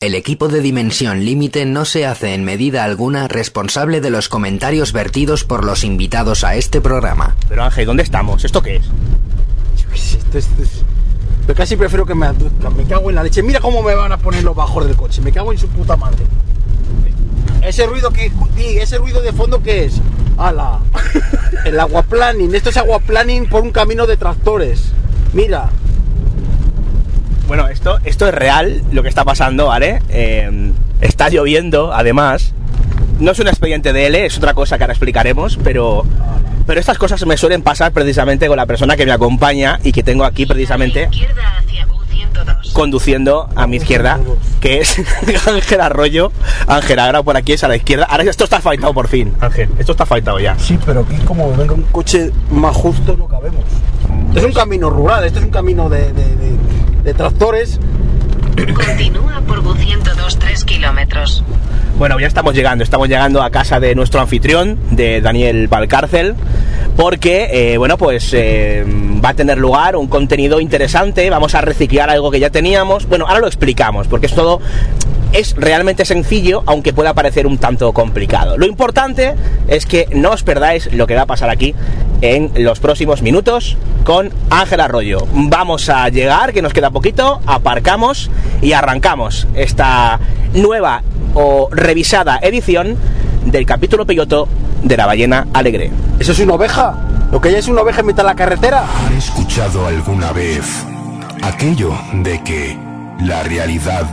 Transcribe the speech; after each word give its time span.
El 0.00 0.14
equipo 0.14 0.46
de 0.46 0.60
Dimensión 0.60 1.24
Límite 1.24 1.66
no 1.66 1.84
se 1.84 2.06
hace 2.06 2.32
en 2.32 2.44
medida 2.44 2.84
alguna 2.84 3.26
responsable 3.26 4.00
de 4.00 4.10
los 4.10 4.28
comentarios 4.28 4.92
vertidos 4.92 5.42
por 5.42 5.64
los 5.64 5.82
invitados 5.82 6.44
a 6.44 6.54
este 6.54 6.80
programa. 6.80 7.34
Pero 7.48 7.64
Ángel, 7.64 7.84
¿dónde 7.86 8.04
estamos? 8.04 8.44
¿Esto 8.44 8.62
qué 8.62 8.76
es? 8.76 8.84
Yo 8.84 9.88
qué 9.90 9.98
sé, 9.98 10.18
esto 10.18 10.38
es- 10.38 10.44
esto 10.46 10.62
es- 10.62 10.84
Pero 11.48 11.56
casi 11.56 11.74
prefiero 11.74 12.06
que 12.06 12.14
me 12.14 12.26
aduzcan. 12.26 12.76
Me 12.76 12.84
cago 12.84 13.08
en 13.10 13.16
la 13.16 13.24
leche. 13.24 13.42
Mira 13.42 13.58
cómo 13.58 13.82
me 13.82 13.92
van 13.96 14.12
a 14.12 14.18
poner 14.18 14.44
los 14.44 14.54
bajos 14.54 14.86
del 14.86 14.94
coche. 14.94 15.20
Me 15.20 15.32
cago 15.32 15.50
en 15.50 15.58
su 15.58 15.66
puta 15.66 15.96
madre. 15.96 16.24
Ese 17.62 17.84
ruido 17.86 18.12
que. 18.12 18.30
ese 18.80 18.98
ruido 18.98 19.20
de 19.20 19.32
fondo 19.32 19.60
que 19.64 19.86
es. 19.86 19.94
¡Hala! 20.36 20.78
El 21.64 21.80
aguaplaning. 21.80 22.54
Esto 22.54 22.70
es 22.70 22.76
aguaplaning 22.76 23.48
por 23.48 23.62
un 23.62 23.72
camino 23.72 24.06
de 24.06 24.16
tractores. 24.16 24.92
Mira. 25.32 25.70
Bueno, 27.48 27.66
esto, 27.68 27.98
esto 28.04 28.28
es 28.28 28.34
real, 28.34 28.82
lo 28.92 29.02
que 29.02 29.08
está 29.08 29.24
pasando, 29.24 29.66
¿vale? 29.66 30.00
Eh, 30.10 30.72
está 31.00 31.28
lloviendo, 31.30 31.92
además. 31.92 32.52
No 33.20 33.32
es 33.32 33.38
un 33.40 33.48
expediente 33.48 33.92
de 33.92 34.06
L, 34.06 34.26
es 34.26 34.36
otra 34.36 34.54
cosa 34.54 34.76
que 34.78 34.84
ahora 34.84 34.92
explicaremos, 34.92 35.58
pero, 35.64 36.04
pero 36.66 36.78
estas 36.78 36.98
cosas 36.98 37.24
me 37.26 37.36
suelen 37.36 37.62
pasar 37.62 37.90
precisamente 37.92 38.46
con 38.46 38.56
la 38.56 38.66
persona 38.66 38.96
que 38.96 39.04
me 39.06 39.10
acompaña 39.12 39.80
y 39.82 39.90
que 39.92 40.04
tengo 40.04 40.24
aquí 40.24 40.46
precisamente 40.46 41.08
Izquierda 41.10 41.42
hacia 41.58 41.88
U102. 41.88 42.72
conduciendo 42.74 43.48
a 43.56 43.66
mi 43.66 43.78
izquierda, 43.78 44.20
que 44.60 44.78
es 44.82 44.98
Ángel 45.48 45.80
Arroyo. 45.80 46.30
Ángel, 46.68 46.98
ahora 47.00 47.22
por 47.24 47.36
aquí 47.36 47.54
es 47.54 47.64
a 47.64 47.68
la 47.68 47.74
izquierda. 47.76 48.04
Ahora 48.04 48.22
esto 48.24 48.44
está 48.44 48.60
faltado 48.60 48.94
por 48.94 49.08
fin, 49.08 49.32
Ángel, 49.40 49.68
esto 49.80 49.92
está 49.92 50.06
faltado 50.06 50.38
ya. 50.38 50.56
Sí, 50.58 50.78
pero 50.86 51.00
aquí 51.00 51.16
como 51.24 51.50
venga 51.56 51.72
un 51.74 51.82
coche 51.84 52.30
más 52.52 52.76
justo 52.76 53.16
no 53.16 53.26
cabemos. 53.26 53.64
Esto 54.28 54.38
es 54.40 54.44
un 54.44 54.52
camino 54.52 54.90
rural. 54.90 55.24
Esto 55.24 55.40
es 55.40 55.44
un 55.46 55.50
camino 55.50 55.88
de, 55.88 56.12
de- 56.12 56.36
de- 56.36 56.67
de 57.08 57.14
tractores. 57.14 57.80
Continúa 58.74 59.40
por 59.46 59.64
U102 59.64 60.36
3 60.38 60.64
kilómetros. 60.66 61.42
Bueno, 61.96 62.20
ya 62.20 62.26
estamos 62.26 62.54
llegando, 62.54 62.84
estamos 62.84 63.08
llegando 63.08 63.42
a 63.42 63.50
casa 63.50 63.80
de 63.80 63.94
nuestro 63.94 64.20
anfitrión, 64.20 64.78
de 64.90 65.22
Daniel 65.22 65.68
Valcárcel, 65.68 66.34
porque, 66.96 67.48
eh, 67.50 67.78
bueno, 67.78 67.96
pues 67.96 68.30
eh, 68.34 68.84
va 69.24 69.30
a 69.30 69.34
tener 69.34 69.56
lugar 69.56 69.96
un 69.96 70.06
contenido 70.08 70.60
interesante, 70.60 71.30
vamos 71.30 71.54
a 71.54 71.62
reciclar 71.62 72.10
algo 72.10 72.30
que 72.30 72.40
ya 72.40 72.50
teníamos, 72.50 73.08
bueno, 73.08 73.26
ahora 73.26 73.40
lo 73.40 73.46
explicamos, 73.46 74.06
porque 74.06 74.26
es 74.26 74.34
todo, 74.34 74.60
es 75.32 75.54
realmente 75.56 76.04
sencillo, 76.04 76.62
aunque 76.66 76.92
pueda 76.92 77.14
parecer 77.14 77.46
un 77.46 77.58
tanto 77.58 77.92
complicado. 77.92 78.56
Lo 78.56 78.66
importante 78.66 79.34
es 79.66 79.86
que 79.86 80.06
no 80.12 80.30
os 80.30 80.42
perdáis 80.42 80.92
lo 80.92 81.06
que 81.06 81.14
va 81.14 81.22
a 81.22 81.26
pasar 81.26 81.50
aquí 81.50 81.74
en 82.20 82.50
los 82.56 82.80
próximos 82.80 83.22
minutos 83.22 83.76
con 84.04 84.30
Ángel 84.50 84.80
Arroyo. 84.80 85.26
Vamos 85.32 85.88
a 85.88 86.08
llegar, 86.08 86.52
que 86.52 86.62
nos 86.62 86.72
queda 86.72 86.90
poquito, 86.90 87.40
aparcamos 87.46 88.30
y 88.60 88.72
arrancamos 88.72 89.46
esta 89.54 90.18
nueva 90.54 91.02
o 91.34 91.68
revisada 91.70 92.38
edición 92.42 92.96
del 93.44 93.66
capítulo 93.66 94.06
piloto 94.06 94.48
de 94.82 94.96
la 94.96 95.06
ballena 95.06 95.46
alegre. 95.52 95.90
¿Eso 96.18 96.32
es 96.32 96.40
una 96.40 96.54
oveja? 96.54 96.94
¿Lo 97.30 97.40
que 97.40 97.52
ya 97.52 97.58
es 97.58 97.68
una 97.68 97.82
oveja 97.82 98.00
en 98.00 98.06
mitad 98.06 98.22
de 98.22 98.28
la 98.28 98.34
carretera? 98.34 98.84
¿Han 99.06 99.16
escuchado 99.16 99.86
alguna 99.86 100.32
vez 100.32 100.64
aquello 101.42 101.92
de 102.12 102.42
que 102.42 102.76
la 103.20 103.42
realidad 103.42 104.04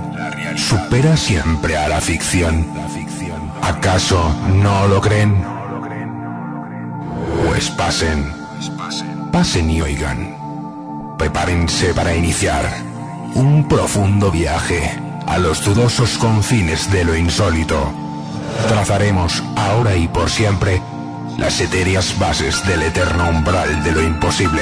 supera 0.56 1.18
siempre 1.18 1.78
a 1.78 1.88
la 1.88 2.02
ficción? 2.02 2.66
¿Acaso 3.62 4.36
no 4.54 4.88
lo 4.88 5.02
creen? 5.02 5.44
Pues 7.46 7.70
pasen, 7.72 8.32
pasen 9.32 9.70
y 9.70 9.82
oigan. 9.82 10.36
Prepárense 11.18 11.94
para 11.94 12.16
iniciar 12.16 12.66
un 13.36 13.68
profundo 13.68 14.32
viaje 14.32 15.00
a 15.28 15.38
los 15.38 15.64
dudosos 15.64 16.18
confines 16.18 16.92
de 16.92 17.06
lo 17.06 17.16
insólito. 17.16 17.94
Trazaremos 18.68 19.44
ahora 19.56 19.96
y 19.96 20.08
por 20.08 20.30
siempre 20.30 20.82
las 21.38 21.60
etéreas 21.60 22.18
bases 22.18 22.66
del 22.66 22.84
eterno 22.84 23.30
umbral 23.30 23.84
de 23.84 23.92
lo 23.92 24.02
imposible. 24.02 24.62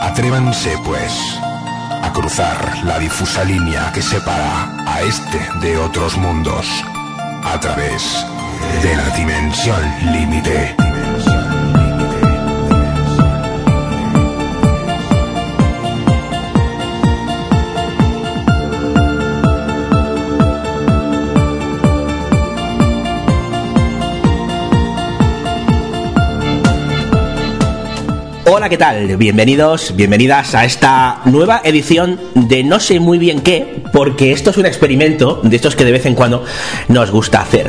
Atrévanse, 0.00 0.76
pues, 0.84 1.38
a 2.02 2.12
cruzar 2.12 2.84
la 2.84 2.98
difusa 2.98 3.44
línea 3.44 3.90
que 3.92 4.02
separa 4.02 4.68
a 4.86 5.02
este 5.02 5.40
de 5.60 5.76
otros 5.78 6.16
mundos 6.16 6.66
a 7.42 7.58
través 7.60 8.24
de 8.82 8.96
la 8.96 9.08
dimensión 9.10 9.82
límite. 10.12 10.74
Hola, 28.46 28.68
¿qué 28.68 28.76
tal? 28.76 29.16
Bienvenidos, 29.16 29.96
bienvenidas 29.96 30.54
a 30.54 30.66
esta 30.66 31.22
nueva 31.24 31.62
edición 31.64 32.20
de 32.34 32.62
no 32.62 32.78
sé 32.78 33.00
muy 33.00 33.16
bien 33.16 33.40
qué, 33.40 33.82
porque 33.90 34.32
esto 34.32 34.50
es 34.50 34.58
un 34.58 34.66
experimento 34.66 35.40
de 35.42 35.56
estos 35.56 35.74
que 35.74 35.84
de 35.86 35.92
vez 35.92 36.04
en 36.04 36.14
cuando 36.14 36.44
nos 36.88 37.10
gusta 37.10 37.40
hacer. 37.40 37.68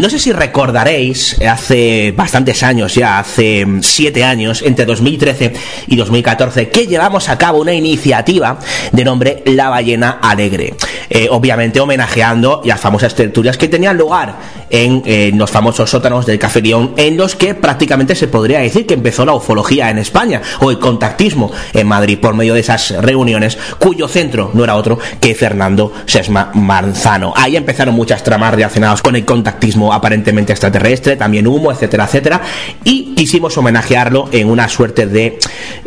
No 0.00 0.08
sé 0.08 0.20
si 0.20 0.30
recordaréis, 0.32 1.36
hace 1.42 2.14
bastantes 2.16 2.62
años 2.62 2.94
ya, 2.94 3.18
hace 3.18 3.66
mm, 3.66 3.82
siete 3.82 4.22
años, 4.22 4.62
entre 4.62 4.86
2013 4.86 5.52
y 5.88 5.96
2014, 5.96 6.68
que 6.68 6.86
llevamos 6.86 7.28
a 7.28 7.36
cabo 7.36 7.58
una 7.58 7.74
iniciativa 7.74 8.60
de 8.92 9.04
nombre 9.04 9.42
La 9.46 9.68
Ballena 9.68 10.20
Alegre. 10.22 10.74
Eh, 11.10 11.26
obviamente 11.30 11.80
homenajeando 11.80 12.62
las 12.64 12.80
famosas 12.80 13.14
tertulias 13.14 13.58
que 13.58 13.66
tenían 13.66 13.96
lugar 13.96 14.36
en 14.70 15.02
eh, 15.04 15.30
los 15.34 15.50
famosos 15.50 15.90
sótanos 15.90 16.26
del 16.26 16.38
Café 16.38 16.60
León, 16.60 16.92
en 16.96 17.16
los 17.16 17.34
que 17.34 17.54
prácticamente 17.54 18.14
se 18.14 18.28
podría 18.28 18.60
decir 18.60 18.86
que 18.86 18.94
empezó 18.94 19.24
la 19.24 19.34
ufología 19.34 19.90
en 19.90 19.98
España, 19.98 20.42
o 20.60 20.70
el 20.70 20.78
contactismo 20.78 21.50
en 21.72 21.86
Madrid, 21.86 22.18
por 22.18 22.34
medio 22.34 22.54
de 22.54 22.60
esas 22.60 22.90
reuniones, 23.02 23.58
cuyo 23.78 24.08
centro 24.08 24.50
no 24.54 24.64
era 24.64 24.76
otro 24.76 24.98
que 25.20 25.34
Fernando 25.34 25.92
Sesma 26.06 26.50
Manzano. 26.54 27.32
Ahí 27.36 27.56
empezaron 27.56 27.94
muchas 27.94 28.22
tramas 28.22 28.54
relacionadas 28.54 29.02
con 29.02 29.16
el 29.16 29.24
contactismo 29.24 29.92
aparentemente 29.92 30.52
extraterrestre, 30.52 31.16
también 31.16 31.46
humo, 31.46 31.72
etcétera, 31.72 32.04
etcétera, 32.04 32.40
y 32.84 33.14
quisimos 33.14 33.56
homenajearlo 33.58 34.28
en 34.32 34.50
una 34.50 34.68
suerte 34.68 35.06
de 35.06 35.38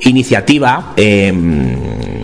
iniciativa 0.01 0.93
eh, 0.95 1.31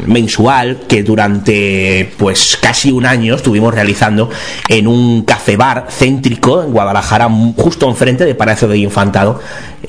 mensual 0.07 0.79
que 0.88 1.03
durante 1.03 2.12
pues 2.18 2.57
casi 2.62 2.91
un 2.91 3.06
año 3.06 3.35
estuvimos 3.35 3.73
realizando 3.73 4.29
en 4.68 4.88
un 4.88 5.23
café 5.23 5.57
bar 5.57 5.88
céntrico 5.90 6.63
en 6.63 6.72
Guadalajara, 6.72 7.29
justo 7.56 7.88
enfrente 7.88 8.25
de 8.25 8.35
Palacio 8.35 8.67
de 8.67 8.78
Infantado, 8.78 9.40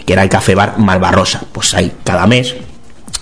que 0.04 0.12
era 0.12 0.22
el 0.22 0.28
café 0.28 0.54
bar 0.54 0.78
Malvarrosa. 0.78 1.42
Pues 1.52 1.74
ahí 1.74 1.92
cada 2.04 2.26
mes 2.26 2.54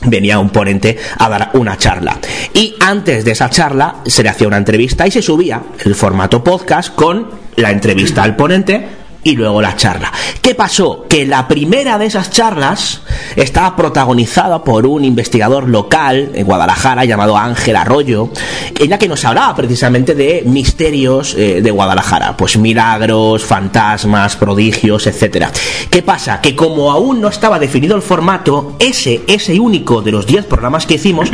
venía 0.03 0.39
un 0.39 0.51
ponente 0.51 0.99
a 1.19 1.29
dar 1.29 1.51
una 1.55 1.77
charla. 1.77 2.19
Y 2.55 2.75
antes 2.81 3.25
de 3.25 3.33
esa 3.33 3.51
charla 3.51 3.97
se 4.07 4.23
le 4.23 4.29
hacía 4.29 4.49
una 4.49 4.57
entrevista 4.57 5.07
y 5.07 5.11
se 5.11 5.23
subía 5.23 5.63
el 5.85 5.95
formato 5.95 6.43
podcast 6.43 6.95
con 6.95 7.29
la 7.57 7.71
entrevista 7.71 8.23
al 8.23 8.37
ponente 8.37 9.06
y 9.27 9.35
luego 9.35 9.61
la 9.61 9.75
charla. 9.75 10.13
¿Qué 10.41 10.55
pasó? 10.55 11.05
Que 11.09 11.27
la 11.27 11.49
primera 11.49 11.99
de 11.99 12.07
esas 12.07 12.31
charlas 12.31 13.01
estaba 13.35 13.75
protagonizada 13.75 14.63
por 14.63 14.87
un 14.87 15.05
investigador 15.05 15.69
local 15.69 16.31
en 16.33 16.47
Guadalajara 16.47 17.05
llamado 17.05 17.37
Ángel 17.37 17.75
Arroyo, 17.75 18.31
en 18.79 18.89
la 18.89 18.99
que 18.99 19.09
nos 19.09 19.25
hablaba 19.25 19.57
precisamente 19.57 20.15
de 20.15 20.45
misterios 20.47 21.35
eh, 21.35 21.61
de 21.61 21.71
Guadalajara, 21.73 22.37
pues 22.37 22.57
milagros, 22.57 23.45
fantasmas, 23.45 24.37
prodigios, 24.37 25.09
etcétera. 25.09 25.51
¿Qué 25.91 26.03
pasa? 26.03 26.41
Que 26.41 26.55
como 26.55 26.93
aún 26.93 27.21
no 27.21 27.27
estaba 27.27 27.59
definido 27.59 27.97
el 27.97 28.03
formato, 28.03 28.77
ese 28.79 29.23
ese 29.27 29.59
único 29.59 30.03
de 30.03 30.13
los 30.13 30.25
10 30.25 30.45
programas 30.45 30.87
que 30.87 30.95
hicimos 30.95 31.31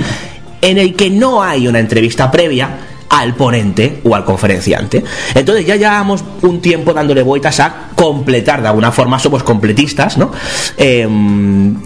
en 0.62 0.78
el 0.78 0.94
que 0.94 1.10
no 1.10 1.42
hay 1.42 1.68
una 1.68 1.80
entrevista 1.80 2.30
previa 2.30 2.70
al 3.12 3.34
ponente 3.34 4.00
o 4.04 4.16
al 4.16 4.24
conferenciante. 4.24 5.04
Entonces 5.34 5.66
ya 5.66 5.76
llevamos 5.76 6.24
un 6.40 6.60
tiempo 6.60 6.94
dándole 6.94 7.22
vueltas 7.22 7.60
a 7.60 7.88
completar 7.94 8.62
de 8.62 8.68
alguna 8.68 8.90
forma, 8.90 9.18
somos 9.18 9.42
completistas, 9.42 10.16
¿no? 10.16 10.32
Eh, 10.78 11.06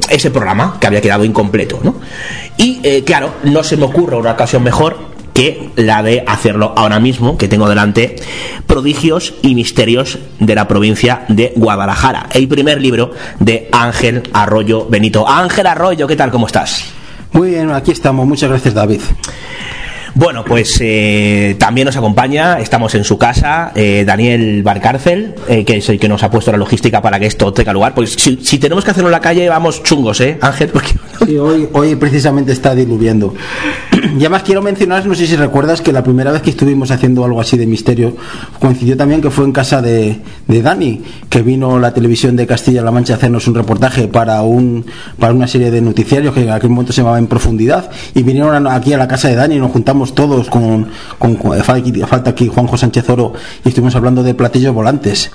ese 0.09 0.31
programa 0.31 0.79
que 0.81 0.87
había 0.87 1.01
quedado 1.01 1.25
incompleto, 1.25 1.81
¿no? 1.83 1.97
Y 2.57 2.81
eh, 2.85 3.03
claro, 3.05 3.35
no 3.43 3.65
se 3.65 3.77
me 3.77 3.85
ocurre 3.85 4.17
una 4.17 4.33
ocasión 4.33 4.63
mejor 4.63 5.17
que 5.35 5.71
la 5.75 6.03
de 6.03 6.25
hacerlo 6.27 6.73
ahora 6.77 7.01
mismo, 7.01 7.37
que 7.37 7.49
tengo 7.49 7.69
delante 7.69 8.17
Prodigios 8.67 9.35
y 9.43 9.55
Misterios 9.55 10.19
de 10.39 10.55
la 10.55 10.69
provincia 10.69 11.25
de 11.29 11.53
Guadalajara, 11.57 12.29
el 12.33 12.49
primer 12.49 12.81
libro 12.81 13.11
de 13.41 13.69
Ángel 13.73 14.23
Arroyo 14.33 14.87
Benito. 14.89 15.29
Ángel 15.29 15.67
Arroyo, 15.67 16.07
¿qué 16.07 16.17
tal? 16.17 16.31
¿Cómo 16.31 16.47
estás? 16.47 16.85
Muy 17.33 17.51
bien, 17.51 17.71
aquí 17.71 17.91
estamos. 17.91 18.27
Muchas 18.27 18.49
gracias, 18.49 18.73
David. 18.73 19.01
Bueno, 20.19 20.47
pues 20.47 20.79
eh, 20.81 21.57
también 21.59 21.85
nos 21.85 21.97
acompaña, 21.99 22.59
estamos 22.59 22.95
en 22.95 23.05
su 23.05 23.19
casa, 23.19 23.73
eh, 23.75 24.03
Daniel 24.07 24.63
Barcárcel, 24.63 25.35
eh, 25.47 25.63
que 25.63 25.77
es 25.77 25.89
el 25.91 26.01
que 26.01 26.09
nos 26.09 26.23
ha 26.23 26.31
puesto 26.31 26.51
la 26.51 26.57
logística 26.57 27.03
para 27.03 27.21
que 27.21 27.27
esto 27.27 27.53
tenga 27.53 27.75
lugar. 27.75 27.95
Pues 27.95 28.15
si, 28.15 28.59
tenemos 28.59 28.83
que 28.83 28.93
hacerlo 28.93 29.11
en 29.11 29.13
la 29.13 29.21
calle, 29.21 29.47
vamos 29.51 29.83
chungos, 29.83 30.23
¿eh, 30.23 30.39
Ángel? 30.41 30.71
Porque... 30.71 30.95
Sí, 31.27 31.39
hoy, 31.39 31.67
hoy 31.73 31.97
precisamente 31.97 32.53
está 32.53 32.75
diluviando. 32.75 33.35
Y 33.93 34.21
además 34.21 34.43
quiero 34.43 34.63
mencionar, 34.63 35.07
no 35.07 35.15
sé 35.15 35.27
si 35.27 35.35
recuerdas 35.35 35.81
que 35.81 35.93
la 35.93 36.05
primera 36.05 36.31
vez 36.31 36.43
que 36.43 36.51
estuvimos 36.51 36.91
haciendo 36.91 37.25
algo 37.25 37.41
así 37.41 37.57
de 37.57 37.67
misterio 37.67 38.17
coincidió 38.61 38.97
también 38.97 39.23
que 39.23 39.31
fue 39.31 39.45
en 39.45 39.53
casa 39.53 39.81
de, 39.81 40.19
de 40.47 40.63
Dani, 40.63 41.03
que 41.29 41.43
vino 41.43 41.79
la 41.79 41.93
televisión 41.93 42.37
de 42.37 42.47
Castilla-La 42.47 42.91
Mancha 42.91 43.15
a 43.15 43.17
hacernos 43.17 43.49
un 43.49 43.55
reportaje 43.55 44.09
para 44.09 44.43
un 44.43 44.85
para 45.19 45.33
una 45.33 45.49
serie 45.49 45.71
de 45.71 45.81
noticiarios 45.81 46.35
que 46.35 46.43
en 46.43 46.51
aquel 46.51 46.71
momento 46.71 46.93
se 46.93 47.01
llamaba 47.01 47.19
En 47.19 47.27
Profundidad 47.27 47.91
y 48.15 48.23
vinieron 48.23 48.67
aquí 48.67 48.93
a 48.93 48.99
la 48.99 49.09
casa 49.09 49.29
de 49.29 49.35
Dani 49.35 49.57
y 49.57 49.59
nos 49.59 49.73
juntamos 49.73 50.06
todos 50.15 50.51
con, 50.51 50.89
con, 51.19 51.37
falta 51.63 52.31
aquí 52.31 52.49
Juanjo 52.49 52.77
Sánchez 52.77 53.09
Oro 53.11 53.33
y 53.65 53.69
estuvimos 53.69 53.95
hablando 53.97 54.23
de 54.23 54.35
platillos 54.35 54.75
volantes. 54.75 55.31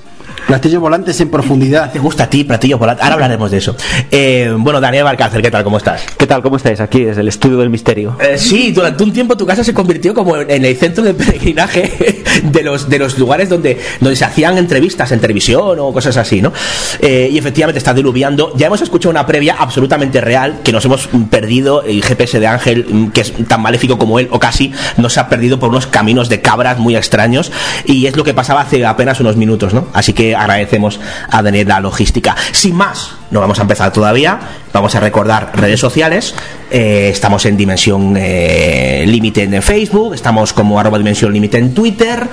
Platillos 0.51 0.81
volantes 0.81 1.21
en 1.21 1.30
profundidad. 1.30 1.94
¿Te 1.94 2.00
gusta 2.00 2.25
a 2.25 2.30
ti, 2.30 2.44
platillo 2.44 2.77
volante? 2.77 3.01
Ahora 3.01 3.13
hablaremos 3.13 3.50
de 3.51 3.57
eso. 3.59 3.74
Eh, 4.12 4.53
bueno, 4.57 4.81
Daniel 4.81 5.06
Barcárcel, 5.06 5.42
¿qué 5.42 5.50
tal? 5.50 5.63
¿Cómo 5.63 5.77
estás? 5.77 6.03
¿Qué 6.18 6.27
tal? 6.27 6.42
¿Cómo 6.42 6.57
estáis? 6.57 6.81
Aquí 6.81 7.06
desde 7.06 7.21
el 7.21 7.30
estudio 7.30 7.57
del 7.59 7.69
misterio. 7.69 8.18
Eh, 8.19 8.38
sí, 8.38 8.74
durante 8.74 9.01
un 9.01 9.13
tiempo 9.13 9.38
tu 9.38 9.45
casa 9.45 9.63
se 9.63 9.74
convirtió 9.74 10.13
como 10.13 10.36
en, 10.36 10.65
el 10.65 10.75
centro 10.75 11.06
de 11.06 11.13
peregrinaje 11.13 12.21
de 12.44 12.63
los, 12.63 12.89
de 12.89 13.00
los 13.00 13.18
lugares 13.18 13.48
donde, 13.48 13.80
donde 14.01 14.18
se 14.18 14.25
hacían 14.25 14.57
entrevistas 14.57 15.09
en 15.13 15.21
televisión 15.21 15.80
o 15.80 15.94
cosas 15.94 16.18
así, 16.18 16.42
¿no? 16.42 16.51
Eh, 17.00 17.30
y 17.31 17.38
efectivamente 17.38 17.77
está 17.77 17.94
diluviando. 17.94 18.51
Ya 18.57 18.68
hemos 18.68 18.81
escuchado 18.81 19.12
una 19.12 19.25
previa 19.25 19.56
absolutamente 19.57 20.19
real 20.19 20.59
que 20.65 20.74
nos 20.74 20.83
hemos 20.83 21.07
perdido. 21.30 21.81
El 21.83 22.03
GPS 22.03 22.42
de 22.42 22.48
Ángel, 22.48 22.86
mm, 22.89 23.12
que 23.12 23.21
es 23.21 23.31
tan 23.48 23.62
maléfico 23.62 23.98
como 23.98 24.19
él, 24.19 24.27
o 24.31 24.39
casi, 24.39 24.74
nos 24.98 25.18
ha 25.18 25.30
perdido 25.30 25.59
por 25.59 25.69
unos 25.69 25.88
caminos 25.88 26.27
de 26.27 26.42
cabras 26.42 26.77
muy 26.77 26.98
extraños. 26.98 27.53
Y 27.86 28.07
es 28.07 28.18
lo 28.18 28.25
que 28.25 28.33
pasaba 28.33 28.59
hace 28.59 28.86
apenas 28.86 29.21
unos 29.21 29.38
minutos, 29.38 29.74
¿no? 29.74 29.88
Así 29.94 30.12
que 30.12 30.40
agradecemos 30.41 30.99
a 31.29 31.41
Daniel 31.41 31.67
la 31.67 31.79
logística. 31.79 32.35
Sin 32.51 32.75
más, 32.75 33.11
no 33.31 33.39
vamos 33.39 33.59
a 33.59 33.61
empezar 33.63 33.91
todavía. 33.93 34.39
Vamos 34.73 34.95
a 34.95 34.99
recordar 34.99 35.51
redes 35.53 35.79
sociales. 35.79 36.33
Eh, 36.69 37.09
estamos 37.11 37.45
en 37.45 37.57
Dimensión 37.57 38.15
eh, 38.17 39.03
Límite 39.07 39.43
en 39.43 39.61
Facebook. 39.61 40.13
Estamos 40.13 40.53
como 40.53 40.79
arroba 40.79 40.97
Dimensión 40.97 41.33
Límite 41.33 41.57
en 41.57 41.73
Twitter. 41.73 42.27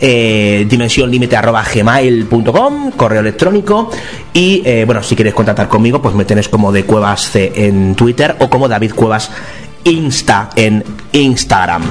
Eh, 0.00 0.66
dimensión 0.68 1.10
Límite 1.10 1.36
gmail.com. 1.74 2.92
Correo 2.92 3.20
electrónico. 3.20 3.90
Y 4.32 4.62
eh, 4.64 4.84
bueno, 4.84 5.02
si 5.02 5.14
quieres 5.14 5.34
contactar 5.34 5.68
conmigo, 5.68 6.02
pues 6.02 6.14
me 6.14 6.24
tenés 6.24 6.48
como 6.48 6.72
de 6.72 6.84
Cuevas 6.84 7.30
C 7.30 7.52
en 7.54 7.94
Twitter 7.94 8.36
o 8.40 8.50
como 8.50 8.68
David 8.68 8.94
Cuevas 8.94 9.30
Insta 9.84 10.50
en 10.56 10.82
Instagram. 11.12 11.82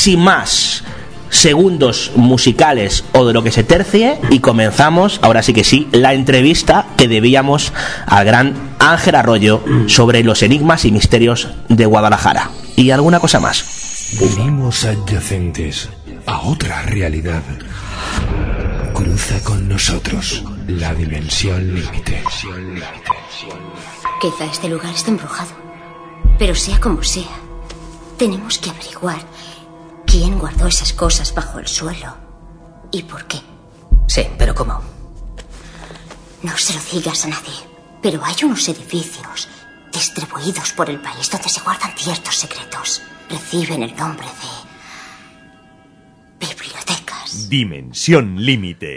Sin 0.00 0.20
más 0.20 0.82
segundos 1.28 2.12
musicales 2.16 3.04
o 3.12 3.26
de 3.26 3.34
lo 3.34 3.42
que 3.42 3.52
se 3.52 3.64
tercie 3.64 4.18
y 4.30 4.38
comenzamos, 4.40 5.20
ahora 5.22 5.42
sí 5.42 5.52
que 5.52 5.62
sí, 5.62 5.88
la 5.92 6.14
entrevista 6.14 6.86
que 6.96 7.06
debíamos 7.06 7.74
al 8.06 8.24
gran 8.24 8.54
Ángel 8.78 9.14
Arroyo 9.14 9.62
sobre 9.88 10.24
los 10.24 10.42
enigmas 10.42 10.86
y 10.86 10.90
misterios 10.90 11.48
de 11.68 11.84
Guadalajara. 11.84 12.50
Y 12.76 12.92
alguna 12.92 13.20
cosa 13.20 13.40
más. 13.40 14.16
Venimos 14.18 14.86
adyacentes 14.86 15.90
a 16.24 16.40
otra 16.40 16.80
realidad. 16.82 17.42
Cruza 18.94 19.38
con 19.44 19.68
nosotros 19.68 20.42
la 20.66 20.94
dimensión 20.94 21.74
límite. 21.74 22.22
Quizá 24.18 24.46
este 24.50 24.68
lugar 24.70 24.94
esté 24.94 25.10
embrujado. 25.10 25.50
Pero 26.38 26.54
sea 26.54 26.80
como 26.80 27.02
sea, 27.02 27.28
tenemos 28.16 28.58
que 28.58 28.70
averiguar 28.70 29.20
quién 30.10 30.40
guardó 30.40 30.66
esas 30.66 30.92
cosas 30.92 31.32
bajo 31.32 31.60
el 31.60 31.68
suelo 31.68 32.16
y 32.90 33.02
por 33.04 33.26
qué. 33.26 33.38
Sí, 34.08 34.26
pero 34.36 34.54
¿cómo? 34.54 34.82
No 36.42 36.56
se 36.56 36.74
lo 36.74 36.80
digas 36.92 37.24
a 37.24 37.28
nadie, 37.28 37.54
pero 38.02 38.24
hay 38.24 38.34
unos 38.42 38.68
edificios 38.68 39.48
distribuidos 39.92 40.72
por 40.72 40.90
el 40.90 41.00
país 41.00 41.30
donde 41.30 41.48
se 41.48 41.60
guardan 41.60 41.92
ciertos 41.96 42.34
secretos. 42.34 43.02
Reciben 43.28 43.84
el 43.84 43.94
nombre 43.94 44.26
de 46.40 46.46
bibliotecas. 46.46 47.48
Dimensión 47.48 48.44
límite. 48.44 48.96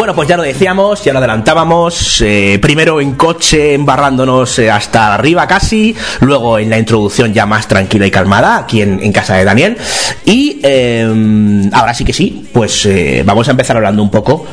Bueno, 0.00 0.14
pues 0.14 0.30
ya 0.30 0.38
lo 0.38 0.42
decíamos, 0.42 1.04
ya 1.04 1.12
lo 1.12 1.18
adelantábamos, 1.18 2.22
eh, 2.22 2.58
primero 2.58 3.02
en 3.02 3.16
coche 3.16 3.74
embarrándonos 3.74 4.58
eh, 4.58 4.70
hasta 4.70 5.12
arriba 5.12 5.46
casi, 5.46 5.94
luego 6.20 6.58
en 6.58 6.70
la 6.70 6.78
introducción 6.78 7.34
ya 7.34 7.44
más 7.44 7.68
tranquila 7.68 8.06
y 8.06 8.10
calmada, 8.10 8.56
aquí 8.56 8.80
en, 8.80 9.12
casa 9.12 9.34
de 9.34 9.44
Daniel, 9.44 9.76
y 10.24 10.58
eh, 10.62 11.68
ahora 11.74 11.92
sí 11.92 12.06
que 12.06 12.14
sí, 12.14 12.48
pues 12.50 12.86
eh, 12.86 13.22
vamos 13.26 13.48
a 13.48 13.50
empezar 13.50 13.76
hablando 13.76 14.02
un 14.02 14.10
poco 14.10 14.46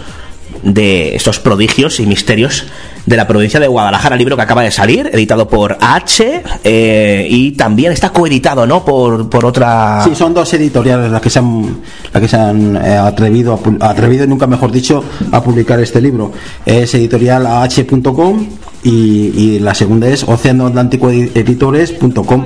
de 0.64 1.16
estos 1.16 1.40
prodigios 1.40 2.02
y 2.02 2.06
misterios 2.06 2.66
de 3.08 3.18
la 3.18 3.26
provincia 3.26 3.60
de 3.60 3.68
Guadalajara, 3.68 4.16
libro 4.18 4.36
que 4.36 4.44
acaba 4.44 4.62
de 4.62 4.70
salir, 4.70 5.10
editado 5.14 5.48
por 5.48 5.78
H, 5.80 6.44
eh, 6.64 7.28
y 7.30 7.54
también 7.54 7.94
está 7.94 8.10
coeditado, 8.10 8.68
¿no?, 8.68 8.84
por, 8.84 9.30
por 9.30 9.46
otra... 9.46 10.02
Sí, 10.04 10.14
son 10.14 10.34
dos 10.34 10.54
editoriales 10.54 11.10
las 11.10 11.22
que 11.22 11.30
se 11.30 11.40
han, 11.40 11.78
las 12.14 12.22
que 12.22 12.28
se 12.28 12.36
han 12.36 12.76
eh, 12.76 12.98
atrevido, 12.98 13.58
a, 13.80 13.90
atrevido, 13.90 14.28
nunca 14.28 14.46
mejor 14.46 14.74
dicho, 14.74 15.02
a 15.32 15.42
publicar 15.42 15.80
este 15.80 16.02
libro. 16.02 16.34
Es 16.66 16.94
editorial 16.96 17.48
ah.com 17.48 18.46
y, 18.84 19.32
y 19.36 19.60
la 19.60 19.74
segunda 19.74 20.10
es 20.10 20.26
océanoatlánticoeditores.com. 20.26 22.46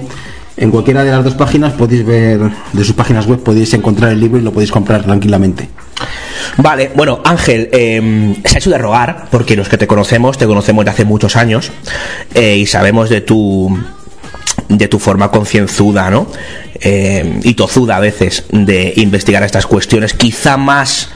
En 0.58 0.70
cualquiera 0.70 1.04
de 1.04 1.12
las 1.12 1.24
dos 1.24 1.34
páginas 1.36 1.74
podéis 1.74 2.06
ver, 2.06 2.40
de 2.74 2.84
sus 2.84 2.94
páginas 2.94 3.26
web 3.26 3.40
podéis 3.40 3.74
encontrar 3.74 4.12
el 4.12 4.20
libro 4.20 4.38
y 4.40 4.42
lo 4.44 4.52
podéis 4.52 4.72
comprar 4.72 5.04
tranquilamente. 5.04 5.70
Vale, 6.58 6.92
bueno, 6.96 7.22
Ángel, 7.24 7.70
eh, 7.72 8.36
se 8.44 8.56
ha 8.56 8.60
hecho 8.60 8.70
de 8.70 8.78
rogar, 8.78 9.28
porque 9.32 9.56
los 9.56 9.70
que 9.70 9.78
te 9.78 9.88
conocemos, 9.88 10.38
te 10.38 10.46
conocemos 10.46 10.84
de 10.86 10.92
hace 10.92 11.06
muchos 11.06 11.36
años, 11.36 11.72
eh, 12.34 12.58
y 12.58 12.66
sabemos 12.66 13.10
de 13.10 13.22
tu 13.22 13.78
de 14.68 14.88
tu 14.88 15.00
forma 15.00 15.32
concienzuda, 15.32 16.10
¿no? 16.10 16.28
Eh, 16.80 17.40
y 17.44 17.54
tozuda 17.54 17.98
a 17.98 18.00
veces 18.00 18.46
de 18.52 18.94
investigar 18.98 19.44
estas 19.44 19.66
cuestiones, 19.66 20.14
quizá 20.14 20.58
más 20.58 21.10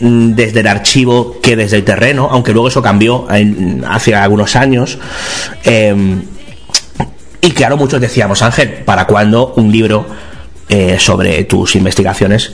mm, 0.00 0.32
desde 0.34 0.60
el 0.60 0.66
archivo 0.68 1.40
que 1.42 1.56
desde 1.56 1.76
el 1.76 1.84
terreno, 1.84 2.28
aunque 2.30 2.52
luego 2.52 2.68
eso 2.68 2.82
cambió 2.82 3.26
en- 3.30 3.84
hace 3.88 4.14
algunos 4.14 4.54
años. 4.56 4.98
Eh, 5.64 5.94
y 7.40 7.50
claro, 7.52 7.76
muchos 7.76 8.00
decíamos, 8.00 8.42
Ángel, 8.42 8.82
¿para 8.84 9.06
cuándo 9.06 9.54
un 9.56 9.70
libro 9.70 10.06
eh, 10.68 10.96
sobre 10.98 11.44
tus 11.44 11.76
investigaciones 11.76 12.52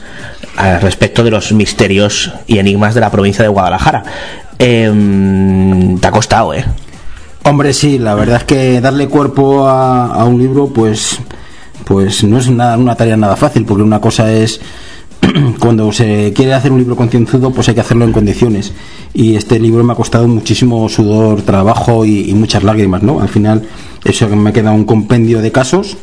al 0.56 0.80
respecto 0.80 1.24
de 1.24 1.30
los 1.30 1.52
misterios 1.52 2.32
y 2.46 2.58
enigmas 2.58 2.94
de 2.94 3.00
la 3.00 3.10
provincia 3.10 3.42
de 3.42 3.48
Guadalajara? 3.48 4.04
Em, 4.58 5.98
te 5.98 6.06
ha 6.06 6.10
costado, 6.10 6.54
¿eh? 6.54 6.64
Hombre, 7.44 7.72
sí, 7.72 7.98
la 7.98 8.14
verdad 8.14 8.38
es 8.38 8.44
que 8.44 8.80
darle 8.80 9.08
cuerpo 9.08 9.66
a, 9.68 10.06
a 10.06 10.24
un 10.24 10.38
libro, 10.38 10.68
pues, 10.68 11.18
pues 11.84 12.24
no 12.24 12.38
es 12.38 12.46
una, 12.46 12.76
una 12.76 12.94
tarea 12.94 13.16
nada 13.16 13.36
fácil, 13.36 13.64
porque 13.64 13.82
una 13.82 14.00
cosa 14.00 14.32
es 14.32 14.60
cuando 15.58 15.92
se 15.92 16.32
quiere 16.34 16.54
hacer 16.54 16.72
un 16.72 16.78
libro 16.78 16.96
concienzudo, 16.96 17.50
pues 17.50 17.68
hay 17.68 17.74
que 17.74 17.80
hacerlo 17.80 18.04
en 18.04 18.12
condiciones. 18.12 18.72
Y 19.12 19.36
este 19.36 19.58
libro 19.58 19.84
me 19.84 19.92
ha 19.92 19.96
costado 19.96 20.26
muchísimo 20.28 20.88
sudor, 20.88 21.42
trabajo 21.42 22.04
y, 22.04 22.32
muchas 22.34 22.62
lágrimas, 22.62 23.02
¿no? 23.02 23.20
Al 23.20 23.28
final, 23.28 23.62
eso 24.04 24.28
que 24.28 24.36
me 24.36 24.52
queda 24.52 24.72
un 24.72 24.84
compendio 24.84 25.40
de 25.40 25.52
casos. 25.52 25.96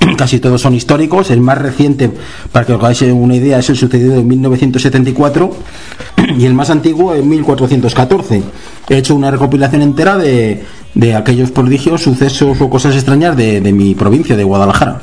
Casi 0.16 0.38
todos 0.38 0.60
son 0.60 0.74
históricos. 0.74 1.30
El 1.30 1.40
más 1.40 1.58
reciente, 1.58 2.10
para 2.52 2.66
que 2.66 2.72
os 2.72 2.80
hagáis 2.80 3.02
una 3.02 3.34
idea, 3.34 3.58
es 3.58 3.70
el 3.70 3.76
sucedido 3.76 4.16
en 4.16 4.28
1974 4.28 5.50
y 6.38 6.44
el 6.44 6.54
más 6.54 6.70
antiguo 6.70 7.14
en 7.14 7.28
1414. 7.28 8.42
He 8.88 8.96
hecho 8.96 9.14
una 9.14 9.30
recopilación 9.30 9.82
entera 9.82 10.16
de, 10.16 10.62
de 10.94 11.14
aquellos 11.14 11.50
prodigios, 11.50 12.02
sucesos 12.02 12.60
o 12.60 12.70
cosas 12.70 12.94
extrañas 12.94 13.36
de 13.36 13.72
mi 13.72 13.94
provincia, 13.94 14.36
de 14.36 14.44
Guadalajara. 14.44 15.02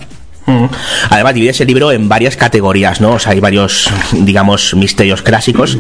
Además, 1.10 1.34
divide 1.34 1.52
ese 1.52 1.66
libro 1.66 1.92
en 1.92 2.08
varias 2.08 2.36
categorías, 2.38 3.02
¿no? 3.02 3.14
O 3.14 3.20
sea, 3.20 3.32
hay 3.32 3.40
varios, 3.40 3.90
digamos, 4.12 4.75
misterios 4.75 5.22
clásicos 5.22 5.78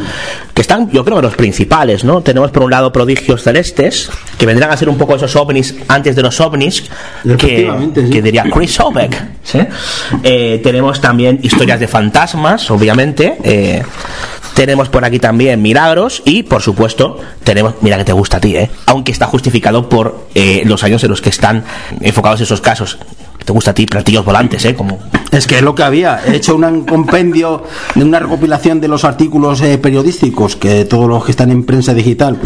que 0.53 0.61
están, 0.61 0.89
yo 0.91 1.05
creo, 1.05 1.21
los 1.21 1.35
principales, 1.35 2.03
¿no? 2.03 2.21
Tenemos 2.21 2.51
por 2.51 2.63
un 2.63 2.71
lado 2.71 2.91
prodigios 2.91 3.43
celestes, 3.43 4.09
que 4.37 4.45
vendrán 4.45 4.71
a 4.71 4.77
ser 4.77 4.89
un 4.89 4.97
poco 4.97 5.15
esos 5.15 5.35
ovnis 5.35 5.75
antes 5.87 6.15
de 6.15 6.21
los 6.21 6.39
ovnis, 6.41 6.83
que, 7.23 7.33
Efectivamente, 7.33 8.05
sí. 8.05 8.09
que 8.09 8.21
diría 8.21 8.45
Chris 8.51 8.79
Obeck. 8.79 9.23
¿sí? 9.43 9.59
Eh, 10.23 10.59
tenemos 10.63 10.99
también 10.99 11.39
historias 11.43 11.79
de 11.79 11.87
fantasmas, 11.87 12.71
obviamente. 12.71 13.37
eh, 13.43 13.83
tenemos 14.55 14.87
por 14.87 15.03
aquí 15.03 15.19
también 15.19 15.61
milagros 15.61 16.21
y, 16.23 16.43
por 16.43 16.61
supuesto, 16.61 17.19
tenemos, 17.43 17.75
mira 17.81 17.97
que 17.97 18.05
te 18.05 18.13
gusta 18.13 18.37
a 18.37 18.39
ti, 18.39 18.55
¿eh? 18.55 18.71
aunque 18.85 19.11
está 19.11 19.27
justificado 19.27 19.89
por 19.89 20.29
eh, 20.33 20.63
los 20.65 20.81
años 20.85 21.03
en 21.03 21.09
los 21.09 21.21
que 21.21 21.29
están 21.29 21.65
enfocados 21.99 22.39
esos 22.39 22.61
casos. 22.61 22.97
Te 23.45 23.53
gusta 23.53 23.71
a 23.71 23.73
ti, 23.75 23.85
platillos 23.85 24.25
volantes, 24.25 24.65
¿eh? 24.65 24.73
Como 24.73 24.99
Es 25.31 25.45
que 25.45 25.57
es 25.57 25.61
lo 25.61 25.75
que 25.75 25.83
había. 25.83 26.19
He 26.25 26.35
hecho 26.35 26.55
un 26.55 26.85
compendio 26.85 27.63
de 27.93 28.03
una 28.03 28.19
recopilación 28.19 28.81
de 28.81 28.87
los 28.87 29.03
artículos 29.03 29.61
eh, 29.61 29.77
periodísticos 29.77 30.55
que 30.55 30.85
todos 30.85 31.07
los 31.07 31.25
que 31.25 31.31
están 31.31 31.51
en 31.51 31.63
prensa 31.63 31.93
digital 31.93 32.39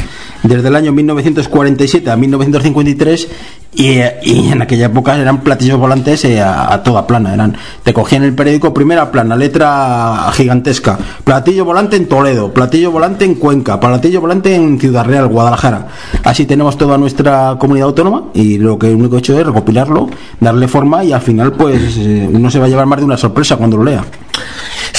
desde 0.43 0.67
el 0.67 0.75
año 0.75 0.91
1947 0.91 2.09
a 2.09 2.15
1953 2.15 3.27
y, 3.71 3.87
eh, 3.99 4.19
y 4.23 4.51
en 4.51 4.61
aquella 4.61 4.87
época 4.87 5.15
eran 5.15 5.41
platillos 5.41 5.77
volantes 5.77 6.25
eh, 6.25 6.41
a, 6.41 6.81
toda 6.83 7.05
plana. 7.05 7.33
Eran 7.33 7.55
te 7.83 7.93
cogían 7.93 8.23
el 8.23 8.33
periódico 8.33 8.73
primera 8.73 9.11
plana, 9.11 9.35
letra 9.35 10.31
gigantesca, 10.33 10.97
platillo 11.23 11.63
volante 11.63 11.95
en 11.95 12.07
Toledo, 12.07 12.51
platillo 12.53 12.91
volante 12.91 13.23
en 13.23 13.35
Cuenca, 13.35 13.79
platillo 13.79 14.19
volante 14.19 14.55
en 14.55 14.79
Ciudad 14.79 15.05
Real, 15.05 15.27
Guadalajara. 15.27 15.87
Así 16.23 16.45
tenemos 16.45 16.77
toda 16.77 16.97
nuestra 16.97 17.55
comunidad 17.59 17.89
autónoma 17.89 18.25
y 18.33 18.57
lo 18.57 18.79
que 18.79 18.87
único 18.87 19.15
he 19.15 19.19
hecho 19.19 19.39
es 19.39 19.45
recopilarlo, 19.45 20.09
darle 20.39 20.67
forma 20.67 20.88
y 21.03 21.11
al 21.11 21.21
final 21.21 21.53
pues 21.53 21.97
eh, 21.97 22.27
uno 22.31 22.49
se 22.49 22.59
va 22.59 22.65
a 22.65 22.69
llevar 22.69 22.85
más 22.85 22.99
de 22.99 23.05
una 23.05 23.17
sorpresa 23.17 23.55
cuando 23.55 23.77
lo 23.77 23.83
lea. 23.83 24.03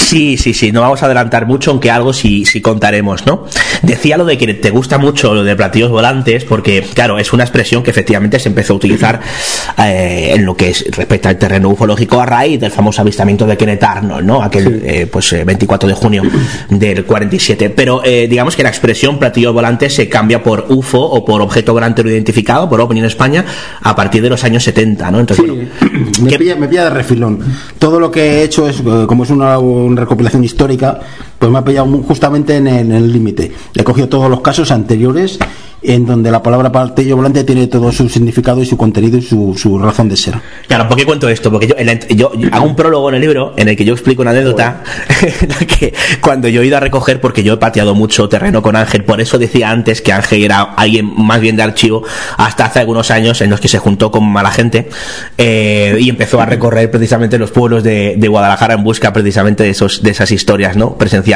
Sí, 0.01 0.35
sí, 0.37 0.53
sí, 0.53 0.71
no 0.73 0.81
vamos 0.81 1.01
a 1.03 1.05
adelantar 1.05 1.45
mucho, 1.45 1.71
aunque 1.71 1.89
algo 1.89 2.11
sí, 2.11 2.43
sí 2.45 2.59
contaremos, 2.59 3.25
¿no? 3.25 3.45
Decía 3.81 4.17
lo 4.17 4.25
de 4.25 4.37
que 4.37 4.53
te 4.55 4.69
gusta 4.69 4.97
mucho 4.97 5.33
lo 5.33 5.43
de 5.43 5.55
platillos 5.55 5.89
volantes, 5.89 6.43
porque, 6.43 6.81
claro, 6.93 7.17
es 7.17 7.31
una 7.31 7.43
expresión 7.43 7.81
que 7.81 7.91
efectivamente 7.91 8.37
se 8.37 8.49
empezó 8.49 8.73
a 8.73 8.75
utilizar 8.75 9.21
eh, 9.77 10.33
en 10.35 10.45
lo 10.45 10.55
que 10.55 10.69
es 10.69 10.83
respecto 10.91 11.29
al 11.29 11.37
terreno 11.37 11.69
ufológico 11.69 12.19
a 12.19 12.25
raíz 12.25 12.59
del 12.59 12.71
famoso 12.71 13.01
avistamiento 13.01 13.45
de 13.47 13.55
Kenneth 13.55 13.83
Arnold, 13.83 14.25
¿no? 14.25 14.41
Aquel, 14.43 14.81
eh, 14.83 15.07
pues, 15.09 15.31
eh, 15.31 15.45
24 15.45 15.87
de 15.87 15.95
junio 15.95 16.23
del 16.69 17.05
47. 17.05 17.69
Pero, 17.69 18.01
eh, 18.03 18.27
digamos 18.29 18.57
que 18.57 18.63
la 18.63 18.69
expresión 18.69 19.17
platillos 19.17 19.53
volantes 19.53 19.95
se 19.95 20.09
cambia 20.09 20.43
por 20.43 20.65
UFO 20.67 20.99
o 20.99 21.23
por 21.23 21.41
objeto 21.41 21.71
volante 21.71 22.03
no 22.03 22.09
identificado, 22.09 22.67
por 22.69 22.81
OVNI 22.81 22.99
en 22.99 23.05
España, 23.05 23.45
a 23.81 23.95
partir 23.95 24.21
de 24.21 24.29
los 24.29 24.43
años 24.43 24.63
70, 24.63 25.09
¿no? 25.09 25.19
Entonces, 25.21 25.45
bueno, 25.47 25.69
me 26.21 26.29
¿qué- 26.29 26.37
pilla, 26.37 26.55
me 26.57 26.67
pilla 26.67 26.83
de 26.85 26.89
refilón. 26.89 27.39
Todo 27.79 27.97
lo 27.99 28.11
que 28.11 28.21
he 28.39 28.43
hecho 28.43 28.67
es, 28.67 28.79
eh, 28.81 29.05
como 29.07 29.23
es 29.23 29.29
una, 29.29 29.57
una 29.57 29.90
recopilación 29.97 30.43
histórica, 30.43 30.99
pues 31.41 31.51
me 31.51 31.57
ha 31.57 31.65
pillado 31.65 31.87
justamente 32.03 32.55
en 32.55 32.67
el 32.67 33.11
límite. 33.11 33.51
He 33.73 33.83
cogido 33.83 34.07
todos 34.07 34.29
los 34.29 34.41
casos 34.41 34.69
anteriores 34.69 35.39
en 35.83 36.05
donde 36.05 36.29
la 36.29 36.43
palabra 36.43 36.71
platillo 36.71 37.15
volante 37.15 37.43
tiene 37.43 37.65
todo 37.67 37.91
su 37.91 38.07
significado 38.07 38.61
y 38.61 38.65
su 38.65 38.77
contenido 38.77 39.17
y 39.17 39.21
su, 39.21 39.55
su 39.57 39.79
razón 39.79 40.09
de 40.09 40.15
ser. 40.15 40.35
Claro, 40.67 40.87
¿por 40.87 40.95
qué 40.95 41.05
cuento 41.05 41.27
esto? 41.27 41.49
Porque 41.49 41.67
yo, 41.67 41.75
en 41.77 41.87
la 41.87 41.99
yo 42.09 42.31
hago 42.51 42.65
un 42.65 42.75
prólogo 42.75 43.09
en 43.09 43.15
el 43.15 43.21
libro 43.21 43.53
en 43.57 43.67
el 43.67 43.75
que 43.75 43.83
yo 43.83 43.93
explico 43.93 44.21
una 44.21 44.31
anécdota 44.31 44.83
en 45.41 45.49
la 45.49 45.57
que 45.57 45.93
cuando 46.21 46.47
yo 46.47 46.61
he 46.61 46.67
ido 46.67 46.77
a 46.77 46.79
recoger, 46.79 47.19
porque 47.19 47.41
yo 47.41 47.53
he 47.53 47.57
pateado 47.57 47.95
mucho 47.95 48.29
terreno 48.29 48.61
con 48.61 48.75
Ángel, 48.75 49.03
por 49.03 49.21
eso 49.21 49.39
decía 49.39 49.71
antes 49.71 50.01
que 50.01 50.13
Ángel 50.13 50.43
era 50.43 50.61
alguien 50.61 51.11
más 51.17 51.41
bien 51.41 51.55
de 51.55 51.63
archivo, 51.63 52.03
hasta 52.37 52.65
hace 52.65 52.79
algunos 52.79 53.09
años 53.09 53.41
en 53.41 53.49
los 53.49 53.59
que 53.59 53.67
se 53.67 53.79
juntó 53.79 54.11
con 54.11 54.23
mala 54.23 54.51
gente 54.51 54.87
eh, 55.37 55.97
y 55.99 56.09
empezó 56.09 56.39
a 56.39 56.45
recorrer 56.45 56.91
precisamente 56.91 57.39
los 57.39 57.49
pueblos 57.49 57.83
de, 57.83 58.15
de 58.17 58.27
Guadalajara 58.27 58.75
en 58.75 58.83
busca 58.83 59.11
precisamente 59.11 59.63
de, 59.63 59.71
esos, 59.71 60.03
de 60.03 60.11
esas 60.11 60.31
historias 60.31 60.75
¿no? 60.75 60.95
presenciales. 60.95 61.30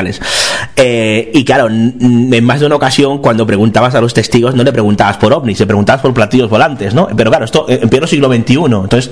Eh, 0.75 1.31
y 1.33 1.45
claro, 1.45 1.67
en 1.67 2.43
más 2.43 2.59
de 2.59 2.65
una 2.65 2.75
ocasión, 2.75 3.19
cuando 3.19 3.45
preguntabas 3.47 3.95
a 3.95 4.01
los 4.01 4.13
testigos, 4.13 4.55
no 4.55 4.63
le 4.63 4.71
preguntabas 4.71 5.17
por 5.17 5.33
ovnis, 5.33 5.59
le 5.59 5.65
preguntabas 5.65 6.01
por 6.01 6.13
platillos 6.13 6.49
volantes, 6.49 6.93
¿no? 6.93 7.07
Pero 7.15 7.29
claro, 7.29 7.45
esto 7.45 7.65
eh, 7.69 7.79
en 7.81 7.89
pleno 7.89 8.07
siglo 8.07 8.27
XXI, 8.27 8.53
entonces, 8.53 9.09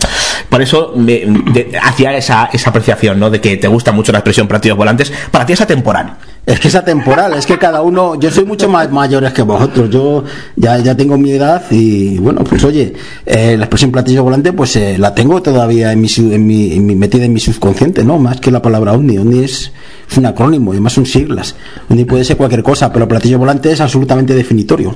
por 0.54 0.62
eso 0.62 0.94
me, 0.96 1.26
de- 1.52 1.72
hacía 1.82 2.16
esa, 2.16 2.46
esa 2.54 2.70
apreciación, 2.70 3.20
¿no? 3.20 3.32
De 3.32 3.42
que 3.42 3.58
te 3.58 3.68
gusta 3.68 3.92
mucho 3.92 4.12
la 4.12 4.20
expresión 4.20 4.48
platillos 4.48 4.78
volantes, 4.78 5.12
para 5.32 5.48
ti 5.48 5.54
es 5.54 5.62
atemporal. 5.62 6.14
Es 6.46 6.60
que 6.60 6.68
es 6.68 6.76
atemporal, 6.76 7.34
es 7.34 7.48
que 7.48 7.58
cada 7.58 7.82
uno, 7.82 8.14
yo 8.20 8.30
soy 8.30 8.46
mucho 8.46 8.70
más 8.70 8.92
mayores 8.92 9.34
que 9.34 9.42
vosotros, 9.42 9.90
yo 9.90 10.24
ya, 10.56 10.78
ya 10.78 10.96
tengo 10.96 11.18
mi 11.18 11.32
edad 11.32 11.64
y 11.72 12.20
bueno, 12.20 12.44
pues 12.44 12.64
oye, 12.66 12.94
eh, 13.26 13.56
la 13.58 13.64
expresión 13.64 13.92
platillo 13.92 14.22
volante 14.24 14.54
pues 14.54 14.76
eh, 14.76 14.98
la 15.00 15.16
tengo 15.16 15.42
todavía 15.42 15.92
en 15.92 16.02
mi, 16.02 16.08
en, 16.18 16.46
mi, 16.46 16.74
en 16.74 16.86
mi- 16.86 16.96
metida 16.96 17.26
en 17.26 17.34
mi 17.34 17.40
subconsciente, 17.40 18.04
¿no? 18.04 18.20
Más 18.20 18.40
que 18.40 18.52
la 18.52 18.62
palabra 18.62 18.92
OVNI, 18.94 19.18
OVNI 19.18 19.44
es, 19.44 19.72
un 20.18 20.26
acrónimo 20.28 20.72
y 20.74 20.76
además 20.76 20.94
son 20.94 21.08
siglas, 21.08 21.56
OVNI 21.90 22.06
puede 22.06 22.24
ser 22.26 22.38
cualquier 22.38 22.62
cosa, 22.62 22.94
pero 22.94 23.08
platillo 23.08 23.40
volante 23.40 23.72
es 23.72 23.82
absolutamente 23.82 24.36
definitorio. 24.36 24.96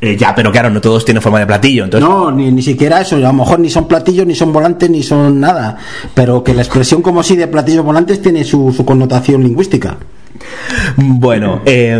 Eh, 0.00 0.16
ya, 0.16 0.34
pero 0.34 0.52
claro, 0.52 0.68
no 0.70 0.80
todos 0.80 1.04
tienen 1.04 1.22
forma 1.22 1.38
de 1.38 1.46
platillo, 1.46 1.84
entonces... 1.84 2.08
No, 2.08 2.30
ni, 2.30 2.52
ni 2.52 2.62
siquiera 2.62 3.00
eso, 3.00 3.16
a 3.16 3.18
lo 3.18 3.32
mejor 3.32 3.60
ni 3.60 3.70
son 3.70 3.88
platillos, 3.88 4.26
ni 4.26 4.34
son 4.34 4.52
volantes, 4.52 4.90
ni 4.90 5.02
son 5.02 5.40
nada, 5.40 5.78
pero 6.14 6.44
que 6.44 6.52
la 6.52 6.60
expresión 6.62 7.00
como 7.00 7.22
sí 7.22 7.34
de 7.34 7.48
platillos 7.48 7.84
volantes 7.84 8.20
tiene 8.20 8.44
su, 8.44 8.72
su 8.76 8.84
connotación 8.84 9.42
lingüística. 9.42 9.96
Bueno, 10.96 11.62
eh, 11.64 11.98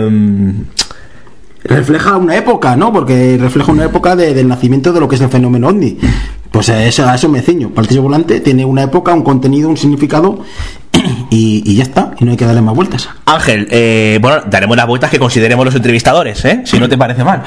refleja 1.68 2.16
una 2.16 2.37
época, 2.37 2.76
¿no? 2.76 2.92
Porque 2.92 3.37
refleja 3.40 3.73
una 3.73 3.85
época 3.85 4.16
de- 4.16 4.35
del 4.35 4.49
nacimiento 4.49 4.92
de 4.92 5.00
lo 5.00 5.08
que 5.08 5.16
es 5.16 5.20
el 5.20 5.28
fenómeno 5.28 5.68
ovni. 5.68 5.99
Pues 6.50 6.68
a 6.70 6.85
eso, 6.85 7.06
a 7.06 7.14
eso 7.14 7.28
me 7.28 7.42
ciño. 7.42 7.70
Platillo 7.70 8.02
volante 8.02 8.40
tiene 8.40 8.64
una 8.64 8.82
época, 8.85 9.12
un 9.12 9.23
contenido, 9.23 9.68
un 9.68 9.76
significado 9.76 10.38
y, 11.30 11.62
y 11.70 11.75
ya 11.76 11.82
está. 11.82 12.12
Y 12.18 12.25
no 12.25 12.30
hay 12.30 12.37
que 12.38 12.46
darle 12.46 12.62
más 12.62 12.75
vueltas. 12.75 13.08
Ángel, 13.26 13.68
eh, 13.70 14.18
bueno, 14.23 14.38
daremos 14.49 14.76
las 14.76 14.87
vueltas 14.87 15.11
que 15.11 15.18
consideremos 15.18 15.64
los 15.66 15.75
entrevistadores, 15.75 16.42
¿eh? 16.46 16.62
Si 16.64 16.78
no 16.78 16.88
te 16.88 16.96
parece 16.96 17.25
mal. 17.25 17.42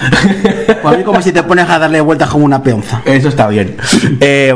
Pues 0.82 0.94
a 0.94 0.98
mí 0.98 1.04
como 1.04 1.22
si 1.24 1.32
te 1.32 1.42
pones 1.42 1.68
a 1.70 1.80
darle 1.80 2.02
vueltas 2.02 2.30
como 2.30 2.46
una 2.46 2.62
peonza. 2.62 3.02
Eso 3.06 3.30
está 3.30 3.48
bien. 3.48 3.78
Eh, 4.20 4.54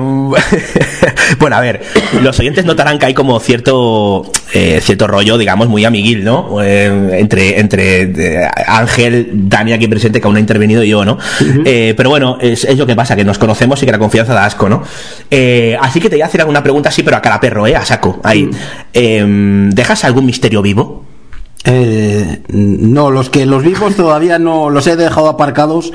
bueno, 1.39 1.56
a 1.56 1.62
ver, 1.62 1.82
los 2.22 2.39
oyentes 2.39 2.65
notarán 2.65 3.00
que 3.00 3.08
hay 3.08 3.13
como 3.13 3.39
cierto 3.39 4.32
eh, 4.53 4.80
cierto 4.82 5.08
rollo, 5.08 5.38
digamos, 5.38 5.68
muy 5.68 5.86
amiguil, 5.86 6.24
¿no? 6.24 6.62
Eh, 6.63 7.20
entre 7.20 7.60
entre 7.60 8.01
eh, 8.03 8.48
Ángel, 8.68 9.30
Dani 9.34 9.74
aquí 9.74 9.88
presente, 9.88 10.20
que 10.20 10.27
aún 10.27 10.34
no 10.34 10.38
ha 10.38 10.42
intervenido 10.42 10.84
y 10.84 10.89
yo, 10.89 11.03
¿no? 11.06 11.18
Eh, 11.65 11.94
pero 11.96 12.10
bueno, 12.10 12.38
es, 12.39 12.63
es 12.63 12.77
lo 12.77 12.86
que 12.86 12.96
pasa, 12.96 13.15
que 13.15 13.24
nos 13.24 13.38
conocemos 13.38 13.82
y 13.82 13.86
que 13.86 13.92
la 13.92 14.00
confianza 14.00 14.34
da 14.34 14.46
asco, 14.46 14.70
¿no? 14.70 14.84
Así 15.82 16.00
que 16.00 16.10
te 16.10 16.15
voy 16.15 16.22
a 16.22 16.25
hacer 16.25 16.42
alguna 16.42 16.62
pregunta 16.62 16.89
así, 16.89 17.03
pero 17.03 17.18
a 17.18 17.22
cara 17.22 17.39
perro, 17.39 17.65
¿eh? 17.68 17.75
A 17.75 17.86
saco, 17.86 18.20
ahí. 18.24 18.50
Eh, 18.94 19.24
¿Dejas 19.74 20.03
algún 20.03 20.25
misterio 20.25 20.62
vivo? 20.62 21.06
No, 22.50 23.10
los 23.10 23.30
que 23.30 23.46
los 23.46 23.63
vivos 23.63 23.96
todavía 23.96 24.38
no 24.38 24.70
los 24.70 24.86
he 24.88 24.98
dejado 24.98 25.30
aparcados 25.30 25.94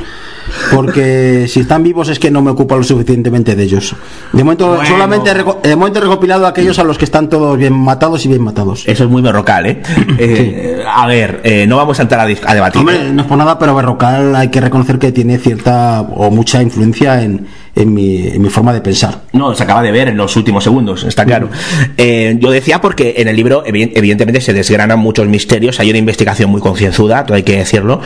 porque 0.74 1.46
si 1.48 1.60
están 1.60 1.82
vivos 1.82 2.08
es 2.08 2.18
que 2.18 2.30
no 2.30 2.42
me 2.42 2.50
ocupa 2.50 2.76
lo 2.76 2.82
suficientemente 2.82 3.54
de 3.54 3.62
ellos. 3.62 3.94
De 4.32 4.44
momento 4.44 4.68
Bueno. 4.68 4.84
solamente 4.88 5.30
de 5.34 5.76
momento 5.76 5.98
he 5.98 6.02
recopilado 6.02 6.46
aquellos 6.46 6.78
a 6.78 6.84
los 6.84 6.98
que 6.98 7.04
están 7.04 7.28
todos 7.28 7.56
bien 7.58 7.72
matados 7.72 8.24
y 8.24 8.28
bien 8.28 8.42
matados. 8.42 8.84
Eso 8.86 9.04
es 9.04 9.10
muy 9.10 9.22
berrocal, 9.22 9.66
¿eh? 9.66 9.82
Eh, 10.18 10.82
A 10.86 11.06
ver, 11.06 11.40
eh, 11.44 11.66
no 11.66 11.76
vamos 11.76 11.98
a 11.98 12.02
entrar 12.02 12.20
a, 12.20 12.24
a 12.50 12.54
debatir. 12.54 12.80
Hombre, 12.80 13.12
no 13.12 13.22
es 13.22 13.28
por 13.28 13.38
nada, 13.38 13.58
pero 13.58 13.74
Berrocal 13.74 14.34
hay 14.36 14.48
que 14.48 14.60
reconocer 14.60 14.98
que 14.98 15.12
tiene 15.12 15.38
cierta 15.38 16.00
o 16.02 16.30
mucha 16.30 16.62
influencia 16.62 17.22
en, 17.22 17.46
en, 17.76 17.94
mi, 17.94 18.26
en 18.28 18.42
mi 18.42 18.48
forma 18.50 18.72
de 18.72 18.80
pensar. 18.80 19.20
No, 19.32 19.54
se 19.54 19.62
acaba 19.62 19.82
de 19.82 19.92
ver 19.92 20.08
en 20.08 20.16
los 20.16 20.34
últimos 20.36 20.64
segundos, 20.64 21.04
está 21.04 21.24
claro. 21.24 21.48
Eh, 21.96 22.36
yo 22.40 22.50
decía 22.50 22.80
porque 22.80 23.14
en 23.18 23.28
el 23.28 23.36
libro, 23.36 23.64
evi- 23.64 23.92
evidentemente, 23.94 24.40
se 24.40 24.52
desgranan 24.52 24.98
muchos 24.98 25.26
misterios, 25.28 25.78
hay 25.80 25.90
una 25.90 25.98
investigación 25.98 26.50
muy 26.50 26.60
concienzuda, 26.60 27.24
todo 27.24 27.36
hay 27.36 27.42
que 27.42 27.56
decirlo, 27.58 28.00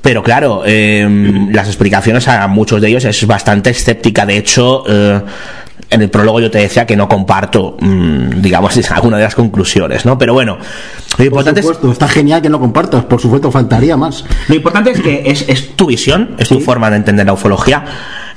pero 0.00 0.22
claro, 0.22 0.62
eh, 0.66 1.06
las 1.52 1.66
explicaciones 1.68 1.91
a 1.94 2.48
muchos 2.48 2.80
de 2.80 2.88
ellos 2.88 3.04
es 3.04 3.26
bastante 3.26 3.70
escéptica. 3.70 4.26
De 4.26 4.36
hecho, 4.36 4.84
eh, 4.88 5.20
en 5.90 6.02
el 6.02 6.10
prólogo 6.10 6.40
yo 6.40 6.50
te 6.50 6.58
decía 6.58 6.86
que 6.86 6.96
no 6.96 7.08
comparto, 7.08 7.76
mm, 7.80 8.40
digamos, 8.40 8.76
alguna 8.90 9.18
de 9.18 9.24
las 9.24 9.34
conclusiones, 9.34 10.04
¿no? 10.04 10.16
Pero 10.18 10.32
bueno, 10.32 10.56
lo 10.56 11.16
Por 11.16 11.26
importante 11.26 11.60
es. 11.60 11.66
supuesto, 11.66 11.92
está 11.92 12.08
genial 12.08 12.40
que 12.40 12.48
no 12.48 12.58
compartas, 12.58 13.04
por 13.04 13.20
supuesto, 13.20 13.50
faltaría 13.50 13.96
más. 13.96 14.24
Lo 14.48 14.54
importante 14.54 14.90
es 14.90 15.00
que 15.00 15.22
es, 15.26 15.48
es 15.48 15.76
tu 15.76 15.86
visión, 15.86 16.36
es 16.38 16.48
tu 16.48 16.60
forma 16.60 16.90
de 16.90 16.96
entender 16.96 17.26
la 17.26 17.34
ufología. 17.34 17.84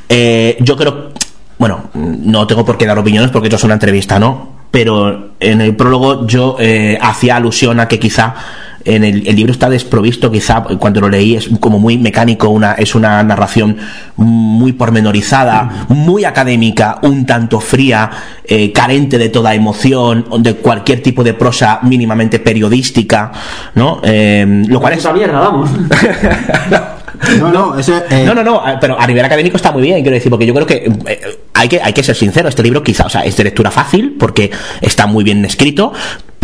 Eh, 0.09 0.57
yo 0.59 0.75
creo, 0.75 1.11
bueno, 1.57 1.89
no 1.93 2.45
tengo 2.45 2.65
por 2.65 2.77
qué 2.77 2.85
dar 2.85 2.99
opiniones 2.99 3.31
porque 3.31 3.47
esto 3.47 3.55
es 3.55 3.63
una 3.63 3.75
entrevista, 3.75 4.19
¿no? 4.19 4.55
Pero 4.71 5.29
en 5.39 5.61
el 5.61 5.75
prólogo 5.75 6.27
yo 6.27 6.57
eh, 6.59 6.97
hacía 7.01 7.37
alusión 7.37 7.79
a 7.79 7.87
que 7.87 7.97
quizá 7.99 8.35
en 8.85 9.03
el, 9.03 9.27
el 9.27 9.35
libro 9.35 9.51
está 9.51 9.69
desprovisto, 9.69 10.31
quizá 10.31 10.61
cuando 10.79 11.01
lo 11.01 11.09
leí 11.09 11.35
es 11.35 11.49
como 11.59 11.79
muy 11.79 11.97
mecánico, 11.97 12.49
una, 12.49 12.73
es 12.73 12.95
una 12.95 13.23
narración 13.23 13.77
muy 14.15 14.73
pormenorizada, 14.73 15.87
muy 15.89 16.23
académica, 16.23 16.99
un 17.01 17.25
tanto 17.25 17.59
fría, 17.59 18.09
eh, 18.45 18.71
carente 18.71 19.17
de 19.17 19.29
toda 19.29 19.55
emoción, 19.55 20.25
de 20.39 20.55
cualquier 20.55 21.01
tipo 21.01 21.23
de 21.23 21.33
prosa 21.33 21.79
mínimamente 21.81 22.39
periodística, 22.39 23.31
¿no? 23.73 24.01
Eh, 24.03 24.63
lo 24.67 24.79
cual 24.79 24.93
es... 24.93 25.13
mierda, 25.13 25.39
vamos. 25.39 25.69
No, 27.39 27.51
no, 27.51 27.79
eso, 27.79 27.93
eh, 28.09 28.23
No, 28.25 28.33
no, 28.33 28.43
no, 28.43 28.61
pero 28.79 28.99
a 28.99 29.07
nivel 29.07 29.23
académico 29.23 29.57
está 29.57 29.71
muy 29.71 29.81
bien, 29.81 30.01
quiero 30.01 30.15
decir, 30.15 30.29
porque 30.29 30.45
yo 30.45 30.53
creo 30.53 30.67
que 30.67 30.91
eh, 31.07 31.39
hay 31.53 31.67
que, 31.67 31.81
hay 31.81 31.93
que 31.93 32.03
ser 32.03 32.15
sincero, 32.15 32.49
este 32.49 32.63
libro 32.63 32.83
quizá, 32.83 33.05
o 33.05 33.09
sea, 33.09 33.21
es 33.21 33.35
de 33.37 33.45
lectura 33.45 33.71
fácil 33.71 34.15
porque 34.19 34.51
está 34.81 35.07
muy 35.07 35.23
bien 35.23 35.43
escrito, 35.45 35.93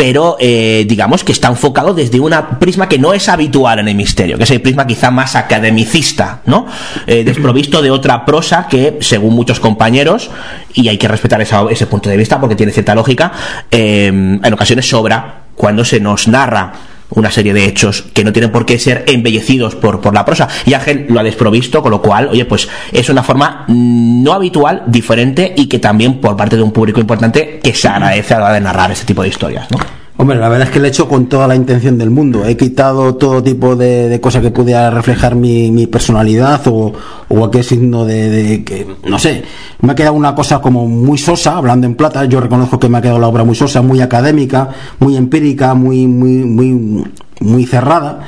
pero 0.01 0.35
eh, 0.39 0.83
digamos 0.89 1.23
que 1.23 1.31
está 1.31 1.47
enfocado 1.47 1.93
desde 1.93 2.19
una 2.19 2.57
prisma 2.57 2.89
que 2.89 2.97
no 2.97 3.13
es 3.13 3.29
habitual 3.29 3.77
en 3.77 3.87
el 3.87 3.93
misterio, 3.93 4.35
que 4.35 4.45
es 4.45 4.49
el 4.49 4.59
prisma 4.59 4.87
quizá 4.87 5.11
más 5.11 5.35
academicista, 5.35 6.41
¿no? 6.47 6.65
Eh, 7.05 7.23
desprovisto 7.23 7.83
de 7.83 7.91
otra 7.91 8.25
prosa 8.25 8.65
que, 8.67 8.97
según 9.01 9.35
muchos 9.35 9.59
compañeros, 9.59 10.31
y 10.73 10.87
hay 10.87 10.97
que 10.97 11.07
respetar 11.07 11.39
esa- 11.41 11.67
ese 11.69 11.85
punto 11.85 12.09
de 12.09 12.17
vista 12.17 12.39
porque 12.39 12.55
tiene 12.55 12.71
cierta 12.71 12.95
lógica, 12.95 13.31
eh, 13.69 14.07
en 14.07 14.53
ocasiones 14.53 14.89
sobra 14.89 15.43
cuando 15.55 15.85
se 15.85 15.99
nos 15.99 16.27
narra 16.27 16.73
una 17.11 17.31
serie 17.31 17.53
de 17.53 17.65
hechos 17.65 18.05
que 18.13 18.23
no 18.23 18.33
tienen 18.33 18.51
por 18.51 18.65
qué 18.65 18.79
ser 18.79 19.03
embellecidos 19.07 19.75
por, 19.75 20.01
por 20.01 20.13
la 20.13 20.25
prosa. 20.25 20.47
Y 20.65 20.73
Ángel 20.73 21.05
lo 21.09 21.19
ha 21.19 21.23
desprovisto, 21.23 21.81
con 21.81 21.91
lo 21.91 22.01
cual, 22.01 22.29
oye, 22.29 22.45
pues 22.45 22.67
es 22.91 23.09
una 23.09 23.23
forma 23.23 23.65
no 23.67 24.33
habitual, 24.33 24.83
diferente 24.87 25.53
y 25.55 25.67
que 25.67 25.79
también 25.79 26.19
por 26.19 26.35
parte 26.35 26.55
de 26.55 26.63
un 26.63 26.71
público 26.71 26.99
importante 26.99 27.59
que 27.61 27.73
se 27.73 27.87
agradece 27.87 28.33
a 28.33 28.39
la 28.39 28.45
hora 28.45 28.53
de 28.55 28.61
narrar 28.61 28.91
este 28.91 29.05
tipo 29.05 29.21
de 29.21 29.29
historias, 29.29 29.69
¿no? 29.71 30.00
Hombre, 30.17 30.37
la 30.37 30.49
verdad 30.49 30.67
es 30.67 30.73
que 30.73 30.79
lo 30.79 30.85
he 30.85 30.89
hecho 30.89 31.07
con 31.07 31.27
toda 31.27 31.47
la 31.47 31.55
intención 31.55 31.97
del 31.97 32.09
mundo. 32.09 32.45
He 32.45 32.55
quitado 32.55 33.15
todo 33.15 33.41
tipo 33.41 33.75
de, 33.75 34.09
de 34.09 34.21
cosas 34.21 34.41
que 34.41 34.51
pudiera 34.51 34.91
reflejar 34.91 35.35
mi, 35.35 35.71
mi 35.71 35.87
personalidad 35.87 36.61
o, 36.67 36.93
o 37.27 37.35
cualquier 37.35 37.63
signo 37.63 38.05
de, 38.05 38.29
de 38.29 38.63
que, 38.63 38.85
no 39.07 39.17
sé, 39.17 39.43
me 39.79 39.93
ha 39.93 39.95
quedado 39.95 40.13
una 40.13 40.35
cosa 40.35 40.59
como 40.59 40.85
muy 40.87 41.17
sosa, 41.17 41.57
hablando 41.57 41.87
en 41.87 41.95
plata. 41.95 42.25
Yo 42.25 42.39
reconozco 42.39 42.77
que 42.77 42.89
me 42.89 42.97
ha 42.97 43.01
quedado 43.01 43.19
la 43.19 43.27
obra 43.27 43.43
muy 43.43 43.55
sosa, 43.55 43.81
muy 43.81 44.01
académica, 44.01 44.69
muy 44.99 45.15
empírica, 45.15 45.73
muy, 45.73 46.05
muy, 46.05 46.43
muy, 46.43 47.03
muy 47.39 47.65
cerrada. 47.65 48.19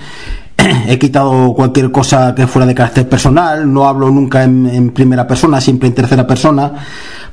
He 0.87 0.97
quitado 0.97 1.53
cualquier 1.53 1.91
cosa 1.91 2.33
que 2.33 2.47
fuera 2.47 2.65
de 2.65 2.73
carácter 2.73 3.07
personal, 3.07 3.71
no 3.71 3.87
hablo 3.87 4.09
nunca 4.09 4.43
en 4.43 4.89
primera 4.91 5.27
persona, 5.27 5.59
siempre 5.59 5.89
en 5.89 5.95
tercera 5.95 6.25
persona. 6.25 6.71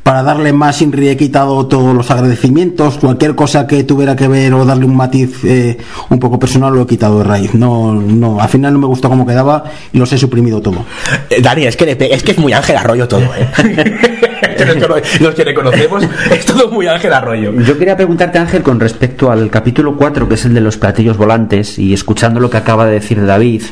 Para 0.02 0.22
darle 0.22 0.52
más 0.52 0.80
Inri 0.80 1.08
he 1.08 1.16
quitado 1.16 1.66
todos 1.66 1.94
los 1.94 2.10
agradecimientos, 2.10 2.96
cualquier 2.98 3.34
cosa 3.34 3.66
que 3.66 3.84
tuviera 3.84 4.16
que 4.16 4.28
ver 4.28 4.52
o 4.54 4.64
darle 4.64 4.86
un 4.86 4.96
matiz 4.96 5.44
eh, 5.44 5.76
un 6.08 6.18
poco 6.18 6.38
personal 6.38 6.72
lo 6.74 6.82
he 6.82 6.86
quitado 6.86 7.18
de 7.18 7.24
raíz. 7.24 7.54
No, 7.54 7.92
no, 7.94 8.40
al 8.40 8.48
final 8.48 8.72
no 8.72 8.78
me 8.78 8.86
gustó 8.86 9.08
cómo 9.10 9.26
quedaba 9.26 9.64
y 9.92 9.98
los 9.98 10.10
he 10.12 10.18
suprimido 10.18 10.60
todo. 10.62 10.84
Eh, 11.28 11.40
Dani, 11.42 11.66
es 11.66 11.76
que, 11.76 11.84
le 11.86 11.96
pe- 11.96 12.12
es 12.14 12.22
que 12.22 12.32
es 12.32 12.38
muy 12.38 12.52
Ángel 12.52 12.76
Arroyo 12.76 13.06
todo, 13.06 13.22
¿eh? 13.22 13.48
Que 14.60 15.20
los 15.24 15.34
que 15.34 15.44
le 15.44 15.54
conocemos, 15.54 16.02
es 16.30 16.44
todo 16.44 16.70
muy 16.70 16.86
Ángel 16.86 17.12
Arroyo. 17.14 17.52
Yo 17.62 17.78
quería 17.78 17.96
preguntarte, 17.96 18.38
Ángel, 18.38 18.62
con 18.62 18.78
respecto 18.78 19.30
al 19.30 19.48
capítulo 19.48 19.96
4, 19.96 20.28
que 20.28 20.34
es 20.34 20.44
el 20.44 20.52
de 20.52 20.60
los 20.60 20.76
platillos 20.76 21.16
volantes, 21.16 21.78
y 21.78 21.94
escuchando 21.94 22.40
lo 22.40 22.50
que 22.50 22.58
acaba 22.58 22.84
de 22.86 22.92
decir 22.92 23.24
David 23.24 23.62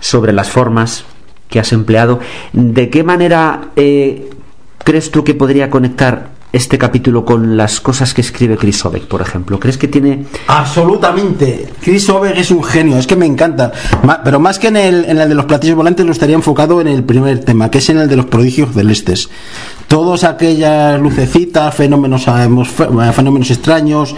sobre 0.00 0.32
las 0.32 0.48
formas 0.48 1.04
que 1.50 1.60
has 1.60 1.70
empleado, 1.72 2.18
¿de 2.54 2.88
qué 2.88 3.04
manera 3.04 3.68
eh, 3.76 4.30
crees 4.86 5.10
tú 5.10 5.24
que 5.24 5.34
podría 5.34 5.68
conectar 5.68 6.30
este 6.52 6.78
capítulo 6.78 7.24
con 7.24 7.56
las 7.56 7.80
cosas 7.80 8.14
que 8.14 8.20
escribe 8.20 8.56
Chris 8.56 8.78
Sobek, 8.78 9.08
por 9.08 9.20
ejemplo? 9.20 9.58
¿Crees 9.58 9.76
que 9.76 9.88
tiene 9.88 10.26
Absolutamente. 10.46 11.68
Chris 11.82 12.08
Overg 12.08 12.38
es 12.38 12.52
un 12.52 12.62
genio, 12.62 12.96
es 12.96 13.06
que 13.08 13.16
me 13.16 13.26
encanta. 13.26 13.72
Pero 14.22 14.38
más 14.38 14.60
que 14.60 14.68
en 14.68 14.76
el, 14.76 15.04
en 15.06 15.16
de 15.16 15.34
los 15.34 15.46
platillos 15.46 15.74
volantes, 15.74 16.06
lo 16.06 16.12
estaría 16.12 16.36
enfocado 16.36 16.80
en 16.80 16.86
el 16.86 17.02
primer 17.02 17.44
tema, 17.44 17.68
que 17.68 17.78
es 17.78 17.90
en 17.90 17.98
el 17.98 18.08
de 18.08 18.14
los 18.14 18.26
prodigios 18.26 18.72
celestes. 18.74 19.28
Todas 19.88 20.22
aquellas 20.22 21.00
lucecitas, 21.00 21.74
fenómenos, 21.74 22.24
fenómenos 22.24 23.50
extraños, 23.50 24.14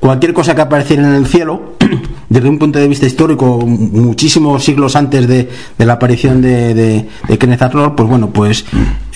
cualquier 0.00 0.32
cosa 0.32 0.54
que 0.54 0.60
apareciera 0.62 1.02
en 1.08 1.14
el 1.14 1.26
cielo, 1.26 1.74
desde 2.28 2.48
un 2.48 2.58
punto 2.58 2.78
de 2.78 2.86
vista 2.88 3.06
histórico, 3.06 3.58
muchísimos 3.66 4.62
siglos 4.64 4.96
antes 4.96 5.26
de, 5.26 5.48
de 5.78 5.86
la 5.86 5.94
aparición 5.94 6.40
de, 6.42 6.74
de, 6.74 7.08
de 7.28 7.38
Kenneth 7.38 7.62
Arnold, 7.62 7.94
pues 7.94 8.08
bueno, 8.08 8.30
pues 8.30 8.64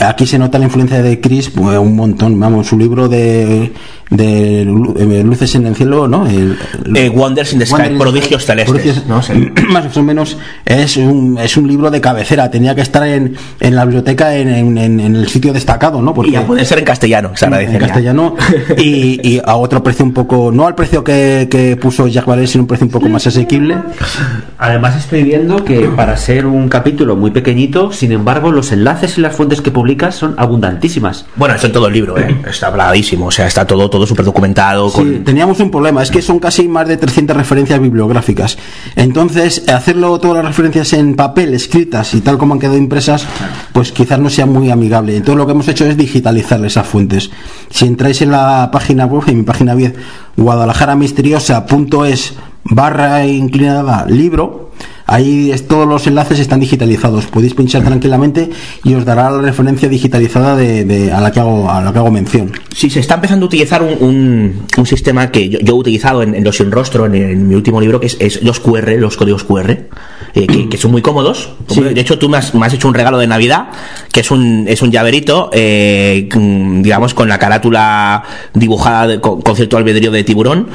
aquí 0.00 0.26
se 0.26 0.38
nota 0.38 0.58
la 0.58 0.64
influencia 0.64 1.02
de 1.02 1.20
Chris 1.20 1.50
pues, 1.50 1.78
un 1.78 1.94
montón. 1.96 2.38
Vamos, 2.40 2.66
su 2.66 2.78
libro 2.78 3.08
de, 3.08 3.72
de 4.10 4.62
eh, 4.62 5.22
Luces 5.24 5.54
en 5.54 5.66
el 5.66 5.76
cielo, 5.76 6.08
¿no? 6.08 6.26
El- 6.26 6.56
el- 6.86 6.96
Eh, 6.96 7.08
Wonders 7.10 7.52
in 7.52 7.58
the 7.58 7.66
Sky, 7.66 7.90
prodigios 7.98 8.44
celestes, 8.44 8.74
prodigios- 8.74 9.06
¿no? 9.06 9.22
Sí. 9.22 9.32
Más 9.70 9.94
o 9.96 10.02
menos 10.02 10.36
es 10.64 10.96
un, 10.96 11.38
es 11.38 11.56
un 11.56 11.68
libro 11.68 11.90
de 11.90 12.00
cabecera. 12.00 12.50
Tenía 12.50 12.74
que 12.74 12.80
estar 12.80 13.06
en, 13.06 13.36
en 13.60 13.74
la 13.76 13.84
biblioteca 13.84 14.34
en, 14.36 14.48
en- 14.48 14.78
en- 14.78 15.00
en 15.00 15.16
el 15.16 15.28
sitio 15.28 15.52
destacado, 15.52 16.00
¿no? 16.02 16.14
Y 16.24 16.34
a 16.34 16.46
poder 16.46 16.64
ser 16.64 16.78
en 16.78 16.84
castellano, 16.86 17.30
se 17.34 17.44
en 17.44 17.52
agradecería. 17.54 17.86
castellano 17.88 18.34
y, 18.78 19.20
y 19.28 19.40
a 19.44 19.56
otro 19.56 19.82
precio 19.82 20.04
un 20.04 20.12
poco, 20.12 20.50
no 20.50 20.71
al 20.72 20.74
precio 20.74 21.04
que, 21.04 21.48
que 21.50 21.76
puso 21.76 22.06
Jacques 22.06 22.28
Vallée, 22.28 22.46
sino 22.46 22.62
un 22.62 22.68
precio 22.68 22.86
un 22.86 22.92
poco 22.92 23.08
más 23.08 23.26
asequible. 23.26 23.76
Además 24.58 24.96
estoy 24.96 25.22
viendo 25.22 25.64
que 25.64 25.88
para 25.88 26.16
ser 26.16 26.46
un 26.46 26.68
capítulo 26.68 27.14
muy 27.14 27.30
pequeñito, 27.30 27.92
sin 27.92 28.12
embargo, 28.12 28.50
los 28.50 28.72
enlaces 28.72 29.18
y 29.18 29.20
las 29.20 29.36
fuentes 29.36 29.60
que 29.60 29.70
publicas 29.70 30.14
son 30.14 30.34
abundantísimas. 30.38 31.26
Bueno, 31.36 31.54
eso 31.54 31.66
en 31.66 31.72
todo 31.72 31.88
el 31.88 31.92
libro, 31.92 32.18
¿eh? 32.18 32.34
Está 32.48 32.68
habladísimo, 32.68 33.26
o 33.26 33.30
sea, 33.30 33.46
está 33.46 33.66
todo, 33.66 33.90
todo 33.90 34.06
súper 34.06 34.24
documentado. 34.24 34.88
Sí, 34.88 34.96
Con... 34.96 35.24
teníamos 35.24 35.60
un 35.60 35.70
problema, 35.70 36.02
es 36.02 36.10
que 36.10 36.22
son 36.22 36.38
casi 36.38 36.68
más 36.68 36.88
de 36.88 36.96
300 36.96 37.36
referencias 37.36 37.80
bibliográficas. 37.80 38.56
Entonces, 38.96 39.68
hacerlo 39.68 40.18
todas 40.20 40.38
las 40.38 40.46
referencias 40.46 40.92
en 40.94 41.16
papel, 41.16 41.52
escritas 41.54 42.14
y 42.14 42.20
tal 42.20 42.38
como 42.38 42.54
han 42.54 42.60
quedado 42.60 42.78
impresas, 42.78 43.26
pues 43.72 43.92
quizás 43.92 44.18
no 44.18 44.30
sea 44.30 44.46
muy 44.46 44.70
amigable. 44.70 45.16
Entonces, 45.16 45.36
lo 45.36 45.46
que 45.46 45.52
hemos 45.52 45.68
hecho 45.68 45.84
es 45.84 45.96
digitalizar 45.96 46.64
esas 46.64 46.86
fuentes. 46.86 47.30
Si 47.70 47.86
entráis 47.86 48.22
en 48.22 48.30
la 48.30 48.70
página 48.72 49.06
web, 49.06 49.24
en 49.26 49.38
mi 49.38 49.42
página 49.42 49.74
web, 49.74 49.94
guadalajara-misteriosa.es 50.36 52.34
barra 52.64 53.26
inclinada 53.26 54.06
libro, 54.06 54.70
Ahí 55.04 55.50
es- 55.50 55.66
todos 55.66 55.86
los 55.86 56.06
enlaces 56.06 56.38
están 56.38 56.60
digitalizados. 56.60 57.26
Podéis 57.26 57.54
pinchar 57.54 57.82
tranquilamente 57.82 58.50
y 58.84 58.94
os 58.94 59.04
dará 59.04 59.30
la 59.32 59.42
referencia 59.42 59.88
digitalizada 59.88 60.54
de, 60.56 60.84
de- 60.84 61.12
a, 61.12 61.20
la 61.20 61.32
que 61.32 61.40
hago, 61.40 61.68
a 61.68 61.82
la 61.82 61.92
que 61.92 61.98
hago 61.98 62.10
mención. 62.12 62.52
Sí, 62.74 62.88
se 62.88 63.00
está 63.00 63.16
empezando 63.16 63.44
a 63.44 63.48
utilizar 63.48 63.82
un, 63.82 63.96
un- 64.00 64.62
un 64.78 64.86
sistema 64.86 65.30
que 65.32 65.48
yo, 65.48 65.58
yo 65.58 65.74
he 65.74 65.78
utilizado 65.78 66.22
en, 66.22 66.36
en 66.36 66.44
Los 66.44 66.56
Sin 66.56 66.70
Rostro, 66.70 67.04
en, 67.06 67.16
en 67.16 67.48
mi 67.48 67.54
último 67.56 67.80
libro, 67.80 67.98
que 68.00 68.06
es, 68.06 68.16
es 68.20 68.42
los 68.44 68.60
QR, 68.60 68.92
los 68.96 69.16
códigos 69.16 69.42
QR, 69.44 69.88
eh, 70.34 70.46
que, 70.46 70.68
que 70.68 70.76
son 70.76 70.90
muy 70.90 71.02
cómodos. 71.02 71.50
De 71.68 72.00
hecho, 72.00 72.18
tú 72.18 72.28
me 72.28 72.38
has, 72.38 72.54
me 72.54 72.64
has 72.66 72.72
hecho 72.74 72.88
un 72.88 72.94
regalo 72.94 73.18
de 73.18 73.26
Navidad, 73.26 73.68
que 74.12 74.20
es 74.20 74.30
un, 74.30 74.64
es 74.68 74.80
un 74.82 74.90
llaverito, 74.90 75.50
eh, 75.52 76.28
mm, 76.34 76.82
digamos, 76.82 77.14
con 77.14 77.28
la 77.28 77.38
carátula 77.38 78.22
dibujada 78.54 79.06
de- 79.06 79.20
con, 79.20 79.42
con 79.42 79.56
cierto 79.56 79.76
albedrío 79.76 80.10
de 80.10 80.24
tiburón 80.24 80.68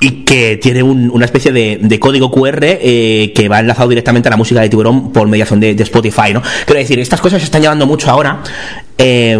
y 0.00 0.24
que 0.24 0.58
tiene 0.58 0.82
un- 0.82 1.10
una 1.10 1.24
especie 1.24 1.50
de, 1.50 1.78
de 1.80 1.98
código 1.98 2.30
QR 2.30 2.58
eh, 2.62 3.32
que 3.34 3.48
va 3.48 3.60
enlazado 3.60 3.88
directamente 3.88 4.28
a 4.28 4.30
la 4.30 4.36
música 4.36 4.60
de 4.60 4.68
Tiburón 4.68 5.12
por 5.12 5.26
mediación 5.28 5.60
de, 5.60 5.74
de 5.74 5.82
Spotify, 5.82 6.32
¿no? 6.34 6.42
Quiero 6.66 6.78
decir, 6.80 6.98
estas 6.98 7.20
cosas 7.20 7.40
se 7.40 7.46
están 7.46 7.62
llevando 7.62 7.86
mucho 7.86 8.10
ahora. 8.10 8.42
eh, 8.98 9.38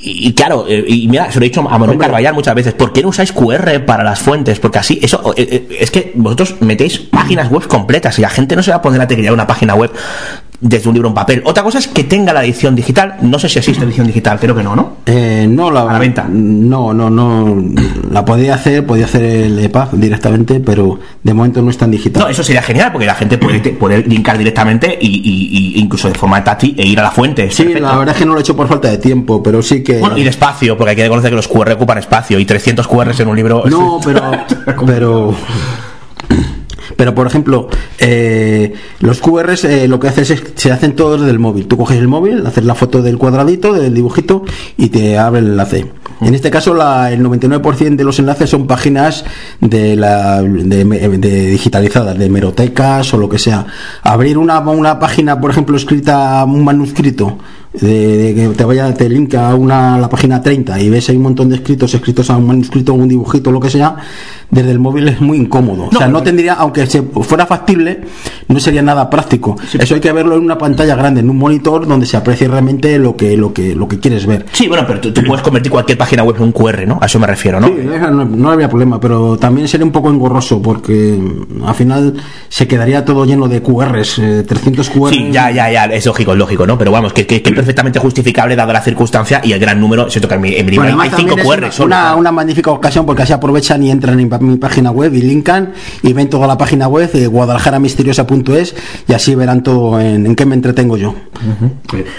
y, 0.00 0.28
y 0.28 0.32
claro, 0.32 0.64
eh, 0.68 0.84
y 0.86 1.08
mira, 1.08 1.30
se 1.32 1.40
lo 1.40 1.44
he 1.44 1.48
dicho 1.48 1.60
a 1.68 1.78
Manuel 1.78 1.98
Carballar 1.98 2.32
muchas 2.32 2.54
veces, 2.54 2.72
¿por 2.74 2.92
qué 2.92 3.02
no 3.02 3.08
usáis 3.08 3.32
QR 3.32 3.84
para 3.84 4.04
las 4.04 4.20
fuentes? 4.20 4.60
Porque 4.60 4.78
así, 4.78 5.00
eso, 5.02 5.34
eh, 5.36 5.48
eh, 5.50 5.76
es 5.80 5.90
que 5.90 6.12
vosotros 6.14 6.56
metéis 6.60 7.00
páginas 7.00 7.50
web 7.50 7.66
completas 7.66 8.18
y 8.18 8.22
la 8.22 8.28
gente 8.28 8.54
no 8.54 8.62
se 8.62 8.70
va 8.70 8.76
a 8.76 8.82
poner 8.82 9.00
a 9.00 9.08
teclear 9.08 9.32
una 9.32 9.46
página 9.46 9.74
web 9.74 9.90
desde 10.60 10.88
un 10.88 10.94
libro 10.94 11.08
en 11.08 11.14
papel. 11.14 11.42
Otra 11.44 11.62
cosa 11.62 11.78
es 11.78 11.86
que 11.86 12.02
tenga 12.04 12.32
la 12.32 12.42
edición 12.44 12.74
digital, 12.74 13.14
no 13.22 13.38
sé 13.38 13.48
si 13.48 13.58
existe 13.60 13.84
edición 13.84 14.06
digital, 14.08 14.40
creo 14.40 14.56
que 14.56 14.62
no, 14.64 14.74
¿no? 14.74 14.96
Eh, 15.06 15.46
no, 15.48 15.70
la, 15.70 15.84
la 15.84 15.98
venta. 15.98 16.26
No, 16.28 16.92
no, 16.92 17.08
no. 17.08 17.62
La 18.10 18.24
podía 18.24 18.54
hacer, 18.54 18.84
podía 18.84 19.04
hacer 19.04 19.22
el 19.22 19.58
EPUB 19.60 19.92
directamente, 19.92 20.58
pero 20.60 20.98
de 21.22 21.32
momento 21.34 21.62
no 21.62 21.70
está 21.70 21.84
en 21.84 21.92
digital. 21.92 22.24
No, 22.24 22.28
eso 22.28 22.42
sería 22.42 22.62
genial 22.62 22.90
porque 22.90 23.06
la 23.06 23.14
gente 23.14 23.38
puede, 23.38 23.60
puede 23.70 24.02
linkar 24.02 24.36
directamente 24.36 24.98
y, 25.00 25.06
y- 25.06 25.76
y 25.76 25.80
incluso 25.80 26.08
de 26.08 26.14
forma 26.14 26.42
táctil 26.42 26.74
e 26.76 26.86
ir 26.86 26.98
a 26.98 27.04
la 27.04 27.10
fuente. 27.12 27.44
Es 27.44 27.54
Sí, 27.54 27.62
perfecto. 27.62 27.86
la 27.88 27.96
verdad 27.96 28.14
es 28.14 28.18
que 28.18 28.26
no 28.26 28.32
lo 28.32 28.38
he 28.38 28.42
hecho 28.42 28.56
por 28.56 28.66
falta 28.66 28.88
de 28.88 28.98
tiempo, 28.98 29.42
pero 29.42 29.62
sí 29.62 29.82
que. 29.84 29.98
Bueno, 30.00 30.18
y 30.18 30.24
de 30.24 30.30
espacio, 30.30 30.76
porque 30.76 30.90
hay 30.90 30.96
que 30.96 31.02
reconocer 31.04 31.30
que 31.30 31.36
los 31.36 31.46
QR 31.46 31.70
ocupan 31.72 31.98
espacio 31.98 32.38
y 32.38 32.44
300 32.44 32.86
QRs 32.88 33.20
en 33.20 33.28
un 33.28 33.36
libro. 33.36 33.62
No, 33.70 34.00
pero. 34.04 34.22
pero. 34.86 35.34
Pero 36.96 37.14
por 37.14 37.26
ejemplo, 37.26 37.68
eh, 37.98 38.72
los 39.00 39.20
QRs 39.20 39.64
eh, 39.64 39.88
lo 39.88 40.00
que 40.00 40.08
haces 40.08 40.30
es 40.30 40.42
se 40.54 40.72
hacen 40.72 40.96
todos 40.96 41.20
desde 41.20 41.32
el 41.32 41.38
móvil. 41.38 41.66
Tú 41.66 41.76
coges 41.76 41.98
el 41.98 42.08
móvil, 42.08 42.46
haces 42.46 42.64
la 42.64 42.74
foto 42.74 43.02
del 43.02 43.18
cuadradito, 43.18 43.72
del 43.72 43.94
dibujito 43.94 44.44
y 44.76 44.88
te 44.88 45.18
abre 45.18 45.40
el 45.40 45.48
enlace. 45.48 45.86
En 46.20 46.34
este 46.34 46.50
caso, 46.50 46.74
la, 46.74 47.12
el 47.12 47.22
99% 47.22 47.94
de 47.94 48.04
los 48.04 48.18
enlaces 48.18 48.50
son 48.50 48.66
páginas 48.66 49.24
de, 49.60 49.94
la, 49.94 50.42
de, 50.42 50.84
de 50.84 51.46
digitalizadas, 51.46 52.18
de 52.18 52.28
merotecas 52.28 53.14
o 53.14 53.18
lo 53.18 53.28
que 53.28 53.38
sea. 53.38 53.66
Abrir 54.02 54.36
una, 54.36 54.58
una 54.58 54.98
página, 54.98 55.40
por 55.40 55.52
ejemplo, 55.52 55.76
escrita, 55.76 56.44
un 56.44 56.64
manuscrito, 56.64 57.38
de, 57.72 58.16
de 58.16 58.34
que 58.34 58.48
te 58.48 58.64
vaya, 58.64 58.92
te 58.94 59.08
linka 59.08 59.50
a 59.50 59.54
una, 59.54 59.94
a 59.94 59.98
la 59.98 60.08
página 60.08 60.42
30 60.42 60.80
y 60.80 60.90
ves 60.90 61.08
ahí 61.08 61.16
un 61.16 61.22
montón 61.22 61.48
de 61.48 61.56
escritos, 61.56 61.94
escritos 61.94 62.30
a 62.30 62.36
un 62.36 62.46
manuscrito, 62.46 62.94
un 62.94 63.08
dibujito, 63.08 63.52
lo 63.52 63.60
que 63.60 63.70
sea, 63.70 63.96
desde 64.50 64.70
el 64.70 64.78
móvil 64.78 65.08
es 65.08 65.20
muy 65.20 65.36
incómodo. 65.38 65.88
o 65.92 65.96
sea, 65.96 66.08
no 66.08 66.22
tendría, 66.22 66.54
aunque 66.54 66.86
se 66.86 67.02
fuera 67.02 67.46
factible, 67.46 68.00
no 68.48 68.58
sería 68.60 68.82
nada 68.82 69.10
práctico. 69.10 69.56
Eso 69.78 69.94
hay 69.94 70.00
que 70.00 70.12
verlo 70.12 70.36
en 70.36 70.42
una 70.44 70.56
pantalla 70.56 70.94
grande, 70.94 71.20
en 71.20 71.28
un 71.28 71.36
monitor 71.36 71.86
donde 71.86 72.06
se 72.06 72.16
aprecie 72.16 72.48
realmente 72.48 72.98
lo 72.98 73.16
que, 73.16 73.36
lo 73.36 73.52
que, 73.52 73.74
lo 73.74 73.86
que 73.88 73.98
quieres 74.00 74.26
ver. 74.26 74.46
Sí, 74.52 74.66
bueno, 74.68 74.84
pero 74.86 75.00
tú, 75.00 75.12
tú 75.12 75.22
puedes 75.22 75.42
convertir 75.42 75.70
cualquier 75.70 75.98
página 75.98 76.22
web 76.22 76.36
en 76.36 76.44
un 76.44 76.52
QR, 76.52 76.86
¿no? 76.86 76.98
A 77.00 77.06
eso 77.06 77.18
me 77.18 77.26
refiero, 77.26 77.60
¿no? 77.60 77.68
Sí, 77.68 77.74
no, 78.10 78.24
no 78.24 78.50
había 78.50 78.68
problema, 78.68 78.98
pero 78.98 79.36
también 79.36 79.68
sería 79.68 79.84
un 79.84 79.92
poco 79.92 80.08
engorroso 80.10 80.62
porque 80.62 81.18
mm, 81.20 81.64
al 81.64 81.74
final 81.74 82.14
se 82.48 82.66
quedaría 82.66 83.04
todo 83.04 83.24
lleno 83.26 83.48
de 83.48 83.60
QRs, 83.62 84.18
eh, 84.18 84.44
300 84.48 84.88
QRs. 84.90 85.14
Sí, 85.14 85.28
ya, 85.30 85.50
ya, 85.50 85.70
ya, 85.70 85.84
es 85.86 86.06
lógico, 86.06 86.32
es 86.32 86.38
lógico, 86.38 86.66
¿no? 86.66 86.78
Pero 86.78 86.90
vamos, 86.90 87.12
que, 87.12 87.26
que, 87.26 87.42
que 87.42 87.50
es 87.50 87.54
perfectamente 87.56 87.98
justificable 87.98 88.56
dada 88.56 88.72
la 88.72 88.80
circunstancia 88.80 89.40
y 89.44 89.52
el 89.52 89.60
gran 89.60 89.78
número, 89.80 90.08
siento 90.10 90.26
que 90.28 90.34
en 90.36 90.40
mi, 90.40 90.54
en 90.54 90.64
mi 90.64 90.72
libro 90.72 90.86
Bueno, 90.86 91.02
hay 91.02 91.08
además 91.08 91.20
5 91.20 91.36
también 91.36 91.58
QR 91.60 91.64
es 91.68 91.74
solo. 91.74 91.86
una, 91.86 92.14
una 92.16 92.32
magnífica 92.32 92.70
ocasión 92.70 93.04
porque 93.04 93.22
así 93.22 93.32
aprovechan 93.32 93.82
y 93.82 93.90
entran 93.90 94.18
en 94.18 94.28
mi 94.40 94.56
página 94.56 94.90
web 94.90 95.14
y 95.14 95.22
linkan 95.22 95.72
y 96.02 96.12
ven 96.12 96.28
toda 96.28 96.46
la 96.46 96.58
página 96.58 96.88
web 96.88 97.10
de 97.12 97.26
guadalajara-misteriosa.es 97.26 98.74
y 99.08 99.12
así 99.12 99.34
verán 99.34 99.62
todo 99.62 100.00
en, 100.00 100.26
en 100.26 100.34
qué 100.34 100.46
me 100.46 100.54
entretengo 100.54 100.96
yo. 100.96 101.14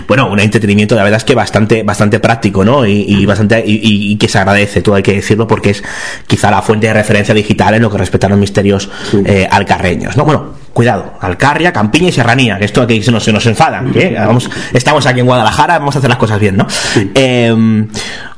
Bueno, 0.07 0.31
un 0.31 0.39
entretenimiento, 0.39 0.95
la 0.95 1.03
verdad 1.03 1.17
es 1.17 1.23
que 1.23 1.35
bastante, 1.35 1.83
bastante 1.83 2.19
práctico, 2.19 2.63
¿no? 2.63 2.85
Y, 2.85 3.05
y 3.07 3.25
bastante, 3.25 3.63
y, 3.65 4.15
que 4.17 4.27
se 4.27 4.37
agradece, 4.37 4.81
todo 4.81 4.95
hay 4.95 5.03
que 5.03 5.13
decirlo, 5.13 5.47
porque 5.47 5.71
es 5.71 5.83
quizá 6.27 6.51
la 6.51 6.61
fuente 6.61 6.87
de 6.87 6.93
referencia 6.93 7.33
digital 7.33 7.73
en 7.75 7.81
lo 7.81 7.89
que 7.89 7.97
respecta 7.97 8.27
a 8.27 8.29
los 8.29 8.39
misterios 8.39 8.89
eh, 9.25 9.47
alcarreños, 9.49 10.15
¿no? 10.17 10.25
Bueno, 10.25 10.53
cuidado, 10.73 11.13
Alcarria, 11.19 11.73
Campiña 11.73 12.09
y 12.09 12.11
Serranía, 12.11 12.57
que 12.57 12.65
esto 12.65 12.81
aquí 12.81 13.01
se 13.01 13.11
nos, 13.11 13.23
se 13.23 13.33
nos 13.33 13.45
enfada, 13.45 13.83
que 13.91 14.15
vamos, 14.15 14.49
estamos 14.73 15.05
aquí 15.05 15.19
en 15.19 15.25
Guadalajara, 15.25 15.79
vamos 15.79 15.95
a 15.95 15.99
hacer 15.99 16.09
las 16.09 16.19
cosas 16.19 16.39
bien, 16.39 16.57
¿no? 16.57 16.67
Eh, 17.15 17.85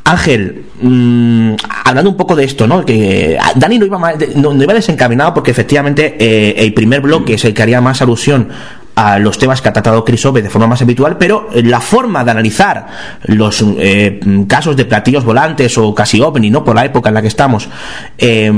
Ángel, 0.04 0.66
mm, 0.82 1.54
hablando 1.86 2.10
un 2.10 2.18
poco 2.18 2.36
de 2.36 2.44
esto, 2.44 2.68
¿no? 2.68 2.84
Que 2.86 3.38
ah, 3.40 3.52
Dani 3.56 3.78
no 3.80 3.86
iba, 3.86 3.98
mal- 4.00 4.18
no 4.36 4.62
iba 4.64 4.74
desencaminado 4.74 5.34
porque 5.34 5.52
efectivamente 5.52 6.16
eh, 6.20 6.56
el 6.58 6.74
primer 6.74 7.02
bloque 7.02 7.36
es 7.36 7.46
el 7.46 7.54
que 7.54 7.62
haría 7.62 7.82
más 7.82 8.02
alusión 8.02 8.50
a 8.96 9.18
los 9.20 9.38
temas 9.38 9.62
que 9.62 9.70
ha 9.70 9.74
tratado 9.74 10.04
Chris 10.04 10.26
Ove 10.26 10.42
de 10.42 10.50
forma 10.50 10.68
más 10.68 10.82
habitual, 10.82 11.18
pero 11.18 11.48
eh, 11.54 11.64
la 11.64 11.80
forma 11.80 12.24
de 12.24 12.32
analizar 12.32 12.88
los 13.24 13.64
eh, 13.80 14.20
casos 14.48 14.76
de 14.76 14.86
platillos 14.86 15.24
volantes 15.24 15.78
o 15.78 15.96
casi 15.96 16.20
ovni, 16.22 16.50
¿no? 16.50 16.64
Por 16.64 16.76
la 16.76 16.86
época 16.86 17.10
en 17.10 17.16
la 17.16 17.22
que 17.22 17.28
estamos, 17.30 17.70
eh, 18.18 18.52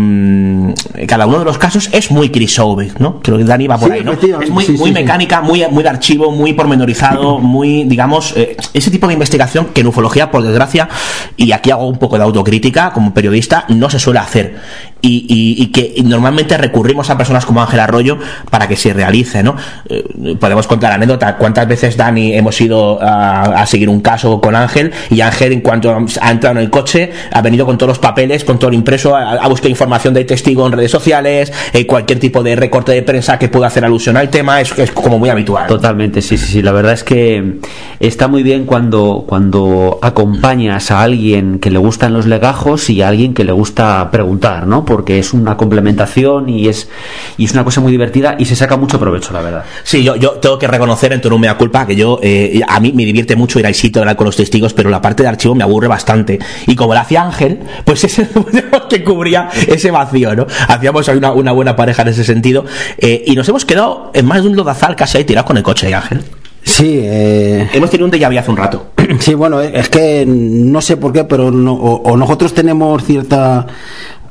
cada 1.08 1.26
uno 1.28 1.40
de 1.40 1.46
los 1.46 1.58
casos 1.58 1.90
es 1.92 2.12
muy 2.12 2.30
Chris 2.30 2.58
Ove, 2.60 2.92
¿no? 3.00 3.20
Creo 3.22 3.38
que 3.38 3.44
Dani 3.44 3.68
va 3.68 3.78
por 3.78 3.90
Sí, 3.90 3.96
ahí, 3.98 4.04
¿no? 4.04 4.14
Es 4.14 4.50
muy, 4.50 4.66
sí, 4.66 4.72
muy 4.74 4.90
sí. 4.90 4.94
mecánica, 4.94 5.42
muy, 5.42 5.64
muy 5.70 5.84
de 5.84 5.90
archivo, 5.90 6.32
muy 6.32 6.54
pormenorizado, 6.54 7.40
muy, 7.40 7.84
digamos, 7.86 8.34
eh, 8.36 8.58
ese 8.74 8.92
tipo 8.92 9.08
de 9.08 9.14
investigación 9.14 9.68
que 9.74 9.82
en 9.82 9.88
ufología, 9.88 10.32
por 10.32 10.44
desgracia, 10.44 10.90
y 11.38 11.52
aquí 11.52 11.72
hago 11.72 11.88
un 11.88 11.98
poco 11.98 12.18
de 12.18 12.24
autocrítica 12.24 12.92
como 12.92 13.14
periodista, 13.14 13.66
no 13.70 13.90
se 13.90 14.00
suele 14.00 14.20
hacer. 14.20 14.56
Y, 15.02 15.26
y- 15.28 15.62
y 15.64 15.68
que 15.68 16.02
normalmente 16.04 16.58
recurrimos 16.58 17.10
a 17.10 17.18
personas 17.18 17.46
como 17.46 17.62
Ángel 17.62 17.82
Arroyo 17.82 18.18
para 18.50 18.70
que 18.70 18.78
se 18.78 18.94
realice, 18.94 19.44
¿no? 19.44 19.56
Podemos 20.40 20.68
contar 20.68 20.92
anécdota. 20.92 21.38
¿Cuántas 21.38 21.68
veces, 21.68 21.98
Dani, 21.98 22.34
hemos 22.34 22.60
ido 22.62 23.02
a, 23.02 23.62
a 23.62 23.66
seguir 23.66 23.90
un 23.90 24.02
caso 24.02 24.40
con 24.40 24.56
Ángel 24.56 24.92
y 25.10 25.22
Ángel, 25.22 25.54
en 25.54 25.62
cuanto 25.62 25.96
ha 26.22 26.32
entrado 26.32 26.58
en 26.58 26.64
el 26.64 26.70
coche, 26.70 27.12
ha 27.32 27.42
venido 27.42 27.66
con 27.66 27.78
todos 27.78 27.90
los 27.90 28.00
papeles, 28.00 28.44
con 28.44 28.60
todo 28.60 28.70
lo 28.72 28.76
impreso, 28.76 29.16
a, 29.16 29.34
a 29.34 29.48
buscar 29.48 29.70
información 29.70 30.14
de 30.14 30.24
testigo 30.24 30.66
en 30.66 30.74
redes 30.74 30.92
sociales, 30.92 31.52
eh, 31.74 31.86
cualquier 31.86 32.20
tipo 32.20 32.44
de 32.44 32.56
recorte 32.56 32.92
de 32.92 33.04
prensa 33.04 33.38
que 33.38 33.50
pueda 33.50 33.68
hacer 33.68 33.86
alusión 33.86 34.18
al 34.18 34.30
tema, 34.30 34.62
es, 34.62 34.78
es 34.78 34.92
como 34.92 35.20
muy 35.20 35.30
habitual. 35.30 35.68
Totalmente, 35.68 36.22
sí, 36.22 36.38
sí, 36.38 36.46
sí. 36.46 36.62
La 36.62 36.72
verdad 36.72 36.94
es 36.94 37.04
que 37.04 37.60
está 38.00 38.28
muy 38.28 38.44
bien 38.44 38.66
cuando, 38.66 39.26
cuando 39.28 40.00
acompañas 40.02 40.92
a 40.92 41.02
alguien 41.02 41.60
que 41.60 41.70
le 41.72 41.80
gustan 41.80 42.14
los 42.14 42.26
legajos 42.26 42.90
y 42.90 43.02
a 43.02 43.10
alguien 43.10 43.34
que 43.34 43.44
le 43.44 43.52
gusta 43.52 44.10
preguntar, 44.12 44.68
¿no? 44.68 44.86
Porque 44.86 45.20
es 45.20 45.34
una 45.34 45.58
complementación 45.58 46.50
y 46.50 46.68
es, 46.68 46.90
y 47.38 47.46
es 47.46 47.54
una 47.54 47.64
cosa 47.64 47.82
muy 47.82 47.92
divertida 47.92 48.36
y 48.38 48.46
se 48.46 48.56
saca 48.56 48.78
mucho 48.78 49.00
provecho, 49.00 49.34
la 49.34 49.42
verdad. 49.42 49.64
Sí, 49.84 50.04
yo, 50.04 50.13
yo 50.16 50.32
tengo 50.32 50.58
que 50.60 50.68
reconocer 50.68 51.14
en 51.14 51.22
tono 51.22 51.38
mea 51.38 51.58
culpa 51.58 51.86
que 51.86 51.96
yo, 51.96 52.20
eh, 52.22 52.62
a 52.68 52.80
mí 52.80 52.92
me 52.94 53.06
divierte 53.06 53.36
mucho 53.36 53.60
ir 53.60 53.66
al 53.68 53.74
sitio, 53.76 54.02
hablar 54.02 54.16
con 54.16 54.26
los 54.26 54.36
testigos, 54.36 54.74
pero 54.74 54.90
la 54.90 55.02
parte 55.02 55.24
de 55.24 55.30
archivo 55.30 55.56
me 55.56 55.64
aburre 55.64 55.88
bastante. 55.88 56.40
Y 56.68 56.76
como 56.76 56.94
lo 56.94 57.00
hacía 57.00 57.24
Ángel, 57.24 57.60
pues 57.86 58.04
ese 58.04 58.28
que 58.90 59.04
cubría 59.04 59.50
ese 59.68 59.92
vacío, 59.92 60.36
¿no? 60.36 60.48
Hacíamos 60.68 61.08
una, 61.08 61.32
una 61.32 61.52
buena 61.52 61.76
pareja 61.76 62.02
en 62.04 62.10
ese 62.10 62.24
sentido. 62.24 62.66
eh, 62.98 63.24
y 63.28 63.36
nos 63.36 63.48
hemos 63.50 63.66
quedado 63.66 64.12
en 64.14 64.26
más 64.26 64.42
de 64.44 64.50
un 64.50 64.56
lodazal 64.56 64.96
casi 64.96 65.18
ahí 65.18 65.24
tirados 65.26 65.48
con 65.48 65.58
el 65.58 65.64
coche, 65.64 65.90
¿eh, 65.90 65.94
Ángel. 65.96 66.24
Sí, 66.66 67.00
eh, 67.04 67.70
Hemos 67.74 67.90
tenido 67.90 68.06
un 68.06 68.12
déjà 68.12 68.30
vu 68.32 68.40
hace 68.40 68.50
un 68.50 68.56
rato. 68.58 68.92
sí, 69.20 69.34
bueno, 69.34 69.60
es 69.62 69.90
que 69.90 70.24
no 70.26 70.80
sé 70.82 70.96
por 70.96 71.12
qué, 71.12 71.26
pero 71.26 71.52
no- 71.52 71.74
o, 71.74 72.02
o 72.10 72.16
nosotros 72.18 72.54
tenemos 72.54 73.04
cierta... 73.04 73.68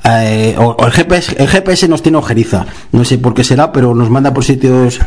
eh, 0.05 0.55
o, 0.59 0.75
o 0.79 0.87
el, 0.87 0.93
GPS, 0.93 1.37
el 1.39 1.47
GPS 1.47 1.89
nos 1.89 2.01
tiene 2.03 2.17
ojeriza, 2.19 2.65
no 2.93 3.05
sé 3.05 3.19
por 3.19 3.35
qué 3.35 3.45
será, 3.45 3.71
pero 3.71 3.95
nos 3.95 4.09
manda 4.09 4.33
por 4.33 4.45
sitios... 4.45 4.99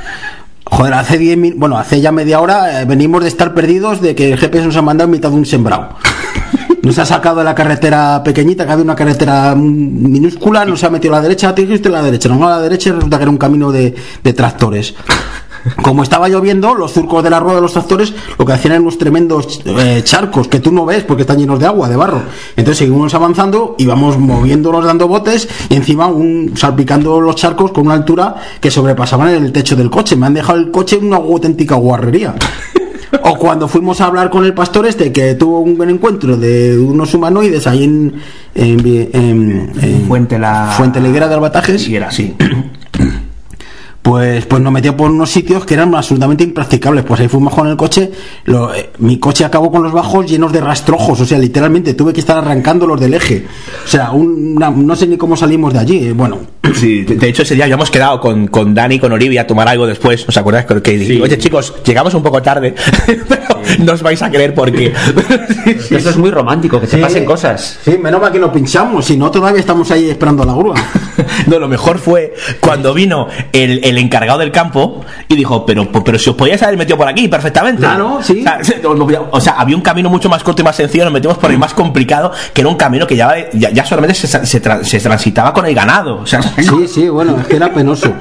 Joder, 0.65 0.93
hace 0.93 1.17
10 1.17 1.38
min- 1.38 1.54
bueno, 1.60 1.78
hace 1.78 2.01
ya 2.01 2.12
media 2.12 2.39
hora 2.41 2.82
eh, 2.82 2.86
venimos 2.86 3.21
de 3.21 3.30
estar 3.30 3.54
perdidos 3.54 4.01
de 4.01 4.15
que 4.15 4.34
el 4.34 4.38
GPS 4.39 4.65
nos 4.65 4.75
ha 4.75 4.82
mandado 4.82 5.06
en 5.08 5.12
mitad 5.12 5.30
de 5.30 5.36
un 5.36 5.45
sembrado. 5.45 5.89
Nos 6.82 6.99
ha 6.99 7.06
sacado 7.06 7.38
de 7.38 7.43
la 7.43 7.56
carretera 7.56 8.21
pequeñita, 8.23 8.63
que 8.63 8.71
había 8.71 8.84
una 8.84 8.93
carretera 8.95 9.56
minúscula, 9.56 10.65
nos 10.65 10.84
ha 10.84 10.91
metido 10.91 11.15
a 11.15 11.17
la 11.17 11.23
derecha, 11.23 11.56
te 11.56 11.63
dijiste 11.63 11.89
a 11.89 11.93
la 11.93 12.04
derecha, 12.04 12.30
no 12.30 12.45
a 12.47 12.51
la 12.51 12.62
derecha 12.62 12.89
y 12.89 12.91
resulta 12.91 13.17
que 13.17 13.23
era 13.23 13.32
un 13.32 13.39
camino 13.39 13.71
de, 13.71 13.95
de 14.23 14.34
tractores. 14.34 14.93
Como 15.82 16.04
estaba 16.04 16.30
lloviendo, 16.30 16.75
los 16.75 16.91
surcos 16.91 17.23
de 17.23 17.30
la 17.30 17.39
rueda 17.39 17.56
de 17.56 17.62
los 17.62 17.73
tractores 17.73 18.13
lo 18.38 18.45
que 18.45 18.54
hacían 18.54 18.73
eran 18.73 18.84
unos 18.84 18.97
tremendos 18.97 19.62
eh, 19.65 20.01
charcos 20.04 20.47
que 20.47 20.60
tú 20.60 20.71
no 20.71 20.86
ves 20.86 21.04
porque 21.04 21.21
están 21.23 21.38
llenos 21.39 21.60
de 21.60 21.65
agua, 21.65 21.89
de 21.89 21.95
barro. 21.95 22.21
Entonces 22.56 22.78
seguimos 22.80 23.13
avanzando 23.13 23.75
y 23.78 23.86
vamos 23.86 24.17
moviéndonos 24.17 24.86
dando 24.86 25.08
botes 25.08 25.47
y 25.69 25.75
encima 25.75 26.08
un, 26.08 26.54
salpicando 26.56 27.19
los 27.19 27.36
charcos 27.36 27.71
con 27.71 27.86
una 27.88 27.95
altura 27.95 28.36
que 28.60 28.69
sobrepasaban 28.69 29.30
el 29.30 29.51
techo 29.51 29.75
del 29.75 29.89
coche. 29.89 30.15
Me 30.15 30.28
han 30.28 30.34
dejado 30.36 30.60
el 30.60 30.71
coche 30.71 30.97
en 30.97 31.06
una 31.08 31.17
auténtica 31.17 31.75
guarrería. 31.75 32.36
O 33.23 33.36
cuando 33.38 33.67
fuimos 33.67 34.01
a 34.01 34.06
hablar 34.08 34.30
con 34.30 34.43
el 34.45 34.54
pastor 34.54 34.86
este 34.86 35.12
que 35.12 35.36
tuvo 35.36 35.60
un 35.60 35.78
buen 35.78 35.89
encuentro 35.89 36.36
de 36.38 36.78
unos 36.78 37.13
humanoides 37.13 37.65
ahí 37.65 37.84
en, 37.86 38.15
en, 38.54 38.80
en- 39.13 39.71
en 39.82 40.06
Fuente 40.08 40.38
la... 40.38 40.73
Fuente 40.78 40.99
Liguera 40.99 41.28
de 41.28 41.36
Albatajes 41.36 41.88
Y 41.88 41.95
era 41.95 42.10
así. 42.10 42.36
Pues 44.06 44.46
pues 44.46 44.62
nos 44.62 44.72
metió 44.72 44.96
por 44.96 45.10
unos 45.10 45.32
sitios 45.32 45.65
que 45.65 45.74
eran 45.74 45.96
absolutamente 45.96 46.44
impracticables 46.44 47.04
pues 47.06 47.22
ahí 47.22 47.28
fuimos 47.28 47.56
con 47.56 47.68
el 47.68 47.76
coche 47.76 48.12
lo- 48.46 48.72
eh, 48.72 48.91
mi 49.00 49.18
coche 49.18 49.44
acabó 49.44 49.72
con 49.72 49.82
los 49.82 49.91
bajos 49.91 50.30
llenos 50.30 50.54
de 50.54 50.62
rastrojos 50.62 51.20
o 51.22 51.26
sea 51.26 51.39
literalmente 51.39 51.96
tuve 51.96 52.13
que 52.13 52.20
estar 52.20 52.38
arrancándolos 52.38 53.00
del 53.00 53.15
eje 53.15 53.48
o 53.84 53.88
sea 53.88 54.12
un- 54.12 54.58
una- 54.58 54.70
no 54.70 54.96
sé 54.96 55.08
ni 55.08 55.18
cómo 55.18 55.36
salimos 55.36 55.74
de 55.74 55.80
allí 55.80 55.98
eh, 56.10 56.13
bueno 56.13 56.38
Sí, 56.76 57.02
de 57.04 57.15
de 57.15 57.30
hecho 57.30 57.41
ese 57.41 57.56
día 57.56 57.63
habíamos 57.63 57.89
quedado 57.89 58.20
con, 58.20 58.46
con 58.48 58.76
Dani 58.76 58.96
y 58.96 59.00
con 59.00 59.12
Olivia 59.12 59.41
a 59.41 59.48
tomar 59.48 59.68
algo 59.68 59.86
después, 59.88 60.28
¿os 60.28 60.36
acordáis? 60.36 60.65
Que, 60.65 60.82
que- 60.82 61.22
oye 61.22 61.38
chicos, 61.38 61.74
llegamos 61.86 62.13
un 62.15 62.24
poco 62.24 62.41
tarde, 62.41 62.74
pero 63.06 63.44
no 63.80 63.94
os 63.94 64.02
vais 64.02 64.22
a 64.24 64.30
creer 64.32 64.54
por 64.54 64.72
qué. 64.72 64.91
Esto 65.65 66.10
es 66.10 66.18
muy 66.18 66.32
romántico, 66.32 66.82
que 66.82 66.88
te 66.88 66.98
Sí. 66.98 67.02
pasen 67.02 67.24
cosas. 67.24 67.80
sí 67.86 67.98
menos 68.02 68.20
mal 68.20 68.32
que 68.32 68.39
no 68.39 68.52
pinchamos 68.52 69.06
si 69.06 69.15
no 69.15 69.30
todavía 69.32 69.60
estamos 69.60 69.89
ahí 69.91 70.10
esperando 70.10 70.44
a 70.44 70.46
la 70.48 70.54
grúa 70.54 70.76
No, 71.48 71.60
lo 71.60 71.68
mejor 71.68 71.98
fue 72.00 72.34
cuando 72.60 72.94
vino 72.94 73.28
el, 73.54 73.80
el 73.84 73.94
encargado 73.97 74.39
del 74.39 74.51
campo 74.51 75.03
y 75.27 75.36
dijo, 75.36 75.65
pero, 75.65 75.89
pero 76.03 76.17
si 76.19 76.29
os 76.29 76.36
podíais 76.36 76.62
haber 76.63 76.77
metido 76.77 76.97
por 76.97 77.08
aquí 77.08 77.27
perfectamente. 77.27 77.81
Claro, 77.81 78.19
sí. 78.21 78.39
O 78.41 78.43
sea, 78.43 78.63
se- 78.63 78.81
o 78.86 79.41
sea, 79.41 79.53
había 79.53 79.75
un 79.75 79.81
camino 79.81 80.10
mucho 80.10 80.29
más 80.29 80.43
corto 80.43 80.62
y 80.62 80.65
más 80.65 80.75
sencillo, 80.75 81.03
nos 81.05 81.13
metimos 81.13 81.38
por 81.38 81.51
el 81.51 81.58
más 81.58 81.73
complicado, 81.73 82.31
que 82.53 82.62
era 82.62 82.69
un 82.69 82.75
camino 82.75 83.05
que 83.08 83.15
ya, 83.15 83.34
ya, 83.53 83.69
ya 83.71 83.86
solamente 83.86 84.13
se, 84.15 84.27
se 84.27 84.62
tra- 84.62 84.84
se 84.84 84.99
transitaba 84.99 85.53
con 85.53 85.65
el 85.65 85.73
ganado. 85.75 86.17
O 86.21 86.25
sea, 86.25 86.41
Sí, 86.41 86.88
sí, 86.88 87.10
bueno, 87.10 87.38
es 87.39 87.47
que 87.47 87.55
era 87.58 87.71
penoso. 87.73 88.13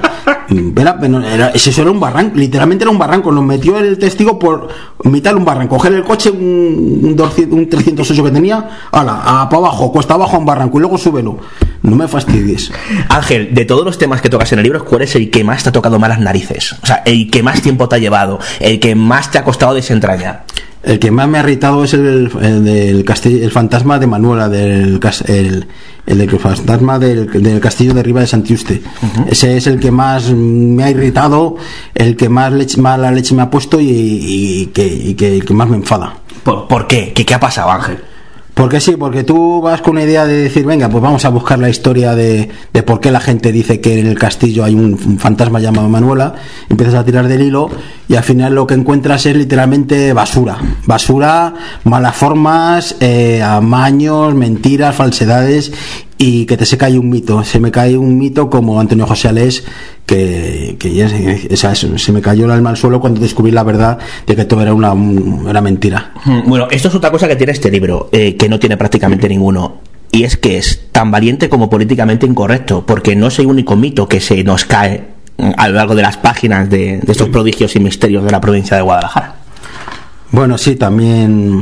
Era. 0.49 0.99
Era, 1.33 1.49
eso 1.49 1.81
era 1.81 1.91
un 1.91 1.99
barranco, 1.99 2.37
literalmente 2.37 2.83
era 2.83 2.91
un 2.91 2.97
barranco. 2.97 3.31
Nos 3.31 3.43
metió 3.43 3.77
el 3.77 3.97
testigo 3.97 4.37
por 4.37 4.67
mitad 5.03 5.31
de 5.31 5.37
un 5.37 5.45
barranco. 5.45 5.75
Coger 5.75 5.93
el 5.93 6.03
coche, 6.03 6.29
un, 6.29 7.01
un, 7.03 7.15
200 7.15 7.57
un 7.57 7.69
308 7.69 8.23
que 8.23 8.31
tenía, 8.31 8.69
ala, 8.91 9.21
a 9.23 9.49
para 9.49 9.57
abajo, 9.57 9.91
cuesta 9.91 10.13
abajo 10.13 10.35
a 10.35 10.39
un 10.39 10.45
barranco 10.45 10.77
y 10.77 10.81
luego 10.81 10.97
súbelo. 10.97 11.37
No 11.81 11.95
me 11.95 12.07
fastidies. 12.07 12.71
Ángel, 13.09 13.53
de 13.53 13.65
todos 13.65 13.85
los 13.85 13.97
temas 13.97 14.21
que 14.21 14.29
tocas 14.29 14.51
en 14.53 14.59
el 14.59 14.63
libro, 14.63 14.83
¿cuál 14.83 15.03
es 15.03 15.15
el 15.15 15.29
que 15.29 15.43
más 15.43 15.63
te 15.63 15.69
ha 15.69 15.71
tocado 15.71 15.99
más 15.99 16.09
las 16.09 16.19
narices? 16.19 16.73
O 16.81 16.85
sea, 16.85 17.03
el 17.05 17.29
que 17.29 17.43
más 17.43 17.61
tiempo 17.61 17.87
te 17.87 17.95
ha 17.95 17.99
llevado, 17.99 18.39
el 18.59 18.79
que 18.79 18.95
más 18.95 19.31
te 19.31 19.37
ha 19.37 19.43
costado 19.43 19.73
desentrañar. 19.73 20.45
El 20.85 20.99
que 20.99 21.09
más 21.09 21.27
me 21.27 21.39
ha 21.39 21.41
irritado 21.41 21.83
es 21.83 21.95
el, 21.95 22.29
el 22.41 22.63
del 22.63 23.03
castillo, 23.03 23.43
el 23.43 23.49
fantasma 23.51 23.97
de 23.97 24.05
Manuela, 24.05 24.47
del 24.49 24.99
el, 25.25 26.39
fantasma 26.39 26.99
del, 26.99 27.25
del 27.41 27.59
castillo 27.59 27.95
de 27.95 28.01
arriba 28.01 28.21
de 28.21 28.27
Santiuste. 28.27 28.83
Ese 29.27 29.57
es 29.57 29.65
el 29.65 29.79
que 29.79 29.89
más 29.89 30.31
me 30.31 30.83
ha 30.83 30.91
irritado, 30.91 31.57
el 31.95 32.15
que 32.15 32.29
más 32.29 32.53
leche, 32.53 32.79
mala 32.79 33.11
leche 33.11 33.33
me 33.33 33.41
ha 33.41 33.49
puesto 33.49 33.81
y, 33.81 33.87
y 33.89 34.65
que, 34.67 34.85
y 34.85 35.15
que 35.15 35.37
el 35.37 35.43
que 35.43 35.55
más 35.55 35.67
me 35.67 35.77
enfada. 35.77 36.17
¿Por, 36.43 36.67
por 36.67 36.85
qué? 36.85 37.13
qué? 37.13 37.25
¿Qué 37.25 37.33
ha 37.33 37.39
pasado, 37.39 37.71
Ángel? 37.71 37.97
Porque 38.55 38.79
sí, 38.79 38.95
porque 38.95 39.25
tú 39.25 39.61
vas 39.61 39.81
con 39.81 39.91
una 39.91 40.03
idea 40.03 40.25
de 40.25 40.43
decir, 40.43 40.65
venga, 40.65 40.87
pues 40.89 41.03
vamos 41.03 41.25
a 41.25 41.29
buscar 41.29 41.59
la 41.59 41.69
historia 41.69 42.15
de, 42.15 42.49
de 42.71 42.83
por 42.83 43.01
qué 43.01 43.11
la 43.11 43.19
gente 43.19 43.51
dice 43.51 43.81
que 43.81 43.99
en 43.99 44.07
el 44.07 44.17
castillo 44.17 44.63
hay 44.63 44.73
un, 44.73 45.19
fantasma 45.19 45.59
llamado 45.59 45.89
Manuela, 45.89 46.35
empiezas 46.69 46.95
a 46.95 47.03
tirar 47.03 47.27
del 47.27 47.41
hilo 47.41 47.69
y 48.07 48.15
al 48.15 48.23
final 48.23 48.55
lo 48.55 48.65
que 48.65 48.73
encuentras 48.73 49.25
es 49.25 49.35
literalmente 49.35 50.13
basura. 50.13 50.57
Basura, 50.85 51.53
malas 51.83 52.15
formas, 52.15 52.95
eh, 53.01 53.43
amaños, 53.43 54.33
mentiras, 54.33 54.95
falsedades 54.95 55.73
y 56.17 56.45
que 56.45 56.55
te 56.57 56.65
se 56.65 56.77
cae 56.77 56.97
un 56.97 57.09
mito. 57.09 57.43
Se 57.43 57.59
me 57.59 57.71
cae 57.71 57.97
un 57.97 58.17
mito 58.17 58.49
como 58.49 58.79
Antonio 58.79 59.05
José 59.05 59.27
Alés, 59.27 59.63
que, 60.05 60.75
que 60.79 60.93
ya 60.93 61.09
se, 61.09 61.47
esa- 61.53 61.75
se 61.75 62.11
me 62.11 62.21
cayó 62.21 62.45
el 62.45 62.51
alma 62.51 62.69
al 62.69 62.77
suelo 62.77 62.99
cuando 63.01 63.19
descubrí 63.19 63.51
la 63.51 63.63
verdad 63.63 63.97
de 64.25 64.35
que 64.35 64.45
todo 64.45 64.61
era 64.61 64.73
una, 64.73 64.93
una 64.93 65.61
mentira. 65.61 66.13
Mm, 66.25 66.47
Bueno, 66.47 66.67
esto 66.71 66.87
es 66.87 66.95
otra 66.95 67.11
cosa 67.11 67.27
que 67.27 67.35
tiene 67.35 67.51
este 67.53 67.69
libro, 67.71 68.09
eh, 68.11 68.35
que 68.35 68.47
no 68.49 68.59
tiene 68.59 68.77
prácticamente 68.77 69.27
ninguno. 69.27 69.79
Y 70.11 70.23
es 70.23 70.37
que 70.37 70.57
es 70.57 70.83
tan 70.91 71.11
valiente 71.11 71.49
como 71.49 71.69
políticamente 71.69 72.25
incorrecto, 72.25 72.85
porque 72.85 73.15
no 73.15 73.27
es 73.27 73.37
el 73.39 73.47
único 73.47 73.75
mito 73.75 74.07
que 74.07 74.21
se 74.21 74.43
nos 74.43 74.63
cae 74.63 75.03
mm, 75.37 75.51
a 75.57 75.67
lo 75.67 75.75
largo 75.75 75.95
de 75.95 76.01
las 76.03 76.15
páginas 76.17 76.69
de, 76.69 76.99
de 76.99 77.11
estos 77.11 77.27
prodigios 77.29 77.75
y 77.75 77.79
misterios 77.81 78.23
de 78.23 78.31
la 78.31 78.39
provincia 78.39 78.77
de 78.77 78.83
Guadalajara. 78.83 79.35
Bueno, 80.31 80.57
sí, 80.57 80.75
también 80.75 81.61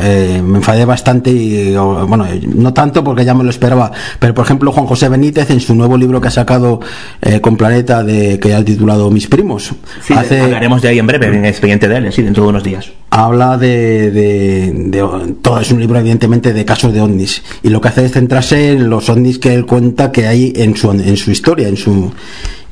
eh, 0.00 0.40
me 0.42 0.58
enfadé 0.58 0.84
bastante 0.84 1.30
y 1.30 1.74
bueno, 1.74 2.26
no 2.54 2.72
tanto 2.72 3.04
porque 3.04 3.24
ya 3.24 3.34
me 3.34 3.44
lo 3.44 3.50
esperaba, 3.50 3.90
pero 4.18 4.32
por 4.32 4.44
ejemplo 4.44 4.72
Juan 4.72 4.86
José 4.86 5.08
Benítez 5.08 5.50
en 5.50 5.60
su 5.60 5.74
nuevo 5.74 5.98
libro 5.98 6.20
que 6.20 6.28
ha 6.28 6.30
sacado 6.30 6.80
eh, 7.20 7.40
con 7.40 7.56
Planeta 7.56 8.02
de 8.04 8.38
que 8.38 8.54
ha 8.54 8.64
titulado 8.64 9.10
Mis 9.10 9.26
primos, 9.26 9.72
hace 10.14 10.40
Hablaremos 10.40 10.80
de 10.82 10.88
ahí 10.88 10.98
en 10.98 11.06
breve, 11.06 11.26
en 11.26 11.34
el 11.34 11.46
expediente 11.46 11.88
de 11.88 11.96
él, 11.98 12.12
sí, 12.12 12.22
dentro 12.22 12.44
de 12.44 12.48
unos 12.50 12.62
días. 12.64 12.90
habla 13.10 13.58
de, 13.58 14.10
de, 14.10 14.72
de- 14.72 15.34
todo 15.42 15.60
es 15.60 15.70
un 15.72 15.80
libro 15.80 15.98
evidentemente 15.98 16.52
de 16.54 16.64
casos 16.64 16.94
de 16.94 17.00
ovnis 17.02 17.42
y 17.62 17.68
lo 17.68 17.80
que 17.80 17.88
hace 17.88 18.06
es 18.06 18.12
centrarse 18.12 18.72
en 18.72 18.88
los 18.88 19.10
ovnis 19.10 19.38
que 19.38 19.52
él 19.52 19.66
cuenta 19.66 20.10
que 20.12 20.26
hay 20.26 20.52
en 20.56 20.74
su 20.76 20.90
en 20.90 21.16
su 21.18 21.30
historia 21.32 21.68
en 21.68 21.76
su 21.76 22.12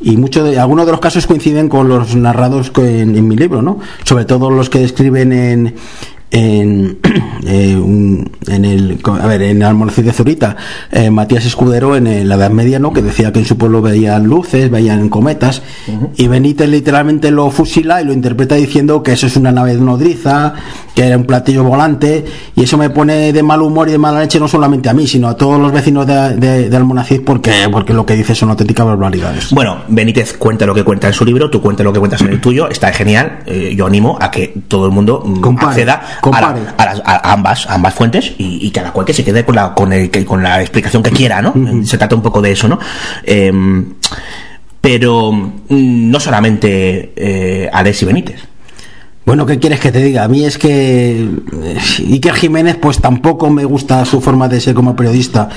y 0.05 0.17
muchos 0.19 0.49
de 0.49 0.59
algunos 0.59 0.85
de 0.87 0.93
los 0.93 1.01
casos 1.01 1.27
coinciden 1.27 1.69
con 1.69 1.89
los 1.89 2.15
narrados 2.15 2.71
en 2.77 3.27
mi 3.27 3.37
libro 3.37 3.63
no 3.63 3.81
sobre 4.05 4.27
todo 4.27 4.51
los 4.51 4.69
que 4.69 4.79
describen 4.79 5.33
en 5.33 5.75
en, 6.31 6.99
eh, 7.47 7.77
un- 7.77 8.31
en 8.49 8.65
el 8.65 8.99
a 9.07 9.27
ver 9.27 9.43
en 9.43 9.63
Almonacid 9.63 10.05
de 10.05 10.13
Zurita 10.13 10.57
eh, 10.91 11.11
Matías 11.11 11.45
Escudero 11.47 11.97
en 11.97 12.07
el- 12.07 12.29
la 12.29 12.35
Edad 12.37 12.51
Media 12.51 12.79
no 12.79 12.93
que 12.93 13.03
decía 13.03 13.33
que 13.33 13.39
en 13.39 13.45
su 13.45 13.57
pueblo 13.57 13.81
veían 13.83 14.25
luces 14.25 14.71
veían 14.71 15.09
cometas 15.09 15.63
y 16.17 16.27
Benítez 16.29 16.69
literalmente 16.69 17.31
lo 17.31 17.51
fusila 17.51 18.03
y 18.03 18.05
lo 18.07 18.13
interpreta 18.13 18.55
diciendo 18.57 19.03
que 19.03 19.13
eso 19.13 19.27
es 19.27 19.37
una 19.37 19.53
nave 19.53 19.75
nodriza 19.75 20.55
que 20.95 21.05
era 21.07 21.17
un 21.17 21.25
platillo 21.25 21.65
volante 21.65 22.25
y 22.57 22.63
eso 22.63 22.79
me 22.79 22.91
pone 22.91 23.33
de 23.33 23.43
mal 23.43 23.63
humor 23.63 23.89
y 23.89 23.93
de 23.93 23.99
mala 23.99 24.21
leche 24.21 24.39
no 24.41 24.49
solamente 24.49 24.89
a 24.89 24.95
mí 24.95 25.07
sino 25.07 25.29
a 25.29 25.37
todos 25.37 25.61
los 25.61 25.73
vecinos 25.73 26.07
de, 26.07 26.37
de, 26.37 26.69
de 26.71 26.77
Almonacid 26.77 27.21
porque 27.25 27.53
porque 27.71 27.93
lo 27.93 28.05
que 28.07 28.15
dice 28.15 28.35
son 28.35 28.51
auténticas 28.51 28.87
barbaridades. 28.87 29.51
Bueno, 29.53 29.79
Benítez 29.89 30.35
cuenta 30.35 30.67
lo 30.67 30.75
que 30.75 30.85
cuenta 30.85 31.07
en 31.09 31.13
su 31.15 31.25
libro, 31.25 31.51
tú 31.51 31.61
cuenta 31.61 31.83
lo 31.83 31.93
que 31.93 31.99
cuentas 31.99 32.21
en 32.23 32.29
el 32.29 32.41
tuyo, 32.41 32.69
está 32.69 32.93
genial. 32.93 33.41
eh, 33.47 33.75
yo 33.77 33.87
animo 33.87 34.17
a 34.21 34.31
que 34.31 34.55
todo 34.69 34.87
el 34.87 34.93
mundo 34.93 35.23
mm, 35.25 35.41
Compare, 35.41 35.71
acceda 35.73 36.03
a, 36.33 36.41
compare. 36.41 36.63
la- 36.65 36.71
a 36.77 36.85
las- 36.87 37.03
a 37.05 37.33
ambas, 37.33 37.67
ambas 37.69 37.95
fuentes 37.95 38.33
y, 38.39 38.67
y 38.67 38.71
cada 38.71 38.93
cual 38.93 39.05
que 39.07 39.13
se 39.13 39.25
quede 39.25 39.45
con 39.45 39.55
la, 39.57 39.75
con, 39.75 39.93
el, 39.93 40.11
que- 40.11 40.25
con 40.25 40.43
la 40.43 40.61
explicación 40.61 41.03
que 41.03 41.11
quiera, 41.11 41.43
¿no? 41.43 41.53
Se 41.85 41.99
trata 41.99 42.15
un 42.17 42.23
poco 42.23 42.41
de 42.43 42.53
eso, 42.53 42.69
¿no? 42.69 42.79
Em, 43.25 43.95
pero 44.81 45.33
mm, 45.33 45.51
no 46.11 46.21
solamente 46.21 47.13
eh, 47.17 47.71
Alex 47.73 48.03
y 48.03 48.05
Benítez. 48.07 48.41
Bueno, 49.27 49.47
¿qué 49.47 49.59
quieres 49.59 49.81
que 49.81 49.91
te 49.91 50.03
diga? 50.03 50.25
A 50.25 50.29
mí 50.29 50.45
es 50.45 50.59
que 50.59 51.13
eh, 51.63 51.79
Iker 52.11 52.35
Jiménez, 52.35 52.77
pues 52.77 52.99
tampoco 53.01 53.49
me 53.49 53.65
gusta 53.65 54.05
su 54.05 54.21
forma 54.21 54.49
de 54.49 54.61
ser 54.61 54.75
como 54.75 54.95
periodista. 54.95 55.49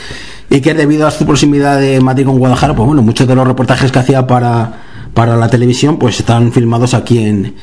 Iker, 0.50 0.78
debido 0.78 1.06
a 1.06 1.12
su 1.12 1.26
proximidad 1.26 1.78
de 1.78 2.00
Madrid 2.00 2.26
con 2.26 2.40
Guadalajara, 2.40 2.74
pues 2.74 2.88
bueno, 2.88 3.02
muchos 3.02 3.28
de 3.28 3.36
los 3.36 3.46
reportajes 3.46 3.92
que 3.92 4.00
hacía 4.00 4.26
para, 4.26 4.72
para 5.14 5.36
la 5.36 5.50
televisión, 5.50 5.98
pues 5.98 6.18
están 6.18 6.54
filmados 6.54 6.94
aquí 6.94 7.20
en, 7.20 7.56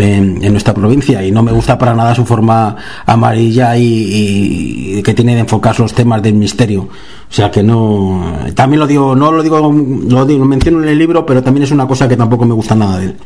en, 0.00 0.40
nuestra 0.52 0.74
provincia 0.74 1.24
y 1.24 1.30
no 1.30 1.42
me 1.42 1.52
gusta 1.52 1.78
para 1.78 1.94
nada 1.94 2.14
su 2.14 2.24
forma 2.24 2.76
amarilla 3.06 3.76
y, 3.76 4.96
y 4.98 5.02
que 5.02 5.14
tiene 5.14 5.34
de 5.34 5.40
enfocar 5.40 5.78
los 5.78 5.92
temas 5.92 6.22
del 6.22 6.34
misterio. 6.34 6.82
O 6.82 7.32
sea 7.32 7.50
que 7.50 7.62
no, 7.62 8.24
también 8.54 8.80
lo 8.80 8.86
digo, 8.86 9.14
no 9.14 9.30
lo 9.30 9.42
digo, 9.42 9.60
lo 9.60 10.26
digo, 10.26 10.38
lo 10.40 10.44
menciono 10.44 10.82
en 10.82 10.88
el 10.88 10.98
libro, 10.98 11.24
pero 11.24 11.42
también 11.42 11.64
es 11.64 11.70
una 11.70 11.86
cosa 11.86 12.08
que 12.08 12.16
tampoco 12.16 12.44
me 12.44 12.54
gusta 12.54 12.74
nada 12.74 12.98
de 12.98 13.06
él. 13.06 13.16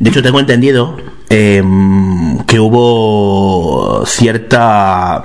De 0.00 0.08
hecho, 0.08 0.22
tengo 0.22 0.40
entendido 0.40 0.96
em, 1.28 2.38
que 2.46 2.58
hubo 2.58 4.02
cierta. 4.06 5.22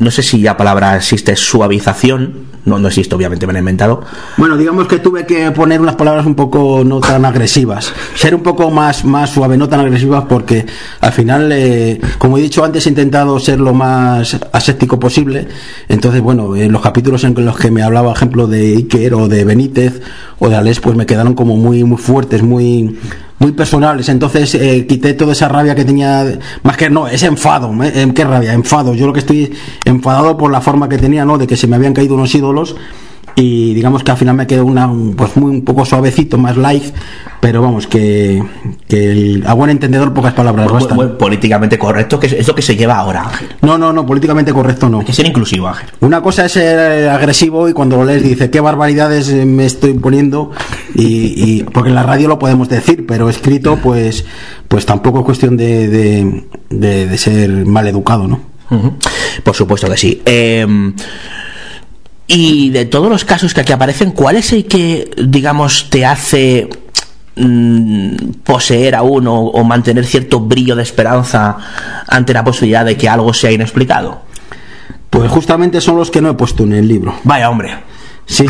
No 0.00 0.10
sé 0.10 0.22
si 0.22 0.38
la 0.38 0.56
palabra 0.56 0.96
existe, 0.96 1.36
suavización. 1.36 2.48
No, 2.64 2.78
no 2.78 2.88
existe, 2.88 3.14
obviamente, 3.14 3.46
me 3.46 3.52
lo 3.52 3.58
he 3.58 3.60
inventado. 3.60 4.02
Bueno, 4.38 4.56
digamos 4.56 4.88
que 4.88 4.98
tuve 4.98 5.26
que 5.26 5.50
poner 5.50 5.78
unas 5.78 5.94
palabras 5.96 6.24
un 6.24 6.34
poco 6.34 6.82
no 6.84 7.00
tan 7.00 7.24
agresivas, 7.26 7.92
ser 8.14 8.34
un 8.34 8.42
poco 8.42 8.70
más, 8.70 9.04
más 9.04 9.28
suave, 9.28 9.58
no 9.58 9.68
tan 9.68 9.80
agresivas, 9.80 10.24
porque 10.26 10.64
al 11.00 11.12
final, 11.12 11.52
eh, 11.52 12.00
como 12.18 12.38
he 12.38 12.40
dicho 12.40 12.64
antes, 12.64 12.86
he 12.86 12.90
intentado 12.90 13.38
ser 13.38 13.60
lo 13.60 13.74
más 13.74 14.38
aséptico 14.52 14.98
posible. 14.98 15.48
Entonces, 15.88 16.22
bueno, 16.22 16.56
en 16.56 16.72
los 16.72 16.80
capítulos 16.80 17.24
en 17.24 17.34
los 17.34 17.58
que 17.58 17.70
me 17.70 17.82
hablaba, 17.82 18.12
ejemplo, 18.12 18.46
de 18.46 18.76
Iker 18.76 19.12
o 19.14 19.28
de 19.28 19.44
Benítez 19.44 20.00
o 20.38 20.48
de 20.48 20.56
Alex, 20.56 20.80
pues 20.80 20.96
me 20.96 21.04
quedaron 21.04 21.34
como 21.34 21.58
muy, 21.58 21.84
muy 21.84 21.98
fuertes, 21.98 22.42
muy, 22.42 22.98
muy 23.40 23.52
personales. 23.52 24.08
Entonces 24.08 24.54
eh, 24.54 24.86
quité 24.86 25.14
toda 25.14 25.32
esa 25.32 25.48
rabia 25.48 25.74
que 25.74 25.84
tenía, 25.84 26.38
más 26.62 26.76
que 26.76 26.88
no, 26.88 27.08
es 27.08 27.22
enfado. 27.24 27.72
Eh, 27.82 28.12
¿qué 28.14 28.24
rabia? 28.24 28.52
Enfado. 28.52 28.94
Yo 28.94 29.06
lo 29.06 29.12
que 29.12 29.20
estoy 29.20 29.52
enfadado 29.84 30.36
por 30.36 30.52
la 30.52 30.60
forma 30.60 30.88
que 30.88 30.98
tenía, 30.98 31.24
¿no? 31.24 31.38
De 31.38 31.46
que 31.46 31.56
se 31.56 31.66
me 31.66 31.74
habían 31.74 31.94
caído 31.94 32.14
unos 32.14 32.32
ídolos 32.34 32.76
y 33.36 33.74
digamos 33.74 34.02
que 34.04 34.10
al 34.10 34.16
final 34.16 34.34
me 34.36 34.46
quedó 34.46 34.64
una, 34.66 34.86
un- 34.86 35.14
pues 35.14 35.36
muy 35.36 35.50
un 35.50 35.64
poco 35.64 35.84
suavecito, 35.84 36.36
más 36.38 36.56
light, 36.56 36.84
pero 37.40 37.62
vamos, 37.62 37.86
que, 37.86 38.42
que 38.88 39.10
el- 39.12 39.44
a 39.46 39.54
buen 39.54 39.70
entendedor 39.70 40.12
pocas 40.12 40.34
palabras 40.34 40.66
Muy, 40.66 40.74
bastan. 40.74 40.96
muy 40.96 41.06
políticamente 41.18 41.78
correcto, 41.78 42.18
que 42.20 42.26
es, 42.26 42.32
es 42.34 42.48
lo 42.48 42.54
que 42.54 42.62
se 42.62 42.76
lleva 42.76 42.96
ahora, 42.98 43.22
Ángel. 43.24 43.48
No, 43.62 43.78
no, 43.78 43.92
no, 43.92 44.04
políticamente 44.04 44.52
correcto 44.52 44.88
no. 44.88 45.00
Hay 45.00 45.06
que 45.06 45.12
ser 45.12 45.26
inclusivo, 45.26 45.68
Ángel. 45.68 45.88
Una 46.00 46.22
cosa 46.22 46.44
es 46.46 46.52
ser 46.52 47.08
agresivo 47.08 47.68
y 47.68 47.72
cuando 47.72 47.96
lo 47.96 48.04
lees 48.04 48.22
dice 48.22 48.50
qué 48.50 48.60
barbaridades 48.60 49.28
eh, 49.30 49.44
me 49.46 49.64
estoy 49.66 49.94
poniendo 49.94 50.50
y, 50.94 51.04
y- 51.36 51.62
porque 51.62 51.88
en 51.90 51.94
la 51.94 52.02
radio 52.02 52.28
lo 52.28 52.38
podemos 52.38 52.68
decir, 52.68 53.06
pero 53.06 53.28
escrito 53.30 53.76
pues 53.82 54.24
pues 54.68 54.86
tampoco 54.86 55.20
es 55.20 55.24
cuestión 55.24 55.56
de, 55.56 55.88
de, 55.88 56.44
de- 56.70 57.06
de 57.06 57.18
ser 57.18 57.50
mal 57.66 57.86
educado, 57.88 58.26
¿no? 58.28 58.40
Por 59.42 59.56
supuesto 59.56 59.88
que 59.90 59.96
sí. 59.96 60.22
Em, 60.24 60.94
y 62.32 62.70
de 62.70 62.84
todos 62.84 63.10
los 63.10 63.24
casos 63.24 63.52
que 63.52 63.62
aquí 63.62 63.72
aparecen, 63.72 64.12
¿cuál 64.12 64.36
es 64.36 64.52
el 64.52 64.66
que, 64.66 65.10
digamos, 65.16 65.90
te 65.90 66.06
hace 66.06 66.68
mm, 67.34 68.14
poseer 68.44 68.94
a 68.94 69.02
uno 69.02 69.34
o 69.34 69.64
mantener 69.64 70.06
cierto 70.06 70.38
brillo 70.38 70.76
de 70.76 70.84
esperanza 70.84 71.56
ante 72.06 72.32
la 72.32 72.44
posibilidad 72.44 72.84
de 72.84 72.96
que 72.96 73.08
algo 73.08 73.34
sea 73.34 73.50
inexplicado? 73.50 74.22
Pues 75.10 75.28
justamente 75.28 75.80
son 75.80 75.96
los 75.96 76.12
que 76.12 76.20
no 76.20 76.30
he 76.30 76.34
puesto 76.34 76.62
en 76.62 76.74
el 76.74 76.86
libro. 76.86 77.16
Vaya 77.24 77.50
hombre. 77.50 77.76
Sí, 78.26 78.46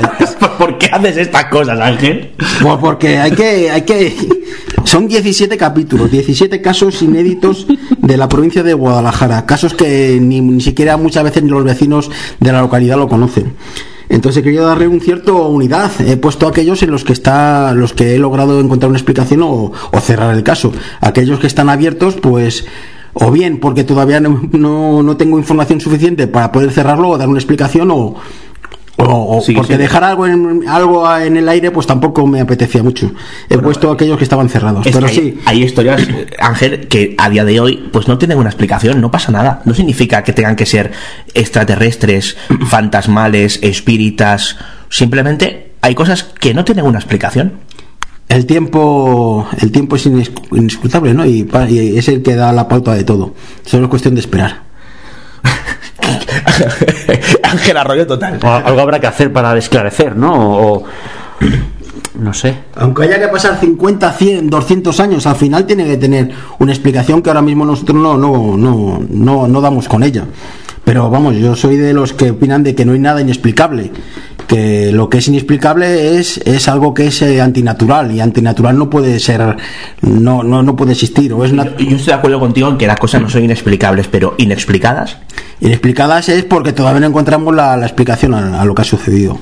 ¿Por 0.58 0.78
qué 0.78 0.86
haces 0.86 1.16
estas 1.16 1.46
cosas, 1.46 1.80
Ángel? 1.80 2.32
pues 2.62 2.76
porque 2.80 3.18
hay 3.18 3.32
que 3.32 3.70
hay 3.70 3.82
que 3.82 4.14
son 4.84 5.08
17 5.08 5.56
capítulos, 5.56 6.10
17 6.10 6.60
casos 6.60 7.02
inéditos 7.02 7.66
de 7.98 8.16
la 8.16 8.28
provincia 8.28 8.62
de 8.62 8.74
Guadalajara, 8.74 9.46
casos 9.46 9.74
que 9.74 10.18
ni, 10.20 10.40
ni 10.40 10.60
siquiera 10.60 10.96
muchas 10.96 11.24
veces 11.24 11.42
ni 11.42 11.50
los 11.50 11.64
vecinos 11.64 12.10
de 12.38 12.52
la 12.52 12.60
localidad 12.60 12.96
lo 12.96 13.08
conocen. 13.08 13.54
Entonces 14.08 14.40
he 14.40 14.44
querido 14.44 14.66
darle 14.66 14.86
un 14.86 15.00
cierto 15.00 15.48
unidad. 15.48 15.90
He 16.00 16.16
puesto 16.16 16.46
aquellos 16.46 16.82
en 16.82 16.90
los 16.90 17.04
que 17.04 17.14
está, 17.14 17.72
los 17.72 17.94
que 17.94 18.14
he 18.14 18.18
logrado 18.18 18.60
encontrar 18.60 18.90
una 18.90 18.98
explicación 18.98 19.42
o, 19.42 19.72
o 19.90 20.00
cerrar 20.00 20.34
el 20.34 20.42
caso. 20.42 20.72
Aquellos 21.00 21.40
que 21.40 21.46
están 21.46 21.70
abiertos, 21.70 22.14
pues 22.14 22.66
o 23.14 23.30
bien 23.30 23.58
porque 23.60 23.84
todavía 23.84 24.20
no, 24.20 24.42
no, 24.52 25.02
no 25.02 25.16
tengo 25.16 25.38
información 25.38 25.80
suficiente 25.80 26.26
para 26.26 26.52
poder 26.52 26.70
cerrarlo 26.70 27.10
o 27.10 27.18
dar 27.18 27.28
una 27.28 27.38
explicación 27.38 27.90
o, 27.90 28.16
o, 28.96 29.38
o 29.38 29.40
Sí, 29.42 29.52
porque 29.54 29.72
sí. 29.74 29.78
dejar 29.78 30.04
algo 30.04 30.26
en, 30.26 30.64
algo 30.68 31.16
en 31.16 31.36
el 31.36 31.48
aire 31.48 31.70
pues 31.70 31.86
tampoco 31.86 32.26
me 32.26 32.40
apetecía 32.40 32.82
mucho. 32.82 33.10
He 33.48 33.58
puesto 33.58 33.90
aquellos 33.90 34.16
que 34.18 34.24
estaban 34.24 34.48
cerrados. 34.48 34.86
Es 34.86 34.92
Pero 34.94 35.06
hay, 35.08 35.14
sí, 35.14 35.38
hay 35.44 35.62
historias, 35.64 36.02
eh, 36.02 36.26
Ángel, 36.38 36.86
que 36.88 37.14
a 37.18 37.28
día 37.28 37.44
de 37.44 37.58
hoy 37.60 37.88
pues 37.92 38.06
no 38.08 38.18
tienen 38.18 38.38
una 38.38 38.50
explicación, 38.50 39.00
no 39.00 39.10
pasa 39.10 39.32
nada. 39.32 39.62
No 39.64 39.74
significa 39.74 40.22
que 40.22 40.32
tengan 40.32 40.54
que 40.56 40.66
ser 40.66 40.92
extraterrestres, 41.34 42.36
fantasmales, 42.68 43.58
espíritas. 43.62 44.56
Simplemente 44.90 45.72
hay 45.80 45.94
cosas 45.94 46.22
que 46.22 46.54
no 46.54 46.64
tienen 46.64 46.84
una 46.86 46.98
explicación. 46.98 47.54
el 48.28 48.46
tiempo 48.46 49.46
el 49.60 49.70
tiempo 49.72 49.96
es 49.96 50.06
ines- 50.06 50.30
inescrutable, 50.52 51.12
¿no? 51.14 51.26
Y, 51.26 51.46
y 51.68 51.98
es 51.98 52.08
el 52.08 52.22
que 52.22 52.36
da 52.36 52.52
la 52.52 52.68
pauta 52.68 52.94
de 52.94 53.02
todo. 53.04 53.34
Solo 53.66 53.84
es 53.84 53.90
cuestión 53.90 54.14
de 54.14 54.20
esperar. 54.20 54.62
Ángel 57.64 57.76
Arroyo 57.78 58.06
total. 58.06 58.38
Algo 58.42 58.80
habrá 58.82 59.00
que 59.00 59.06
hacer 59.06 59.32
para 59.32 59.56
esclarecer, 59.56 60.14
¿no? 60.14 60.82
No 62.18 62.32
sé. 62.32 62.56
Aunque 62.76 63.04
haya 63.04 63.20
que 63.20 63.28
pasar 63.28 63.58
50, 63.58 64.12
100, 64.12 64.50
200 64.50 65.00
años, 65.00 65.26
al 65.26 65.36
final 65.36 65.66
tiene 65.66 65.84
que 65.84 65.96
tener 65.96 66.30
una 66.58 66.72
explicación 66.72 67.22
que 67.22 67.30
ahora 67.30 67.42
mismo 67.42 67.64
nosotros 67.64 67.96
no, 68.00 68.16
no, 68.16 68.56
no, 68.56 69.00
no, 69.08 69.48
no 69.48 69.60
damos 69.60 69.88
con 69.88 70.02
ella. 70.02 70.24
Pero 70.84 71.08
vamos, 71.08 71.36
yo 71.36 71.56
soy 71.56 71.76
de 71.76 71.94
los 71.94 72.12
que 72.12 72.30
opinan 72.30 72.62
de 72.62 72.74
que 72.74 72.84
no 72.84 72.92
hay 72.92 72.98
nada 72.98 73.20
inexplicable. 73.20 73.90
Que 74.46 74.92
lo 74.92 75.08
que 75.08 75.18
es 75.18 75.28
inexplicable 75.28 76.18
es, 76.18 76.36
es 76.44 76.68
algo 76.68 76.92
que 76.92 77.06
es 77.06 77.22
eh, 77.22 77.40
antinatural 77.40 78.12
y 78.12 78.20
antinatural 78.20 78.76
no 78.76 78.90
puede 78.90 79.18
ser, 79.18 79.56
no, 80.02 80.42
no, 80.42 80.62
no 80.62 80.76
puede 80.76 80.92
existir. 80.92 81.32
O 81.32 81.42
es 81.44 81.52
una, 81.52 81.64
Yo 81.64 81.96
estoy 81.96 82.04
de 82.04 82.12
acuerdo 82.12 82.38
contigo 82.38 82.68
en 82.68 82.76
que 82.76 82.86
las 82.86 82.98
cosas 83.00 83.22
no 83.22 83.30
son 83.30 83.42
inexplicables, 83.42 84.08
pero 84.08 84.34
inexplicadas. 84.36 85.16
inexplicadas 85.60 86.28
es 86.28 86.44
porque 86.44 86.74
todavía 86.74 87.00
no 87.00 87.06
encontramos 87.06 87.54
la, 87.54 87.78
la 87.78 87.86
explicación 87.86 88.34
a, 88.34 88.60
a 88.60 88.64
lo 88.66 88.74
que 88.74 88.82
ha 88.82 88.84
sucedido. 88.84 89.38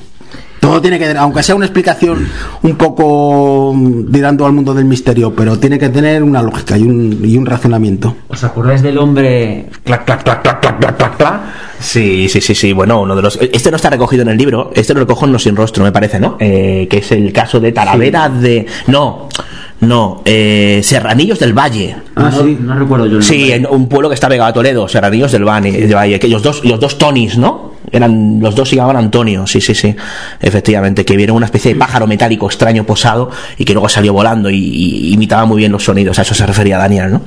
Todo 0.63 0.81
tiene 0.81 0.97
que, 0.97 1.09
aunque 1.17 1.43
sea 1.43 1.55
una 1.55 1.65
explicación 1.65 2.25
un 2.61 2.75
poco 2.77 3.73
mm, 3.75 4.13
tirando 4.13 4.45
al 4.45 4.53
mundo 4.53 4.73
del 4.73 4.85
misterio, 4.85 5.33
pero 5.35 5.59
tiene 5.59 5.77
que 5.77 5.89
tener 5.89 6.23
una 6.23 6.41
lógica 6.41 6.77
y 6.77 6.83
un, 6.83 7.19
y 7.21 7.35
un 7.35 7.45
razonamiento. 7.45 8.15
¿Os 8.29 8.45
acordáis 8.45 8.81
del 8.81 8.97
hombre 8.97 9.65
clac, 9.83 10.05
clac, 10.05 10.23
clac, 10.23 10.41
clac, 10.41 10.61
clac, 10.61 10.79
clac, 10.79 10.97
clac, 10.97 11.17
clac? 11.17 11.41
Sí, 11.81 12.29
sí, 12.29 12.39
sí, 12.39 12.55
sí. 12.55 12.71
Bueno, 12.71 13.01
uno 13.01 13.13
de 13.13 13.21
los. 13.21 13.37
Este 13.41 13.71
no 13.71 13.75
está 13.75 13.89
recogido 13.89 14.21
en 14.21 14.29
el 14.29 14.37
libro. 14.37 14.71
Este 14.73 14.93
lo 14.93 15.01
recojo 15.01 15.25
en 15.25 15.33
Los 15.33 15.43
Sin 15.43 15.53
Rostro, 15.57 15.83
me 15.83 15.91
parece, 15.91 16.17
¿no? 16.17 16.37
Eh, 16.39 16.87
que 16.89 16.99
es 16.99 17.11
el 17.11 17.33
caso 17.33 17.59
de 17.59 17.73
Talavera 17.73 18.29
de. 18.29 18.65
No, 18.87 19.27
no. 19.81 20.21
Eh, 20.23 20.79
Serranillos 20.81 21.39
del 21.39 21.51
Valle. 21.51 21.93
Ah, 22.15 22.31
sí, 22.31 22.57
no 22.61 22.73
recuerdo 22.79 23.05
yo 23.07 23.17
el 23.17 23.23
Sí, 23.23 23.51
en 23.51 23.67
un 23.69 23.89
pueblo 23.89 24.07
que 24.07 24.15
está 24.15 24.29
pegado 24.29 24.49
a 24.49 24.53
Toledo, 24.53 24.87
Serranillos 24.87 25.33
del 25.33 25.43
Valle. 25.43 25.73
del 25.73 25.93
Valle 25.93 26.17
que 26.21 26.29
los 26.29 26.41
dos, 26.41 26.63
los 26.63 26.79
dos 26.79 26.97
Tonys, 26.97 27.37
¿no? 27.37 27.72
Eran, 27.93 28.39
los 28.41 28.55
dos 28.55 28.67
se 28.67 28.75
llamaban 28.75 28.97
Antonio, 28.97 29.47
sí, 29.47 29.61
sí, 29.61 29.73
sí. 29.73 29.95
Efectivamente, 30.41 31.05
que 31.05 31.15
vieron 31.15 31.37
una 31.37 31.45
especie 31.45 31.73
de 31.73 31.79
pájaro 31.79 32.07
metálico 32.07 32.47
extraño 32.47 32.83
posado 32.83 33.29
y 33.57 33.63
que 33.63 33.71
luego 33.73 33.87
salió 33.87 34.11
volando 34.11 34.49
y, 34.49 34.57
y 34.57 35.13
imitaba 35.13 35.45
muy 35.45 35.59
bien 35.59 35.71
los 35.71 35.83
sonidos. 35.85 36.19
A 36.19 36.23
eso 36.23 36.33
se 36.35 36.45
refería 36.45 36.77
Daniel, 36.77 37.11
¿no? 37.13 37.21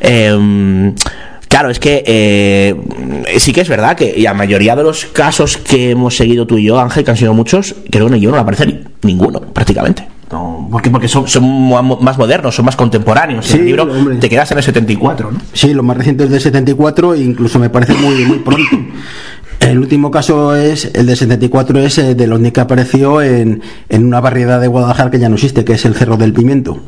Eh, 0.00 0.92
Claro, 1.48 1.68
es 1.68 1.78
que 1.78 2.02
eh, 2.06 2.74
sí 3.38 3.52
que 3.52 3.60
es 3.60 3.68
verdad 3.68 3.94
que 3.94 4.14
la 4.16 4.32
mayoría 4.32 4.74
de 4.74 4.82
los 4.84 5.04
casos 5.04 5.58
que 5.58 5.90
hemos 5.90 6.16
seguido 6.16 6.46
tú 6.46 6.56
y 6.56 6.64
yo, 6.64 6.80
Ángel, 6.80 7.04
que 7.04 7.10
han 7.10 7.16
sido 7.18 7.34
muchos, 7.34 7.74
creo 7.90 8.06
que 8.08 8.16
en 8.16 8.22
el 8.24 8.30
no 8.30 8.38
aparece 8.38 8.64
ni- 8.66 8.80
ninguno, 9.02 9.38
prácticamente. 9.38 10.08
No, 10.30 10.66
porque 10.72 10.88
porque 10.88 11.08
son, 11.08 11.28
son 11.28 11.44
más 12.00 12.16
modernos, 12.16 12.54
son 12.54 12.64
más 12.64 12.74
contemporáneos. 12.74 13.44
en 13.50 13.52
Sí, 13.52 13.58
el 13.58 13.66
libro 13.66 13.82
hombre. 13.82 14.16
te 14.16 14.30
quedas 14.30 14.50
en 14.52 14.56
el 14.58 14.64
74, 14.64 15.30
¿no? 15.30 15.40
Sí, 15.52 15.74
lo 15.74 15.82
más 15.82 15.94
reciente 15.98 16.24
es 16.24 16.30
del 16.30 16.40
74 16.40 17.12
e 17.12 17.18
incluso 17.20 17.58
me 17.58 17.68
parece 17.68 17.92
muy, 17.92 18.14
muy 18.24 18.38
pronto. 18.38 18.78
El 19.62 19.78
último 19.78 20.10
caso 20.10 20.56
es 20.56 20.90
el 20.92 21.06
de 21.06 21.14
74 21.14 21.78
es 21.78 21.98
eh, 21.98 22.14
del 22.14 22.32
ovni 22.32 22.50
que 22.50 22.60
apareció 22.60 23.22
en, 23.22 23.62
en 23.88 24.04
una 24.04 24.20
barriada 24.20 24.58
de 24.58 24.66
Guadalajara 24.66 25.10
que 25.10 25.20
ya 25.20 25.28
no 25.28 25.36
existe, 25.36 25.64
que 25.64 25.74
es 25.74 25.84
el 25.84 25.94
Cerro 25.94 26.16
del 26.16 26.32
Pimiento. 26.32 26.80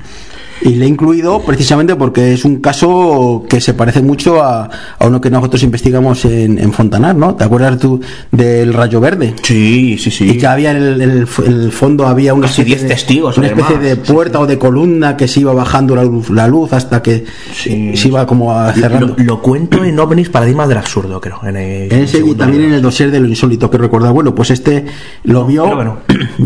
Y 0.62 0.76
le 0.76 0.86
he 0.86 0.88
incluido 0.88 1.40
precisamente 1.40 1.96
porque 1.96 2.32
es 2.32 2.44
un 2.44 2.56
caso 2.60 3.44
que 3.48 3.60
se 3.60 3.74
parece 3.74 4.00
mucho 4.02 4.42
a, 4.42 4.68
a 4.98 5.06
uno 5.06 5.20
que 5.20 5.28
nosotros 5.30 5.62
investigamos 5.62 6.24
en, 6.24 6.58
en 6.58 6.72
Fontanar, 6.72 7.14
¿no? 7.16 7.34
¿Te 7.34 7.44
acuerdas 7.44 7.78
tú 7.78 8.00
del 8.30 8.72
Rayo 8.72 9.00
Verde? 9.00 9.34
Sí, 9.42 9.98
sí, 9.98 10.10
sí. 10.10 10.30
Y 10.30 10.38
que 10.38 10.46
había 10.46 10.70
en 10.70 10.76
el, 10.76 11.00
el, 11.46 11.72
fondo 11.72 12.06
había 12.06 12.34
una 12.34 12.46
Casi 12.46 12.62
especie 12.62 12.76
10 12.78 12.82
de- 12.82 12.94
testigos, 12.94 13.38
una 13.38 13.48
especie 13.48 13.78
de 13.78 13.96
puerta 13.96 14.40
o 14.40 14.46
de 14.46 14.58
columna 14.58 15.16
que 15.16 15.28
se 15.28 15.40
iba 15.40 15.52
bajando 15.52 15.94
la 15.96 16.04
luz, 16.04 16.30
la 16.30 16.46
luz 16.48 16.72
hasta 16.72 17.02
que 17.02 17.24
Sí. 17.52 17.96
se 17.96 18.08
iba 18.08 18.26
como 18.26 18.52
a 18.52 18.72
cerrando. 18.72 19.14
Lo, 19.18 19.24
lo 19.24 19.42
cuento 19.42 19.84
en 19.84 19.98
OVNIs 19.98 20.28
Paradigmas 20.30 20.68
del 20.68 20.78
Absurdo, 20.78 21.20
creo. 21.20 21.40
En 21.44 21.56
el, 21.56 21.92
En 21.92 21.98
ese 22.04 22.18
y 22.18 22.20
segundo 22.20 22.36
también 22.44 22.64
en 22.64 22.72
el 22.74 22.82
dossier 22.82 23.10
de 23.10 23.20
lo 23.20 23.26
insólito 23.28 23.70
que 23.70 23.78
recuerda. 23.78 24.10
Bueno, 24.12 24.34
pues 24.34 24.50
este 24.50 24.84
lo 25.24 25.44
vio. 25.46 25.64
Creo 25.64 25.78
que 25.78 25.84
no. 25.84 25.96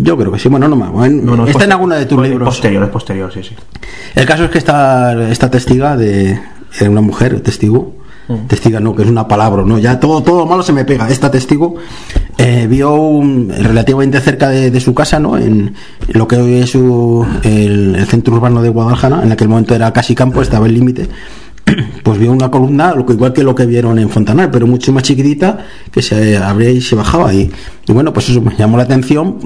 Yo 0.02 0.16
creo 0.16 0.32
que 0.32 0.38
sí. 0.38 0.48
Bueno, 0.48 0.66
no 0.68 0.76
más. 0.76 0.90
Bueno, 0.90 1.22
No, 1.22 1.36
no, 1.36 1.44
es 1.44 1.50
está 1.50 1.64
en 1.64 1.72
alguna 1.72 1.96
de 1.96 2.06
tus 2.06 2.22
es 2.24 2.30
libros. 2.30 2.48
Posterior, 2.48 2.82
es 2.84 2.90
posterior, 2.90 3.32
sí, 3.32 3.42
sí. 3.42 3.54
El 4.14 4.26
caso 4.26 4.44
es 4.44 4.50
que 4.50 4.58
esta, 4.58 5.30
esta 5.30 5.50
testiga 5.50 5.96
de 5.96 6.38
era 6.80 6.90
una 6.90 7.00
mujer, 7.00 7.40
testigo. 7.40 7.96
Mm. 8.28 8.46
Testiga 8.46 8.78
no, 8.78 8.94
que 8.94 9.02
es 9.04 9.08
una 9.08 9.26
palabra, 9.26 9.62
¿no? 9.64 9.78
Ya 9.78 9.98
todo, 9.98 10.22
todo 10.22 10.44
malo 10.44 10.62
se 10.62 10.72
me 10.74 10.84
pega. 10.84 11.08
Esta 11.08 11.30
testigo 11.30 11.76
eh, 12.36 12.66
vio 12.68 12.92
un- 12.94 13.48
relativamente 13.48 14.20
cerca 14.20 14.50
de, 14.50 14.70
de 14.70 14.80
su 14.80 14.92
casa, 14.94 15.18
¿no? 15.18 15.38
En, 15.38 15.74
en 16.06 16.18
lo 16.18 16.28
que 16.28 16.36
hoy 16.36 16.54
es 16.56 16.70
su- 16.70 17.26
el, 17.42 17.94
el 17.96 18.06
centro 18.06 18.34
urbano 18.34 18.60
de 18.60 18.68
Guadalajara, 18.68 19.22
en 19.22 19.32
aquel 19.32 19.48
momento 19.48 19.74
era 19.74 19.90
casi 19.94 20.14
campo, 20.14 20.42
estaba 20.42 20.66
el 20.66 20.74
límite. 20.74 21.08
Pues 22.02 22.18
vio 22.18 22.32
una 22.32 22.50
columna, 22.50 22.94
igual 23.08 23.32
que 23.34 23.42
lo 23.42 23.54
que 23.54 23.66
vieron 23.66 23.98
en 23.98 24.08
Fontanar, 24.08 24.50
pero 24.50 24.66
mucho 24.66 24.90
más 24.92 25.02
chiquitita, 25.02 25.58
que 25.90 26.00
se 26.00 26.36
abría 26.38 26.70
y 26.70 26.80
se 26.80 26.94
bajaba. 26.96 27.32
Y, 27.34 27.50
y 27.86 27.92
bueno, 27.92 28.12
pues 28.14 28.28
eso 28.30 28.40
me 28.40 28.54
llamó 28.56 28.76
la 28.78 28.84
atención. 28.84 29.36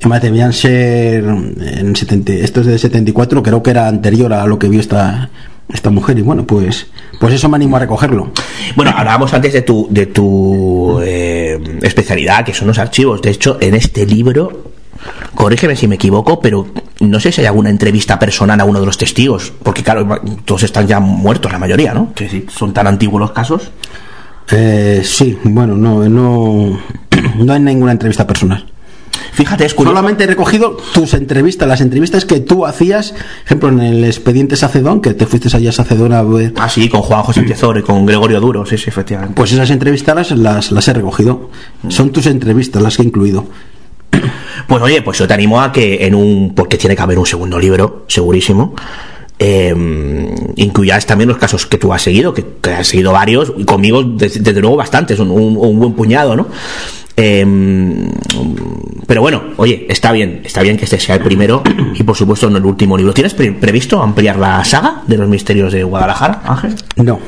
Además 0.00 0.22
debían 0.22 0.52
ser 0.52 1.24
en 1.24 1.96
70, 1.96 2.32
esto 2.32 2.60
es 2.60 2.66
de 2.66 2.78
74, 2.78 3.42
creo 3.42 3.62
que 3.62 3.70
era 3.70 3.88
anterior 3.88 4.32
a 4.32 4.46
lo 4.46 4.58
que 4.58 4.68
vio 4.68 4.80
esta 4.80 5.30
esta 5.72 5.90
mujer 5.90 6.18
y 6.18 6.22
bueno, 6.22 6.46
pues 6.46 6.86
pues 7.18 7.34
eso 7.34 7.48
me 7.48 7.56
animó 7.56 7.76
a 7.76 7.80
recogerlo. 7.80 8.30
Bueno, 8.76 8.92
hablábamos 8.94 9.32
antes 9.32 9.52
de 9.52 9.62
tu, 9.62 9.88
de 9.90 10.06
tu 10.06 11.00
eh, 11.02 11.78
especialidad, 11.82 12.44
que 12.44 12.52
son 12.52 12.68
los 12.68 12.78
archivos. 12.78 13.22
De 13.22 13.30
hecho, 13.30 13.56
en 13.60 13.74
este 13.74 14.04
libro, 14.04 14.72
corrígeme 15.34 15.76
si 15.76 15.88
me 15.88 15.94
equivoco, 15.94 16.40
pero 16.40 16.66
no 17.00 17.20
sé 17.20 17.32
si 17.32 17.40
hay 17.40 17.46
alguna 17.46 17.70
entrevista 17.70 18.18
personal 18.18 18.60
a 18.60 18.64
uno 18.64 18.80
de 18.80 18.86
los 18.86 18.98
testigos, 18.98 19.52
porque 19.62 19.82
claro, 19.82 20.20
todos 20.44 20.64
están 20.64 20.86
ya 20.86 21.00
muertos, 21.00 21.50
la 21.50 21.58
mayoría, 21.58 21.94
¿no? 21.94 22.12
Que 22.14 22.28
sí, 22.28 22.46
son 22.48 22.74
tan 22.74 22.86
antiguos 22.86 23.20
los 23.20 23.32
casos. 23.32 23.70
Eh, 24.50 25.00
sí, 25.02 25.38
bueno, 25.44 25.74
no 25.76 26.06
no 26.08 26.78
no 27.38 27.52
hay 27.52 27.60
ninguna 27.60 27.92
entrevista 27.92 28.26
personal. 28.26 28.66
Fíjate, 29.34 29.64
es 29.66 29.74
curioso. 29.74 29.96
Solamente 29.96 30.24
he 30.24 30.26
recogido 30.28 30.76
tus 30.92 31.12
entrevistas, 31.14 31.66
las 31.68 31.80
entrevistas 31.80 32.24
que 32.24 32.40
tú 32.40 32.66
hacías, 32.66 33.14
ejemplo, 33.44 33.68
en 33.68 33.80
el 33.80 34.04
expediente 34.04 34.54
Sacedón, 34.56 35.00
que 35.00 35.12
te 35.14 35.26
fuiste 35.26 35.48
allá 35.56 35.70
a 35.70 35.72
Sacedón 35.72 36.12
a 36.12 36.22
ver. 36.22 36.52
Ah, 36.56 36.68
sí, 36.68 36.88
con 36.88 37.02
Juan 37.02 37.22
José 37.24 37.42
Tezor 37.42 37.78
y 37.78 37.82
con 37.82 38.06
Gregorio 38.06 38.40
Duro, 38.40 38.64
sí, 38.64 38.78
sí, 38.78 38.84
efectivamente. 38.88 39.34
Pues 39.34 39.52
esas 39.52 39.70
entrevistas 39.70 40.30
las, 40.32 40.70
las, 40.70 40.88
he 40.88 40.92
recogido. 40.92 41.50
Son 41.88 42.10
tus 42.10 42.26
entrevistas 42.26 42.80
las 42.82 42.96
que 42.96 43.02
he 43.02 43.06
incluido. 43.06 43.46
Pues 44.68 44.80
oye, 44.82 45.02
pues 45.02 45.18
yo 45.18 45.26
te 45.28 45.34
animo 45.34 45.60
a 45.60 45.72
que 45.72 46.06
en 46.06 46.14
un. 46.14 46.54
porque 46.54 46.78
tiene 46.78 46.96
que 46.96 47.02
haber 47.02 47.18
un 47.18 47.26
segundo 47.26 47.58
libro, 47.58 48.04
segurísimo. 48.08 48.74
Eh, 49.38 49.74
incluyas 50.56 51.04
también 51.04 51.28
los 51.28 51.36
casos 51.38 51.66
que 51.66 51.76
tú 51.76 51.92
has 51.92 52.00
seguido, 52.00 52.32
que, 52.32 52.44
que 52.62 52.70
has 52.70 52.86
seguido 52.86 53.12
varios, 53.12 53.52
y 53.58 53.64
conmigo 53.64 54.02
desde, 54.02 54.40
desde 54.40 54.60
luego 54.60 54.76
bastantes, 54.76 55.18
un, 55.18 55.30
un- 55.30 55.56
un 55.58 55.78
buen 55.78 55.92
puñado, 55.92 56.34
¿no? 56.36 56.46
Eh, 57.16 58.08
pero 59.06 59.20
bueno, 59.20 59.42
oye, 59.56 59.86
está 59.88 60.10
bien, 60.12 60.40
está 60.44 60.62
bien 60.62 60.76
que 60.76 60.84
este 60.84 60.98
sea 60.98 61.16
el 61.16 61.22
primero 61.22 61.62
y 61.94 62.02
por 62.02 62.16
supuesto 62.16 62.50
no 62.50 62.58
el 62.58 62.64
último 62.64 62.96
libro. 62.96 63.12
¿Tienes 63.14 63.34
pre- 63.34 63.52
previsto 63.52 64.02
ampliar 64.02 64.36
la 64.38 64.64
saga 64.64 65.02
de 65.06 65.16
los 65.18 65.28
misterios 65.28 65.72
de 65.72 65.84
Guadalajara, 65.84 66.42
Ángel? 66.44 66.74
No. 66.96 67.20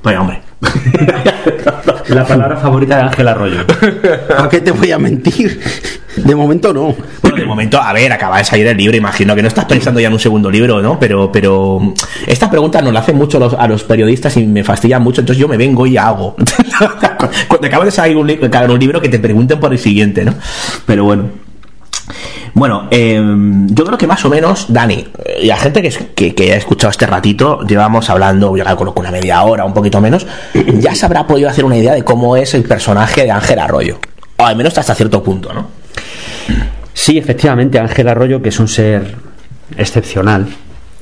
Pues 0.00 0.16
hombre. 0.18 0.40
La 2.08 2.26
palabra 2.26 2.56
favorita 2.56 2.96
de 2.96 3.02
Ángel 3.02 3.28
Arroyo. 3.28 3.58
¿A 4.38 4.48
qué 4.48 4.60
te 4.60 4.70
voy 4.70 4.90
a 4.92 4.98
mentir? 4.98 5.60
De 6.16 6.34
momento 6.34 6.72
no. 6.72 6.96
Bueno, 7.22 7.36
de 7.36 7.44
momento, 7.44 7.80
a 7.80 7.92
ver, 7.92 8.10
acaba 8.12 8.38
de 8.38 8.44
salir 8.44 8.66
el 8.66 8.76
libro, 8.76 8.96
imagino 8.96 9.36
que 9.36 9.42
no 9.42 9.48
estás 9.48 9.66
pensando 9.66 10.00
ya 10.00 10.08
en 10.08 10.14
un 10.14 10.18
segundo 10.18 10.50
libro, 10.50 10.80
¿no? 10.80 10.98
Pero, 10.98 11.30
pero 11.30 11.94
estas 12.26 12.48
preguntas 12.48 12.82
nos 12.82 12.92
las 12.92 13.02
hacen 13.02 13.16
mucho 13.16 13.38
los- 13.38 13.54
a 13.54 13.68
los 13.68 13.84
periodistas 13.84 14.36
y 14.38 14.46
me 14.46 14.64
fastidian 14.64 15.02
mucho, 15.02 15.20
entonces 15.20 15.40
yo 15.40 15.46
me 15.48 15.56
vengo 15.58 15.86
y 15.86 15.96
hago. 15.96 16.34
Cuando 17.48 17.66
acaba 17.66 17.84
de 17.84 17.90
salir 17.90 18.16
un, 18.16 18.28
un 18.30 18.78
libro 18.80 19.00
que 19.00 19.08
te 19.10 19.18
pregunten 19.18 19.60
por 19.60 19.72
el 19.72 19.78
siguiente, 19.78 20.24
¿no? 20.24 20.34
Pero 20.86 21.04
bueno. 21.04 21.24
Bueno, 22.54 22.88
eh, 22.90 23.22
yo 23.66 23.84
creo 23.84 23.98
que 23.98 24.06
más 24.06 24.24
o 24.24 24.28
menos, 24.28 24.66
Dani, 24.68 25.06
eh, 25.24 25.40
y 25.42 25.46
la 25.46 25.56
gente 25.56 25.82
que, 25.82 26.34
que, 26.34 26.52
ha 26.52 26.56
escuchado 26.56 26.90
este 26.90 27.06
ratito, 27.06 27.62
llevamos 27.62 28.08
hablando, 28.10 28.56
yo 28.56 28.64
que 28.94 29.00
una 29.00 29.10
media 29.10 29.42
hora, 29.42 29.64
un 29.64 29.74
poquito 29.74 30.00
menos, 30.00 30.26
ya 30.80 30.94
se 30.94 31.06
habrá 31.06 31.26
podido 31.26 31.48
hacer 31.48 31.64
una 31.64 31.76
idea 31.76 31.94
de 31.94 32.04
cómo 32.04 32.36
es 32.36 32.54
el 32.54 32.64
personaje 32.64 33.24
de 33.24 33.30
Ángel 33.30 33.58
Arroyo. 33.58 33.98
O 34.36 34.44
al 34.44 34.56
menos 34.56 34.76
hasta 34.78 34.94
cierto 34.94 35.22
punto, 35.22 35.52
¿no? 35.52 35.68
Sí, 36.92 37.18
efectivamente, 37.18 37.78
Ángel 37.78 38.08
Arroyo, 38.08 38.42
que 38.42 38.48
es 38.48 38.58
un 38.58 38.68
ser 38.68 39.14
excepcional, 39.76 40.48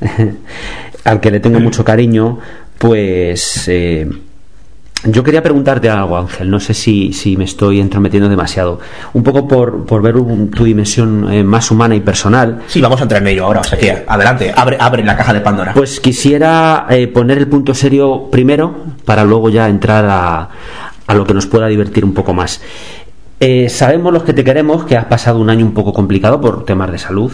al 1.05 1.21
que 1.21 1.31
le 1.31 1.41
tengo 1.41 1.61
mucho 1.61 1.85
cariño, 1.85 2.39
pues 2.79 3.65
eh, 3.69 4.09
yo 5.09 5.23
quería 5.23 5.43
preguntarte 5.43 5.89
algo, 5.91 6.17
Ángel, 6.17 6.51
no 6.51 6.59
sé 6.61 6.75
si, 6.75 7.13
si 7.13 7.37
me 7.37 7.45
estoy 7.45 7.81
entrometiendo 7.81 8.29
demasiado, 8.29 8.79
un 9.13 9.23
poco 9.23 9.47
por, 9.47 9.85
por 9.85 10.03
ver 10.03 10.17
un- 10.17 10.51
tu 10.51 10.65
dimensión 10.65 11.33
eh, 11.33 11.43
más 11.45 11.71
humana 11.71 11.95
y 11.95 12.01
personal. 12.01 12.63
Sí, 12.67 12.81
vamos 12.81 13.01
a 13.01 13.05
entrar 13.05 13.23
en 13.23 13.29
ello 13.29 13.45
ahora, 13.45 13.61
o 13.61 13.65
sea 13.65 13.79
que 13.79 14.05
adelante, 14.07 14.53
abre, 14.57 14.77
abre 14.81 15.05
la 15.05 15.17
caja 15.17 15.33
de 15.33 15.41
Pandora. 15.41 15.73
Pues 15.75 16.01
quisiera 16.01 16.87
eh, 16.91 17.07
poner 17.09 17.39
el 17.39 17.49
punto 17.49 17.75
serio 17.75 18.29
primero 18.31 18.75
para 19.05 19.25
luego 19.25 19.49
ya 19.51 19.69
entrar 19.69 20.05
a, 20.09 20.49
a 21.07 21.15
lo 21.15 21.25
que 21.27 21.35
nos 21.35 21.47
pueda 21.47 21.67
divertir 21.69 22.05
un 22.05 22.15
poco 22.15 22.33
más. 22.35 22.61
Eh, 23.39 23.69
sabemos 23.69 24.13
los 24.13 24.23
que 24.23 24.33
te 24.33 24.45
queremos 24.45 24.85
que 24.85 24.97
has 24.97 25.05
pasado 25.05 25.39
un 25.41 25.51
año 25.51 25.67
un 25.67 25.75
poco 25.75 25.93
complicado 25.93 26.41
por 26.41 26.65
temas 26.65 26.91
de 26.91 26.99
salud, 26.99 27.33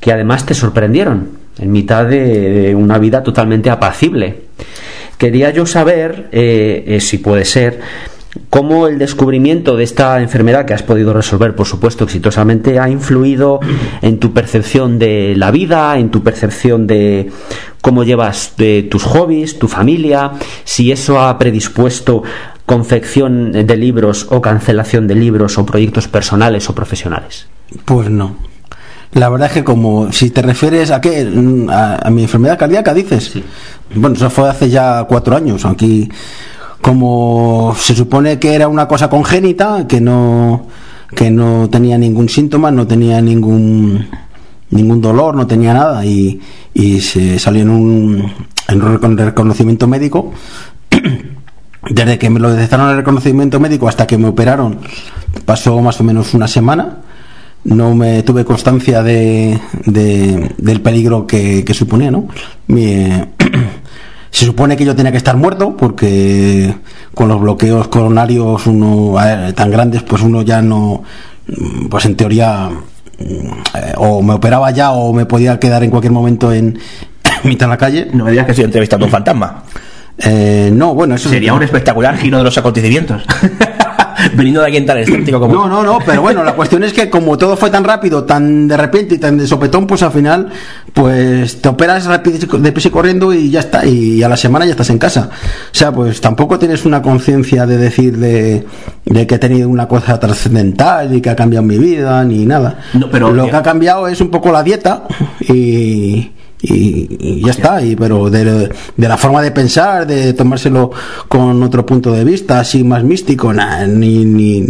que 0.00 0.12
además 0.12 0.46
te 0.46 0.54
sorprendieron 0.54 1.28
en 1.58 1.70
mitad 1.70 2.06
de, 2.06 2.18
de 2.68 2.74
una 2.74 2.98
vida 2.98 3.22
totalmente 3.22 3.68
apacible. 3.70 4.44
Quería 5.22 5.50
yo 5.50 5.66
saber, 5.66 6.30
eh, 6.32 6.82
eh, 6.84 7.00
si 7.00 7.18
puede 7.18 7.44
ser, 7.44 7.78
cómo 8.50 8.88
el 8.88 8.98
descubrimiento 8.98 9.76
de 9.76 9.84
esta 9.84 10.20
enfermedad 10.20 10.66
que 10.66 10.74
has 10.74 10.82
podido 10.82 11.12
resolver, 11.12 11.54
por 11.54 11.64
supuesto, 11.64 12.02
exitosamente, 12.02 12.80
ha 12.80 12.90
influido 12.90 13.60
en 14.00 14.18
tu 14.18 14.32
percepción 14.32 14.98
de 14.98 15.34
la 15.36 15.52
vida, 15.52 15.96
en 15.96 16.10
tu 16.10 16.24
percepción 16.24 16.88
de 16.88 17.30
cómo 17.80 18.02
llevas 18.02 18.54
de 18.58 18.82
tus 18.90 19.04
hobbies, 19.04 19.60
tu 19.60 19.68
familia, 19.68 20.32
si 20.64 20.90
eso 20.90 21.20
ha 21.20 21.38
predispuesto 21.38 22.24
confección 22.66 23.52
de 23.52 23.76
libros 23.76 24.26
o 24.28 24.42
cancelación 24.42 25.06
de 25.06 25.14
libros 25.14 25.56
o 25.56 25.64
proyectos 25.64 26.08
personales 26.08 26.68
o 26.68 26.74
profesionales. 26.74 27.46
Pues 27.84 28.10
no. 28.10 28.34
La 29.12 29.28
verdad 29.28 29.48
es 29.48 29.54
que 29.54 29.64
como 29.64 30.10
si 30.10 30.30
te 30.30 30.40
refieres 30.42 30.90
a 30.90 31.00
qué, 31.00 31.30
a, 31.70 32.06
a 32.06 32.10
mi 32.10 32.22
enfermedad 32.22 32.58
cardíaca, 32.58 32.94
dices. 32.94 33.32
Bueno, 33.94 34.16
eso 34.16 34.30
fue 34.30 34.48
hace 34.48 34.70
ya 34.70 35.04
cuatro 35.04 35.36
años. 35.36 35.66
Aquí, 35.66 36.08
como 36.80 37.74
se 37.78 37.94
supone 37.94 38.38
que 38.38 38.54
era 38.54 38.68
una 38.68 38.88
cosa 38.88 39.10
congénita, 39.10 39.86
que 39.86 40.00
no, 40.00 40.66
que 41.14 41.30
no 41.30 41.68
tenía 41.70 41.98
ningún 41.98 42.28
síntoma, 42.28 42.70
no 42.70 42.86
tenía 42.86 43.20
ningún 43.20 44.06
ningún 44.70 45.02
dolor, 45.02 45.34
no 45.36 45.46
tenía 45.46 45.74
nada 45.74 46.02
y, 46.06 46.40
y 46.72 47.00
se 47.02 47.38
salió 47.38 47.60
en 47.60 47.68
un, 47.68 48.32
en 48.68 48.82
un 48.82 48.98
recon- 48.98 49.18
reconocimiento 49.18 49.86
médico. 49.86 50.32
Desde 51.90 52.18
que 52.18 52.30
me 52.30 52.40
lo 52.40 52.50
detectaron 52.50 52.88
el 52.90 52.96
reconocimiento 52.96 53.60
médico 53.60 53.88
hasta 53.88 54.06
que 54.06 54.16
me 54.16 54.28
operaron 54.28 54.78
pasó 55.44 55.80
más 55.82 56.00
o 56.00 56.04
menos 56.04 56.32
una 56.32 56.48
semana. 56.48 56.98
No 57.64 57.94
me 57.94 58.22
tuve 58.24 58.44
constancia 58.44 59.02
de, 59.02 59.58
de- 59.86 60.50
del 60.58 60.80
peligro 60.80 61.26
que, 61.26 61.64
que 61.64 61.74
suponía, 61.74 62.10
¿no? 62.10 62.26
Mi- 62.66 63.06
se 64.30 64.46
supone 64.46 64.76
que 64.76 64.84
yo 64.84 64.96
tenía 64.96 65.12
que 65.12 65.18
estar 65.18 65.36
muerto 65.36 65.76
porque 65.76 66.74
con 67.14 67.28
los 67.28 67.40
bloqueos 67.40 67.88
coronarios 67.88 68.66
uno 68.66 69.14
eh, 69.24 69.52
tan 69.52 69.70
grandes 69.70 70.02
pues 70.02 70.22
uno 70.22 70.40
ya 70.42 70.62
no 70.62 71.02
pues 71.90 72.06
en 72.06 72.16
teoría 72.16 72.70
eh, 73.18 73.92
o 73.96 74.22
me 74.22 74.32
operaba 74.34 74.70
ya 74.70 74.92
o 74.92 75.12
me 75.12 75.26
podía 75.26 75.60
quedar 75.60 75.84
en 75.84 75.90
cualquier 75.90 76.12
momento 76.12 76.50
en 76.52 76.78
mitad 77.44 77.66
de 77.66 77.70
la 77.70 77.76
calle 77.78 78.08
No 78.12 78.24
me 78.24 78.30
digas 78.30 78.46
que 78.46 78.52
estoy 78.52 78.64
entrevistando 78.64 79.04
a 79.04 79.08
un 79.08 79.12
fantasma. 79.12 79.64
Eh, 80.18 80.70
no 80.72 80.94
bueno 80.94 81.14
eso 81.14 81.28
Sería 81.28 81.52
un 81.54 81.62
espectacular 81.62 82.16
giro 82.16 82.38
de 82.38 82.44
los 82.44 82.56
acontecimientos. 82.58 83.22
Viniendo 84.36 84.60
de 84.60 84.66
alguien 84.66 84.86
tan 84.86 84.98
escéptico 84.98 85.38
como 85.40 85.54
No, 85.54 85.68
no, 85.68 85.82
no, 85.82 85.98
pero 86.04 86.22
bueno, 86.22 86.42
la 86.44 86.54
cuestión 86.54 86.82
es 86.84 86.92
que 86.92 87.08
como 87.10 87.36
todo 87.38 87.56
fue 87.56 87.70
tan 87.70 87.84
rápido, 87.84 88.24
tan 88.24 88.66
de 88.68 88.76
repente 88.76 89.14
y 89.16 89.18
tan 89.18 89.36
de 89.38 89.46
sopetón, 89.46 89.86
pues 89.86 90.02
al 90.02 90.12
final, 90.12 90.48
pues 90.92 91.60
te 91.60 91.68
operas 91.68 92.06
rápido, 92.06 92.38
deprisa 92.58 92.88
y 92.88 92.90
corriendo 92.90 93.32
y 93.32 93.50
ya 93.50 93.60
está, 93.60 93.84
y 93.86 94.22
a 94.22 94.28
la 94.28 94.36
semana 94.36 94.64
ya 94.64 94.72
estás 94.72 94.90
en 94.90 94.98
casa. 94.98 95.30
O 95.32 95.74
sea, 95.74 95.92
pues 95.92 96.20
tampoco 96.20 96.58
tienes 96.58 96.84
una 96.84 97.02
conciencia 97.02 97.66
de 97.66 97.76
decir 97.78 98.18
de, 98.18 98.66
de 99.04 99.26
que 99.26 99.34
he 99.34 99.38
tenido 99.38 99.68
una 99.68 99.88
cosa 99.88 100.18
trascendental 100.18 101.14
y 101.14 101.20
que 101.20 101.30
ha 101.30 101.36
cambiado 101.36 101.64
mi 101.64 101.78
vida, 101.78 102.24
ni 102.24 102.46
nada. 102.46 102.78
No, 102.94 103.10
pero- 103.10 103.32
Lo 103.32 103.48
que 103.48 103.56
ha 103.56 103.62
cambiado 103.62 104.08
es 104.08 104.20
un 104.20 104.30
poco 104.30 104.50
la 104.52 104.62
dieta 104.62 105.04
y... 105.48 106.32
Y, 106.62 107.16
y 107.18 107.42
ya 107.44 107.50
está, 107.50 107.82
y, 107.82 107.96
pero 107.96 108.30
de, 108.30 108.70
de 108.96 109.08
la 109.08 109.16
forma 109.16 109.42
de 109.42 109.50
pensar, 109.50 110.06
de 110.06 110.32
tomárselo 110.32 110.92
con 111.28 111.60
otro 111.62 111.84
punto 111.84 112.12
de 112.12 112.24
vista, 112.24 112.60
así 112.60 112.84
más 112.84 113.02
místico, 113.02 113.52
nada, 113.52 113.86
ni, 113.86 114.24
ni, 114.24 114.60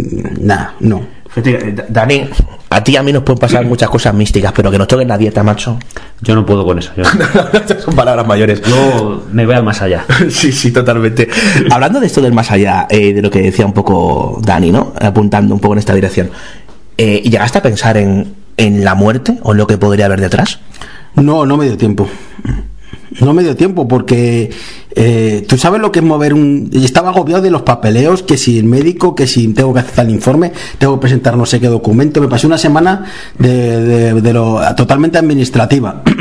nada, 0.41 0.73
no. 0.79 1.13
Eh, 1.35 1.75
Dani, 1.89 2.29
a 2.69 2.83
ti 2.83 2.95
a 2.95 3.03
mí 3.03 3.11
nos 3.11 3.23
pueden 3.23 3.39
pasar 3.39 3.65
muchas 3.65 3.89
cosas 3.89 4.13
místicas, 4.13 4.51
pero 4.55 4.69
que 4.69 4.77
nos 4.77 4.87
toquen 4.87 5.07
la 5.07 5.17
dieta, 5.17 5.43
macho. 5.43 5.77
Yo 6.21 6.35
no 6.35 6.45
puedo 6.45 6.65
con 6.65 6.77
eso. 6.79 6.91
Yo, 6.95 7.03
Son 7.83 7.95
palabras 7.95 8.25
mayores. 8.27 8.61
yo 8.61 9.23
me 9.31 9.45
voy 9.45 9.55
al 9.55 9.63
más 9.63 9.81
allá. 9.81 10.05
Sí, 10.29 10.51
sí, 10.51 10.71
totalmente. 10.71 11.27
Hablando 11.71 11.99
de 11.99 12.07
esto 12.07 12.21
del 12.21 12.33
más 12.33 12.51
allá, 12.51 12.87
eh, 12.89 13.13
de 13.13 13.21
lo 13.21 13.29
que 13.31 13.41
decía 13.41 13.65
un 13.65 13.73
poco 13.73 14.39
Dani, 14.43 14.71
¿no? 14.71 14.93
Apuntando 14.99 15.53
un 15.53 15.59
poco 15.59 15.73
en 15.73 15.79
esta 15.79 15.93
dirección. 15.93 16.29
Eh, 16.97 17.21
¿y 17.23 17.29
¿Llegaste 17.29 17.57
a 17.57 17.61
pensar 17.61 17.97
en, 17.97 18.33
en 18.57 18.83
la 18.85 18.93
muerte 18.93 19.39
o 19.41 19.51
en 19.53 19.57
lo 19.57 19.67
que 19.67 19.77
podría 19.77 20.05
haber 20.05 20.21
detrás? 20.21 20.59
No, 21.15 21.45
no 21.45 21.57
me 21.57 21.65
dio 21.65 21.77
tiempo. 21.77 22.07
No 23.21 23.33
me 23.33 23.43
dio 23.43 23.55
tiempo 23.55 23.87
porque 23.87 24.49
eh, 24.95 25.45
tú 25.47 25.55
sabes 25.57 25.79
lo 25.79 25.91
que 25.91 25.99
es 25.99 26.05
mover 26.05 26.33
un... 26.33 26.69
Estaba 26.73 27.09
agobiado 27.09 27.43
de 27.43 27.51
los 27.51 27.61
papeleos, 27.61 28.23
que 28.23 28.37
si 28.37 28.57
el 28.57 28.65
médico, 28.65 29.13
que 29.13 29.27
si 29.27 29.47
tengo 29.49 29.71
que 29.73 29.81
hacer 29.81 29.93
tal 29.93 30.09
informe, 30.09 30.51
tengo 30.79 30.95
que 30.95 31.01
presentar 31.01 31.37
no 31.37 31.45
sé 31.45 31.59
qué 31.59 31.67
documento. 31.67 32.19
Me 32.21 32.27
pasé 32.27 32.47
una 32.47 32.57
semana 32.57 33.05
de, 33.37 33.81
de- 34.13 34.21
de 34.21 34.33
lo 34.33 34.59
totalmente 34.75 35.17
administrativa. 35.17 36.01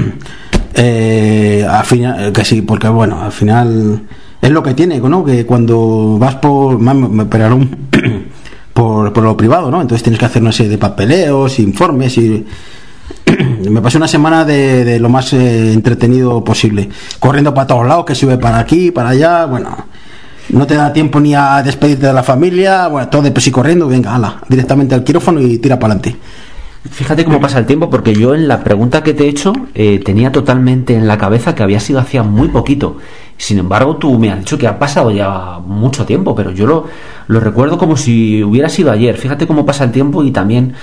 Eh, 0.74 1.66
al 1.68 1.84
final, 1.84 2.32
que 2.32 2.46
sí, 2.46 2.62
porque 2.62 2.88
bueno, 2.88 3.20
al 3.22 3.30
final 3.30 4.00
es 4.40 4.50
lo 4.50 4.62
que 4.62 4.72
tiene, 4.72 4.98
¿no? 5.00 5.22
Que 5.22 5.44
cuando 5.44 6.16
vas 6.18 6.36
por... 6.36 6.78
Me 6.78 7.22
operaron 7.22 7.68
por, 8.72 9.12
por 9.12 9.22
lo 9.22 9.36
privado, 9.36 9.70
¿no? 9.70 9.82
Entonces 9.82 10.02
tienes 10.02 10.18
que 10.18 10.24
hacer 10.24 10.40
una 10.40 10.50
serie 10.50 10.70
de 10.70 10.78
papeleos, 10.78 11.58
informes 11.58 12.16
y 12.16 12.46
me 13.70 13.80
pasé 13.80 13.96
una 13.96 14.08
semana 14.08 14.44
de, 14.44 14.84
de 14.84 14.98
lo 14.98 15.08
más 15.08 15.32
eh, 15.32 15.72
entretenido 15.72 16.42
posible, 16.44 16.88
corriendo 17.18 17.52
para 17.54 17.66
todos 17.66 17.86
lados, 17.86 18.04
que 18.04 18.14
sube 18.14 18.38
para 18.38 18.58
aquí, 18.58 18.90
para 18.90 19.10
allá, 19.10 19.46
bueno, 19.46 19.76
no 20.50 20.66
te 20.66 20.74
da 20.74 20.92
tiempo 20.92 21.20
ni 21.20 21.34
a 21.34 21.62
despedirte 21.62 22.06
de 22.06 22.12
la 22.12 22.22
familia, 22.22 22.88
bueno, 22.88 23.08
todo 23.08 23.22
de 23.22 23.32
y 23.34 23.50
corriendo, 23.50 23.88
venga, 23.88 24.14
ala, 24.14 24.42
directamente 24.48 24.94
al 24.94 25.04
quirófano 25.04 25.40
y 25.40 25.58
tira 25.58 25.78
para 25.78 25.94
adelante. 25.94 26.18
Fíjate 26.90 27.24
cómo 27.24 27.40
pasa 27.40 27.58
el 27.58 27.66
tiempo, 27.66 27.88
porque 27.88 28.12
yo 28.12 28.34
en 28.34 28.48
la 28.48 28.64
pregunta 28.64 29.04
que 29.04 29.14
te 29.14 29.24
he 29.24 29.28
hecho 29.28 29.52
eh, 29.74 30.00
tenía 30.04 30.32
totalmente 30.32 30.94
en 30.94 31.06
la 31.06 31.16
cabeza 31.16 31.54
que 31.54 31.62
había 31.62 31.78
sido 31.78 32.00
hacía 32.00 32.24
muy 32.24 32.48
poquito. 32.48 32.98
Sin 33.42 33.58
embargo, 33.58 33.96
tú 33.96 34.20
me 34.20 34.30
has 34.30 34.38
dicho 34.38 34.56
que 34.56 34.68
ha 34.68 34.78
pasado 34.78 35.10
ya 35.10 35.58
mucho 35.66 36.06
tiempo, 36.06 36.32
pero 36.32 36.52
yo 36.52 36.64
lo, 36.64 36.86
lo 37.26 37.40
recuerdo 37.40 37.76
como 37.76 37.96
si 37.96 38.40
hubiera 38.40 38.68
sido 38.68 38.92
ayer. 38.92 39.16
Fíjate 39.16 39.48
cómo 39.48 39.66
pasa 39.66 39.82
el 39.82 39.90
tiempo 39.90 40.22
y 40.22 40.30
también 40.30 40.74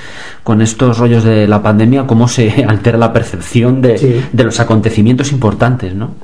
con 0.43 0.61
estos 0.61 0.97
rollos 0.97 1.23
de 1.23 1.47
la 1.47 1.63
pandemia, 1.63 2.05
cómo 2.05 2.27
se 2.27 2.65
altera 2.67 2.97
la 2.97 3.13
percepción 3.13 3.81
de, 3.81 3.97
Sí. 3.97 4.25
de 4.33 4.43
los 4.43 4.59
acontecimientos 4.59 5.31
importantes, 5.31 5.95
¿no? 5.95 6.15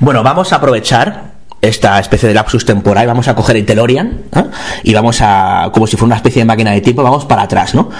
Bueno, 0.00 0.22
vamos 0.22 0.52
a 0.52 0.56
aprovechar 0.56 1.32
esta 1.60 1.98
especie 1.98 2.28
de 2.28 2.36
lapsus 2.36 2.64
temporal, 2.64 3.08
vamos 3.08 3.26
a 3.26 3.34
coger 3.34 3.56
el 3.56 3.66
DeLorean 3.66 4.06
¿eh? 4.36 4.44
y 4.84 4.94
vamos 4.94 5.18
a, 5.22 5.70
como 5.72 5.88
si 5.88 5.96
fuera 5.96 6.06
una 6.06 6.16
especie 6.18 6.42
de 6.42 6.46
máquina 6.46 6.70
de 6.70 6.82
tiempo, 6.82 7.02
vamos 7.02 7.24
para 7.24 7.42
atrás, 7.42 7.74
¿no? 7.74 7.90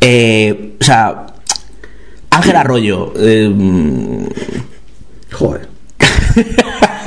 Eh, 0.00 0.76
o 0.80 0.82
sea, 0.82 1.26
Ángel 2.30 2.56
Arroyo, 2.56 3.12
eh, 3.18 3.52
Joder. 5.30 5.68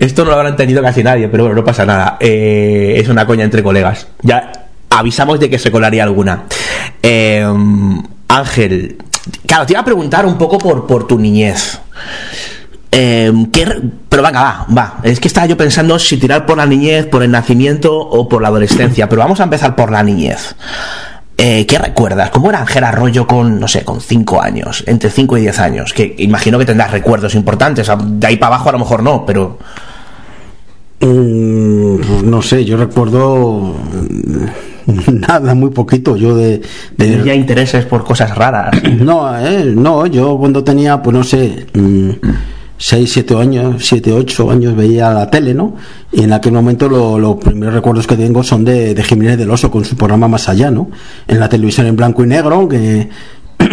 esto 0.00 0.24
no 0.24 0.30
lo 0.30 0.36
habrá 0.36 0.48
entendido 0.50 0.82
casi 0.82 1.02
nadie, 1.02 1.28
pero 1.28 1.44
bueno, 1.44 1.56
no 1.56 1.64
pasa 1.64 1.84
nada. 1.84 2.16
Eh, 2.20 2.94
es 2.98 3.08
una 3.08 3.26
coña 3.26 3.44
entre 3.44 3.62
colegas. 3.62 4.06
Ya 4.22 4.52
avisamos 4.90 5.40
de 5.40 5.50
que 5.50 5.58
se 5.58 5.70
colaría 5.70 6.02
alguna. 6.04 6.44
Eh, 7.02 7.46
Ángel, 8.28 8.98
claro, 9.46 9.66
te 9.66 9.72
iba 9.72 9.80
a 9.80 9.84
preguntar 9.84 10.26
un 10.26 10.36
poco 10.38 10.58
por, 10.58 10.86
por 10.86 11.06
tu 11.06 11.18
niñez. 11.18 11.80
Eh, 12.92 13.32
¿qué 13.52 13.64
re- 13.64 13.82
pero 14.08 14.22
venga, 14.22 14.42
va, 14.42 14.66
va. 14.76 14.94
Es 15.02 15.20
que 15.20 15.28
estaba 15.28 15.46
yo 15.46 15.56
pensando 15.56 15.98
si 15.98 16.16
tirar 16.16 16.46
por 16.46 16.56
la 16.56 16.66
niñez, 16.66 17.06
por 17.06 17.22
el 17.22 17.30
nacimiento 17.30 17.94
o 17.98 18.28
por 18.28 18.40
la 18.40 18.48
adolescencia. 18.48 19.08
Pero 19.08 19.20
vamos 19.22 19.40
a 19.40 19.44
empezar 19.44 19.76
por 19.76 19.90
la 19.90 20.02
niñez. 20.02 20.54
Eh, 21.38 21.66
¿Qué 21.66 21.78
recuerdas? 21.78 22.30
¿Cómo 22.30 22.48
era 22.48 22.60
Ángel 22.60 22.82
Arroyo 22.84 23.26
con, 23.26 23.60
no 23.60 23.68
sé, 23.68 23.84
con 23.84 24.00
5 24.00 24.40
años? 24.40 24.82
Entre 24.86 25.10
5 25.10 25.36
y 25.36 25.42
10 25.42 25.58
años. 25.58 25.92
Que 25.92 26.14
imagino 26.18 26.58
que 26.58 26.64
tendrás 26.64 26.90
recuerdos 26.92 27.34
importantes. 27.34 27.90
De 28.04 28.26
ahí 28.26 28.36
para 28.36 28.54
abajo 28.54 28.70
a 28.70 28.72
lo 28.72 28.78
mejor 28.78 29.02
no, 29.02 29.24
pero... 29.26 29.58
Mm, 31.00 31.96
pues 31.98 32.22
no 32.22 32.40
sé, 32.40 32.64
yo 32.64 32.78
recuerdo 32.78 33.74
mm, 34.86 35.18
nada, 35.28 35.54
muy 35.54 35.70
poquito. 35.70 36.16
Yo 36.16 36.34
de, 36.34 36.62
de- 36.96 37.16
Tenía 37.16 37.34
intereses 37.34 37.84
por 37.84 38.02
cosas 38.04 38.34
raras. 38.34 38.70
No, 39.00 39.38
eh, 39.38 39.72
no, 39.76 40.06
yo 40.06 40.38
cuando 40.38 40.64
tenía, 40.64 41.02
pues 41.02 41.14
no 41.14 41.22
sé, 41.22 41.66
6, 42.78 43.10
7 43.12 43.36
años, 43.36 43.86
7, 43.86 44.12
8 44.12 44.50
años 44.50 44.76
veía 44.76 45.10
la 45.12 45.30
tele, 45.30 45.54
¿no? 45.54 45.74
Y 46.12 46.22
en 46.24 46.32
aquel 46.32 46.52
momento 46.52 46.88
lo- 46.88 47.18
los 47.18 47.36
primeros 47.36 47.74
recuerdos 47.74 48.06
que 48.06 48.16
tengo 48.16 48.42
son 48.42 48.64
de, 48.64 48.94
de 48.94 49.02
Jiménez 49.02 49.38
del 49.38 49.50
Oso 49.50 49.70
con 49.70 49.84
su 49.84 49.96
programa 49.96 50.28
Más 50.28 50.48
Allá, 50.48 50.70
¿no? 50.70 50.90
En 51.26 51.40
la 51.40 51.48
televisión 51.48 51.86
en 51.86 51.96
blanco 51.96 52.22
y 52.22 52.26
negro, 52.26 52.68
que, 52.68 53.08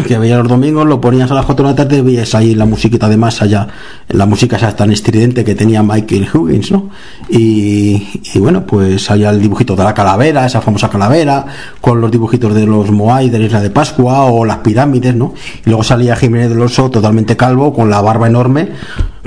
que 0.07 0.17
veía 0.17 0.37
los 0.37 0.47
domingos, 0.47 0.85
lo 0.85 1.01
ponías 1.01 1.29
a 1.31 1.33
las 1.33 1.45
4 1.45 1.65
de 1.65 1.71
la 1.71 1.75
tarde 1.75 2.01
veías 2.01 2.33
ahí 2.35 2.55
la 2.55 2.65
musiquita 2.65 3.09
de 3.09 3.17
Más 3.17 3.41
Allá, 3.41 3.67
la 4.09 4.25
música 4.25 4.57
esa 4.57 4.75
tan 4.75 4.91
estridente 4.91 5.43
que 5.43 5.55
tenía 5.55 5.83
Michael 5.83 6.27
Huggins, 6.33 6.71
¿no? 6.71 6.89
Y, 7.29 8.21
y 8.33 8.39
bueno, 8.39 8.65
pues 8.65 9.03
salía 9.03 9.29
el 9.29 9.41
dibujito 9.41 9.75
de 9.75 9.83
la 9.83 9.93
calavera, 9.93 10.45
esa 10.45 10.61
famosa 10.61 10.89
calavera, 10.89 11.45
con 11.81 11.99
los 12.01 12.11
dibujitos 12.11 12.53
de 12.53 12.65
los 12.65 12.91
Moai 12.91 13.29
de 13.29 13.39
la 13.39 13.45
isla 13.45 13.61
de 13.61 13.69
Pascua 13.69 14.23
o 14.23 14.45
las 14.45 14.57
pirámides, 14.57 15.15
¿no? 15.15 15.33
Y 15.65 15.69
luego 15.69 15.83
salía 15.83 16.15
Jiménez 16.15 16.49
del 16.49 16.61
Oso 16.61 16.89
totalmente 16.89 17.35
calvo, 17.35 17.73
con 17.73 17.89
la 17.89 18.01
barba 18.01 18.27
enorme, 18.27 18.69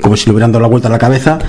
como 0.01 0.15
si 0.15 0.25
le 0.25 0.31
hubieran 0.33 0.51
dado 0.51 0.61
la 0.61 0.67
vuelta 0.67 0.87
a 0.87 0.91
la 0.91 0.99
cabeza, 0.99 1.39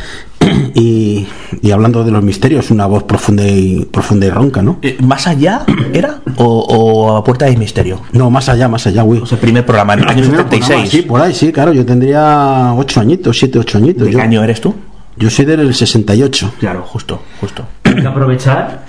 y, 0.75 1.27
y 1.63 1.71
hablando 1.71 2.05
de 2.05 2.11
los 2.11 2.23
misterios, 2.23 2.71
una 2.71 2.87
voz 2.87 3.05
profunda 3.05 3.47
y, 3.47 3.85
profunda 3.85 4.27
y 4.27 4.31
ronca, 4.31 4.63
¿no? 4.63 4.79
Eh, 4.83 4.97
¿Más 5.01 5.27
allá 5.27 5.65
era? 5.93 6.21
¿O, 6.37 6.45
o 6.45 7.17
a 7.17 7.25
puerta 7.25 7.47
del 7.47 7.59
misterio? 7.59 8.01
No, 8.13 8.31
más 8.31 8.49
allá, 8.49 8.69
más 8.69 8.87
allá, 8.87 9.03
güey. 9.03 9.21
O 9.21 9.27
sea, 9.27 9.37
el 9.37 9.41
primer 9.41 9.65
programa 9.67 9.95
en 9.95 10.01
el 10.01 10.09
año 10.09 10.21
Primero 10.23 10.49
programa, 10.49 10.67
76. 10.67 10.91
Sí, 10.91 11.09
por 11.09 11.21
ahí, 11.21 11.35
sí, 11.35 11.53
claro, 11.53 11.73
yo 11.73 11.85
tendría 11.85 12.73
8 12.75 13.01
añitos, 13.01 13.39
7, 13.39 13.59
8 13.59 13.79
añitos. 13.79 14.07
¿De 14.07 14.13
yo, 14.13 14.19
qué 14.19 14.25
año 14.25 14.43
eres 14.43 14.61
tú? 14.61 14.75
yo 15.19 15.31
soy 15.31 15.45
del 15.45 15.75
68. 15.75 16.55
Claro, 16.59 16.83
justo, 16.83 17.23
justo. 17.41 17.65
Hay 17.85 17.97
que 17.97 18.07
aprovechar 18.07 18.85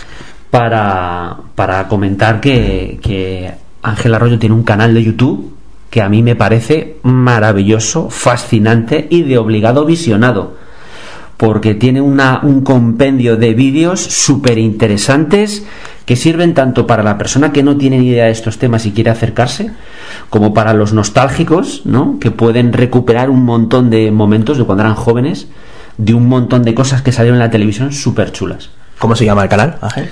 para, 0.52 1.38
para 1.56 1.88
comentar 1.88 2.40
que, 2.40 3.00
que 3.02 3.52
Ángel 3.82 4.14
Arroyo 4.14 4.38
tiene 4.38 4.56
un 4.56 4.64
canal 4.64 4.94
de 4.94 5.04
YouTube 5.04 5.56
que 5.90 6.02
a 6.02 6.10
mí 6.10 6.22
me 6.22 6.36
parece 6.36 6.98
maravilloso, 7.02 8.10
fascinante 8.10 9.08
y 9.10 9.24
de 9.24 9.38
obligado 9.40 9.86
visionado. 9.86 10.56
Porque 11.40 11.74
tiene 11.74 12.02
una, 12.02 12.42
un 12.44 12.62
compendio 12.62 13.38
de 13.38 13.54
vídeos 13.54 14.02
súper 14.02 14.58
interesantes 14.58 15.64
que 16.06 16.18
sirven 16.18 16.54
tanto 16.54 16.86
para 16.86 17.02
la 17.02 17.18
persona 17.18 17.54
que 17.54 17.64
no 17.64 17.78
tiene 17.78 17.98
ni 17.98 18.10
idea 18.10 18.26
de 18.26 18.32
estos 18.32 18.58
temas 18.58 18.86
y 18.86 18.92
quiere 18.92 19.10
acercarse, 19.10 19.72
como 20.30 20.54
para 20.54 20.74
los 20.74 20.92
nostálgicos, 20.92 21.84
¿no? 21.86 22.20
Que 22.20 22.30
pueden 22.30 22.74
recuperar 22.74 23.30
un 23.30 23.46
montón 23.46 23.90
de 23.90 24.12
momentos 24.12 24.58
de 24.58 24.66
cuando 24.66 24.84
eran 24.84 24.96
jóvenes, 24.96 25.48
de 25.98 26.14
un 26.14 26.28
montón 26.28 26.64
de 26.64 26.74
cosas 26.76 27.02
que 27.02 27.14
salieron 27.14 27.38
en 27.38 27.46
la 27.46 27.52
televisión 27.52 27.94
súper 27.94 28.34
chulas. 28.34 28.70
¿Cómo 29.00 29.16
se 29.16 29.24
llama 29.24 29.44
el 29.44 29.50
canal, 29.50 29.78
Ángel? 29.80 30.10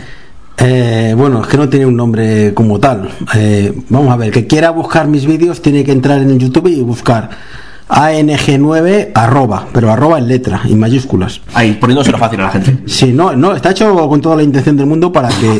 Eh, 0.59 1.13
bueno, 1.15 1.41
es 1.41 1.47
que 1.47 1.57
no 1.57 1.67
tiene 1.67 1.85
un 1.85 1.97
nombre 1.97 2.53
como 2.53 2.79
tal. 2.79 3.09
Eh, 3.35 3.73
vamos 3.89 4.11
a 4.13 4.15
ver, 4.15 4.31
que 4.31 4.47
quiera 4.47 4.71
buscar 4.71 5.07
mis 5.07 5.25
vídeos 5.25 5.61
tiene 5.61 5.83
que 5.83 5.91
entrar 5.91 6.21
en 6.21 6.31
el 6.31 6.39
YouTube 6.39 6.67
y 6.67 6.81
buscar 6.81 7.29
ANG9 7.89 9.11
arroba, 9.13 9.67
pero 9.73 9.91
arroba 9.91 10.17
en 10.17 10.27
letra, 10.27 10.61
en 10.65 10.79
mayúsculas. 10.79 11.41
Ahí, 11.53 11.73
poniéndoselo 11.73 12.17
fácil 12.17 12.41
a 12.41 12.43
la 12.43 12.49
gente. 12.51 12.77
Sí, 12.85 13.13
no, 13.13 13.35
no, 13.35 13.55
está 13.55 13.71
hecho 13.71 13.95
con 14.07 14.21
toda 14.21 14.35
la 14.35 14.43
intención 14.43 14.75
del 14.77 14.87
mundo 14.87 15.11
para 15.11 15.29
que 15.29 15.59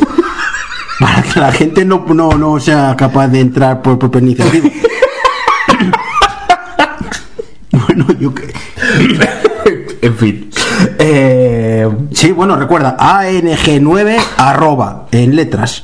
para 0.99 1.21
que 1.21 1.39
la 1.39 1.51
gente 1.51 1.86
no, 1.86 2.05
no, 2.13 2.32
no 2.32 2.59
sea 2.59 2.95
capaz 2.97 3.28
de 3.28 3.39
entrar 3.39 3.82
por 3.82 3.97
propia 3.97 4.21
iniciativa. 4.21 4.69
bueno, 7.71 8.07
yo 8.19 8.34
que... 8.34 8.53
en 10.01 10.15
fin. 10.17 10.49
Eh, 10.99 11.88
Sí, 12.17 12.32
bueno, 12.32 12.55
recuerda, 12.55 12.97
ANG9 12.97 14.17
arroba 14.38 15.07
en 15.11 15.36
letras. 15.36 15.84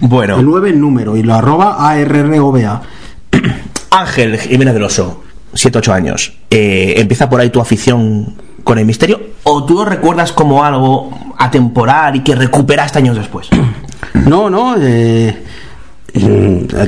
bueno, 0.00 0.38
El 0.38 0.46
9 0.46 0.70
en 0.70 0.80
número 0.80 1.16
y 1.16 1.22
lo 1.22 1.34
arroba 1.34 1.90
ARROBA. 1.90 2.82
Ángel 3.90 4.38
Jiménez 4.38 4.74
del 4.74 4.84
Oso, 4.84 5.22
7-8 5.54 5.92
años. 5.92 6.32
Eh, 6.50 6.94
¿Empieza 6.96 7.28
por 7.28 7.40
ahí 7.40 7.50
tu 7.50 7.60
afición 7.60 8.34
con 8.64 8.78
el 8.78 8.84
misterio? 8.84 9.20
¿O 9.42 9.64
tú 9.64 9.74
lo 9.74 9.84
recuerdas 9.84 10.32
como 10.32 10.64
algo 10.64 11.10
atemporal 11.38 12.16
y 12.16 12.20
que 12.20 12.34
recuperaste 12.34 12.98
años 12.98 13.16
después? 13.16 13.48
No, 14.14 14.50
no, 14.50 14.76
eh, 14.78 15.44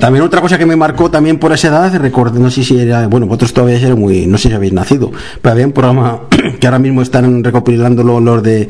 también 0.01 0.25
otra 0.25 0.41
cosa 0.41 0.59
que 0.59 0.67
me 0.67 0.77
marcó 0.77 1.11
también 1.11 1.39
por 1.39 1.53
esa 1.53 1.69
edad, 1.69 1.95
recuerdo, 1.97 2.41
no 2.41 2.51
sé 2.51 2.65
si 2.65 2.79
era, 2.79 3.07
bueno, 3.07 3.27
vosotros 3.27 3.53
todavía 3.53 3.79
eran 3.79 3.99
muy, 3.99 4.27
no 4.27 4.39
sé 4.39 4.49
si 4.49 4.55
habéis 4.55 4.73
nacido, 4.73 5.13
pero 5.41 5.53
había 5.53 5.67
un 5.67 5.73
programa 5.73 6.23
que 6.61 6.67
ahora 6.67 6.79
mismo 6.79 7.03
están 7.03 7.45
recopilándolo 7.45 8.21
los 8.21 8.43
de 8.43 8.69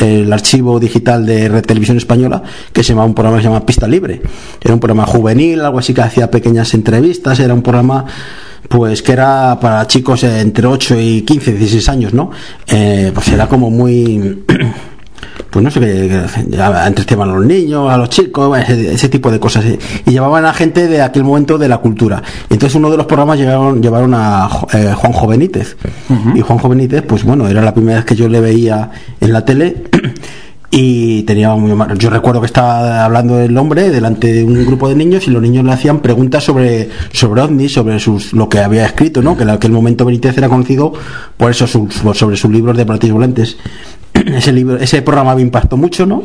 el 0.00 0.32
archivo 0.32 0.80
digital 0.80 1.26
de 1.26 1.48
Red 1.48 1.64
Televisión 1.64 1.96
Española, 1.96 2.42
que 2.72 2.82
se 2.82 2.90
llama 2.90 3.04
un 3.04 3.14
programa 3.14 3.38
que 3.38 3.42
se 3.44 3.48
llama 3.48 3.66
Pista 3.66 3.86
Libre. 3.86 4.20
Era 4.60 4.74
un 4.74 4.80
programa 4.80 5.06
juvenil, 5.06 5.60
algo 5.60 5.78
así 5.78 5.94
que 5.94 6.02
hacía 6.02 6.30
pequeñas 6.30 6.74
entrevistas, 6.74 7.38
era 7.40 7.54
un 7.54 7.62
programa 7.62 8.04
pues 8.68 9.02
que 9.02 9.12
era 9.12 9.58
para 9.60 9.86
chicos 9.86 10.24
entre 10.24 10.66
8 10.66 10.98
y 10.98 11.22
15, 11.22 11.52
16 11.52 11.88
años, 11.90 12.14
¿no? 12.14 12.30
Eh, 12.66 13.12
pues 13.14 13.28
era 13.28 13.46
como 13.46 13.70
muy 13.70 14.44
pues 15.50 15.64
no 15.64 15.70
sé 15.70 15.80
qué, 15.80 16.22
entretenían 16.86 17.28
a 17.30 17.32
los 17.34 17.44
niños, 17.46 17.90
a 17.92 17.96
los 17.96 18.08
chicos, 18.10 18.58
ese, 18.58 18.92
ese 18.94 19.08
tipo 19.08 19.30
de 19.30 19.38
cosas. 19.40 19.64
Y 20.06 20.10
llevaban 20.10 20.44
a 20.44 20.52
gente 20.52 20.86
de 20.88 21.00
aquel 21.02 21.24
momento 21.24 21.58
de 21.58 21.68
la 21.68 21.78
cultura. 21.78 22.22
Entonces 22.50 22.74
uno 22.76 22.90
de 22.90 22.96
los 22.96 23.06
programas 23.06 23.38
llegaron, 23.38 23.82
llevaron 23.82 24.12
a 24.14 24.48
eh, 24.72 24.92
Juanjo 24.96 25.26
Benítez. 25.26 25.76
Y 26.34 26.40
Juanjo 26.40 26.68
Benítez, 26.68 27.02
pues 27.02 27.24
bueno, 27.24 27.48
era 27.48 27.62
la 27.62 27.72
primera 27.74 27.98
vez 27.98 28.04
que 28.04 28.16
yo 28.16 28.28
le 28.28 28.40
veía 28.40 28.90
en 29.20 29.32
la 29.32 29.44
tele. 29.44 29.84
Y 30.76 31.22
tenía 31.22 31.54
muy 31.54 31.72
mal- 31.72 31.96
yo 31.96 32.10
recuerdo 32.10 32.40
que 32.40 32.46
estaba 32.46 33.04
hablando 33.04 33.38
el 33.38 33.56
hombre 33.56 33.90
delante 33.90 34.32
de 34.32 34.42
un 34.42 34.66
grupo 34.66 34.88
de 34.88 34.96
niños 34.96 35.28
y 35.28 35.30
los 35.30 35.40
niños 35.40 35.64
le 35.64 35.70
hacían 35.70 36.00
preguntas 36.00 36.42
sobre 36.42 36.88
sobre 37.12 37.42
ovnis, 37.42 37.72
sobre 37.74 38.00
sus 38.00 38.32
lo 38.32 38.48
que 38.48 38.58
había 38.58 38.84
escrito, 38.84 39.22
¿no? 39.22 39.36
Que 39.36 39.44
en 39.44 39.50
aquel 39.50 39.70
momento 39.70 40.04
Benítez 40.04 40.36
era 40.36 40.48
conocido 40.48 40.92
por 41.36 41.52
eso 41.52 41.68
sus- 41.68 41.94
sobre 42.14 42.36
sus 42.36 42.50
libros 42.50 42.76
de 42.76 42.84
platillos 42.86 43.14
volantes 43.14 43.56
ese 44.36 44.52
libro, 44.52 44.76
ese 44.78 45.02
programa 45.02 45.34
me 45.34 45.42
impactó 45.42 45.76
mucho, 45.76 46.06
¿no? 46.06 46.22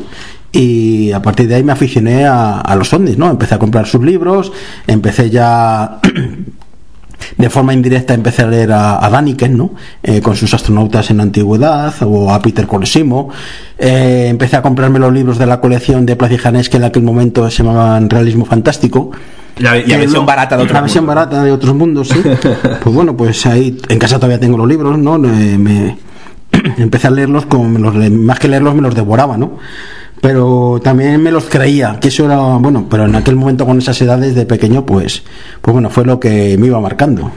Y 0.52 1.12
a 1.12 1.22
partir 1.22 1.48
de 1.48 1.56
ahí 1.56 1.64
me 1.64 1.72
aficioné 1.72 2.26
a, 2.26 2.60
a 2.62 2.76
los 2.76 2.92
ovnis, 2.94 3.18
¿no? 3.18 3.30
Empecé 3.30 3.56
a 3.56 3.60
comprar 3.60 3.86
sus 3.88 4.04
libros, 4.04 4.52
empecé 4.88 5.30
ya 5.30 6.00
de 7.38 7.50
forma 7.50 7.74
indirecta 7.74 8.14
empecé 8.14 8.44
a 8.44 8.48
leer 8.48 8.72
a, 8.72 9.06
a 9.06 9.10
Daniken, 9.10 9.58
¿no? 9.58 9.72
Eh, 10.02 10.22
con 10.22 10.36
sus 10.36 10.54
astronautas 10.54 11.10
en 11.12 11.18
la 11.18 11.24
antigüedad, 11.24 11.94
o 12.04 12.32
a 12.34 12.42
Peter 12.42 12.66
Colosimo. 12.66 13.30
Eh, 13.78 14.28
empecé 14.30 14.56
a 14.58 14.62
comprarme 14.62 15.00
los 15.00 15.14
libros 15.14 15.38
de 15.38 15.46
la 15.46 15.60
colección 15.60 16.06
de 16.06 16.16
Placijanés 16.16 16.70
que 16.70 16.78
en 16.78 16.86
aquel 16.86 17.04
momento 17.04 17.50
se 17.50 17.64
llamaban 17.64 18.10
Realismo 18.10 18.46
Fantástico. 18.46 19.12
La, 19.58 19.76
la 19.76 19.84
Que 19.84 19.98
versión 19.98 20.26
barata 20.26 20.56
de 20.56 20.64
otro 20.64 20.74
La 20.74 20.82
versión 20.82 21.06
mundo. 21.06 21.16
barata 21.16 21.44
de 21.44 21.52
otros 21.52 21.76
mundos, 21.76 22.08
sí. 22.08 22.22
pues 22.84 22.96
bueno, 22.96 23.16
pues 23.16 23.46
ahí 23.46 23.78
en 23.90 24.00
casa 24.00 24.16
todavía 24.16 24.40
tengo 24.40 24.58
los 24.58 24.68
libros, 24.68 24.98
¿no? 24.98 25.16
Eh, 25.18 25.58
me, 25.58 25.98
empecé 26.78 27.08
a 27.08 27.12
leerlos, 27.12 27.46
como 27.46 27.70
me 27.70 27.80
los 27.80 27.96
más 28.12 28.40
que 28.40 28.48
leerlos 28.48 28.76
me 28.76 28.82
los 28.82 28.96
devoraba, 28.96 29.38
¿no? 29.38 29.58
Pero 30.22 30.82
también 30.84 31.22
me 31.22 31.32
los 31.32 31.46
creía, 31.46 31.98
que 32.00 32.10
eso 32.10 32.26
era, 32.26 32.38
bueno, 32.38 32.88
pero 32.90 33.06
en 33.06 33.16
aquel 33.16 33.36
momento 33.36 33.66
con 33.66 33.78
esas 33.78 34.02
edades 34.02 34.36
de 34.36 34.46
pequeño, 34.46 34.86
pues, 34.86 35.24
pues 35.62 35.74
bueno, 35.74 35.90
fue 35.90 36.06
lo 36.06 36.20
que 36.20 36.58
me 36.58 36.68
iba 36.68 36.80
marcando. 36.82 37.32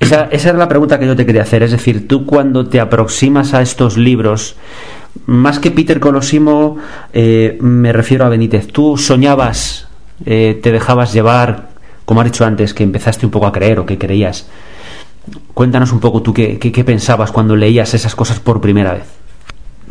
Esa, 0.00 0.24
esa 0.24 0.50
era 0.50 0.58
la 0.58 0.68
pregunta 0.68 0.98
que 0.98 1.06
yo 1.06 1.14
te 1.14 1.24
quería 1.24 1.42
hacer. 1.42 1.62
Es 1.62 1.70
decir, 1.70 2.08
tú 2.08 2.26
cuando 2.26 2.66
te 2.68 2.80
aproximas 2.80 3.54
a 3.54 3.62
estos 3.62 3.96
libros, 3.96 4.56
más 5.26 5.58
que 5.58 5.70
Peter 5.70 6.00
Colosimo, 6.00 6.76
eh, 7.12 7.56
me 7.60 7.92
refiero 7.92 8.24
a 8.24 8.28
Benítez, 8.28 8.66
¿tú 8.66 8.96
soñabas, 8.96 9.86
eh, 10.26 10.58
te 10.62 10.72
dejabas 10.72 11.12
llevar, 11.12 11.68
como 12.04 12.20
has 12.20 12.26
dicho 12.26 12.44
antes, 12.44 12.74
que 12.74 12.82
empezaste 12.82 13.24
un 13.24 13.32
poco 13.32 13.46
a 13.46 13.52
creer 13.52 13.78
o 13.78 13.86
que 13.86 13.98
creías? 13.98 14.48
Cuéntanos 15.54 15.92
un 15.92 16.00
poco 16.00 16.22
tú 16.22 16.32
qué, 16.34 16.84
pensabas 16.84 17.30
cuando 17.30 17.56
leías 17.56 17.94
esas 17.94 18.14
cosas 18.14 18.40
por 18.40 18.60
primera 18.60 18.92
vez. 18.92 19.04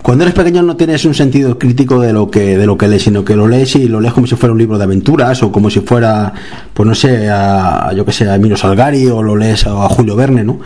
Cuando 0.01 0.23
eres 0.23 0.33
pequeño 0.33 0.63
no 0.63 0.75
tienes 0.75 1.05
un 1.05 1.13
sentido 1.13 1.57
crítico 1.57 2.01
de 2.01 2.11
lo 2.11 2.29
que 2.29 2.57
de 2.57 2.65
lo 2.65 2.77
que 2.77 2.87
lees, 2.87 3.03
sino 3.03 3.23
que 3.23 3.35
lo 3.35 3.47
lees 3.47 3.75
y 3.75 3.87
lo 3.87 4.01
lees 4.01 4.13
como 4.13 4.27
si 4.27 4.35
fuera 4.35 4.51
un 4.51 4.59
libro 4.59 4.77
de 4.77 4.83
aventuras 4.83 5.41
o 5.43 5.51
como 5.51 5.69
si 5.69 5.79
fuera, 5.81 6.33
pues 6.73 6.87
no 6.87 6.95
sé, 6.95 7.29
a, 7.29 7.91
yo 7.95 8.03
que 8.03 8.11
sé, 8.11 8.27
a 8.27 8.35
Emilio 8.35 8.57
Salgari 8.57 9.07
o 9.07 9.21
lo 9.21 9.35
lees 9.35 9.65
a 9.65 9.87
Julio 9.89 10.15
Verne, 10.15 10.43
¿no? 10.43 10.59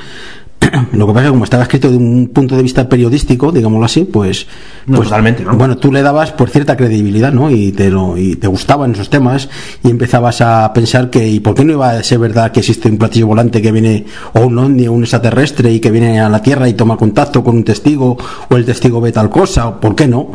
Lo 0.91 1.07
que 1.07 1.13
pasa 1.13 1.25
es 1.25 1.27
que 1.27 1.31
como 1.31 1.43
estaba 1.43 1.63
escrito 1.63 1.89
de 1.89 1.97
un 1.97 2.29
punto 2.29 2.55
de 2.55 2.63
vista 2.63 2.87
periodístico, 2.87 3.51
digámoslo 3.51 3.85
así, 3.85 4.03
pues, 4.03 4.47
No, 4.85 4.97
pues 4.97 5.09
totalmente, 5.09 5.43
¿no? 5.43 5.55
bueno, 5.55 5.77
tú 5.77 5.91
le 5.91 6.01
dabas 6.01 6.31
por 6.31 6.49
cierta 6.49 6.75
credibilidad, 6.77 7.31
¿no? 7.31 7.51
Y 7.51 7.71
te 7.71 7.89
lo, 7.89 8.17
y 8.17 8.35
te 8.35 8.47
gustaban 8.47 8.93
esos 8.93 9.09
temas 9.09 9.49
y 9.83 9.89
empezabas 9.89 10.41
a 10.41 10.71
pensar 10.73 11.09
que 11.09 11.27
y 11.27 11.39
por 11.39 11.55
qué 11.55 11.65
no 11.65 11.73
iba 11.73 11.91
a 11.91 12.03
ser 12.03 12.19
verdad 12.19 12.51
que 12.51 12.59
existe 12.59 12.89
un 12.89 12.97
platillo 12.97 13.27
volante 13.27 13.61
que 13.61 13.71
viene 13.71 14.05
o 14.33 14.41
un 14.41 14.57
ovni 14.57 14.87
o 14.87 14.93
un 14.93 15.01
extraterrestre 15.03 15.71
y 15.71 15.79
que 15.79 15.91
viene 15.91 16.19
a 16.19 16.29
la 16.29 16.41
Tierra 16.41 16.67
y 16.69 16.73
toma 16.73 16.97
contacto 16.97 17.43
con 17.43 17.57
un 17.57 17.63
testigo 17.63 18.17
o 18.49 18.55
el 18.55 18.65
testigo 18.65 19.01
ve 19.01 19.11
tal 19.11 19.29
cosa, 19.29 19.67
o 19.67 19.79
por 19.79 19.95
qué 19.95 20.07
no. 20.07 20.31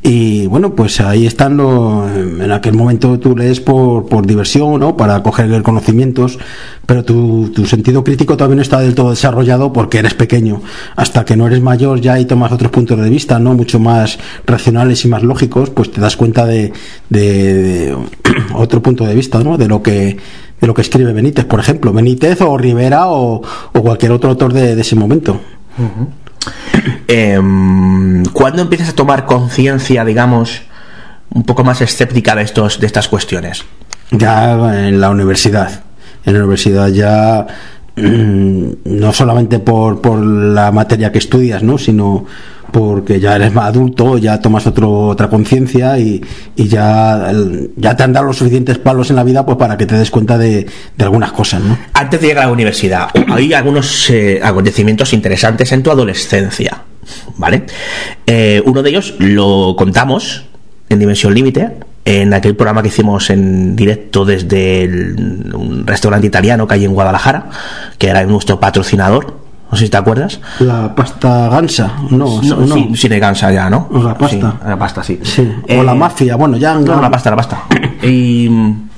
Y 0.00 0.46
bueno, 0.46 0.74
pues 0.74 1.00
ahí 1.00 1.26
están 1.26 1.56
los, 1.56 2.08
en 2.16 2.52
aquel 2.52 2.72
momento 2.74 3.18
tú 3.18 3.36
lees 3.36 3.60
por, 3.60 4.06
por 4.06 4.26
diversión, 4.26 4.78
¿no? 4.78 4.96
Para 4.96 5.22
coger 5.24 5.60
conocimientos, 5.62 6.38
pero 6.86 7.04
tu, 7.04 7.50
tu 7.52 7.66
sentido 7.66 8.04
crítico 8.04 8.36
todavía 8.36 8.56
no 8.56 8.62
está 8.62 8.80
del 8.80 8.94
todo 8.94 9.10
desarrollado 9.10 9.72
porque 9.72 9.98
eres 9.98 10.14
pequeño. 10.14 10.62
Hasta 10.94 11.24
que 11.24 11.36
no 11.36 11.46
eres 11.48 11.60
mayor 11.60 12.00
ya 12.00 12.18
y 12.20 12.26
tomas 12.26 12.52
otros 12.52 12.70
puntos 12.70 12.98
de 13.00 13.10
vista, 13.10 13.38
¿no? 13.40 13.54
Mucho 13.54 13.80
más 13.80 14.18
racionales 14.46 15.04
y 15.04 15.08
más 15.08 15.24
lógicos, 15.24 15.70
pues 15.70 15.90
te 15.90 16.00
das 16.00 16.16
cuenta 16.16 16.46
de, 16.46 16.72
de- 17.10 17.96
otro 18.54 18.80
punto 18.80 19.04
de 19.04 19.14
vista, 19.16 19.42
¿no? 19.42 19.58
De 19.58 19.66
lo 19.68 19.82
que 19.82 20.16
de 20.60 20.66
lo 20.66 20.74
que 20.74 20.82
escribe 20.82 21.12
Benítez, 21.12 21.44
por 21.44 21.60
ejemplo, 21.60 21.92
Benítez 21.92 22.40
o 22.40 22.56
Rivera 22.58 23.08
o, 23.10 23.42
cualquier 23.72 24.10
otro 24.10 24.30
autor 24.30 24.52
de, 24.52 24.74
de 24.74 24.80
ese 24.80 24.96
momento. 24.96 25.40
Em, 27.08 28.24
¿Cuándo 28.32 28.62
empiezas 28.62 28.90
a 28.90 28.94
tomar 28.94 29.24
conciencia, 29.26 30.04
digamos, 30.04 30.62
un 31.30 31.42
poco 31.44 31.64
más 31.64 31.80
escéptica 31.80 32.34
de, 32.34 32.42
estos, 32.42 32.80
de 32.80 32.86
estas 32.86 33.08
cuestiones? 33.08 33.64
ya 34.10 34.86
en 34.86 35.00
la 35.00 35.10
universidad. 35.10 35.82
En 36.24 36.32
la 36.34 36.40
universidad 36.40 36.88
ya 36.88 37.46
mm, 37.96 38.70
no 38.84 39.12
solamente 39.12 39.58
por, 39.58 40.00
por 40.00 40.18
la 40.18 40.72
materia 40.72 41.12
que 41.12 41.18
estudias, 41.18 41.62
¿no? 41.62 41.78
sino 41.78 42.26
porque 42.70 43.18
ya 43.18 43.36
eres 43.36 43.52
más 43.52 43.66
adulto, 43.66 44.18
ya 44.18 44.40
tomas 44.40 44.66
otra 44.66 45.28
conciencia 45.28 45.98
y, 45.98 46.22
y 46.56 46.68
ya, 46.68 47.32
ya 47.76 47.96
te 47.96 48.02
han 48.02 48.12
dado 48.12 48.26
los 48.26 48.36
suficientes 48.36 48.78
palos 48.78 49.10
en 49.10 49.16
la 49.16 49.24
vida 49.24 49.44
pues 49.46 49.56
para 49.56 49.76
que 49.76 49.86
te 49.86 49.96
des 49.96 50.10
cuenta 50.10 50.36
de, 50.36 50.66
de 50.96 51.04
algunas 51.04 51.32
cosas. 51.32 51.62
¿no? 51.62 51.78
Antes 51.94 52.20
de 52.20 52.26
llegar 52.26 52.44
a 52.44 52.46
la 52.48 52.52
universidad, 52.52 53.08
hay 53.28 53.52
algunos 53.54 54.10
eh, 54.10 54.40
acontecimientos 54.42 55.12
interesantes 55.12 55.72
en 55.72 55.82
tu 55.82 55.90
adolescencia, 55.90 56.82
¿vale? 57.36 57.64
Eh, 58.26 58.62
uno 58.66 58.82
de 58.82 58.90
ellos 58.90 59.14
lo 59.18 59.74
contamos 59.76 60.44
en 60.88 60.98
Dimensión 60.98 61.34
Límite, 61.34 61.70
en 62.04 62.32
aquel 62.32 62.56
programa 62.56 62.82
que 62.82 62.88
hicimos 62.88 63.28
en 63.28 63.76
directo 63.76 64.24
desde 64.24 64.86
un 65.54 65.86
restaurante 65.86 66.26
italiano 66.26 66.66
que 66.66 66.74
hay 66.74 66.84
en 66.86 66.94
Guadalajara, 66.94 67.50
que 67.98 68.08
era 68.08 68.24
nuestro 68.24 68.58
patrocinador, 68.58 69.47
no 69.70 69.76
sé 69.76 69.84
si 69.84 69.90
te 69.90 69.96
acuerdas. 69.96 70.40
La 70.60 70.94
pasta 70.94 71.48
gansa, 71.48 71.92
no, 72.10 72.40
No, 72.42 72.56
no. 72.56 72.74
sí, 72.74 72.90
sí, 72.94 73.08
de 73.08 73.18
gansa 73.18 73.52
ya, 73.52 73.68
¿no? 73.68 73.88
La 73.92 74.16
pasta. 74.16 74.50
Sí, 74.62 74.68
la 74.68 74.78
pasta, 74.78 75.02
sí. 75.02 75.18
Sí, 75.22 75.50
Eh, 75.66 75.78
o 75.78 75.82
la 75.82 75.94
mafia, 75.94 76.36
bueno, 76.36 76.56
ya 76.56 76.74
No, 76.74 77.00
la 77.00 77.10
pasta, 77.10 77.30
la 77.30 77.36
pasta. 77.36 77.62
Y 78.02 78.48
mm, 78.48 78.88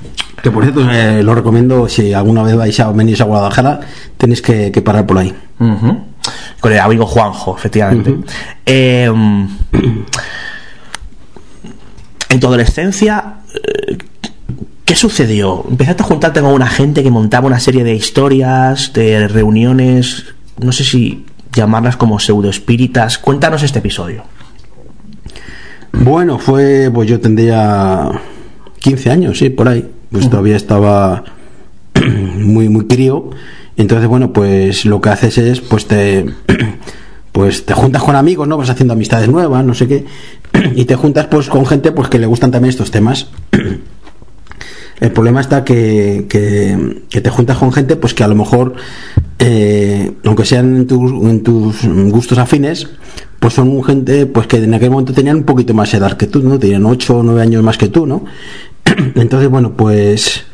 Que 0.43 0.51
por 0.51 0.63
cierto, 0.63 0.89
eh, 0.91 1.23
lo 1.23 1.35
recomiendo 1.35 1.89
si 1.89 2.13
alguna 2.15 2.43
vez 2.43 2.57
vais 2.57 2.79
a 2.81 2.91
venir 2.93 3.21
a 3.21 3.25
Guadalajara, 3.25 3.81
tenéis 4.17 4.41
que, 4.43 4.71
que 4.73 4.81
parar 4.83 5.05
por 5.07 5.19
ahí. 5.19 5.35
Con 6.61 6.73
el 6.73 6.79
amigo 6.79 7.05
Juanjo, 7.07 7.57
efectivamente. 7.57 8.17
Eh, 8.65 9.11
en 12.29 12.39
tu 12.41 12.47
adolescencia, 12.47 13.35
eh, 13.55 13.99
¿qué 14.85 14.95
sucedió? 14.95 15.65
Empezaste 15.69 16.03
a 16.03 16.07
juntarte 16.07 16.41
con 16.41 16.53
una 16.53 16.69
gente 16.69 17.03
que 17.03 17.11
montaba 17.11 17.47
una 17.47 17.59
serie 17.61 17.85
de 17.85 17.95
historias, 17.95 18.93
de 18.93 19.27
reuniones, 19.29 20.27
no 20.63 20.73
sé 20.73 20.85
si 20.85 21.25
llamarlas 21.53 21.97
como 21.97 22.19
pseudoespíritas. 22.19 23.19
Cuéntanos 23.19 23.63
este 23.63 23.79
episodio. 23.79 24.23
Bueno, 25.93 26.39
fue, 26.39 26.91
pues 26.93 27.09
yo 27.09 27.21
tendría 27.21 28.11
15 28.79 29.11
años, 29.11 29.39
sí, 29.39 29.51
por 29.51 29.69
ahí. 29.69 29.89
Pues 30.11 30.29
todavía 30.29 30.57
estaba 30.57 31.25
muy, 32.37 32.69
muy 32.69 32.87
crío. 32.87 33.31
Entonces, 33.77 34.09
bueno, 34.09 34.33
pues 34.33 34.85
lo 34.85 35.01
que 35.01 35.09
haces 35.09 35.39
es, 35.39 35.61
pues 35.61 35.87
te, 35.87 36.27
pues 37.33 37.65
te 37.65 37.75
juntas 37.75 38.03
con 38.03 38.17
amigos, 38.17 38.47
¿no? 38.47 38.57
Vas 38.57 38.71
haciendo 38.71 38.95
amistades 38.95 39.29
nuevas, 39.29 39.65
no 39.65 39.75
sé 39.75 39.89
qué. 39.89 40.05
Y 40.75 40.85
te 40.85 40.97
juntas, 40.97 41.27
pues, 41.27 41.49
con 41.49 41.65
gente, 41.65 41.93
pues, 41.93 42.09
que 42.09 42.19
le 42.19 42.27
gustan 42.27 42.51
también 42.51 42.71
estos 42.71 42.91
temas. 42.91 43.29
El 45.01 45.13
problema 45.13 45.41
está 45.41 45.65
que, 45.65 46.27
que, 46.29 47.21
te 47.21 47.31
juntas 47.31 47.57
con 47.57 47.73
gente, 47.73 47.97
pues, 47.97 48.13
que 48.13 48.23
a 48.23 48.29
lo 48.29 48.35
mejor, 48.35 48.75
eh, 49.39 50.13
aunque 50.25 50.45
sean 50.45 50.77
en, 50.77 50.87
tus 50.87 51.11
en 51.11 51.43
tus 51.43 51.85
gustos 52.11 52.37
afines, 52.39 52.89
pues 53.39 53.55
son 53.55 53.83
gente, 53.83 54.27
pues, 54.27 54.47
que 54.47 54.59
en 54.59 54.75
aquel 54.75 54.91
momento 54.91 55.15
tenían 55.15 55.37
un 55.37 55.45
poquito 55.45 55.73
más 55.73 55.93
edad 55.95 56.19
que 56.19 56.27
tú, 56.27 56.43
¿no? 56.43 56.59
Tenían 56.59 56.85
8 56.85 57.19
o 57.19 57.23
9 57.23 57.41
años 57.41 57.63
más 57.63 57.79
que 57.79 57.89
tú, 57.89 58.07
¿no? 58.07 58.27
Entonces, 59.15 59.49
bueno, 59.49 59.73
pues 59.73 60.45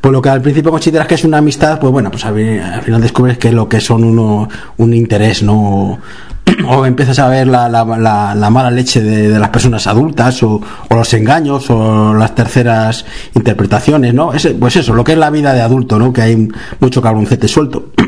por 0.00 0.12
lo 0.12 0.20
que 0.20 0.28
al 0.28 0.42
principio 0.42 0.70
consideras 0.70 1.06
que 1.06 1.14
es 1.14 1.24
una 1.24 1.38
amistad, 1.38 1.78
pues 1.78 1.90
bueno, 1.90 2.10
pues 2.10 2.24
al, 2.26 2.38
al 2.60 2.82
final 2.82 3.00
descubres 3.00 3.38
que 3.38 3.52
lo 3.52 3.68
que 3.68 3.80
son 3.80 4.04
uno, 4.04 4.48
un 4.76 4.92
interés, 4.92 5.42
¿no? 5.42 5.98
O 6.68 6.84
empiezas 6.86 7.18
a 7.18 7.28
ver 7.28 7.46
la, 7.46 7.68
la, 7.68 7.84
la, 7.84 8.34
la 8.34 8.50
mala 8.50 8.70
leche 8.70 9.02
de, 9.02 9.28
de, 9.28 9.38
las 9.38 9.48
personas 9.50 9.86
adultas, 9.86 10.42
o, 10.42 10.60
o, 10.88 10.94
los 10.94 11.12
engaños, 11.14 11.70
o 11.70 12.14
las 12.14 12.34
terceras 12.34 13.04
interpretaciones, 13.34 14.14
¿no? 14.14 14.32
Ese, 14.32 14.50
pues 14.50 14.76
eso, 14.76 14.94
lo 14.94 15.04
que 15.04 15.12
es 15.12 15.18
la 15.18 15.30
vida 15.30 15.52
de 15.52 15.62
adulto, 15.62 15.98
¿no? 15.98 16.12
Que 16.12 16.22
hay 16.22 16.48
mucho 16.80 17.02
cabroncete 17.02 17.48
suelto. 17.48 17.92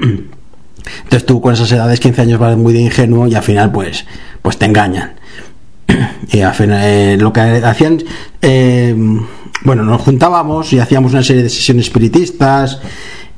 Entonces 1.04 1.26
tú 1.26 1.40
con 1.40 1.54
esas 1.54 1.70
edades, 1.72 1.98
15 2.00 2.22
años, 2.22 2.38
vas 2.38 2.56
muy 2.56 2.72
de 2.72 2.80
ingenuo 2.80 3.26
y 3.26 3.34
al 3.34 3.42
final, 3.42 3.72
pues, 3.72 4.04
pues 4.42 4.58
te 4.58 4.66
engañan. 4.66 5.14
Y 6.30 6.40
al 6.40 6.54
final, 6.54 6.80
eh, 6.82 7.16
lo 7.18 7.32
que 7.32 7.40
hacían. 7.40 8.02
Eh, 8.42 8.94
bueno, 9.64 9.84
nos 9.84 10.02
juntábamos 10.02 10.72
y 10.72 10.78
hacíamos 10.78 11.12
una 11.12 11.22
serie 11.22 11.42
de 11.42 11.48
sesiones 11.48 11.86
espiritistas, 11.86 12.80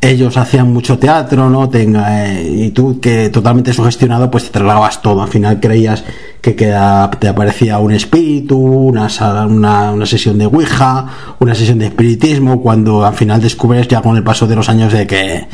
ellos 0.00 0.36
hacían 0.36 0.72
mucho 0.72 0.98
teatro, 0.98 1.50
¿no? 1.50 1.68
Tenga, 1.68 2.30
eh, 2.30 2.66
y 2.66 2.70
tú 2.70 3.00
que 3.00 3.30
totalmente 3.30 3.72
sugestionado, 3.72 4.30
pues 4.30 4.44
te 4.44 4.50
tragabas 4.50 5.02
todo. 5.02 5.22
Al 5.22 5.28
final 5.28 5.58
creías 5.60 6.04
que 6.40 6.54
queda, 6.54 7.10
te 7.10 7.26
aparecía 7.26 7.78
un 7.78 7.92
espíritu, 7.92 8.56
una, 8.56 9.08
una, 9.46 9.92
una, 9.92 10.06
sesión 10.06 10.38
de 10.38 10.46
Ouija, 10.46 11.06
una 11.40 11.54
sesión 11.54 11.78
de 11.80 11.86
espiritismo, 11.86 12.62
cuando 12.62 13.04
al 13.04 13.14
final 13.14 13.40
descubres 13.40 13.88
ya 13.88 14.00
con 14.00 14.16
el 14.16 14.22
paso 14.22 14.46
de 14.46 14.54
los 14.54 14.68
años 14.68 14.92
de 14.92 15.06
que, 15.06 15.46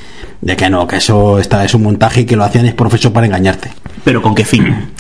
de 0.42 0.56
que 0.56 0.68
no, 0.68 0.86
que 0.86 0.96
eso 0.96 1.38
está, 1.38 1.64
es 1.64 1.74
un 1.74 1.82
montaje 1.82 2.22
y 2.22 2.24
que 2.26 2.36
lo 2.36 2.44
hacían 2.44 2.66
es 2.66 2.74
profeso 2.74 3.12
para 3.12 3.26
engañarte. 3.26 3.70
¿Pero 4.04 4.20
con 4.20 4.34
qué 4.34 4.44
fin? 4.44 4.90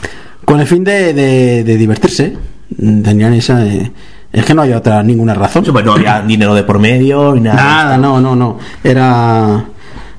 Con 0.44 0.60
el 0.60 0.66
fin 0.66 0.84
de, 0.84 1.12
de, 1.12 1.64
de 1.64 1.76
divertirse. 1.76 2.36
Tenían 2.76 3.34
esa... 3.34 3.64
Eh, 3.66 3.90
es 4.34 4.44
que 4.44 4.52
no 4.52 4.62
había 4.62 4.78
otra 4.78 5.02
ninguna 5.02 5.32
razón. 5.32 5.64
Pues 5.64 5.84
no 5.84 5.92
había 5.92 6.20
dinero 6.26 6.54
de 6.54 6.64
por 6.64 6.78
medio, 6.78 7.34
nada. 7.36 7.56
Nada, 7.56 7.98
no, 7.98 8.20
no, 8.20 8.34
no. 8.34 8.58
Era 8.82 9.64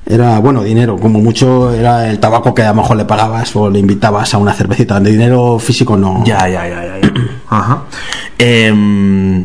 era 0.08 0.38
bueno 0.38 0.62
dinero 0.62 0.96
como 0.96 1.18
mucho 1.18 1.72
era 1.72 2.08
el 2.08 2.20
tabaco 2.20 2.54
que 2.54 2.62
a 2.62 2.68
lo 2.68 2.76
mejor 2.76 2.96
le 2.96 3.04
pagabas 3.04 3.56
o 3.56 3.68
le 3.68 3.80
invitabas 3.80 4.32
a 4.34 4.38
una 4.38 4.52
cervecita 4.52 5.00
de 5.00 5.10
dinero 5.10 5.58
físico 5.58 5.96
no 5.96 6.22
ya 6.24 6.46
ya 6.48 6.64
ya 6.68 6.84
ya, 6.84 7.00
ya. 7.00 7.12
ajá 7.50 7.82
eh, 8.38 9.44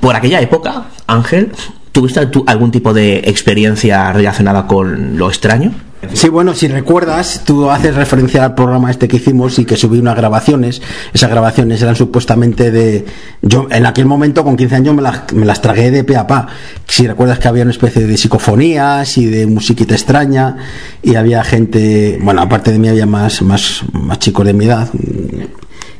por 0.00 0.16
aquella 0.16 0.40
época 0.40 0.84
Ángel 1.06 1.52
tuviste 1.94 2.26
tú 2.26 2.42
algún 2.46 2.72
tipo 2.72 2.92
de 2.92 3.18
experiencia 3.18 4.12
relacionada 4.12 4.66
con 4.66 5.16
lo 5.16 5.28
extraño 5.28 5.72
Sí, 6.12 6.28
bueno, 6.28 6.54
si 6.54 6.68
recuerdas, 6.68 7.42
tú 7.46 7.70
haces 7.70 7.94
referencia 7.94 8.44
al 8.44 8.54
programa 8.54 8.90
este 8.90 9.08
que 9.08 9.16
hicimos 9.16 9.58
y 9.58 9.64
que 9.64 9.76
subí 9.76 9.98
unas 9.98 10.16
grabaciones. 10.16 10.82
Esas 11.12 11.30
grabaciones 11.30 11.80
eran 11.80 11.96
supuestamente 11.96 12.70
de. 12.70 13.06
Yo, 13.40 13.68
en 13.70 13.86
aquel 13.86 14.04
momento, 14.04 14.44
con 14.44 14.56
15 14.56 14.74
años, 14.74 14.94
me 14.94 15.02
las, 15.02 15.32
me 15.32 15.46
las 15.46 15.62
tragué 15.62 15.90
de 15.90 16.04
pe 16.04 16.16
a 16.16 16.26
pa. 16.26 16.46
Si 16.86 17.06
recuerdas 17.06 17.38
que 17.38 17.48
había 17.48 17.62
una 17.62 17.72
especie 17.72 18.06
de 18.06 18.16
psicofonías 18.16 19.16
y 19.16 19.26
de 19.26 19.46
musiquita 19.46 19.94
extraña, 19.94 20.56
y 21.02 21.14
había 21.14 21.42
gente. 21.42 22.18
Bueno, 22.20 22.42
aparte 22.42 22.70
de 22.70 22.78
mí, 22.78 22.88
había 22.88 23.06
más, 23.06 23.40
más, 23.42 23.82
más 23.92 24.18
chicos 24.18 24.44
de 24.44 24.52
mi 24.52 24.66
edad 24.66 24.90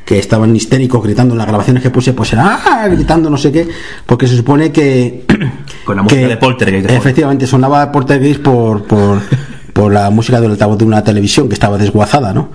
que 0.05 0.19
estaban 0.19 0.55
histéricos 0.55 1.03
gritando 1.03 1.33
en 1.33 1.39
las 1.39 1.47
grabaciones 1.47 1.81
que 1.81 1.89
puse, 1.89 2.13
pues 2.13 2.31
era 2.31 2.59
¡ah! 2.63 2.87
gritando 2.87 3.27
no 3.27 3.37
sé 3.37 3.51
qué, 3.51 3.67
porque 4.05 4.27
se 4.27 4.37
supone 4.37 4.71
que. 4.71 5.25
Con 5.85 5.95
la 5.95 6.03
música 6.03 6.21
que, 6.21 6.27
de 6.27 6.37
Poltergeist. 6.37 6.89
Efectivamente, 6.89 7.47
sonaba 7.47 7.91
Poltergeist 7.91 8.41
por. 8.41 8.83
por 8.83 9.21
por 9.75 9.91
la 9.91 10.09
música 10.09 10.39
del 10.39 10.51
altavoz 10.51 10.77
de 10.77 10.85
una 10.85 11.03
televisión 11.03 11.49
que 11.49 11.53
estaba 11.53 11.77
desguazada, 11.77 12.33
¿no? 12.33 12.49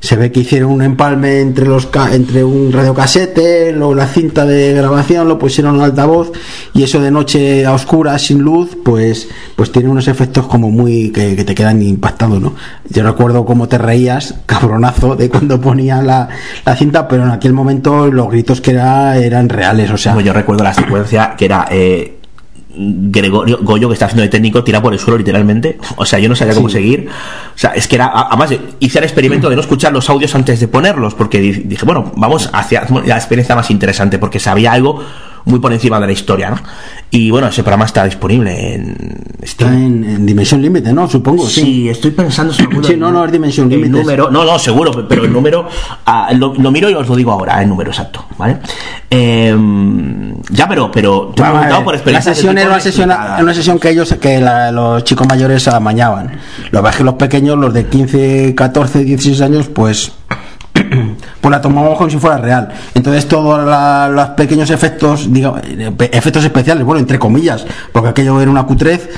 Se 0.00 0.16
ve 0.16 0.32
que 0.32 0.40
hicieron 0.40 0.72
un 0.72 0.82
empalme 0.82 1.40
entre 1.40 1.66
los 1.66 1.86
entre 2.12 2.42
un 2.42 2.72
radiocasete, 2.72 3.72
luego 3.72 3.94
la 3.94 4.06
cinta 4.06 4.46
de 4.46 4.72
grabación, 4.72 5.28
lo 5.28 5.38
pusieron 5.38 5.76
al 5.76 5.90
altavoz 5.90 6.32
y 6.72 6.82
eso 6.82 6.98
de 6.98 7.10
noche 7.10 7.66
a 7.66 7.74
oscuras, 7.74 8.22
sin 8.22 8.38
luz, 8.40 8.70
pues 8.82 9.28
pues 9.54 9.70
tiene 9.70 9.90
unos 9.90 10.08
efectos 10.08 10.46
como 10.46 10.70
muy 10.70 11.10
que, 11.10 11.36
que 11.36 11.44
te 11.44 11.54
quedan 11.54 11.82
impactados, 11.82 12.40
¿no? 12.40 12.54
Yo 12.88 13.02
recuerdo 13.02 13.44
cómo 13.44 13.68
te 13.68 13.76
reías, 13.76 14.34
cabronazo, 14.46 15.14
de 15.14 15.28
cuando 15.28 15.60
ponía 15.60 16.00
la, 16.00 16.30
la 16.64 16.74
cinta, 16.74 17.06
pero 17.06 17.24
en 17.24 17.32
aquel 17.32 17.52
momento 17.52 18.10
los 18.10 18.30
gritos 18.30 18.62
que 18.62 18.70
era 18.70 19.18
eran 19.18 19.50
reales, 19.50 19.90
o 19.90 19.98
sea. 19.98 20.14
Bueno, 20.14 20.28
yo 20.28 20.32
recuerdo 20.32 20.64
la 20.64 20.72
secuencia 20.72 21.34
que 21.36 21.44
era 21.44 21.68
eh, 21.70 22.21
Gregorio 22.74 23.58
Goyo 23.62 23.88
que 23.88 23.94
está 23.94 24.06
haciendo 24.06 24.22
de 24.22 24.28
técnico 24.28 24.64
tira 24.64 24.80
por 24.80 24.92
el 24.92 24.98
suelo 24.98 25.18
literalmente 25.18 25.78
o 25.96 26.06
sea 26.06 26.18
yo 26.18 26.28
no 26.28 26.34
sabía 26.34 26.54
cómo 26.54 26.68
sí. 26.68 26.74
seguir 26.74 27.08
o 27.54 27.58
sea 27.58 27.70
es 27.70 27.86
que 27.86 27.96
era 27.96 28.10
además 28.14 28.54
hice 28.80 28.98
el 28.98 29.04
experimento 29.04 29.50
de 29.50 29.56
no 29.56 29.60
escuchar 29.60 29.92
los 29.92 30.08
audios 30.08 30.34
antes 30.34 30.60
de 30.60 30.68
ponerlos 30.68 31.14
porque 31.14 31.40
dije 31.40 31.84
bueno 31.84 32.12
vamos 32.16 32.48
hacia 32.52 32.86
la 33.04 33.16
experiencia 33.16 33.54
más 33.54 33.70
interesante 33.70 34.18
porque 34.18 34.38
sabía 34.38 34.72
algo 34.72 35.02
muy 35.44 35.58
por 35.58 35.72
encima 35.72 36.00
de 36.00 36.06
la 36.06 36.12
historia 36.12 36.50
¿no? 36.50 36.58
y 37.10 37.30
bueno 37.30 37.48
ese 37.48 37.62
programa 37.62 37.84
está 37.84 38.04
disponible 38.04 38.74
en 38.74 38.96
está 39.40 39.72
en, 39.72 40.04
en 40.04 40.26
Dimensión 40.26 40.62
Límite 40.62 40.92
¿no? 40.92 41.08
supongo 41.08 41.46
sí, 41.46 41.62
sí 41.62 41.88
estoy 41.88 42.12
pensando 42.12 42.52
seguro 42.52 42.86
sí 42.86 42.96
no 42.96 43.10
no 43.10 43.24
es 43.24 43.32
Dimensión 43.32 43.68
Límite 43.68 43.90
número 43.90 44.30
no 44.30 44.44
no 44.44 44.58
seguro 44.58 45.06
pero 45.08 45.24
el 45.24 45.32
número 45.32 45.66
uh, 46.06 46.34
lo, 46.36 46.54
lo, 46.54 46.70
miro 46.70 46.88
y 46.90 46.94
os 46.94 47.08
lo 47.08 47.16
digo 47.16 47.32
ahora 47.32 47.62
el 47.62 47.68
número 47.68 47.90
exacto 47.90 48.24
¿vale? 48.38 48.58
Eh, 49.10 49.54
ya 50.50 50.68
pero 50.68 50.90
pero 50.90 51.32
te 51.34 51.42
bueno, 51.42 51.84
por 51.84 51.94
experiencia 51.94 52.30
la 52.30 52.34
sesión 52.34 52.58
era 52.58 52.68
una 52.68 52.80
sesión, 52.80 53.10
una 53.40 53.54
sesión 53.54 53.78
que 53.78 53.90
ellos 53.90 54.14
que 54.20 54.40
la, 54.40 54.70
los 54.72 55.04
chicos 55.04 55.26
mayores 55.26 55.66
amañaban 55.68 56.38
lo 56.70 56.82
que 56.82 56.88
es 56.88 56.96
que 56.96 57.04
los 57.04 57.14
pequeños 57.14 57.58
los 57.58 57.74
de 57.74 57.86
15 57.86 58.54
14 58.54 59.04
16 59.04 59.40
años 59.40 59.68
pues 59.68 60.12
pues 61.40 61.50
la 61.50 61.60
tomamos 61.60 61.96
como 61.96 62.10
si 62.10 62.18
fuera 62.18 62.38
real. 62.38 62.68
Entonces 62.94 63.26
todos 63.26 63.60
los 64.14 64.28
pequeños 64.30 64.70
efectos, 64.70 65.32
digo, 65.32 65.56
efectos 65.98 66.44
especiales, 66.44 66.84
bueno, 66.84 67.00
entre 67.00 67.18
comillas, 67.18 67.66
porque 67.92 68.10
aquello 68.10 68.40
era 68.40 68.50
una 68.50 68.64
cutrez, 68.64 69.08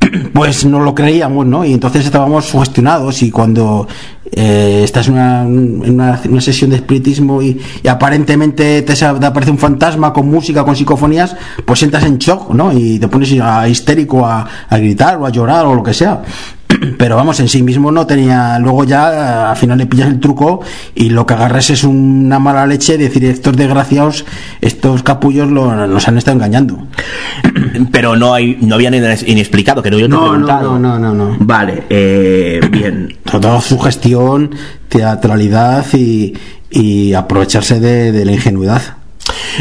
pues 0.32 0.64
no 0.64 0.80
lo 0.80 0.94
creíamos, 0.94 1.46
¿no? 1.46 1.64
Y 1.64 1.72
entonces 1.72 2.04
estábamos 2.04 2.46
sugestionados 2.46 3.22
y 3.22 3.30
cuando 3.30 3.86
eh, 4.32 4.82
estás 4.84 5.08
en 5.08 5.14
una, 5.14 5.42
una, 5.42 6.20
una, 6.28 6.40
sesión 6.40 6.70
de 6.70 6.76
espiritismo 6.76 7.40
y, 7.40 7.60
aparentemente 7.88 8.82
te, 8.82 9.04
aparece 9.04 9.50
un 9.50 9.58
fantasma 9.58 10.12
con 10.12 10.28
música, 10.28 10.64
con 10.64 10.76
psicofonías, 10.76 11.36
pues 11.64 11.82
entras 11.82 12.04
en 12.04 12.18
shock, 12.18 12.50
¿no? 12.50 12.72
Y 12.72 12.98
te 12.98 13.08
pones 13.08 13.32
a, 13.40 13.68
histérico 13.68 14.26
a 14.26 14.46
gritar 14.70 15.16
o 15.16 15.26
a 15.26 15.30
llorar 15.30 15.66
o 15.66 15.74
lo 15.74 15.82
que 15.82 15.94
sea 15.94 16.22
pero 16.98 17.16
vamos, 17.16 17.40
en 17.40 17.48
sí 17.48 17.62
mismo 17.62 17.90
no 17.90 18.06
tenía. 18.06 18.58
Luego 18.58 18.84
ya 18.84 19.50
al 19.50 19.56
final 19.56 19.78
le 19.78 19.86
pillas 19.86 20.08
el 20.08 20.20
truco 20.20 20.60
y 20.94 21.10
lo 21.10 21.26
que 21.26 21.34
agarras 21.34 21.70
es 21.70 21.84
una 21.84 22.38
mala 22.38 22.66
leche, 22.66 22.98
decir, 22.98 23.24
estos 23.24 23.56
desgraciados, 23.56 24.24
estos 24.60 25.02
capullos 25.02 25.50
lo, 25.50 25.86
nos 25.86 26.08
han 26.08 26.18
estado 26.18 26.36
engañando. 26.36 26.86
Pero 27.92 28.16
no 28.16 28.34
hay 28.34 28.58
no 28.60 28.74
habían 28.74 28.94
inexplicado, 28.94 29.82
que 29.82 29.90
no 29.90 29.98
yo 29.98 30.06
te 30.06 30.10
no, 30.10 30.26
he 30.26 30.30
preguntado. 30.30 30.78
No, 30.78 30.98
no, 30.98 31.14
no, 31.14 31.14
no. 31.14 31.36
Vale, 31.40 31.84
eh, 31.90 32.60
bien. 32.70 33.16
Toda 33.24 33.60
su 33.60 33.78
gestión, 33.78 34.50
teatralidad 34.88 35.84
y, 35.92 36.34
y 36.70 37.12
aprovecharse 37.14 37.80
de, 37.80 38.12
de 38.12 38.24
la 38.24 38.32
ingenuidad. 38.32 38.82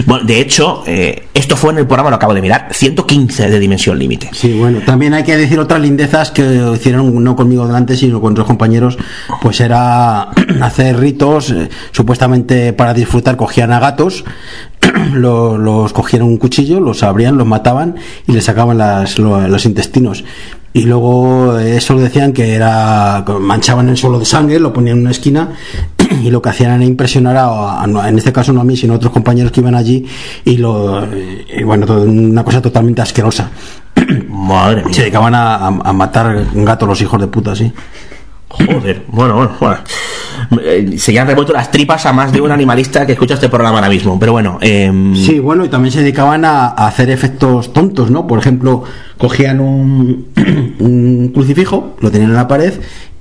Bueno, 0.06 0.26
de 0.26 0.40
hecho, 0.42 0.84
eh, 0.88 1.24
esto 1.34 1.56
fue 1.56 1.72
en 1.74 1.80
el 1.80 1.86
programa, 1.88 2.10
lo 2.10 2.16
acabo 2.18 2.34
de 2.34 2.42
mirar, 2.42 2.68
115 2.72 3.50
de 3.50 3.60
Dimensión 3.60 3.98
Límite. 4.00 4.30
Sí, 4.34 4.58
bueno, 4.58 4.80
también 4.86 5.14
hay 5.14 5.24
que 5.24 5.36
decir 5.38 5.60
otras 5.60 5.82
lindezas 5.82 6.32
que 6.32 6.72
hicieron 6.76 7.24
no 7.24 7.36
conmigo 7.36 7.66
delante, 7.68 7.96
sino 7.96 8.20
con 8.22 8.32
otros 8.34 8.48
compañeros, 8.48 8.98
pues 9.42 9.60
era 9.62 10.24
hacer 10.62 10.98
ritos, 11.00 11.52
eh, 11.52 11.70
supuestamente 11.92 12.74
para 12.74 12.94
disfrutar 12.94 13.36
cogían 13.38 13.72
a 13.72 13.80
gatos, 13.80 14.24
lo- 15.14 15.58
los 15.58 15.94
cogían 15.94 16.24
un 16.24 16.38
cuchillo, 16.38 16.80
los 16.80 17.04
abrían, 17.04 17.38
los 17.38 17.48
mataban 17.48 17.96
y 18.28 18.32
les 18.34 18.44
sacaban 18.46 18.78
las- 18.78 19.18
lo- 19.20 19.48
los 19.48 19.66
intestinos. 19.66 20.24
Y 20.76 20.86
luego 20.86 21.60
eh, 21.60 21.78
eso 21.78 21.96
decían 22.00 22.34
que 22.34 22.56
era 22.56 23.24
manchaban 23.40 23.90
el 23.90 23.98
suelo 23.98 24.18
de 24.18 24.26
sangre, 24.26 24.60
lo 24.60 24.74
ponían 24.74 24.98
en 24.98 25.02
una 25.04 25.12
esquina 25.12 25.50
y 26.24 26.30
lo 26.32 26.42
que 26.42 26.50
hacían 26.50 26.72
era 26.74 26.86
impresionar 26.86 27.38
a, 27.38 27.82
a- 27.82 28.10
en 28.10 28.18
este 28.18 28.32
caso 28.34 28.54
no 28.54 28.62
a 28.62 28.64
mí, 28.64 28.76
sino 28.78 28.94
a 28.94 28.96
otros 28.98 29.12
compañeros 29.12 29.52
que 29.52 29.62
iban 29.62 29.76
allí 29.76 30.06
y 30.46 30.58
lo 30.58 31.08
y 31.58 31.64
bueno, 31.64 31.86
una 32.04 32.44
cosa 32.44 32.62
totalmente 32.62 33.02
asquerosa. 33.02 33.50
Madre 34.30 34.84
mía. 34.84 34.94
Se 34.94 35.02
dedicaban 35.02 35.36
a, 35.36 35.56
a- 35.56 35.68
a 35.68 35.94
matar 35.94 36.46
gatos 36.54 36.88
los 36.88 37.02
hijos 37.02 37.20
de 37.20 37.28
puta, 37.28 37.56
sí. 37.56 37.72
Joder, 38.50 39.02
bueno, 39.08 39.34
bueno, 39.36 39.52
bueno. 39.60 39.78
Eh, 40.64 40.94
Se 41.00 41.12
le 41.12 41.20
han 41.20 41.26
revuelto 41.28 41.54
las 41.54 41.72
tripas 41.72 42.06
a 42.06 42.14
más 42.14 42.32
de 42.32 42.40
un 42.40 42.52
animalista 42.52 43.04
que 43.04 43.14
escucha 43.14 43.34
este 43.34 43.50
programa 43.50 43.78
ahora 43.80 43.90
mismo. 43.90 44.20
Pero 44.20 44.32
bueno, 44.34 44.60
em, 44.62 45.16
Sí, 45.16 45.40
bueno, 45.40 45.66
y 45.66 45.70
también 45.70 45.92
se 45.92 46.02
dedicaban 46.02 46.46
a, 46.46 46.68
a 46.68 46.86
hacer 46.88 47.10
efectos 47.10 47.74
tontos, 47.74 48.12
¿no? 48.12 48.28
Por 48.28 48.38
ejemplo, 48.38 48.84
cogían 49.18 49.60
un, 49.60 50.28
un 50.80 51.32
crucifijo, 51.34 51.96
lo 52.00 52.12
tenían 52.12 52.30
en 52.30 52.36
la 52.36 52.48
pared 52.48 52.74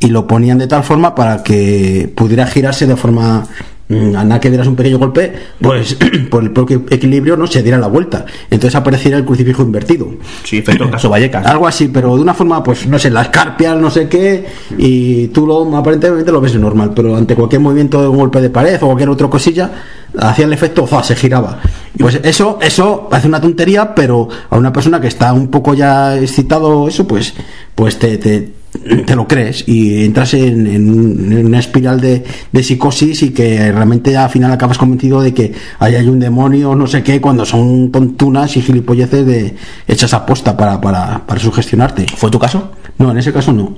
y 0.02 0.08
lo 0.08 0.26
ponían 0.26 0.58
de 0.58 0.66
tal 0.66 0.82
forma 0.82 1.14
para 1.14 1.42
que 1.42 2.10
pudiera 2.14 2.46
girarse 2.46 2.86
de 2.86 2.96
forma 2.96 3.46
mm, 3.88 4.16
a 4.16 4.24
nada 4.24 4.40
que 4.40 4.48
dieras 4.48 4.66
un 4.66 4.74
pequeño 4.74 4.98
golpe, 4.98 5.32
pues 5.60 5.96
por 6.30 6.42
el 6.42 6.50
propio 6.50 6.82
equilibrio 6.90 7.36
no 7.36 7.46
se 7.46 7.62
diera 7.62 7.78
la 7.78 7.86
vuelta. 7.86 8.26
Entonces 8.50 8.74
apareciera 8.74 9.16
el 9.16 9.24
crucifijo 9.24 9.62
invertido. 9.62 10.08
sí, 10.42 10.58
efecto 10.58 10.90
caso 10.90 11.08
Vallecas. 11.08 11.46
Algo 11.46 11.68
así, 11.68 11.88
pero 11.88 12.16
de 12.16 12.22
una 12.22 12.34
forma, 12.34 12.62
pues 12.64 12.86
no 12.88 12.98
sé, 12.98 13.10
la 13.10 13.22
escarpia, 13.22 13.76
no 13.76 13.90
sé 13.90 14.08
qué, 14.08 14.44
y 14.76 15.28
tú 15.28 15.46
lo 15.46 15.76
aparentemente 15.76 16.32
lo 16.32 16.40
ves 16.40 16.56
normal, 16.56 16.92
pero 16.94 17.16
ante 17.16 17.36
cualquier 17.36 17.60
movimiento 17.60 18.02
de 18.02 18.08
un 18.08 18.16
golpe 18.16 18.40
de 18.40 18.50
pared 18.50 18.76
o 18.82 18.86
cualquier 18.86 19.08
otra 19.08 19.28
cosilla, 19.28 19.70
hacía 20.18 20.46
el 20.46 20.52
efecto, 20.52 20.88
se 21.04 21.14
giraba. 21.14 21.60
Pues 21.96 22.18
eso, 22.24 22.58
eso 22.60 23.08
hace 23.12 23.28
una 23.28 23.40
tontería, 23.40 23.94
pero 23.94 24.28
a 24.50 24.58
una 24.58 24.72
persona 24.72 25.00
que 25.00 25.06
está 25.06 25.32
un 25.32 25.48
poco 25.48 25.74
ya 25.74 26.18
excitado, 26.18 26.88
eso, 26.88 27.06
pues, 27.06 27.34
pues 27.76 27.98
te, 27.98 28.18
te, 28.18 28.61
te 29.06 29.14
lo 29.14 29.28
crees 29.28 29.64
y 29.68 30.04
entras 30.04 30.32
en, 30.34 30.66
en 30.66 30.88
un- 30.90 31.32
en 31.32 31.46
una 31.46 31.58
espiral 31.58 32.00
de, 32.00 32.24
de 32.50 32.62
psicosis 32.62 33.22
y 33.22 33.30
que 33.30 33.70
realmente 33.70 34.16
al 34.16 34.30
final 34.30 34.50
acabas 34.52 34.78
convencido 34.78 35.20
de 35.20 35.34
que 35.34 35.52
ahí 35.78 35.94
hay 35.94 36.08
un 36.08 36.18
demonio, 36.18 36.74
no 36.74 36.86
sé 36.86 37.02
qué, 37.02 37.20
cuando 37.20 37.44
son 37.44 37.90
tontunas 37.92 38.56
y 38.56 38.62
gilipolleces 38.62 39.26
de, 39.26 39.54
hechas 39.86 40.14
a 40.14 40.24
posta 40.24 40.56
para, 40.56 40.80
para, 40.80 41.26
para 41.26 41.40
sugestionarte. 41.40 42.06
¿Fue 42.16 42.30
tu 42.30 42.38
caso? 42.38 42.72
No, 43.02 43.10
en 43.10 43.18
ese 43.18 43.32
caso 43.32 43.52
no. 43.52 43.74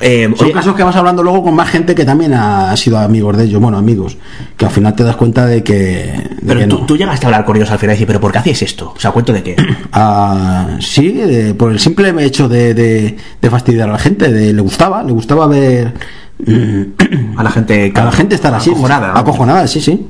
Em, 0.00 0.34
Son 0.36 0.46
oye, 0.46 0.52
casos 0.52 0.74
que 0.74 0.82
vas 0.82 0.96
hablando 0.96 1.22
luego 1.22 1.44
con 1.44 1.54
más 1.54 1.68
gente 1.68 1.94
que 1.94 2.04
también 2.04 2.34
ha, 2.34 2.76
sido 2.76 2.98
amigos 2.98 3.36
de 3.36 3.44
ellos, 3.44 3.60
bueno, 3.60 3.78
amigos, 3.78 4.16
que 4.56 4.64
al 4.64 4.72
final 4.72 4.94
te 4.94 5.04
das 5.04 5.14
cuenta 5.14 5.46
de 5.46 5.62
que, 5.62 5.74
de 5.74 6.36
pero 6.44 6.60
que 6.60 6.66
tú, 6.66 6.78
no. 6.80 6.86
tú 6.86 6.96
llegaste 6.96 7.26
a 7.26 7.28
hablar 7.28 7.44
con 7.44 7.56
ellos 7.56 7.70
al 7.70 7.78
final 7.78 7.92
y 7.92 7.96
decir, 7.96 8.08
¿pero 8.08 8.20
por 8.20 8.32
qué 8.32 8.38
hacéis 8.38 8.62
esto? 8.62 8.92
O 8.96 8.98
sea, 8.98 9.12
¿cuento 9.12 9.32
de 9.32 9.42
qué? 9.42 9.56
Ah, 9.92 10.76
sí, 10.80 11.12
de- 11.12 11.54
por 11.54 11.70
el 11.70 11.78
simple 11.78 12.12
hecho 12.24 12.48
de, 12.48 13.16
fastidiar 13.48 13.88
a 13.88 13.92
la 13.92 13.98
gente, 13.98 14.30
de 14.32 14.52
le 14.52 14.60
gustaba, 14.62 15.02
le 15.02 15.12
gustaba 15.12 15.46
ver 15.46 15.94
A 17.36 17.42
la 17.42 17.50
gente... 17.50 17.92
a 17.94 18.04
la 18.04 18.12
gente 18.12 18.34
estar 18.34 18.52
así, 18.54 18.70
Acojonada, 18.70 19.12
¿no? 19.12 19.18
acojonada, 19.18 19.66
sí, 19.66 19.80
sí. 19.80 20.06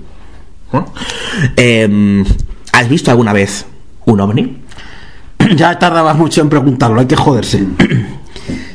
¿No? 0.72 0.86
Em, 1.56 2.24
¿Has 2.72 2.88
visto 2.88 3.10
alguna 3.10 3.32
vez 3.32 3.66
un 4.06 4.20
ovni? 4.20 4.59
ya 5.56 5.78
tardabas 5.78 6.16
mucho 6.16 6.40
en 6.40 6.48
preguntarlo, 6.48 7.00
hay 7.00 7.06
que 7.06 7.16
joderse. 7.16 7.64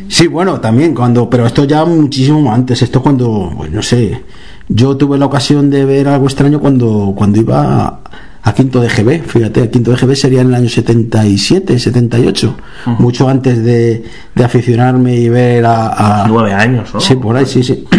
Sí, 0.08 0.28
bueno, 0.28 0.60
también 0.62 0.94
cuando, 0.94 1.28
pero 1.28 1.48
esto 1.48 1.64
ya 1.64 1.84
muchísimo 1.84 2.54
antes, 2.54 2.80
esto 2.84 3.02
cuando, 3.02 3.52
pues 3.58 3.72
no 3.72 3.82
sé, 3.82 4.22
yo 4.70 4.96
tuve 4.96 5.18
la 5.18 5.26
ocasión 5.26 5.72
de 5.72 5.84
ver 5.84 6.08
algo 6.08 6.26
extraño 6.28 6.60
cuando, 6.60 7.12
cuando 7.18 7.40
iba 7.40 7.86
a, 7.88 8.00
a 8.44 8.54
quinto 8.54 8.80
de 8.82 8.88
GB, 8.88 9.24
fíjate, 9.24 9.64
a 9.64 9.72
quinto 9.72 9.90
de 9.90 9.98
GB 9.98 10.16
sería 10.16 10.42
en 10.42 10.50
el 10.50 10.54
año 10.56 10.70
77, 10.70 11.80
78, 11.80 12.56
mucho 13.00 13.28
antes 13.28 13.64
de, 13.64 14.04
de 14.36 14.44
aficionarme 14.44 15.16
y 15.16 15.28
ver 15.28 15.66
a... 15.66 16.24
a- 16.24 16.28
Nueve 16.28 16.54
años, 16.54 16.94
¿no? 16.94 17.00
Sí, 17.00 17.16
por 17.16 17.36
ahí, 17.36 17.48
sí, 17.48 17.64
sí. 17.64 17.84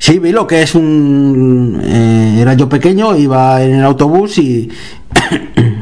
Sí, 0.00 0.18
vi 0.20 0.30
lo 0.30 0.46
que 0.46 0.62
es 0.62 0.74
un... 0.76 1.80
eh, 1.82 2.38
era 2.40 2.52
yo 2.54 2.68
pequeño, 2.68 3.16
iba 3.16 3.60
en 3.64 3.74
el 3.76 3.84
autobús 3.84 4.38
y, 4.38 4.68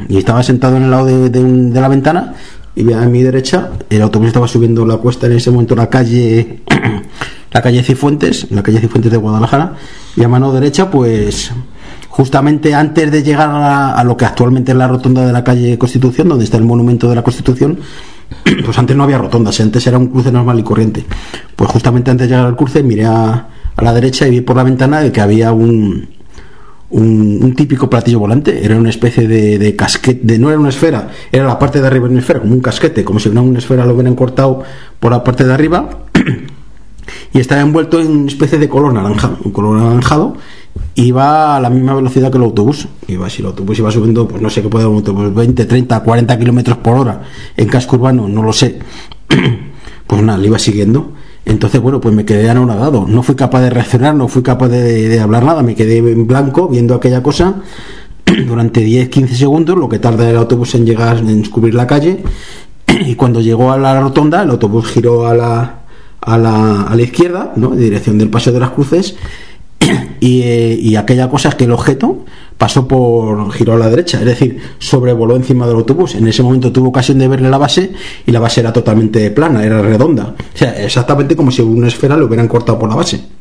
y 0.09 0.19
estaba 0.19 0.43
sentado 0.43 0.77
en 0.77 0.85
el 0.85 0.91
lado 0.91 1.07
de, 1.07 1.31
de 1.31 1.43
de 1.43 1.81
la 1.81 1.89
ventana 1.89 2.35
y 2.77 2.93
a 2.93 3.01
mi 3.01 3.23
derecha, 3.23 3.71
el 3.89 4.03
autobús 4.03 4.29
estaba 4.29 4.47
subiendo 4.47 4.85
la 4.85 4.99
cuesta 4.99 5.27
en 5.27 5.33
ese 5.33 5.51
momento 5.51 5.75
la 5.75 5.89
calle... 5.89 6.61
la 7.53 7.63
calle 7.63 7.83
Cifuentes, 7.83 8.51
la 8.51 8.63
calle 8.63 8.81
Cifuentes 8.81 9.11
de 9.11 9.17
Guadalajara, 9.17 9.77
y 10.15 10.23
a 10.23 10.29
mano 10.29 10.53
derecha, 10.53 10.91
pues 10.91 11.53
justamente 12.11 12.75
antes 12.75 13.11
de 13.11 13.23
llegar 13.23 13.49
a, 13.49 13.95
a 13.95 14.05
lo 14.05 14.15
que 14.15 14.27
actualmente 14.27 14.73
es 14.73 14.79
la 14.79 14.89
rotonda 14.89 15.27
de 15.27 15.33
la 15.33 15.43
calle 15.43 15.79
Constitución, 15.79 16.29
donde 16.29 16.45
está 16.45 16.59
el 16.59 16.65
monumento 16.65 17.09
de 17.09 17.15
la 17.15 17.23
Constitución, 17.23 17.79
pues 18.65 18.79
antes 18.79 18.95
no 18.95 19.05
había 19.05 19.17
rotondas, 19.17 19.59
antes 19.61 19.87
era 19.87 19.97
un 19.97 20.09
cruce 20.09 20.31
normal 20.31 20.59
y 20.59 20.63
corriente. 20.63 21.07
Pues 21.55 21.71
justamente 21.71 22.11
antes 22.11 22.29
de 22.29 22.35
llegar 22.35 22.47
al 22.47 22.57
cruce 22.57 22.83
miré 22.83 23.07
a, 23.07 23.49
a 23.75 23.83
la 23.83 23.95
derecha 23.95 24.27
y 24.27 24.33
vi 24.33 24.41
por 24.43 24.57
la 24.57 24.63
ventana 24.63 25.01
de 25.01 25.11
que 25.11 25.23
había 25.23 25.53
un, 25.53 26.09
un, 26.91 27.55
típico 27.55 27.91
platillo 27.91 28.19
volante, 28.19 28.65
era 28.65 28.77
una 28.77 28.91
especie 28.91 29.27
de, 29.27 29.77
casquete, 29.77 30.39
no 30.39 30.51
era 30.51 30.59
una 30.59 30.69
esfera, 30.69 31.09
era 31.33 31.45
la 31.45 31.59
parte 31.59 31.81
de 31.81 31.87
arriba 31.87 32.07
de 32.07 32.13
una 32.13 32.21
esfera, 32.21 32.41
como 32.41 32.55
un 32.55 32.61
casquete, 32.61 33.05
como 33.05 33.19
si 33.19 33.29
una, 33.29 33.59
esfera 33.59 33.85
lo 33.85 33.95
hubieran 33.95 34.15
cortado 34.15 34.63
por 35.01 35.13
la 35.13 35.25
parte 35.25 35.45
de 35.45 35.53
arriba 35.53 35.89
y 37.33 37.41
estaba 37.41 37.61
envuelto 37.61 38.01
en 38.01 38.11
una 38.11 38.27
especie 38.27 38.59
de 38.59 38.69
color 38.69 38.93
naranja, 38.93 39.37
un 39.45 39.53
color 39.53 39.79
anaranjado, 39.79 40.37
iba 40.95 41.57
a 41.57 41.61
la 41.61 41.71
misma 41.71 41.95
velocidad 41.95 42.31
que 42.31 42.39
el 42.39 42.45
autobús. 42.45 42.89
Iba, 43.09 43.29
si 43.31 43.43
el 43.43 43.47
autobús 43.47 43.79
iba 43.79 43.91
subiendo, 43.91 44.27
pues 44.27 44.43
no 44.43 44.51
sé 44.51 44.63
qué 44.63 44.69
puede 44.69 44.87
un 44.87 44.97
autobús, 44.97 45.35
20, 45.35 45.65
30, 45.65 46.01
40 46.01 46.39
kilómetros 46.39 46.79
por 46.79 46.97
hora 46.97 47.23
en 47.57 47.69
casco 47.69 47.97
urbano, 47.97 48.29
no 48.29 48.43
lo 48.43 48.53
sé. 48.53 48.79
pues 50.07 50.23
nada, 50.23 50.39
le 50.39 50.49
iba 50.49 50.59
siguiendo. 50.59 51.13
Entonces, 51.47 51.81
bueno, 51.81 52.01
pues 52.01 52.13
me 52.13 52.25
quedé 52.25 52.51
anonadado. 52.51 53.07
No 53.09 53.23
fui 53.23 53.37
capaz 53.37 53.63
de 53.63 53.71
reaccionar, 53.71 54.15
no 54.15 54.27
fui 54.27 54.43
capaz 54.43 54.69
de, 54.69 55.21
hablar 55.21 55.45
nada. 55.45 55.63
Me 55.63 55.77
quedé 55.77 55.99
en 55.99 56.27
blanco 56.27 56.69
viendo 56.69 56.95
aquella 56.95 57.23
cosa 57.23 57.63
durante 58.47 58.85
10-15 58.85 59.29
segundos, 59.29 59.79
lo 59.79 59.89
que 59.89 60.01
tarda 60.01 60.29
el 60.29 60.37
autobús 60.37 60.75
en 60.75 60.85
llegar, 60.85 61.19
en 61.19 61.43
descubrir 61.43 61.75
la 61.75 61.87
calle. 61.87 62.23
Y 63.07 63.15
cuando 63.15 63.41
llegó 63.41 63.73
a 63.73 63.79
la 63.79 64.01
rotonda, 64.01 64.43
el 64.43 64.51
autobús 64.51 64.87
giró 64.87 65.27
a 65.27 65.35
la, 65.35 65.81
a 66.21 66.37
la, 66.37 66.83
a 66.83 66.97
la 66.97 67.03
izquierda, 67.03 67.53
¿no? 67.57 67.73
en 67.75 67.79
dirección 67.79 68.19
del 68.19 68.29
Paseo 68.29 68.53
de 68.53 68.61
las 68.61 68.71
Cruces. 68.71 69.17
Y, 70.21 70.43
eh, 70.43 70.79
y 70.81 70.97
aquella 70.97 71.29
cosa 71.29 71.51
es 71.51 71.55
que 71.55 71.65
el 71.65 71.73
objeto 71.73 72.25
pasó 72.59 72.89
por 72.89 73.53
giró 73.53 73.75
a 73.75 73.77
la 73.77 73.91
derecha, 73.91 74.19
es 74.19 74.25
decir, 74.25 74.59
sobrevoló 74.79 75.37
encima 75.37 75.67
del 75.67 75.77
autobús. 75.77 76.15
En 76.15 76.27
ese 76.27 76.43
momento 76.43 76.73
tuvo 76.73 76.89
ocasión 76.89 77.19
de 77.19 77.29
verle 77.29 77.51
la 77.51 77.59
base 77.59 77.93
y 78.27 78.31
la 78.33 78.41
base 78.41 78.61
era 78.61 78.73
totalmente 78.73 79.31
plana, 79.31 79.65
era 79.65 79.83
redonda. 79.83 80.35
O 80.55 80.59
sea, 80.59 80.83
exactamente 80.83 81.37
como 81.37 81.51
si 81.51 81.63
una 81.63 81.89
esfera 81.89 82.17
lo 82.17 82.27
hubieran 82.27 82.49
cortado 82.49 82.79
por 82.79 82.89
la 82.89 82.97
base. 82.97 83.36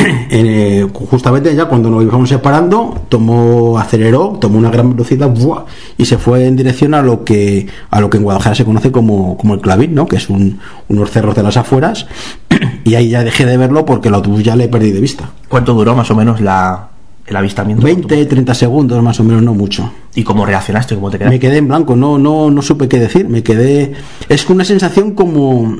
Eh, 0.32 0.86
justamente 0.92 1.54
ya 1.56 1.64
cuando 1.64 1.90
nos 1.90 2.04
íbamos 2.04 2.28
separando, 2.28 3.02
tomó, 3.08 3.78
aceleró, 3.78 4.38
tomó 4.40 4.58
una 4.58 4.70
gran 4.70 4.90
velocidad 4.90 5.28
¡buah! 5.28 5.64
y 5.98 6.04
se 6.04 6.18
fue 6.18 6.46
en 6.46 6.54
dirección 6.54 6.94
a 6.94 7.02
lo 7.02 7.24
que 7.24 7.66
a 7.90 8.00
lo 8.00 8.08
que 8.08 8.18
en 8.18 8.22
Guadalajara 8.22 8.54
se 8.54 8.64
conoce 8.64 8.92
como, 8.92 9.36
como 9.36 9.54
el 9.54 9.60
Clavín, 9.60 9.94
¿no? 9.94 10.06
que 10.06 10.16
es 10.16 10.30
un, 10.30 10.60
unos 10.88 11.10
cerros 11.10 11.34
de 11.34 11.42
las 11.42 11.56
afueras, 11.56 12.06
y 12.84 12.94
ahí 12.94 13.08
ya 13.08 13.24
dejé 13.24 13.44
de 13.44 13.56
verlo 13.56 13.84
porque 13.84 14.08
el 14.08 14.14
autobús 14.14 14.44
ya 14.44 14.54
le 14.54 14.68
perdí 14.68 14.92
de 14.92 15.00
vista. 15.00 15.30
¿Cuánto 15.48 15.74
duró 15.74 15.96
más 15.96 16.10
o 16.12 16.14
menos 16.14 16.40
la, 16.40 16.90
el 17.26 17.36
avistamiento? 17.36 17.82
20, 17.82 18.24
30 18.26 18.54
segundos 18.54 19.02
más 19.02 19.18
o 19.18 19.24
menos, 19.24 19.42
no 19.42 19.52
mucho. 19.52 19.92
¿Y 20.14 20.22
cómo 20.22 20.46
reaccionaste? 20.46 20.94
¿Cómo 20.94 21.10
te 21.10 21.18
quedaste? 21.18 21.34
Me 21.34 21.40
quedé 21.40 21.58
en 21.58 21.66
blanco, 21.66 21.96
no, 21.96 22.18
no, 22.18 22.50
no 22.50 22.62
supe 22.62 22.88
qué 22.88 23.00
decir, 23.00 23.28
me 23.28 23.42
quedé. 23.42 23.94
Es 24.28 24.48
una 24.48 24.64
sensación 24.64 25.12
como 25.12 25.76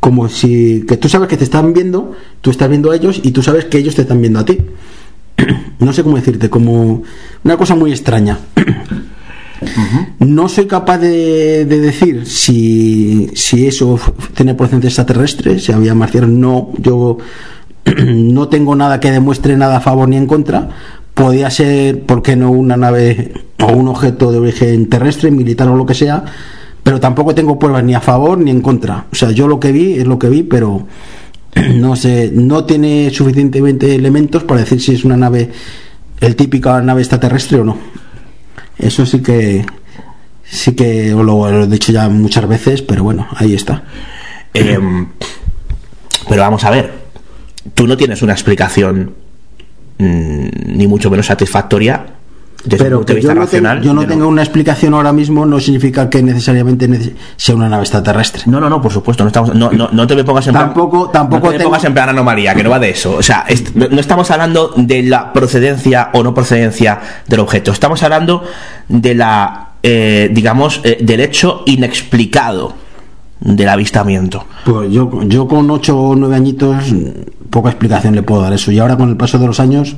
como 0.00 0.28
si 0.28 0.84
que 0.86 0.96
tú 0.96 1.08
sabes 1.08 1.28
que 1.28 1.36
te 1.36 1.44
están 1.44 1.72
viendo, 1.72 2.12
tú 2.40 2.50
estás 2.50 2.68
viendo 2.68 2.90
a 2.90 2.96
ellos 2.96 3.20
y 3.22 3.30
tú 3.32 3.42
sabes 3.42 3.64
que 3.66 3.78
ellos 3.78 3.94
te 3.94 4.02
están 4.02 4.20
viendo 4.20 4.40
a 4.40 4.44
ti. 4.44 4.58
No 5.78 5.92
sé 5.92 6.02
cómo 6.02 6.16
decirte, 6.16 6.48
como 6.48 7.02
una 7.44 7.56
cosa 7.56 7.74
muy 7.74 7.90
extraña. 7.90 8.38
No 10.18 10.50
soy 10.50 10.66
capaz 10.66 10.98
de, 10.98 11.64
de 11.64 11.80
decir 11.80 12.26
si, 12.26 13.30
si 13.34 13.66
eso 13.66 13.98
tiene 14.34 14.54
procedencia 14.54 14.88
extraterrestre, 14.88 15.58
si 15.58 15.72
había 15.72 15.94
marcianos. 15.94 16.30
No, 16.30 16.72
yo 16.78 17.18
no 18.04 18.48
tengo 18.48 18.74
nada 18.74 19.00
que 19.00 19.10
demuestre 19.10 19.56
nada 19.56 19.78
a 19.78 19.80
favor 19.80 20.08
ni 20.08 20.16
en 20.16 20.26
contra. 20.26 20.68
Podía 21.14 21.50
ser, 21.50 22.02
¿por 22.02 22.22
qué 22.22 22.36
no?, 22.36 22.50
una 22.50 22.76
nave 22.76 23.32
o 23.58 23.72
un 23.72 23.88
objeto 23.88 24.30
de 24.30 24.38
origen 24.38 24.88
terrestre, 24.90 25.30
militar 25.30 25.68
o 25.68 25.76
lo 25.76 25.86
que 25.86 25.94
sea, 25.94 26.24
pero 26.86 27.00
tampoco 27.00 27.34
tengo 27.34 27.58
pruebas 27.58 27.82
ni 27.82 27.94
a 27.94 28.00
favor 28.00 28.38
ni 28.38 28.52
en 28.52 28.60
contra. 28.60 29.06
O 29.10 29.16
sea, 29.16 29.32
yo 29.32 29.48
lo 29.48 29.58
que 29.58 29.72
vi 29.72 29.94
es 29.94 30.06
lo 30.06 30.20
que 30.20 30.28
vi, 30.28 30.44
pero 30.44 30.86
no 31.74 31.96
sé, 31.96 32.30
no 32.32 32.64
tiene 32.64 33.10
suficientemente 33.10 33.92
elementos 33.96 34.44
para 34.44 34.60
decir 34.60 34.80
si 34.80 34.94
es 34.94 35.04
una 35.04 35.16
nave 35.16 35.50
el 36.20 36.36
típico 36.36 36.80
nave 36.80 37.00
extraterrestre 37.00 37.58
o 37.58 37.64
no. 37.64 37.76
Eso 38.78 39.04
sí 39.04 39.20
que 39.20 39.66
sí 40.44 40.76
que 40.76 41.10
lo, 41.10 41.24
lo 41.24 41.64
he 41.64 41.66
dicho 41.66 41.90
ya 41.90 42.08
muchas 42.08 42.46
veces, 42.46 42.82
pero 42.82 43.02
bueno, 43.02 43.26
ahí 43.34 43.54
está. 43.54 43.82
Em, 44.54 45.08
pero 46.28 46.42
vamos 46.42 46.62
a 46.62 46.70
ver, 46.70 46.92
tú 47.74 47.88
no 47.88 47.96
tienes 47.96 48.22
una 48.22 48.34
explicación 48.34 49.12
mm, 49.98 50.46
ni 50.66 50.86
mucho 50.86 51.10
menos 51.10 51.26
satisfactoria 51.26 52.15
desde 52.66 52.84
Pero 52.84 52.96
un 52.98 53.04
punto 53.04 53.12
de 53.14 53.20
que 53.20 53.22
yo 53.22 53.28
vista 53.28 53.34
no, 53.34 53.40
racional. 53.42 53.80
tengo, 53.80 53.94
yo 53.94 54.00
no 54.00 54.06
tengo 54.06 54.28
una 54.28 54.42
explicación 54.42 54.94
ahora 54.94 55.12
mismo 55.12 55.46
no 55.46 55.58
significa 55.60 56.10
que 56.10 56.22
necesariamente 56.22 56.88
nece- 56.88 57.14
sea 57.36 57.54
una 57.54 57.68
nave 57.68 57.84
extraterrestre. 57.84 58.42
No, 58.46 58.60
no, 58.60 58.68
no, 58.68 58.82
por 58.82 58.92
supuesto, 58.92 59.22
no 59.24 59.28
estamos, 59.28 59.54
no, 59.54 59.70
no, 59.70 59.88
no 59.92 60.06
te 60.06 60.14
me 60.16 60.24
pongas 60.24 60.46
en 60.48 60.52
plan- 60.52 60.66
Tampoco- 60.66 61.08
tampoco 61.10 61.46
no 61.46 61.52
te 61.52 61.58
tengo- 61.58 61.70
pongas 61.70 61.84
en 61.84 61.94
plan 61.94 62.08
anomalía, 62.08 62.54
que 62.54 62.62
no 62.64 62.70
va 62.70 62.78
de 62.78 62.90
eso. 62.90 63.14
O 63.16 63.22
sea, 63.22 63.44
est- 63.48 63.74
no, 63.74 64.00
estamos 64.00 64.30
hablando 64.30 64.72
de 64.76 65.02
la 65.04 65.32
procedencia 65.32 66.10
o 66.12 66.22
no 66.22 66.34
procedencia 66.34 67.00
del 67.26 67.40
objeto, 67.40 67.70
estamos 67.70 68.02
hablando 68.02 68.42
de 68.88 69.14
la, 69.14 69.68
eh, 69.82 70.28
digamos, 70.32 70.80
eh, 70.84 70.98
del 71.00 71.20
hecho 71.20 71.62
inexplicado 71.66 72.74
del 73.40 73.68
avistamiento. 73.68 74.44
Pues 74.64 74.90
yo, 74.90 75.22
yo 75.24 75.46
con 75.46 75.70
8 75.70 75.96
o 75.96 76.16
9 76.16 76.34
añitos 76.34 76.84
poca 77.50 77.68
explicación 77.70 78.14
le 78.14 78.22
puedo 78.22 78.42
dar 78.42 78.52
eso. 78.52 78.72
Y 78.72 78.78
ahora 78.78 78.96
con 78.96 79.08
el 79.10 79.16
paso 79.16 79.38
de 79.38 79.46
los 79.46 79.60
años, 79.60 79.94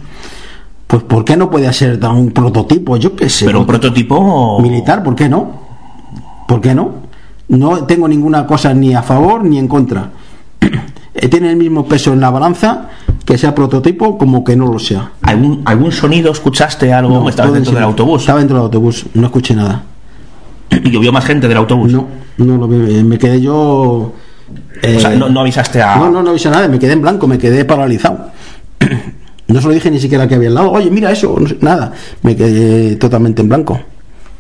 pues 0.89 1.03
¿por 1.05 1.25
qué 1.25 1.37
no 1.37 1.49
puede 1.51 1.73
ser 1.73 2.05
un 2.07 2.31
prototipo? 2.33 2.97
Yo 2.97 3.15
qué 3.15 3.29
sé. 3.29 3.45
Pero 3.47 3.61
un 3.61 3.67
prototipo 3.67 4.59
militar, 4.61 5.03
¿por 5.05 5.15
qué 5.15 5.29
no? 5.29 5.69
¿Por 6.49 6.61
qué 6.61 6.75
no? 6.75 7.07
No 7.49 7.85
tengo 7.85 8.09
ninguna 8.09 8.47
cosa 8.47 8.75
ni 8.75 8.95
a 8.95 9.03
favor 9.03 9.45
ni 9.45 9.59
en 9.59 9.69
contra. 9.69 10.11
Eh, 11.21 11.27
Tiene 11.27 11.51
el 11.51 11.57
mismo 11.57 11.85
peso 11.85 12.13
en 12.13 12.21
la 12.21 12.31
balanza 12.31 12.91
que 13.25 13.37
sea 13.37 13.53
prototipo 13.53 14.17
como 14.17 14.45
que 14.45 14.55
no 14.55 14.69
lo 14.73 14.79
sea. 14.79 15.11
¿Algún, 15.23 15.63
algún 15.65 15.91
sonido 15.91 16.31
escuchaste 16.31 16.93
algo? 16.93 17.11
No, 17.23 17.29
¿Estabas 17.29 17.49
todo 17.49 17.57
en 17.57 17.63
dentro 17.65 17.75
del 17.75 17.83
autobús? 17.83 18.21
Estaba 18.21 18.39
dentro 18.39 18.57
del 18.57 18.65
autobús, 18.67 19.05
no 19.15 19.27
escuché 19.27 19.53
nada. 19.57 19.83
¿Y 20.71 20.91
llovió 20.93 21.11
más 21.11 21.25
gente 21.25 21.49
del 21.49 21.57
autobús? 21.57 21.91
No, 21.93 22.07
no 22.37 22.57
lo 22.57 22.69
vi, 22.69 23.03
me 23.03 23.19
quedé 23.19 23.41
yo. 23.41 24.13
eh, 24.83 24.95
O 24.97 25.01
sea, 25.01 25.11
no, 25.11 25.29
no 25.29 25.41
avisaste 25.41 25.83
a. 25.83 25.97
No, 25.97 26.09
no, 26.09 26.23
no 26.23 26.31
avisé 26.31 26.51
nada, 26.51 26.69
me 26.69 26.79
quedé 26.79 26.93
en 26.93 27.03
blanco, 27.03 27.27
me 27.27 27.37
quedé 27.39 27.65
paralizado. 27.65 28.29
No 29.49 29.61
se 29.61 29.67
lo 29.69 29.75
dije 29.75 29.91
ni 29.91 29.99
siquiera 29.99 30.29
que 30.29 30.35
había 30.35 30.49
al 30.49 30.55
lado. 30.55 30.71
Oye, 30.73 30.91
mira 30.91 31.11
eso, 31.11 31.35
no 31.41 31.49
sé, 31.49 31.57
nada. 31.61 31.93
Me 32.23 32.37
quedé 32.37 32.97
totalmente 32.97 33.43
en 33.43 33.49
blanco. 33.49 33.81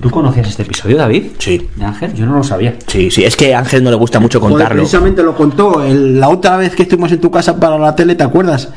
¿Tú 0.00 0.10
conocías 0.10 0.46
este 0.48 0.62
episodio, 0.62 0.96
David? 0.96 1.24
Sí. 1.38 1.66
¿De 1.74 1.84
Ángel? 1.84 2.14
Yo 2.14 2.24
no 2.26 2.36
lo 2.36 2.44
sabía. 2.44 2.76
Sí, 2.86 3.10
sí, 3.10 3.24
es 3.24 3.34
que 3.34 3.52
a 3.54 3.58
Ángel 3.58 3.82
no 3.82 3.90
le 3.90 3.96
gusta 3.96 4.20
mucho 4.20 4.38
Joder, 4.38 4.52
contarlo. 4.52 4.82
precisamente 4.82 5.22
lo 5.24 5.34
contó 5.34 5.82
el- 5.82 6.20
la 6.20 6.28
otra 6.28 6.56
vez 6.56 6.76
que 6.76 6.84
estuvimos 6.84 7.10
en 7.10 7.20
tu 7.20 7.30
casa 7.32 7.58
para 7.58 7.78
la 7.78 7.96
tele, 7.96 8.14
¿te 8.14 8.22
acuerdas? 8.22 8.68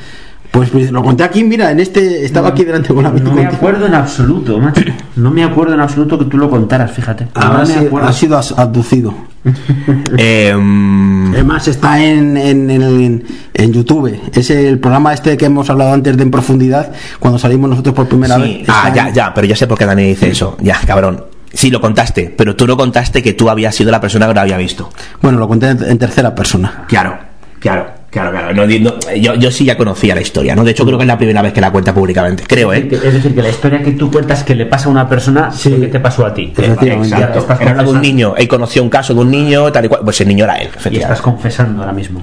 Pues, 0.50 0.70
pues, 0.72 0.92
lo 0.92 1.04
conté 1.04 1.24
aquí, 1.24 1.44
mira, 1.44 1.70
en 1.72 1.80
este 1.80 2.26
estaba 2.26 2.50
aquí 2.50 2.64
delante 2.66 2.94
con 2.94 3.04
la 3.04 3.12
No 3.12 3.32
me 3.34 3.46
acuerdo 3.46 3.86
en 3.86 3.94
absoluto, 3.94 4.58
macho. 4.58 4.82
No 5.16 5.32
me 5.32 5.44
acuerdo 5.44 5.74
en 5.76 5.80
absoluto 5.80 6.18
que 6.18 6.26
tú 6.26 6.38
lo 6.38 6.50
contaras, 6.50 6.92
fíjate. 6.92 7.28
Ahora 7.36 7.64
no 7.64 7.68
me 7.68 7.88
acuerdo. 7.88 8.08
ha 8.10 8.14
sido 8.14 8.40
abducido. 8.58 9.14
Em, 10.18 11.34
Además 11.34 11.68
está 11.68 12.04
en, 12.04 12.38
en, 12.38 12.70
en, 12.70 13.24
en 13.54 13.74
YouTube. 13.74 14.20
Es 14.34 14.50
el 14.50 14.80
programa 14.80 15.14
este 15.14 15.38
que 15.38 15.46
hemos 15.46 15.70
hablado 15.70 15.94
antes 15.94 16.16
de 16.18 16.24
En 16.24 16.32
Profundidad, 16.32 16.92
cuando 17.20 17.40
salimos 17.40 17.70
nosotros 17.70 17.96
por 17.96 18.08
primera 18.08 18.36
sí. 18.36 18.42
vez. 18.42 18.64
Ah, 18.68 18.92
ya, 18.94 19.08
en- 19.10 19.14
ya, 19.14 19.34
pero 19.34 19.48
ya 19.48 19.56
sé 19.56 19.68
por 19.68 19.78
qué 19.78 19.86
Dani 19.86 20.04
dice 20.04 20.30
eso. 20.30 20.58
Ya, 20.62 20.80
cabrón. 20.86 21.26
Sí, 21.54 21.70
lo 21.70 21.82
contaste, 21.82 22.34
pero 22.38 22.56
tú 22.56 22.66
no 22.66 22.78
contaste 22.78 23.22
que 23.22 23.34
tú 23.34 23.50
habías 23.50 23.76
sido 23.76 23.92
la 23.92 24.00
persona 24.00 24.26
que 24.28 24.34
lo 24.34 24.40
había 24.42 24.58
visto. 24.58 24.90
Bueno, 25.22 25.38
lo 25.38 25.48
conté 25.50 25.70
en 25.70 25.98
tercera 25.98 26.34
persona. 26.34 26.86
Claro, 26.88 27.18
claro, 27.60 27.88
claro, 28.12 28.32
claro. 28.32 28.54
No, 28.54 28.66
no, 28.68 29.16
yo, 29.16 29.34
yo 29.36 29.50
sí 29.52 29.66
ya 29.66 29.76
conocía 29.78 30.14
la 30.14 30.22
historia, 30.22 30.56
¿no? 30.56 30.64
De 30.64 30.72
hecho, 30.72 30.86
creo 30.86 30.98
que 30.98 31.04
es 31.04 31.08
la 31.08 31.18
primera 31.18 31.42
vez 31.42 31.54
que 31.54 31.62
la 31.62 31.72
cuenta 31.72 31.94
públicamente. 31.94 32.44
Creo, 32.48 32.72
¿eh? 32.74 32.88
que- 32.88 32.96
Es 32.98 33.14
decir, 33.14 33.34
que 33.34 33.42
la 33.42 33.50
historia 33.50 33.82
que 33.82 33.92
tú 33.94 34.12
cuentas 34.12 34.44
que 34.44 34.54
le 34.54 34.66
pasa 34.68 34.88
a 34.88 34.92
una 34.92 35.08
persona, 35.10 35.52
Sí. 35.52 35.72
¿qué 35.80 35.88
te 35.88 36.00
pasó 36.00 36.26
a 36.26 36.34
ti? 36.34 36.54
Efectivamente. 36.56 37.16
Exacto. 37.16 37.48
Era 37.60 37.84
de 37.84 37.90
un 37.90 38.02
niño. 38.02 38.36
Él 38.38 38.48
conoció 38.48 38.84
un 38.84 38.90
caso 38.90 39.14
de 39.14 39.22
un 39.22 39.32
niño, 39.32 39.72
tal 39.72 39.86
y 39.86 39.88
cual. 39.88 40.02
Pues 40.04 40.20
el 40.22 40.28
niño 40.28 40.44
era 40.44 40.56
él, 40.58 40.64
Y 40.64 40.68
estás 40.68 40.82
efectivamente. 40.86 41.22
confesando 41.24 41.82
ahora 41.82 41.94
mismo. 41.94 42.22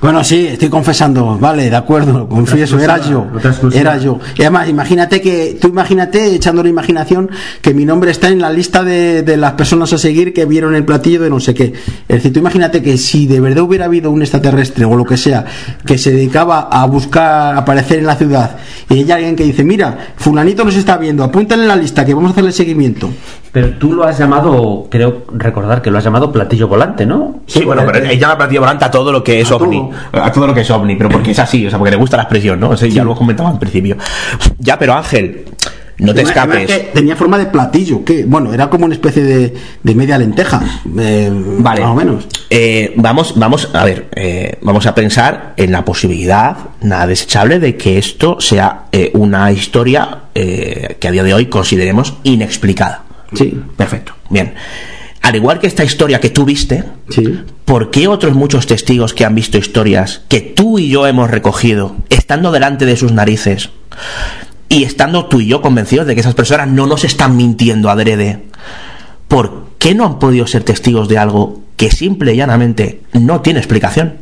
Bueno, 0.00 0.22
sí, 0.22 0.46
estoy 0.46 0.68
confesando, 0.68 1.36
vale, 1.40 1.68
de 1.68 1.74
acuerdo, 1.74 2.28
confieso, 2.28 2.78
era 2.78 2.98
yo, 2.98 3.26
era 3.74 3.98
yo. 3.98 4.20
Y 4.36 4.42
además, 4.42 4.68
imagínate 4.68 5.20
que, 5.20 5.58
tú 5.60 5.66
imagínate, 5.66 6.36
echando 6.36 6.62
la 6.62 6.68
imaginación, 6.68 7.28
que 7.60 7.74
mi 7.74 7.84
nombre 7.84 8.12
está 8.12 8.28
en 8.28 8.40
la 8.40 8.52
lista 8.52 8.84
de, 8.84 9.24
de 9.24 9.36
las 9.36 9.54
personas 9.54 9.92
a 9.92 9.98
seguir 9.98 10.32
que 10.32 10.44
vieron 10.44 10.76
el 10.76 10.84
platillo 10.84 11.20
de 11.20 11.30
no 11.30 11.40
sé 11.40 11.52
qué. 11.52 11.72
Es 12.06 12.16
decir, 12.16 12.32
tú 12.32 12.38
imagínate 12.38 12.80
que 12.80 12.96
si 12.96 13.26
de 13.26 13.40
verdad 13.40 13.64
hubiera 13.64 13.86
habido 13.86 14.12
un 14.12 14.22
extraterrestre 14.22 14.84
o 14.84 14.94
lo 14.94 15.04
que 15.04 15.16
sea, 15.16 15.44
que 15.84 15.98
se 15.98 16.12
dedicaba 16.12 16.68
a 16.70 16.86
buscar, 16.86 17.56
aparecer 17.56 17.98
en 17.98 18.06
la 18.06 18.14
ciudad, 18.14 18.56
y 18.88 19.02
hay 19.02 19.10
alguien 19.10 19.34
que 19.34 19.42
dice, 19.42 19.64
mira, 19.64 20.14
fulanito 20.16 20.64
nos 20.64 20.76
está 20.76 20.96
viendo, 20.96 21.24
apúntale 21.24 21.62
en 21.62 21.68
la 21.68 21.76
lista 21.76 22.04
que 22.04 22.14
vamos 22.14 22.30
a 22.30 22.32
hacerle 22.34 22.52
seguimiento. 22.52 23.10
Pero 23.50 23.70
tú 23.78 23.94
lo 23.94 24.04
has 24.04 24.16
llamado, 24.18 24.86
creo 24.90 25.24
recordar 25.32 25.82
que 25.82 25.90
lo 25.90 25.98
has 25.98 26.04
llamado 26.04 26.30
platillo 26.30 26.68
volante, 26.68 27.04
¿no? 27.04 27.40
Sí, 27.46 27.64
bueno, 27.64 27.82
pero 27.84 28.06
él 28.06 28.18
llama 28.18 28.36
platillo 28.36 28.60
volante 28.60 28.84
a 28.84 28.90
todo 28.90 29.10
lo 29.10 29.24
que 29.24 29.40
es 29.40 29.50
A 29.50 29.58
ovni. 29.88 30.20
A 30.20 30.32
todo 30.32 30.46
lo 30.46 30.54
que 30.54 30.60
es 30.62 30.70
ovni, 30.70 30.96
pero 30.96 31.08
porque 31.08 31.32
es 31.32 31.38
así, 31.38 31.66
o 31.66 31.70
sea, 31.70 31.78
porque 31.78 31.90
le 31.92 31.96
gusta 31.96 32.16
la 32.16 32.24
expresión, 32.24 32.60
¿no? 32.60 32.70
O 32.70 32.76
sea, 32.76 32.88
Ya 32.88 33.04
lo 33.04 33.14
comentaba 33.14 33.50
al 33.50 33.58
principio. 33.58 33.96
Ya, 34.58 34.78
pero 34.78 34.94
Ángel, 34.94 35.44
no 35.98 36.14
te 36.14 36.22
escapes. 36.22 36.66
que 36.66 36.78
tenía 36.94 37.16
forma 37.16 37.38
de 37.38 37.46
platillo, 37.46 38.04
que, 38.04 38.24
bueno, 38.24 38.52
era 38.54 38.70
como 38.70 38.84
una 38.84 38.94
especie 38.94 39.22
de, 39.22 39.54
de 39.82 39.94
media 39.94 40.16
lenteja, 40.18 40.60
eh, 40.98 41.30
Vale. 41.32 41.80
más 41.80 41.90
o 41.90 41.94
menos. 41.94 42.26
Eh, 42.50 42.92
vamos, 42.96 43.34
vamos, 43.36 43.68
a 43.72 43.84
ver, 43.84 44.08
eh, 44.14 44.58
vamos 44.62 44.86
a 44.86 44.94
pensar 44.94 45.54
en 45.56 45.72
la 45.72 45.84
posibilidad, 45.84 46.56
nada 46.82 47.06
desechable, 47.06 47.58
de 47.58 47.76
que 47.76 47.98
esto 47.98 48.40
sea 48.40 48.84
eh, 48.92 49.10
una 49.14 49.50
historia 49.52 50.18
eh, 50.34 50.96
que 51.00 51.08
a 51.08 51.10
día 51.10 51.24
de 51.24 51.34
hoy 51.34 51.46
consideremos 51.46 52.14
inexplicada. 52.22 53.02
Sí. 53.34 53.60
Perfecto. 53.76 54.12
Bien. 54.30 54.54
Al 55.22 55.36
igual 55.36 55.58
que 55.58 55.66
esta 55.66 55.84
historia 55.84 56.20
que 56.20 56.30
tú 56.30 56.44
viste, 56.44 56.84
Sí. 57.10 57.40
¿por 57.64 57.90
qué 57.90 58.08
otros 58.08 58.34
muchos 58.34 58.66
testigos 58.66 59.14
que 59.14 59.24
han 59.24 59.34
visto 59.34 59.58
historias 59.58 60.22
que 60.28 60.40
tú 60.40 60.78
y 60.78 60.88
yo 60.88 61.06
hemos 61.06 61.30
recogido, 61.30 61.96
estando 62.08 62.52
delante 62.52 62.86
de 62.86 62.96
sus 62.96 63.12
narices, 63.12 63.70
y 64.68 64.84
estando 64.84 65.26
tú 65.26 65.40
y 65.40 65.46
yo 65.48 65.60
convencidos 65.62 66.06
de 66.06 66.14
que 66.14 66.20
esas 66.20 66.34
personas 66.34 66.68
no 66.68 66.86
nos 66.86 67.04
están 67.04 67.36
mintiendo 67.36 67.90
adrede, 67.90 68.44
¿por 69.26 69.68
qué 69.78 69.94
no 69.94 70.04
han 70.06 70.18
podido 70.18 70.46
ser 70.46 70.62
testigos 70.64 71.08
de 71.08 71.18
algo 71.18 71.60
que 71.76 71.90
simple 71.90 72.34
y 72.34 72.36
llanamente 72.36 73.02
no 73.12 73.40
tiene 73.40 73.60
explicación? 73.60 74.14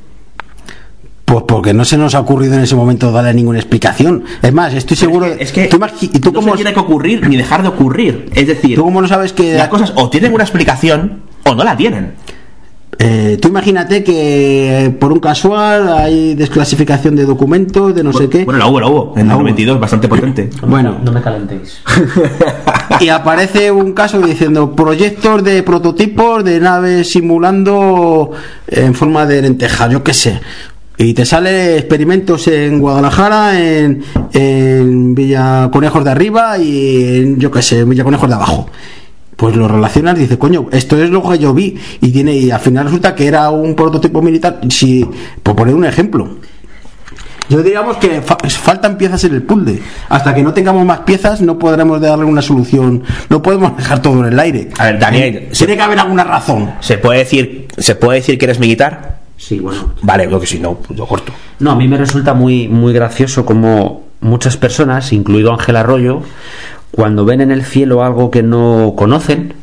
Pues 1.27 1.43
porque 1.47 1.75
no 1.75 1.85
se 1.85 1.99
nos 1.99 2.15
ha 2.15 2.21
ocurrido 2.21 2.55
en 2.55 2.61
ese 2.61 2.77
momento 2.77 3.11
darle 3.11 3.35
ninguna 3.35 3.59
explicación. 3.59 4.23
Es 4.41 4.53
más, 4.53 4.73
estoy 4.75 4.97
seguro. 4.97 5.27
Es 5.27 5.51
que 5.51 5.67
¿Tú, 5.67 5.77
imagi- 5.77 6.09
¿y 6.15 6.21
tú 6.21 6.31
no 6.31 6.39
cómo, 6.41 6.53
se 6.53 6.57
tiene 6.59 6.73
que 6.73 6.79
ocurrir 6.81 7.29
ni 7.29 7.37
dejar 7.37 7.63
de 7.63 7.69
ocurrir. 7.69 8.31
Es 8.33 8.47
decir, 8.47 8.77
tú 8.77 8.85
cómo 8.85 9.01
lo 9.01 9.09
sabes 9.09 9.33
que.? 9.33 9.55
las 9.55 9.67
cosas 9.69 9.93
o 9.97 10.09
tienen 10.09 10.33
una 10.33 10.45
explicación 10.45 11.23
o 11.45 11.55
no 11.57 11.65
la 11.65 11.77
tienen. 11.77 12.13
Eh, 12.99 13.39
tú 13.43 13.49
imagínate 13.49 14.03
que 14.05 14.85
eh, 14.87 14.91
por 14.91 15.13
un 15.13 15.19
casual 15.21 15.89
hay 15.99 16.35
desclasificación 16.35 17.15
de 17.17 17.27
documentos, 17.27 17.93
de 17.95 18.03
no 18.05 18.13
sé 18.13 18.29
qué. 18.31 18.45
Bueno, 18.45 18.59
la 18.61 18.67
hubo, 18.69 18.81
la 18.81 18.87
hubo. 18.87 19.13
En 19.17 19.27
La 19.27 19.33
el 19.35 19.37
hubo. 19.37 19.43
92, 19.43 19.81
bastante 19.81 20.07
potente. 20.09 20.49
Bueno, 20.67 20.97
No 21.05 21.11
me 21.13 21.21
calentéis. 21.21 21.81
y 23.01 23.09
aparece 23.09 23.71
un 23.73 23.93
caso 23.93 24.21
diciendo 24.21 24.75
proyectos 24.77 25.43
de 25.45 25.63
prototipos 25.65 26.43
de 26.45 26.61
naves 26.61 27.11
simulando 27.11 28.31
en 28.69 28.95
forma 28.95 29.27
de 29.27 29.43
lenteja, 29.43 29.89
yo 29.91 30.03
qué 30.05 30.15
sé. 30.15 30.41
Y 30.99 31.13
te 31.13 31.27
sale 31.27 31.77
experimentos 31.77 32.49
en 32.49 32.81
Guadalajara, 32.81 33.61
en, 33.61 34.03
en 34.33 35.15
Villa 35.15 35.69
Conejos 35.71 36.03
de 36.05 36.11
arriba 36.11 36.57
y 36.59 37.17
en, 37.19 37.39
yo 37.39 37.51
qué 37.51 37.61
sé, 37.61 37.81
en 37.81 37.91
Villa 37.91 38.03
Conejos 38.05 38.29
de 38.29 38.35
abajo. 38.35 38.71
Pues 39.37 39.55
lo 39.55 39.69
relacionas 39.69 40.17
y 40.17 40.21
dices, 40.23 40.39
coño, 40.39 40.69
esto 40.73 40.97
es 41.03 41.11
lo 41.11 41.23
que 41.29 41.39
yo 41.39 41.53
vi. 41.53 41.77
Y 42.01 42.11
tiene, 42.11 42.33
y 42.35 42.51
al 42.51 42.61
final 42.61 42.85
resulta 42.87 43.15
que 43.15 43.27
era 43.27 43.51
un 43.51 43.75
prototipo 43.75 44.23
militar. 44.23 44.61
Si, 44.71 45.07
por 45.43 45.55
poner 45.55 45.75
un 45.75 45.85
ejemplo. 45.85 46.39
Yo 47.51 47.63
diríamos 47.63 47.99
que 47.99 48.23
fa- 48.23 48.39
faltan 48.49 48.97
piezas 48.97 49.23
en 49.25 49.35
el 49.35 49.43
puzzle. 49.43 49.79
Hasta 50.09 50.35
que 50.35 50.43
no 50.43 50.55
tengamos 50.55 50.85
más 50.87 51.01
piezas, 51.01 51.43
no 51.43 51.59
podremos 51.59 52.01
darle 52.01 52.25
una 52.25 52.41
solución. 52.41 53.05
No 53.29 53.43
podemos 53.43 53.77
dejar 53.77 54.01
todo 54.01 54.19
en 54.27 54.33
el 54.33 54.41
aire. 54.41 54.69
A 54.79 54.87
ver, 54.87 54.99
Daniel, 54.99 55.49
Tiene 55.53 55.77
que 55.77 55.83
haber 55.83 55.99
alguna 56.01 56.25
razón. 56.25 56.73
¿se 56.81 56.97
puede 56.97 57.19
decir, 57.19 57.69
¿se 57.77 57.95
puede 57.95 58.21
decir 58.21 58.39
que 58.39 58.47
eres 58.47 58.59
militar? 58.59 59.16
Sí, 59.37 59.59
bueno. 59.61 59.93
Vale, 60.03 60.27
lo 60.27 60.41
que 60.41 60.47
si 60.47 60.59
no, 60.59 60.79
yo 60.91 61.07
corto. 61.07 61.33
No, 61.59 61.73
a 61.73 61.77
mí 61.77 61.89
me 61.89 61.99
resulta 61.99 62.35
muy, 62.35 62.69
muy 62.69 62.93
gracioso 62.93 63.45
como 63.45 64.03
muchas 64.21 64.57
personas, 64.57 65.13
incluido 65.13 65.53
Ángel 65.53 65.77
Arroyo, 65.77 66.23
cuando 66.91 67.25
ven 67.25 67.41
en 67.41 67.51
el 67.51 67.65
cielo 67.65 68.03
algo 68.03 68.31
que 68.31 68.43
no 68.43 68.95
conocen, 68.97 69.55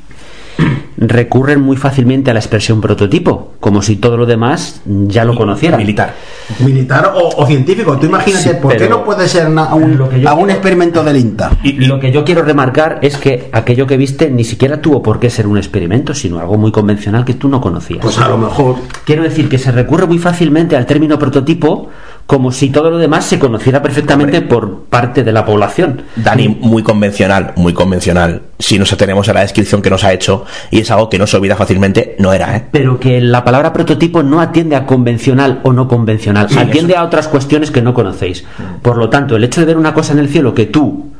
recurren 1.09 1.61
muy 1.61 1.77
fácilmente 1.77 2.31
a 2.31 2.33
la 2.33 2.39
expresión 2.39 2.81
prototipo, 2.81 3.53
como 3.59 3.81
si 3.81 3.95
todo 3.97 4.17
lo 4.17 4.25
demás 4.25 4.81
ya 4.85 5.25
lo 5.25 5.35
conocieran. 5.35 5.79
Militar. 5.79 6.13
Militar 6.59 7.13
o, 7.15 7.29
o 7.41 7.45
científico. 7.45 7.97
Tú 7.97 8.05
imagínate, 8.07 8.43
Sí, 8.43 8.55
¿por 8.61 8.75
qué 8.77 8.87
no 8.89 9.03
puede 9.03 9.27
ser 9.27 9.49
na- 9.49 9.73
un, 9.73 9.97
lo 9.97 10.09
que 10.09 10.19
yo 10.21 10.29
algún 10.29 10.45
quiero- 10.45 10.57
experimento 10.59 11.03
del 11.03 11.17
INTA? 11.17 11.51
Y 11.63 11.73
lo 11.85 11.99
que 11.99 12.11
yo 12.11 12.23
quiero 12.23 12.41
remarcar 12.43 12.99
es 13.01 13.17
que 13.17 13.49
aquello 13.51 13.87
que 13.87 13.97
viste 13.97 14.29
ni 14.29 14.43
siquiera 14.43 14.81
tuvo 14.81 15.01
por 15.01 15.19
qué 15.19 15.29
ser 15.29 15.47
un 15.47 15.57
experimento, 15.57 16.13
sino 16.13 16.39
algo 16.39 16.57
muy 16.57 16.71
convencional 16.71 17.25
que 17.25 17.33
tú 17.35 17.47
no 17.49 17.61
conocías. 17.61 17.99
Pues 18.01 18.17
a 18.19 18.27
lo 18.29 18.37
mejor. 18.37 18.75
Quiero 19.05 19.23
decir 19.23 19.49
que 19.49 19.57
se 19.57 19.71
recurre 19.71 20.05
muy 20.07 20.19
fácilmente 20.19 20.75
al 20.75 20.85
término 20.85 21.17
prototipo 21.19 21.89
como 22.25 22.51
si 22.51 22.69
todo 22.69 22.89
lo 22.89 22.97
demás 22.97 23.25
se 23.25 23.37
conociera 23.37 23.81
perfectamente 23.81 24.41
por 24.41 24.85
parte 24.85 25.23
de 25.23 25.31
la 25.31 25.45
población. 25.45 26.03
Dani, 26.15 26.47
muy 26.47 26.81
convencional, 26.81 27.53
muy 27.55 27.73
convencional. 27.73 28.41
Si 28.57 28.79
nos 28.79 28.93
atenemos 28.93 29.27
a 29.29 29.33
la 29.33 29.41
descripción 29.41 29.81
que 29.81 29.89
nos 29.89 30.03
ha 30.03 30.13
hecho 30.13 30.45
y 30.71 30.79
es 30.79 30.91
algo 30.91 31.09
que 31.09 31.19
no 31.19 31.27
se 31.27 31.37
olvida 31.37 31.55
fácilmente, 31.55 32.15
no 32.19 32.31
era, 32.33 32.55
¿eh? 32.55 32.65
Pero 32.71 32.99
que 32.99 33.19
la 33.19 33.43
palabra 33.43 33.73
prototipo 33.73 34.23
no 34.23 34.39
atiende 34.39 34.75
a 34.75 34.85
convencional 34.85 35.59
o 35.63 35.73
no 35.73 35.87
convencional, 35.87 36.47
atiende 36.57 36.95
a 36.95 37.03
otras 37.03 37.27
cuestiones 37.27 37.71
que 37.71 37.81
no 37.81 37.93
conocéis. 37.93 38.45
Por 38.81 38.97
lo 38.97 39.09
tanto, 39.09 39.35
el 39.35 39.43
hecho 39.43 39.61
de 39.61 39.67
ver 39.67 39.77
una 39.77 39.93
cosa 39.93 40.13
en 40.13 40.19
el 40.19 40.29
cielo 40.29 40.53
que 40.53 40.65
tú 40.65 41.11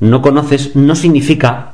no 0.00 0.22
conoces 0.22 0.74
no 0.76 0.94
significa 0.94 1.71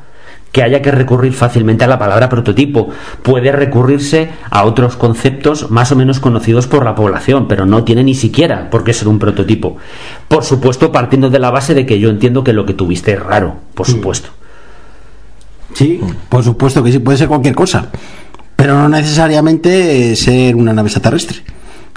que 0.52 0.62
haya 0.62 0.82
que 0.82 0.90
recurrir 0.90 1.32
fácilmente 1.32 1.84
a 1.84 1.88
la 1.88 1.98
palabra 1.98 2.28
prototipo. 2.28 2.88
Puede 3.22 3.52
recurrirse 3.52 4.30
a 4.50 4.64
otros 4.64 4.96
conceptos 4.96 5.70
más 5.70 5.92
o 5.92 5.96
menos 5.96 6.20
conocidos 6.20 6.66
por 6.66 6.84
la 6.84 6.94
población, 6.94 7.48
pero 7.48 7.66
no 7.66 7.84
tiene 7.84 8.04
ni 8.04 8.14
siquiera 8.14 8.70
por 8.70 8.84
qué 8.84 8.92
ser 8.92 9.08
un 9.08 9.18
prototipo. 9.18 9.76
Por 10.28 10.44
supuesto, 10.44 10.92
partiendo 10.92 11.30
de 11.30 11.38
la 11.38 11.50
base 11.50 11.74
de 11.74 11.86
que 11.86 11.98
yo 11.98 12.10
entiendo 12.10 12.44
que 12.44 12.52
lo 12.52 12.66
que 12.66 12.74
tuviste 12.74 13.12
es 13.12 13.22
raro, 13.22 13.56
por 13.74 13.86
supuesto. 13.86 14.30
Sí, 15.74 16.00
por 16.28 16.42
supuesto 16.42 16.82
que 16.82 16.92
sí, 16.92 16.98
puede 16.98 17.18
ser 17.18 17.28
cualquier 17.28 17.54
cosa. 17.54 17.88
Pero 18.56 18.74
no 18.74 18.88
necesariamente 18.88 20.12
eh, 20.12 20.16
ser 20.16 20.56
una 20.56 20.72
nave 20.72 20.88
extraterrestre. 20.88 21.38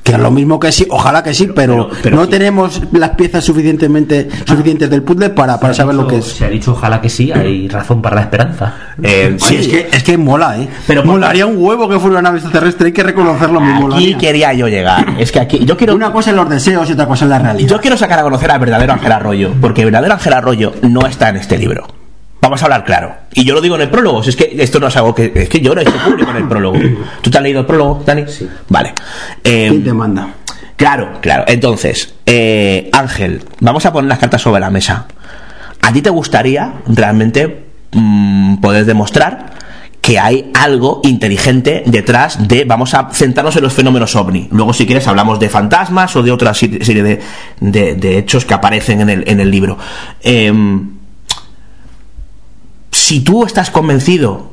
Que 0.04 0.14
es 0.14 0.20
lo 0.20 0.32
mismo 0.32 0.60
que 0.60 0.72
sí, 0.72 0.88
ojalá 0.90 1.22
que 1.22 1.32
sí, 1.34 1.48
pero, 1.56 1.88
Pero- 1.90 2.02
pero 2.02 2.16
no 2.16 2.24
sí. 2.26 2.32
tenemos 2.32 2.82
las 2.92 3.12
piezas 3.12 3.44
suficientemente 3.44 4.28
suficientes 4.48 4.90
del 4.90 5.04
puzzle 5.04 5.30
para, 5.30 5.60
para 5.60 5.76
saber 5.76 5.94
lo 5.94 6.08
que 6.08 6.18
es. 6.18 6.26
Se 6.26 6.46
ha 6.46 6.50
dicho 6.50 6.72
ojalá 6.72 7.00
que 7.00 7.08
sí, 7.10 7.32
hay 7.32 7.68
razón 7.68 8.02
para 8.02 8.16
la 8.16 8.22
esperanza. 8.24 8.74
Eh, 9.02 9.36
Sí, 9.38 9.58
es 9.58 9.68
que, 9.68 9.90
es 9.92 10.04
que 10.04 10.18
mola, 10.18 10.58
¿eh? 10.58 10.68
Pero 10.88 11.04
molaría 11.06 11.46
un 11.46 11.56
huevo 11.58 11.88
que 11.88 12.00
fuera 12.00 12.14
una 12.14 12.22
nave 12.24 12.40
extraterrestre, 12.40 12.88
hay 12.88 12.94
que 12.94 13.04
reconocerlo, 13.04 13.62
me 13.62 13.96
Aquí 13.96 14.16
quería 14.16 14.54
yo 14.54 14.68
llegar. 14.68 15.16
Es 15.20 15.32
que 15.32 15.40
aquí 15.40 15.64
yo 15.66 15.78
quiero 15.78 15.94
Una 15.94 16.12
cosa 16.12 16.32
en 16.32 16.36
los 16.38 16.50
deseos 16.50 16.90
y 16.90 16.94
otra 16.94 17.06
cosa 17.06 17.26
en 17.26 17.30
la 17.30 17.40
realidad. 17.40 17.70
Yo 17.70 17.80
quiero 17.80 17.96
sacar 17.96 18.18
a 18.20 18.24
conocer 18.24 18.50
al 18.50 18.60
verdadero 18.60 18.94
Ángel 18.94 19.12
Arroyo, 19.12 19.52
porque 19.62 19.82
el 19.82 19.86
verdadero 19.86 20.14
Ángel 20.16 20.34
Arroyo 20.34 20.74
no 20.82 21.06
está 21.06 21.30
en 21.30 21.36
este 21.38 21.60
libro. 21.60 21.86
Vamos 22.42 22.62
a 22.62 22.66
hablar 22.66 22.84
claro. 22.86 23.14
Y 23.34 23.46
yo 23.46 23.54
lo 23.54 23.62
digo 23.62 23.76
en 23.76 23.82
el 23.82 23.90
prólogo, 23.90 24.24
si 24.24 24.32
es 24.32 24.36
que 24.36 24.56
esto 24.60 24.80
no 24.80 24.88
es 24.88 24.98
algo 24.98 25.14
que. 25.14 25.32
Es 25.36 25.48
que 25.50 25.60
yo 25.62 25.76
no 25.76 25.82
he 25.82 25.84
hecho 25.84 25.98
público 26.04 26.32
en 26.32 26.38
el 26.38 26.48
prólogo. 26.48 26.78
¿Tú 27.22 27.30
te 27.30 27.38
has 27.38 27.44
leído 27.44 27.60
el 27.62 27.66
prólogo, 27.68 28.02
Dani? 28.06 28.24
Sí. 28.28 28.48
Vale. 28.68 28.94
Eh, 29.44 29.68
¿Quién 29.70 29.84
te 29.84 29.94
manda? 29.94 30.28
Claro, 30.76 31.20
claro. 31.22 31.44
Entonces, 31.48 32.16
eh, 32.26 32.90
Ángel, 32.94 33.44
vamos 33.60 33.86
a 33.86 33.94
poner 33.94 34.10
las 34.10 34.18
cartas 34.18 34.42
sobre 34.42 34.60
la 34.60 34.72
mesa. 34.72 35.06
¿A 35.84 35.94
ti 35.94 36.02
te 36.02 36.10
gustaría 36.10 36.74
realmente 36.88 37.66
mm, 37.92 38.58
poder 38.58 38.86
demostrar 38.86 39.52
que 40.02 40.18
hay 40.18 40.50
algo 40.56 41.02
inteligente 41.04 41.84
detrás 41.86 42.48
de, 42.48 42.66
vamos 42.66 42.96
a 42.96 43.10
centrarnos 43.12 43.56
en 43.58 43.62
los 43.62 43.74
fenómenos 43.74 44.16
ovni. 44.16 44.48
Luego, 44.52 44.74
si 44.74 44.88
quieres, 44.88 45.08
hablamos 45.08 45.40
de 45.40 45.48
fantasmas 45.48 46.16
o 46.16 46.24
de 46.24 46.32
otra 46.32 46.56
serie 46.56 47.04
de, 47.04 47.20
de- 47.60 47.94
de 47.94 48.18
hechos 48.18 48.44
que 48.46 48.56
aparecen 48.56 49.02
en 49.02 49.10
el, 49.12 49.24
en 49.28 49.40
el 49.40 49.52
libro. 49.52 49.78
Em, 50.24 51.01
si 53.02 53.22
tú 53.22 53.44
estás 53.46 53.72
convencido 53.72 54.52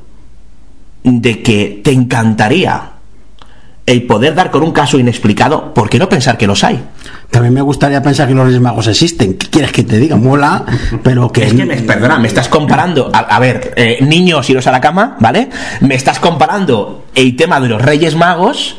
de 1.05 1.42
que 1.42 1.80
te 1.84 1.92
encantaría 1.92 2.92
el 3.84 4.03
poder 4.05 4.34
dar 4.34 4.51
con 4.51 4.62
un 4.62 4.72
caso 4.72 4.99
inexplicado, 4.99 5.72
¿por 5.74 5.88
qué 5.90 5.99
no 5.99 6.09
pensar 6.09 6.36
que 6.38 6.46
los 6.46 6.64
hay? 6.64 6.82
También 7.30 7.53
me 7.53 7.61
gustaría 7.61 8.03
pensar 8.03 8.26
que 8.26 8.34
los 8.34 8.46
Reyes 8.46 8.61
Magos 8.61 8.86
existen. 8.86 9.34
¿Qué 9.34 9.49
quieres 9.49 9.70
que 9.72 9.82
te 9.82 9.99
diga? 9.99 10.16
Mola, 10.16 10.64
pero 11.03 11.30
que. 11.30 11.44
Es 11.46 11.53
que 11.55 11.64
me, 11.66 11.76
perdona, 11.76 12.18
me 12.18 12.28
estás 12.28 12.49
comparando, 12.49 13.11
a, 13.12 13.18
a 13.18 13.38
ver, 13.38 13.74
eh, 13.76 13.99
niños 14.03 14.49
iros 14.49 14.66
a 14.66 14.72
la 14.72 14.80
cama, 14.80 15.16
¿vale? 15.20 15.49
Me 15.80 15.94
estás 15.94 16.18
comparando 16.18 17.05
el 17.14 17.36
tema 17.36 17.61
de 17.61 17.68
los 17.68 17.80
Reyes 17.82 18.14
Magos 18.16 18.76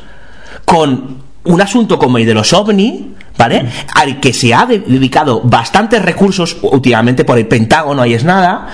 con 0.65 1.17
un 1.43 1.61
asunto 1.61 1.97
como 1.99 2.17
el 2.17 2.25
de 2.25 2.33
los 2.33 2.53
ovni, 2.53 3.13
¿vale? 3.37 3.65
Al 3.95 4.19
que 4.19 4.33
se 4.33 4.53
ha 4.53 4.65
de- 4.65 4.79
dedicado 4.79 5.41
bastantes 5.43 6.01
recursos 6.03 6.57
últimamente 6.63 7.23
por 7.23 7.37
el 7.37 7.47
Pentágono, 7.47 8.01
ahí 8.01 8.13
es 8.15 8.23
nada. 8.23 8.67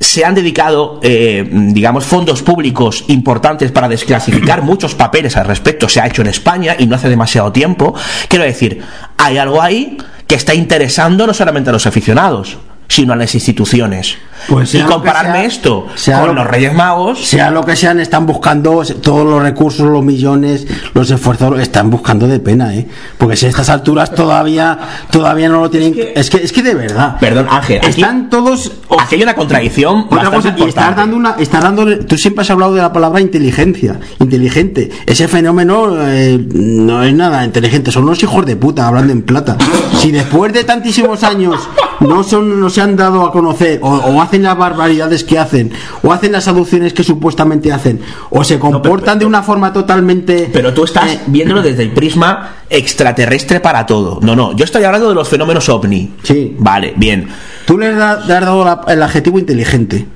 Se 0.00 0.24
han 0.24 0.34
dedicado, 0.34 0.98
eh, 1.02 1.46
digamos, 1.50 2.04
fondos 2.04 2.42
públicos 2.42 3.04
importantes 3.08 3.70
para 3.70 3.88
desclasificar 3.88 4.62
muchos 4.62 4.94
papeles 4.94 5.36
al 5.36 5.46
respecto. 5.46 5.88
Se 5.88 6.00
ha 6.00 6.06
hecho 6.06 6.22
en 6.22 6.28
España 6.28 6.74
y 6.78 6.86
no 6.86 6.96
hace 6.96 7.10
demasiado 7.10 7.52
tiempo. 7.52 7.94
Quiero 8.26 8.44
decir, 8.46 8.80
hay 9.18 9.36
algo 9.36 9.60
ahí 9.60 9.98
que 10.26 10.36
está 10.36 10.54
interesando 10.54 11.26
no 11.26 11.34
solamente 11.34 11.68
a 11.70 11.72
los 11.74 11.86
aficionados, 11.86 12.56
sino 12.88 13.12
a 13.12 13.16
las 13.16 13.34
instituciones. 13.34 14.16
Pues 14.48 14.74
y 14.74 14.78
que 14.78 14.84
compararme 14.84 15.38
sea, 15.38 15.44
esto 15.44 15.86
sea 15.94 16.18
con 16.20 16.28
lo- 16.28 16.34
los 16.42 16.46
Reyes 16.46 16.74
Magos. 16.74 17.24
Sea 17.24 17.50
lo 17.50 17.64
que 17.64 17.76
sean, 17.76 18.00
están 18.00 18.26
buscando 18.26 18.82
todos 19.02 19.26
los 19.26 19.42
recursos, 19.42 19.86
los 19.88 20.02
millones, 20.04 20.66
los 20.94 21.10
esfuerzos, 21.10 21.58
están 21.60 21.90
buscando 21.90 22.26
de 22.26 22.40
pena, 22.40 22.74
¿eh? 22.74 22.86
Porque 23.18 23.36
si 23.36 23.46
a 23.46 23.48
estas 23.50 23.68
alturas 23.70 24.14
todavía 24.14 24.78
todavía 25.10 25.48
no 25.48 25.60
lo 25.60 25.70
tienen. 25.70 25.94
Es 26.14 26.30
que, 26.30 26.38
es 26.38 26.52
que, 26.52 26.62
de 26.62 26.74
verdad. 26.74 27.16
Perdón, 27.20 27.46
Ángel, 27.50 27.78
aquí, 27.78 27.88
Están 28.00 28.30
todos. 28.30 28.72
aquí 28.98 29.16
hay 29.16 29.22
una 29.22 29.34
contradicción. 29.34 30.06
Bastante 30.08 30.36
cosa, 30.36 30.54
y 30.58 30.68
estás 30.68 30.96
dando 30.96 31.16
una, 31.16 31.36
estás 31.38 31.62
dando, 31.62 31.98
tú 32.06 32.16
siempre 32.16 32.42
has 32.42 32.50
hablado 32.50 32.74
de 32.74 32.82
la 32.82 32.92
palabra 32.92 33.20
inteligencia, 33.20 33.98
inteligente. 34.18 34.90
Ese 35.06 35.28
fenómeno 35.28 35.96
eh, 36.08 36.38
no 36.54 37.02
es 37.02 37.12
nada 37.14 37.44
inteligente, 37.44 37.90
son 37.92 38.04
unos 38.04 38.22
hijos 38.22 38.46
de 38.46 38.56
puta 38.56 38.86
hablando 38.86 39.12
en 39.12 39.22
plata. 39.22 39.56
Si 39.98 40.10
después 40.10 40.52
de 40.52 40.64
tantísimos 40.64 41.22
años 41.24 41.56
no 42.00 42.22
son, 42.22 42.60
no 42.60 42.70
se 42.70 42.80
han 42.80 42.96
dado 42.96 43.24
a 43.26 43.32
conocer, 43.32 43.80
o, 43.82 43.88
o 43.90 44.20
hacen 44.30 44.42
las 44.44 44.56
barbaridades 44.56 45.24
que 45.24 45.38
hacen, 45.38 45.72
o 46.02 46.12
hacen 46.12 46.30
las 46.32 46.46
aducciones 46.46 46.92
que 46.92 47.02
supuestamente 47.02 47.72
hacen, 47.72 48.00
o 48.30 48.44
se 48.44 48.58
comportan 48.60 49.18
de 49.18 49.26
una 49.26 49.42
forma 49.42 49.72
totalmente. 49.72 50.48
Pero 50.52 50.72
tú 50.72 50.84
estás 50.84 51.10
eh, 51.10 51.20
viéndolo 51.26 51.62
desde 51.62 51.82
el 51.82 51.90
prisma 51.90 52.54
extraterrestre 52.70 53.58
para 53.60 53.84
todo. 53.86 54.20
No, 54.22 54.36
no, 54.36 54.54
yo 54.56 54.64
estoy 54.64 54.84
hablando 54.84 55.08
de 55.08 55.14
los 55.16 55.28
fenómenos 55.28 55.68
ovni. 55.68 56.12
Sí. 56.22 56.54
Vale, 56.58 56.94
bien. 56.96 57.28
tú 57.66 57.76
le 57.76 57.88
has 57.88 58.26
dado 58.28 58.64
la- 58.64 58.80
el 58.86 59.02
adjetivo 59.02 59.38
inteligente. 59.38 60.06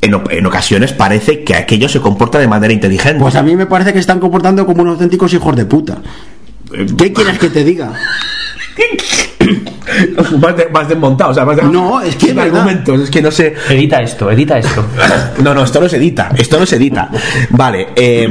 En, 0.00 0.14
en 0.30 0.46
ocasiones 0.46 0.92
parece 0.92 1.42
que 1.42 1.56
aquello 1.56 1.88
se 1.88 2.00
comporta 2.00 2.38
de 2.38 2.46
manera 2.46 2.72
inteligente. 2.72 3.18
Pues 3.20 3.34
a 3.34 3.42
mí 3.42 3.56
me 3.56 3.66
parece 3.66 3.92
que 3.92 3.98
están 3.98 4.20
comportando 4.20 4.64
como 4.64 4.82
unos 4.82 4.92
auténticos 4.94 5.32
hijos 5.34 5.56
de 5.56 5.64
puta. 5.64 5.98
¿Qué 6.96 7.12
quieres 7.12 7.38
que 7.38 7.48
te 7.50 7.64
diga? 7.64 7.92
más, 10.40 10.56
de- 10.56 10.68
más 10.68 10.88
desmontado, 10.88 11.30
o 11.30 11.34
sea, 11.34 11.44
más 11.44 11.56
de- 11.56 11.62
No, 11.64 12.00
es 12.00 12.16
que 12.16 12.30
argumentos, 12.38 13.00
es 13.02 13.10
que 13.10 13.22
no 13.22 13.30
sé. 13.30 13.54
Edita 13.70 14.00
esto, 14.02 14.30
edita 14.30 14.58
esto. 14.58 14.84
No, 15.42 15.54
no, 15.54 15.64
esto 15.64 15.80
no 15.80 15.88
se 15.88 15.96
edita, 15.96 16.30
esto 16.36 16.58
no 16.58 16.66
se 16.66 16.76
edita. 16.76 17.10
Vale, 17.50 17.88
eh, 17.94 18.28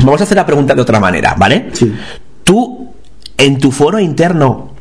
vamos 0.00 0.20
a 0.20 0.24
hacer 0.24 0.36
la 0.36 0.46
pregunta 0.46 0.74
de 0.74 0.80
otra 0.82 1.00
manera, 1.00 1.34
¿vale? 1.36 1.68
Sí. 1.72 1.92
Tú, 2.44 2.94
en 3.36 3.58
tu 3.58 3.72
foro 3.72 3.98
interno, 3.98 4.72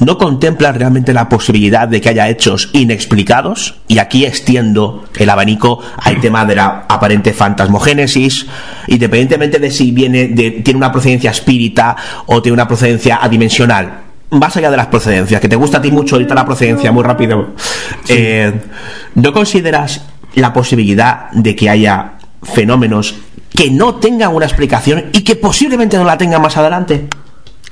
¿no 0.00 0.18
contemplas 0.18 0.76
realmente 0.76 1.12
la 1.14 1.28
posibilidad 1.28 1.88
de 1.88 2.00
que 2.00 2.10
haya 2.10 2.28
hechos 2.28 2.68
inexplicados? 2.74 3.76
Y 3.88 3.98
aquí 3.98 4.26
extiendo 4.26 5.04
el 5.18 5.30
abanico 5.30 5.80
al 5.96 6.20
tema 6.20 6.44
de 6.44 6.56
la 6.56 6.84
aparente 6.88 7.32
fantasmogénesis, 7.32 8.46
independientemente 8.86 9.58
de 9.58 9.70
si 9.70 9.90
viene 9.92 10.28
de, 10.28 10.50
tiene 10.62 10.76
una 10.76 10.92
procedencia 10.92 11.30
espírita 11.30 11.96
o 12.26 12.42
tiene 12.42 12.54
una 12.54 12.68
procedencia 12.68 13.18
adimensional. 13.22 14.02
Más 14.30 14.56
allá 14.56 14.70
de 14.70 14.76
las 14.76 14.86
procedencias, 14.86 15.40
que 15.40 15.48
te 15.48 15.56
gusta 15.56 15.78
a 15.78 15.82
ti 15.82 15.90
mucho 15.90 16.14
ahorita 16.14 16.34
la 16.34 16.44
procedencia, 16.44 16.92
muy 16.92 17.02
rápido. 17.02 17.54
Eh, 18.08 18.52
¿No 19.14 19.32
consideras 19.32 20.02
la 20.34 20.52
posibilidad 20.52 21.30
de 21.32 21.56
que 21.56 21.68
haya 21.68 22.12
fenómenos 22.42 23.16
que 23.54 23.70
no 23.70 23.96
tengan 23.96 24.34
una 24.34 24.46
explicación 24.46 25.06
y 25.12 25.22
que 25.22 25.36
posiblemente 25.36 25.96
no 25.96 26.04
la 26.04 26.16
tengan 26.16 26.40
más 26.40 26.56
adelante? 26.56 27.08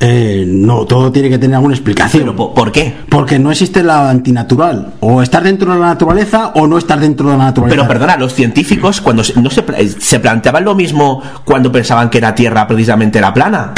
Eh, 0.00 0.44
no, 0.46 0.84
todo 0.84 1.10
tiene 1.10 1.28
que 1.28 1.38
tener 1.38 1.56
alguna 1.56 1.74
explicación. 1.74 2.22
Pero, 2.22 2.36
¿po- 2.36 2.54
¿por 2.54 2.70
qué? 2.70 2.94
Porque 3.08 3.38
no 3.38 3.50
existe 3.50 3.82
la 3.82 4.08
antinatural. 4.10 4.94
O 5.00 5.22
estar 5.22 5.42
dentro 5.42 5.72
de 5.72 5.80
la 5.80 5.86
naturaleza 5.86 6.52
o 6.54 6.66
no 6.68 6.78
estar 6.78 7.00
dentro 7.00 7.28
de 7.30 7.36
la 7.36 7.44
naturaleza. 7.46 7.76
Pero 7.76 7.88
perdona, 7.88 8.16
los 8.16 8.32
científicos 8.32 9.00
cuando 9.00 9.24
se, 9.24 9.40
no 9.40 9.50
se, 9.50 9.64
eh, 9.76 9.88
se 9.98 10.20
planteaban 10.20 10.64
lo 10.64 10.74
mismo 10.76 11.20
cuando 11.44 11.72
pensaban 11.72 12.10
que 12.10 12.20
la 12.20 12.34
Tierra 12.34 12.66
precisamente 12.68 13.18
era 13.18 13.34
plana. 13.34 13.72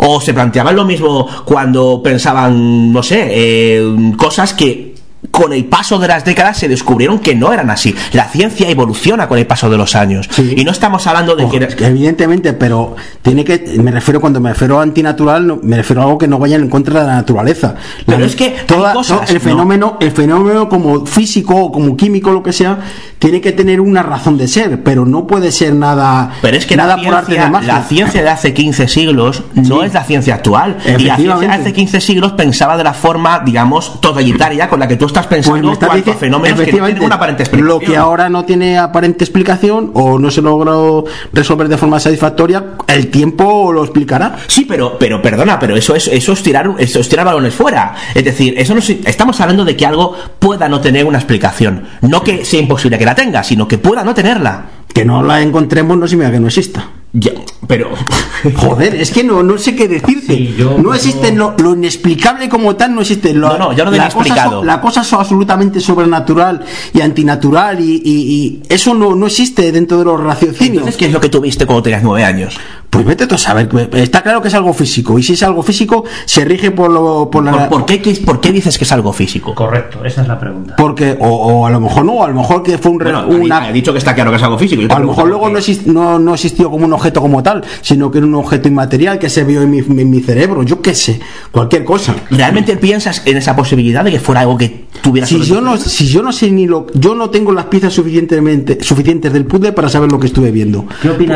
O 0.00 0.20
se 0.20 0.32
planteaban 0.34 0.74
lo 0.76 0.84
mismo 0.86 1.26
cuando 1.44 2.00
pensaban, 2.02 2.92
no 2.92 3.02
sé, 3.02 3.26
eh, 3.30 4.12
cosas 4.16 4.54
que 4.54 4.94
con 5.38 5.52
el 5.52 5.64
paso 5.66 6.00
de 6.00 6.08
las 6.08 6.24
décadas 6.24 6.56
se 6.58 6.66
descubrieron 6.68 7.20
que 7.20 7.34
no 7.36 7.52
eran 7.52 7.70
así. 7.70 7.94
La 8.12 8.24
ciencia 8.24 8.68
evoluciona 8.68 9.28
con 9.28 9.38
el 9.38 9.46
paso 9.46 9.70
de 9.70 9.76
los 9.76 9.94
años. 9.94 10.28
Sí. 10.32 10.54
Y 10.56 10.64
no 10.64 10.72
estamos 10.72 11.06
hablando 11.06 11.36
de 11.36 11.44
Ojo, 11.44 11.52
que... 11.58 11.68
evidentemente, 11.86 12.52
pero 12.54 12.96
tiene 13.22 13.44
que. 13.44 13.58
Me 13.80 13.92
refiero 13.92 14.20
cuando 14.20 14.40
me 14.40 14.50
refiero 14.50 14.80
a 14.80 14.82
antinatural, 14.82 15.46
no- 15.46 15.60
me 15.62 15.76
refiero 15.76 16.02
a 16.02 16.06
algo 16.06 16.18
que 16.18 16.26
no 16.26 16.40
vaya 16.40 16.56
en 16.56 16.68
contra 16.68 17.02
de 17.02 17.06
la 17.06 17.14
naturaleza. 17.14 17.76
Pero 18.04 18.18
La- 18.18 18.26
es 18.26 18.34
que 18.34 18.50
toda- 18.66 18.92
cosas, 18.92 19.20
to- 19.26 19.28
el 19.28 19.34
¿no? 19.34 19.40
fenómeno, 19.40 19.96
el 20.00 20.10
fenómeno 20.10 20.68
como 20.68 21.06
físico 21.06 21.54
o 21.54 21.70
como 21.70 21.96
químico, 21.96 22.32
lo 22.32 22.42
que 22.42 22.52
sea, 22.52 22.78
tiene 23.20 23.40
que 23.40 23.52
tener 23.52 23.80
una 23.80 24.02
razón 24.02 24.38
de 24.38 24.48
ser, 24.48 24.82
pero 24.82 25.06
no 25.06 25.26
puede 25.28 25.52
ser 25.52 25.72
nada. 25.74 26.32
Pero 26.42 26.56
es 26.56 26.66
que 26.66 26.76
nada 26.76 26.96
la 26.96 27.02
por 27.04 27.14
arte 27.14 27.32
de 27.32 27.36
ciencia, 27.38 27.50
magia. 27.50 27.72
la 27.74 27.82
ciencia 27.84 28.22
de 28.22 28.28
hace 28.28 28.52
15 28.54 28.88
siglos 28.88 29.42
no 29.54 29.80
Sí. 29.80 29.86
es 29.86 29.94
la 29.94 30.02
ciencia 30.02 30.34
actual. 30.34 30.78
Y 30.84 31.04
la 31.04 31.14
ciencia 31.16 31.48
de 31.48 31.54
hace 31.54 31.72
15 31.72 32.00
siglos 32.00 32.32
pensaba 32.32 32.76
de 32.76 32.82
la 32.84 32.92
forma, 32.94 33.40
digamos, 33.44 34.00
totalitaria 34.00 34.68
con 34.68 34.80
la 34.80 34.88
que 34.88 34.96
tú 34.96 35.06
estás 35.06 35.27
pensando 35.28 35.68
Pues 35.68 35.78
cuanto 35.78 36.10
a 36.10 36.12
dici- 36.14 36.18
fenómenos 36.18 36.48
que 36.50 36.54
no 36.56 36.62
efectivamente, 36.62 36.94
tienen 37.00 37.06
una 37.06 37.14
aparente 37.16 37.42
explicación. 37.42 37.68
Lo 37.68 37.80
que 37.80 37.96
ahora 37.96 38.28
no 38.28 38.44
tiene 38.44 38.78
aparente 38.78 39.24
explicación 39.24 39.90
o 39.94 40.18
no 40.18 40.30
se 40.30 40.42
logró 40.42 41.04
resolver 41.32 41.68
de 41.68 41.76
forma 41.76 42.00
satisfactoria, 42.00 42.64
el 42.86 43.08
tiempo 43.08 43.72
lo 43.72 43.82
explicará. 43.84 44.36
Sí, 44.46 44.64
pero, 44.64 44.98
pero 44.98 45.20
perdona, 45.22 45.58
pero 45.58 45.76
eso 45.76 45.94
es, 45.94 46.08
eso 46.08 46.32
es 46.32 46.42
tirar, 46.42 46.74
eso 46.78 47.00
es 47.00 47.08
tirar 47.08 47.26
balones 47.26 47.54
fuera. 47.54 47.94
Es 48.14 48.24
decir, 48.24 48.54
eso 48.58 48.74
no 48.74 48.80
estamos 48.80 49.40
hablando 49.40 49.64
de 49.64 49.76
que 49.76 49.86
algo 49.86 50.14
pueda 50.38 50.68
no 50.68 50.80
tener 50.80 51.04
una 51.04 51.18
explicación. 51.18 51.84
No 52.02 52.22
que 52.22 52.44
sea 52.44 52.60
imposible 52.60 52.98
que 52.98 53.04
la 53.04 53.14
tenga, 53.14 53.42
sino 53.42 53.68
que 53.68 53.78
pueda 53.78 54.04
no 54.04 54.14
tenerla. 54.14 54.64
Que 54.92 55.04
no 55.04 55.22
la 55.22 55.42
encontremos 55.42 55.96
no 55.98 56.08
significa 56.08 56.32
que 56.32 56.40
no 56.40 56.46
exista. 56.48 56.88
Ya, 57.14 57.32
pero. 57.66 57.90
Joder, 58.56 58.94
es 58.96 59.10
que 59.10 59.24
no, 59.24 59.42
no 59.42 59.56
sé 59.56 59.74
qué 59.74 59.88
decirte. 59.88 60.36
Sí, 60.36 60.54
yo- 60.58 60.76
no 60.78 60.92
existe 60.94 61.32
lo, 61.32 61.54
lo 61.58 61.72
inexplicable 61.74 62.48
como 62.50 62.76
tal, 62.76 62.94
no 62.94 63.00
existe. 63.00 63.32
Lo- 63.32 63.48
No, 63.48 63.58
no, 63.58 63.72
yo 63.72 63.84
no 63.86 63.90
la. 63.90 64.10
Cosa, 64.10 64.50
so- 64.50 64.64
la 64.64 64.80
cosa 64.80 65.00
es 65.00 65.12
absolutamente 65.14 65.80
sobrenatural 65.80 66.64
y 66.92 67.00
antinatural 67.00 67.80
y, 67.80 68.02
y- 68.04 68.04
y 68.04 68.62
eso 68.68 68.92
no, 68.94 69.14
no 69.14 69.26
existe 69.26 69.72
dentro 69.72 69.98
de 69.98 70.04
los 70.04 70.20
raciocinios. 70.20 70.76
Entonces, 70.82 70.96
¿qué 70.96 71.06
es 71.06 71.12
lo 71.12 71.20
que 71.20 71.30
tuviste 71.30 71.64
cuando 71.66 71.82
tenías 71.82 72.02
nueve 72.02 72.24
años? 72.24 72.58
Pues 72.90 73.04
vete 73.04 73.26
tú 73.26 73.34
a 73.34 73.38
saber. 73.38 73.68
Está 73.92 74.22
claro 74.22 74.40
que 74.40 74.48
es 74.48 74.54
algo 74.54 74.72
físico 74.72 75.18
y 75.18 75.22
si 75.22 75.34
es 75.34 75.42
algo 75.42 75.62
físico 75.62 76.04
se 76.24 76.44
rige 76.44 76.70
por, 76.70 76.90
lo, 76.90 77.28
por 77.30 77.44
la... 77.44 77.52
¿Por, 77.52 77.68
por 77.68 77.86
qué, 77.86 78.00
qué- 78.00 78.14
por 78.24 78.40
qué 78.40 78.50
dices 78.50 78.78
que 78.78 78.84
es 78.84 78.92
algo 78.92 79.12
físico? 79.12 79.54
Correcto, 79.54 80.04
esa 80.04 80.22
es 80.22 80.28
la 80.28 80.38
pregunta. 80.38 80.74
Porque, 80.76 81.16
o, 81.20 81.28
o 81.28 81.66
a 81.66 81.70
lo 81.70 81.80
mejor 81.80 82.04
no, 82.06 82.24
a 82.24 82.28
lo 82.28 82.34
mejor 82.34 82.62
que 82.62 82.78
fue 82.78 82.92
un, 82.92 82.98
Bueno, 82.98 83.26
una, 83.28 83.68
he 83.68 83.72
dicho 83.72 83.92
que 83.92 83.98
está 83.98 84.14
claro 84.14 84.30
que 84.30 84.38
es 84.38 84.42
algo 84.42 84.58
físico. 84.58 84.82
A 84.94 84.98
lo 84.98 85.06
mejor 85.08 85.28
luego 85.28 85.48
no, 85.50 85.58
exist- 85.58 85.84
no, 85.84 86.18
no 86.18 86.34
existió 86.34 86.70
como 86.70 86.86
un 86.86 86.92
objeto 86.94 87.20
como 87.20 87.42
tal, 87.42 87.62
sino 87.82 88.10
que 88.10 88.18
era 88.18 88.26
un 88.26 88.34
objeto 88.34 88.68
inmaterial 88.68 89.18
que 89.18 89.28
se 89.28 89.44
vio 89.44 89.60
en 89.62 89.70
mi, 89.70 89.78
en 89.80 90.10
mi 90.10 90.20
cerebro, 90.20 90.62
yo 90.62 90.80
qué 90.80 90.94
sé, 90.94 91.20
cualquier 91.52 91.84
cosa. 91.84 92.14
¿Realmente 92.30 92.76
piensas 92.78 93.22
en 93.26 93.36
esa 93.36 93.54
posibilidad 93.54 94.02
de 94.02 94.12
que 94.12 94.18
fuera 94.20 94.40
algo 94.40 94.56
que 94.56 94.87
tuviera 95.02 95.26
Si 95.26 95.40
yo 95.42 95.60
no, 95.60 95.76
si 95.76 96.06
yo 96.06 96.22
no 96.22 96.32
sé 96.32 96.50
ni 96.50 96.66
lo, 96.66 96.86
yo 96.94 97.14
no 97.14 97.30
tengo 97.30 97.52
las 97.52 97.66
piezas 97.66 97.92
suficientemente 97.92 98.82
suficientes 98.82 99.32
del 99.32 99.44
puzzle 99.44 99.72
para 99.72 99.88
saber 99.88 100.10
lo 100.10 100.18
que 100.18 100.26
estuve 100.26 100.50
viendo. 100.50 100.86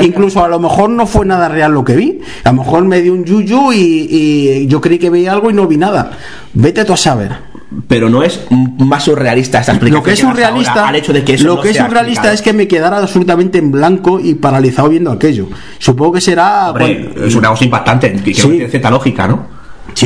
Incluso 0.02 0.44
a 0.44 0.48
lo 0.48 0.58
mejor 0.58 0.90
no 0.90 1.06
fue 1.06 1.26
nada 1.26 1.48
real 1.48 1.72
lo 1.72 1.84
que 1.84 1.96
vi. 1.96 2.20
A 2.44 2.52
lo 2.52 2.58
mejor 2.62 2.84
me 2.84 3.00
dio 3.00 3.12
un 3.12 3.24
yuyu 3.24 3.72
y, 3.72 3.78
y 4.10 4.66
yo 4.66 4.80
creí 4.80 4.98
que 4.98 5.10
veía 5.10 5.32
algo 5.32 5.50
y 5.50 5.54
no 5.54 5.66
vi 5.66 5.76
nada. 5.76 6.12
Vete 6.54 6.84
tú 6.84 6.92
a 6.92 6.96
saber. 6.96 7.52
Pero 7.88 8.10
no 8.10 8.22
es 8.22 8.40
más 8.50 9.04
surrealista 9.04 9.60
esta 9.60 9.72
explicación. 9.72 10.00
Lo 10.00 10.04
que 10.04 10.12
es 10.12 10.22
ahora 10.22 10.34
surrealista, 10.34 10.88
al 10.88 10.96
hecho 10.96 11.12
de 11.14 11.24
que 11.24 11.38
lo 11.38 11.56
no 11.56 11.62
que 11.62 11.70
es 11.70 11.76
surrealista 11.78 12.30
es 12.32 12.42
que 12.42 12.52
me 12.52 12.68
quedara 12.68 12.98
absolutamente 12.98 13.56
en 13.58 13.72
blanco 13.72 14.20
y 14.20 14.34
paralizado 14.34 14.90
viendo 14.90 15.10
aquello. 15.10 15.48
Supongo 15.78 16.12
que 16.12 16.20
será 16.20 16.68
Hombre, 16.70 17.10
es 17.24 17.34
una 17.34 17.48
cosa 17.48 17.64
impactante, 17.64 18.12
que, 18.12 18.22
que 18.22 18.34
Sí. 18.34 18.48
tiene 18.48 18.68
cierta 18.68 18.90
lógica, 18.90 19.26
¿no? 19.26 19.46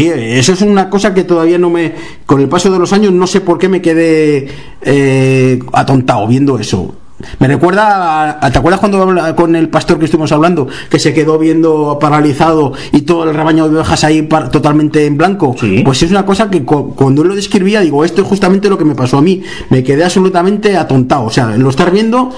Sí, 0.01 0.11
eso 0.14 0.53
es 0.53 0.62
una 0.62 0.88
cosa 0.90 1.12
que 1.14 1.24
todavía 1.24 1.59
no 1.59 1.70
me. 1.70 1.92
Con 2.26 2.40
el 2.40 2.49
paso 2.49 2.70
de 2.70 2.78
los 2.78 2.92
años, 2.92 3.12
no 3.12 3.26
sé 3.26 3.40
por 3.40 3.59
qué 3.59 3.68
me 3.68 3.80
quedé 3.82 4.49
eh, 4.82 5.59
atontado 5.72 6.26
viendo 6.26 6.59
eso. 6.59 6.94
Me 7.38 7.49
recuerda. 7.49 8.38
A, 8.44 8.51
¿Te 8.53 8.59
acuerdas 8.59 8.78
cuando 8.78 9.01
habla 9.03 9.34
con 9.34 9.57
el 9.57 9.70
pastor 9.70 9.99
que 9.99 10.05
estuvimos 10.05 10.32
hablando? 10.32 10.68
Que 10.90 10.99
se 10.99 11.14
quedó 11.14 11.38
viendo 11.38 11.99
paralizado 11.99 12.74
y 12.92 13.03
todo 13.03 13.24
el 13.24 13.34
rebaño 13.34 13.68
de 13.70 13.76
ovejas 13.76 14.05
ahí 14.05 14.20
par- 14.22 14.51
totalmente 14.51 15.07
en 15.07 15.16
blanco. 15.16 15.57
Sí. 15.59 15.80
Pues 15.82 16.03
es 16.03 16.11
una 16.11 16.26
cosa 16.26 16.51
que 16.51 16.62
cu- 16.62 16.94
cuando 16.94 17.22
él 17.22 17.28
lo 17.28 17.34
describía, 17.34 17.80
digo, 17.80 18.05
esto 18.05 18.20
es 18.20 18.28
justamente 18.28 18.68
lo 18.68 18.76
que 18.76 18.84
me 18.84 18.94
pasó 18.94 19.16
a 19.18 19.22
mí. 19.22 19.42
Me 19.70 19.82
quedé 19.82 20.05
absolutamente 20.05 20.76
atontado. 20.76 21.24
O 21.24 21.30
sea, 21.30 21.47
lo 21.57 21.70
estar 21.70 21.90
viendo. 21.90 22.30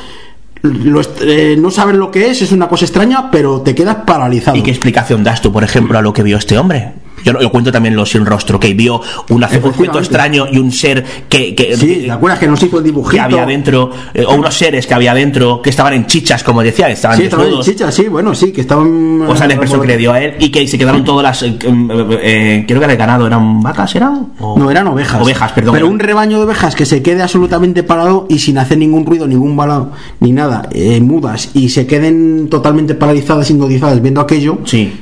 lo 0.63 1.01
eh, 1.23 1.57
no 1.59 1.73
saber 1.73 1.97
lo 1.97 2.13
que 2.13 2.31
es, 2.31 2.43
es 2.43 2.53
una 2.53 2.69
cosa 2.69 2.85
extraña, 2.85 3.33
pero 3.33 3.63
te 3.63 3.75
quedas 3.75 3.97
paralizado. 4.07 4.57
¿Y 4.57 4.63
qué 4.63 4.71
explicación 4.71 5.25
das 5.25 5.43
tú, 5.43 5.51
por 5.53 5.65
ejemplo, 5.65 5.99
a 5.99 6.03
lo 6.03 6.13
que 6.13 6.23
vio 6.23 6.37
este 6.37 6.57
hombre? 6.57 6.93
Yo 7.25 7.33
lo, 7.33 7.41
lo 7.43 7.51
cuento 7.51 7.71
también 7.73 7.95
lo 7.97 8.05
sin 8.07 8.25
rostro, 8.27 8.59
que 8.61 8.75
vio 8.75 9.01
una, 9.31 9.47
un 9.49 9.53
Efectivamente. 9.55 9.99
extraño 9.99 10.47
y 10.51 10.59
un 10.59 10.71
ser 10.73 11.05
que, 11.29 11.55
que, 11.55 11.77
Sí, 11.77 12.03
¿te 12.07 12.11
acuerdas 12.11 12.39
que 12.39 12.47
nos 12.47 12.63
hizo 12.63 12.79
el 12.79 12.83
que 12.85 12.89
dibujito? 12.91 13.23
había 13.23 13.45
dentro, 13.47 13.91
eh, 14.15 14.25
o 14.27 14.35
unos 14.35 14.55
seres 14.55 14.87
que 14.87 14.95
había 14.95 15.15
dentro, 15.15 15.61
que 15.63 15.71
estaban 15.71 15.93
en 15.95 16.07
chichas, 16.07 16.43
como 16.45 16.63
decía, 16.63 16.89
estaban 16.91 17.17
Sí, 17.17 17.25
estaban 17.25 17.47
en 17.47 17.51
desnudos. 17.51 17.67
chicha, 17.67 17.93
sí, 17.93 18.09
bueno, 18.09 18.35
sí, 18.35 18.53
que 18.53 18.61
estaban. 18.63 19.23
O 19.23 19.37
sea, 19.37 19.47
la 19.47 19.55
impresión 19.55 19.81
que 19.81 19.87
le 19.87 19.97
dio 19.97 20.13
a 20.13 20.21
él 20.21 20.35
y 20.39 20.51
que 20.51 20.67
se 20.67 20.79
quedaron 20.79 21.05
todas 21.05 21.23
las. 21.23 21.43
eh, 21.43 21.57
eh, 21.63 22.19
eh, 22.23 22.65
creo 22.67 22.79
que 22.81 22.85
era 22.85 22.93
el 22.93 22.99
ganado, 22.99 23.27
¿eran 23.27 23.61
vacas? 23.63 23.95
¿Eran? 23.95 24.33
O- 24.41 24.59
No, 24.59 24.71
eran 24.71 24.87
ovejas. 24.89 25.21
Ovejas, 25.23 25.53
perdón. 25.53 25.75
Pero 25.75 25.89
un 25.89 25.99
rebaño 25.99 26.39
de 26.39 26.45
ovejas 26.45 26.75
que 26.75 26.87
se 26.87 27.03
quede 27.03 27.23
absolutamente 27.23 27.83
parado 27.83 28.27
y 28.29 28.39
sin 28.39 28.59
hacer 28.59 28.79
ningún 28.79 29.05
ruido, 29.07 29.27
ningún 29.27 29.57
balado, 29.57 29.93
ni 30.21 30.33
nada, 30.33 30.69
eh, 30.73 31.01
mudas, 31.01 31.51
y 31.55 31.69
se 31.69 31.87
queden 31.87 32.49
totalmente 32.51 32.95
paralizadas, 32.95 33.51
hipnotizadas 33.51 34.01
viendo 34.03 34.21
aquello. 34.21 34.59
Sí. 34.65 34.93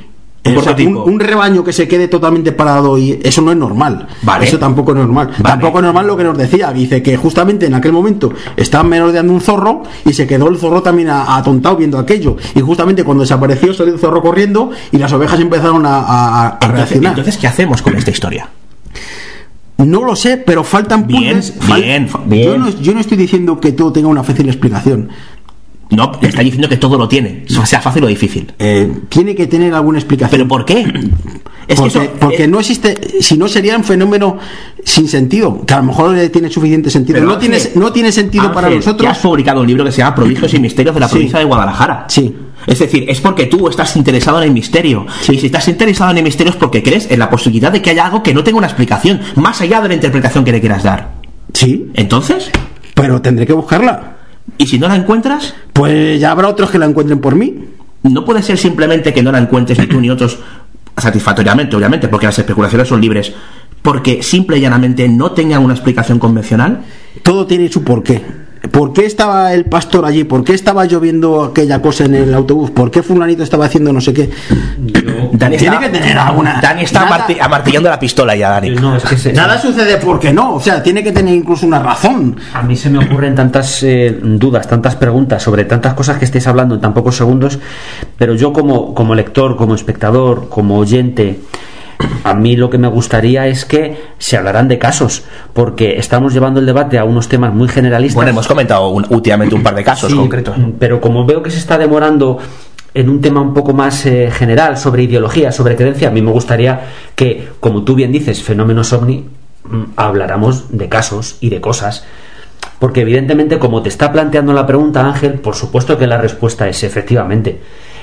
Un 0.47 0.97
un, 1.13 1.19
rebaño 1.19 1.63
que 1.63 1.73
se 1.73 1.87
quede 1.87 2.07
totalmente 2.07 2.51
parado 2.51 2.97
y 2.97 3.19
eso 3.23 3.41
no 3.41 3.51
es 3.51 3.57
normal. 3.57 4.07
Vale. 4.21 4.45
Eso 4.45 4.57
tampoco 4.59 4.91
es 4.91 4.97
normal. 4.97 5.27
Vale. 5.27 5.43
Tampoco 5.43 5.79
es 5.79 5.83
normal 5.85 6.07
lo 6.07 6.17
que 6.17 6.23
nos 6.23 6.37
decía. 6.37 6.71
Dice 6.71 7.01
que 7.01 7.17
justamente 7.17 7.65
en 7.65 7.73
aquel 7.73 7.91
momento 7.93 8.31
estaba 8.55 8.83
merodeando 8.83 9.33
un 9.33 9.41
zorro 9.41 9.83
y 10.05 10.13
se 10.13 10.27
quedó 10.27 10.47
el 10.49 10.57
zorro 10.57 10.81
también 10.81 11.09
atontado 11.09 11.75
viendo 11.77 11.97
aquello. 11.97 12.37
Y 12.55 12.61
justamente 12.61 13.03
cuando 13.03 13.21
desapareció 13.21 13.73
salió 13.73 13.93
el 13.93 13.99
zorro 13.99 14.21
corriendo 14.21 14.71
y 14.91 14.97
las 14.97 15.11
ovejas 15.13 15.39
empezaron 15.39 15.85
a, 15.85 15.99
a- 15.99 16.47
a 16.47 16.51
Entonces, 16.53 16.71
reaccionar. 16.77 17.09
entonces, 17.11 17.37
¿qué 17.37 17.47
hacemos 17.47 17.81
con 17.81 17.95
esta 17.95 18.11
historia? 18.11 18.49
No 19.77 20.03
lo 20.03 20.15
sé, 20.15 20.37
pero 20.37 20.63
faltan 20.63 21.05
Bien, 21.05 21.35
puzzles. 21.37 21.59
Fal- 21.59 21.81
bien, 21.81 22.07
Yo, 22.07 22.17
bien. 22.25 22.59
no, 22.59 22.69
yo 22.69 22.93
no 22.95 22.99
estoy 22.99 23.15
diciendo 23.15 23.59
que 23.59 23.73
todo 23.73 23.91
tenga 23.93 24.07
una 24.07 24.23
fácil 24.23 24.47
explicación. 24.47 25.09
No, 25.89 26.11
le 26.21 26.27
está 26.27 26.41
diciendo 26.41 26.67
que 26.67 26.77
todo 26.77 26.97
lo 26.97 27.07
tiene, 27.07 27.45
sea 27.65 27.79
fácil 27.81 28.03
o 28.03 28.07
difícil. 28.07 28.51
Eh, 28.59 28.91
tiene 29.09 29.33
que 29.35 29.47
tener 29.47 29.73
alguna 29.73 29.99
explicación. 29.99 30.31
¿Pero 30.31 30.47
por 30.47 30.65
qué? 30.65 30.81
Es 31.67 31.79
porque 31.79 31.93
que 31.99 32.05
eso, 32.05 32.11
porque 32.19 32.43
eh, 32.43 32.47
no 32.47 32.59
existe, 32.59 33.21
si 33.21 33.37
no 33.37 33.47
sería 33.47 33.77
un 33.77 33.83
fenómeno 33.85 34.37
sin 34.83 35.07
sentido, 35.07 35.65
que 35.65 35.73
a 35.73 35.77
lo 35.77 35.83
mejor 35.83 36.17
eh, 36.17 36.29
tiene 36.29 36.49
suficiente 36.49 36.89
sentido. 36.89 37.19
Pero 37.19 37.27
no, 37.31 37.37
tiene, 37.37 37.57
no 37.75 37.93
tiene 37.93 38.11
sentido 38.11 38.51
para 38.51 38.69
nosotros. 38.69 39.09
has 39.09 39.19
publicado 39.19 39.61
un 39.61 39.67
libro 39.67 39.85
que 39.85 39.91
se 39.91 39.99
llama 39.99 40.15
Prodigios 40.15 40.53
y 40.53 40.59
Misterios 40.59 40.93
de 40.93 40.99
la 40.99 41.07
Sí. 41.07 41.13
provincia 41.13 41.39
de 41.39 41.45
Guadalajara. 41.45 42.05
Sí. 42.09 42.35
Es 42.65 42.79
decir, 42.79 43.05
es 43.07 43.21
porque 43.21 43.45
tú 43.45 43.69
estás 43.69 43.95
interesado 43.95 44.39
en 44.41 44.47
el 44.49 44.51
misterio. 44.53 45.05
Y 45.29 45.37
si 45.37 45.45
estás 45.45 45.67
interesado 45.69 46.11
en 46.11 46.17
el 46.17 46.23
misterio 46.25 46.51
es 46.51 46.57
porque 46.57 46.83
crees 46.83 47.09
en 47.09 47.19
la 47.19 47.29
posibilidad 47.29 47.71
de 47.71 47.81
que 47.81 47.91
haya 47.91 48.05
algo 48.07 48.21
que 48.21 48.33
no 48.33 48.43
tenga 48.43 48.57
una 48.57 48.67
explicación, 48.67 49.21
más 49.35 49.61
allá 49.61 49.79
de 49.79 49.87
la 49.87 49.93
interpretación 49.93 50.43
que 50.43 50.51
le 50.51 50.59
quieras 50.59 50.83
dar. 50.83 51.13
Sí, 51.53 51.89
Entonces, 51.93 52.51
pero 52.93 53.21
tendré 53.21 53.45
que 53.47 53.53
buscarla. 53.53 54.16
¿Y 54.57 54.67
si 54.67 54.79
no 54.79 54.87
la 54.87 54.95
encuentras? 54.95 55.53
Pues 55.73 56.19
ya 56.19 56.31
habrá 56.31 56.47
otros 56.47 56.69
que 56.69 56.79
la 56.79 56.85
encuentren 56.85 57.19
por 57.19 57.35
mí. 57.35 57.65
No 58.03 58.25
puede 58.25 58.41
ser 58.41 58.57
simplemente 58.57 59.13
que 59.13 59.23
no 59.23 59.31
la 59.31 59.39
encuentres 59.39 59.79
ni 59.79 59.87
tú 59.87 59.99
ni 59.99 60.09
otros 60.09 60.39
satisfactoriamente, 60.95 61.75
obviamente, 61.75 62.07
porque 62.07 62.25
las 62.25 62.39
especulaciones 62.39 62.87
son 62.87 63.01
libres, 63.01 63.33
porque 63.81 64.23
simple 64.23 64.57
y 64.57 64.61
llanamente 64.61 65.07
no 65.07 65.31
tengan 65.31 65.63
una 65.63 65.73
explicación 65.73 66.19
convencional. 66.19 66.81
Todo 67.23 67.45
tiene 67.45 67.69
su 67.69 67.83
porqué. 67.83 68.46
¿Por 68.71 68.91
qué 68.93 69.05
estaba 69.05 69.53
el 69.53 69.65
pastor 69.65 70.05
allí? 70.05 70.23
¿Por 70.23 70.43
qué 70.43 70.53
estaba 70.53 70.85
yo 70.85 70.99
viendo 70.99 71.43
aquella 71.43 71.81
cosa 71.81 72.05
en 72.05 72.15
el 72.15 72.33
autobús? 72.33 72.71
¿Por 72.71 72.89
qué 72.91 73.03
fulanito 73.03 73.43
estaba 73.43 73.65
haciendo 73.65 73.93
no 73.93 74.01
sé 74.01 74.13
qué? 74.13 74.29
Dani 75.33 75.57
Tiene 75.57 75.75
está, 75.75 75.79
que 75.79 75.89
tener 75.89 76.17
alguna- 76.17 76.59
Dani 76.61 76.83
está 76.83 77.05
nada- 77.05 77.27
amarti- 77.27 77.37
amartillando 77.39 77.89
la 77.89 77.99
pistola 77.99 78.35
ya, 78.35 78.49
Dani. 78.49 78.71
No, 78.71 78.95
es 78.95 79.03
que 79.03 79.17
se- 79.17 79.33
Nada 79.33 79.59
sucede 79.61 79.97
porque 79.97 80.33
no, 80.33 80.55
o 80.55 80.59
sea, 80.59 80.81
tiene 80.83 81.03
que 81.03 81.11
tener 81.11 81.33
incluso 81.35 81.65
una 81.65 81.79
razón. 81.79 82.37
A 82.53 82.61
mí 82.63 82.75
se 82.75 82.89
me 82.89 82.99
ocurren 83.03 83.35
tantas 83.35 83.81
eh, 83.83 84.17
dudas, 84.21 84.67
tantas 84.67 84.95
preguntas 84.95 85.41
sobre 85.43 85.65
tantas 85.65 85.93
cosas 85.93 86.17
que 86.17 86.25
estáis 86.25 86.47
hablando 86.47 86.75
en 86.75 86.81
tan 86.81 86.93
pocos 86.93 87.15
segundos, 87.15 87.59
pero 88.17 88.33
yo 88.35 88.53
como, 88.53 88.93
como 88.93 89.15
lector, 89.15 89.55
como 89.55 89.75
espectador, 89.75 90.49
como 90.49 90.77
oyente, 90.77 91.39
a 92.23 92.33
mí 92.33 92.55
lo 92.55 92.69
que 92.69 92.77
me 92.77 92.87
gustaría 92.87 93.47
es 93.47 93.65
que 93.65 93.97
se 94.19 94.37
hablaran 94.37 94.67
de 94.67 94.77
casos, 94.77 95.23
porque 95.53 95.97
estamos 95.97 96.33
llevando 96.33 96.59
el 96.59 96.65
debate 96.65 96.97
a 96.99 97.03
unos 97.05 97.27
temas 97.27 97.53
muy 97.53 97.67
generalistas. 97.67 98.15
Bueno, 98.15 98.31
hemos 98.31 98.47
comentado 98.47 98.89
un- 98.89 99.05
últimamente 99.09 99.55
un 99.55 99.63
par 99.63 99.75
de 99.75 99.83
casos 99.83 100.11
Sí, 100.11 100.17
concretos. 100.17 100.55
Pero 100.79 101.01
como 101.01 101.25
veo 101.25 101.41
que 101.41 101.49
se 101.49 101.57
está 101.57 101.77
demorando 101.77 102.37
en 102.93 103.09
un 103.09 103.21
tema 103.21 103.41
un 103.41 103.53
poco 103.53 103.73
más 103.73 104.05
eh, 104.05 104.29
general 104.31 104.77
sobre 104.77 105.03
ideología, 105.03 105.51
sobre 105.51 105.75
creencia, 105.75 106.07
a 106.09 106.11
mí 106.11 106.21
me 106.21 106.31
gustaría 106.31 106.81
que, 107.15 107.47
como 107.59 107.83
tú 107.83 107.95
bien 107.95 108.11
dices, 108.11 108.41
fenómenos 108.43 108.93
ovni, 108.93 109.25
mm, 109.65 109.83
habláramos 109.95 110.65
de 110.77 110.89
casos 110.89 111.37
y 111.41 111.49
de 111.49 111.61
cosas. 111.61 112.05
Porque 112.79 113.01
evidentemente, 113.01 113.57
como 113.59 113.81
te 113.81 113.89
está 113.89 114.11
planteando 114.11 114.53
la 114.53 114.67
pregunta 114.67 115.05
Ángel, 115.05 115.33
por 115.33 115.55
supuesto 115.55 115.97
que 115.97 116.05
la 116.05 116.17
respuesta 116.17 116.67
es 116.67 116.83
efectivamente. 116.83 117.59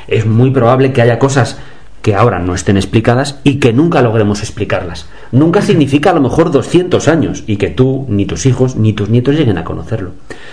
Es 0.08 0.26
muy 0.26 0.50
probable 0.50 0.92
que 0.92 1.00
haya 1.02 1.18
cosas 1.18 1.58
que 2.04 2.14
ahora 2.14 2.38
no 2.38 2.54
estén 2.54 2.76
explicadas 2.76 3.40
y 3.44 3.58
que 3.60 3.72
nunca 3.72 4.02
logremos 4.02 4.40
explicarlas. 4.40 5.06
Nunca 5.32 5.62
significa 5.62 6.10
a 6.10 6.12
lo 6.12 6.20
mejor 6.20 6.50
200 6.50 7.08
años 7.08 7.44
y 7.46 7.56
que 7.56 7.70
tú, 7.70 8.04
ni 8.10 8.26
tus 8.26 8.44
hijos, 8.44 8.76
ni 8.76 8.92
tus 8.92 9.08
nietos 9.08 9.34
lleguen 9.34 9.56
a 9.56 9.64
conocerlo. 9.64 10.10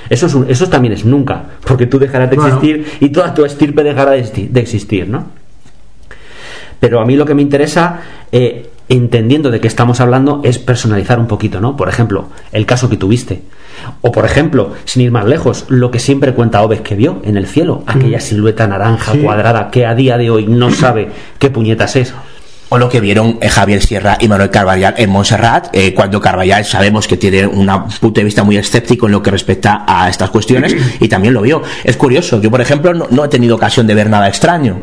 Eso, 0.09 0.27
es 0.27 0.33
un- 0.33 0.49
eso 0.49 0.69
también 0.69 0.93
es 0.93 1.03
nunca, 1.03 1.43
porque 1.67 1.87
tú 1.87 1.99
dejarás 1.99 2.29
de 2.29 2.37
Bueno. 2.37 2.55
existir 2.55 2.85
y 3.01 3.09
toda 3.09 3.33
tu 3.33 3.43
estirpe 3.43 3.83
dejará 3.83 4.11
de 4.11 4.61
existir, 4.61 5.09
¿no? 5.09 5.25
Pero 6.79 7.01
a 7.01 7.05
mí 7.05 7.17
lo 7.17 7.25
que 7.25 7.35
me 7.35 7.41
interesa, 7.41 7.99
eh, 8.31 8.69
entendiendo 8.91 9.51
de 9.51 9.59
qué 9.61 9.67
estamos 9.67 10.01
hablando, 10.01 10.41
es 10.43 10.59
personalizar 10.59 11.17
un 11.17 11.27
poquito, 11.27 11.61
¿no? 11.61 11.77
Por 11.77 11.87
ejemplo, 11.89 12.25
el 12.51 12.65
caso 12.65 12.89
que 12.89 12.97
tuviste. 12.97 13.41
O 14.01 14.11
por 14.11 14.25
ejemplo, 14.25 14.73
sin 14.85 15.01
ir 15.01 15.11
más 15.11 15.25
lejos, 15.25 15.65
lo 15.69 15.91
que 15.91 15.99
siempre 15.99 16.33
cuenta 16.33 16.61
Oves 16.61 16.81
que 16.81 16.95
vio 16.95 17.21
en 17.23 17.37
el 17.37 17.47
cielo, 17.47 17.83
aquella 17.87 18.19
silueta 18.19 18.67
naranja 18.67 19.13
Sí. 19.13 19.19
cuadrada 19.19 19.71
que 19.71 19.85
a 19.85 19.95
día 19.95 20.17
de 20.17 20.29
hoy 20.29 20.45
no 20.45 20.71
sabe 20.75 21.09
qué 21.39 21.49
puñetas 21.49 21.95
es. 21.95 22.13
o 22.73 22.77
lo 22.77 22.87
que 22.89 23.01
vieron 23.01 23.37
eh, 23.41 23.49
Javier 23.49 23.81
Sierra 23.81 24.17
y 24.19 24.27
Manuel 24.29 24.49
Carballal 24.49 24.93
en 24.97 25.09
Montserrat, 25.09 25.67
eh, 25.73 25.93
cuando 25.93 26.21
Carballal 26.21 26.63
sabemos 26.63 27.05
que 27.07 27.17
tiene 27.17 27.45
un 27.45 27.67
punto 27.99 28.19
de 28.21 28.23
vista 28.25 28.43
muy 28.43 28.55
escéptico 28.57 29.07
en 29.07 29.11
lo 29.13 29.21
que 29.21 29.29
respecta 29.31 29.83
a 29.87 30.09
estas 30.09 30.29
cuestiones 30.29 30.75
y 31.01 31.07
también 31.07 31.33
lo 31.33 31.41
vio. 31.41 31.61
Es 31.83 31.97
curioso, 31.97 32.41
yo 32.41 32.49
por 32.51 32.61
ejemplo 32.61 32.93
no, 32.93 33.07
no 33.09 33.25
he 33.25 33.27
tenido 33.29 33.55
ocasión 33.55 33.87
de 33.87 33.95
ver 33.95 34.09
nada 34.09 34.27
extraño. 34.27 34.77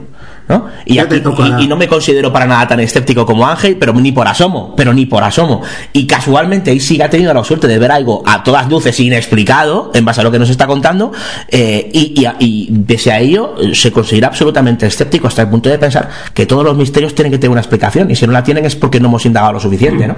¿No? 0.49 0.67
Y, 0.87 0.95
aquí- 1.03 1.17
y- 1.61 1.65
y 1.65 1.69
no 1.69 1.77
me 1.77 1.89
considero 1.89 2.33
para 2.33 2.47
nada 2.47 2.67
tan 2.69 2.81
escéptico 2.81 3.27
como 3.27 3.47
Ángel, 3.47 3.77
pero 3.79 3.93
ni 3.93 4.13
por 4.13 4.27
asomo, 4.27 4.75
pero 4.77 4.93
ni 4.95 5.07
por 5.07 5.23
asomo. 5.23 5.63
Y 5.93 6.07
casualmente 6.07 6.71
ahí 6.71 6.81
sí 6.81 6.97
que 6.97 7.05
ha 7.05 7.11
tenido 7.11 7.33
la 7.35 7.45
suerte 7.45 7.67
de 7.69 7.79
ver 7.79 7.91
algo 7.93 8.23
a 8.27 8.43
todas 8.43 8.69
luces 8.69 8.99
inexplicado, 9.01 9.91
en 9.95 10.05
base 10.05 10.21
a 10.21 10.25
lo 10.25 10.31
que 10.31 10.39
nos 10.39 10.51
está 10.51 10.67
contando, 10.67 11.13
eh, 11.49 11.91
y, 11.93 12.15
y 12.39 12.71
pese 12.87 13.13
a 13.13 13.21
ello 13.21 13.55
eh, 13.61 13.75
se 13.75 13.93
considera 13.93 14.29
absolutamente 14.29 14.87
escéptico 14.87 15.29
hasta 15.29 15.43
el 15.43 15.49
punto 15.49 15.69
de 15.69 15.79
pensar 15.79 16.09
que 16.35 16.47
todos 16.47 16.65
los 16.65 16.77
misterios 16.77 17.15
tienen 17.15 17.33
que 17.33 17.39
tener 17.39 17.51
una 17.51 17.61
explicación, 17.61 18.11
y 18.11 18.17
si 18.17 18.27
no 18.27 18.33
la 18.33 18.43
tienen 18.43 18.65
es 18.65 18.77
porque 18.77 19.01
no 19.01 19.09
hemos 19.09 19.25
indagado 19.27 19.53
lo 19.55 19.61
suficiente, 19.61 20.07
¿no? 20.07 20.17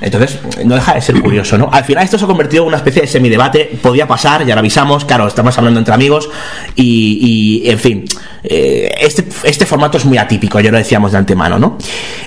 Entonces, 0.00 0.38
no 0.64 0.74
deja 0.74 0.94
de 0.94 1.00
ser 1.00 1.20
curioso, 1.20 1.56
¿no? 1.58 1.68
Al 1.72 1.84
final 1.84 2.04
esto 2.04 2.18
se 2.18 2.24
ha 2.24 2.28
convertido 2.28 2.62
en 2.64 2.68
una 2.68 2.76
especie 2.76 3.02
de 3.02 3.08
semidebate, 3.08 3.78
podía 3.82 4.06
pasar, 4.06 4.44
ya 4.44 4.54
lo 4.54 4.60
avisamos, 4.60 5.04
claro, 5.04 5.26
estamos 5.26 5.56
hablando 5.58 5.78
entre 5.78 5.94
amigos, 5.94 6.28
y, 6.76 7.62
y, 7.64 7.70
en 7.70 7.78
fin, 7.78 8.04
eh, 8.42 8.92
este, 9.00 9.26
este 9.44 9.66
formato 9.66 9.98
es 9.98 10.04
muy 10.04 10.18
atípico, 10.18 10.60
ya 10.60 10.70
lo 10.70 10.78
decíamos 10.78 11.12
de 11.12 11.18
antemano, 11.18 11.58
¿no? 11.58 11.78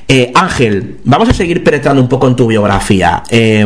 Eh, 0.07 0.31
Ángel, 0.35 0.99
vamos 1.03 1.29
a 1.29 1.33
seguir 1.33 1.63
penetrando 1.63 2.01
un 2.01 2.09
poco 2.09 2.27
en 2.27 2.35
tu 2.35 2.47
biografía. 2.47 3.23
Eh, 3.29 3.65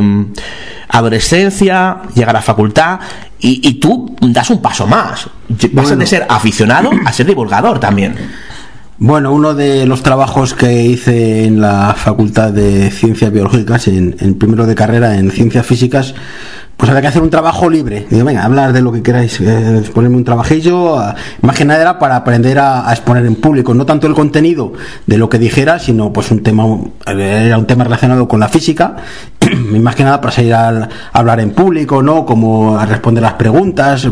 adolescencia, 0.89 1.97
llegar 2.15 2.29
a 2.29 2.39
la 2.39 2.41
facultad, 2.41 2.99
y, 3.39 3.67
y 3.67 3.73
tú 3.75 4.15
das 4.21 4.49
un 4.49 4.61
paso 4.61 4.87
más. 4.87 5.27
Vas 5.71 5.97
de 5.97 6.05
ser 6.05 6.25
aficionado 6.29 6.89
a 7.05 7.11
ser 7.13 7.25
divulgador 7.25 7.79
también. 7.79 8.15
Bueno, 8.99 9.31
uno 9.31 9.53
de 9.53 9.85
los 9.85 10.01
trabajos 10.01 10.55
que 10.55 10.83
hice 10.83 11.45
en 11.45 11.61
la 11.61 11.93
Facultad 11.95 12.51
de 12.51 12.89
Ciencias 12.89 13.31
Biológicas, 13.31 13.87
en, 13.87 14.15
en 14.19 14.33
primero 14.39 14.65
de 14.65 14.73
carrera 14.73 15.17
en 15.17 15.29
Ciencias 15.29 15.67
Físicas, 15.67 16.15
pues 16.75 16.89
había 16.89 17.01
que 17.01 17.07
hacer 17.07 17.21
un 17.21 17.29
trabajo 17.29 17.69
libre. 17.69 18.07
Digo, 18.09 18.25
venga, 18.25 18.43
hablar 18.43 18.73
de 18.73 18.81
lo 18.81 18.91
que 18.91 19.03
queráis, 19.03 19.39
eh, 19.39 19.83
ponerme 19.93 20.17
un 20.17 20.23
trabajillo. 20.23 20.97
a- 20.97 21.13
más 21.43 21.55
que 21.55 21.63
nada 21.63 21.79
era 21.79 21.99
para 21.99 22.15
aprender 22.15 22.57
a, 22.57 22.89
a 22.89 22.93
exponer 22.93 23.23
en 23.27 23.35
público, 23.35 23.71
no 23.75 23.85
tanto 23.85 24.07
el 24.07 24.15
contenido 24.15 24.73
de 25.05 25.17
lo 25.19 25.29
que 25.29 25.37
dijera, 25.37 25.77
sino 25.77 26.11
pues 26.11 26.31
un 26.31 26.41
tema, 26.41 26.63
era 27.05 27.57
un 27.59 27.67
tema 27.67 27.83
relacionado 27.83 28.27
con 28.27 28.39
la 28.39 28.49
física, 28.49 28.95
y 29.41 29.77
más 29.79 29.93
que 29.95 30.05
nada 30.05 30.19
para 30.21 30.31
salir 30.33 30.55
al- 30.55 30.83
a 30.83 30.89
hablar 31.19 31.39
en 31.39 31.51
público, 31.51 32.01
¿no? 32.01 32.25
Como 32.25 32.79
a 32.79 32.85
responder 32.87 33.21
las 33.21 33.33
preguntas, 33.33 34.07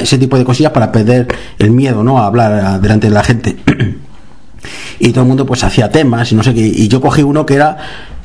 ese 0.00 0.16
tipo 0.16 0.38
de 0.38 0.44
cosillas 0.46 0.72
para 0.72 0.90
perder 0.90 1.28
el 1.58 1.70
miedo, 1.72 2.02
¿no? 2.02 2.18
A 2.18 2.26
hablar 2.26 2.52
a- 2.54 2.78
delante 2.78 3.08
de 3.08 3.14
la 3.14 3.22
gente 3.22 3.56
y 4.98 5.10
todo 5.10 5.22
el 5.22 5.28
mundo 5.28 5.46
pues 5.46 5.64
hacía 5.64 5.90
temas 5.90 6.30
y 6.32 6.34
no 6.34 6.42
sé 6.42 6.54
qué 6.54 6.60
y 6.60 6.88
yo 6.88 7.00
cogí 7.00 7.22
uno 7.22 7.46
que 7.46 7.54
era 7.54 7.78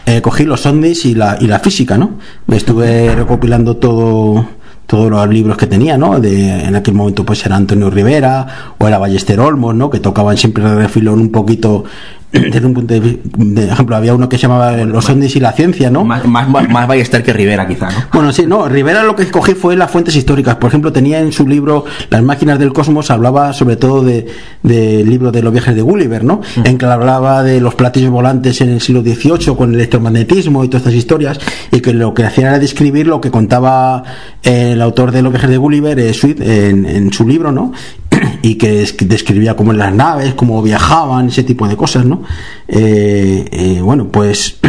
eh, 0.05 0.21
cogí 0.21 0.43
los 0.43 0.65
ovnis 0.65 1.05
y 1.05 1.15
la, 1.15 1.37
y 1.39 1.47
la 1.47 1.59
física 1.59 1.97
no 1.97 2.19
me 2.47 2.57
estuve 2.57 3.15
recopilando 3.15 3.77
todo 3.77 4.47
todos 4.85 5.09
los 5.09 5.27
libros 5.29 5.57
que 5.57 5.67
tenía, 5.67 5.97
¿no? 5.97 6.19
De, 6.19 6.63
en 6.63 6.75
aquel 6.75 6.93
momento 6.93 7.25
pues 7.25 7.45
era 7.45 7.55
Antonio 7.55 7.89
Rivera 7.89 8.75
o 8.77 8.87
era 8.87 8.97
Ballester 8.97 9.39
Olmos, 9.39 9.73
¿no? 9.75 9.89
Que 9.89 9.99
tocaban 9.99 10.37
siempre 10.37 10.63
el 10.63 10.77
refilón 10.77 11.19
un 11.19 11.31
poquito 11.31 11.85
desde 12.31 12.65
un 12.65 12.73
punto 12.73 12.93
de, 12.93 12.99
vi- 12.99 13.19
de 13.37 13.65
ejemplo, 13.69 13.95
había 13.95 14.13
uno 14.13 14.27
que 14.27 14.37
se 14.37 14.43
llamaba 14.43 14.71
Los 14.77 15.09
ovnis 15.09 15.35
y 15.35 15.39
la 15.39 15.51
ciencia, 15.53 15.89
¿no? 15.89 16.03
Más, 16.03 16.25
más, 16.49 16.69
más, 16.69 16.87
Ballester 16.87 17.23
que 17.23 17.31
Rivera, 17.33 17.67
quizá, 17.67 17.89
¿no? 17.89 17.95
Bueno, 18.13 18.31
sí, 18.33 18.45
no, 18.45 18.67
Rivera 18.67 19.03
lo 19.03 19.15
que 19.15 19.25
cogí 19.31 19.53
fue 19.53 19.75
las 19.75 19.89
fuentes 19.91 20.15
históricas. 20.15 20.55
Por 20.55 20.67
ejemplo, 20.69 20.91
tenía 20.91 21.19
en 21.19 21.31
su 21.31 21.47
libro 21.47 21.85
Las 22.09 22.21
máquinas 22.23 22.59
del 22.59 22.73
cosmos, 22.73 23.09
hablaba 23.11 23.53
sobre 23.53 23.75
todo 23.77 24.03
de- 24.03 24.27
del 24.63 25.09
libro 25.09 25.31
de 25.31 25.41
los 25.41 25.53
viajes 25.53 25.75
de 25.75 25.81
Gulliver, 25.81 26.23
¿no? 26.23 26.41
En 26.63 26.77
que 26.77 26.85
hablaba 26.85 27.43
de 27.43 27.61
los 27.61 27.75
platillos 27.75 28.09
volantes 28.11 28.59
en 28.61 28.69
el 28.69 28.81
siglo 28.81 29.01
XVIII 29.01 29.55
con 29.55 29.69
el 29.69 29.75
electromagnetismo 29.75 30.63
y 30.63 30.67
todas 30.67 30.81
estas 30.83 30.95
historias, 30.95 31.39
y 31.71 31.79
que 31.79 31.93
lo 31.93 32.13
que 32.13 32.23
hacían 32.25 32.47
era 32.47 32.59
describir 32.59 33.07
lo 33.07 33.21
que 33.21 33.31
contaba 33.31 34.03
eh, 34.43 34.71
el 34.73 34.81
autor 34.81 35.11
de 35.11 35.21
los 35.21 35.31
viajes 35.31 35.49
de 35.49 35.57
Gulliver, 35.57 35.97
eh, 35.99 36.13
Swift, 36.13 36.41
en, 36.41 36.85
en 36.85 37.13
su 37.13 37.27
libro, 37.27 37.51
¿no? 37.51 37.71
Y 38.45 38.55
que 38.55 38.83
es- 38.83 38.93
que 38.93 39.05
describía 39.05 39.55
cómo 39.55 39.71
en 39.71 39.79
las 39.79 39.91
naves, 39.91 40.35
cómo 40.35 40.61
viajaban, 40.61 41.29
ese 41.29 41.43
tipo 41.43 41.67
de 41.67 41.75
cosas, 41.75 42.05
¿no? 42.05 42.21
Eh, 42.67 43.45
eh, 43.51 43.79
bueno, 43.81 44.07
pues 44.09 44.59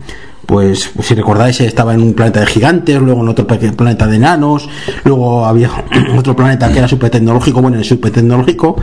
pues, 0.46 0.90
si 1.02 1.14
recordáis 1.14 1.60
estaba 1.60 1.92
en 1.92 2.00
un 2.00 2.14
planeta 2.14 2.40
de 2.40 2.46
gigantes, 2.46 2.98
luego 2.98 3.20
en 3.20 3.28
otro 3.28 3.46
planeta 3.46 4.06
de 4.06 4.16
enanos, 4.16 4.68
luego 5.04 5.44
había 5.44 5.70
otro 6.16 6.34
planeta 6.34 6.72
que 6.72 6.78
era 6.78 6.88
super 6.88 7.10
tecnológico, 7.10 7.60
bueno, 7.60 7.76
en 7.76 7.80
el 7.80 7.86
super 7.86 8.10
tecnológico 8.10 8.76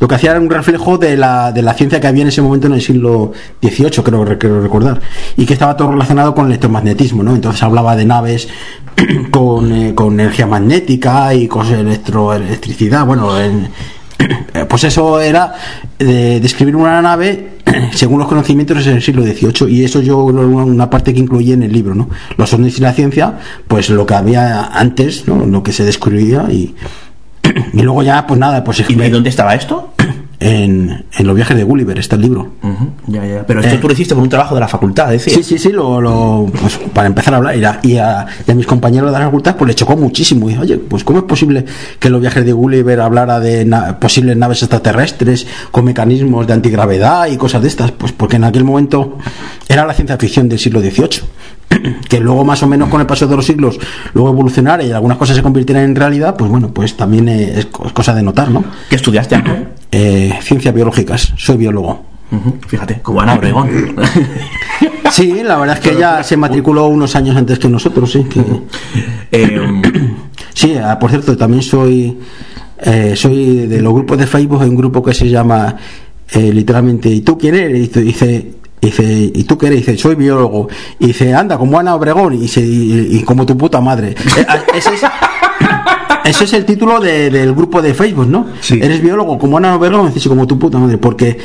lo 0.00 0.08
que 0.08 0.14
hacía 0.14 0.30
era 0.30 0.40
un 0.40 0.48
reflejo 0.48 0.96
de 0.96 1.16
la, 1.16 1.52
de 1.52 1.60
la 1.60 1.74
ciencia 1.74 2.00
que 2.00 2.06
había 2.06 2.22
en 2.22 2.28
ese 2.28 2.40
momento 2.40 2.66
en 2.68 2.72
el 2.72 2.80
siglo 2.80 3.32
XVIII, 3.62 4.02
creo, 4.02 4.38
creo 4.38 4.62
recordar, 4.62 4.98
y 5.36 5.44
que 5.44 5.52
estaba 5.52 5.76
todo 5.76 5.92
relacionado 5.92 6.34
con 6.34 6.46
el 6.46 6.52
electromagnetismo, 6.52 7.22
¿no? 7.22 7.34
Entonces 7.34 7.62
hablaba 7.62 7.94
de 7.94 8.06
naves 8.06 8.48
con, 9.30 9.70
eh, 9.72 9.94
con 9.94 10.18
energía 10.18 10.46
magnética 10.46 11.34
y 11.34 11.46
con 11.46 11.66
electroelectricidad, 11.66 13.04
bueno, 13.04 13.38
en, 13.38 13.68
pues 14.68 14.84
eso 14.84 15.20
era 15.20 15.54
de 15.98 16.40
describir 16.40 16.76
una 16.76 17.00
nave 17.02 17.58
según 17.92 18.18
los 18.18 18.28
conocimientos 18.28 18.86
en 18.86 18.96
el 18.96 19.02
siglo 19.02 19.22
XVIII 19.22 19.72
y 19.72 19.84
eso 19.84 20.00
yo 20.00 20.18
una 20.24 20.88
parte 20.88 21.12
que 21.12 21.20
incluí 21.20 21.52
en 21.52 21.62
el 21.62 21.72
libro 21.72 21.94
no 21.94 22.08
los 22.36 22.52
ovnis 22.52 22.78
y 22.78 22.80
la 22.82 22.92
ciencia 22.92 23.38
pues 23.68 23.90
lo 23.90 24.06
que 24.06 24.14
había 24.14 24.66
antes 24.66 25.26
¿no? 25.26 25.44
lo 25.46 25.62
que 25.62 25.72
se 25.72 25.84
descubría 25.84 26.46
y 26.50 26.74
y 27.72 27.82
luego 27.82 28.02
ya 28.02 28.26
pues 28.26 28.38
nada 28.38 28.62
pues 28.64 28.84
¿Y 28.88 28.94
de 28.94 29.10
dónde 29.10 29.30
estaba 29.30 29.54
esto? 29.54 29.89
En, 30.40 31.04
en 31.16 31.26
los 31.26 31.36
viajes 31.36 31.56
de 31.56 31.64
Gulliver 31.64 31.98
está 31.98 32.16
el 32.16 32.22
libro 32.22 32.48
Ya, 33.06 33.24
ya. 33.26 33.46
Pero 33.46 33.60
esto 33.60 33.74
Eh. 33.74 33.78
tú 33.78 33.86
lo 33.88 33.92
hiciste 33.92 34.14
con 34.14 34.22
un 34.24 34.30
trabajo 34.30 34.54
de 34.54 34.60
la 34.60 34.68
facultad, 34.68 35.08
decía. 35.10 35.34
Sí, 35.34 35.42
sí, 35.42 35.58
sí, 35.58 35.70
lo, 35.70 36.00
lo- 36.00 36.46
pues, 36.60 36.78
para 36.94 37.06
empezar 37.08 37.34
a 37.34 37.36
hablar. 37.38 37.56
Y 37.56 37.64
a, 37.64 37.78
y 37.82 37.96
a- 37.98 38.26
y 38.46 38.50
a 38.50 38.54
mis 38.54 38.66
compañeros 38.66 39.12
de 39.12 39.18
la 39.18 39.24
facultad 39.26 39.56
pues 39.56 39.68
le 39.68 39.74
chocó 39.74 39.96
muchísimo. 39.96 40.48
Y 40.50 40.56
oye, 40.56 40.78
pues 40.78 41.04
¿cómo 41.04 41.18
es 41.18 41.24
posible 41.26 41.64
que 41.98 42.08
en 42.08 42.12
los 42.12 42.20
viajes 42.22 42.44
de 42.44 42.52
Gulliver 42.52 43.00
hablara 43.00 43.38
de 43.38 43.64
na- 43.66 43.98
posibles 44.00 44.36
naves 44.36 44.62
extraterrestres 44.62 45.46
con 45.70 45.84
mecanismos 45.84 46.46
de 46.46 46.52
antigravedad 46.54 47.26
y 47.26 47.36
cosas 47.36 47.60
de 47.62 47.68
estas? 47.68 47.90
Pues 47.92 48.12
porque 48.12 48.36
en 48.36 48.44
aquel 48.44 48.64
momento 48.64 49.18
era 49.68 49.84
la 49.84 49.92
ciencia 49.92 50.16
ficción 50.16 50.48
del 50.48 50.58
siglo 50.58 50.80
XVIII. 50.80 51.20
Que 52.08 52.20
luego 52.20 52.44
más 52.44 52.62
o 52.62 52.66
menos 52.66 52.88
con 52.88 53.00
el 53.00 53.06
paso 53.06 53.26
de 53.26 53.36
los 53.36 53.46
siglos 53.46 53.78
luego 54.14 54.30
evolucionara 54.30 54.82
y 54.84 54.92
algunas 54.92 55.16
cosas 55.18 55.36
se 55.36 55.42
convirtieran 55.42 55.84
en 55.84 55.94
realidad, 55.96 56.36
pues 56.36 56.50
bueno, 56.50 56.72
pues 56.72 56.96
también 56.96 57.28
eh, 57.28 57.58
es, 57.58 57.66
co- 57.66 57.86
es 57.86 57.92
cosa 57.92 58.14
de 58.14 58.22
notar, 58.22 58.50
¿no? 58.50 58.64
¿Qué 58.88 58.96
estudiaste? 58.96 59.42
Eh, 59.92 60.32
ciencias 60.42 60.72
biológicas, 60.72 61.32
soy 61.36 61.56
biólogo. 61.56 62.04
Fíjate, 62.68 63.00
como 63.02 63.20
Ana 63.20 63.34
Obregón. 63.34 63.68
Sí, 65.10 65.42
la 65.44 65.56
verdad 65.56 65.76
es 65.78 65.82
que 65.82 65.90
ella 65.96 66.22
se 66.22 66.36
matriculó 66.36 66.86
unos 66.86 67.16
años 67.16 67.36
antes 67.36 67.58
que 67.58 67.68
nosotros, 67.68 68.12
sí. 68.12 68.22
que- 68.24 68.44
Eh, 69.32 69.60
Sí, 70.54 70.74
ah, 70.76 70.98
por 70.98 71.10
cierto, 71.10 71.36
también 71.36 71.62
soy 71.62 72.18
eh, 72.82 73.14
soy 73.16 73.66
de 73.66 73.80
los 73.82 73.92
grupos 73.92 74.16
de 74.18 74.26
Facebook, 74.26 74.62
hay 74.62 74.68
un 74.68 74.76
grupo 74.76 75.02
que 75.02 75.12
se 75.14 75.28
llama 75.28 75.76
eh, 76.32 76.52
literalmente 76.52 77.08
¿y 77.08 77.20
tú 77.22 77.36
quién 77.36 77.54
eres? 77.56 77.90
Y 77.96 78.00
dice, 78.00 78.52
dice, 78.80 79.02
dice, 79.02 79.32
¿y 79.34 79.44
tú 79.44 79.58
qué 79.58 79.66
eres? 79.68 79.80
Dice, 79.80 79.98
soy 79.98 80.14
biólogo. 80.14 80.68
Y 80.98 81.08
dice, 81.08 81.34
anda, 81.34 81.58
como 81.58 81.78
Ana 81.78 81.94
Obregón, 81.94 82.34
y, 82.34 82.38
dice, 82.38 82.60
y, 82.60 83.18
y 83.18 83.22
como 83.22 83.46
tu 83.46 83.56
puta 83.56 83.80
madre. 83.80 84.14
Eh, 84.40 84.46
ah, 84.48 84.58
ese 84.74 84.94
es, 84.94 85.02
ese 86.24 86.44
es 86.44 86.52
el 86.52 86.64
título 86.64 87.00
de- 87.00 87.30
del 87.30 87.54
grupo 87.54 87.80
de 87.82 87.94
Facebook, 87.94 88.28
¿no? 88.28 88.46
Eres 88.70 89.02
biólogo, 89.02 89.38
como 89.38 89.56
Ana 89.58 89.74
Obregón, 89.74 90.06
dice, 90.08 90.20
sí, 90.20 90.28
como 90.28 90.46
tu 90.46 90.58
puta 90.58 90.78
madre. 90.78 90.98
Porque, 90.98 91.38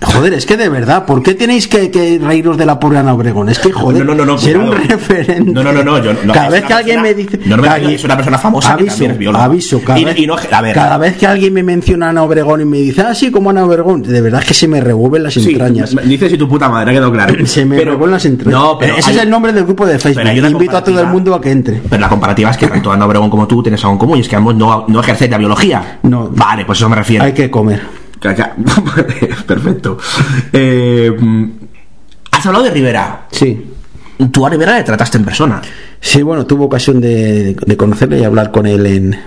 joder, 0.00 0.34
es 0.34 0.46
que 0.46 0.56
de 0.56 0.68
verdad, 0.68 1.04
¿por 1.06 1.22
qué 1.22 1.34
tenéis 1.34 1.68
que, 1.68 1.90
que 1.90 2.18
reíros 2.22 2.56
de 2.56 2.66
la 2.66 2.78
pobre 2.78 2.98
Ana 2.98 3.14
Obregón? 3.14 3.48
Es 3.48 3.58
que, 3.58 3.72
joder, 3.72 4.04
No, 4.04 4.14
no, 4.14 4.24
no, 4.24 4.38
ser 4.38 4.58
un 4.58 4.72
referente. 4.72 5.50
No, 5.52 5.62
no, 5.62 5.72
no, 5.72 5.82
no, 5.82 5.98
yo- 6.02 6.12
no, 6.24 6.32
cada 6.32 6.48
vez 6.48 6.64
que 6.64 6.72
alguien 6.72 7.02
persona- 7.02 7.16
me 7.16 7.22
dice. 7.22 7.38
no, 7.48 7.56
no 7.56 7.62
me 7.62 7.68
cada- 7.68 7.90
es 7.92 8.04
una 8.04 8.16
persona 8.16 8.38
famosa 8.38 8.68
que 8.68 8.82
aviso, 8.82 8.90
también 8.94 9.10
es 9.12 9.18
bióloga. 9.18 9.44
Aviso, 9.44 9.80
cada, 9.84 9.98
Y- 9.98 10.04
vez, 10.04 10.18
y 10.18 10.28
a 10.50 10.60
ver, 10.60 10.74
cada 10.74 10.98
vez 10.98 11.16
que 11.16 11.26
alguien 11.26 11.52
me 11.52 11.62
menciona 11.62 12.06
a 12.06 12.10
Ana 12.10 12.22
Obregón 12.22 12.60
y 12.60 12.64
me 12.64 12.78
dice, 12.78 13.02
ah, 13.02 13.14
sí, 13.14 13.30
como 13.30 13.50
Ana 13.50 13.64
Obregón, 13.64 14.02
de 14.02 14.20
verdad 14.20 14.40
es 14.42 14.46
que 14.48 14.54
se 14.54 14.68
me 14.68 14.80
revuelven 14.80 15.22
las 15.22 15.34
Sí, 15.34 15.50
entrañas. 15.50 15.94
me- 15.94 16.02
dices 16.02 16.32
y 16.32 16.38
tu 16.38 16.48
puta 16.48 16.68
madre, 16.68 16.90
ha 16.90 16.94
quedado 16.94 17.12
claro. 17.12 17.34
Se 17.46 17.64
me 17.64 17.76
Pero- 17.76 17.92
revuelven 17.92 18.12
las 18.14 18.24
entrañas. 18.24 18.60
No, 18.60 18.78
pero 18.78 18.96
Ese 18.96 19.10
hay- 19.10 19.16
es 19.16 19.22
el 19.22 19.30
nombre 19.30 19.52
del 19.52 19.64
grupo 19.64 19.86
de 19.86 19.98
Facebook. 19.98 20.22
Invito 20.52 20.76
a 20.76 20.84
todo 20.84 21.00
el 21.00 21.06
mundo 21.06 21.34
a 21.34 21.40
que 21.40 21.50
entre. 21.50 21.80
Pero 21.88 22.00
la 22.00 22.08
comparativa 22.08 22.50
es 22.50 22.56
que 22.56 22.66
tanto 22.68 22.90
Ana 22.92 23.06
Obregón 23.06 23.30
como 23.30 23.46
tú 23.46 23.62
tienes 23.62 23.80
algo 23.82 23.92
en 23.94 23.98
común 23.98 24.18
es 24.22 24.28
que 24.28 24.36
ambos 24.36 24.54
no, 24.54 24.86
no 24.88 25.00
ejercéis 25.00 25.30
la 25.30 25.38
biología. 25.38 25.98
No. 26.04 26.28
Vale, 26.30 26.64
pues 26.64 26.78
eso 26.78 26.88
me 26.88 26.96
refiero. 26.96 27.24
Hay 27.24 27.32
que 27.32 27.50
comer. 27.50 27.80
Perfecto. 29.46 29.98
Eh, 30.52 31.12
has 32.30 32.46
hablado 32.46 32.64
de 32.64 32.70
Rivera. 32.70 33.26
Sí. 33.30 33.66
Tú 34.30 34.46
a 34.46 34.50
Rivera 34.50 34.76
le 34.78 34.84
trataste 34.84 35.18
en 35.18 35.24
persona. 35.24 35.60
Sí, 36.00 36.22
bueno, 36.22 36.46
tuve 36.46 36.64
ocasión 36.64 37.00
de, 37.00 37.54
de 37.54 37.76
conocerle 37.76 38.20
y 38.20 38.24
hablar 38.24 38.50
con 38.52 38.66
él 38.66 38.86
en... 38.86 39.18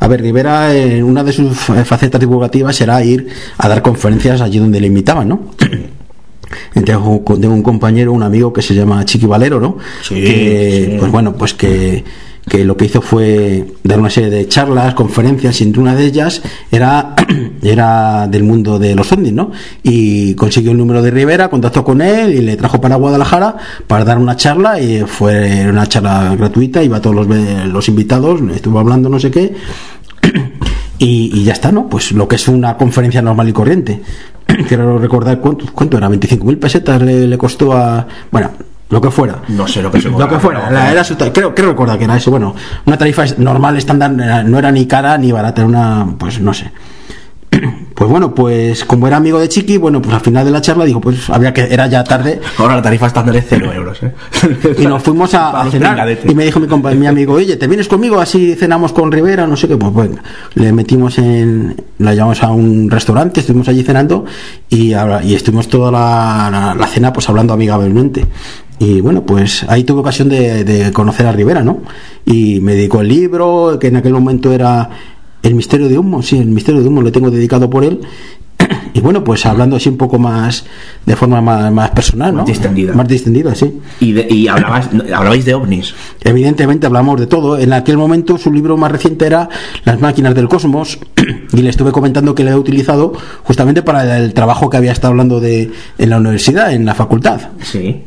A 0.00 0.08
ver, 0.08 0.20
Rivera, 0.22 0.74
en 0.74 1.04
una 1.04 1.22
de 1.22 1.32
sus 1.32 1.56
fa- 1.56 1.84
facetas 1.84 2.20
divulgativas 2.20 2.80
era 2.80 3.02
ir 3.04 3.28
a 3.58 3.68
dar 3.68 3.82
conferencias 3.82 4.40
allí 4.40 4.58
donde 4.58 4.80
le 4.80 4.88
invitaban, 4.88 5.28
¿no? 5.28 5.40
Entonces 6.74 6.84
tengo 6.84 7.22
tengo 7.40 7.54
un 7.54 7.62
compañero, 7.62 8.12
un 8.12 8.24
amigo 8.24 8.52
que 8.52 8.62
se 8.62 8.74
llama 8.74 9.04
Chiqui 9.04 9.26
Valero, 9.26 9.60
¿no? 9.60 9.78
Sí, 10.02 10.16
que, 10.16 10.88
sí. 10.92 10.96
pues 10.98 11.12
bueno, 11.12 11.32
pues 11.34 11.54
que, 11.54 12.02
que 12.50 12.64
lo 12.64 12.76
que 12.76 12.86
hizo 12.86 13.00
fue 13.00 13.64
dar 13.84 14.00
una 14.00 14.10
serie 14.10 14.28
de 14.28 14.48
charlas, 14.48 14.94
conferencias, 14.94 15.60
y 15.60 15.64
entre 15.64 15.80
una 15.80 15.94
de 15.94 16.04
ellas 16.04 16.42
era 16.72 17.14
era 17.62 18.26
del 18.26 18.42
mundo 18.42 18.76
de 18.80 18.96
los 18.96 19.12
ovnis, 19.12 19.32
¿no? 19.32 19.52
Y 19.84 20.34
consiguió 20.34 20.72
el 20.72 20.78
número 20.78 21.00
de 21.00 21.12
Rivera, 21.12 21.48
contactó 21.48 21.84
con 21.84 22.02
él 22.02 22.34
y 22.34 22.40
le 22.40 22.56
trajo 22.56 22.80
para 22.80 22.96
Guadalajara 22.96 23.56
para 23.86 24.04
dar 24.04 24.18
una 24.18 24.34
charla 24.34 24.80
y 24.80 25.02
fue 25.06 25.68
una 25.68 25.86
charla 25.86 26.34
gratuita, 26.36 26.82
iba 26.82 26.96
a 26.96 27.00
todos 27.00 27.24
los, 27.24 27.28
los 27.68 27.88
invitados, 27.88 28.40
estuvo 28.52 28.80
hablando 28.80 29.08
no 29.08 29.20
sé 29.20 29.30
qué. 29.30 29.54
Y, 31.02 31.44
ya 31.44 31.54
está, 31.54 31.72
¿no? 31.72 31.88
Pues 31.88 32.12
lo 32.12 32.28
que 32.28 32.36
es 32.36 32.46
una 32.46 32.76
conferencia 32.76 33.22
normal 33.22 33.48
y 33.48 33.54
corriente. 33.54 34.02
Quiero 34.68 34.98
recordar 34.98 35.40
cuánto, 35.40 35.64
cuánto 35.72 35.96
era, 35.96 36.10
25.000 36.10 36.58
pesetas 36.58 37.00
le, 37.00 37.26
le 37.26 37.38
costó 37.38 37.72
a... 37.72 38.06
Bueno, 38.30 38.50
lo 38.90 39.00
que 39.00 39.10
fuera. 39.10 39.36
No 39.48 39.66
sé 39.66 39.80
lo 39.82 39.90
que 39.90 40.00
se 40.00 40.10
Lo 40.10 40.28
que 40.28 40.38
fuera, 40.38 40.70
la- 40.70 40.92
era 40.92 41.02
su 41.04 41.16
creo, 41.16 41.54
creo 41.54 41.70
recordar 41.70 41.96
que 41.98 42.04
era 42.04 42.16
eso. 42.16 42.30
Bueno, 42.30 42.54
una 42.86 42.98
tarifa 42.98 43.24
normal, 43.38 43.76
estándar, 43.76 44.10
no 44.12 44.58
era 44.58 44.70
ni 44.70 44.86
cara 44.86 45.16
ni 45.16 45.32
barata, 45.32 45.62
era 45.62 45.68
una, 45.68 46.06
pues 46.18 46.40
no 46.40 46.52
sé. 46.52 46.70
Pues 48.00 48.08
bueno, 48.08 48.34
pues 48.34 48.86
como 48.86 49.06
era 49.06 49.18
amigo 49.18 49.38
de 49.38 49.46
Chiqui, 49.50 49.76
bueno, 49.76 50.00
pues 50.00 50.14
al 50.14 50.22
final 50.22 50.42
de 50.42 50.50
la 50.50 50.62
charla 50.62 50.86
dijo, 50.86 51.02
pues 51.02 51.28
había 51.28 51.52
que, 51.52 51.64
era 51.70 51.86
ya 51.86 52.02
tarde, 52.02 52.40
Ahora 52.56 52.76
la 52.76 52.80
tarifa 52.80 53.08
estándar 53.08 53.36
es 53.36 53.44
0 53.46 53.70
euros, 53.74 54.02
¿eh? 54.02 54.14
y 54.78 54.86
nos 54.86 55.02
fuimos 55.02 55.34
a, 55.34 55.60
a 55.60 55.70
cenar. 55.70 56.08
Y 56.24 56.34
me 56.34 56.46
dijo 56.46 56.58
mi, 56.60 56.66
compa- 56.66 56.94
mi 56.94 57.06
amigo, 57.06 57.34
oye, 57.34 57.56
¿te 57.58 57.66
vienes 57.66 57.88
conmigo? 57.88 58.18
Así 58.18 58.54
cenamos 58.54 58.94
con 58.94 59.12
Rivera, 59.12 59.46
no 59.46 59.54
sé 59.54 59.68
qué. 59.68 59.76
Pues 59.76 59.92
bueno, 59.92 60.16
le 60.54 60.72
metimos 60.72 61.18
en. 61.18 61.76
La 61.98 62.14
llevamos 62.14 62.42
a 62.42 62.50
un 62.52 62.90
restaurante, 62.90 63.40
estuvimos 63.40 63.68
allí 63.68 63.82
cenando 63.82 64.24
y, 64.70 64.94
y 65.24 65.34
estuvimos 65.34 65.68
toda 65.68 65.90
la, 65.92 66.48
la- 66.50 66.74
la 66.74 66.86
cena 66.86 67.12
pues 67.12 67.28
hablando 67.28 67.52
amigablemente. 67.52 68.24
Y 68.80 69.00
bueno, 69.02 69.24
pues 69.24 69.64
ahí 69.68 69.84
tuve 69.84 70.00
ocasión 70.00 70.28
de, 70.28 70.64
de 70.64 70.90
conocer 70.92 71.26
a 71.26 71.32
Rivera, 71.32 71.62
¿no? 71.62 71.80
Y 72.24 72.60
me 72.60 72.74
dedicó 72.74 73.02
el 73.02 73.08
libro, 73.08 73.78
que 73.78 73.88
en 73.88 73.96
aquel 73.96 74.12
momento 74.14 74.52
era 74.52 74.88
El 75.42 75.54
misterio 75.54 75.88
de 75.88 75.98
humo, 75.98 76.22
sí, 76.22 76.38
el 76.38 76.46
misterio 76.48 76.80
de 76.82 76.88
humo 76.88 77.02
lo 77.02 77.12
tengo 77.12 77.30
dedicado 77.30 77.68
por 77.70 77.84
él. 77.84 78.00
Y 78.92 78.98
bueno, 79.00 79.22
pues 79.22 79.46
hablando 79.46 79.76
así 79.76 79.88
un 79.88 79.96
poco 79.96 80.18
más, 80.18 80.64
de 81.06 81.14
forma 81.14 81.40
más, 81.40 81.72
más 81.72 81.90
personal, 81.90 82.32
¿no? 82.32 82.38
Más 82.38 82.46
distendida. 82.48 82.92
Más 82.92 83.06
distendida, 83.06 83.54
sí. 83.54 83.78
Y, 84.00 84.12
de- 84.12 84.26
y 84.28 84.48
hablabas, 84.48 84.88
hablabais 85.14 85.44
de 85.44 85.54
ovnis. 85.54 85.94
Evidentemente 86.22 86.86
hablamos 86.86 87.20
de 87.20 87.28
todo. 87.28 87.56
En 87.56 87.72
aquel 87.72 87.96
momento 87.98 88.36
su 88.36 88.52
libro 88.52 88.76
más 88.76 88.90
reciente 88.90 89.26
era 89.26 89.48
Las 89.84 90.00
máquinas 90.00 90.34
del 90.34 90.48
cosmos 90.48 90.98
y 91.52 91.58
le 91.62 91.70
estuve 91.70 91.92
comentando 91.92 92.34
que 92.34 92.42
le 92.42 92.50
he 92.50 92.56
utilizado 92.56 93.12
justamente 93.44 93.82
para 93.82 94.18
el 94.18 94.34
trabajo 94.34 94.68
que 94.68 94.78
había 94.78 94.90
estado 94.92 95.12
hablando 95.12 95.38
de 95.38 95.70
en 95.98 96.10
la 96.10 96.16
universidad, 96.18 96.72
en 96.72 96.84
la 96.84 96.94
facultad. 96.96 97.40
Sí. 97.62 98.02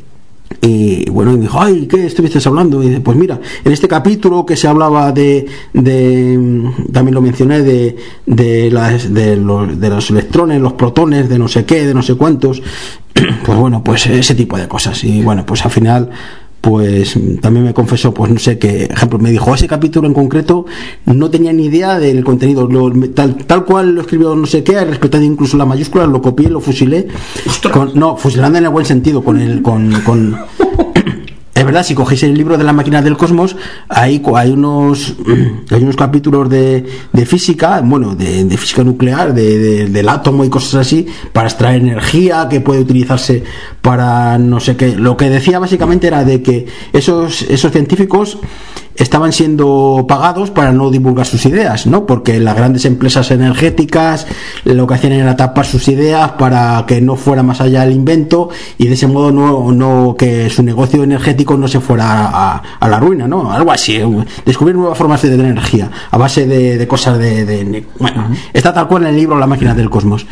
Y 0.61 1.09
bueno, 1.09 1.31
y 1.33 1.35
me 1.35 1.41
dijo, 1.41 1.61
ay, 1.61 1.87
¿qué 1.87 2.05
estuviste 2.05 2.39
hablando? 2.47 2.81
Y 2.83 2.89
dice, 2.89 3.01
pues 3.01 3.17
mira, 3.17 3.39
en 3.63 3.71
este 3.71 3.87
capítulo 3.87 4.45
que 4.45 4.55
se 4.55 4.67
hablaba 4.67 5.11
de, 5.11 5.45
de 5.73 6.71
también 6.91 7.15
lo 7.15 7.21
mencioné, 7.21 7.61
de, 7.61 7.95
de, 8.25 8.71
las, 8.71 9.13
de, 9.13 9.35
los, 9.35 9.79
de 9.79 9.89
los 9.89 10.09
electrones, 10.09 10.61
los 10.61 10.73
protones, 10.73 11.29
de 11.29 11.39
no 11.39 11.47
sé 11.47 11.65
qué, 11.65 11.85
de 11.85 11.93
no 11.93 12.01
sé 12.01 12.15
cuántos, 12.15 12.61
pues 13.45 13.57
bueno, 13.57 13.83
pues 13.83 14.05
ese 14.07 14.35
tipo 14.35 14.57
de 14.57 14.67
cosas. 14.67 15.03
Y 15.03 15.21
bueno, 15.21 15.45
pues 15.45 15.63
al 15.65 15.71
final 15.71 16.09
pues 16.63 17.19
también 17.41 17.65
me 17.65 17.73
confesó, 17.73 18.13
pues 18.13 18.31
no 18.31 18.39
sé 18.39 18.57
qué, 18.57 18.85
ejemplo, 18.85 19.19
me 19.19 19.31
dijo, 19.31 19.53
ese 19.53 19.67
capítulo 19.67 20.07
en 20.07 20.13
concreto 20.13 20.65
no 21.05 21.29
tenía 21.29 21.51
ni 21.51 21.65
idea 21.65 21.99
del 21.99 22.23
contenido, 22.23 22.69
lo- 22.69 22.89
tal, 23.09 23.35
tal 23.35 23.65
cual 23.65 23.93
lo 23.95 23.99
escribió 24.01 24.33
no 24.33 24.45
sé 24.45 24.63
qué, 24.63 24.79
respetando 24.85 25.25
incluso 25.27 25.57
la 25.57 25.65
mayúscula, 25.65 26.05
lo 26.07 26.21
copié, 26.21 26.49
lo 26.49 26.61
fusilé, 26.61 27.09
con- 27.73 27.91
no, 27.95 28.15
fusilando 28.15 28.59
en 28.59 28.63
el 28.63 28.69
buen 28.69 28.85
sentido, 28.85 29.21
con 29.25 29.41
el, 29.41 29.61
con, 29.61 29.91
con 30.05 30.37
es 31.55 31.63
verdad, 31.65 31.83
si 31.83 31.93
cogéis 31.93 32.23
el 32.23 32.33
libro 32.33 32.57
de 32.57 32.63
las 32.63 32.73
máquinas 32.73 33.03
del 33.03 33.15
cosmos, 33.15 33.55
hay, 33.87 34.21
unos 34.51 35.15
hay 35.69 35.83
unos 35.83 35.95
capítulos 35.95 36.49
de, 36.49 36.83
física, 37.27 37.81
bueno, 37.83 38.15
de, 38.15 38.57
física 38.57 38.83
nuclear, 38.83 39.33
de- 39.33 39.87
del 39.87 40.09
átomo 40.09 40.43
y 40.43 40.49
cosas 40.49 40.75
así, 40.75 41.05
para 41.31 41.47
extraer 41.47 41.81
energía 41.81 42.47
que 42.49 42.59
puede 42.61 42.79
utilizarse 42.81 43.43
para 43.81 44.37
no 44.39 44.59
sé 44.59 44.75
qué. 44.75 44.95
Lo 44.95 45.15
que 45.15 45.29
decía 45.29 45.59
básicamente 45.59 46.07
era 46.07 46.23
de 46.23 46.41
que 46.41 46.65
esos, 46.91 47.43
esos 47.43 47.71
científicos 47.71 48.39
estaban 48.95 49.31
siendo 49.31 50.05
pagados 50.07 50.51
para 50.51 50.71
no 50.71 50.89
divulgar 50.91 51.25
sus 51.25 51.45
ideas, 51.45 51.87
¿no? 51.87 52.05
Porque 52.05 52.39
las 52.39 52.55
grandes 52.55 52.85
empresas 52.85 53.31
energéticas 53.31 54.27
lo 54.65 54.85
que 54.87 54.93
hacían 54.93 55.13
era 55.13 55.35
tapar 55.35 55.65
sus 55.65 55.87
ideas 55.87 56.33
para 56.33 56.85
que 56.87 57.01
no 57.01 57.15
fuera 57.15 57.41
más 57.43 57.59
allá 57.61 57.83
el 57.83 57.91
invento 57.91 58.49
y 58.77 58.87
de 58.87 58.93
ese 58.93 59.07
modo 59.07 59.31
no, 59.31 59.71
no 59.71 60.15
que 60.17 60.49
su 60.49 60.61
negocio 60.63 61.03
energético 61.03 61.57
no 61.57 61.67
se 61.67 61.79
fuera 61.79 62.27
a, 62.27 62.61
a 62.79 62.87
la 62.89 62.99
ruina, 62.99 63.27
¿no? 63.27 63.51
Algo 63.51 63.71
así, 63.71 63.95
eh, 63.95 64.07
descubrir 64.45 64.75
nuevas 64.75 64.97
formas 64.97 65.21
de 65.21 65.29
tener 65.29 65.47
energía 65.47 65.89
a 66.11 66.17
base 66.17 66.45
de, 66.45 66.77
de 66.77 66.87
cosas 66.87 67.17
de, 67.17 67.45
de- 67.45 67.85
bueno, 67.99 68.29
está 68.53 68.73
tal 68.73 68.87
cual 68.87 69.03
en 69.03 69.09
el 69.09 69.15
libro 69.15 69.37
La 69.39 69.47
máquina 69.47 69.73
del 69.73 69.89
cosmos. 69.89 70.25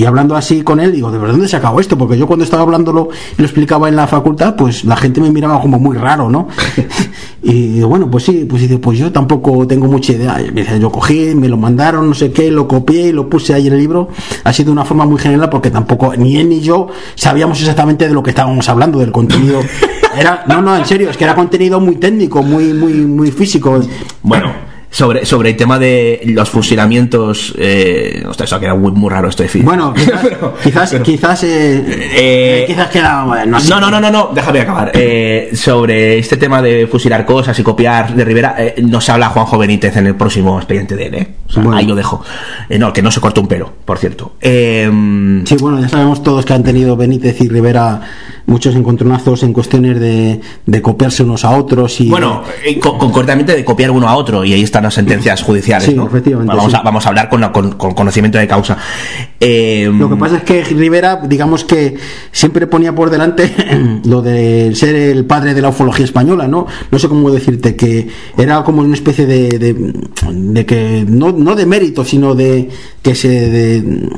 Y 0.00 0.06
hablando 0.06 0.34
así 0.34 0.62
con 0.62 0.80
él, 0.80 0.92
digo, 0.92 1.10
¿de 1.10 1.18
verdad 1.18 1.34
dónde 1.34 1.46
se 1.46 1.56
acabó 1.56 1.78
esto? 1.78 1.98
Porque 1.98 2.16
yo 2.16 2.26
cuando 2.26 2.42
estaba 2.42 2.62
hablándolo 2.62 3.10
y 3.36 3.42
lo 3.42 3.44
explicaba 3.44 3.86
en 3.86 3.96
la 3.96 4.06
facultad, 4.06 4.56
pues 4.56 4.82
la 4.86 4.96
gente 4.96 5.20
me 5.20 5.30
miraba 5.30 5.60
como 5.60 5.78
muy 5.78 5.94
raro, 5.94 6.30
¿no? 6.30 6.48
y 7.42 7.82
bueno, 7.82 8.10
pues 8.10 8.24
sí, 8.24 8.46
pues 8.48 8.62
dice, 8.62 8.78
pues 8.78 8.98
yo 8.98 9.12
tampoco 9.12 9.66
tengo 9.66 9.88
mucha 9.88 10.14
idea. 10.14 10.40
Yo 10.78 10.90
cogí, 10.90 11.34
me 11.34 11.50
lo 11.50 11.58
mandaron, 11.58 12.08
no 12.08 12.14
sé 12.14 12.32
qué, 12.32 12.50
lo 12.50 12.66
copié 12.66 13.08
y 13.08 13.12
lo 13.12 13.28
puse 13.28 13.52
ahí 13.52 13.66
en 13.66 13.74
el 13.74 13.78
libro. 13.78 14.08
Ha 14.42 14.54
sido 14.54 14.68
de 14.68 14.72
una 14.72 14.86
forma 14.86 15.04
muy 15.04 15.18
general 15.18 15.50
porque 15.50 15.70
tampoco 15.70 16.16
ni 16.16 16.38
él 16.38 16.48
ni 16.48 16.62
yo 16.62 16.86
sabíamos 17.14 17.60
exactamente 17.60 18.08
de 18.08 18.14
lo 18.14 18.22
que 18.22 18.30
estábamos 18.30 18.66
hablando, 18.70 19.00
del 19.00 19.12
contenido. 19.12 19.60
Era, 20.18 20.44
no, 20.48 20.62
no, 20.62 20.78
en 20.78 20.86
serio, 20.86 21.10
es 21.10 21.16
que 21.18 21.24
era 21.24 21.36
contenido 21.36 21.78
muy 21.78 21.96
técnico, 21.96 22.42
muy, 22.42 22.72
muy, 22.72 22.94
muy 22.94 23.30
físico. 23.30 23.80
Bueno, 24.22 24.50
sobre, 24.90 25.24
sobre 25.24 25.50
el 25.50 25.56
tema 25.56 25.78
de 25.78 26.20
los 26.26 26.50
fusilamientos. 26.50 27.54
Eh, 27.58 28.22
ostras, 28.28 28.48
eso 28.48 28.56
ha 28.56 28.60
quedado 28.60 28.76
muy, 28.78 28.92
muy 28.92 29.08
raro 29.08 29.28
esto 29.28 29.42
de 29.42 29.48
física. 29.48 29.68
Bueno, 29.70 29.94
quizás, 29.94 30.20
quizás, 30.62 30.94
quizás, 31.02 31.44
eh, 31.44 31.84
Eh, 32.14 32.64
quizás 32.66 32.88
queda, 32.88 33.24
no 33.46 33.60
sé. 33.60 33.70
No, 33.70 33.80
no, 33.80 33.90
no, 33.90 34.00
no, 34.00 34.10
no, 34.10 34.30
déjame 34.34 34.60
acabar. 34.60 34.92
Eh, 35.02 35.50
sobre 35.54 36.18
este 36.18 36.36
tema 36.36 36.60
de 36.60 36.86
fusilar 36.86 37.24
cosas 37.24 37.58
y 37.58 37.62
copiar 37.62 38.14
de 38.14 38.24
Rivera, 38.24 38.54
eh, 38.58 38.74
nos 38.82 39.08
habla 39.08 39.28
Juanjo 39.30 39.56
Benítez 39.58 39.96
en 39.96 40.06
el 40.08 40.14
próximo 40.14 40.58
expediente 40.58 40.94
de 40.96 41.06
él, 41.06 41.14
¿eh? 41.14 41.28
O 41.48 41.52
sea, 41.52 41.62
Bueno. 41.62 41.78
Ahí 41.78 41.86
lo 41.86 41.94
dejo. 41.94 42.22
Eh, 42.68 42.78
no, 42.78 42.92
que 42.92 43.02
no 43.02 43.10
se 43.10 43.20
cortó 43.20 43.40
un 43.40 43.48
pelo, 43.48 43.72
por 43.84 43.98
cierto. 43.98 44.34
Eh, 44.40 44.90
Sí, 45.44 45.56
bueno, 45.60 45.80
ya 45.80 45.88
sabemos 45.88 46.22
todos 46.22 46.44
que 46.44 46.52
han 46.52 46.62
tenido 46.62 46.96
Benítez 46.96 47.40
y 47.40 47.48
Rivera 47.48 48.00
muchos 48.50 48.74
encontronazos 48.74 49.42
en 49.44 49.52
cuestiones 49.52 49.98
de, 50.00 50.40
de 50.66 50.82
copiarse 50.82 51.22
unos 51.22 51.44
a 51.44 51.50
otros 51.56 52.00
y 52.00 52.08
Bueno, 52.10 52.42
eh, 52.66 52.78
co- 52.80 52.98
concretamente 52.98 53.54
de 53.54 53.64
copiar 53.64 53.90
uno 53.92 54.08
a 54.08 54.16
otro, 54.16 54.44
y 54.44 54.52
ahí 54.52 54.62
están 54.62 54.82
las 54.82 54.94
sentencias 54.94 55.42
judiciales, 55.42 55.86
Sí, 55.88 55.94
¿no? 55.94 56.06
efectivamente, 56.06 56.54
Vamos, 56.54 56.72
sí. 56.72 56.76
a, 56.78 56.82
vamos 56.82 57.06
a 57.06 57.08
hablar 57.10 57.28
con, 57.28 57.40
con- 57.52 57.72
con 57.72 57.94
conocimiento 57.94 58.38
de 58.38 58.46
causa. 58.48 58.76
Eh, 59.38 59.88
Lo 59.92 60.10
que 60.10 60.16
pasa 60.16 60.36
es 60.38 60.42
que 60.42 60.64
Rivera, 60.64 61.20
digamos 61.24 61.64
que 61.64 61.96
siempre 62.32 62.66
ponía 62.66 62.94
por 62.94 63.08
delante 63.08 63.50
lo 64.04 64.20
de 64.20 64.74
ser 64.74 64.94
el 64.96 65.24
padre 65.24 65.54
de 65.54 65.62
la 65.62 65.68
ufología 65.68 66.04
española, 66.04 66.48
¿no? 66.48 66.66
No 66.90 66.98
sé 66.98 67.08
cómo 67.08 67.30
decirte, 67.30 67.76
que 67.76 68.08
era 68.36 68.62
como 68.64 68.82
una 68.82 68.94
especie 68.94 69.26
de, 69.26 69.48
de, 69.58 69.94
de 70.32 70.66
que, 70.66 71.04
no, 71.08 71.30
no 71.32 71.54
de 71.54 71.66
mérito, 71.66 72.04
sino 72.04 72.34
de 72.34 72.68
que 73.00 73.14
se. 73.14 73.28
de, 73.28 74.08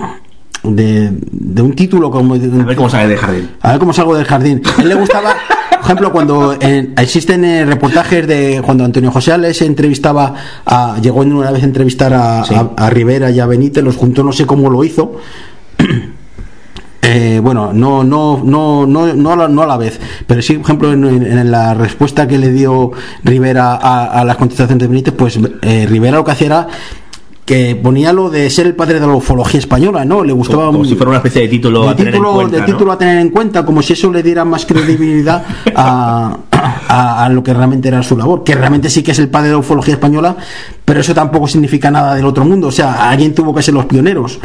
de, 0.63 1.11
de 1.31 1.63
un 1.63 1.75
título 1.75 2.11
como. 2.11 2.35
a 2.35 2.39
ver 2.39 2.77
cómo 2.77 2.89
sale 2.89 3.09
del 3.09 3.19
jardín. 3.19 3.51
A 3.61 3.71
ver 3.73 3.81
cómo 3.81 3.93
salgo 3.93 4.15
del 4.15 4.25
jardín. 4.27 4.63
A 4.79 4.83
él 4.83 4.89
le 4.89 4.95
gustaba, 4.95 5.35
por 5.71 5.81
ejemplo, 5.81 6.13
cuando 6.13 6.57
eh, 6.61 6.91
existen 6.99 7.45
eh, 7.45 7.65
reportajes 7.65 8.27
de 8.27 8.63
cuando 8.65 8.85
Antonio 8.85 9.11
José 9.11 9.33
Ales 9.33 9.61
entrevistaba, 9.63 10.35
a, 10.65 10.97
llegó 11.03 11.23
en 11.23 11.33
una 11.33 11.51
vez 11.51 11.63
a 11.63 11.67
entrevistar 11.67 12.13
a, 12.15 12.45
Sí. 12.45 12.55
a- 12.55 12.71
a 12.77 12.91
Rivera 12.91 13.31
y 13.31 13.41
a 13.41 13.47
Benítez, 13.47 13.83
los 13.83 13.97
juntó, 13.97 14.23
no 14.23 14.33
sé 14.33 14.47
cómo 14.47 14.71
lo 14.71 14.85
hizo. 14.85 15.17
Eh, 17.05 17.41
bueno, 17.43 17.73
no, 17.73 18.05
no, 18.05 18.41
no, 18.45 18.87
no, 18.87 19.13
no, 19.13 19.33
a 19.33 19.37
la, 19.37 19.49
no 19.49 19.63
a 19.63 19.67
la 19.67 19.77
vez, 19.77 19.99
pero 20.25 20.41
sí, 20.41 20.53
por 20.55 20.67
ejemplo, 20.67 20.93
en, 20.93 21.05
en- 21.05 21.37
en 21.37 21.51
la 21.51 21.75
respuesta 21.75 22.29
que 22.29 22.39
le 22.39 22.53
dio 22.53 22.93
Rivera 23.25 23.75
a, 23.75 24.05
a 24.21 24.25
las 24.25 24.37
contestaciones 24.37 24.83
de 24.83 24.87
Benítez, 24.87 25.13
pues 25.15 25.37
eh, 25.63 25.85
Rivera 25.91 26.19
lo 26.19 26.25
que 26.25 26.31
hacía 26.31 26.47
era 26.47 26.69
que 27.53 27.77
ponía 27.77 28.15
lo 28.15 28.31
de 28.31 28.49
ser 28.49 28.67
el 28.67 28.75
padre 28.75 28.99
de 28.99 29.07
la 29.07 29.15
ufología 29.15 29.61
española, 29.61 30.07
¿no? 30.07 30.25
Le 30.25 30.33
gustaba 30.33 30.67
Como, 30.67 30.79
como 30.79 30.85
si 30.87 30.95
fuera 30.95 31.11
una 31.11 31.19
especie 31.19 31.43
de 31.43 31.49
título 31.49 31.83
de 31.83 31.89
a 31.91 31.97
tener 31.97 32.13
título, 32.15 32.31
en 32.31 32.35
cuenta. 32.37 32.57
de 32.57 32.61
¿no? 32.61 32.67
título 32.67 32.93
a 32.93 32.99
tener 32.99 33.19
en 33.19 33.29
cuenta, 33.29 33.67
como 33.67 33.83
si 33.83 33.93
eso 33.93 34.11
le 34.11 34.23
diera 34.23 34.43
más 34.47 34.65
credibilidad 34.65 35.45
a, 35.77 36.35
a- 36.89 37.25
a 37.25 37.29
lo 37.29 37.43
que 37.43 37.53
realmente 37.55 37.89
era 37.89 38.03
su 38.03 38.17
labor, 38.17 38.45
que 38.45 38.55
realmente 38.55 38.89
sí 38.91 39.03
que 39.03 39.13
es 39.13 39.19
el 39.19 39.29
padre 39.29 39.49
de 39.49 39.55
la 39.55 39.59
ufología 39.59 39.95
española, 39.95 40.37
pero 40.85 41.01
eso 41.01 41.15
tampoco 41.15 41.47
significa 41.49 41.91
nada 41.91 42.15
del 42.15 42.25
otro 42.27 42.45
mundo, 42.45 42.69
o 42.69 42.73
sea, 42.73 43.09
alguien 43.11 43.35
tuvo 43.35 43.55
que 43.55 43.63
ser 43.63 43.75
los 43.75 43.87
pioneros. 43.87 44.39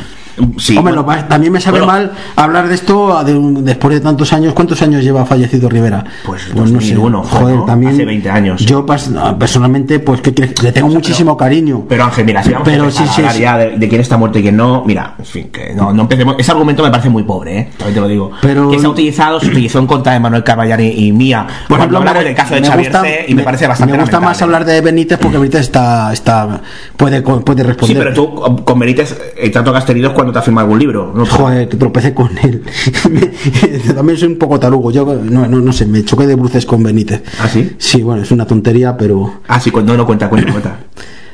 Sí, 0.57 0.77
Hombre, 0.77 0.93
bueno. 0.93 1.11
lo 1.19 1.23
también 1.27 1.51
me 1.51 1.59
sabe 1.59 1.79
Bueno. 1.79 1.93
mal 1.93 2.11
hablar 2.35 2.67
de 2.67 2.75
esto 2.75 3.23
de 3.23 3.35
un- 3.35 3.65
después 3.65 3.95
de 3.95 4.01
tantos 4.01 4.31
años. 4.33 4.53
¿Cuántos 4.53 4.79
años 4.83 5.03
lleva 5.03 5.25
fallecido 5.25 5.67
Rivera? 5.67 6.03
Pues 6.25 6.53
2001, 6.53 7.23
Joder, 7.23 7.55
¿no? 7.55 7.65
también. 7.65 7.93
Hace 7.93 8.05
20 8.05 8.29
años. 8.29 8.61
Yo 8.63 8.85
personalmente, 8.85 9.99
pues 9.99 10.21
que 10.21 10.31
le 10.61 10.71
tengo 10.71 10.89
muchísimo 10.89 11.35
cariño. 11.35 11.85
Pero 11.89 12.03
Ángel, 12.03 12.25
mira, 12.25 12.43
si 12.43 12.51
vamos 12.51 12.67
Pero 12.67 12.85
a 12.85 12.91
sí, 12.91 13.03
a 13.03 13.31
sí, 13.31 13.41
ya 13.41 13.57
de, 13.57 13.77
de 13.77 13.89
quién 13.89 14.01
está 14.01 14.15
muerto 14.17 14.37
y 14.37 14.43
quién 14.43 14.55
no, 14.57 14.83
mira, 14.85 15.15
en 15.17 15.25
fin, 15.25 15.49
que 15.51 15.73
no, 15.73 15.91
no 15.91 16.03
empecemos. 16.03 16.35
Ese 16.37 16.51
argumento 16.51 16.83
me 16.83 16.91
parece 16.91 17.09
muy 17.09 17.23
pobre, 17.23 17.57
¿eh? 17.59 17.69
También 17.75 17.95
te 17.95 18.01
lo 18.01 18.07
digo. 18.07 18.31
Pero- 18.41 18.69
que 18.69 18.77
se 18.79 18.85
ha 18.85 18.89
utilizado, 18.89 19.39
se 19.39 19.47
utilizó 19.47 19.79
en 19.79 19.87
contra 19.87 20.13
de 20.13 20.19
Manuel 20.19 20.43
Caballari 20.43 20.87
y 21.07 21.11
mía. 21.11 21.47
Por 21.67 21.79
ejemplo, 21.79 21.97
hablamos 22.09 22.23
del 22.25 22.35
caso 22.35 22.55
de 22.55 22.61
Xavier 22.61 22.91
gusta- 22.91 23.01
C 23.01 23.25
y 23.27 23.35
me, 23.35 23.43
parece 23.43 23.67
bastante 23.67 23.93
Me 23.93 23.99
gusta 23.99 24.19
más 24.19 24.41
hablar 24.41 24.65
de 24.65 24.81
Benítez 24.81 25.17
porque 25.19 25.37
Benítez 25.37 25.61
está, 25.61 26.11
está 26.13 26.61
puede, 26.95 27.21
puede 27.21 27.61
Sí, 27.61 27.67
responder. 27.67 27.97
pero 27.99 28.13
tú 28.13 28.63
con- 28.63 28.79
Benítez, 28.79 29.17
eh, 29.37 29.49
tanto 29.49 29.71
que 29.71 29.77
has 29.77 29.85
tenido 29.85 30.09
es 30.09 30.13
cuando 30.13 30.31
te 30.33 30.39
has 30.39 30.45
firmado 30.45 30.65
algún 30.65 30.79
libro. 30.79 31.11
¿no? 31.15 31.25
Joder, 31.25 31.67
que 31.69 31.77
tropecé 31.77 32.13
con 32.13 32.29
él. 32.37 32.63
También 33.95 34.17
soy 34.17 34.27
un 34.29 34.37
poco 34.37 34.59
tarugo. 34.59 34.91
Yo 34.91 35.05
no, 35.05 35.47
no, 35.47 35.59
no 35.59 35.73
sé, 35.73 35.85
me 35.85 36.03
choqué 36.03 36.25
de 36.27 36.35
bruces 36.35 36.65
con 36.65 36.83
Benítez. 36.83 37.23
¿Ah, 37.39 37.47
sí? 37.47 37.75
Sí, 37.77 38.01
bueno, 38.01 38.21
es 38.23 38.31
una 38.31 38.45
tontería, 38.45 38.95
pero. 38.97 39.41
Ah, 39.47 39.59
sí, 39.59 39.71
cu- 39.71 39.81
no, 39.81 39.95
no 39.97 40.05
cuenta, 40.05 40.29
cuenta, 40.29 40.51
cuenta. 40.51 40.75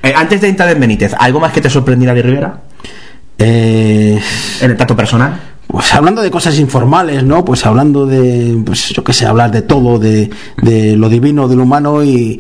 Eh, 0.05 0.11
antes 0.13 0.41
de 0.41 0.49
entrar 0.49 0.67
en 0.69 0.81
Benítez, 0.81 1.13
¿algo 1.17 1.39
más 1.39 1.53
que 1.53 1.61
te 1.61 1.69
sorprendiera 1.69 2.13
de 2.13 2.21
Rivera? 2.21 2.57
Eh, 3.37 4.19
En 4.61 4.71
el 4.71 4.75
trato 4.75 4.97
personal. 4.97 5.39
Pues 5.73 5.91
hablando 5.93 6.21
de 6.21 6.29
cosas 6.29 6.57
informales, 6.59 7.23
¿no? 7.23 7.43
Pues 7.43 7.65
hablando 7.65 8.05
de, 8.05 8.55
pues 8.63 8.89
yo 8.89 9.03
qué 9.03 9.11
sé, 9.11 9.25
hablar 9.25 9.49
de 9.51 9.63
todo, 9.63 9.97
de, 9.97 10.29
de 10.61 10.95
lo 10.95 11.09
divino, 11.09 11.47
de 11.49 11.55
lo 11.55 11.63
humano 11.63 12.03
y. 12.03 12.39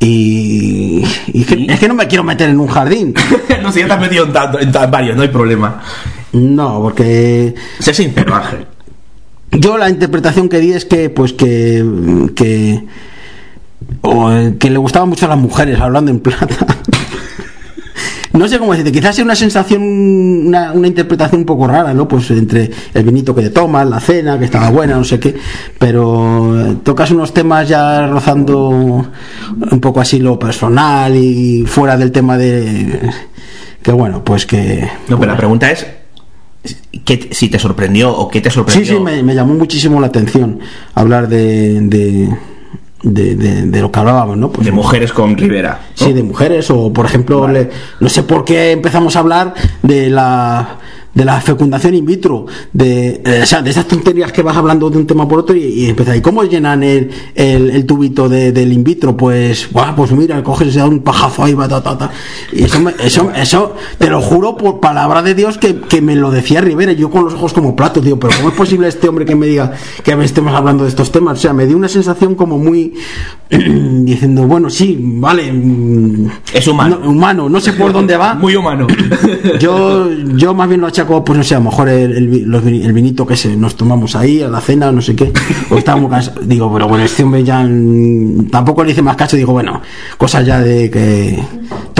Y, 0.00 1.04
y 1.28 1.44
que- 1.44 1.64
es 1.72 1.78
que 1.78 1.86
no 1.86 1.94
me 1.94 2.08
quiero 2.08 2.24
meter 2.24 2.50
en 2.50 2.58
un 2.58 2.66
jardín. 2.66 3.14
no 3.62 3.70
sé, 3.70 3.80
ya 3.82 3.86
te 3.86 3.92
has 3.92 4.00
metido 4.00 4.24
en, 4.26 4.32
tanto- 4.32 4.58
en 4.58 4.72
tan- 4.72 4.90
varios, 4.90 5.14
no 5.16 5.22
hay 5.22 5.28
problema. 5.28 5.80
No, 6.32 6.80
porque 6.82 7.54
Sé 7.78 7.94
sincero, 7.94 8.34
Ángel. 8.34 8.66
yo 9.52 9.78
la 9.78 9.88
interpretación 9.88 10.48
que 10.48 10.58
di 10.58 10.72
es 10.72 10.84
que 10.86 11.08
pues 11.08 11.32
que 11.34 11.84
que 12.34 12.84
o, 14.00 14.28
que 14.58 14.70
le 14.70 14.78
gustaban 14.78 15.08
mucho 15.08 15.26
a 15.26 15.28
las 15.28 15.38
mujeres 15.38 15.78
hablando 15.80 16.10
en 16.10 16.18
plata 16.18 16.48
no 18.32 18.48
sé 18.48 18.58
cómo 18.58 18.72
decirte 18.72 18.92
quizás 18.92 19.14
sea 19.16 19.24
una 19.24 19.34
sensación 19.34 19.82
una, 19.82 20.72
una 20.72 20.86
interpretación 20.88 21.40
un 21.42 21.46
poco 21.46 21.66
rara 21.66 21.92
no 21.94 22.08
pues 22.08 22.30
entre 22.30 22.70
el 22.94 23.04
vinito 23.04 23.34
que 23.34 23.42
te 23.42 23.50
tomas 23.50 23.86
la 23.88 24.00
cena 24.00 24.38
que 24.38 24.46
estaba 24.46 24.70
buena 24.70 24.96
no 24.96 25.04
sé 25.04 25.20
qué 25.20 25.34
pero 25.78 26.58
eh, 26.70 26.76
tocas 26.82 27.10
unos 27.10 27.34
temas 27.34 27.68
ya 27.68 28.06
rozando 28.06 28.68
un 28.70 29.80
poco 29.80 30.00
así 30.00 30.18
lo 30.18 30.38
personal 30.38 31.14
y 31.16 31.64
fuera 31.66 31.96
del 31.96 32.10
tema 32.12 32.36
de 32.38 33.10
que 33.82 33.92
bueno 33.92 34.24
pues 34.24 34.46
que 34.46 34.88
No, 35.08 35.18
pero 35.18 35.32
la 35.32 35.36
pregunta 35.38 35.70
es 35.70 35.86
¿qué, 37.04 37.28
si 37.32 37.48
te 37.48 37.58
sorprendió 37.58 38.16
o 38.16 38.28
qué 38.28 38.40
te 38.40 38.48
Sí, 38.50 38.54
sorprendió. 38.54 38.96
sí, 38.98 39.02
me, 39.02 39.22
me 39.22 39.34
llamó 39.34 39.54
muchísimo 39.54 40.00
la 40.00 40.06
atención 40.06 40.60
hablar 40.94 41.28
de, 41.28 41.80
de, 41.82 42.28
de, 43.02 43.34
de- 43.34 43.62
de 43.66 43.80
lo 43.80 43.90
que 43.90 43.98
hablábamos, 44.00 44.36
¿no? 44.36 44.50
Pues, 44.50 44.64
de 44.66 44.72
mujeres 44.72 45.12
con 45.12 45.36
Rivera. 45.36 45.80
¿no? 46.00 46.06
Sí, 46.06 46.12
de 46.12 46.22
mujeres, 46.22 46.70
o 46.70 46.92
por 46.92 47.06
ejemplo, 47.06 47.48
le- 47.48 47.68
no 48.00 48.08
sé 48.08 48.22
por 48.22 48.44
qué 48.44 48.72
empezamos 48.72 49.16
a 49.16 49.20
hablar 49.20 49.54
de 49.82 50.08
la 50.10 50.78
de 51.14 51.24
la 51.24 51.40
fecundación 51.40 51.94
in 51.94 52.06
vitro, 52.06 52.46
de, 52.72 53.20
eh, 53.24 53.40
o 53.42 53.46
sea, 53.46 53.60
de 53.62 53.70
esas 53.70 53.86
tonterías 53.86 54.32
que 54.32 54.42
vas 54.42 54.56
hablando 54.56 54.88
de 54.88 54.96
un 54.98 55.06
tema 55.06 55.28
por 55.28 55.40
otro 55.40 55.54
y, 55.54 55.62
y 55.62 55.86
empiezas, 55.90 56.16
¿y 56.16 56.20
cómo 56.22 56.42
llenan 56.44 56.82
el, 56.82 57.10
el, 57.34 57.70
el 57.70 57.84
tubito 57.86 58.28
de, 58.28 58.50
del 58.52 58.72
in 58.72 58.82
vitro? 58.82 59.16
Pues, 59.16 59.68
buah, 59.70 59.94
pues 59.94 60.10
mira, 60.12 60.42
coges 60.42 60.68
y 60.68 60.72
se 60.72 60.78
da 60.78 60.86
un 60.86 61.00
pajazo 61.00 61.44
ahí, 61.44 61.52
va, 61.54 61.68
ta, 61.68 61.82
ta, 61.82 61.98
ta. 61.98 62.10
y 62.52 62.64
eso, 62.64 62.80
me- 62.80 62.94
eso, 63.02 63.30
eso, 63.36 63.74
te 63.98 64.08
lo 64.08 64.20
juro 64.22 64.56
por 64.56 64.80
palabra 64.80 65.22
de 65.22 65.34
Dios 65.34 65.58
que, 65.58 65.80
que 65.80 66.00
me 66.00 66.16
lo 66.16 66.30
decía 66.30 66.60
Rivera, 66.60 66.92
yo 66.92 67.10
con 67.10 67.24
los 67.24 67.34
ojos 67.34 67.52
como 67.52 67.76
platos, 67.76 68.02
digo, 68.04 68.18
pero 68.18 68.34
¿cómo 68.38 68.48
es 68.48 68.54
posible 68.54 68.88
este 68.88 69.08
hombre 69.08 69.24
que 69.26 69.34
me 69.34 69.46
diga 69.46 69.72
que 70.02 70.12
estemos 70.24 70.54
hablando 70.54 70.84
de 70.84 70.88
estos 70.90 71.12
temas? 71.12 71.38
O 71.38 71.40
sea, 71.42 71.52
me 71.52 71.66
dio 71.66 71.76
una 71.76 71.88
sensación 71.88 72.34
como 72.34 72.56
muy, 72.58 72.94
diciendo, 73.50 74.44
bueno, 74.46 74.70
sí, 74.70 74.96
vale, 75.00 75.52
Es 76.52 76.66
humano. 76.66 76.98
no, 77.02 77.10
humano, 77.10 77.48
no 77.48 77.60
sé 77.60 77.72
por 77.74 77.92
dónde 77.92 78.16
va. 78.16 78.34
Muy 78.34 78.56
humano. 78.56 78.86
Yo, 79.60 80.10
yo 80.36 80.54
más 80.54 80.68
bien 80.68 80.80
lo 80.80 80.86
pues 81.06 81.36
no 81.36 81.44
sé, 81.44 81.54
a 81.54 81.58
lo 81.58 81.64
mejor 81.64 81.88
el, 81.88 82.12
el, 82.12 82.42
los 82.44 82.64
el 82.64 82.92
vinito 82.92 83.26
que 83.26 83.36
se, 83.36 83.56
nos 83.56 83.76
tomamos 83.76 84.16
ahí 84.16 84.42
a 84.42 84.48
la 84.48 84.60
cena, 84.60 84.90
no 84.92 85.00
sé 85.00 85.14
qué, 85.14 85.32
o 85.70 85.76
estábamos 85.76 86.10
cansados. 86.10 86.46
Digo, 86.48 86.72
pero 86.72 86.88
bueno, 86.88 87.04
este 87.04 87.22
hombre 87.22 87.44
ya 87.44 87.62
mm, 87.62 88.48
tampoco 88.50 88.84
le 88.84 88.92
hice 88.92 89.02
más 89.02 89.16
caso, 89.16 89.36
digo, 89.36 89.52
bueno, 89.52 89.80
cosas 90.18 90.46
ya 90.46 90.60
de 90.60 90.90
que. 90.90 91.42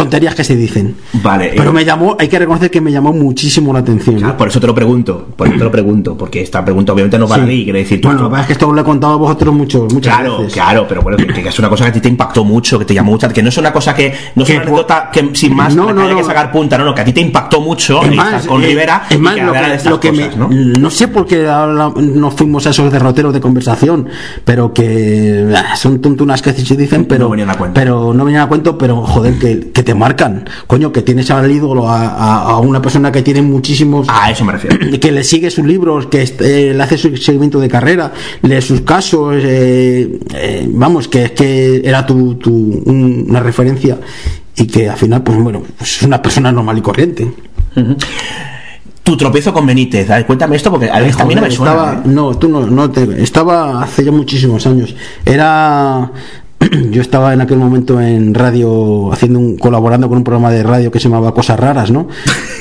Tonterías 0.03 0.35
que 0.35 0.45
se 0.45 0.57
dicen. 0.57 0.95
Vale. 1.23 1.53
Pero 1.57 1.71
eh, 1.71 1.73
me 1.73 1.85
llamó, 1.85 2.17
hay 2.19 2.29
que 2.29 2.39
reconocer 2.39 2.71
que 2.71 2.81
me 2.81 2.91
llamó 2.93 3.13
muchísimo 3.13 3.73
la 3.73 3.79
atención. 3.81 4.17
claro, 4.17 4.37
por 4.37 4.49
eso 4.49 4.61
te 4.61 4.67
lo 4.67 4.75
pregunto. 4.75 5.29
Por 5.37 5.47
eso 5.49 5.57
te 5.59 5.65
lo 5.65 5.71
pregunto. 5.71 6.17
Porque 6.17 6.43
esta 6.43 6.65
pregunta 6.65 6.93
obviamente 6.93 7.19
no 7.19 7.27
para 7.29 7.45
Sí. 7.45 7.51
ti. 7.51 7.65
Quiere 7.65 7.79
decir, 7.81 8.01
tú- 8.01 8.09
Bueno, 8.09 8.37
es 8.37 8.47
que 8.47 8.53
esto 8.55 8.73
lo 8.73 8.81
he 8.81 8.85
contado 8.85 9.15
a 9.15 9.17
vosotros 9.17 9.55
mucho, 9.55 9.87
muchas 9.93 10.15
Claro, 10.17 10.39
veces. 10.39 10.53
claro, 10.55 10.87
pero 10.89 11.03
bueno, 11.03 11.17
que, 11.19 11.27
que 11.27 11.49
es 11.49 11.59
una 11.59 11.69
cosa 11.69 11.85
que 11.85 11.91
a 11.91 11.93
ti 11.93 12.01
te 12.01 12.09
impactó 12.09 12.45
mucho, 12.45 12.79
que 12.79 12.85
te 12.85 12.95
llamó 12.95 13.13
mucho, 13.13 13.29
que 13.29 13.43
no 13.43 13.49
es 13.49 13.59
una 13.59 13.73
cosa 13.73 13.95
que 13.95 14.13
no 14.35 14.43
es 14.45 14.51
una 14.51 14.61
anécdota 14.63 15.11
que 15.13 15.31
sin 15.35 15.55
más 15.55 15.75
No, 15.75 15.93
no, 15.93 16.03
haya 16.03 16.15
que 16.15 16.21
no. 16.23 16.27
sacar 16.27 16.51
punta, 16.53 16.77
no, 16.79 16.85
no, 16.85 16.95
que 16.95 17.01
a 17.01 17.05
ti 17.05 17.13
te 17.13 17.21
impactó 17.21 17.61
mucho 17.61 18.03
Es 18.03 18.15
más, 18.15 18.47
con 18.47 18.63
eh, 18.63 18.67
Rivera 18.67 19.05
es 19.11 19.19
más, 19.21 19.37
lo 19.37 19.53
que, 19.53 19.59
estas 19.75 19.87
lo 19.87 20.01
que 20.01 20.11
cosas, 20.11 20.37
me, 20.37 20.37
¿no? 20.37 20.49
no 20.81 20.91
sé 20.91 21.09
por 21.09 21.27
qué 21.27 21.45
nos 21.97 22.35
fuimos 22.35 22.67
a 22.67 22.71
esos 22.71 22.91
derroteros 22.93 23.33
de 23.33 23.41
conversación, 23.41 24.09
pero 24.45 24.73
que 24.73 25.53
ah, 25.57 25.77
son 25.77 26.01
tontunas 26.01 26.43
que 26.43 26.53
se 26.53 26.77
dicen, 26.77 27.05
pero 27.07 27.25
No 27.25 27.31
venían 27.31 27.51
a 27.51 27.55
cuento. 27.55 27.75
pero 27.75 28.13
no 28.15 28.25
venían 28.25 28.43
a 28.43 28.49
cuento, 28.49 28.77
pero 28.79 29.03
joder, 29.03 29.39
que, 29.39 29.71
que 29.73 29.83
te 29.83 29.92
marcan, 29.95 30.49
coño, 30.67 30.93
que 30.93 31.03
tienes 31.03 31.31
al 31.31 31.51
ídolo 31.51 31.89
a, 31.89 32.07
a- 32.09 32.43
a 32.51 32.59
una 32.59 32.81
persona 32.83 33.11
que 33.13 33.23
tiene 33.23 33.43
muchísimos 33.43 34.07
A 34.09 34.31
eso 34.31 34.45
me 34.45 34.53
refiero. 34.53 34.79
que 35.01 35.13
le 35.13 35.25
sigue 35.25 35.51
sus 35.51 35.67
libros, 35.67 36.07
que 36.07 36.23
este, 36.23 36.75
le 36.75 36.83
hace 36.83 36.97
su 36.99 37.17
seguimiento 37.17 37.59
de 37.61 37.69
carrera, 37.69 38.13
lee 38.43 38.61
sus 38.63 38.81
casos, 38.83 39.35
eh, 39.39 40.19
eh, 40.35 40.67
vamos, 40.71 41.09
que 41.09 41.25
es 41.25 41.31
que 41.33 41.83
era 41.85 42.05
tu, 42.07 42.35
tu- 42.37 42.83
un- 42.87 43.27
una 43.29 43.41
referencia 43.41 43.99
y 44.57 44.67
que 44.67 44.89
al 44.89 44.97
final, 44.97 45.23
pues 45.23 45.39
bueno, 45.39 45.63
pues 45.79 45.97
es 45.99 46.03
una 46.03 46.21
persona 46.21 46.53
normal 46.53 46.79
y 46.79 46.83
corriente. 46.83 47.33
Tu 49.03 49.17
tropiezo 49.17 49.53
con 49.53 49.67
Benítez, 49.67 50.09
a 50.11 50.17
ver, 50.17 50.27
cuéntame 50.27 50.55
esto 50.55 50.71
porque 50.71 50.89
a 50.89 51.01
ver, 51.01 51.13
mí 51.27 51.35
no 51.35 51.41
me 51.43 51.51
suena. 51.51 51.73
estaba, 51.73 51.93
¿eh? 51.95 52.01
no, 52.05 52.39
tú 52.39 52.49
no, 52.49 52.65
no 52.69 52.89
te, 52.89 53.21
estaba 53.21 53.83
hace 53.83 54.05
ya 54.05 54.13
muchísimos 54.13 54.65
años. 54.65 54.95
Era 55.27 56.09
yo 56.91 57.03
estaba 57.03 57.33
en 57.35 57.41
aquel 57.41 57.59
momento 57.59 58.01
en 58.01 58.35
radio 58.35 59.13
haciendo 59.13 59.39
un 59.39 59.57
colaborando 59.57 60.09
con 60.09 60.19
un 60.19 60.25
programa 60.25 60.51
de 60.51 60.63
radio 60.63 60.91
que 60.91 61.01
se 61.01 61.09
llamaba 61.09 61.35
Cosas 61.35 61.59
Raras, 61.59 61.91
¿no? 61.91 62.09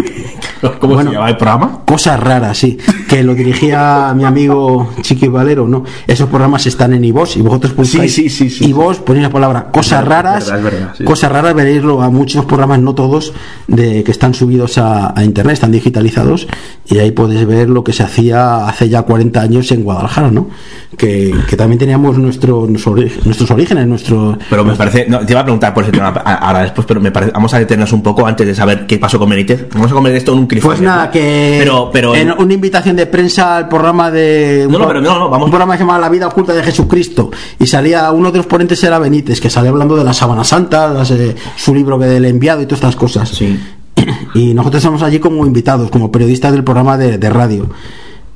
¿Cómo 0.79 0.93
bueno. 0.95 1.09
se 1.09 1.15
llama 1.15 1.29
el 1.29 1.37
programa? 1.37 1.79
Cosas 1.85 2.19
raras, 2.19 2.57
sí. 2.57 2.77
Que 3.07 3.23
lo 3.23 3.33
dirigía 3.33 4.13
mi 4.15 4.23
amigo 4.23 4.93
Chiqui 5.01 5.27
Valero, 5.27 5.67
¿no? 5.67 5.83
Esos 6.07 6.29
programas 6.29 6.65
están 6.67 6.93
en 6.93 7.03
iVoox 7.05 7.37
y 7.37 7.41
vosotros 7.41 7.75
buscáis 7.75 8.13
Sí, 8.13 8.29
sí, 8.29 8.49
sí, 8.49 8.69
iVoox, 8.69 8.99
ponéis 8.99 9.23
la 9.23 9.31
palabra 9.31 9.71
cosas 9.71 10.01
Es 10.01 10.07
raras, 10.07 10.45
verdad, 10.51 10.57
es 10.57 10.63
verdad, 10.63 10.95
cosas 11.05 11.31
raras, 11.31 11.53
veréislo 11.53 12.01
a 12.01 12.09
muchos 12.09 12.45
programas, 12.45 12.79
no 12.79 12.93
todos, 12.95 13.33
de 13.67 14.03
que 14.03 14.11
están 14.11 14.33
subidos 14.33 14.77
a, 14.77 15.17
a 15.17 15.23
internet, 15.23 15.53
están 15.53 15.71
digitalizados 15.71 16.47
y 16.87 16.99
ahí 16.99 17.11
podéis 17.11 17.45
ver 17.45 17.69
lo 17.69 17.83
que 17.83 17.93
se 17.93 18.03
hacía 18.03 18.67
hace 18.67 18.89
ya 18.89 19.03
40 19.03 19.41
años 19.41 19.71
en 19.71 19.83
Guadalajara, 19.83 20.31
¿no? 20.31 20.49
Que, 20.97 21.33
que 21.49 21.55
también 21.55 21.79
teníamos 21.79 22.17
nuestro, 22.17 22.67
nuestros 22.67 23.51
orígenes, 23.51 23.87
nuestro... 23.87 24.37
Pero 24.49 24.65
me 24.65 24.75
parece, 24.75 25.05
no, 25.07 25.25
te 25.25 25.31
iba 25.33 25.39
a 25.39 25.43
preguntar 25.43 25.73
por 25.73 25.83
ese 25.83 25.91
tema 25.91 26.09
ahora 26.09 26.63
después, 26.63 26.85
pero 26.85 26.99
me 26.99 27.11
parece, 27.11 27.31
vamos 27.31 27.53
a 27.53 27.59
detenernos 27.59 27.93
un 27.93 28.03
poco 28.03 28.27
antes 28.27 28.45
de 28.45 28.53
saber 28.53 28.85
qué 28.85 28.97
pasó 28.97 29.17
con 29.17 29.29
Benítez. 29.29 29.67
Vamos 29.73 29.91
a 29.91 29.93
convertir 29.93 30.17
esto 30.17 30.33
en 30.33 30.39
un 30.39 30.47
cliffhanger. 30.51 30.77
Pues 30.77 30.81
nada, 30.81 31.05
¿no? 31.05 31.11
que 31.11 31.55
Pero, 31.59 31.89
pero 31.91 32.15
en 32.15 32.31
una 32.31 32.53
invitación 32.53 32.95
de 32.95 33.05
prensa 33.07 33.57
al 33.57 33.67
programa 33.67 34.11
de 34.11 34.67
No, 34.69 34.77
no, 34.79 34.87
pero 34.87 35.01
no, 35.01 35.17
no, 35.19 35.29
vamos- 35.29 35.45
un 35.45 35.51
programa 35.51 35.73
que 35.73 35.79
se 35.79 35.83
llama 35.85 35.97
La 35.99 36.09
vida 36.09 36.27
oculta 36.27 36.53
de 36.53 36.61
Jesucristo 36.63 37.31
y 37.59 37.65
salía 37.67 38.11
uno 38.11 38.31
de 38.31 38.37
los 38.37 38.45
ponentes 38.45 38.83
era 38.83 38.99
Benítez 38.99 39.39
que 39.41 39.49
salía 39.49 39.71
hablando 39.71 39.95
de 39.95 40.03
la 40.03 40.13
Sábana 40.13 40.43
Santa, 40.43 40.89
las, 40.93 41.09
eh, 41.11 41.35
su 41.55 41.73
libro 41.73 41.97
del 41.97 42.25
enviado 42.25 42.61
y 42.61 42.65
todas 42.65 42.79
estas 42.79 42.95
cosas. 42.95 43.29
Sí. 43.29 43.59
Y 44.33 44.53
nosotros 44.53 44.81
estamos 44.81 45.01
allí 45.03 45.19
como 45.19 45.45
invitados, 45.45 45.89
como 45.91 46.11
periodistas 46.11 46.51
del 46.53 46.63
programa 46.63 46.97
de, 46.97 47.17
de 47.17 47.29
radio. 47.29 47.69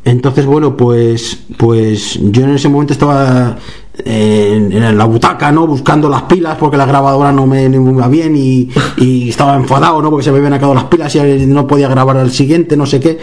Entonces, 0.04 0.46
bueno, 0.46 0.78
pues, 0.78 1.40
pues 1.58 2.20
yo 2.22 2.44
en 2.44 2.52
ese 2.52 2.70
momento 2.70 2.94
estaba 2.94 3.58
en, 4.04 4.98
la 4.98 5.06
butaca, 5.06 5.52
¿no? 5.52 5.68
Buscando 5.68 6.10
las 6.10 6.24
pilas 6.24 6.58
porque 6.60 6.78
la 6.78 6.86
grabadora 6.86 7.32
no 7.32 7.46
me, 7.48 7.64
iba 7.64 8.08
bien 8.08 8.36
y, 8.36 8.70
estaba 9.30 9.56
enfadado, 9.56 10.02
¿no? 10.02 10.10
Porque 10.10 10.24
se 10.24 10.32
me 10.32 10.38
habían 10.38 10.54
acabado 10.54 10.76
las 10.76 10.86
pilas 10.86 11.16
y 11.16 11.46
no 11.46 11.68
podía 11.68 11.88
grabar 11.88 12.18
al 12.18 12.32
siguiente, 12.32 12.76
no 12.76 12.86
sé 12.86 13.00
qué. 13.00 13.20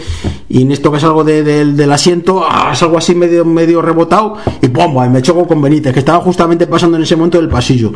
Y 0.48 0.62
en 0.62 0.72
esto 0.72 0.90
que 0.92 1.00
salgo 1.00 1.24
de- 1.24 1.42
del- 1.42 1.92
asiento, 1.92 2.44
ah, 2.48 2.74
salgo 2.74 2.96
así 2.98 3.14
medio, 3.14 3.44
medio 3.44 3.82
rebotado 3.82 4.36
y 4.62 4.68
¡pum! 4.68 4.94
Me 5.10 5.20
choco 5.20 5.46
con 5.46 5.60
Benítez, 5.60 5.92
que 5.92 5.98
estaba 5.98 6.20
justamente 6.20 6.66
pasando 6.66 6.96
en 6.96 7.02
ese 7.02 7.16
momento 7.16 7.38
del 7.38 7.48
pasillo. 7.48 7.92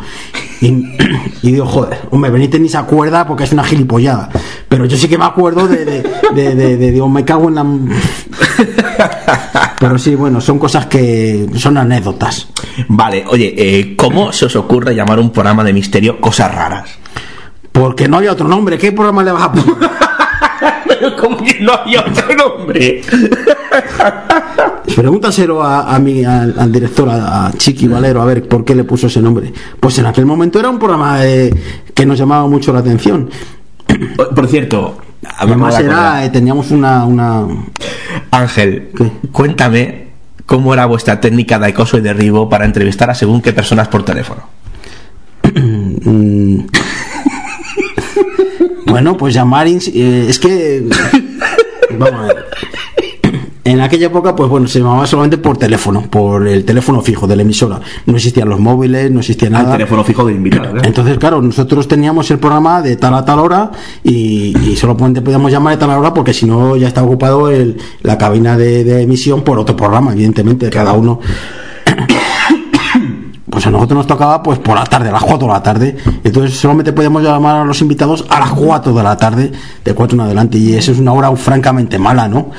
Y, 0.61 0.67
y 1.43 1.53
digo, 1.53 1.67
joder, 1.67 1.99
hombre, 2.11 2.31
Benítez 2.31 2.61
ni 2.61 2.69
se 2.69 2.77
acuerda 2.79 3.27
porque 3.27 3.45
es 3.45 3.53
una 3.53 3.65
gilipollada. 3.65 4.29
Pero 4.69 4.85
yo 4.87 4.97
sí 4.97 5.09
que 5.09 5.19
me 5.19 5.25
acuerdo 5.25 5.67
de, 5.67 5.85
de, 5.85 6.03
de, 6.35 6.55
de- 6.55 6.77
de- 6.77 6.93
digo, 6.93 7.09
me 7.09 7.25
cago 7.25 7.49
en 7.49 7.55
la... 7.55 7.67
Pero 9.79 9.99
sí, 9.99 10.15
bueno, 10.15 10.41
son 10.41 10.59
cosas 10.59 10.87
que 10.87 11.47
son 11.57 11.77
anécdotas. 11.77 12.49
Vale, 12.89 13.25
oye, 13.29 13.55
eh, 13.57 13.95
¿cómo 13.97 14.33
se 14.33 14.47
os 14.47 14.57
ocurre 14.57 14.95
llamar 14.95 15.19
un 15.19 15.31
programa 15.31 15.63
de 15.65 15.73
misterio 15.73 16.21
Cosas 16.21 16.55
Raras? 16.55 16.91
Porque 17.73 18.09
no 18.09 18.17
había 18.17 18.33
otro 18.33 18.49
nombre. 18.49 18.79
¿Qué 18.79 18.93
programa 18.93 19.23
le 19.23 19.33
vas 19.33 19.43
a 19.45 19.53
poner? 19.53 19.75
Pero 20.89 21.17
como 21.17 21.37
que 21.39 21.61
no 21.61 21.73
había 21.73 22.01
otro 22.01 22.35
nombre. 22.35 23.03
Pregúntaselo 24.97 25.63
a, 25.63 25.95
a 25.95 25.99
mi, 25.99 26.25
al, 26.25 26.55
al 26.59 26.73
director, 26.73 27.09
a, 27.11 27.47
a 27.49 27.53
Chiqui 27.53 27.87
Valero, 27.87 28.23
a 28.23 28.25
ver 28.25 28.49
por 28.49 28.65
qué 28.65 28.75
le 28.75 28.85
puso 28.85 29.09
ese 29.09 29.21
nombre. 29.21 29.53
Pues 29.79 29.99
en 29.99 30.07
aquel 30.07 30.25
momento 30.25 30.59
era 30.59 30.71
un 30.71 30.79
programa 30.79 31.27
eh, 31.27 31.53
que 31.93 32.07
nos 32.07 32.19
llamaba 32.19 32.47
mucho 32.47 32.73
la 32.73 32.79
atención. 32.79 33.29
Por 34.17 34.47
cierto, 34.49 34.97
Además 35.39 35.79
era, 35.79 36.25
eh, 36.25 36.31
teníamos 36.31 36.71
una, 36.71 37.05
una... 37.05 37.47
Ángel, 38.31 38.91
cuéntame 39.33 40.07
cómo 40.47 40.73
era 40.73 40.87
vuestra 40.87 41.21
técnica 41.21 41.59
de 41.59 41.67
acoso 41.67 41.99
y 41.99 42.01
derribo 42.01 42.49
para 42.49 42.65
entrevistar 42.65 43.11
a 43.11 43.15
según 43.15 43.43
qué 43.43 43.53
personas 43.53 43.89
por 43.89 44.05
teléfono. 44.05 44.43
Mm. 45.55 46.61
bueno, 48.87 49.17
pues 49.17 49.35
llamar... 49.35 49.67
eh, 49.67 50.27
es 50.29 50.39
que... 50.39 50.89
Vamos 51.99 52.21
a 52.21 52.35
ver. 52.35 52.46
En 53.67 53.81
aquella 53.81 54.07
época, 54.07 54.35
pues 54.37 54.49
bueno, 54.49 54.67
se 54.69 54.79
llamaba 54.79 55.07
solamente 55.07 55.39
por 55.39 55.57
teléfono, 55.57 56.03
por 56.03 56.47
el 56.47 56.65
teléfono 56.65 57.01
fijo 57.03 57.27
de 57.27 57.37
la 57.37 57.43
emisora. 57.43 57.81
No 58.07 58.15
existían 58.17 58.49
los 58.49 58.61
móviles, 58.61 59.11
no 59.11 59.21
existía 59.21 59.49
Al 59.49 59.53
nada. 59.55 59.73
teléfono 59.73 60.05
fijo 60.05 60.25
del 60.25 60.37
invitado. 60.37 60.77
¿eh? 60.77 60.83
Entonces, 60.85 61.19
claro, 61.19 61.43
nosotros 61.43 61.89
teníamos 61.89 62.31
el 62.31 62.39
programa 62.39 62.81
de 62.81 62.97
tal 62.97 63.15
a 63.15 63.25
tal 63.25 63.41
hora 63.41 63.71
y, 64.05 64.57
y 64.69 64.77
solamente 64.77 65.21
podíamos 65.21 65.51
llamar 65.51 65.75
de 65.75 65.81
tal 65.81 65.91
hora 65.91 66.15
porque 66.15 66.33
si 66.33 66.47
no 66.47 66.77
ya 66.77 66.89
estaba 66.89 67.07
ocupado 67.07 67.51
el- 67.51 67.77
la 68.03 68.17
cabina 68.17 68.57
de, 68.57 68.85
de 68.85 69.03
emisión 69.03 69.43
por 69.43 69.59
otro 69.59 69.75
programa, 69.77 70.13
evidentemente, 70.13 70.71
cada 70.71 70.93
uno. 70.93 71.21
Pues 73.49 73.65
a 73.67 73.71
nosotros 73.71 73.97
nos 73.99 74.07
tocaba 74.07 74.43
pues 74.43 74.59
por 74.59 74.75
la 74.77 74.85
tarde, 74.85 75.09
a 75.09 75.13
las 75.13 75.23
4 75.23 75.47
de 75.47 75.53
la 75.55 75.63
tarde. 75.63 75.97
Entonces 76.25 76.59
solamente 76.59 76.93
podíamos 76.93 77.23
llamar 77.23 77.61
a 77.61 77.65
los 77.65 77.81
invitados 77.81 78.25
a 78.29 78.41
las 78.41 78.51
4 78.51 78.93
de 78.93 79.03
la 79.03 79.17
tarde, 79.17 79.53
de 79.85 79.95
4 79.95 80.15
en 80.17 80.21
adelante. 80.21 80.59
Y 80.59 80.75
eso 80.75 80.93
es 80.93 80.99
una 80.99 81.13
hora 81.13 81.35
francamente 81.37 81.99
mala, 81.99 82.29
¿no? 82.29 82.51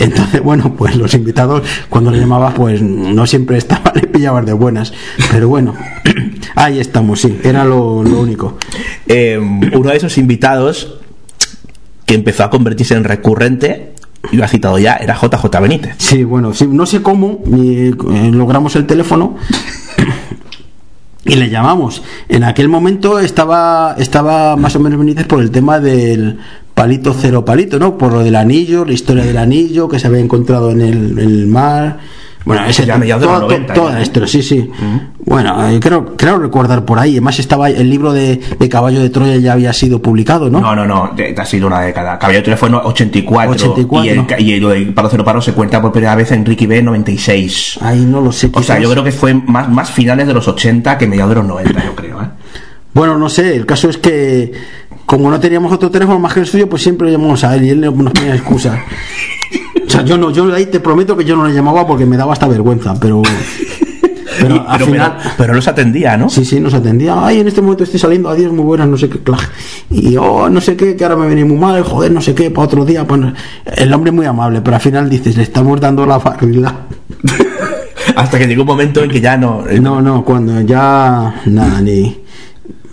Entonces, 0.00 0.40
bueno, 0.44 0.74
pues 0.76 0.96
los 0.96 1.14
invitados, 1.14 1.62
cuando 1.88 2.10
le 2.10 2.18
llamabas, 2.18 2.54
pues 2.54 2.82
no 2.82 3.26
siempre 3.26 3.58
estaban, 3.58 3.92
le 3.94 4.08
pillabas 4.08 4.44
de 4.44 4.52
buenas. 4.52 4.92
Pero 5.30 5.48
bueno, 5.48 5.74
ahí 6.56 6.80
estamos, 6.80 7.20
sí, 7.20 7.38
era 7.44 7.64
lo, 7.64 8.02
lo 8.02 8.20
único. 8.20 8.58
Eh, 9.06 9.38
uno 9.38 9.90
de 9.90 9.96
esos 9.96 10.18
invitados 10.18 10.96
que 12.06 12.14
empezó 12.14 12.42
a 12.42 12.50
convertirse 12.50 12.94
en 12.94 13.04
recurrente, 13.04 13.92
y 14.32 14.36
lo 14.36 14.44
ha 14.44 14.48
citado 14.48 14.78
ya, 14.78 14.96
era 14.96 15.14
JJ 15.14 15.60
Benítez. 15.60 15.94
Sí, 15.98 16.24
bueno, 16.24 16.52
sí, 16.52 16.66
no 16.66 16.86
sé 16.86 17.02
cómo 17.02 17.40
eh, 17.52 17.92
eh, 17.94 18.30
logramos 18.32 18.74
el 18.76 18.86
teléfono 18.86 19.36
y 21.24 21.36
le 21.36 21.48
llamamos. 21.48 22.02
En 22.28 22.44
aquel 22.44 22.68
momento 22.68 23.18
estaba, 23.18 23.94
estaba 23.98 24.56
más 24.56 24.74
o 24.76 24.80
menos 24.80 24.98
Benítez 24.98 25.26
por 25.26 25.40
el 25.40 25.50
tema 25.50 25.78
del 25.78 26.38
palito 26.80 27.14
cero 27.18 27.44
palito, 27.44 27.78
¿no? 27.78 27.98
Por 27.98 28.12
lo 28.12 28.20
del 28.22 28.36
anillo, 28.36 28.84
la 28.84 28.92
historia 28.92 29.24
del 29.24 29.36
anillo 29.36 29.88
que 29.88 29.98
se 29.98 30.06
había 30.06 30.20
encontrado 30.20 30.70
en 30.70 30.80
el, 30.80 31.18
en 31.18 31.18
el 31.18 31.46
mar. 31.46 31.98
Bueno, 32.42 32.64
ese 32.64 32.86
Ya 32.86 32.96
mediados 32.96 33.20
de 33.20 33.26
los 33.26 33.36
toda- 33.36 33.48
90 33.48 33.74
toda 33.74 33.88
ya, 33.88 33.92
la 33.96 34.00
¿eh? 34.00 34.02
historia, 34.02 34.26
sí, 34.26 34.42
sí. 34.42 34.70
Bueno, 35.26 35.68
eh, 35.68 35.78
creo, 35.78 36.16
creo 36.16 36.38
recordar 36.38 36.86
por 36.86 36.98
ahí. 36.98 37.10
Además 37.12 37.38
estaba 37.38 37.68
el 37.68 37.90
libro 37.90 38.14
de, 38.14 38.40
de 38.58 38.68
Caballo 38.70 38.98
de 39.00 39.10
Troya 39.10 39.36
ya 39.36 39.52
había 39.52 39.74
sido 39.74 40.00
publicado, 40.00 40.48
¿no? 40.48 40.58
No, 40.58 40.74
no, 40.74 40.86
no, 40.86 41.10
ha 41.36 41.44
sido 41.44 41.66
una 41.66 41.82
década. 41.82 42.18
Caballero 42.18 42.40
de 42.40 42.44
Teléfono 42.44 42.80
84, 42.82 43.52
84. 43.52 44.04
y, 44.04 44.08
el, 44.08 44.26
ca- 44.26 44.40
y 44.40 44.58
lo 44.58 44.70
de 44.70 44.86
Paro 44.86 45.08
Cero 45.10 45.22
Paro 45.22 45.42
se 45.42 45.52
cuenta 45.52 45.82
por 45.82 45.92
primera 45.92 46.14
vez 46.14 46.32
en 46.32 46.46
Ricky 46.46 46.64
B 46.66 46.82
96. 46.82 47.78
Ahí 47.82 48.06
no 48.06 48.22
lo 48.22 48.32
sé. 48.32 48.46
O 48.54 48.62
sea, 48.62 48.76
quizás- 48.76 48.82
yo 48.84 48.90
creo 48.90 49.04
que 49.04 49.12
fue 49.12 49.34
más, 49.34 49.68
más 49.68 49.90
finales 49.90 50.26
de 50.26 50.32
los 50.32 50.48
80 50.48 50.96
que 50.96 51.06
mediados 51.06 51.28
de 51.30 51.36
los 51.36 51.44
90, 51.46 51.84
yo 51.84 51.94
creo. 51.94 52.22
¿eh? 52.22 52.26
Bueno, 52.94 53.18
no 53.18 53.28
sé, 53.28 53.54
el 53.54 53.66
caso 53.66 53.88
es 53.90 53.98
que 53.98 54.50
como 55.10 55.28
no 55.28 55.40
teníamos 55.40 55.72
otro 55.72 55.90
teléfono 55.90 56.20
más 56.20 56.32
que 56.32 56.38
el 56.40 56.46
suyo, 56.46 56.68
pues 56.68 56.82
siempre 56.82 57.10
llamamos 57.10 57.42
a 57.42 57.56
él 57.56 57.64
y 57.64 57.70
él 57.70 57.80
nos 57.80 58.12
ponía 58.12 58.32
excusa. 58.36 58.80
O 59.84 59.90
sea, 59.90 60.02
yo 60.04 60.16
no, 60.16 60.30
yo 60.30 60.54
ahí 60.54 60.66
te 60.66 60.78
prometo 60.78 61.16
que 61.16 61.24
yo 61.24 61.34
no 61.34 61.48
le 61.48 61.52
llamaba 61.52 61.84
porque 61.84 62.06
me 62.06 62.16
daba 62.16 62.32
hasta 62.32 62.46
vergüenza, 62.46 62.94
pero 63.00 63.20
pero 64.40 64.54
Y- 64.54 64.58
al 64.58 64.78
pero, 64.78 64.86
final 64.86 65.16
pero, 65.20 65.34
pero 65.36 65.54
los 65.54 65.66
atendía, 65.66 66.16
¿no? 66.16 66.30
Sí, 66.30 66.44
sí, 66.44 66.60
nos 66.60 66.74
atendía. 66.74 67.26
Ay, 67.26 67.40
en 67.40 67.48
este 67.48 67.60
momento 67.60 67.82
estoy 67.82 67.98
saliendo, 67.98 68.28
adiós, 68.28 68.52
muy 68.52 68.64
buenas, 68.64 68.86
no 68.86 68.96
sé 68.96 69.08
qué, 69.08 69.18
clac. 69.18 69.50
Y 69.90 70.16
oh, 70.16 70.48
no 70.48 70.60
sé 70.60 70.76
qué, 70.76 70.94
que 70.94 71.02
ahora 71.04 71.16
me 71.16 71.26
viene 71.26 71.44
muy 71.44 71.58
mal, 71.58 71.82
joder, 71.82 72.12
no 72.12 72.20
sé 72.20 72.32
qué, 72.32 72.48
para 72.52 72.66
otro 72.66 72.84
día. 72.84 73.04
Pues, 73.04 73.20
el 73.76 73.92
hombre 73.92 74.12
muy 74.12 74.26
amable, 74.26 74.60
pero 74.62 74.76
al 74.76 74.82
final 74.82 75.10
dices, 75.10 75.36
le 75.36 75.42
estamos 75.42 75.80
dando 75.80 76.06
la 76.06 76.18
barrila. 76.18 76.72
Hasta 78.16 78.38
que 78.38 78.46
llegó 78.46 78.62
un 78.62 78.68
momento 78.68 79.02
en 79.02 79.10
que 79.10 79.20
ya 79.20 79.36
no. 79.36 79.64
eh, 79.68 79.80
No, 79.80 80.00
no, 80.00 80.24
cuando 80.24 80.60
ya. 80.60 81.34
Nada, 81.46 81.80
ni. 81.80 82.16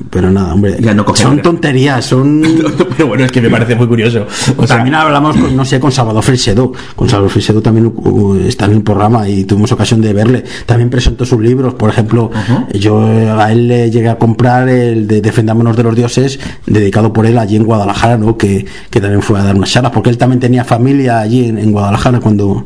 Pero 0.10 0.32
nada, 0.32 0.54
hombre. 0.54 0.78
Ya 0.80 0.94
no 0.94 1.04
coge 1.04 1.24
son 1.24 1.32
nada. 1.38 1.44
tonterías, 1.44 2.06
son. 2.06 2.42
Pero 2.98 3.08
bueno, 3.08 3.26
es 3.26 3.32
que 3.32 3.42
me 3.42 3.50
parece 3.50 3.76
muy 3.76 3.88
curioso. 3.88 4.26
O 4.56 4.66
sea, 4.66 4.78
también 4.78 4.96
hablamos, 4.96 5.36
con, 5.36 5.56
no 5.56 5.66
sé, 5.66 5.80
con 5.80 5.92
Salvador 5.92 6.24
Fresedo. 6.24 6.72
Con 6.96 7.10
Salvador 7.10 7.32
Fresedo 7.32 7.62
también 7.62 7.92
uh, 7.94 8.36
está 8.48 8.66
en 8.66 8.74
el 8.74 8.82
programa 8.84 9.28
y 9.28 9.44
tuvimos 9.44 9.72
ocasión 9.72 10.02
de 10.02 10.14
verle. 10.14 10.44
También 10.66 10.90
presentó 10.90 11.26
sus 11.26 11.42
libros. 11.42 11.74
Por 11.74 11.90
ejemplo, 11.90 12.32
yo 12.74 13.02
a 13.40 13.52
él 13.52 13.68
le 13.68 13.92
llegué 13.92 14.10
a 14.10 14.18
comprar 14.18 14.70
el 14.70 15.08
de 15.08 15.22
Defendámonos 15.22 15.76
de 15.76 15.84
los 15.84 15.96
Dioses, 15.96 16.40
dedicado 16.66 17.12
por 17.12 17.26
él 17.26 17.38
allí 17.38 17.56
en 17.56 17.64
Guadalajara, 17.64 18.18
¿no? 18.18 18.38
Que, 18.38 18.66
que 18.90 19.02
también 19.02 19.22
fue 19.22 19.40
a 19.40 19.44
dar 19.44 19.56
unas 19.56 19.72
charlas, 19.72 19.92
porque 19.92 20.10
él 20.10 20.18
también 20.18 20.40
tenía 20.40 20.64
familia 20.64 21.20
allí 21.20 21.46
en, 21.46 21.58
en 21.58 21.72
Guadalajara 21.72 22.20
cuando 22.20 22.66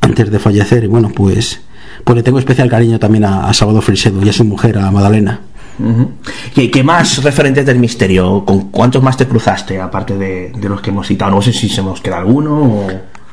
antes 0.00 0.30
de 0.30 0.38
fallecer. 0.38 0.84
Y 0.84 0.86
bueno, 0.88 1.10
pues, 1.14 1.60
pues 2.04 2.16
le 2.16 2.22
tengo 2.22 2.38
especial 2.38 2.68
cariño 2.68 2.98
también 2.98 3.24
a, 3.24 3.46
a 3.48 3.54
Salvador 3.54 3.82
Fresedo 3.82 4.24
y 4.24 4.28
a 4.28 4.32
su 4.32 4.44
mujer, 4.44 4.78
a 4.78 4.90
Madalena. 4.90 5.40
Ujú. 5.78 6.10
¿Qué, 6.54 6.70
qué 6.70 6.82
más 6.84 7.22
referentes 7.22 7.66
del 7.66 7.78
misterio? 7.78 8.44
¿Con 8.44 8.70
cuántos 8.70 9.02
más 9.02 9.16
te 9.16 9.26
cruzaste, 9.26 9.80
aparte 9.80 10.16
de, 10.16 10.52
de 10.56 10.68
los 10.68 10.80
que 10.80 10.90
hemos 10.90 11.06
citado? 11.06 11.32
No 11.32 11.42
sé 11.42 11.52
si 11.52 11.68
se 11.68 11.82
nos 11.82 12.00
queda 12.00 12.18
alguno 12.18 12.52
o... 12.62 12.86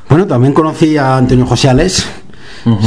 Bueno, 0.08 0.26
también 0.26 0.52
conocí 0.52 0.96
a 0.96 1.16
Antonio 1.16 1.46
José 1.46 1.68
Alés. 1.70 2.06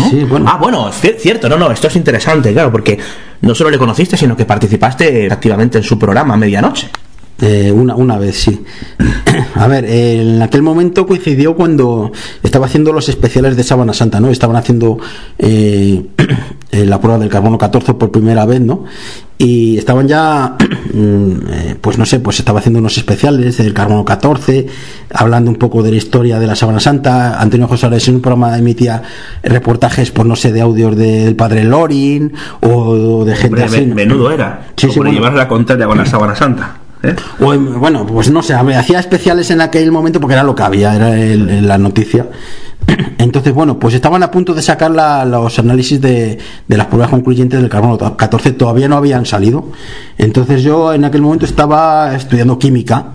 Sí, 0.09 0.23
bueno. 0.23 0.45
Ah, 0.49 0.57
bueno, 0.57 0.89
cier- 0.91 1.17
cierto, 1.17 1.49
no, 1.49 1.57
no, 1.57 1.69
esto 1.71 1.87
es 1.87 1.95
interesante, 1.97 2.53
claro, 2.53 2.71
porque 2.71 2.97
no 3.41 3.53
solo 3.55 3.69
le 3.69 3.77
conociste, 3.77 4.15
sino 4.15 4.35
que 4.37 4.45
participaste 4.45 5.29
activamente 5.31 5.77
en 5.79 5.83
su 5.83 5.97
programa 5.99 6.37
medianoche. 6.37 6.89
Eh, 7.41 7.71
una, 7.71 7.95
una 7.95 8.17
vez, 8.17 8.37
sí. 8.37 8.63
A 9.55 9.67
ver, 9.67 9.85
eh, 9.85 10.21
en 10.21 10.41
aquel 10.41 10.61
momento 10.61 11.05
coincidió 11.05 11.55
cuando 11.55 12.11
estaba 12.43 12.65
haciendo 12.67 12.93
los 12.93 13.09
especiales 13.09 13.57
de 13.57 13.63
Sábana 13.63 13.93
Santa, 13.93 14.19
¿no? 14.19 14.29
Estaban 14.29 14.55
haciendo 14.55 14.97
eh, 15.37 16.05
eh, 16.71 16.85
la 16.85 16.99
prueba 17.01 17.19
del 17.19 17.29
carbono 17.29 17.57
14 17.57 17.95
por 17.95 18.11
primera 18.11 18.45
vez, 18.45 18.61
¿no? 18.61 18.85
Y 19.37 19.77
estaban 19.77 20.07
ya, 20.07 20.55
mm, 20.93 21.31
eh, 21.49 21.75
pues 21.81 21.97
no 21.97 22.05
sé, 22.05 22.21
pues 22.21 22.39
estaba 22.39 22.59
haciendo 22.59 22.79
unos 22.79 22.97
especiales 22.97 23.57
del 23.57 23.73
carbono 23.73 24.05
14, 24.05 24.67
hablando 25.13 25.51
un 25.51 25.57
poco 25.57 25.83
de 25.83 25.91
la 25.91 25.97
historia 25.97 26.39
de 26.39 26.47
la 26.47 26.55
Sábana 26.55 26.79
Santa. 26.79 27.41
Antonio 27.41 27.67
José 27.67 27.87
Álvarez 27.87 28.07
en 28.07 28.15
un 28.15 28.21
programa 28.21 28.57
emitía 28.57 29.03
reportajes, 29.43 30.11
pues 30.11 30.25
no 30.25 30.37
sé, 30.37 30.53
de 30.53 30.61
audios 30.61 30.95
del 30.95 31.35
padre 31.35 31.65
Lorin 31.65 32.31
o 32.61 33.25
de 33.25 33.35
gente 33.35 33.63
Hombre, 33.63 33.77
así. 33.77 33.85
menudo 33.87 34.31
era. 34.31 34.67
Sí, 34.77 34.89
sí, 34.89 34.99
bueno. 34.99 35.11
llevas 35.11 35.33
la 35.33 35.49
contraria 35.49 35.85
con 35.85 35.97
la 35.97 36.05
sábana 36.05 36.33
santa. 36.33 36.84
¿Eh? 37.03 37.15
Bueno, 37.39 38.05
pues 38.05 38.31
no 38.31 38.41
sé, 38.41 38.53
hacía 38.53 38.99
especiales 38.99 39.49
en 39.51 39.61
aquel 39.61 39.91
momento 39.91 40.19
porque 40.19 40.33
era 40.33 40.43
lo 40.43 40.55
que 40.55 40.63
había, 40.63 40.95
era 40.95 41.15
el- 41.19 41.67
la 41.67 41.77
noticia. 41.77 42.27
Entonces, 43.17 43.53
bueno, 43.53 43.79
pues 43.79 43.95
estaban 43.95 44.21
a 44.23 44.29
punto 44.31 44.53
de 44.53 44.61
sacar 44.61 44.91
la- 44.91 45.25
los 45.25 45.57
análisis 45.59 45.99
de, 46.01 46.37
las 46.67 46.87
pruebas 46.87 47.09
concluyentes 47.09 47.59
del 47.59 47.69
carbono 47.69 48.15
14, 48.15 48.51
todavía 48.53 48.87
no 48.87 48.97
habían 48.97 49.25
salido. 49.25 49.71
Entonces 50.17 50.63
yo 50.63 50.93
en 50.93 51.05
aquel 51.05 51.21
momento 51.21 51.45
estaba 51.45 52.15
estudiando 52.15 52.59
química 52.59 53.13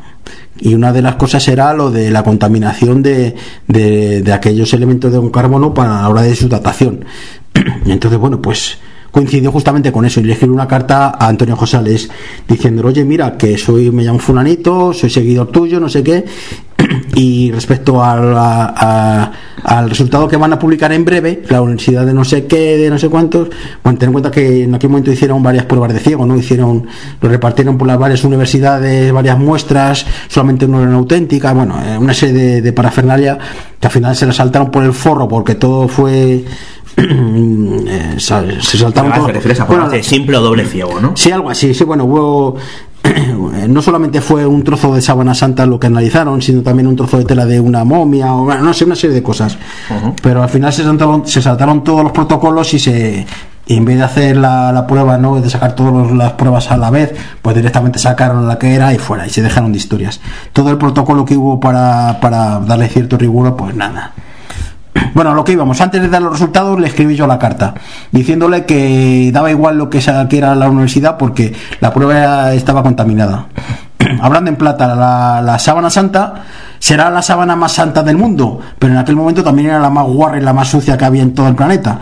y 0.58 0.74
una 0.74 0.92
de 0.92 1.02
las 1.02 1.14
cosas 1.14 1.46
era 1.48 1.72
lo 1.72 1.90
de 1.90 2.10
la 2.10 2.22
contaminación 2.22 3.02
de, 3.02 3.34
de, 3.68 4.32
aquellos 4.32 4.72
elementos 4.74 5.12
de 5.12 5.18
un 5.18 5.30
carbono 5.30 5.72
para 5.72 6.02
la 6.02 6.08
hora 6.08 6.22
de 6.22 6.34
su 6.36 6.48
datación. 6.48 7.04
Entonces, 7.86 8.18
bueno, 8.18 8.42
pues 8.42 8.78
coincidió 9.10 9.50
justamente 9.52 9.90
con 9.92 10.04
eso 10.04 10.20
y 10.20 10.24
le 10.24 10.32
escribí 10.34 10.52
una 10.54 10.68
carta 10.68 11.08
a 11.18 11.28
Antonio 11.28 11.56
Josales 11.56 12.08
diciendo, 12.48 12.86
oye, 12.86 13.04
mira, 13.04 13.36
que 13.36 13.58
soy, 13.58 13.90
me 13.90 14.04
llamo 14.04 14.18
fulanito, 14.18 14.92
soy 14.92 15.10
seguidor 15.10 15.48
tuyo, 15.48 15.80
no 15.80 15.88
sé 15.88 16.02
qué, 16.02 16.24
y 17.16 17.50
respecto 17.52 18.02
a 18.02 18.16
la- 18.16 18.74
a- 18.76 19.32
al 19.62 19.90
resultado 19.90 20.26
que 20.26 20.36
van 20.38 20.52
a 20.54 20.58
publicar 20.58 20.90
en 20.92 21.04
breve, 21.04 21.42
la 21.50 21.60
universidad 21.60 22.06
de 22.06 22.14
no 22.14 22.24
sé 22.24 22.46
qué, 22.46 22.78
de 22.78 22.88
no 22.88 22.98
sé 22.98 23.08
cuántos, 23.10 23.50
bueno, 23.84 23.98
ten 23.98 24.08
en 24.08 24.12
cuenta 24.12 24.30
que 24.30 24.62
en 24.64 24.74
aquel 24.74 24.88
momento 24.88 25.12
hicieron 25.12 25.42
varias 25.42 25.66
pruebas 25.66 25.92
de 25.92 25.98
ciego, 25.98 26.24
¿no? 26.24 26.36
Hicieron, 26.36 26.86
lo 27.20 27.28
repartieron 27.28 27.76
por 27.76 27.86
las 27.86 27.98
varias 27.98 28.24
universidades, 28.24 29.12
varias 29.12 29.38
muestras, 29.38 30.06
solamente 30.28 30.66
no 30.66 30.80
eran 30.80 30.94
auténticas, 30.94 31.54
bueno, 31.54 31.74
eh, 31.84 31.98
una 31.98 32.14
serie 32.14 32.34
de, 32.34 32.62
de 32.62 32.72
parafernalia 32.72 33.38
que 33.78 33.86
al 33.86 33.92
final 33.92 34.16
se 34.16 34.24
la 34.26 34.32
saltaron 34.32 34.70
por 34.70 34.82
el 34.84 34.92
forro 34.94 35.28
porque 35.28 35.56
todo 35.56 35.88
fue... 35.88 36.44
eh, 37.86 38.14
se 38.18 38.78
saltaron 38.78 39.12
todo- 39.12 39.26
te 39.26 39.32
refieres 39.32 39.60
a 39.60 39.64
Bueno, 39.64 39.84
pruebas 39.84 39.92
de 39.92 40.02
simple 40.08 40.36
o 40.36 40.40
doble 40.40 40.64
ciego, 40.66 41.00
¿no? 41.00 41.12
Sí, 41.16 41.30
algo 41.30 41.50
así, 41.50 41.74
sí, 41.74 41.84
bueno, 41.84 42.04
hubo... 42.04 42.56
No 43.68 43.80
solamente 43.82 44.20
fue 44.20 44.46
un 44.46 44.62
trozo 44.62 44.94
de 44.94 45.00
sábana 45.00 45.34
santa 45.34 45.64
lo 45.66 45.78
que 45.80 45.86
analizaron, 45.86 46.42
sino 46.42 46.62
también 46.62 46.86
un 46.86 46.96
trozo 46.96 47.18
de 47.18 47.24
tela 47.24 47.46
de 47.46 47.58
una 47.60 47.82
momia, 47.84 48.34
o 48.34 48.44
bueno, 48.44 48.62
no 48.62 48.74
sé, 48.74 48.84
una 48.84 48.94
serie 48.96 49.14
de 49.14 49.22
cosas. 49.22 49.56
Pero 50.22 50.42
al 50.42 50.48
final 50.48 50.72
se 50.72 50.82
saltaron, 50.82 51.26
se 51.26 51.40
saltaron 51.40 51.82
todos 51.84 52.02
los 52.02 52.12
protocolos 52.12 52.72
y 52.74 52.78
se 52.78 53.26
y 53.66 53.76
en 53.76 53.84
vez 53.84 53.98
de 53.98 54.02
hacer 54.02 54.36
la, 54.36 54.72
la 54.72 54.86
prueba, 54.86 55.16
¿no? 55.16 55.40
De 55.40 55.48
sacar 55.48 55.74
todas 55.76 56.10
las 56.12 56.32
pruebas 56.32 56.70
a 56.72 56.76
la 56.76 56.90
vez, 56.90 57.14
pues 57.40 57.54
directamente 57.54 57.98
sacaron 58.00 58.48
la 58.48 58.58
que 58.58 58.74
era 58.74 58.92
y 58.92 58.98
fuera, 58.98 59.26
y 59.26 59.30
se 59.30 59.42
dejaron 59.42 59.70
de 59.72 59.78
historias. 59.78 60.20
Todo 60.52 60.70
el 60.70 60.76
protocolo 60.78 61.24
que 61.24 61.36
hubo 61.36 61.60
para, 61.60 62.18
para 62.20 62.58
darle 62.60 62.88
cierto 62.88 63.16
rigor, 63.16 63.54
pues 63.56 63.74
nada. 63.76 64.12
Bueno, 65.14 65.34
lo 65.34 65.44
que 65.44 65.52
íbamos, 65.52 65.80
antes 65.80 66.00
de 66.00 66.08
dar 66.08 66.22
los 66.22 66.32
resultados 66.32 66.78
le 66.80 66.88
escribí 66.88 67.14
yo 67.14 67.26
la 67.26 67.38
carta, 67.38 67.74
diciéndole 68.10 68.64
que 68.64 69.30
daba 69.32 69.50
igual 69.50 69.78
lo 69.78 69.90
que 69.90 70.02
era 70.30 70.54
la 70.54 70.68
universidad 70.68 71.16
porque 71.16 71.54
la 71.80 71.92
prueba 71.92 72.52
estaba 72.52 72.82
contaminada. 72.82 73.46
Hablando 74.20 74.50
en 74.50 74.56
plata, 74.56 74.94
la, 74.94 75.42
la 75.42 75.58
sábana 75.58 75.90
santa 75.90 76.44
será 76.78 77.10
la 77.10 77.22
sábana 77.22 77.56
más 77.56 77.72
santa 77.72 78.02
del 78.02 78.16
mundo, 78.16 78.60
pero 78.78 78.92
en 78.92 78.98
aquel 78.98 79.16
momento 79.16 79.44
también 79.44 79.68
era 79.68 79.78
la 79.78 79.90
más 79.90 80.06
guarra 80.06 80.38
y 80.38 80.42
la 80.42 80.52
más 80.52 80.68
sucia 80.68 80.96
que 80.96 81.04
había 81.04 81.22
en 81.22 81.34
todo 81.34 81.48
el 81.48 81.54
planeta. 81.54 82.00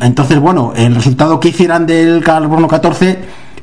Entonces, 0.00 0.38
bueno, 0.38 0.72
el 0.76 0.94
resultado 0.94 1.40
que 1.40 1.48
hicieran 1.48 1.86
del 1.86 2.22
carbono 2.22 2.68
14 2.68 3.18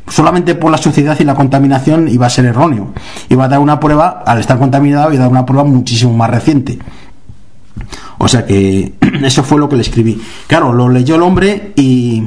solamente 0.07 0.55
por 0.55 0.71
la 0.71 0.77
suciedad 0.77 1.17
y 1.19 1.23
la 1.23 1.35
contaminación 1.35 2.07
iba 2.07 2.27
a 2.27 2.29
ser 2.29 2.45
erróneo. 2.45 2.89
Iba 3.29 3.45
a 3.45 3.47
dar 3.47 3.59
una 3.59 3.79
prueba, 3.79 4.23
al 4.25 4.39
estar 4.39 4.57
contaminado, 4.57 5.11
iba 5.11 5.21
a 5.21 5.25
dar 5.25 5.31
una 5.31 5.45
prueba 5.45 5.63
muchísimo 5.63 6.13
más 6.13 6.29
reciente. 6.29 6.79
O 8.17 8.27
sea 8.27 8.45
que 8.45 8.93
eso 9.23 9.43
fue 9.43 9.59
lo 9.59 9.69
que 9.69 9.75
le 9.75 9.81
escribí. 9.81 10.21
Claro, 10.47 10.73
lo 10.73 10.89
leyó 10.89 11.15
el 11.15 11.21
hombre 11.21 11.73
y, 11.75 12.23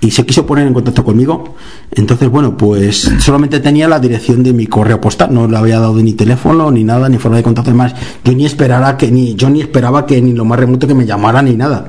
y 0.00 0.10
se 0.10 0.24
quiso 0.24 0.46
poner 0.46 0.66
en 0.66 0.74
contacto 0.74 1.04
conmigo. 1.04 1.56
Entonces, 1.90 2.28
bueno, 2.28 2.56
pues 2.56 3.10
solamente 3.18 3.60
tenía 3.60 3.88
la 3.88 3.98
dirección 3.98 4.42
de 4.42 4.52
mi 4.52 4.66
correo 4.66 5.00
postal, 5.00 5.32
no 5.32 5.48
le 5.48 5.56
había 5.56 5.80
dado 5.80 5.96
ni 5.96 6.12
teléfono, 6.12 6.70
ni 6.70 6.84
nada, 6.84 7.08
ni 7.08 7.18
forma 7.18 7.38
de 7.38 7.42
contacto. 7.42 7.70
Además, 7.70 7.94
yo 8.24 8.32
ni 8.32 8.46
esperara 8.46 8.96
que 8.96 9.10
ni 9.10 9.34
yo 9.34 9.50
ni 9.50 9.60
esperaba 9.60 10.06
que 10.06 10.20
ni 10.20 10.32
lo 10.32 10.44
más 10.44 10.58
remoto 10.58 10.86
que 10.86 10.94
me 10.94 11.06
llamara 11.06 11.42
ni 11.42 11.56
nada. 11.56 11.88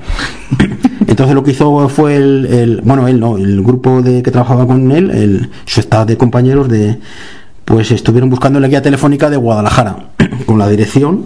Entonces 1.08 1.36
lo 1.36 1.44
que 1.44 1.52
hizo 1.52 1.90
fue 1.90 2.16
el, 2.16 2.82
bueno, 2.84 3.08
él 3.08 3.20
no, 3.20 3.38
el 3.38 3.62
grupo 3.64 4.02
de 4.02 4.24
que 4.24 4.32
trabajaba 4.32 4.66
con 4.66 4.92
él, 4.92 5.10
el, 5.12 5.50
su 5.66 5.80
staff 5.80 6.08
de 6.08 6.18
compañeros 6.18 6.70
de 6.70 7.00
pues 7.66 7.92
estuvieron 7.92 8.30
buscando 8.30 8.60
la 8.60 8.68
guía 8.68 8.82
telefónica 8.82 9.30
de 9.30 9.38
Guadalajara 9.38 10.10
con 10.46 10.58
la 10.58 10.68
dirección 10.68 11.26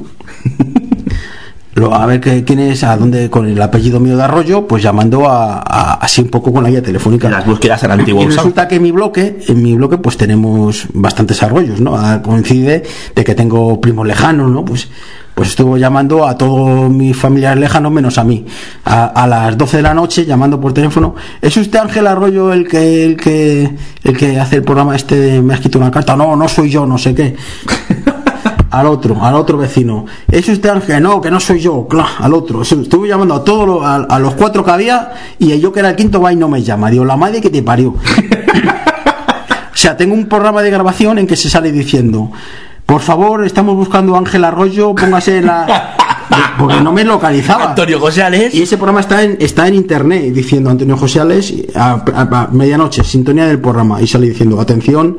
lo- 1.76 1.94
a 1.94 2.06
ver 2.06 2.20
que, 2.20 2.44
quién 2.44 2.60
es, 2.60 2.84
a 2.84 2.96
dónde, 2.98 3.30
con 3.30 3.48
el 3.48 3.62
apellido 3.62 4.00
mío 4.00 4.16
de 4.18 4.24
Arroyo, 4.24 4.68
pues 4.68 4.84
llamando 4.84 5.28
a, 5.30 5.60
a- 5.60 5.94
así 5.96 6.22
un 6.22 6.30
poco 6.30 6.54
con 6.54 6.64
la 6.64 6.70
guía 6.70 6.84
telefónica. 6.84 7.30
Las 7.30 7.46
búsquedas 7.46 7.84
en 7.84 7.92
antiguo 7.92 8.24
Y 8.24 8.28
resulta 8.28 8.68
que 8.68 8.76
en 8.76 8.84
mi 8.84 8.92
bloque, 8.92 9.40
en 9.48 9.62
mi 9.64 9.74
bloque, 9.76 9.98
pues 9.98 10.18
tenemos 10.18 10.86
bastantes 10.94 11.42
arroyos, 11.44 11.80
¿no? 11.80 11.96
Ah, 11.98 12.22
Coincide 12.24 12.84
de 13.16 13.24
que 13.24 13.36
tengo 13.36 13.80
primos 13.82 14.06
lejanos, 14.06 14.52
¿no? 14.52 14.64
Pues, 14.64 14.88
pues 15.36 15.50
estuvo 15.50 15.78
llamando 15.78 16.28
a 16.28 16.38
todos 16.38 16.92
mis 16.92 17.18
familiares 17.18 17.60
lejanos 17.60 17.92
menos 17.92 18.20
a 18.20 18.24
mí. 18.24 18.46
A, 18.86 19.06
a 19.06 19.26
las 19.26 19.58
12 19.58 19.78
de 19.78 19.84
la 19.84 19.96
noche, 19.96 20.26
llamando 20.28 20.62
por 20.62 20.74
teléfono, 20.74 21.16
¿es 21.42 21.58
usted 21.58 21.80
Ángel 21.80 22.06
Arroyo 22.06 22.54
el 22.54 22.68
que, 22.68 23.04
el 23.04 23.18
que, 23.18 23.74
el 24.04 24.16
que 24.16 24.40
hace 24.40 24.58
el 24.58 24.62
programa 24.62 24.96
este 24.96 25.16
de 25.16 25.42
me 25.42 25.54
ha 25.54 25.56
escrito 25.56 25.80
una 25.80 25.90
carta? 25.90 26.16
No, 26.16 26.36
no 26.36 26.48
soy 26.48 26.70
yo, 26.70 26.86
no 26.86 27.00
sé 27.00 27.16
qué 27.16 27.36
al 28.74 28.88
otro, 28.88 29.24
al 29.24 29.36
otro 29.36 29.58
vecino. 29.60 30.06
¿Es 30.30 30.50
usted? 30.50 30.74
No, 31.00 31.22
que 31.22 31.30
no 31.30 31.40
soy 31.40 31.60
yo. 31.60 31.88
Cla, 31.88 32.08
al 32.20 32.34
otro. 32.34 32.64
Estuve 32.64 33.08
llamando 33.08 33.36
a 33.36 33.44
todos 33.44 33.68
los- 33.68 33.84
a, 33.86 34.20
los 34.20 34.34
cuatro 34.34 34.66
que 34.66 34.72
había 34.72 35.12
y 35.38 35.60
yo 35.60 35.72
que 35.72 35.80
era 35.80 35.90
el 35.92 35.96
quinto 35.96 36.20
va 36.20 36.34
y 36.34 36.36
no 36.36 36.48
me 36.50 36.64
llama. 36.64 36.90
Digo, 36.90 37.06
la 37.06 37.16
madre 37.16 37.40
que 37.40 37.52
te 37.52 37.62
parió. 37.62 37.90
o 37.94 39.76
sea, 39.76 39.96
tengo 39.96 40.14
un 40.14 40.26
programa 40.28 40.62
de 40.62 40.72
grabación 40.72 41.20
en 41.20 41.28
que 41.28 41.36
se 41.36 41.50
sale 41.50 41.72
diciendo, 41.72 42.32
por 42.86 43.02
favor, 43.02 43.46
estamos 43.46 43.76
buscando 43.76 44.16
a 44.16 44.20
Ángel 44.20 44.44
Arroyo, 44.44 44.96
póngase 44.96 45.42
la... 45.42 45.96
Porque 46.58 46.82
no 46.82 46.92
me 46.92 47.04
localizaba. 47.04 47.70
Antonio 47.70 48.00
José 48.00 48.50
Y 48.54 48.62
ese 48.62 48.78
programa 48.78 49.00
está 49.02 49.24
en, 49.24 49.38
está 49.40 49.68
en 49.68 49.76
internet 49.76 50.34
diciendo 50.34 50.70
Antonio 50.70 50.98
José 50.98 51.20
Ales 51.20 51.54
a, 51.76 52.04
a- 52.14 52.42
a 52.44 52.48
medianoche, 52.52 53.04
sintonía 53.04 53.46
del 53.46 53.60
programa. 53.60 54.02
Y 54.02 54.08
sale 54.08 54.28
diciendo, 54.28 54.60
atención, 54.60 55.18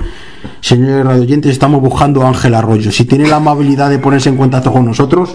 señores 0.61 1.05
radioyentes, 1.05 1.53
estamos 1.53 1.81
buscando 1.81 2.23
a 2.23 2.29
Ángel 2.29 2.55
Arroyo. 2.55 2.91
Si 2.93 3.05
tiene 3.05 3.27
la 3.29 3.37
amabilidad 3.37 3.91
de 3.91 3.99
ponerse 3.99 4.29
en 4.29 4.37
contacto 4.37 4.73
con 4.73 4.85
nosotros, 4.85 5.35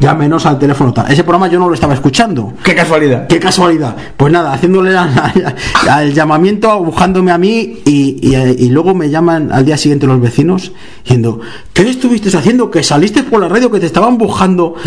llámenos 0.00 0.46
al 0.46 0.58
teléfono 0.58 0.92
tal. 0.92 1.10
Ese 1.10 1.22
programa 1.24 1.48
yo 1.48 1.58
no 1.58 1.68
lo 1.68 1.74
estaba 1.74 1.94
escuchando. 1.94 2.52
Qué 2.62 2.74
casualidad. 2.74 3.26
Qué 3.26 3.38
casualidad. 3.38 3.96
Pues 4.16 4.32
nada, 4.32 4.52
haciéndole 4.52 4.96
al 4.96 6.12
llamamiento, 6.12 6.78
buscándome 6.82 7.30
a 7.32 7.38
mí 7.38 7.80
y, 7.84 8.18
y- 8.20 8.34
y 8.64 8.68
luego 8.70 8.94
me 8.94 9.10
llaman 9.10 9.50
al 9.52 9.64
día 9.64 9.76
siguiente 9.76 10.06
los 10.06 10.20
vecinos 10.20 10.72
diciendo, 11.02 11.40
¿qué 11.72 11.82
estuviste 11.88 12.34
haciendo? 12.36 12.70
Que 12.70 12.82
saliste 12.82 13.22
por 13.22 13.40
la 13.40 13.48
radio, 13.48 13.70
que 13.70 13.80
te 13.80 13.86
estaban 13.86 14.18
buscando. 14.18 14.74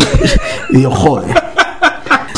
Y 0.70 0.78
digo, 0.78 0.90
joder. 0.90 1.47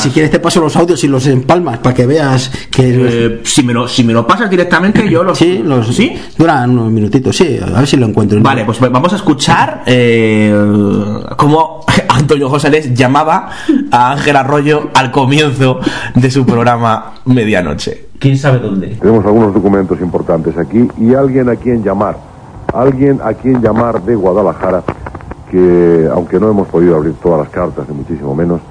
Si 0.01 0.09
quieres 0.09 0.31
te 0.31 0.39
paso 0.39 0.59
los 0.59 0.75
audios 0.75 1.03
y 1.03 1.07
los 1.07 1.27
empalmas 1.27 1.77
para 1.77 1.93
que 1.93 2.07
veas 2.07 2.51
que... 2.71 3.35
Eh, 3.35 3.41
si, 3.43 3.61
me 3.61 3.71
lo, 3.71 3.87
si 3.87 4.03
me 4.03 4.13
lo 4.13 4.25
pasas 4.25 4.49
directamente, 4.49 5.07
yo 5.07 5.23
los. 5.23 5.37
Sí, 5.37 5.61
los, 5.63 5.95
¿Sí? 5.95 6.19
duran 6.35 6.71
unos 6.71 6.91
minutitos, 6.91 7.37
sí, 7.37 7.59
a 7.61 7.79
ver 7.79 7.87
si 7.87 7.97
lo 7.97 8.07
encuentro. 8.07 8.41
Vale, 8.41 8.65
pues 8.65 8.79
vamos 8.79 9.13
a 9.13 9.17
escuchar 9.17 9.83
eh, 9.85 10.51
cómo 11.37 11.85
Antonio 12.09 12.49
José 12.49 12.71
Les 12.71 12.95
llamaba 12.95 13.49
a 13.91 14.13
Ángel 14.13 14.37
Arroyo 14.37 14.89
al 14.95 15.11
comienzo 15.11 15.79
de 16.15 16.31
su 16.31 16.47
programa 16.47 17.13
Medianoche. 17.25 18.07
¿Quién 18.17 18.39
sabe 18.39 18.57
dónde? 18.57 18.87
Tenemos 18.99 19.23
algunos 19.23 19.53
documentos 19.53 19.99
importantes 20.01 20.57
aquí 20.57 20.87
y 20.99 21.13
alguien 21.13 21.47
a 21.49 21.57
quien 21.57 21.83
llamar. 21.83 22.17
Alguien 22.73 23.19
a 23.23 23.33
quien 23.33 23.61
llamar 23.61 24.01
de 24.01 24.15
Guadalajara, 24.15 24.81
que 25.51 26.09
aunque 26.11 26.39
no 26.39 26.49
hemos 26.49 26.67
podido 26.69 26.95
abrir 26.95 27.13
todas 27.21 27.41
las 27.41 27.49
cartas, 27.49 27.87
ni 27.87 27.95
muchísimo 27.95 28.33
menos, 28.33 28.61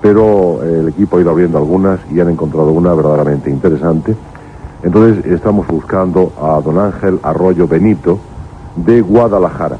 pero 0.00 0.62
eh, 0.62 0.78
el 0.80 0.88
equipo 0.88 1.16
ha 1.16 1.20
ido 1.20 1.30
abriendo 1.30 1.58
algunas 1.58 2.00
y 2.10 2.18
han 2.20 2.30
encontrado 2.30 2.72
una 2.72 2.94
verdaderamente 2.94 3.50
interesante. 3.50 4.16
Entonces 4.82 5.26
estamos 5.26 5.66
buscando 5.66 6.32
a 6.40 6.58
don 6.60 6.78
Ángel 6.78 7.20
Arroyo 7.22 7.68
Benito 7.68 8.18
de 8.76 9.02
Guadalajara. 9.02 9.76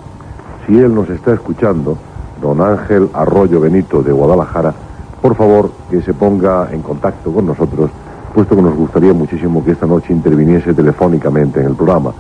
Si 0.67 0.79
él 0.79 0.95
nos 0.95 1.09
está 1.09 1.33
escuchando, 1.33 1.97
don 2.41 2.61
Ángel 2.61 3.09
Arroyo 3.15 3.61
Benito 3.61 4.03
de 4.03 4.13
Guadalajara, 4.13 4.75
por 5.23 5.37
favor 5.37 5.71
que 5.91 6.03
se 6.03 6.13
ponga 6.13 6.69
en 6.71 6.83
contacto 6.83 7.33
con 7.33 7.47
nosotros, 7.47 7.91
puesto 8.35 8.57
que 8.57 8.63
nos 8.63 8.77
gustaría 8.77 9.15
muchísimo 9.15 9.65
que 9.65 9.71
esta 9.73 9.87
noche 9.87 10.13
interviniese 10.13 10.75
telefónicamente 10.75 11.61
en 11.61 11.67
el 11.67 11.75
programa. 11.75 12.13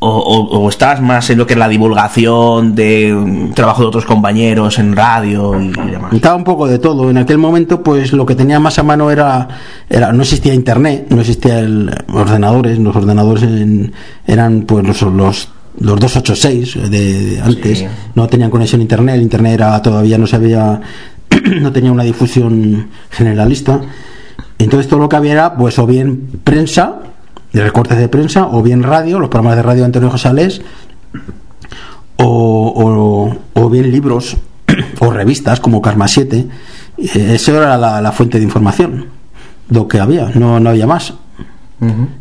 O, 0.00 0.08
o- 0.08 0.58
o 0.58 0.68
estabas 0.68 1.00
más 1.00 1.30
en 1.30 1.38
lo 1.38 1.46
que 1.46 1.54
es 1.54 1.58
la 1.58 1.68
divulgación 1.68 2.74
de 2.74 3.50
trabajo 3.54 3.80
de 3.82 3.88
otros 3.88 4.04
compañeros 4.04 4.78
en 4.78 4.94
radio 4.94 5.58
y, 5.58 5.68
demás. 5.70 6.12
Estaba 6.12 6.36
un 6.36 6.44
poco 6.44 6.66
de 6.66 6.78
todo. 6.78 7.08
En 7.10 7.16
aquel 7.16 7.38
momento, 7.38 7.82
pues 7.82 8.12
lo 8.12 8.26
que 8.26 8.34
tenía 8.34 8.60
más 8.60 8.78
a 8.78 8.82
mano 8.82 9.10
era, 9.10 9.48
era 9.88 10.12
no 10.12 10.22
existía 10.22 10.52
internet, 10.52 11.06
no 11.08 11.20
existía 11.20 11.58
el 11.60 11.90
ordenadores. 12.12 12.78
Los 12.78 12.94
ordenadores 12.94 13.44
en- 13.44 13.92
eran 14.26 14.62
pues 14.62 14.84
los, 14.86 15.00
los, 15.02 15.48
los 15.80 15.98
286 16.00 16.90
de, 16.90 16.90
de 16.90 17.40
antes. 17.40 17.78
Sí. 17.78 17.86
No 18.14 18.26
tenían 18.26 18.50
conexión 18.50 18.80
a 18.80 18.82
internet. 18.82 19.14
El 19.14 19.22
internet 19.22 19.54
era 19.54 19.80
todavía 19.80 20.18
no 20.18 20.26
se 20.26 20.36
había, 20.36 20.80
no 21.62 21.72
tenía 21.72 21.90
una 21.92 22.02
difusión 22.04 22.88
generalista. 23.10 23.80
Entonces 24.58 24.86
todo 24.88 25.00
lo 25.00 25.08
que 25.08 25.16
había 25.16 25.32
era, 25.32 25.56
pues 25.56 25.78
o 25.78 25.86
bien 25.86 26.28
prensa, 26.44 26.98
de 27.54 27.62
recortes 27.62 27.96
de 27.96 28.08
prensa, 28.08 28.48
o 28.48 28.62
bien 28.62 28.82
radio, 28.82 29.18
los 29.18 29.30
programas 29.30 29.56
de 29.56 29.62
radio 29.62 29.84
Antonio 29.86 30.10
Josales, 30.10 30.60
o, 32.16 33.36
o- 33.54 33.70
bien 33.70 33.90
libros 33.90 34.36
o 35.00 35.10
revistas 35.10 35.60
como 35.60 35.80
Karma 35.80 36.08
7. 36.08 36.46
Eh, 36.98 37.32
Eso 37.34 37.56
era 37.56 37.76
la, 37.78 38.00
la 38.00 38.12
fuente 38.12 38.38
de 38.38 38.44
información, 38.44 39.06
lo 39.70 39.88
que 39.88 39.98
había, 40.00 40.30
no, 40.34 40.60
no 40.60 40.70
había 40.70 40.86
más. 40.86 41.14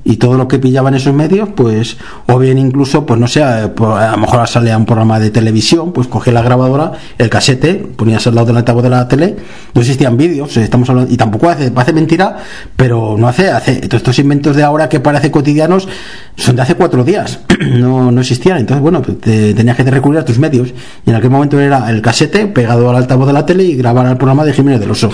Y 0.04 0.18
todo 0.18 0.34
lo 0.38 0.48
que 0.50 0.60
pillaban 0.60 0.94
esos 0.94 1.14
medios, 1.14 1.48
pues, 1.56 1.96
o 2.28 2.38
bien 2.38 2.58
incluso, 2.58 3.06
pues 3.06 3.18
no 3.20 3.28
sé, 3.28 3.42
por- 3.76 3.98
a 3.98 4.12
lo 4.12 4.18
mejor 4.18 4.46
salía 4.50 4.78
un 4.78 4.86
programa 4.86 5.20
de 5.20 5.30
televisión, 5.30 5.94
pues 5.94 6.08
cogía 6.08 6.34
la 6.34 6.42
grabadora, 6.42 6.92
el 7.18 7.30
casete, 7.30 7.76
ponías 7.76 8.28
al 8.28 8.36
lado 8.36 8.48
del 8.48 8.58
altavoz 8.58 8.84
de 8.84 8.90
la 8.90 9.08
tele, 9.08 9.38
no 9.74 9.80
existían 9.82 10.18
vídeos, 10.18 10.58
estamos 10.58 10.90
hablando, 10.90 11.14
y 11.14 11.16
tampoco 11.18 11.50
hace, 11.50 11.72
parece 11.72 11.94
mentira, 11.94 12.38
pero 12.76 13.16
no 13.18 13.28
hace, 13.28 13.52
hace, 13.52 13.76
todos 13.82 13.96
estos 14.02 14.20
inventos 14.20 14.56
de 14.56 14.64
ahora 14.64 14.90
que 14.90 15.00
parece 15.00 15.32
cotidianos 15.32 15.88
son 16.36 16.58
de 16.58 16.62
hace 16.64 16.76
cuatro 16.76 17.06
días, 17.06 17.40
no, 17.80 18.12
no 18.12 18.20
existían, 18.22 18.58
entonces 18.58 18.82
bueno, 18.82 19.02
pues, 19.02 19.22
te- 19.22 19.54
tenías 19.54 19.78
que 19.78 19.84
recurrir 19.84 20.20
a 20.20 20.26
tus 20.26 20.40
medios, 20.40 20.74
y 21.06 21.10
en 21.10 21.16
aquel 21.16 21.30
momento 21.30 21.58
era 21.60 21.90
el 21.90 22.02
casete 22.02 22.48
pegado 22.48 22.90
al 22.90 22.98
altavoz 22.98 23.28
de 23.28 23.34
la 23.34 23.46
tele 23.46 23.64
y 23.64 23.76
grabar 23.76 24.08
el 24.08 24.18
programa 24.18 24.44
de 24.44 24.52
Jiménez 24.52 24.82
del 24.82 24.92
Oso. 24.92 25.10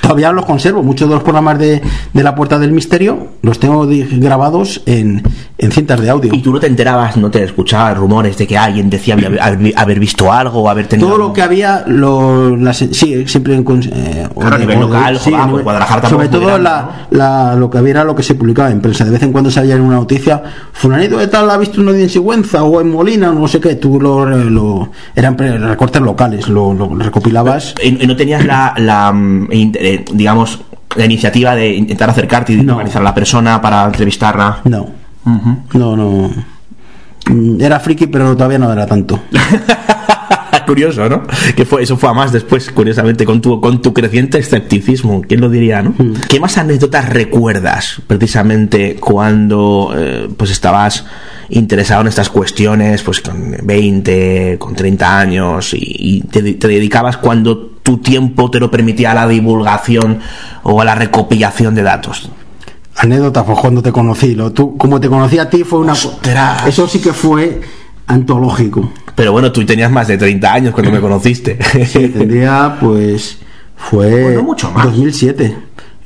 Todavía 0.00 0.32
los 0.32 0.44
conservo, 0.44 0.82
muchos 0.82 1.08
de 1.08 1.14
los 1.14 1.22
programas 1.22 1.58
de, 1.58 1.80
de 2.12 2.22
La 2.22 2.34
Puerta 2.34 2.58
del 2.58 2.72
Misterio 2.72 3.28
los 3.42 3.58
tengo 3.58 3.86
grabados 3.88 4.82
en, 4.86 5.22
en 5.58 5.72
cintas 5.72 6.00
de 6.00 6.10
audio. 6.10 6.34
Y 6.34 6.40
tú 6.42 6.52
no 6.52 6.60
te 6.60 6.66
enterabas, 6.66 7.16
no 7.16 7.30
te 7.30 7.42
escuchabas 7.44 7.96
rumores 7.96 8.36
de 8.38 8.46
que 8.46 8.56
alguien 8.58 8.90
decía 8.90 9.14
haber, 9.14 9.38
haber- 9.76 9.98
visto 9.98 10.32
algo 10.32 10.60
o 10.62 10.68
haber 10.68 10.86
tenido. 10.86 11.08
Todo 11.08 11.18
lo 11.18 11.32
que 11.32 11.42
había, 11.42 11.84
lo, 11.86 12.56
las, 12.56 12.76
sí, 12.78 13.26
siempre 13.26 13.54
en. 13.54 13.64
eh, 13.92 14.28
Claro, 14.38 14.54
a 14.54 14.58
nivel 14.58 14.80
local, 14.80 15.18
sí, 15.18 15.30
joder, 15.32 15.50
pues 15.50 15.64
Guadalajara 15.64 16.08
Sobre 16.08 16.28
todo 16.28 16.42
grande, 16.46 16.62
la, 16.64 17.06
la- 17.10 17.54
lo 17.56 17.68
que 17.70 17.78
había 17.78 17.90
era 17.90 18.04
lo 18.04 18.14
que 18.14 18.22
se 18.22 18.34
publicaba 18.34 18.70
en 18.70 18.80
prensa. 18.80 19.04
De 19.04 19.10
vez 19.10 19.22
en 19.22 19.32
cuando 19.32 19.50
salía 19.50 19.74
en 19.74 19.80
una 19.82 19.96
noticia, 19.96 20.42
Fulanito 20.72 21.18
de 21.18 21.26
tal 21.28 21.50
ha 21.50 21.56
visto 21.56 21.80
uno 21.80 21.92
en 21.92 22.08
Sigüenza 22.08 22.62
o 22.64 22.80
en 22.80 22.90
Molina, 22.92 23.30
o 23.30 23.34
no 23.34 23.48
sé 23.48 23.60
qué. 23.60 23.74
Tú 23.76 24.00
lo. 24.00 24.24
lo- 24.26 24.90
eran 25.16 25.36
recortes 25.36 26.00
locales, 26.02 26.48
lo, 26.48 26.72
lo 26.74 26.88
recopilabas. 26.94 27.74
Y, 27.82 27.92
no 28.06 28.16
tenías 28.16 28.44
la, 28.44 28.74
la, 28.76 29.12
mm, 29.12 29.48
eh, 29.94 30.04
digamos, 30.12 30.60
la 30.96 31.04
iniciativa 31.04 31.54
de 31.54 31.74
intentar 31.74 32.10
acercarte 32.10 32.52
y 32.52 32.62
localizar 32.62 33.02
a 33.02 33.04
la 33.04 33.14
persona 33.14 33.60
para 33.60 33.84
entrevistarla. 33.84 34.58
No. 34.64 34.86
No, 35.74 35.96
no. 35.96 36.30
Mm, 37.30 37.60
Era 37.60 37.78
friki, 37.80 38.06
pero 38.06 38.34
todavía 38.36 38.58
no 38.58 38.72
era 38.72 38.86
tanto. 38.86 39.20
Curioso, 40.68 41.08
¿no? 41.08 41.22
Que 41.56 41.64
fue, 41.64 41.82
eso 41.82 41.96
fue 41.96 42.10
a 42.10 42.12
más 42.12 42.30
después, 42.30 42.70
curiosamente, 42.70 43.24
con 43.24 43.40
tu, 43.40 43.58
con 43.58 43.80
tu 43.80 43.94
creciente 43.94 44.36
escepticismo. 44.36 45.22
¿Quién 45.26 45.40
lo 45.40 45.48
diría, 45.48 45.80
no? 45.80 45.94
¿Qué 46.28 46.38
más 46.38 46.58
anécdotas 46.58 47.08
recuerdas 47.08 48.02
precisamente 48.06 48.96
cuando 48.96 49.94
eh, 49.96 50.28
pues 50.36 50.50
estabas 50.50 51.06
interesado 51.48 52.02
en 52.02 52.08
estas 52.08 52.28
cuestiones, 52.28 53.02
pues 53.02 53.22
con 53.22 53.56
20, 53.62 54.56
con 54.58 54.74
30 54.74 55.18
años 55.18 55.72
y, 55.72 55.78
y 55.80 56.20
te, 56.20 56.42
te 56.42 56.68
dedicabas 56.68 57.16
cuando 57.16 57.56
tu 57.82 57.96
tiempo 57.96 58.50
te 58.50 58.60
lo 58.60 58.70
permitía 58.70 59.12
a 59.12 59.14
la 59.14 59.26
divulgación 59.26 60.20
o 60.64 60.82
a 60.82 60.84
la 60.84 60.94
recopilación 60.94 61.74
de 61.74 61.82
datos? 61.82 62.30
anécdota 62.98 63.44
fue 63.44 63.54
cuando 63.54 63.80
te 63.80 63.92
conocí. 63.92 64.34
Lo, 64.34 64.52
tú, 64.52 64.76
como 64.76 65.00
te 65.00 65.08
conocí 65.08 65.38
a 65.38 65.48
ti 65.48 65.64
fue 65.64 65.78
una... 65.78 65.94
Eso 66.66 66.88
sí 66.88 67.00
que 67.00 67.12
fue 67.12 67.60
antológico. 68.08 68.92
Pero 69.14 69.32
bueno, 69.32 69.52
tú 69.52 69.64
tenías 69.64 69.90
más 69.90 70.08
de 70.08 70.18
30 70.18 70.52
años 70.52 70.74
cuando 70.74 70.90
me 70.90 71.00
conociste. 71.00 71.58
Sí, 71.86 72.08
tendría 72.08 72.76
pues... 72.80 73.38
Fue 73.76 74.24
Bueno, 74.24 74.42
mucho 74.42 74.70
más. 74.72 74.86
2007. 74.86 75.56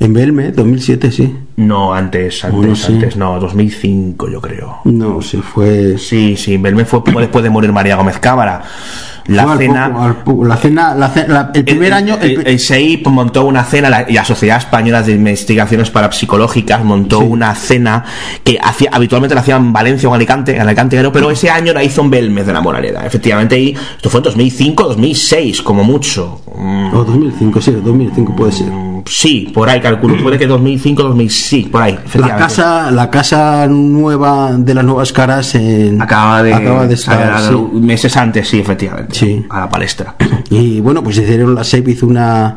En 0.00 0.12
Belme, 0.12 0.52
2007, 0.52 1.10
sí. 1.10 1.34
No, 1.66 1.94
antes, 1.94 2.44
antes, 2.44 2.78
sí. 2.80 2.92
antes, 2.94 3.16
no, 3.16 3.38
2005 3.40 4.28
yo 4.28 4.40
creo. 4.40 4.78
No, 4.84 5.20
sí, 5.22 5.38
fue... 5.38 5.96
Sí, 5.98 6.36
sí, 6.36 6.56
Belmé 6.56 6.84
fue 6.84 7.02
poco 7.04 7.20
después 7.20 7.42
de 7.44 7.50
morir 7.50 7.72
María 7.72 7.96
Gómez 7.96 8.18
Cámara. 8.18 8.62
La 9.26 9.44
al 9.52 9.58
cena... 9.58 9.88
poco, 9.88 10.02
al 10.02 10.16
poco. 10.16 10.44
la 10.44 10.56
cena, 10.56 10.94
la 10.94 11.08
ce- 11.08 11.28
la- 11.28 11.52
el 11.54 11.64
primer 11.64 11.92
año... 11.92 12.18
el 12.20 12.30
El, 12.44 13.02
montó 13.06 13.44
una 13.44 13.62
cena, 13.62 13.88
la, 13.88 14.04
y 14.08 14.14
la 14.14 14.24
Sociedad 14.24 14.58
Española 14.58 15.00
de 15.02 15.12
Investigaciones 15.12 15.90
Parapsicológicas 15.90 16.82
montó 16.84 17.20
una 17.20 17.54
cena 17.54 18.04
que 18.42 18.58
hacía, 18.60 18.90
habitualmente 18.92 19.34
la 19.36 19.42
hacían 19.42 19.66
en 19.66 19.72
Valencia 19.72 20.08
o 20.08 20.12
en 20.12 20.16
Alicante, 20.16 20.56
en 20.56 20.62
Alicante, 20.62 21.00
pero 21.12 21.30
ese 21.30 21.50
año 21.50 21.72
la 21.72 21.84
hizo 21.84 22.00
en 22.02 22.10
Belmez 22.10 22.46
de 22.46 22.52
la 22.52 22.60
Moraleda. 22.60 23.06
Efectivamente, 23.06 23.56
y 23.60 23.76
esto 23.96 24.10
fue 24.10 24.18
en 24.18 24.24
2005, 24.24 24.84
2006, 24.88 25.62
como 25.62 25.84
mucho. 25.84 26.40
Mm, 26.56 26.92
O 26.94 27.04
2005, 27.04 27.60
sí, 27.60 27.70
2005 27.70 28.34
puede 28.34 28.50
ser. 28.52 28.68
Sí, 29.06 29.50
por 29.52 29.68
ahí 29.68 29.80
calculo. 29.80 30.22
Puede 30.22 30.38
que 30.38 30.46
2005, 30.46 31.02
2006, 31.02 31.46
sí, 31.46 31.62
por 31.70 31.82
ahí. 31.82 31.98
La 32.14 32.36
casa, 32.36 32.90
la 32.90 33.10
casa 33.10 33.66
nueva 33.68 34.52
de 34.56 34.74
las 34.74 34.84
nuevas 34.84 35.12
caras 35.12 35.54
en- 35.54 36.00
Acaba 36.00 36.42
de, 36.42 36.54
acaba 36.54 36.86
de 36.86 36.94
estar, 36.94 37.20
a- 37.32 37.48
sí. 37.48 37.54
meses 37.74 38.16
antes, 38.16 38.48
sí, 38.48 38.60
efectivamente. 38.60 39.14
Sí. 39.14 39.44
A 39.50 39.60
la 39.60 39.68
palestra. 39.68 40.14
Y 40.50 40.80
bueno, 40.80 41.02
pues 41.02 41.18
hicieron 41.18 41.54
la 41.54 41.64
SEP 41.64 41.88
hizo 41.88 42.06
una, 42.06 42.56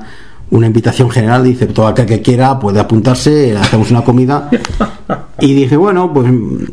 una 0.51 0.67
invitación 0.67 1.09
general, 1.09 1.43
dice 1.43 1.65
todo 1.67 1.87
aquel 1.87 2.05
que 2.05 2.21
quiera 2.21 2.59
puede 2.59 2.79
apuntarse, 2.79 3.55
hacemos 3.57 3.89
una 3.91 4.01
comida. 4.03 4.49
Y 5.39 5.53
dije, 5.53 5.75
bueno, 5.77 6.13
pues 6.13 6.31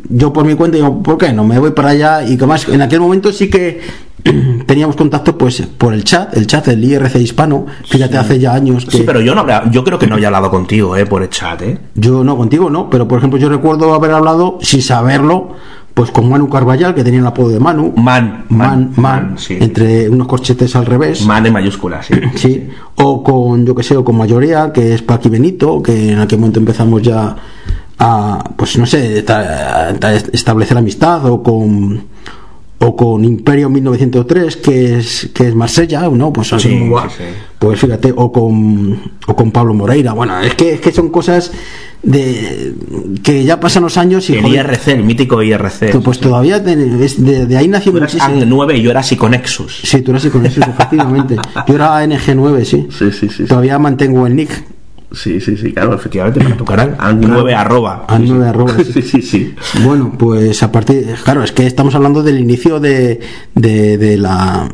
yo 0.09 0.31
por 0.31 0.45
mi 0.45 0.55
cuenta 0.55 0.77
digo, 0.77 1.03
¿por 1.03 1.17
qué 1.17 1.33
no? 1.33 1.43
Me 1.43 1.59
voy 1.59 1.71
para 1.71 1.89
allá 1.89 2.23
y 2.23 2.37
que 2.37 2.45
más, 2.45 2.67
en 2.69 2.81
aquel 2.81 2.99
momento 3.01 3.31
sí 3.33 3.49
que 3.49 3.81
teníamos 4.65 4.95
contacto 4.95 5.37
pues 5.37 5.61
por 5.61 5.93
el 5.93 6.03
chat, 6.03 6.35
el 6.37 6.47
chat 6.47 6.65
del 6.67 6.83
IRC 6.83 7.15
hispano, 7.17 7.65
fíjate 7.87 8.17
hace 8.17 8.39
ya 8.39 8.53
años 8.53 8.85
que 8.85 8.97
Sí, 8.97 9.03
pero 9.05 9.19
yo 9.21 9.35
no 9.35 9.41
habrá- 9.41 9.69
yo 9.69 9.83
creo 9.83 9.99
que 9.99 10.07
no 10.07 10.15
había 10.15 10.27
hablado 10.27 10.49
contigo, 10.49 10.95
eh, 10.95 11.05
por 11.05 11.23
el 11.23 11.29
chat, 11.29 11.61
eh. 11.61 11.77
yo 11.95 12.23
no 12.23 12.37
contigo 12.37 12.69
no, 12.69 12.89
pero 12.89 13.07
por 13.07 13.17
ejemplo 13.17 13.37
yo 13.39 13.49
recuerdo 13.49 13.93
haber 13.93 14.11
hablado 14.11 14.57
sin 14.61 14.81
saberlo 14.81 15.51
pues 15.93 16.09
con 16.09 16.27
Manu 16.27 16.49
Carballal 16.49 16.95
que 16.95 17.03
tenía 17.03 17.19
el 17.19 17.27
apodo 17.27 17.49
de 17.49 17.59
Manu, 17.59 17.93
Man, 17.95 18.45
Man, 18.49 18.49
Man, 18.49 18.93
Man, 18.95 19.35
sí. 19.37 19.57
entre 19.61 20.09
unos 20.09 20.25
corchetes 20.27 20.75
al 20.75 20.87
revés. 20.87 21.23
Man 21.23 21.45
en 21.45 21.53
mayúsculas, 21.53 22.07
sí. 22.07 22.15
Sí, 22.35 22.67
o 22.95 23.21
con, 23.23 23.63
yo 23.65 23.75
que 23.75 23.83
sé, 23.83 23.95
o 23.95 24.03
con 24.03 24.17
Mayoría, 24.17 24.71
que 24.73 24.95
es 24.95 25.03
Paqui 25.03 25.29
Benito, 25.29 25.83
que 25.83 26.13
en 26.13 26.19
aquel 26.19 26.39
momento 26.39 26.59
empezamos 26.59 26.99
ya 27.03 27.35
a, 27.99 28.43
pues 28.55 28.75
no 28.79 28.87
sé, 28.87 29.23
a 29.27 29.91
establecer 30.31 30.77
amistad, 30.79 31.23
o 31.27 31.43
con 31.43 32.05
o 32.85 32.95
con 32.95 33.23
Imperio 33.23 33.69
1903, 33.69 34.57
que 34.57 34.97
es 34.99 35.29
que 35.33 35.47
es 35.47 35.55
Marsella, 35.55 36.01
¿no? 36.09 36.33
Pues, 36.33 36.51
así, 36.53 36.69
Sí, 36.69 36.77
sí, 36.79 37.15
sí. 37.17 37.23
pues 37.59 37.79
fíjate, 37.79 38.13
o 38.15 38.31
con 38.31 38.99
o 39.27 39.35
con 39.35 39.51
Pablo 39.51 39.73
Moreira. 39.73 40.13
Bueno, 40.13 40.39
es 40.41 40.53
que 40.55 40.73
es 40.73 40.81
que 40.81 40.91
son 40.91 41.09
cosas 41.09 41.51
de 42.01 42.73
que 43.23 43.43
ya 43.45 43.59
pasan 43.59 43.83
los 43.83 43.97
años 43.97 44.29
y 44.29 44.33
El 44.35 44.41
joder, 44.41 44.65
IRC, 44.65 44.87
el 44.89 45.03
mítico 45.03 45.41
IRC. 45.41 45.91
que, 45.91 45.99
pues 45.99 46.19
todavía 46.19 46.59
de, 46.59 46.75
de- 46.75 47.45
de 47.45 47.57
ahí 47.57 47.67
nació 47.69 47.93
Tú 47.93 47.99
eras 47.99 48.13
muchísimo. 48.13 48.41
ANG9 48.65 48.77
y 48.77 48.81
yo 48.81 48.91
era 48.91 49.01
Psiconexus. 49.01 49.79
Sí, 49.83 50.01
tú 50.01 50.11
eras 50.11 50.25
con 50.27 50.45
eso, 50.45 50.59
efectivamente. 50.69 51.37
Yo 51.67 51.75
era 51.75 52.03
ANG9, 52.03 52.63
sí. 52.65 52.87
Sí, 52.91 53.11
sí, 53.11 53.29
sí. 53.29 53.45
Todavía 53.45 53.79
mantengo 53.79 54.27
el 54.27 54.35
nick. 54.35 54.51
Sí, 55.13 55.39
sí, 55.39 55.55
sí, 55.55 55.71
claro, 55.73 55.93
efectivamente, 55.93 56.39
para 56.41 56.57
tu 56.57 56.65
canal. 56.65 56.97
ANG9 56.97 57.53
arroba. 57.55 58.05
ANG9 58.07 58.43
arroba, 58.43 58.73
sí. 58.83 58.93
Sí, 58.93 59.01
sí, 59.03 59.21
sí. 59.21 59.55
Bueno, 59.83 60.13
pues 60.17 60.63
a 60.63 60.71
partir, 60.71 61.15
claro, 61.23 61.43
es 61.43 61.51
que 61.51 61.67
estamos 61.67 61.93
hablando 61.93 62.23
del 62.23 62.39
inicio 62.39 62.79
de, 62.79 63.19
de, 63.53 63.97
de 63.97 64.17
la 64.17 64.69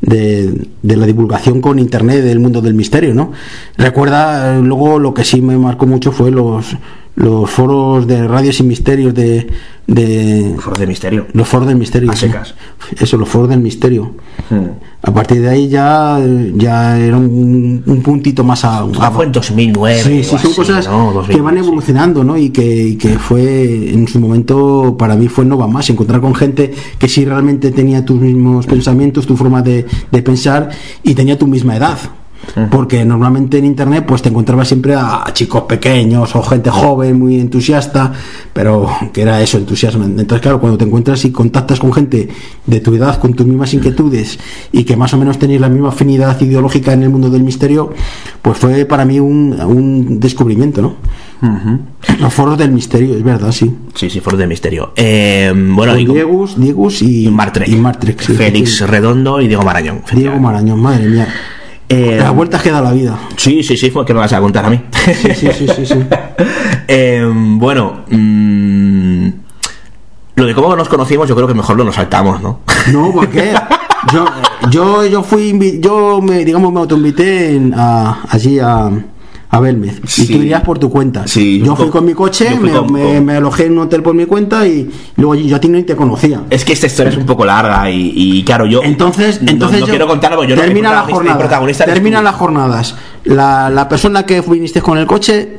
de, 0.00 0.68
de 0.82 0.96
la 0.96 1.06
divulgación 1.06 1.60
con 1.60 1.78
internet 1.78 2.22
del 2.22 2.38
mundo 2.38 2.60
del 2.60 2.74
misterio, 2.74 3.14
¿no? 3.14 3.32
Recuerda, 3.76 4.56
eh, 4.56 4.62
luego 4.62 4.98
lo 4.98 5.12
que 5.12 5.24
sí 5.24 5.42
me 5.42 5.58
marcó 5.58 5.86
mucho 5.86 6.12
fue 6.12 6.30
los 6.30 6.76
los 7.18 7.50
foros 7.50 8.06
de 8.06 8.28
radios 8.28 8.60
y 8.60 8.62
misterios 8.62 9.12
de, 9.12 9.48
de 9.88 10.54
Foro 10.60 10.78
de 10.78 10.86
misterio. 10.86 11.26
los 11.32 11.48
foros 11.48 11.66
del 11.66 11.76
misterio. 11.76 12.12
A 12.12 12.14
sí. 12.14 12.26
secas. 12.26 12.54
Eso, 12.96 13.16
los 13.16 13.28
foros 13.28 13.48
del 13.48 13.58
misterio. 13.58 14.12
Hmm. 14.48 14.66
A 15.02 15.12
partir 15.12 15.40
de 15.40 15.48
ahí 15.48 15.68
ya, 15.68 16.20
ya 16.54 16.96
era 16.96 17.16
un, 17.16 17.82
un 17.84 18.02
puntito 18.02 18.44
más 18.44 18.64
a, 18.64 18.86
Ah, 19.00 19.10
fue 19.10 19.24
en 19.24 19.32
2009. 19.32 20.00
Sí, 20.00 20.22
sí, 20.22 20.24
son 20.24 20.38
así, 20.38 20.54
cosas 20.54 20.86
¿no? 20.86 21.08
que 21.08 21.14
2009, 21.38 21.42
van 21.42 21.58
evolucionando, 21.58 22.22
¿no? 22.22 22.38
Y 22.38 22.50
que, 22.50 22.64
y 22.64 22.94
que 22.96 23.18
fue, 23.18 23.90
en 23.92 24.06
su 24.06 24.20
momento, 24.20 24.96
para 24.96 25.16
mí 25.16 25.26
fue 25.26 25.44
no 25.44 25.58
va 25.58 25.66
más, 25.66 25.90
encontrar 25.90 26.20
con 26.20 26.36
gente 26.36 26.72
que 27.00 27.08
sí 27.08 27.24
realmente 27.24 27.72
tenía 27.72 28.04
tus 28.04 28.20
mismos 28.20 28.64
pensamientos, 28.66 29.26
tu 29.26 29.36
forma 29.36 29.60
de, 29.60 29.86
de 30.12 30.22
pensar 30.22 30.68
y 31.02 31.14
tenía 31.16 31.36
tu 31.36 31.48
misma 31.48 31.74
edad. 31.76 31.98
Porque 32.70 33.04
normalmente 33.04 33.58
en 33.58 33.66
internet 33.66 34.04
pues 34.06 34.22
te 34.22 34.30
encontrabas 34.30 34.68
siempre 34.68 34.94
a 34.94 35.24
chicos 35.32 35.62
pequeños 35.62 36.34
o 36.34 36.42
gente 36.42 36.70
joven 36.70 37.18
muy 37.18 37.38
entusiasta, 37.38 38.12
pero 38.52 38.88
que 39.12 39.22
era 39.22 39.40
eso, 39.42 39.58
entusiasmo. 39.58 40.04
Entonces, 40.04 40.40
claro, 40.40 40.58
cuando 40.60 40.78
te 40.78 40.84
encuentras 40.84 41.24
y 41.24 41.30
contactas 41.30 41.78
con 41.78 41.92
gente 41.92 42.28
de 42.66 42.80
tu 42.80 42.94
edad, 42.94 43.18
con 43.20 43.34
tus 43.34 43.46
mismas 43.46 43.74
inquietudes 43.74 44.38
y 44.72 44.84
que 44.84 44.96
más 44.96 45.12
o 45.14 45.18
menos 45.18 45.38
tenéis 45.38 45.60
la 45.60 45.68
misma 45.68 45.90
afinidad 45.90 46.40
ideológica 46.40 46.92
en 46.92 47.02
el 47.02 47.10
mundo 47.10 47.28
del 47.30 47.42
misterio, 47.42 47.92
pues 48.42 48.56
fue 48.58 48.84
para 48.86 49.04
mí 49.04 49.20
un, 49.20 49.60
un 49.60 50.18
descubrimiento, 50.18 50.82
¿no? 50.82 50.96
Los 52.20 52.34
foros 52.34 52.58
del 52.58 52.72
misterio, 52.72 53.14
es 53.14 53.22
verdad, 53.22 53.52
sí. 53.52 53.72
Sí, 53.94 54.10
sí, 54.10 54.20
foros 54.20 54.38
del 54.40 54.48
misterio. 54.48 54.92
Eh, 54.96 55.52
bueno, 55.54 55.96
y 55.96 56.04
Diegus, 56.04 56.58
Diegus 56.58 57.02
y, 57.02 57.28
Martrek. 57.28 57.68
y 57.68 57.76
Martrek, 57.76 58.20
sí, 58.20 58.32
Félix 58.32 58.78
sí. 58.78 58.84
Redondo 58.84 59.40
y 59.40 59.46
Diego 59.46 59.62
Marañón. 59.62 60.02
Diego 60.12 60.38
Marañón, 60.40 60.80
madre 60.80 61.06
mía. 61.06 61.28
Eh, 61.88 62.18
Las 62.20 62.34
vueltas 62.34 62.62
que 62.62 62.70
da 62.70 62.80
la 62.82 62.92
vida. 62.92 63.18
Sí, 63.36 63.62
sí, 63.62 63.76
sí, 63.76 63.90
fue 63.90 64.04
que 64.04 64.12
me 64.12 64.20
vas 64.20 64.32
a 64.32 64.40
contar 64.40 64.64
a 64.66 64.70
mí. 64.70 64.80
Sí, 65.04 65.34
sí, 65.34 65.48
sí, 65.52 65.66
sí. 65.68 65.86
sí. 65.86 65.94
Eh, 66.90 67.22
bueno, 67.32 68.04
mm, 68.08 69.28
lo 70.36 70.46
de 70.46 70.54
cómo 70.54 70.74
nos 70.74 70.88
conocimos, 70.88 71.28
yo 71.28 71.34
creo 71.34 71.46
que 71.46 71.52
mejor 71.52 71.76
lo 71.76 71.84
nos 71.84 71.96
saltamos, 71.96 72.40
¿no? 72.40 72.60
No, 72.92 73.12
¿por 73.12 73.28
qué? 73.28 73.52
Yo, 74.12 74.24
yo, 74.70 75.04
yo 75.04 75.22
fui, 75.22 75.80
yo 75.82 76.20
me, 76.22 76.44
digamos, 76.46 76.72
me 76.72 76.80
autoinvité 76.80 77.54
en- 77.56 77.74
a, 77.76 78.20
allí 78.30 78.58
a, 78.58 78.90
a 79.50 79.60
Belmez. 79.60 80.00
Sí. 80.06 80.24
Y 80.24 80.26
tú 80.26 80.32
irías 80.42 80.62
por 80.62 80.78
tu 80.78 80.90
cuenta. 80.90 81.26
Sí, 81.26 81.58
yo 81.64 81.74
fui 81.74 81.86
con- 81.86 81.92
con 81.92 82.04
mi 82.04 82.12
coche, 82.14 82.50
me, 82.60 82.70
con- 82.70 82.92
me- 82.92 83.02
con- 83.14 83.24
me 83.24 83.32
alojé 83.36 83.64
en 83.66 83.72
un 83.72 83.78
hotel 83.78 84.02
por 84.02 84.14
mi 84.14 84.26
cuenta 84.26 84.66
y 84.66 84.90
luego 85.16 85.34
yo 85.36 85.56
a 85.56 85.60
ti 85.60 85.68
ni 85.68 85.82
te 85.84 85.96
conocía. 85.96 86.42
Es 86.50 86.64
que 86.64 86.74
esta 86.74 86.86
historia 86.86 87.12
es 87.12 87.16
un 87.18 87.24
poco 87.26 87.44
larga 87.46 87.90
y, 87.90 88.12
y, 88.14 88.44
claro, 88.44 88.66
yo 88.66 88.82
Entonces, 88.82 89.40
no- 89.40 89.50
entonces 89.50 89.80
no, 89.80 89.86
yo- 89.86 89.90
quiero 89.90 90.06
contarlo 90.06 90.36
porque 90.36 90.50
yo 90.50 90.56
no 90.56 90.62
termina 90.62 90.92
la 90.92 91.02
jornada. 91.02 91.64
eres 91.64 91.78
Terminan 91.78 92.24
las 92.24 92.34
jornadas. 92.34 92.94
La, 93.24 93.70
la 93.70 93.88
persona 93.88 94.24
que 94.26 94.40
viniste 94.42 94.80
con 94.82 94.98
el 94.98 95.06
coche 95.06 95.58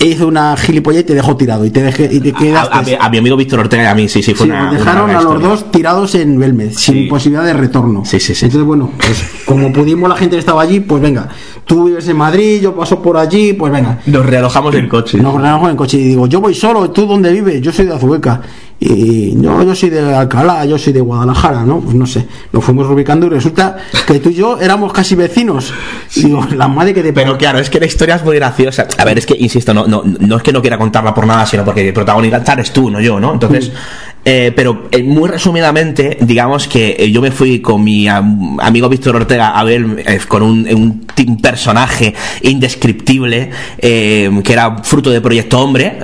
hizo 0.00 0.26
una 0.28 0.56
gilipollez 0.56 1.02
y 1.02 1.04
te 1.04 1.14
dejó 1.14 1.36
tirado 1.36 1.64
y 1.64 1.70
te 1.70 1.82
dejé 1.82 2.08
y 2.12 2.20
te 2.20 2.30
a, 2.30 2.32
quedaste. 2.34 2.96
a- 2.96 3.04
a 3.06 3.10
mi 3.10 3.18
amigo 3.18 3.36
Víctor 3.36 3.60
Ortega 3.60 3.84
y 3.84 3.86
a 3.86 3.94
mí, 3.94 4.08
sí, 4.08 4.22
sí, 4.22 4.34
fue 4.34 4.46
Sí, 4.46 4.50
una, 4.52 4.62
una 4.70 4.78
dejaron 4.78 5.06
larga 5.08 5.18
a 5.18 5.22
los 5.22 5.32
historia. 5.34 5.48
dos 5.48 5.70
tirados 5.72 6.14
en 6.14 6.38
Belmez, 6.38 6.76
sin 6.78 7.08
posibilidad 7.08 7.44
de 7.44 7.52
retorno. 7.54 8.04
Sí, 8.04 8.20
sí, 8.20 8.34
sí. 8.34 8.44
Entonces, 8.46 8.66
bueno, 8.66 8.90
pues 8.98 9.24
como 9.46 9.72
pudimos, 9.72 10.08
la 10.08 10.16
gente 10.16 10.36
que 10.36 10.40
estaba 10.40 10.62
allí, 10.62 10.80
pues 10.80 11.00
venga, 11.02 11.28
tú 11.64 11.84
vives 11.84 12.06
en 12.08 12.16
Madrid, 12.16 12.60
yo 12.60 12.74
paso 12.76 13.00
por 13.00 13.16
allí, 13.16 13.52
pues 13.54 13.72
venga. 13.72 14.00
Nos 14.06 14.26
realojamos 14.26 14.74
el 14.74 14.88
coche. 14.88 15.18
Nos 15.18 15.34
relajamos 15.34 15.64
en 15.66 15.70
el 15.70 15.76
coche 15.76 15.96
y 15.98 16.04
digo, 16.04 16.26
yo 16.26 16.40
voy 16.40 16.54
solo, 16.54 16.90
¿tú 16.90 17.06
dónde 17.06 17.32
vives? 17.32 17.60
Yo 17.62 17.72
soy 17.72 17.86
de 17.86 17.94
Azueca. 17.94 18.40
Y 18.78 19.32
no, 19.36 19.62
yo 19.62 19.74
soy 19.74 19.88
de 19.88 20.14
Alcalá, 20.14 20.66
yo 20.66 20.76
soy 20.76 20.92
de 20.92 21.00
Guadalajara, 21.00 21.64
¿no? 21.64 21.80
Pues 21.80 21.94
no 21.94 22.06
sé, 22.06 22.26
nos 22.52 22.62
fuimos 22.62 22.86
ubicando 22.88 23.26
y 23.26 23.30
resulta 23.30 23.78
que 24.06 24.18
tú 24.18 24.28
y 24.28 24.34
yo 24.34 24.58
éramos 24.60 24.92
casi 24.92 25.14
vecinos. 25.14 25.72
Y 26.14 26.24
digo, 26.24 26.46
la 26.54 26.68
madre 26.68 26.92
que 26.92 27.02
te 27.02 27.12
Pero 27.12 27.38
claro, 27.38 27.58
es 27.58 27.70
que 27.70 27.80
la 27.80 27.86
historia 27.86 28.16
es 28.16 28.24
muy 28.24 28.36
graciosa. 28.36 28.86
A 28.98 29.04
ver, 29.06 29.16
es 29.16 29.24
que, 29.24 29.34
insisto, 29.38 29.72
no, 29.72 29.86
no, 29.86 30.02
no 30.04 30.36
es 30.36 30.42
que 30.42 30.52
no 30.52 30.60
quiera 30.60 30.76
contarla 30.76 31.14
por 31.14 31.26
nada, 31.26 31.46
sino 31.46 31.64
porque 31.64 31.88
el 31.88 31.94
protagonista 31.94 32.52
eres 32.52 32.70
tú, 32.70 32.90
no 32.90 33.00
yo, 33.00 33.18
¿no? 33.18 33.32
Entonces, 33.32 33.72
eh, 34.28 34.52
pero 34.56 34.88
eh, 34.90 35.02
muy 35.04 35.28
resumidamente, 35.28 36.18
digamos 36.20 36.66
que 36.66 36.96
eh, 36.98 37.10
yo 37.12 37.22
me 37.22 37.30
fui 37.30 37.60
con 37.60 37.82
mi 37.84 38.08
am- 38.08 38.58
amigo 38.60 38.88
Víctor 38.88 39.14
Ortega 39.14 39.50
a 39.58 39.62
ver 39.62 39.86
con 40.26 40.42
un, 40.42 40.66
un, 40.68 41.06
un 41.28 41.40
personaje 41.40 42.12
indescriptible 42.42 43.50
que 43.80 44.52
era 44.52 44.78
fruto 44.82 45.10
de 45.10 45.20
Proyecto 45.20 45.60
Hombre. 45.60 45.96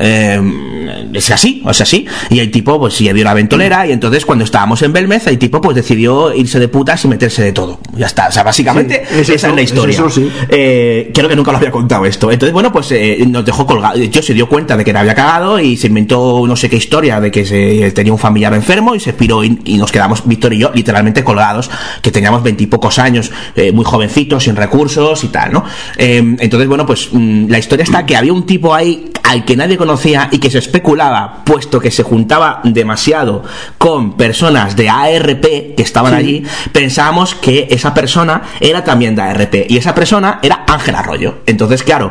es 1.12 1.30
así, 1.30 1.62
es 1.68 1.80
así. 1.80 2.06
Y 2.30 2.38
el 2.38 2.50
tipo, 2.52 2.78
pues 2.78 2.98
ya 2.98 3.12
vio 3.12 3.24
la 3.24 3.34
ventolera 3.34 3.86
y 3.86 3.92
entonces 3.92 4.24
cuando 4.24 4.44
estábamos 4.44 4.80
en 4.82 4.92
Belmez, 4.92 5.26
el 5.26 5.38
tipo 5.38 5.60
pues 5.60 5.74
decidió 5.74 6.32
irse 6.34 6.60
de 6.60 6.68
putas 6.68 7.04
y 7.04 7.08
meterse 7.08 7.42
de 7.42 7.52
todo. 7.52 7.80
Ya 7.96 8.06
está, 8.06 8.28
o 8.28 8.32
sea, 8.32 8.44
básicamente 8.44 9.02
Sí, 9.10 9.14
es 9.20 9.28
esa 9.30 9.34
eso, 9.34 9.46
es 9.48 9.54
la 9.56 9.60
es 9.62 9.68
historia. 9.70 9.94
eso, 9.96 10.10
sí. 10.10 10.30
Creo 10.48 11.28
que 11.28 11.34
nunca 11.36 11.50
lo 11.50 11.58
había 11.58 11.70
contado 11.72 12.06
esto. 12.06 12.30
Entonces, 12.30 12.52
bueno, 12.52 12.72
pues 12.72 12.92
eh, 12.92 13.24
nos 13.26 13.44
dejó 13.44 13.66
colgado. 13.66 13.98
Yo 13.98 14.22
se 14.22 14.32
dio 14.34 14.48
cuenta 14.48 14.76
de 14.76 14.84
que 14.84 14.92
le 14.92 14.98
había 15.00 15.14
cagado 15.16 15.58
y 15.58 15.76
se 15.76 15.88
inventó 15.88 16.44
no 16.46 16.54
sé 16.56 16.68
qué 16.70 16.76
historia 16.76 17.20
de 17.20 17.30
que 17.32 17.44
se, 17.44 17.90
tenía 17.92 18.11
un 18.12 18.18
familiar 18.18 18.54
enfermo 18.54 18.94
y 18.94 19.00
se 19.00 19.10
expiró 19.10 19.42
y, 19.44 19.58
y 19.64 19.78
nos 19.78 19.90
quedamos, 19.90 20.22
Víctor 20.26 20.52
y 20.52 20.58
yo, 20.58 20.70
literalmente 20.74 21.24
colgados, 21.24 21.70
que 22.00 22.10
teníamos 22.10 22.42
veintipocos 22.42 22.98
años, 22.98 23.30
eh, 23.56 23.72
muy 23.72 23.84
jovencitos, 23.84 24.44
sin 24.44 24.56
recursos 24.56 25.24
y 25.24 25.28
tal, 25.28 25.52
¿no? 25.52 25.64
Eh, 25.96 26.36
entonces, 26.38 26.68
bueno, 26.68 26.86
pues 26.86 27.08
mm, 27.12 27.48
la 27.48 27.58
historia 27.58 27.84
está 27.84 28.06
que 28.06 28.16
había 28.16 28.32
un 28.32 28.46
tipo 28.46 28.74
ahí 28.74 29.10
al 29.22 29.44
que 29.44 29.56
nadie 29.56 29.76
conocía 29.76 30.28
y 30.30 30.38
que 30.38 30.50
se 30.50 30.58
especulaba, 30.58 31.42
puesto 31.44 31.80
que 31.80 31.90
se 31.90 32.02
juntaba 32.02 32.60
demasiado 32.64 33.42
con 33.78 34.16
personas 34.16 34.76
de 34.76 34.88
ARP 34.88 35.74
que 35.76 35.82
estaban 35.82 36.12
Sí. 36.12 36.18
allí, 36.18 36.44
pensábamos 36.72 37.34
que 37.34 37.68
esa 37.70 37.94
persona 37.94 38.42
era 38.60 38.84
también 38.84 39.14
de 39.14 39.22
ARP 39.22 39.66
y 39.68 39.76
esa 39.76 39.94
persona 39.94 40.38
era 40.42 40.64
Ángel 40.68 40.94
Arroyo. 40.96 41.38
Entonces, 41.46 41.82
claro, 41.82 42.10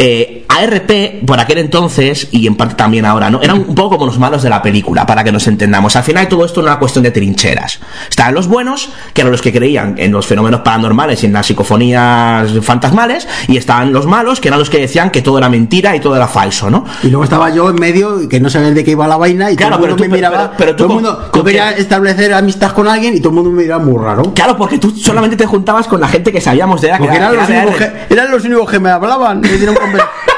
eh, 0.00 0.44
ARP 0.48 1.26
por 1.26 1.40
aquel 1.40 1.58
entonces 1.58 2.28
y 2.30 2.46
en 2.46 2.54
parte 2.56 2.74
también 2.76 3.04
ahora, 3.04 3.30
¿no? 3.30 3.42
Eran 3.42 3.58
un 3.58 3.74
poco 3.74 3.96
como 3.98 4.06
los 4.06 4.18
malos 4.18 4.42
de 4.42 4.48
la 4.48 4.62
película, 4.62 5.04
para 5.04 5.24
que 5.24 5.32
nos 5.32 5.46
entendamos. 5.48 5.96
Al 5.96 6.04
final 6.04 6.28
todo 6.28 6.44
esto 6.44 6.60
era 6.60 6.70
una 6.70 6.78
cuestión 6.78 7.02
de 7.02 7.10
trincheras. 7.10 7.80
Estaban 8.08 8.32
los 8.34 8.46
buenos, 8.46 8.88
que 9.12 9.22
eran 9.22 9.32
los 9.32 9.42
que 9.42 9.52
creían 9.52 9.96
en 9.98 10.12
los 10.12 10.26
fenómenos 10.26 10.60
paranormales 10.60 11.22
y 11.22 11.26
en 11.26 11.32
las 11.32 11.46
psicofonías 11.46 12.50
fantasmales, 12.62 13.26
y 13.48 13.56
estaban 13.56 13.92
los 13.92 14.06
malos, 14.06 14.40
que 14.40 14.48
eran 14.48 14.60
los 14.60 14.70
que 14.70 14.78
decían 14.78 15.10
que 15.10 15.22
todo 15.22 15.38
era 15.38 15.48
mentira 15.48 15.94
y 15.96 16.00
todo 16.00 16.16
era 16.16 16.28
falso, 16.28 16.70
¿no? 16.70 16.84
Y 17.02 17.08
luego 17.08 17.24
estaba 17.24 17.50
yo 17.50 17.68
en 17.70 17.76
medio, 17.76 18.28
que 18.28 18.40
no 18.40 18.50
sabía 18.50 18.70
de 18.70 18.84
qué 18.84 18.92
iba 18.92 19.06
la 19.08 19.16
vaina, 19.16 19.50
y 19.50 19.56
Claro, 19.56 19.76
todo 19.76 19.86
el 19.86 19.94
pero 19.94 19.96
mundo 19.96 20.04
tú- 20.04 20.10
me 20.10 20.16
miraba. 20.16 20.36
pero- 20.50 20.56
pero 20.58 20.70
tú 20.76 20.84
todo 20.84 20.98
el 20.98 21.04
mundo, 21.04 21.28
con 21.32 21.44
quería 21.44 21.70
establecer 21.72 22.32
amistad 22.34 22.72
con 22.72 22.86
alguien 22.88 23.14
y 23.16 23.20
todo 23.20 23.30
el 23.30 23.34
mundo 23.36 23.50
me 23.50 23.62
miraba 23.62 23.82
muy 23.84 24.02
raro. 24.02 24.32
Claro, 24.34 24.56
porque 24.56 24.78
tú 24.78 24.90
solamente 24.90 25.36
te 25.36 25.46
juntabas 25.46 25.86
con 25.88 26.00
la 26.00 26.08
gente 26.08 26.30
que 26.32 26.40
sabíamos 26.40 26.80
de 26.80 26.88
ella, 26.88 26.96
que 26.98 27.02
Porque 27.04 27.16
era- 27.16 27.30
eran 27.30 27.34
que 27.34 27.40
los, 27.40 27.50
era 27.50 27.60
de 27.60 27.66
únicos 27.66 27.88
eran 28.10 28.30
los 28.30 28.44
únicos 28.44 28.70
que 28.70 28.78
me 28.80 28.90
hablaban. 28.90 29.40
me 29.40 29.48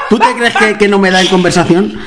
¿Tú 0.09 0.19
te 0.19 0.33
crees 0.35 0.77
que 0.77 0.87
no 0.87 0.99
me 0.99 1.11
da 1.11 1.21
en 1.21 1.27
conversación? 1.27 1.97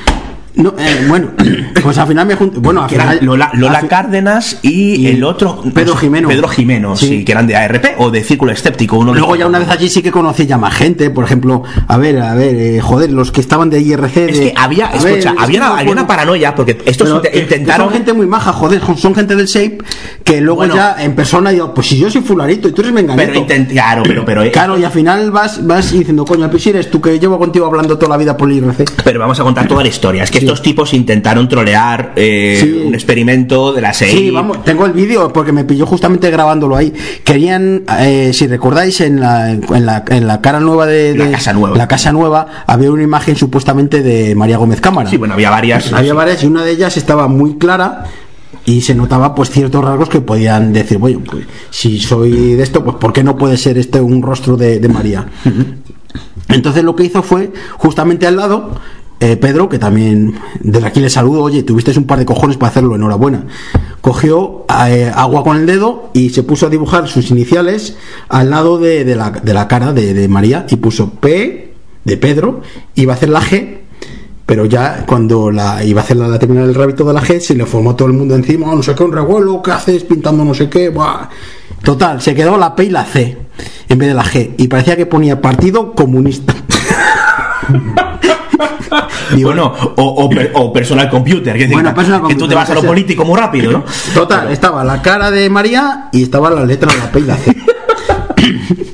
No, 0.55 0.73
eh, 0.77 1.05
bueno, 1.07 1.31
pues 1.83 1.97
al 1.97 2.07
final 2.07 2.25
me 2.27 2.35
junté. 2.35 2.59
Bueno, 2.59 2.83
al 2.83 2.89
que 2.89 2.95
eran. 2.95 3.17
Lola, 3.21 3.51
Lola 3.53 3.79
al 3.79 3.87
Cárdenas 3.87 4.59
y, 4.61 5.07
el 5.07 5.23
otro 5.23 5.61
Pedro 5.73 5.93
no 5.93 5.99
Jimeno. 5.99 6.27
Pedro 6.29 6.47
Jimeno, 6.47 6.95
sí. 6.95 7.07
Sí. 7.07 7.25
que 7.25 7.31
eran 7.33 7.47
de 7.47 7.55
ARP 7.55 7.85
o 7.99 8.09
de 8.09 8.23
Círculo 8.23 8.51
Escéptico. 8.51 8.97
Uno 8.97 9.13
Luego 9.13 9.35
ya 9.35 9.47
una 9.47 9.59
vez 9.59 9.69
allí 9.69 9.89
sí 9.89 10.01
que 10.01 10.11
conocí 10.11 10.45
ya 10.45 10.57
más 10.57 10.73
gente, 10.73 11.09
por 11.09 11.25
ejemplo, 11.25 11.63
a 11.87 11.97
ver, 11.97 12.19
a 12.21 12.33
ver, 12.35 12.55
eh, 12.55 12.81
joder, 12.81 13.11
los 13.11 13.31
que 13.31 13.41
estaban 13.41 13.69
de 13.69 13.81
IRC. 13.81 14.17
Es 14.29 14.39
que 14.39 14.53
había, 14.55 14.87
ver, 14.87 14.95
escucha, 14.97 15.29
es 15.31 15.35
que 15.35 15.43
había, 15.43 15.59
no 15.59 15.71
una, 15.71 15.79
había 15.79 15.91
una 15.91 16.07
paranoia 16.07 16.55
porque 16.55 16.77
estos 16.85 17.19
Pero, 17.21 17.37
intentaron. 17.37 17.87
Son 17.87 17.93
gente 17.93 18.13
muy 18.13 18.27
maja, 18.27 18.53
joder, 18.53 18.81
son- 18.97 19.15
gente 19.15 19.35
del 19.35 19.45
Shape 19.47 19.77
que 20.23 20.41
luego 20.41 20.57
Bueno. 20.57 20.75
ya 20.75 20.95
en 20.99 21.15
persona 21.15 21.51
digo, 21.51 21.73
pues 21.73 21.87
si 21.87 21.97
yo 21.97 22.09
soy 22.09 22.21
fulanito 22.21 22.67
y 22.67 22.71
tú 22.71 22.81
eres 22.81 22.93
menganito. 22.93 23.31
pero 23.33 23.45
intent- 23.45 23.69
claro, 23.71 24.03
pero, 24.05 24.25
pero, 24.25 24.43
Claro, 24.51 24.77
y 24.77 24.83
al 24.83 24.91
final 24.91 25.31
vas, 25.31 25.65
vas 25.65 25.91
diciendo, 25.91 26.25
coño, 26.25 26.49
pues 26.49 26.63
si 26.63 26.69
eres 26.69 26.89
tú 26.89 26.99
que 27.01 27.17
llevo 27.19 27.37
contigo 27.37 27.65
hablando 27.65 27.97
toda 27.97 28.09
la 28.11 28.17
vida 28.17 28.35
por 28.37 28.49
el 28.49 28.57
IRC. 28.57 28.85
pero 29.03 29.19
vamos 29.19 29.39
a 29.39 29.43
contar 29.43 29.67
toda 29.67 29.83
la 29.83 29.89
historia. 29.89 30.23
Es 30.23 30.31
que 30.31 30.44
estos 30.45 30.61
tipos 30.61 30.93
intentaron 30.93 31.47
trolear 31.47 32.13
eh, 32.15 32.83
un 32.85 32.93
experimento 32.93 33.73
de 33.73 33.81
la 33.81 33.93
serie. 33.93 34.17
Sí, 34.17 34.31
vamos, 34.31 34.63
tengo 34.63 34.85
el 34.85 34.93
vídeo 34.93 35.31
porque 35.33 35.51
me 35.51 35.63
pilló 35.63 35.85
justamente 35.85 36.29
grabándolo 36.29 36.75
ahí. 36.75 36.93
Querían, 37.23 37.83
eh, 37.99 38.31
si 38.33 38.47
recordáis, 38.47 39.01
en 39.01 39.19
la, 39.19 39.51
en 39.51 39.85
la, 39.85 40.03
en 40.07 40.27
la 40.27 40.41
cara 40.41 40.59
nueva 40.59 40.85
de, 40.85 41.15
La 41.15 41.31
Casa 41.31 41.53
Nueva. 41.53 41.77
la 41.77 41.87
casa 41.87 42.11
nueva 42.11 42.47
había 42.67 42.91
una 42.91 43.03
imagen 43.03 43.35
supuestamente 43.35 44.01
de 44.01 44.35
María 44.35 44.57
Gómez 44.57 44.81
Cámara. 44.81 45.09
Sí, 45.09 45.17
bueno, 45.17 45.33
había 45.33 45.49
varias. 45.49 45.91
Había 45.93 46.13
varias 46.13 46.43
y 46.43 46.47
una 46.47 46.63
de 46.63 46.71
ellas 46.71 46.97
estaba 46.97 47.27
muy 47.27 47.57
clara 47.57 48.05
y 48.65 48.81
se 48.81 48.95
notaba 48.95 49.35
pues 49.35 49.51
ciertos 49.51 49.83
rasgos 49.83 50.09
que 50.09 50.21
podían 50.21 50.73
decir, 50.73 50.97
bueno, 50.97 51.21
pues 51.29 51.45
si 51.69 51.99
soy 51.99 52.55
de 52.55 52.63
esto, 52.63 52.83
pues 52.83 52.97
¿por 52.97 53.13
qué 53.13 53.23
no 53.23 53.37
puede 53.37 53.57
ser 53.57 53.77
este 53.77 54.01
un 54.01 54.21
rostro 54.21 54.57
de, 54.57 54.79
de 54.79 54.89
María? 54.89 55.27
Entonces 56.49 56.83
lo 56.83 56.95
que 56.95 57.03
hizo 57.03 57.21
fue, 57.23 57.51
justamente 57.77 58.27
al 58.27 58.37
lado, 58.37 58.71
eh, 59.21 59.37
Pedro, 59.37 59.69
que 59.69 59.79
también 59.79 60.35
desde 60.59 60.87
aquí 60.87 60.99
le 60.99 61.09
saludo, 61.09 61.41
oye, 61.41 61.63
tuviste 61.63 61.97
un 61.97 62.05
par 62.05 62.19
de 62.19 62.25
cojones 62.25 62.57
para 62.57 62.71
hacerlo, 62.71 62.95
enhorabuena. 62.95 63.45
Cogió 64.01 64.65
eh, 64.87 65.11
agua 65.13 65.43
con 65.43 65.57
el 65.57 65.65
dedo 65.65 66.09
y 66.13 66.29
se 66.31 66.43
puso 66.43 66.67
a 66.67 66.69
dibujar 66.69 67.07
sus 67.07 67.31
iniciales 67.31 67.95
al 68.27 68.49
lado 68.49 68.77
de, 68.77 69.05
la, 69.15 69.31
de 69.31 69.53
la 69.53 69.67
cara 69.67 69.93
de, 69.93 70.27
María 70.27 70.65
y 70.69 70.75
puso 70.75 71.11
P 71.11 71.73
de 72.03 72.17
Pedro, 72.17 72.61
iba 72.95 73.13
a 73.13 73.15
hacer 73.15 73.29
la 73.29 73.41
G, 73.41 73.77
pero 74.45 74.65
ya 74.65 75.05
cuando 75.07 75.49
la 75.49 75.83
iba 75.83 76.01
a 76.01 76.03
hacer 76.03 76.17
la, 76.17 76.37
terminal 76.37 76.67
del 76.67 76.75
rabito 76.75 77.05
de 77.05 77.13
la 77.13 77.21
G, 77.21 77.39
se 77.39 77.55
le 77.55 77.65
formó 77.65 77.95
todo 77.95 78.09
el 78.09 78.13
mundo 78.13 78.35
encima, 78.35 78.69
"Oh, 78.69 78.75
no 78.75 78.83
sé 78.83 78.93
qué, 78.93 79.03
un 79.03 79.13
revuelo, 79.13 79.61
¿qué 79.61 79.71
haces 79.71 80.03
pintando 80.03 80.43
no 80.43 80.53
sé 80.53 80.69
qué? 80.69 80.89
Buah. 80.89 81.29
Total, 81.83 82.21
se 82.21 82.35
quedó 82.35 82.57
la 82.57 82.75
P 82.75 82.83
y 82.85 82.89
la 82.89 83.05
C 83.05 83.37
en 83.87 83.97
vez 83.97 84.09
de 84.09 84.13
la 84.13 84.23
G 84.23 84.55
y 84.57 84.67
parecía 84.67 84.97
que 84.97 85.05
ponía 85.05 85.41
Partido 85.41 85.93
Comunista. 85.93 86.53
Digo, 89.35 89.49
Bueno, 89.49 89.73
o, 89.97 90.03
o, 90.03 90.29
per- 90.29 90.51
o 90.55 90.71
personal 90.71 91.09
computer, 91.09 91.57
que, 91.57 91.67
Bueno, 91.67 91.89
que- 91.89 91.95
personal 91.95 92.27
que 92.27 92.35
tú 92.35 92.47
te 92.47 92.55
vas 92.55 92.69
a 92.69 92.73
lo 92.75 92.81
sea, 92.81 92.89
político 92.89 93.25
muy 93.25 93.39
rápido, 93.39 93.71
¿no? 93.71 93.83
Total, 94.13 94.51
estaba 94.51 94.83
la 94.83 95.01
cara 95.01 95.31
de 95.31 95.49
María 95.49 96.09
y 96.11 96.23
estaba 96.23 96.49
la 96.49 96.65
letra 96.65 96.91
de 96.91 96.97
la 96.99 97.11
P 97.11 97.19
y 97.19 97.23
la 97.23 97.35
C. 97.37 97.55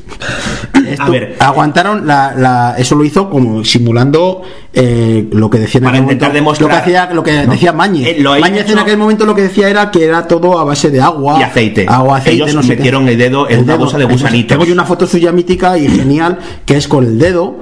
A 1.00 1.06
tú- 1.06 1.12
ver. 1.14 1.36
aguantaron 1.40 2.06
la, 2.06 2.34
la- 2.36 2.76
eso 2.78 2.96
lo 2.96 3.04
hizo 3.06 3.30
como 3.30 3.64
simulando 3.64 4.42
eh, 4.74 5.28
lo 5.32 5.50
que 5.50 5.58
decía 5.60 5.80
en 5.80 5.86
Para 5.86 5.98
intentar 5.98 6.34
demostrar- 6.34 6.62
lo 6.70 6.76
que 6.76 6.76
hacía 6.82 7.10
lo 7.14 7.24
que 7.24 7.46
No. 7.46 7.52
decía 7.54 7.72
Mañez. 7.74 8.08
Eh, 8.08 8.16
lo 8.20 8.38
Mañez 8.40 8.64
hecho- 8.64 8.74
en 8.74 8.80
aquel 8.80 8.98
momento 8.98 9.26
lo 9.26 9.34
que 9.34 9.44
decía 9.44 9.70
era 9.70 9.90
que 9.90 10.04
era 10.06 10.28
todo 10.28 10.60
a 10.60 10.64
base 10.64 10.90
de 10.92 11.02
agua 11.02 11.38
Y 11.40 11.44
aceite. 11.44 11.86
agua 11.88 12.18
aceite 12.18 12.44
Ellos 12.44 12.56
no 12.56 12.64
metieron 12.64 13.08
el 13.08 13.18
dedo 13.18 13.50
en 13.50 13.62
una 13.64 13.76
bolsa 13.76 13.98
de 13.98 14.06
gusanitos. 14.06 14.50
tengo 14.50 14.66
yo 14.66 14.74
una 14.74 14.84
foto 14.86 15.08
suya 15.08 15.32
mítica 15.32 15.78
y 15.78 15.88
genial 15.88 16.40
que 16.66 16.76
es 16.78 16.88
con 16.88 17.06
el 17.06 17.18
dedo 17.18 17.60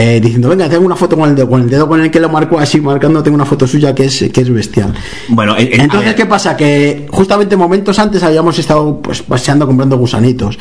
eh, 0.00 0.20
diciendo 0.20 0.48
venga 0.48 0.68
tengo 0.68 0.86
una 0.86 0.94
foto 0.94 1.16
con 1.16 1.28
el 1.28 1.34
dedo 1.34 1.48
con 1.48 1.62
el 1.62 1.68
dedo 1.68 1.88
con 1.88 2.00
el 2.00 2.08
que 2.08 2.20
lo 2.20 2.28
marcó 2.28 2.58
así 2.58 2.80
marcando 2.80 3.20
tengo 3.20 3.34
una 3.34 3.44
foto 3.44 3.66
suya 3.66 3.92
que 3.94 4.04
es 4.04 4.30
que 4.32 4.40
es 4.40 4.48
bestial 4.48 4.94
Bueno, 5.28 5.56
eh, 5.56 5.64
eh, 5.64 5.78
entonces, 5.80 6.14
¿qué 6.14 6.26
pasa? 6.26 6.56
Que 6.56 7.06
justamente 7.10 7.56
momentos 7.56 7.98
antes 7.98 8.22
habíamos 8.22 8.58
estado 8.58 9.00
pues 9.02 9.22
paseando 9.22 9.66
comprando 9.66 9.96
gusanitos. 9.96 10.58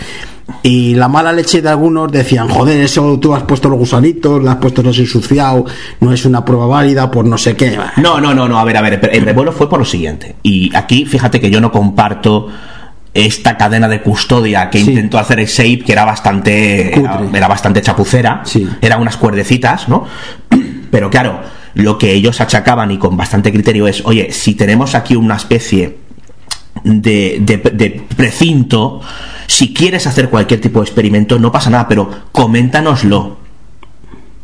Y 0.63 0.95
la 0.95 1.07
mala 1.07 1.33
leche 1.33 1.61
de 1.61 1.69
algunos 1.69 2.11
decían, 2.11 2.47
joder, 2.47 2.81
eso 2.81 3.19
tú 3.19 3.35
has 3.35 3.43
puesto 3.43 3.69
los 3.69 3.77
gusanitos, 3.77 4.41
lo 4.41 4.49
has 4.49 4.55
puesto 4.57 4.81
los 4.81 4.97
ensuciado, 4.97 5.65
no 5.99 6.13
es 6.13 6.25
una 6.25 6.43
prueba 6.43 6.67
válida 6.67 7.11
por 7.11 7.25
no 7.25 7.37
sé 7.37 7.55
qué. 7.55 7.77
No, 7.97 8.19
no, 8.19 8.33
no, 8.33 8.47
no, 8.47 8.57
a 8.57 8.63
ver, 8.63 8.77
a 8.77 8.81
ver, 8.81 9.09
el 9.11 9.23
revuelo 9.23 9.51
fue 9.51 9.69
por 9.69 9.79
lo 9.79 9.85
siguiente. 9.85 10.35
Y 10.43 10.73
aquí, 10.75 11.05
fíjate 11.05 11.39
que 11.41 11.49
yo 11.49 11.59
no 11.59 11.71
comparto 11.71 12.47
esta 13.25 13.57
cadena 13.57 13.87
de 13.87 14.01
custodia 14.01 14.69
que 14.69 14.79
Sí. 14.79 14.91
intentó 14.91 15.17
hacer 15.17 15.39
el 15.39 15.47
Shape, 15.47 15.79
que 15.79 15.91
era 15.91 16.05
bastante, 16.05 16.97
era, 16.99 17.17
Cutre. 17.17 17.37
era 17.37 17.47
bastante 17.47 17.81
chapucera, 17.81 18.41
Sí. 18.45 18.67
eran 18.81 19.01
unas 19.01 19.17
cuerdecitas, 19.17 19.89
¿no? 19.89 20.05
Pero 20.91 21.09
claro, 21.09 21.41
lo 21.73 21.97
que 21.97 22.11
ellos 22.13 22.39
achacaban 22.41 22.91
y 22.91 22.97
con 22.97 23.17
bastante 23.17 23.51
criterio 23.51 23.87
es, 23.87 24.01
oye, 24.05 24.31
si 24.31 24.55
tenemos 24.55 24.95
aquí 24.95 25.15
una 25.15 25.35
especie 25.35 25.97
de, 26.83 27.37
de, 27.41 27.57
de 27.57 28.03
precinto, 28.15 29.01
si 29.47 29.73
quieres 29.73 30.05
hacer 30.07 30.29
cualquier 30.29 30.61
tipo 30.61 30.79
de 30.79 30.85
experimento, 30.85 31.39
no 31.39 31.51
pasa 31.51 31.69
nada, 31.69 31.87
pero 31.87 32.09
coméntanoslo. 32.31 33.36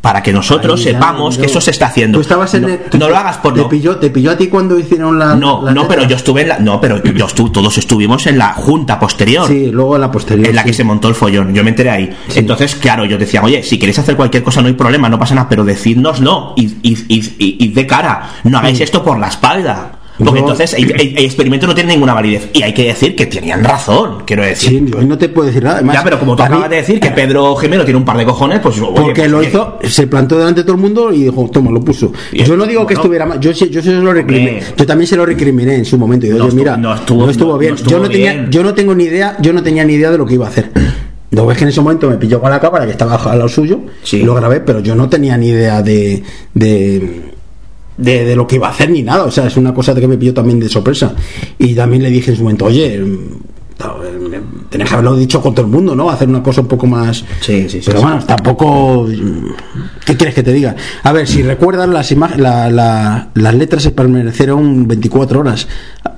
Para 0.04 0.22
que 0.22 0.34
nosotros 0.34 0.84
ya 0.84 0.92
sepamos 0.92 1.36
no- 1.36 1.40
que 1.40 1.46
eso 1.46 1.62
se 1.62 1.70
está 1.70 1.86
haciendo. 1.86 2.18
Tú 2.18 2.20
estabas 2.22 2.52
en 2.52 2.62
no, 2.62 2.68
el- 2.68 2.80
no 2.98 3.08
lo 3.08 3.16
hagas 3.16 3.38
por 3.38 3.54
te 3.54 3.60
no. 3.62 3.68
pilló, 3.70 3.96
te 3.96 4.10
pilló 4.10 4.32
a 4.32 4.36
ti 4.36 4.48
cuando 4.48 4.78
hicieron 4.78 5.18
la. 5.18 5.34
No, 5.34 5.62
la 5.64 5.72
no, 5.72 5.82
teta? 5.84 5.94
pero 5.94 6.08
yo 6.08 6.16
estuve 6.16 6.42
en 6.42 6.48
la. 6.48 6.58
No, 6.58 6.78
pero 6.78 7.02
yo 7.02 7.24
estuve, 7.24 7.48
todos 7.50 7.78
estuvimos 7.78 8.26
en 8.26 8.36
la 8.36 8.52
junta 8.52 8.98
posterior. 9.00 9.48
Sí, 9.48 9.70
luego 9.72 9.94
en 9.94 10.02
la 10.02 10.10
posterior. 10.12 10.46
En 10.46 10.54
la 10.54 10.62
sí. 10.62 10.68
que 10.68 10.74
se 10.74 10.84
montó 10.84 11.08
el 11.08 11.14
follón, 11.14 11.54
yo 11.54 11.64
me 11.64 11.70
enteré 11.70 11.88
ahí. 11.88 12.10
Entonces, 12.34 12.74
claro, 12.74 13.06
yo 13.06 13.16
decía, 13.16 13.42
oye, 13.42 13.62
si 13.62 13.78
queréis 13.78 13.98
hacer 13.98 14.14
cualquier 14.14 14.42
cosa 14.42 14.60
no 14.60 14.68
hay 14.68 14.74
problema, 14.74 15.08
no 15.08 15.18
pasa 15.18 15.34
nada, 15.34 15.48
pero 15.48 15.64
decídnoslo 15.64 16.52
y, 16.56 16.66
y, 16.82 16.98
y, 17.08 17.18
y- 17.38 17.56
y 17.64 17.68
de 17.68 17.86
cara, 17.86 18.28
no 18.44 18.58
hagáis 18.58 18.80
esto 18.80 19.02
por 19.02 19.18
la 19.18 19.28
espalda. 19.28 19.92
Porque 20.16 20.32
Yo- 20.40 20.46
entonces 20.46 20.74
el, 20.74 20.92
el- 20.92 21.18
el 21.18 21.24
experimento 21.24 21.66
no 21.66 21.74
tiene 21.74 21.92
ninguna 21.94 22.14
validez. 22.14 22.48
Y 22.52 22.62
hay 22.62 22.72
que 22.72 22.84
decir 22.84 23.16
que 23.16 23.26
tenían 23.26 23.64
razón, 23.64 24.22
quiero 24.24 24.44
decir. 24.44 24.70
Sí, 24.70 24.84
yo 24.86 25.02
no 25.02 25.18
te 25.18 25.28
puedo 25.28 25.48
decir 25.48 25.64
nada. 25.64 25.76
Además, 25.76 25.96
ya, 25.96 26.04
pero 26.04 26.20
como 26.20 26.36
tú 26.36 26.42
a 26.42 26.46
mí- 26.48 26.52
acabas 26.54 26.70
de 26.70 26.76
decir 26.76 27.00
que 27.00 27.10
Pedro 27.10 27.56
Gemelo 27.56 27.84
tiene 27.84 27.98
un 27.98 28.04
par 28.04 28.16
de 28.16 28.24
cojones, 28.24 28.60
pues 28.60 28.80
oye, 28.80 28.92
Porque 28.94 29.22
pues, 29.22 29.30
lo 29.32 29.42
hizo, 29.42 29.78
se 29.82 30.06
plantó 30.06 30.38
delante 30.38 30.60
de 30.60 30.64
todo 30.66 30.76
el 30.76 30.82
mundo 30.82 31.12
y 31.12 31.24
dijo, 31.24 31.50
toma, 31.52 31.72
lo 31.72 31.80
puso. 31.80 32.12
Y 32.32 32.44
yo 32.44 32.56
no 32.56 32.64
digo 32.64 32.86
que 32.86 32.94
estuviera 32.94 33.26
mal, 33.26 33.40
yo, 33.40 33.52
sí- 33.52 33.68
yo 33.70 33.82
se 33.82 33.90
lo 33.92 34.12
recriminé. 34.12 34.62
Yo 34.76 34.86
también 34.86 35.08
se 35.08 35.16
lo 35.16 35.26
recriminé 35.26 35.74
en 35.74 35.84
su 35.84 35.98
momento. 35.98 36.26
Y 36.26 36.28
digo, 36.30 36.38
No 36.38 36.44
estuvo- 36.48 36.60
mira, 36.62 36.76
no 36.76 36.94
estuvo- 36.94 37.26
no- 37.26 37.58
bien. 37.58 37.74
estuvo 37.74 37.90
yo, 37.90 37.98
no 37.98 38.08
tenía, 38.08 38.46
yo 38.50 38.62
no 38.62 38.72
tengo 38.74 38.94
ni 38.94 39.04
idea, 39.04 39.36
yo 39.40 39.52
no 39.52 39.62
tenía 39.64 39.84
ni 39.84 39.94
idea 39.94 40.10
de 40.12 40.18
lo 40.18 40.26
que 40.26 40.34
iba 40.34 40.46
a 40.46 40.48
hacer. 40.50 40.70
Lo 41.32 41.44
ves 41.46 41.58
que 41.58 41.64
en 41.64 41.70
ese 41.70 41.80
momento 41.80 42.08
me 42.08 42.16
pilló 42.16 42.40
con 42.40 42.48
la 42.52 42.60
cámara 42.60 42.84
que 42.84 42.92
estaba 42.92 43.16
al 43.16 43.38
lado 43.38 43.48
suyo, 43.48 43.80
Sí. 44.04 44.22
lo 44.22 44.36
grabé, 44.36 44.60
pero 44.60 44.78
yo 44.78 44.94
no 44.94 45.08
tenía 45.08 45.36
ni 45.36 45.48
idea 45.48 45.82
de, 45.82 46.22
de, 46.54 47.32
de, 47.96 48.24
de 48.24 48.36
lo 48.36 48.46
que 48.46 48.56
iba 48.56 48.68
a 48.68 48.70
hacer 48.70 48.90
ni 48.90 49.02
nada. 49.02 49.24
O 49.24 49.30
sea, 49.30 49.46
es 49.46 49.56
una 49.56 49.72
cosa 49.74 49.94
que 49.94 50.08
me 50.08 50.16
pilló 50.16 50.34
también 50.34 50.60
de 50.60 50.68
sorpresa. 50.68 51.14
Y 51.58 51.74
también 51.74 52.02
le 52.02 52.10
dije 52.10 52.30
en 52.30 52.36
su 52.36 52.42
momento, 52.42 52.66
oye, 52.66 52.98
mm, 52.98 53.18
tenés 54.70 54.88
que 54.88 54.94
haberlo 54.94 55.16
dicho 55.16 55.40
con 55.40 55.54
todo 55.54 55.66
el 55.66 55.72
mundo, 55.72 55.94
¿no? 55.94 56.08
Hacer 56.10 56.28
una 56.28 56.42
cosa 56.42 56.60
un 56.60 56.68
poco 56.68 56.86
más. 56.86 57.24
Sí, 57.40 57.68
sí, 57.68 57.80
sí. 57.80 57.82
Pero 57.86 58.00
bueno, 58.02 58.20
tampoco. 58.24 59.06
mm, 59.08 59.48
¿Qué 60.06 60.16
quieres 60.16 60.34
que 60.34 60.42
te 60.42 60.52
diga? 60.52 60.74
A 61.02 61.12
ver, 61.12 61.26
si 61.26 61.42
recuerdan 61.42 61.92
las 61.92 62.10
imágenes, 62.12 62.40
la, 62.42 62.70
la- 62.70 63.28
las 63.34 63.54
letras 63.54 63.82
se 63.82 63.90
permanecieron 63.90 64.86
24 64.86 65.40
horas. 65.40 65.66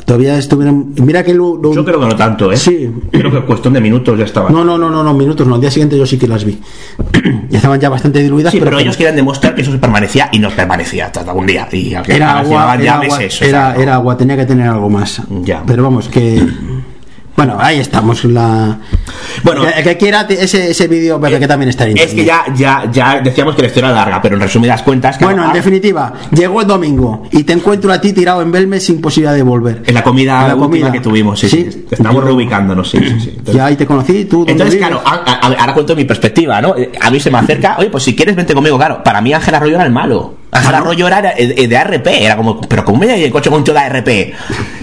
Todavía 0.05 0.39
estuvieron. 0.39 0.95
Mira 1.03 1.25
que 1.25 1.35
lo. 1.35 1.57
lo- 1.57 1.73
Yo 1.75 1.85
creo 1.85 1.99
que 2.01 2.07
no 2.07 2.17
tanto, 2.17 2.53
¿eh? 2.53 2.57
Sí. 2.57 2.89
Creo 3.11 3.31
que 3.33 3.41
cuestión 3.45 3.75
de 3.75 3.81
minutos 3.81 4.19
ya 4.19 4.25
estaba. 4.25 4.51
No, 4.51 4.65
no, 4.65 4.79
no, 4.79 4.91
no, 4.91 5.03
no, 5.03 5.15
minutos, 5.15 5.47
no. 5.47 5.55
Al 5.57 5.61
día 5.61 5.71
siguiente 5.71 5.97
yo 5.99 6.07
sí 6.07 6.17
que 6.19 6.29
las 6.29 6.45
vi. 6.45 6.59
Estaban 7.67 7.81
ya 7.81 7.89
bastante 7.89 8.21
diluidas, 8.21 8.53
Sí, 8.53 8.61
pero, 8.61 8.71
pero, 8.71 8.81
ellos 8.81 8.97
querían 8.97 9.17
demostrar 9.17 9.53
que 9.57 9.63
eso 9.63 9.73
se 9.73 9.79
permanecía 9.79 10.29
y 10.31 10.39
no 10.39 10.51
permanecía 10.51 11.07
hasta 11.07 11.23
algún 11.23 11.47
día. 11.47 11.67
Y 11.73 11.95
al 11.95 12.05
era 12.09 12.15
final 12.15 12.39
agua, 12.39 12.75
era, 12.75 12.85
ya 12.85 12.95
agua, 12.95 13.19
meses, 13.19 13.43
o 13.43 13.45
era, 13.45 13.75
sea, 13.75 13.83
era 13.83 13.95
agua, 13.95 14.17
tenía 14.17 14.37
que 14.37 14.47
tener 14.47 14.69
algo 14.69 14.89
más. 14.89 15.21
Ya. 15.43 15.65
Pero 15.67 15.83
vamos, 15.83 16.09
que. 16.09 16.47
Bueno, 17.37 17.57
ahí 17.61 17.79
estamos. 17.81 18.25
La... 18.25 18.79
Bueno. 19.45 19.65
el 19.69 19.85
que 19.85 19.97
quiera 19.99 20.23
ese, 20.29 20.71
ese 20.71 20.89
vídeo, 20.89 21.21
pero 21.21 21.39
que 21.39 21.47
también 21.47 21.69
está 21.69 21.85
en 21.87 21.99
Es 21.99 22.15
que 22.15 22.23
internet. 22.23 22.55
ya, 22.57 22.83
ya, 22.85 22.91
ya 22.91 23.21
decíamos 23.21 23.55
que 23.55 23.63
la 23.63 23.69
historia 23.69 23.89
era 23.91 23.97
larga, 23.99 24.23
pero 24.23 24.37
en 24.37 24.41
resumidas 24.43 24.83
cuentas, 24.83 25.19
Bueno, 25.21 25.45
en 25.45 25.53
definitiva, 25.53 26.13
llegó 26.33 26.63
el 26.63 26.67
domingo 26.67 27.25
y 27.31 27.45
te 27.45 27.53
encuentro 27.53 27.93
a 27.93 28.01
ti 28.01 28.13
tirado 28.15 28.41
en 28.43 28.51
Belmes 28.51 28.85
sin 28.87 29.01
posibilidad 29.01 29.35
de 29.35 29.43
volver. 29.43 29.83
en 29.87 29.95
la 29.95 30.03
comida 30.03 30.41
En 30.43 30.49
la 30.49 30.55
última 30.55 30.69
comida. 30.87 30.93
que 30.93 31.01
tuvimos, 31.01 31.39
sí, 31.39 31.49
Sí. 31.49 31.69
sí. 31.71 31.87
Estamos 31.91 32.15
Yo- 32.23 32.27
reubicándonos, 32.29 32.89
sí, 32.91 32.99
sí, 32.99 33.21
sí. 33.21 33.29
Entonces, 33.37 33.55
Ya 33.57 33.67
ahí 33.67 33.77
te 33.77 33.87
conocí, 33.87 34.25
tú. 34.25 34.39
¿dónde 34.39 34.53
entonces, 34.53 34.75
vives? 34.77 34.89
claro, 34.89 35.03
a- 35.07 35.31
a- 35.31 35.47
a- 35.47 35.61
ahora 35.61 35.75
cuento 35.75 35.95
mi 35.95 36.05
perspectiva, 36.05 36.61
¿no? 36.63 36.75
Eh, 36.77 36.93
A 37.01 37.11
mí 37.11 37.21
se 37.21 37.31
me 37.31 37.39
acerca, 37.39 37.77
oye, 37.79 37.91
pues 37.91 38.03
si 38.05 38.17
quieres 38.17 38.35
vente 38.35 38.55
conmigo, 38.55 38.77
claro. 38.79 39.03
Para 39.05 39.21
mí 39.21 39.33
Ángel 39.35 39.55
Arroyo 39.55 39.75
era 39.75 39.85
el 39.85 39.93
malo. 39.93 40.35
Claro. 40.63 40.77
Arroyo 40.79 41.07
era 41.07 41.33
eh, 41.37 41.47
de, 41.55 41.69
de 41.69 41.77
ARP, 41.77 42.07
era 42.07 42.37
como, 42.37 42.61
pero 42.61 42.85
¿cómo 42.85 42.99
me 42.99 43.25
en 43.25 43.31
coche 43.31 43.51
con 43.51 43.63
de 43.65 43.79
ARP? 43.79 44.09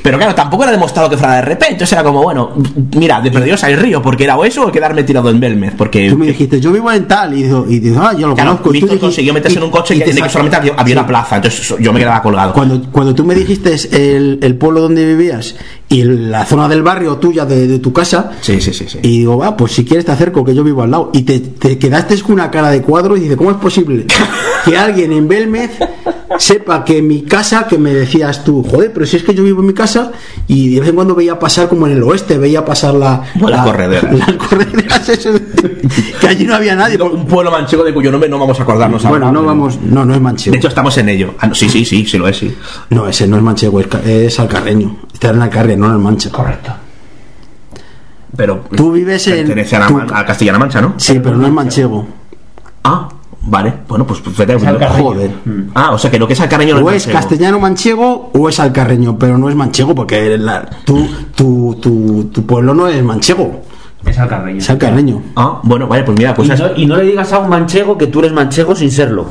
Pero 0.01 0.17
claro, 0.17 0.35
tampoco 0.35 0.63
era 0.63 0.71
demostrado 0.71 1.09
que 1.09 1.17
fuera 1.17 1.33
de 1.33 1.39
ARP, 1.39 1.63
entonces 1.69 1.93
era 1.93 2.03
como, 2.03 2.21
bueno, 2.23 2.51
mira, 2.95 3.21
de 3.21 3.31
perdidos 3.31 3.63
al 3.63 3.77
río, 3.77 4.01
porque 4.01 4.25
era 4.25 4.35
o 4.37 4.43
eso 4.45 4.67
o 4.67 4.71
quedarme 4.71 5.03
tirado 5.03 5.29
en 5.29 5.39
Belmez, 5.39 5.73
porque... 5.77 6.09
Tú 6.09 6.17
me 6.17 6.25
dijiste, 6.27 6.59
yo 6.59 6.71
vivo 6.71 6.91
en 6.91 7.07
tal, 7.07 7.37
y 7.37 7.43
dijo, 7.43 7.65
y 7.69 7.79
dijo 7.79 8.01
ah, 8.01 8.13
yo 8.13 8.27
lo 8.27 8.35
Claro, 8.35 8.49
conozco. 8.51 8.69
Víctor 8.71 8.99
consiguió 8.99 9.33
meterse 9.33 9.55
y- 9.55 9.57
en 9.59 9.63
un 9.63 9.71
coche 9.71 9.95
y 9.95 9.99
que, 9.99 10.13
de 10.13 10.21
que 10.21 10.29
solamente 10.29 10.57
había, 10.57 10.73
había 10.73 10.93
Sí. 10.93 10.99
una 10.99 11.07
plaza, 11.07 11.35
entonces 11.37 11.75
yo 11.79 11.93
me 11.93 11.99
quedaba 11.99 12.21
colgado. 12.21 12.53
Cuando, 12.53 12.81
cuando 12.91 13.15
tú 13.15 13.23
me 13.23 13.33
dijiste 13.35 13.73
el, 13.91 14.39
el 14.41 14.55
pueblo 14.57 14.81
donde 14.81 15.05
vivías 15.05 15.55
y 15.93 16.03
la 16.03 16.45
zona 16.45 16.67
del 16.67 16.81
barrio 16.83 17.17
tuya 17.17 17.45
de, 17.45 17.67
de 17.67 17.79
tu 17.79 17.93
casa, 17.93 18.31
Sí, 18.41 18.59
sí, 18.59 18.73
sí, 18.73 18.85
sí. 18.87 18.97
y 19.03 19.19
digo, 19.19 19.37
va, 19.37 19.55
pues 19.55 19.71
si 19.73 19.85
quieres 19.85 20.05
te 20.05 20.11
acerco, 20.11 20.43
que 20.43 20.53
yo 20.55 20.63
vivo 20.63 20.81
al 20.83 20.91
lado. 20.91 21.09
Y 21.13 21.21
te, 21.23 21.39
te 21.39 21.77
quedaste 21.77 22.19
con 22.21 22.33
una 22.33 22.49
cara 22.51 22.69
de 22.69 22.81
cuadro 22.81 23.15
y 23.15 23.21
dices, 23.21 23.37
¿cómo 23.37 23.51
es 23.51 23.57
posible 23.57 24.05
que 24.65 24.77
alguien 24.77 25.11
en 25.13 25.27
Belmez 25.27 25.71
sepa 26.39 26.83
que 26.83 27.01
mi 27.01 27.21
casa, 27.23 27.67
que 27.67 27.77
me 27.77 27.93
decías 27.93 28.43
tú, 28.43 28.63
joder, 28.63 28.91
pero 28.91 29.05
si 29.05 29.17
es 29.17 29.23
que 29.23 29.35
yo 29.35 29.43
vivo 29.43 29.61
en 29.61 29.67
mi 29.67 29.73
casa 29.73 30.11
y 30.47 30.73
de 30.73 30.79
vez 30.79 30.89
en 30.89 30.95
cuando 30.95 31.13
veía 31.15 31.37
pasar 31.37 31.69
como 31.69 31.85
en 31.85 31.93
el 31.93 32.03
oeste, 32.03 32.37
veía 32.37 32.65
pasar 32.65 32.95
la... 32.95 33.23
Buenas 33.35 33.59
la- 33.59 33.71
correderas. 33.71 34.13
Las 34.27 34.33
correderas, 34.37 35.11
que 36.21 36.27
allí 36.27 36.45
no 36.45 36.55
había 36.55 36.75
nadie. 36.75 36.99
un 37.01 37.25
pueblo 37.27 37.51
manchego 37.51 37.83
de 37.83 37.93
cuyo 37.93 38.11
nombre 38.11 38.29
no 38.29 38.39
vamos 38.39 38.59
a 38.59 38.63
acordarnos 38.63 39.03
Bueno, 39.03 39.27
ahora, 39.27 39.39
no 39.39 39.45
vamos, 39.45 39.79
no, 39.81 40.05
no 40.05 40.15
es 40.15 40.21
manchego. 40.21 40.53
De 40.53 40.57
hecho, 40.57 40.67
estamos 40.69 40.97
en 40.97 41.09
ello. 41.09 41.35
Ah, 41.39 41.47
no, 41.47 41.55
sí, 41.55 41.69
sí, 41.69 41.85
sí, 41.85 42.05
sí 42.05 42.17
lo 42.17 42.27
es, 42.27 42.37
sí. 42.37 42.53
No, 42.89 43.07
ese 43.07 43.27
no 43.27 43.37
es 43.37 43.43
manchego, 43.43 43.79
es 43.79 44.39
alcarreño. 44.39 44.97
Está 45.23 45.33
en 45.37 45.41
Alcarria, 45.41 45.77
no 45.77 45.85
en 45.85 45.93
el 45.93 45.99
Mancha. 45.99 46.29
Correcto. 46.29 46.69
Pero 48.35 48.65
Tú 48.75 48.91
vives 48.91 49.25
en- 49.27 49.37
pertenece 49.45 49.75
a, 49.77 49.79
la 49.79 49.87
tú- 49.87 50.01
a 50.13 50.25
Castilla-La 50.25 50.59
Mancha, 50.59 50.81
¿no? 50.81 50.95
Sí, 50.97 51.19
pero 51.23 51.37
no 51.37 51.47
es 51.47 51.53
manchego. 51.53 52.05
Ah, 52.83 53.07
vale. 53.43 53.73
Bueno, 53.87 54.05
pues 54.05 54.19
pues, 54.19 54.35
vete 54.35 54.53
a- 54.53 54.89
Joder. 54.89 55.31
Ah, 55.75 55.91
o 55.91 55.97
sea 55.97 56.11
que 56.11 56.19
lo 56.19 56.27
que 56.27 56.33
es 56.33 56.41
alcarreño 56.41 56.77
no 56.77 56.85
O 56.85 56.91
es 56.91 57.07
castellano 57.07 57.57
manchego 57.59 58.31
o 58.33 58.49
es 58.49 58.59
alcarreño, 58.59 59.17
pero 59.17 59.37
no 59.37 59.47
es 59.49 59.55
manchego 59.55 59.95
porque 59.95 60.37
la- 60.37 60.65
tu, 60.83 61.07
tu, 61.35 61.75
tu, 61.79 62.25
tu 62.33 62.45
pueblo 62.45 62.73
no 62.73 62.87
es 62.89 63.01
manchego, 63.01 63.61
Es 64.05 64.19
alcarreño. 64.19 64.57
es 64.59 64.69
alcarreño. 64.69 65.21
Ah, 65.35 65.59
bueno, 65.63 65.87
vale, 65.87 66.03
pues 66.03 66.17
mira, 66.17 66.31
Y 66.31 66.33
pues 66.33 66.59
no, 66.59 66.67
y 66.75 66.85
no 66.85 66.97
le 66.97 67.03
digas 67.03 67.31
a 67.31 67.39
un 67.39 67.49
manchego 67.49 67.97
que 67.97 68.07
tú 68.07 68.19
eres 68.19 68.33
manchego 68.33 68.75
sin 68.75 68.91
serlo. 68.91 69.27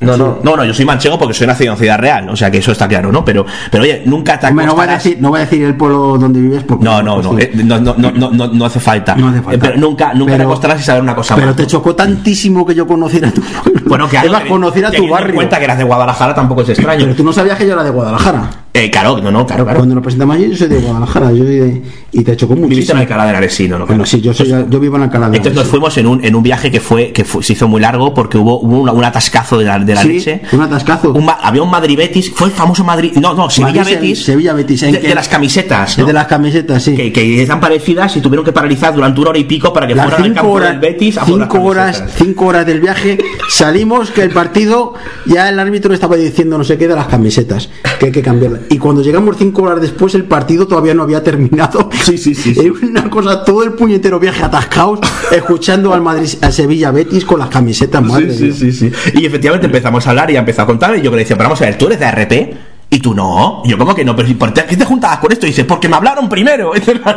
No, 0.00 0.16
no, 0.16 0.38
no, 0.42 0.56
no, 0.56 0.64
yo 0.64 0.72
soy 0.72 0.84
manchego 0.84 1.18
porque 1.18 1.34
soy 1.34 1.46
nacido 1.48 1.72
en 1.72 1.78
Ciudad 1.78 1.98
Real, 1.98 2.28
o 2.30 2.36
sea 2.36 2.50
que 2.50 2.58
eso 2.58 2.70
está 2.72 2.86
claro, 2.86 3.10
¿no? 3.10 3.24
Pero, 3.24 3.44
pero 3.70 3.82
oye, 3.82 4.02
nunca 4.06 4.38
te 4.38 4.46
Hombre, 4.46 4.64
no 4.66 4.74
voy, 4.74 4.82
a 4.82 4.84
acostarás- 4.96 5.02
decir, 5.04 5.18
no 5.20 5.30
voy 5.30 5.38
a 5.38 5.40
decir 5.40 5.62
el 5.64 5.76
pueblo 5.76 6.16
donde 6.18 6.40
vives 6.40 6.62
porque 6.62 6.84
No, 6.84 7.02
no, 7.02 7.20
no, 7.20 7.30
pues, 7.30 7.44
eh, 7.46 7.50
no, 7.64 7.80
no, 7.80 7.94
no, 7.98 8.10
no, 8.12 8.30
no, 8.30 8.46
no 8.46 8.64
hace 8.64 8.78
falta. 8.80 9.16
No 9.16 9.28
hace 9.28 9.42
falta. 9.42 9.54
Eh, 9.54 9.58
Pero 9.60 9.76
nunca, 9.80 10.14
nunca 10.14 10.32
te 10.32 10.38
Pero- 10.38 10.48
acostarás 10.50 10.80
y 10.80 10.84
saber 10.84 11.02
una 11.02 11.14
cosa 11.16 11.34
pero 11.34 11.48
más. 11.48 11.56
te 11.56 11.66
chocó 11.66 11.94
tantísimo 11.96 12.64
que 12.64 12.74
yo 12.76 12.86
conociera 12.86 13.30
tu 13.32 13.40
pueblo. 13.42 13.80
Bueno, 13.86 14.08
que 14.08 14.18
Además, 14.18 14.44
conocer 14.48 14.86
a 14.86 14.90
tu 14.92 15.08
barrio. 15.08 15.34
cuenta 15.34 15.58
que 15.58 15.64
eras 15.64 15.78
de 15.78 15.84
Guadalajara 15.84 16.32
tampoco 16.34 16.62
es 16.62 16.68
extraño. 16.70 17.00
Pero 17.04 17.16
tú 17.16 17.24
no 17.24 17.32
sabías 17.32 17.58
que 17.58 17.66
yo 17.66 17.72
era 17.72 17.82
de 17.82 17.90
Guadalajara. 17.90 18.48
Eh, 18.74 18.90
claro, 18.90 19.18
no, 19.18 19.30
no, 19.30 19.46
claro, 19.46 19.64
claro. 19.64 19.80
Cuando 19.80 19.94
nos 19.96 20.02
presentamos 20.02 20.34
allí, 20.36 20.48
yo 20.50 20.56
soy 20.56 20.68
de 20.68 20.78
Guadalajara. 20.78 21.30
Yo 21.32 21.44
soy 21.44 21.56
de- 21.58 21.82
y 22.12 22.24
te 22.24 22.36
chocó 22.36 22.54
Viviste 22.54 22.72
en 22.72 22.78
muchísimo. 22.78 23.00
Alcalá 23.00 23.24
de 23.24 23.30
Henares, 23.30 23.54
sí, 23.54 23.68
no, 23.68 23.78
no, 23.78 23.86
Bueno, 23.86 24.04
claro. 24.04 24.06
sí, 24.06 24.20
yo, 24.22 24.32
soy, 24.32 24.48
yo 24.48 24.80
vivo 24.80 24.96
en 24.96 25.02
Alcalá 25.02 25.28
de 25.28 25.36
Entonces 25.36 25.58
nos 25.60 25.68
fuimos 25.68 25.96
en 25.98 26.06
un, 26.06 26.24
en 26.24 26.34
un 26.34 26.42
viaje 26.42 26.70
que 26.70 26.80
fue 26.80 27.12
que 27.12 27.22
fue- 27.24 27.42
se 27.42 27.52
hizo 27.52 27.68
muy 27.68 27.82
largo 27.82 28.14
porque 28.14 28.38
hubo, 28.38 28.60
un 28.60 29.04
atascazo 29.04 29.58
de 29.58 29.66
la, 29.66 29.78
de 29.78 29.94
la 29.94 30.00
Sí, 30.02 30.08
leche. 30.08 30.40
un 30.52 30.62
atascazo. 30.62 31.12
Un 31.12 31.28
había 31.42 31.62
un 31.62 31.70
Madrid-Betis, 31.70 32.32
fue 32.34 32.46
el 32.48 32.52
famoso 32.54 32.82
Madrid... 32.82 33.12
No, 33.20 33.34
no, 33.34 33.50
Sevilla 33.50 33.82
Madrid, 33.82 33.96
Betis. 33.96 34.24
Sevilla 34.24 34.54
Betis, 34.54 34.82
en 34.84 34.92
de, 34.92 35.00
que- 35.00 35.08
de 35.08 35.14
las 35.14 35.28
camisetas, 35.28 35.96
de 35.98 36.12
las 36.12 36.26
camisetas, 36.26 36.82
sí. 36.82 36.96
que, 36.96 37.12
que 37.12 37.42
están 37.42 37.60
parecidas 37.60 38.16
y 38.16 38.20
tuvieron 38.22 38.42
que 38.44 38.52
paralizar 38.52 38.94
durante 38.94 39.20
una 39.20 39.30
hora 39.30 39.38
y 39.38 39.44
pico 39.44 39.70
para 39.72 39.86
que 39.86 39.94
las 39.94 40.06
fueran 40.06 40.22
al 40.28 40.34
campo 40.34 40.50
horas, 40.50 40.70
del 40.70 40.80
Betis 40.80 41.18
a 41.18 41.26
cinco 41.26 41.60
horas, 41.62 42.04
cinco 42.16 42.46
horas 42.46 42.64
del 42.64 42.80
viaje, 42.80 43.18
salimos 43.50 44.10
que 44.10 44.22
el 44.22 44.30
partido 44.30 44.94
ya 45.26 45.48
el 45.50 45.58
árbitro 45.58 45.92
estaba 45.92 46.16
diciendo 46.16 46.56
no 46.56 46.64
sé 46.64 46.78
qué 46.78 46.88
de 46.88 46.94
las 46.94 47.06
camisetas. 47.06 47.68
que 47.98 48.06
hay 48.06 48.12
que 48.12 48.22
cambiarla. 48.22 48.60
Y 48.70 48.78
cuando 48.78 49.02
llegamos 49.02 49.36
cinco 49.38 49.62
horas 49.62 49.80
después, 49.80 50.14
el 50.14 50.24
partido 50.24 50.66
todavía 50.66 50.94
no 50.94 51.02
había 51.02 51.22
terminado. 51.22 51.88
Sí, 52.04 52.18
sí, 52.18 52.34
sí. 52.34 52.50
Es 52.62 52.82
una 52.82 53.08
cosa, 53.10 53.44
todo 53.44 53.62
el 53.62 53.72
puñetero 53.72 54.18
viaje 54.18 54.42
atascados, 54.42 55.00
escuchando 55.32 55.92
al 55.92 56.02
Madrid, 56.02 56.28
a 56.40 56.50
Sevilla 56.50 56.90
Betis 56.90 57.24
con 57.24 57.38
las 57.38 57.48
camisetas, 57.48 58.02
madre 58.02 58.32
Sí, 58.32 58.52
sí, 58.52 58.72
sí, 58.72 58.90
sí. 58.90 58.92
Y 59.14 59.26
efectivamente 59.26 59.66
empezamos 59.66 60.06
a 60.06 60.10
hablar 60.10 60.30
y 60.30 60.36
empezó 60.36 60.62
a 60.62 60.66
contar. 60.66 60.96
Y 60.96 61.02
yo 61.02 61.10
que 61.10 61.16
le 61.16 61.22
decía, 61.22 61.36
pero 61.36 61.48
vamos 61.48 61.62
a 61.62 61.66
ver, 61.66 61.78
tú 61.78 61.86
eres 61.86 62.00
de 62.00 62.10
RP. 62.10 62.56
Y 62.94 62.98
tú 63.00 63.14
no. 63.14 63.62
Yo, 63.64 63.78
como 63.78 63.94
que 63.94 64.04
no? 64.04 64.14
Pero 64.14 64.28
¿y 64.28 64.34
¿por 64.34 64.52
qué 64.52 64.76
te 64.76 64.84
juntabas 64.84 65.18
con 65.18 65.32
esto? 65.32 65.46
Y 65.46 65.48
dice, 65.48 65.64
porque 65.64 65.88
me 65.88 65.96
hablaron 65.96 66.28
primero. 66.28 66.72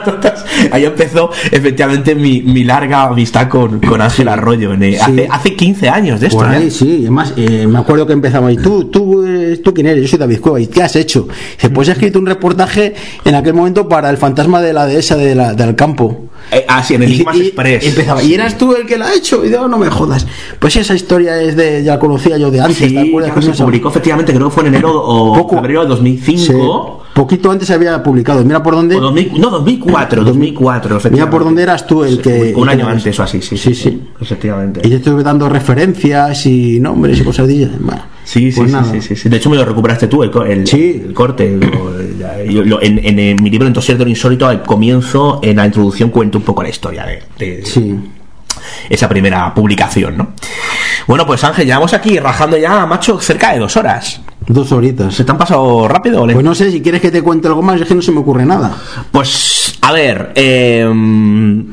Ahí 0.71 0.85
empezó 0.85 1.29
efectivamente 1.51 2.15
mi, 2.15 2.41
mi 2.41 2.63
larga 2.63 3.03
amistad 3.03 3.49
con, 3.49 3.81
con 3.81 4.01
Ángel 4.01 4.29
Arroyo. 4.29 4.71
en, 4.73 4.83
eh, 4.83 4.97
hace, 5.01 5.27
hace 5.29 5.53
15 5.53 5.89
años 5.89 6.21
de 6.21 6.27
esto. 6.27 6.37
Por 6.39 6.47
ahí, 6.47 6.67
¿eh? 6.67 6.71
sí, 6.71 6.99
además 7.01 7.33
eh, 7.35 7.67
me 7.67 7.77
acuerdo 7.77 8.07
que 8.07 8.13
empezamos 8.13 8.53
y 8.53 8.55
tú, 8.55 8.85
tú, 8.85 9.25
eh, 9.27 9.59
tú 9.61 9.73
quién 9.73 9.87
eres, 9.87 10.01
yo 10.03 10.07
soy 10.07 10.19
David 10.19 10.39
Cueva, 10.39 10.61
¿y 10.61 10.67
qué 10.67 10.81
has 10.81 10.95
hecho? 10.95 11.27
Dice, 11.57 11.69
pues 11.69 11.89
he 11.89 11.91
escrito 11.91 12.19
un 12.19 12.25
reportaje 12.25 12.93
en 13.25 13.35
aquel 13.35 13.53
momento 13.53 13.89
para 13.89 14.09
el 14.09 14.15
fantasma 14.15 14.61
de 14.61 14.71
la 14.71 14.85
dehesa 14.85 15.17
de 15.17 15.35
la- 15.35 15.53
del 15.55 15.75
campo. 15.75 16.29
Eh, 16.51 16.65
ah, 16.67 16.83
sí, 16.83 16.93
en 16.93 17.03
Enigmas 17.03 17.35
Y- 17.35 17.39
y 17.39 17.45
Express. 17.47 17.85
empezaba, 17.85 18.23
y 18.23 18.33
eras 18.33 18.57
tú 18.57 18.75
el 18.75 18.85
que 18.85 18.97
la 18.97 19.07
ha 19.07 19.13
hecho, 19.15 19.43
y 19.43 19.49
digo, 19.49 19.67
no 19.67 19.77
me 19.77 19.89
jodas. 19.89 20.25
Pues 20.59 20.75
esa 20.75 20.93
historia 20.93 21.41
es 21.41 21.55
de, 21.55 21.83
ya 21.83 21.93
la 21.93 21.99
conocía 21.99 22.37
yo 22.37 22.51
de 22.51 22.61
antes, 22.61 22.77
Sí, 22.77 22.93
¿te 22.93 22.99
acuerdas? 22.99 23.31
claro, 23.33 23.53
se 23.53 23.63
publicó 23.63 23.89
efectivamente, 23.89 24.33
creo 24.33 24.49
que 24.49 24.53
fue 24.53 24.63
en 24.63 24.67
enero 24.75 24.91
o 24.93 25.49
febrero 25.49 25.81
de 25.81 25.87
2005. 25.87 27.01
Sí, 27.01 27.09
poquito 27.15 27.49
antes 27.49 27.67
se 27.67 27.73
había 27.73 28.01
publicado, 28.03 28.43
mira 28.45 28.61
por 28.61 28.75
dónde. 28.75 28.95
O 28.95 29.01
2000 29.01 29.39
no, 29.39 29.49
2004, 29.49 30.23
2004. 30.23 30.99
Mira 31.11 31.29
por 31.29 31.43
dónde 31.43 31.63
eras 31.63 31.87
tú 31.87 32.03
el 32.03 32.21
que. 32.21 32.53
Un 32.55 32.69
año 32.69 32.87
antes 32.87 33.19
o 33.19 33.23
así, 33.23 33.41
sí. 33.41 33.57
Sí, 33.57 33.73
sí. 33.73 34.01
Efectivamente. 34.19 34.81
Y 34.83 34.89
yo 34.89 34.97
estuve 34.97 35.23
dando 35.23 35.49
referencias 35.49 36.45
y 36.45 36.79
nombres 36.79 37.19
y 37.19 37.23
cosas 37.23 37.47
de 37.47 37.53
ellas. 37.55 37.71
Bueno, 37.79 38.01
Sí, 38.25 38.51
sí, 38.51 38.59
pues 38.59 38.71
sí, 38.71 38.77
sí, 38.91 39.01
sí, 39.07 39.15
sí. 39.15 39.29
De 39.29 39.37
hecho, 39.37 39.49
me 39.49 39.55
lo 39.55 39.63
recuperaste 39.63 40.07
tú, 40.07 40.23
el, 40.23 40.31
co- 40.31 40.43
el, 40.43 40.65
el 41.05 41.13
corte. 41.13 41.55
lo- 41.57 42.43
yo- 42.51 42.63
lo- 42.65 42.81
en, 42.81 42.99
en, 43.03 43.19
mi 43.41 43.49
libro, 43.49 43.67
En 43.67 43.73
de 43.99 44.03
lo 44.03 44.09
Insólito, 44.09 44.47
al 44.47 44.63
comienzo, 44.63 45.39
en 45.43 45.57
la 45.57 45.65
introducción, 45.67 46.09
cuento 46.09 46.37
un 46.39 46.43
poco 46.43 46.61
la 46.63 46.69
historia 46.69 47.05
de, 47.05 47.23
de 47.37 47.63
esa 48.89 49.07
primera 49.07 49.53
publicación, 49.53 50.17
¿no? 50.17 50.33
Bueno, 51.07 51.25
pues 51.27 51.43
Ángel, 51.43 51.65
llevamos 51.67 51.93
aquí 51.93 52.17
rajando 52.19 52.57
ya, 52.57 52.85
macho, 52.87 53.19
cerca 53.21 53.53
de 53.53 53.59
dos 53.59 53.77
horas. 53.77 54.21
Dos 54.47 54.71
horitas. 54.71 55.15
¿Se 55.15 55.23
te 55.23 55.31
han 55.31 55.37
pasado 55.37 55.87
rápido 55.87 56.23
o? 56.23 56.27
Pues 56.27 56.43
no 56.43 56.53
sé, 56.53 56.71
si 56.71 56.81
quieres 56.81 57.01
que 57.01 57.09
te 57.09 57.23
cuente 57.23 57.47
algo 57.47 57.63
más, 57.63 57.81
es 57.81 57.87
que 57.87 57.95
no 57.95 58.01
se 58.01 58.11
me 58.11 58.19
ocurre 58.19 58.45
nada. 58.45 58.75
Pues, 59.11 59.79
a 59.81 59.91
ver, 59.91 60.33
eh, 60.35 60.87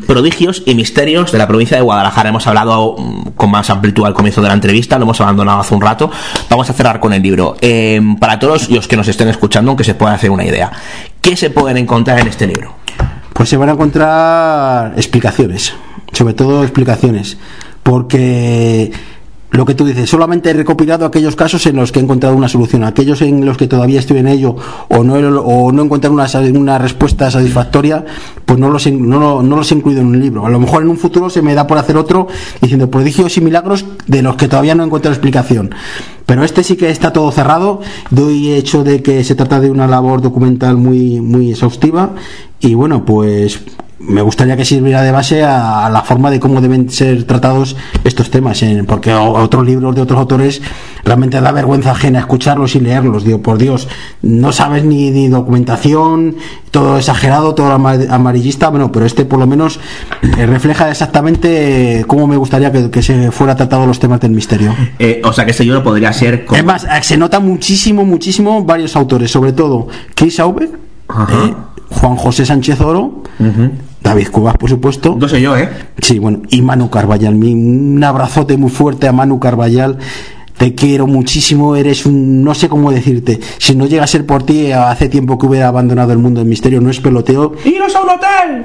prodigios 0.07 0.63
y 0.65 0.75
misterios 0.75 1.33
de 1.33 1.39
la 1.39 1.47
provincia 1.47 1.77
de 1.77 1.83
Guadalajara. 1.83 2.31
Hemos 2.31 2.47
hablado 2.47 2.97
mm, 2.99 3.31
con 3.37 3.51
más 3.51 3.69
amplitud 3.69 4.07
al 4.07 4.15
comienzo 4.15 4.41
de 4.41 4.49
la 4.49 4.55
entrevista, 4.55 4.99
lo 4.99 5.05
hemos 5.05 5.21
abandonado 5.21 5.61
hace 5.61 5.75
un 5.75 5.83
rato. 5.83 6.11
Vamos 6.49 6.71
a 6.71 6.73
cerrar 6.73 6.99
con 6.99 7.13
el 7.13 7.23
libro. 7.23 7.57
Eh, 7.61 8.01
para 8.19 8.39
todos 8.39 8.71
los 8.71 8.89
que 8.89 8.97
nos 8.97 9.07
estén 9.07 9.29
escuchando, 9.29 9.71
aunque 9.71 9.85
se 9.85 9.95
pueda 9.95 10.15
hacer 10.15 10.31
una 10.31 10.45
idea, 10.45 10.73
¿qué 11.21 11.37
se 11.37 11.51
pueden 11.51 11.77
encontrar 11.77 12.21
en 12.21 12.29
este 12.29 12.47
libro? 12.47 12.75
Pues 13.35 13.51
se 13.51 13.59
van 13.59 13.69
a 13.69 13.73
encontrar 13.73 14.95
explicaciones, 14.97 15.75
sobre 16.13 16.33
todo 16.33 16.63
explicaciones, 16.63 17.37
porque 17.83 18.93
lo 19.53 19.67
que 19.67 19.75
tú 19.75 19.85
dices, 19.85 20.09
solamente 20.09 20.51
he 20.51 20.55
recopilado 20.55 21.05
aquellos 21.05 21.37
casos 21.37 21.65
en 21.67 21.77
los 21.77 21.93
que 21.93 22.01
he 22.01 22.03
encontrado 22.03 22.35
una 22.35 22.49
solución, 22.49 22.85
aquellos 22.85 23.21
en 23.21 23.45
los 23.45 23.59
que 23.59 23.69
todavía 23.69 24.01
estoy 24.01 24.19
en 24.19 24.29
ello 24.29 24.57
o 24.89 25.05
no, 25.05 25.15
o 25.15 25.73
no 25.73 25.83
una, 25.83 26.27
una 26.55 26.79
respuesta 26.79 27.31
satisfactoria, 27.31 28.05
pues 28.47 28.59
no 28.59 28.71
los, 28.71 28.91
no, 28.91 29.43
no 29.43 29.57
los 29.57 29.71
he 29.71 29.75
incluido 29.75 30.01
en 30.01 30.07
un 30.07 30.21
libro. 30.21 30.47
A 30.47 30.51
lo 30.51 30.59
mejor 30.59 30.83
en 30.83 30.89
un 30.89 30.97
futuro 30.97 31.29
se 31.29 31.43
me 31.43 31.55
da 31.55 31.67
por 31.67 31.77
hacer 31.77 31.99
otro 31.99 32.29
diciendo 32.63 32.91
prodigios 32.91 33.37
y 33.37 33.43
milagros 33.43 33.85
de 34.07 34.23
los 34.23 34.37
que 34.37 34.49
todavía 34.49 34.75
no 34.75 34.85
he 34.85 34.87
encontrado 34.87 35.13
explicación. 35.13 35.75
Pero 36.25 36.45
este 36.45 36.65
sí 36.65 36.77
que 36.77 36.89
está 36.89 37.13
todo 37.13 37.31
cerrado, 37.31 37.81
doy 38.11 38.53
hecho 38.53 38.85
de 38.85 39.03
que 39.03 39.23
se 39.23 39.35
trata 39.35 39.61
de 39.61 39.71
una 39.71 39.87
labor 39.87 40.23
documental 40.23 40.79
muy, 40.79 41.21
muy 41.21 41.51
exhaustiva 41.51 42.15
y 42.59 42.75
bueno, 42.75 43.05
pues 43.05 43.61
me 44.09 44.21
gustaría 44.23 44.57
que 44.57 44.65
sirviera 44.65 45.01
de 45.03 45.13
base 45.13 45.43
a, 45.45 45.87
a 45.87 45.91
la 45.91 46.03
forma 46.03 46.31
de 46.31 46.41
cómo 46.41 46.61
deben 46.61 46.91
ser 46.91 47.25
tratados 47.25 47.77
estos 48.05 48.31
temas, 48.31 48.63
en- 48.63 48.85
porque 48.87 49.13
otros 49.15 49.65
libros 49.65 49.95
de 49.95 50.01
otros 50.03 50.19
autores 50.19 50.61
realmente 51.05 51.41
da 51.41 51.53
vergüenza 51.53 51.93
ajena 51.93 52.19
escucharlos 52.19 52.75
y 52.75 52.81
leerlos, 52.81 53.25
digo, 53.25 53.41
por 53.43 53.59
Dios, 53.59 53.89
no 54.23 54.51
sabes 54.53 54.85
ni, 54.85 55.11
ni 55.11 55.29
documentación, 55.29 56.37
todo 56.71 56.97
exagerado, 56.99 57.55
todo 57.55 57.73
ama- 57.73 57.99
amarillista, 58.11 58.69
bueno, 58.71 58.91
pero 58.91 59.07
este 59.07 59.25
por 59.25 59.39
lo 59.39 59.47
menos 59.47 59.79
eh, 60.39 60.47
refleja 60.47 60.91
exactamente 60.91 62.05
cómo 62.07 62.27
me 62.27 62.37
gustaría 62.37 62.73
que, 62.73 62.91
que 62.91 63.03
se 63.03 63.31
fuera 63.31 63.55
tratado 63.57 63.87
los 63.87 63.99
temas 64.01 64.21
del 64.21 64.33
misterio. 64.33 64.75
Eh, 64.99 65.23
o 65.25 65.33
sea, 65.33 65.45
que 65.45 65.53
este 65.53 65.65
libro 65.65 65.83
podría 65.83 66.13
ser... 66.13 66.45
Es 66.53 66.65
más, 66.65 66.85
eh, 66.85 66.89
se 67.03 67.17
nota 67.17 67.41
muchísimo, 67.41 68.05
muchísimo 68.05 68.65
varios 68.65 68.97
autores, 68.97 69.31
sobre 69.31 69.53
todo 69.53 69.89
Chris 70.15 70.41
Auber, 70.41 70.69
eh, 70.69 71.55
Juan 71.91 72.17
José 72.17 72.47
Sánchez 72.47 72.81
Oro, 72.81 73.23
David 74.03 74.29
Cubas, 74.29 74.57
por 74.57 74.69
supuesto. 74.69 75.17
No 75.19 75.29
soy 75.29 75.43
yo, 75.43 75.57
¿eh? 75.57 75.69
Sí, 75.99 76.19
bueno, 76.19 76.43
y 76.51 76.61
Manu 76.63 76.91
Carballal. 76.91 77.35
Un 77.35 78.03
abrazote 78.03 78.57
muy 78.57 78.71
fuerte 78.71 79.07
a 79.07 79.13
Manu 79.13 79.39
Carballal. 79.39 79.99
Te 80.57 80.75
quiero 80.75 81.07
muchísimo, 81.07 81.77
eres 81.77 82.05
un. 82.07 82.45
No 82.45 82.55
sé 82.55 82.69
cómo 82.69 82.91
decirte. 82.93 83.41
Si 83.59 83.75
no 83.75 83.87
llega 83.87 84.05
a 84.05 84.07
ser 84.07 84.27
por 84.27 84.45
ti, 84.45 84.71
hace 84.73 85.09
tiempo 85.09 85.39
que 85.39 85.47
hubiera 85.47 85.69
abandonado 85.69 86.13
el 86.13 86.19
mundo 86.19 86.41
del 86.41 86.49
misterio. 86.49 86.81
No 86.81 86.91
es 86.91 87.01
peloteo. 87.01 87.55
¡Iros 87.65 87.95
a 87.97 88.03
un 88.03 88.11
hotel! 88.11 88.65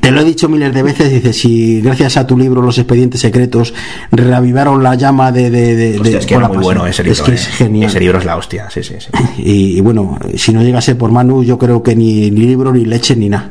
Te 0.00 0.10
lo 0.10 0.20
he 0.20 0.24
dicho 0.24 0.48
miles 0.48 0.72
de 0.74 0.82
veces, 0.82 1.10
dices, 1.10 1.36
si 1.38 1.80
gracias 1.80 2.16
a 2.16 2.26
tu 2.26 2.36
libro 2.38 2.62
Los 2.62 2.78
expedientes 2.78 3.20
secretos 3.20 3.74
reavivaron 4.10 4.82
la 4.82 4.94
llama 4.94 5.32
de... 5.32 5.50
de, 5.50 5.74
de- 5.76 5.94
Hostia, 5.98 6.12
de- 6.12 6.18
es 6.18 6.26
que 6.26 6.34
era 6.34 6.48
muy 6.48 6.58
bueno 6.58 6.86
ese 6.86 7.02
libro. 7.02 7.12
Es 7.14 7.22
que 7.22 7.30
eh. 7.32 7.34
es 7.34 7.46
genial. 7.48 7.90
Ese 7.90 8.00
libro 8.00 8.18
es 8.18 8.24
la 8.24 8.36
hostia, 8.36 8.68
sí, 8.70 8.82
sí, 8.82 8.94
sí. 8.98 9.08
Y, 9.42 9.76
y 9.78 9.80
bueno, 9.80 10.18
si 10.36 10.52
no 10.52 10.62
llegase 10.62 10.94
por 10.94 11.10
Manu, 11.12 11.42
yo 11.44 11.58
creo 11.58 11.82
que 11.82 11.94
ni, 11.96 12.30
ni 12.30 12.40
libro, 12.46 12.72
ni 12.72 12.84
leche, 12.84 13.14
ni 13.16 13.28
nada. 13.28 13.50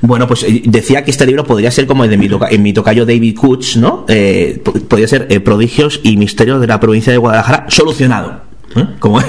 Bueno, 0.00 0.26
pues 0.26 0.42
eh, 0.44 0.62
decía 0.64 1.04
que 1.04 1.10
este 1.10 1.26
libro 1.26 1.44
podría 1.44 1.70
ser 1.70 1.86
como 1.86 2.04
el 2.04 2.10
de 2.10 2.16
mi, 2.16 2.28
toca- 2.28 2.48
en 2.50 2.62
mi 2.62 2.72
tocayo 2.72 3.04
David 3.06 3.36
Kutch, 3.38 3.76
¿no? 3.76 4.04
Eh, 4.08 4.60
po- 4.64 4.72
podría 4.72 5.06
ser 5.08 5.26
eh, 5.30 5.40
Prodigios 5.40 6.00
y 6.02 6.16
Misterios 6.16 6.60
de 6.60 6.66
la 6.66 6.80
provincia 6.80 7.12
de 7.12 7.18
Guadalajara 7.18 7.66
solucionado. 7.68 8.51
¿Eh? 8.76 8.86
Como, 8.98 9.20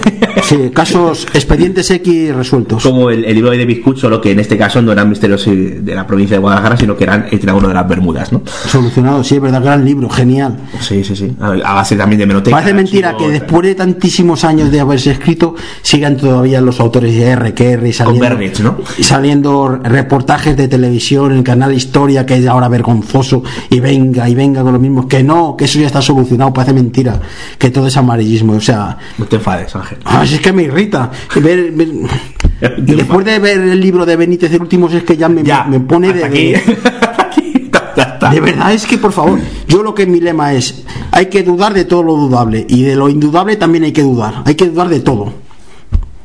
Sí, 0.43 0.71
casos, 0.73 1.27
expedientes 1.33 1.89
X 1.89 2.35
resueltos. 2.35 2.83
como 2.83 3.09
el, 3.09 3.25
el 3.25 3.35
libro 3.35 3.51
de 3.51 3.81
Kutch, 3.81 3.99
solo 3.99 4.19
que 4.19 4.31
en 4.31 4.39
este 4.39 4.57
caso 4.57 4.81
no 4.81 4.91
eran 4.91 5.09
misterios 5.09 5.45
eh, 5.47 5.79
de 5.81 5.95
la 5.95 6.05
provincia 6.05 6.35
de 6.35 6.41
Guadalajara, 6.41 6.77
sino 6.77 6.95
que 6.95 7.03
eran 7.05 7.27
el 7.31 7.39
triángulo 7.39 7.67
de 7.67 7.73
las 7.73 7.87
Bermudas, 7.87 8.31
¿no? 8.31 8.41
Solucionado, 8.45 9.23
sí, 9.23 9.35
es 9.35 9.41
verdad, 9.41 9.63
gran 9.63 9.85
libro, 9.85 10.09
genial. 10.09 10.57
Sí, 10.79 11.03
sí, 11.03 11.15
sí. 11.15 11.35
A, 11.39 11.73
base 11.73 11.95
también 11.95 12.19
de 12.19 12.25
menoteca. 12.25 12.55
Parece 12.55 12.73
mentira 12.73 13.15
que 13.17 13.29
después 13.29 13.63
de 13.63 13.75
tantísimos 13.75 14.43
años 14.43 14.71
de 14.71 14.79
haberse 14.79 15.11
escrito, 15.11 15.55
sigan 15.81 16.17
todavía 16.17 16.61
los 16.61 16.79
autores 16.79 17.15
de 17.15 17.23
R, 17.23 17.53
que 17.53 17.71
R, 17.71 17.87
y 17.87 17.93
saliendo, 17.93 18.21
Bernich, 18.21 18.59
¿no? 18.59 18.77
y 18.97 19.03
saliendo 19.03 19.79
reportajes 19.83 20.57
de 20.57 20.67
televisión, 20.67 21.31
en 21.31 21.39
el 21.39 21.43
canal 21.43 21.73
Historia, 21.73 22.25
que 22.25 22.35
es 22.35 22.47
ahora 22.47 22.67
vergonzoso, 22.67 23.43
y 23.69 23.79
venga, 23.79 24.27
y 24.27 24.35
venga 24.35 24.61
con 24.63 24.73
lo 24.73 24.79
mismo, 24.79 25.07
que 25.07 25.23
no, 25.23 25.55
que 25.57 25.65
eso 25.65 25.79
ya 25.79 25.87
está 25.87 26.01
solucionado, 26.01 26.53
parece 26.53 26.73
mentira, 26.73 27.19
que 27.57 27.69
todo 27.69 27.87
es 27.87 27.97
amarillismo, 27.97 28.53
o 28.53 28.61
sea, 28.61 28.97
te 29.33 29.37
enfades, 29.37 29.75
Ángel. 29.75 29.97
Ah, 30.05 30.25
si 30.27 30.35
es 30.35 30.41
que 30.41 30.53
me 30.53 30.63
irrita. 30.63 31.09
Ver- 31.41 31.71
ver- 31.71 31.89
y 32.77 32.91
después 32.93 33.25
de 33.25 33.39
ver 33.39 33.57
el 33.59 33.79
libro 33.79 34.05
de 34.05 34.15
Benítez, 34.15 34.53
el 34.53 34.61
último, 34.61 34.87
es 34.89 35.03
que 35.03 35.17
ya 35.17 35.27
me, 35.27 35.41
me 35.43 35.79
pone 35.79 36.13
de, 36.13 36.23
aquí. 36.25 36.53
de- 36.53 38.39
verdad, 38.41 38.73
es 38.73 38.85
que 38.85 38.97
por 38.97 39.11
favor, 39.11 39.39
yo 39.67 39.81
lo 39.83 39.93
que 39.95 40.05
mi 40.05 40.19
lema 40.19 40.53
es: 40.53 40.83
hay 41.11 41.27
que 41.27 41.41
dudar 41.43 41.73
de 41.73 41.85
todo 41.85 42.03
lo 42.03 42.15
dudable, 42.15 42.65
y 42.69 42.83
de 42.83 42.95
lo 42.95 43.09
indudable 43.09 43.55
también 43.55 43.83
hay 43.85 43.91
que 43.91 44.03
dudar. 44.03 44.43
Hay 44.45 44.55
que 44.55 44.67
dudar 44.67 44.89
de 44.89 44.99
todo. 44.99 45.33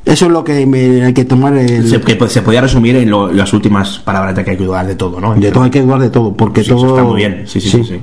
Eso 0.04 0.24
es 0.26 0.30
lo 0.32 0.42
que 0.44 0.64
me, 0.66 1.04
hay 1.04 1.12
que 1.14 1.24
tomar. 1.24 1.54
El, 1.54 1.88
Se, 1.88 2.00
que 2.00 2.16
pues, 2.16 2.32
se 2.32 2.42
podía 2.42 2.60
resumir 2.60 2.96
en 2.96 3.10
lo- 3.10 3.32
las 3.32 3.52
últimas 3.52 3.98
palabras 4.00 4.34
de 4.36 4.44
que 4.44 4.50
hay 4.52 4.56
que 4.56 4.64
dudar 4.64 4.86
de 4.86 4.94
todo, 4.96 5.20
¿no? 5.20 5.34
de 5.34 5.50
todo 5.50 5.64
hay 5.64 5.70
que 5.70 5.80
dudar 5.82 6.00
de 6.00 6.10
todo, 6.10 6.34
porque 6.34 6.62
Sí, 6.62 6.70
eso 6.70 6.76
todo. 6.80 6.90
está 6.96 7.02
muy 7.04 7.16
bien. 7.16 7.42
Sí, 7.46 7.60
sí, 7.60 7.70
sí. 7.70 7.84
sí. 7.84 8.00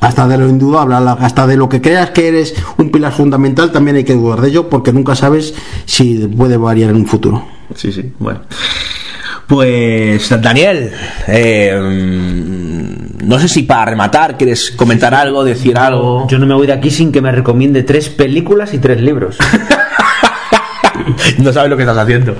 Hasta 0.00 0.26
de 0.26 0.38
lo 0.38 0.48
indudable, 0.48 0.94
hasta 0.94 1.46
de 1.46 1.56
lo 1.56 1.68
que 1.68 1.80
creas 1.80 2.10
que 2.10 2.28
eres 2.28 2.54
un 2.78 2.90
pilar 2.90 3.12
fundamental, 3.12 3.70
también 3.70 3.96
hay 3.96 4.04
que 4.04 4.14
dudar 4.14 4.40
de 4.40 4.48
ello, 4.48 4.68
porque 4.68 4.92
nunca 4.92 5.14
sabes 5.14 5.54
si 5.84 6.26
puede 6.26 6.56
variar 6.56 6.90
en 6.90 6.96
un 6.96 7.06
futuro. 7.06 7.46
Sí, 7.74 7.92
sí, 7.92 8.12
bueno. 8.18 8.40
Pues 9.46 10.30
Daniel, 10.40 10.92
eh, 11.26 11.76
no 13.24 13.38
sé 13.40 13.48
si 13.48 13.64
para 13.64 13.86
rematar 13.86 14.38
quieres 14.38 14.70
comentar 14.70 15.12
algo, 15.12 15.44
decir 15.44 15.76
algo. 15.76 16.26
Yo 16.28 16.38
no 16.38 16.46
me 16.46 16.54
voy 16.54 16.68
de 16.68 16.72
aquí 16.72 16.90
sin 16.90 17.10
que 17.10 17.20
me 17.20 17.32
recomiende 17.32 17.82
tres 17.82 18.08
películas 18.08 18.72
y 18.74 18.78
tres 18.78 19.00
libros. 19.00 19.36
No 21.38 21.52
sabes 21.52 21.70
lo 21.70 21.76
que 21.76 21.82
estás 21.82 21.96
haciendo. 21.96 22.36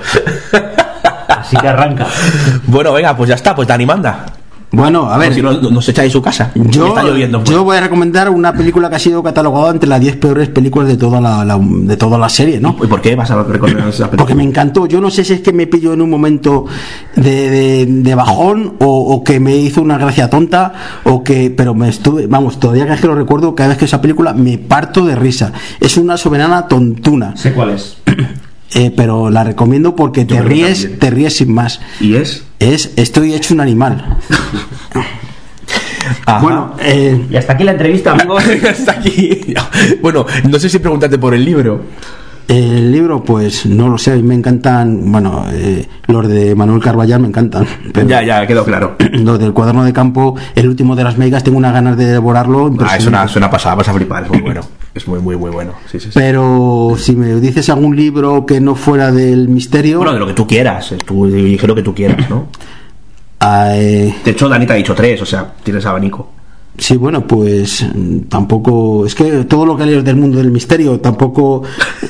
Así 1.27 1.57
que 1.57 1.67
arranca. 1.67 2.07
Bueno, 2.67 2.93
venga, 2.93 3.15
pues 3.15 3.29
ya 3.29 3.35
está, 3.35 3.55
pues 3.55 3.67
Dani 3.67 3.85
manda. 3.85 4.25
Bueno, 4.73 5.09
a 5.11 5.17
ver. 5.17 5.33
Si 5.33 5.41
no, 5.41 5.51
no 5.53 5.81
se 5.81 5.91
echa 5.91 6.03
de 6.03 6.09
su 6.09 6.21
casa. 6.21 6.51
Yo, 6.55 6.87
está 6.87 7.03
lloviendo. 7.03 7.39
pues. 7.39 7.49
yo 7.49 7.63
voy 7.65 7.75
a 7.75 7.81
recomendar 7.81 8.29
una 8.29 8.53
película 8.53 8.89
que 8.89 8.95
ha 8.95 8.99
sido 8.99 9.21
catalogada 9.21 9.71
entre 9.71 9.89
las 9.89 9.99
10 9.99 10.15
peores 10.15 10.47
películas 10.49 10.87
de 10.87 10.95
toda 10.97 11.19
la, 11.19 11.43
la- 11.43 11.59
de 11.61 11.97
toda 11.97 12.17
la 12.17 12.29
serie, 12.29 12.59
¿no? 12.61 12.77
¿Y 12.81 12.87
por 12.87 13.01
qué 13.01 13.15
vas 13.15 13.29
a 13.31 13.43
recordar 13.43 13.77
esa 13.89 14.05
película? 14.05 14.17
Porque 14.17 14.35
me 14.35 14.43
encantó. 14.43 14.85
Yo 14.87 15.01
no 15.01 15.11
sé 15.11 15.23
si 15.25 15.33
es 15.33 15.41
que 15.41 15.51
me 15.51 15.67
pilló 15.67 15.91
en 15.93 16.01
un 16.01 16.09
momento 16.09 16.65
de, 17.15 17.49
de- 17.49 17.85
de 17.85 18.15
bajón 18.15 18.75
o, 18.79 19.13
o 19.13 19.23
que 19.23 19.39
me 19.41 19.55
hizo 19.57 19.81
una 19.81 19.97
gracia 19.97 20.29
tonta 20.29 20.73
o 21.03 21.23
que, 21.23 21.53
pero 21.55 21.73
me 21.73 21.89
estuve, 21.89 22.27
vamos, 22.27 22.59
todavía 22.59 22.87
que 22.87 22.93
es 22.93 23.01
que 23.01 23.07
lo 23.07 23.15
recuerdo, 23.15 23.53
cada 23.55 23.69
vez 23.69 23.77
que 23.77 23.85
esa 23.85 23.99
película 24.01 24.33
me 24.33 24.57
parto 24.57 25.05
de 25.05 25.15
risa. 25.15 25.51
Es 25.81 25.97
una 25.97 26.15
soberana 26.17 26.67
tontuna. 26.67 27.35
Sé 27.35 27.51
cuál 27.53 27.71
es. 27.71 27.97
Eh, 28.73 28.91
pero 28.95 29.29
la 29.29 29.43
recomiendo 29.43 29.95
porque 29.95 30.23
te 30.25 30.41
ríes, 30.41 30.81
también. 30.81 30.99
te 30.99 31.09
ríes 31.09 31.35
sin 31.35 31.53
más. 31.53 31.81
¿Y 31.99 32.15
es? 32.15 32.43
Es 32.59 32.93
Estoy 32.95 33.33
hecho 33.33 33.53
un 33.53 33.59
animal. 33.61 34.17
Ajá. 36.25 36.39
Bueno, 36.41 36.73
eh, 36.79 37.25
Y 37.29 37.35
hasta 37.35 37.53
aquí 37.53 37.63
la 37.63 37.71
entrevista, 37.71 38.11
amigos. 38.11 38.43
Hasta 38.69 38.93
aquí. 38.93 39.53
Bueno, 40.01 40.25
no 40.49 40.59
sé 40.59 40.69
si 40.69 40.79
preguntarte 40.79 41.17
por 41.17 41.33
el 41.33 41.43
libro. 41.45 41.81
el 42.47 42.91
libro, 42.91 43.23
pues 43.23 43.65
no 43.65 43.87
lo 43.87 43.97
sé, 43.97 44.21
me 44.21 44.35
encantan, 44.35 45.11
bueno, 45.11 45.45
eh, 45.51 45.87
los 46.07 46.27
de 46.27 46.53
Manuel 46.55 46.81
Carballal 46.81 47.21
me 47.21 47.27
encantan. 47.27 47.65
Pero 47.93 48.07
Ya, 48.07 48.23
ya, 48.23 48.45
quedó 48.47 48.63
claro. 48.65 48.95
Los 49.13 49.39
del 49.39 49.53
cuaderno 49.53 49.83
de 49.83 49.93
campo, 49.93 50.35
el 50.55 50.67
último 50.67 50.95
de 50.95 51.03
las 51.03 51.17
megas, 51.17 51.43
tengo 51.43 51.57
unas 51.57 51.73
ganas 51.73 51.97
de 51.97 52.05
devorarlo. 52.05 52.73
Ah, 52.79 52.97
es 52.97 53.05
una, 53.05 53.23
es 53.25 53.35
una 53.35 53.49
pasada, 53.49 53.75
vas 53.75 53.87
a 53.87 53.93
flipar, 53.93 54.23
es 54.23 54.29
muy 54.29 54.41
bueno. 54.41 54.61
Es 54.93 55.07
muy, 55.07 55.19
muy, 55.19 55.37
muy 55.37 55.51
bueno. 55.51 55.73
Sí, 55.89 55.99
sí, 55.99 56.07
sí. 56.07 56.11
Pero 56.13 56.95
si 56.97 57.15
me 57.15 57.35
dices 57.39 57.69
algún 57.69 57.95
libro 57.95 58.45
que 58.45 58.59
no 58.59 58.75
fuera 58.75 59.11
del 59.11 59.47
misterio, 59.47 59.97
Bueno, 59.97 60.13
de 60.13 60.19
lo 60.19 60.27
que 60.27 60.33
tú 60.33 60.45
quieras, 60.45 60.93
tú 61.05 61.25
elige 61.25 61.65
lo 61.67 61.75
que 61.75 61.81
tú 61.83 61.95
quieras, 61.95 62.29
¿no? 62.29 62.47
ah, 63.39 63.71
eh, 63.75 64.13
De 64.25 64.31
hecho, 64.31 64.49
Dani 64.49 64.65
te 64.65 64.73
ha 64.73 64.75
dicho 64.75 64.93
tres, 64.93 65.21
o 65.21 65.25
sea, 65.25 65.53
tienes 65.63 65.85
abanico. 65.85 66.31
Sí, 66.77 66.97
bueno, 66.97 67.25
pues 67.25 67.85
mm, 67.93 68.21
tampoco. 68.29 69.05
Es 69.05 69.15
que 69.15 69.43
todo 69.45 69.65
lo 69.65 69.77
que 69.77 69.85
lees 69.85 70.03
del 70.03 70.15
mundo 70.15 70.37
del 70.37 70.51
misterio, 70.51 70.99
tampoco. 70.99 71.63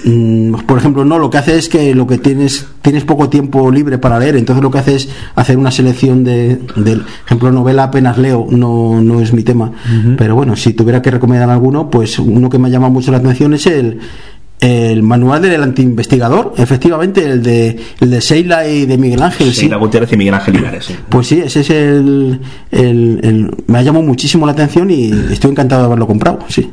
mm, 0.06 0.54
por 0.66 0.78
ejemplo, 0.78 1.06
no, 1.06 1.20
lo 1.20 1.30
que 1.30 1.38
hace 1.38 1.58
es 1.58 1.70
que 1.70 1.94
lo 1.96 2.08
que 2.08 2.18
tienes 2.18 2.66
tienes 2.82 3.04
poco 3.04 3.30
tiempo 3.30 3.70
libre 3.72 3.98
para 3.98 4.18
leer, 4.18 4.36
entonces 4.36 4.64
lo 4.64 4.72
que 4.72 4.80
hace 4.80 4.96
es 4.96 5.10
hacer 5.36 5.58
una 5.58 5.72
selección 5.72 6.24
de. 6.24 6.60
Del 6.76 7.04
ejemplo, 7.26 7.52
novela 7.52 7.84
apenas 7.84 8.18
leo, 8.18 8.48
no, 8.50 9.02
no 9.02 9.22
es 9.22 9.34
mi 9.34 9.44
tema. 9.44 9.72
Pero 10.18 10.36
bueno, 10.36 10.56
si 10.56 10.74
tuviera 10.74 11.02
que 11.02 11.12
recomendar 11.12 11.50
alguno, 11.50 11.90
pues 11.90 12.18
uno 12.20 12.50
que 12.50 12.58
me 12.58 12.68
ha 12.68 12.72
llamado 12.72 12.92
mucho 12.92 13.12
la 13.12 13.18
atención 13.18 13.54
es 13.54 13.68
el. 13.68 14.00
El 14.62 15.02
manual 15.02 15.42
del 15.42 15.64
antiinvestigador, 15.64 16.54
efectivamente, 16.56 17.24
el 17.28 17.42
de, 17.42 17.80
el 18.00 18.12
de 18.12 18.20
Sheila 18.20 18.68
y 18.68 18.86
de 18.86 18.96
Miguel 18.96 19.24
Ángel. 19.24 19.52
Sí, 19.56 19.68
la 19.68 19.78
Gutiérrez 19.78 20.14
y 20.14 20.18
Miguel 20.18 20.36
Ángel 20.36 20.54
Linares, 20.54 20.86
sí. 20.86 20.96
Pues 21.10 21.26
sí, 21.28 21.42
ese 21.44 21.62
es 21.62 21.70
el, 21.72 22.40
el- 22.72 23.20
el- 23.24 23.52
Me 23.66 23.80
ha 23.80 23.82
llamado 23.82 24.06
muchísimo 24.06 24.46
la 24.46 24.52
atención 24.52 24.92
y 24.92 25.12
estoy 25.32 25.50
encantado 25.50 25.82
de 25.82 25.86
haberlo 25.88 26.06
comprado, 26.06 26.40
sí. 26.48 26.70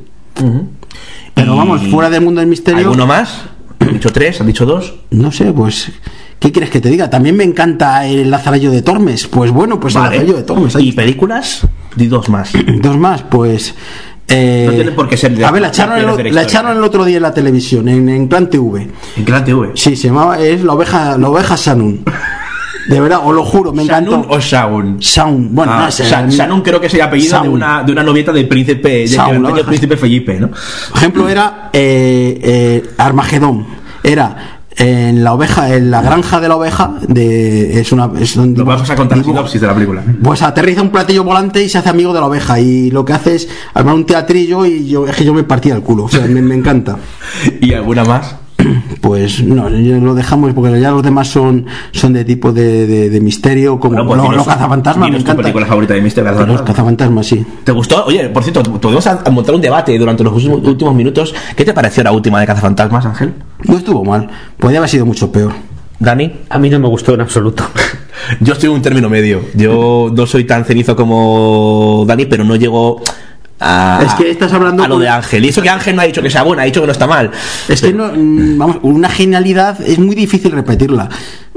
Pero 1.35 1.57
vamos, 1.57 1.81
fuera 1.91 2.11
del 2.11 2.23
mundo 2.23 2.41
del 2.41 2.49
misterio. 2.51 2.81
¿Alguno 2.81 3.07
más? 3.07 3.43
¿Han 3.81 3.95
dicho 3.95 4.11
tres? 4.13 4.41
¿Han 4.41 4.47
dicho 4.49 4.67
dos? 4.67 4.95
No 5.11 5.33
sé, 5.33 5.53
pues. 5.53 5.91
¿Qué 6.39 6.53
quieres 6.53 6.71
que 6.71 6.81
te 6.81 6.89
diga? 6.91 7.11
También 7.11 7.37
me 7.37 7.43
encanta 7.45 8.07
el 8.07 8.31
Lazarillo 8.31 8.71
de 8.71 8.83
Tormes. 8.83 9.27
Pues 9.27 9.51
bueno, 9.51 9.81
pues 9.81 9.95
el 9.97 10.03
Vale. 10.03 10.17
Lazarillo 10.17 10.37
de 10.37 10.43
Tormes. 10.45 10.77
ahí 10.77 10.89
¿Y 10.89 10.93
películas? 10.93 11.67
Di 11.97 12.07
dos 12.07 12.29
más. 12.29 12.53
Dos 12.83 12.97
más, 12.97 13.23
pues. 13.23 13.75
Eh, 14.29 14.65
No 14.67 14.73
tiene 14.75 14.93
por 14.93 15.09
qué 15.09 15.17
ser 15.17 15.35
de- 15.37 15.45
a 15.45 15.51
ver, 15.51 15.63
la 15.63 15.69
echaron, 15.69 15.99
el, 15.99 16.09
historia. 16.09 16.43
echaron 16.43 16.77
el 16.77 16.85
otro 16.85 17.05
día 17.05 17.17
en 17.17 17.23
la 17.23 17.33
televisión, 17.35 17.89
en, 17.89 18.09
en 18.09 18.29
Clan 18.29 18.49
TV. 18.51 18.89
En 19.17 19.25
Gran 19.25 19.45
TV. 19.45 19.71
Sí, 19.75 19.97
se 19.97 20.09
llamaba, 20.09 20.39
es 20.39 20.63
la 20.63 20.73
oveja, 20.75 21.17
la 21.19 21.29
oveja 21.29 21.57
Sanun. 21.57 22.05
De 22.89 23.01
verdad, 23.01 23.21
os 23.23 23.35
lo 23.35 23.45
juro, 23.45 23.73
me 23.73 23.83
encantó. 23.83 24.13
¿Shanun 24.13 24.27
o 24.31 24.41
Shaun? 24.41 24.99
Shaun, 24.99 25.55
bueno, 25.55 25.73
Ah, 25.75 25.85
no 25.87 25.91
sé, 25.91 26.05
Sha- 26.05 26.27
Shanun 26.29 26.63
creo 26.63 26.81
que 26.81 26.87
es 26.87 26.95
el 26.95 27.03
apellido 27.03 27.43
de 27.43 27.49
una, 27.49 27.83
de 27.83 27.93
una 27.93 28.03
novieta 28.03 28.33
del 28.33 28.49
príncipe, 28.49 28.89
de- 28.89 29.07
Shaun, 29.07 29.43
del 29.55 29.65
príncipe 29.67 29.97
Felipe, 29.97 30.39
¿no? 30.41 30.49
Por 30.49 30.97
ejemplo, 30.97 31.29
era 31.29 31.69
eh, 31.73 32.39
eh, 32.43 32.91
Armagedón. 32.97 33.67
Era 34.03 34.58
en 34.79 35.25
la 35.25 35.33
oveja, 35.35 35.75
en 35.75 35.91
la 35.91 36.01
granja 36.03 36.41
de 36.41 36.49
la 36.49 36.57
oveja, 36.57 36.95
de, 37.07 37.81
es 37.81 37.91
una. 37.93 38.11
Es 38.19 38.37
un 38.37 38.55
Nos 38.55 38.59
dibujo- 38.65 38.67
vamos 38.67 38.91
a 38.91 38.95
contar 38.97 39.25
sinopsis 39.25 39.61
de 39.61 39.67
la 39.67 39.75
película. 39.75 40.03
Pues 40.23 40.43
aterriza 40.43 40.83
un 40.83 40.91
platillo 40.91 41.25
volante 41.25 41.63
y 41.63 41.69
se 41.69 41.79
hace 41.79 41.89
amigo 41.89 42.13
de 42.13 42.21
la 42.21 42.27
oveja. 42.27 42.61
Y 42.61 42.91
lo 42.91 43.05
que 43.05 43.13
hace 43.13 43.35
es 43.37 43.49
armar 43.75 43.95
un 43.95 44.07
teatrillo 44.07 44.65
y 44.67 44.87
yo, 44.89 45.07
es 45.07 45.17
que 45.17 45.25
yo 45.25 45.35
me 45.35 45.43
partía 45.43 45.75
el 45.75 45.83
culo. 45.83 46.05
O 46.05 46.09
sea, 46.09 46.27
me, 46.27 46.41
me 46.43 46.55
encanta. 46.55 46.97
¿Y 47.61 47.73
alguna 47.75 48.05
más? 48.05 48.37
Pues 49.01 49.43
no, 49.43 49.69
lo 49.71 50.15
dejamos 50.15 50.53
porque 50.53 50.81
ya 50.81 50.91
los 50.91 51.03
demás 51.03 51.29
son, 51.29 51.65
son 51.93 52.13
de 52.13 52.25
tipo 52.25 52.53
de, 52.53 52.87
de- 52.87 53.09
de 53.11 53.21
misterio, 53.21 53.79
como 53.81 53.95
Bueno, 53.95 54.07
pues 54.09 54.21
dinos- 54.23 54.37
los 54.37 54.47
cazafantasmas. 54.47 54.99
Me 54.99 55.07
dinos 55.07 55.25
tu 55.25 55.31
encanta. 55.31 55.43
película 55.43 55.67
favorita 55.67 55.95
de 55.95 56.03
Mr. 56.03 56.47
Los 56.49 56.63
cazafantasmas, 56.63 57.27
sí. 57.27 57.47
¿Te 57.65 57.73
gustó? 57.73 58.05
Oye, 58.07 58.29
por 58.29 58.43
cierto, 58.43 58.63
podemos 58.65 59.09
montar 59.31 59.55
un 59.55 59.61
debate 59.61 59.97
durante 59.99 60.25
los 60.25 60.33
últimos, 60.35 60.61
últimos 60.65 60.95
minutos. 60.95 61.35
¿Qué 61.57 61.65
te 61.65 61.73
pareció 61.73 62.03
la 62.03 62.13
última 62.13 62.41
de 62.41 62.47
Cazafantasmas, 62.47 63.07
Ángel? 63.07 63.35
No 63.65 63.79
estuvo 63.79 64.05
mal. 64.05 64.29
Podría 64.59 64.79
haber 64.81 64.91
sido 64.91 65.07
mucho 65.07 65.31
peor. 65.33 65.53
¿Dani? 66.01 66.33
A 66.51 66.59
mí 66.59 66.69
no 66.71 66.79
me 66.79 66.89
gustó 66.89 67.15
en 67.15 67.21
absoluto. 67.23 67.65
Yo 68.41 68.53
estoy 68.53 68.69
en 68.69 68.75
un 68.77 68.83
término 68.83 69.09
medio. 69.09 69.41
Yo 69.55 70.11
no 70.15 70.27
soy 70.27 70.45
tan 70.45 70.65
cenizo 70.65 70.95
como 70.97 72.05
Dani, 72.07 72.27
pero 72.27 72.45
no 72.45 72.57
llego 72.57 73.01
a, 73.61 74.01
Es 74.05 74.15
que 74.15 74.31
estás 74.31 74.53
hablando 74.53 74.85
a 74.85 74.89
lo 74.89 74.99
de 74.99 75.09
Ángel. 75.09 75.45
Y 75.45 75.49
eso 75.49 75.63
que 75.63 75.69
Ángel 75.71 75.97
no 75.97 76.03
ha 76.03 76.05
dicho 76.05 76.23
que 76.23 76.31
sea 76.31 76.43
buena, 76.43 76.63
ha 76.63 76.67
dicho 76.67 76.81
que 76.81 76.87
no 76.87 76.93
está 76.93 77.07
mal. 77.07 77.31
Es 77.69 77.81
que 77.81 77.93
no, 77.93 78.09
mm, 78.15 78.59
vamos, 78.59 78.79
una 78.83 79.09
genialidad 79.09 79.81
es 79.81 79.99
muy 79.99 80.15
difícil 80.15 80.53
repetirla. 80.53 81.09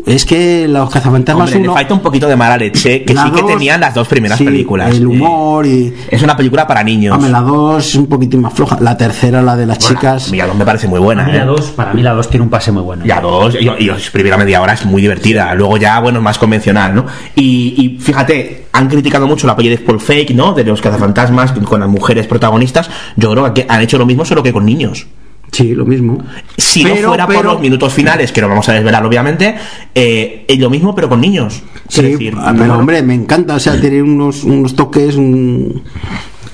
Es 0.03 0.25
que 0.25 0.67
los 0.67 0.89
cazafantasmas 0.89 1.49
Hombre, 1.49 1.59
le 1.59 1.65
uno, 1.67 1.73
falta 1.75 1.93
un 1.93 1.99
poquito 1.99 2.27
de 2.27 2.35
mala 2.35 2.57
leche, 2.57 3.03
que 3.03 3.13
La 3.13 3.25
sí 3.25 3.31
que 3.31 3.41
dos, 3.41 3.51
tenían 3.51 3.81
las 3.81 3.93
dos 3.93 4.07
primeras 4.07 4.39
sí, 4.39 4.45
películas. 4.45 4.95
El 4.95 5.03
Eh, 5.03 5.05
humor 5.05 5.65
y. 5.67 5.93
es 6.09 6.23
una 6.23 6.35
película 6.35 6.65
para 6.65 6.83
niños. 6.83 7.13
Hombre, 7.15 7.29
la 7.31 7.41
2 7.41 7.85
es 7.85 7.95
un 7.95 8.07
poquitín 8.07 8.41
más 8.41 8.51
floja. 8.53 8.79
La 8.81 8.97
tercera, 8.97 9.43
la 9.43 9.55
de 9.55 9.67
las 9.67 9.77
chicas. 9.77 10.31
Mira, 10.31 10.51
me 10.55 10.65
parece 10.65 10.87
muy 10.87 10.99
buena. 10.99 11.23
Para 11.23 11.31
mí, 11.31 11.37
¿eh? 11.37 11.39
la 11.41 11.45
dos, 11.45 11.65
para 11.71 11.93
mí 11.93 12.01
la 12.01 12.13
2 12.13 12.29
tiene 12.31 12.43
un 12.43 12.49
pase 12.49 12.71
muy 12.71 12.81
bueno. 12.81 13.05
Ya 13.05 13.21
dos, 13.21 13.53
y, 13.53 13.59
y 13.59 13.85
la 13.85 13.97
primera 14.11 14.37
media 14.37 14.59
hora 14.61 14.73
es 14.73 14.85
muy 14.85 15.03
divertida. 15.03 15.53
Luego 15.53 15.77
ya, 15.77 15.99
bueno, 15.99 16.17
es 16.17 16.23
más 16.23 16.39
convencional, 16.39 16.95
¿no? 16.95 17.05
Y, 17.35 17.75
y 17.77 17.99
fíjate, 17.99 18.60
han 18.73 18.87
criticado 18.89 19.27
mucho 19.27 19.47
la 19.47 19.55
peli 19.55 19.69
de 19.69 19.77
Paul 19.79 19.99
Fake, 19.99 20.31
¿no? 20.33 20.53
De 20.53 20.63
los 20.63 20.81
cazafantasmas 20.81 21.51
con 21.51 21.79
las 21.79 21.89
mujeres 21.89 22.27
protagonistas. 22.27 22.89
Yo 23.15 23.31
creo 23.31 23.53
que 23.53 23.65
han 23.67 23.81
hecho 23.81 23.97
lo 23.97 24.05
mismo, 24.05 24.23
solo 24.25 24.41
que 24.43 24.53
con 24.53 24.65
niños. 24.65 25.07
Sí, 25.51 25.75
lo 25.75 25.85
mismo. 25.85 26.17
Si 26.57 26.81
Pero- 26.83 27.01
no 27.01 27.07
fuera 27.09 27.27
por 27.27 27.43
los 27.43 27.59
minutos 27.59 27.91
finales, 27.91 28.31
que 28.31 28.39
lo 28.39 28.47
vamos 28.47 28.69
a 28.69 28.73
desvelar, 28.73 29.05
obviamente, 29.05 29.53
eh, 29.93 30.45
es 30.47 30.57
lo 30.59 30.69
mismo, 30.69 30.95
pero 30.95 31.09
con 31.09 31.19
niños. 31.19 31.61
Sí, 31.89 32.01
decir, 32.03 32.33
pero 32.57 32.65
no- 32.67 32.77
hombre, 32.79 33.03
me 33.03 33.13
encanta. 33.13 33.55
O 33.55 33.59
sea, 33.59 33.79
tiene 33.79 34.01
unos, 34.01 34.43
unos 34.45 34.75
toques. 34.75 35.15
un- 35.17 35.83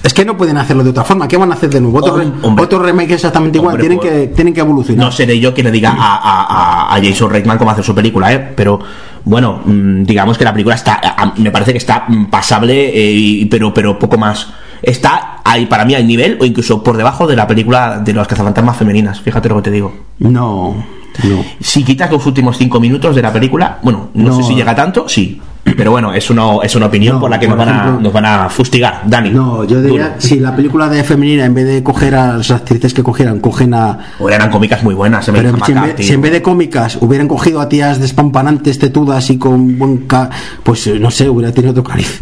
Es 0.03 0.13
que 0.13 0.23
no 0.25 0.37
pueden 0.37 0.57
hacerlo 0.57 0.83
de 0.83 0.91
otra 0.91 1.03
forma. 1.03 1.27
¿Qué 1.27 1.37
van 1.37 1.51
a 1.51 1.55
hacer 1.55 1.69
de 1.69 1.81
nuevo? 1.81 1.97
Otro, 1.99 2.15
re- 2.17 2.27
Hombre. 2.41 2.63
otro 2.65 2.79
remake 2.81 3.11
exactamente 3.15 3.57
igual. 3.57 3.73
Hombre, 3.75 3.87
tienen, 3.87 3.99
pues- 3.99 4.09
que, 4.11 4.27
tienen 4.33 4.53
que 4.53 4.61
evolucionar. 4.61 5.05
No 5.05 5.11
seré 5.11 5.37
yo 5.39 5.53
quien 5.53 5.65
le 5.65 5.71
diga 5.71 5.93
a- 5.95 6.95
a 6.95 7.01
Jason 7.03 7.29
Reitman 7.29 7.57
cómo 7.57 7.71
hacer 7.71 7.83
su 7.83 7.93
película, 7.93 8.31
¿eh? 8.33 8.53
Pero 8.55 8.79
bueno, 9.27 9.61
mm, 9.65 10.03
digamos 10.03 10.37
que 10.37 10.45
la 10.45 10.53
película 10.53 10.75
está, 10.75 11.01
me 11.37 11.51
parece 11.51 11.73
que 11.73 11.77
está 11.77 12.05
mm, 12.07 12.25
pasable, 12.27 12.91
eh, 12.93 13.47
pero, 13.51 13.73
pero 13.73 13.99
poco 13.99 14.17
más. 14.17 14.47
Está 14.81 15.41
ahí 15.43 15.65
para 15.65 15.83
mí 15.83 15.95
al 15.95 16.07
nivel 16.07 16.37
o 16.39 16.45
incluso 16.45 16.81
por 16.83 16.95
debajo 16.95 17.27
de 17.27 17.35
la 17.35 17.45
película 17.47 17.99
de 17.99 18.13
las 18.13 18.27
cazafantasmas 18.27 18.77
femeninas. 18.77 19.19
Fíjate 19.19 19.49
lo 19.49 19.57
que 19.57 19.63
te 19.63 19.71
digo. 19.71 19.93
No, 20.19 20.75
no. 21.23 21.43
Si 21.59 21.83
quitas 21.83 22.09
los 22.11 22.25
últimos 22.25 22.57
cinco 22.57 22.79
minutos 22.79 23.15
de 23.15 23.21
la 23.21 23.33
película, 23.33 23.79
bueno, 23.81 24.09
no, 24.13 24.29
No. 24.29 24.37
sé 24.37 24.43
si 24.43 24.55
llega 24.55 24.73
tanto, 24.75 25.09
sí. 25.09 25.41
Pero 25.75 25.91
bueno, 25.91 26.13
es 26.13 26.29
una, 26.29 26.43
es 26.63 26.75
una 26.75 26.85
opinión 26.87 27.15
No, 27.15 27.21
por 27.21 27.29
la 27.29 27.39
que 27.39 27.47
por 27.47 27.57
nos 27.57 27.65
van, 27.65 27.75
a, 27.75 27.91
nos 27.99 28.13
van 28.13 28.25
a 28.25 28.49
fustigar, 28.49 29.01
Dani. 29.05 29.31
No, 29.31 29.63
yo 29.65 29.81
diría, 29.81 30.07
Duro. 30.09 30.15
si 30.19 30.39
la 30.39 30.55
película 30.55 30.87
de 30.89 31.03
femenina, 31.03 31.45
en 31.45 31.53
vez 31.53 31.65
de 31.65 31.83
coger 31.83 32.15
a 32.15 32.37
las 32.37 32.51
actrices 32.51 32.93
que 32.93 33.03
cogieran, 33.03 33.39
cogen 33.39 33.73
a. 33.73 33.97
O 34.19 34.29
eran 34.29 34.49
cómicas 34.49 34.83
muy 34.83 34.95
buenas, 34.95 35.25
se 35.25 35.31
me 35.31 35.41
Pero 35.41 35.57
si 35.65 35.71
en, 35.71 35.81
vez, 35.81 35.95
si 36.05 36.13
en 36.13 36.21
vez 36.21 36.31
de 36.31 36.41
cómicas 36.41 36.97
hubieran 37.01 37.27
cogido 37.27 37.59
a 37.61 37.67
tías 37.69 37.99
despampanantes, 37.99 38.79
tetudas 38.79 39.29
y 39.29 39.37
con 39.37 39.77
buen. 39.77 39.97
ca- 40.07 40.29
Pues 40.63 40.87
eh, 40.87 40.97
no 40.99 41.11
sé, 41.11 41.27
hubiera 41.29 41.51
tenido 41.53 41.71
otro 41.71 41.83
cariz. 41.83 42.21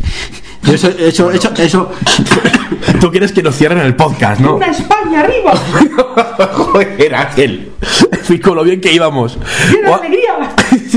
Yo 0.64 0.74
Eso, 0.74 0.90
eso, 0.90 1.32
eso, 1.32 1.52
eso, 1.58 1.92
Tú 3.00 3.12
quieres 3.12 3.32
que 3.32 3.44
nos 3.44 3.56
cierren 3.56 3.80
el 3.80 3.96
podcast, 3.96 4.42
¿no? 4.42 4.60
España 4.62 5.22
arriba! 5.22 5.54
Joder, 6.54 7.16
Ángel. 7.16 7.72
Fui 8.24 8.40
con 8.42 8.56
lo 8.56 8.64
bien 8.64 8.82
que 8.82 8.92
íbamos. 8.92 9.38
Gua- 9.86 10.02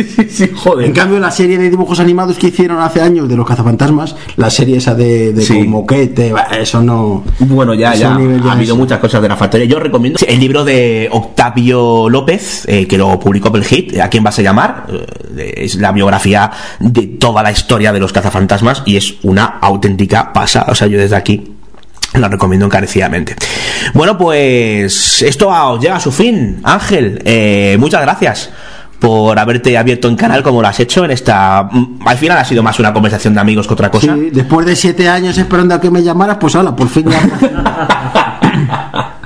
sí, 0.05 0.27
sí, 0.29 0.29
sí, 0.31 0.51
En 0.81 0.93
cambio, 0.93 1.19
la 1.19 1.31
serie 1.31 1.59
de 1.59 1.71
dibujos 1.71 2.01
animados 2.01 2.39
que 2.39 2.49
hicieron 2.49 2.81
hace 2.81 3.01
años 3.01 3.29
de 3.29 3.37
los 3.37 3.47
cazafantasmas, 3.47 4.15
la 4.37 4.51
serie 4.51 4.77
esa 4.77 4.95
de, 4.95 5.33
de 5.33 5.43
Sí. 5.43 5.63
moquete, 5.65 6.33
eso 6.61 6.83
no. 6.83 7.25
Bueno, 7.41 7.75
ya, 7.75 7.93
Ha 7.93 8.53
habido 8.53 8.77
muchas 8.77 8.99
cosas 8.99 9.23
de 9.23 9.29
la 9.29 9.37
factoría. 9.37 9.67
Yo 9.67 9.79
recomiendo 9.79 10.19
el 10.27 10.39
libro 10.41 10.65
de 10.65 11.09
Octavio 11.11 12.09
López, 12.09 12.65
eh, 12.67 12.87
que 12.87 12.99
lo 12.99 13.19
publicó 13.19 13.51
Belhit, 13.51 13.99
¿A 13.99 14.09
quién 14.09 14.23
vas 14.23 14.39
a 14.39 14.43
llamar? 14.43 14.87
Eh, 15.37 15.55
es 15.57 15.77
la 15.77 15.93
biografía 15.93 16.51
de 16.79 17.07
toda 17.19 17.43
la 17.43 17.51
historia 17.51 17.93
de 17.93 18.01
los 18.01 18.13
cazafantasmas 18.13 18.83
y 18.87 18.97
es 18.97 19.15
una 19.23 19.59
auténtica 19.61 20.33
pasa. 20.33 20.67
O 20.69 20.75
sea, 20.75 20.87
yo 20.87 20.99
desde 20.99 21.17
aquí 21.17 21.53
la 22.15 22.29
recomiendo 22.29 22.67
encarecidamente. 22.67 23.37
Bueno, 23.95 24.17
pues 24.17 25.23
esto 25.23 25.79
llega 25.79 25.97
a 25.97 26.01
su 26.01 26.11
fin. 26.11 26.61
Ángel, 26.65 27.21
eh, 27.25 27.77
muchas 27.79 28.01
gracias 28.03 28.51
por 28.99 29.39
haberte 29.39 29.77
abierto 29.79 30.09
en 30.09 30.17
canal 30.17 30.43
como 30.43 30.61
lo 30.61 30.69
has 30.69 30.81
hecho 30.81 31.05
en 31.05 31.13
esta... 31.13 31.69
Al 32.05 32.19
final 32.19 32.39
ha 32.39 32.45
sido 32.45 32.63
más 32.63 32.79
una 32.81 32.93
conversación 32.93 33.35
de 33.35 33.41
amigos 33.41 33.67
que 33.67 33.75
otra 33.75 33.91
cosa. 33.91 34.15
Sí, 34.15 34.31
después 34.33 34.67
de 34.67 34.75
siete 34.75 35.09
años 35.09 35.39
esperando 35.39 35.75
a 35.75 35.81
que 35.81 35.91
me 35.91 36.03
llamaras, 36.03 36.39
pues 36.39 36.57
ahora, 36.57 36.75
por 36.75 36.89
fin 36.89 37.09
ya. 37.09 37.21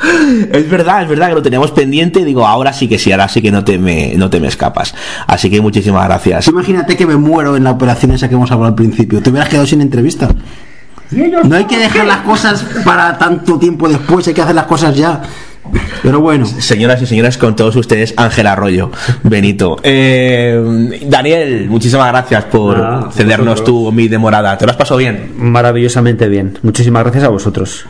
Es 0.52 0.68
verdad, 0.68 1.02
es 1.02 1.08
verdad 1.08 1.28
que 1.28 1.34
lo 1.34 1.42
teníamos 1.42 1.70
pendiente. 1.70 2.24
Digo, 2.24 2.46
ahora 2.46 2.72
sí 2.72 2.88
que 2.88 2.98
sí, 2.98 3.12
ahora 3.12 3.28
sí 3.28 3.40
que 3.40 3.50
no 3.50 3.64
te 3.64 3.78
me, 3.78 4.14
no 4.16 4.30
te 4.30 4.40
me 4.40 4.48
escapas. 4.48 4.94
Así 5.26 5.48
que 5.48 5.60
muchísimas 5.60 6.04
gracias. 6.04 6.48
Imagínate 6.48 6.96
que 6.96 7.06
me 7.06 7.16
muero 7.16 7.56
en 7.56 7.64
la 7.64 7.70
operación 7.70 8.12
esa 8.12 8.28
que 8.28 8.34
hemos 8.34 8.50
hablado 8.50 8.68
al 8.68 8.74
principio. 8.74 9.22
Te 9.22 9.30
hubieras 9.30 9.48
quedado 9.48 9.66
sin 9.66 9.80
entrevista. 9.80 10.28
No 11.44 11.56
hay 11.56 11.64
que 11.64 11.78
dejar 11.78 12.06
las 12.06 12.18
cosas 12.18 12.64
para 12.84 13.18
tanto 13.18 13.58
tiempo 13.58 13.88
después, 13.88 14.26
hay 14.28 14.34
que 14.34 14.42
hacer 14.42 14.54
las 14.54 14.64
cosas 14.64 14.96
ya. 14.96 15.20
Pero 16.02 16.20
bueno. 16.20 16.46
Señoras 16.46 17.00
y 17.02 17.06
señores, 17.06 17.38
con 17.38 17.54
todos 17.54 17.76
ustedes, 17.76 18.14
Ángel 18.16 18.46
Arroyo, 18.46 18.90
Benito. 19.22 19.76
Eh, 19.82 21.00
Daniel, 21.06 21.68
muchísimas 21.68 22.08
gracias 22.08 22.44
por 22.44 23.12
cedernos 23.12 23.62
tu 23.62 23.92
mi 23.92 24.08
demorada. 24.08 24.58
¿Te 24.58 24.66
lo 24.66 24.72
has 24.72 24.76
pasado 24.76 24.98
bien? 24.98 25.32
Maravillosamente 25.36 26.28
bien. 26.28 26.58
Muchísimas 26.62 27.04
gracias 27.04 27.24
a 27.24 27.28
vosotros. 27.28 27.86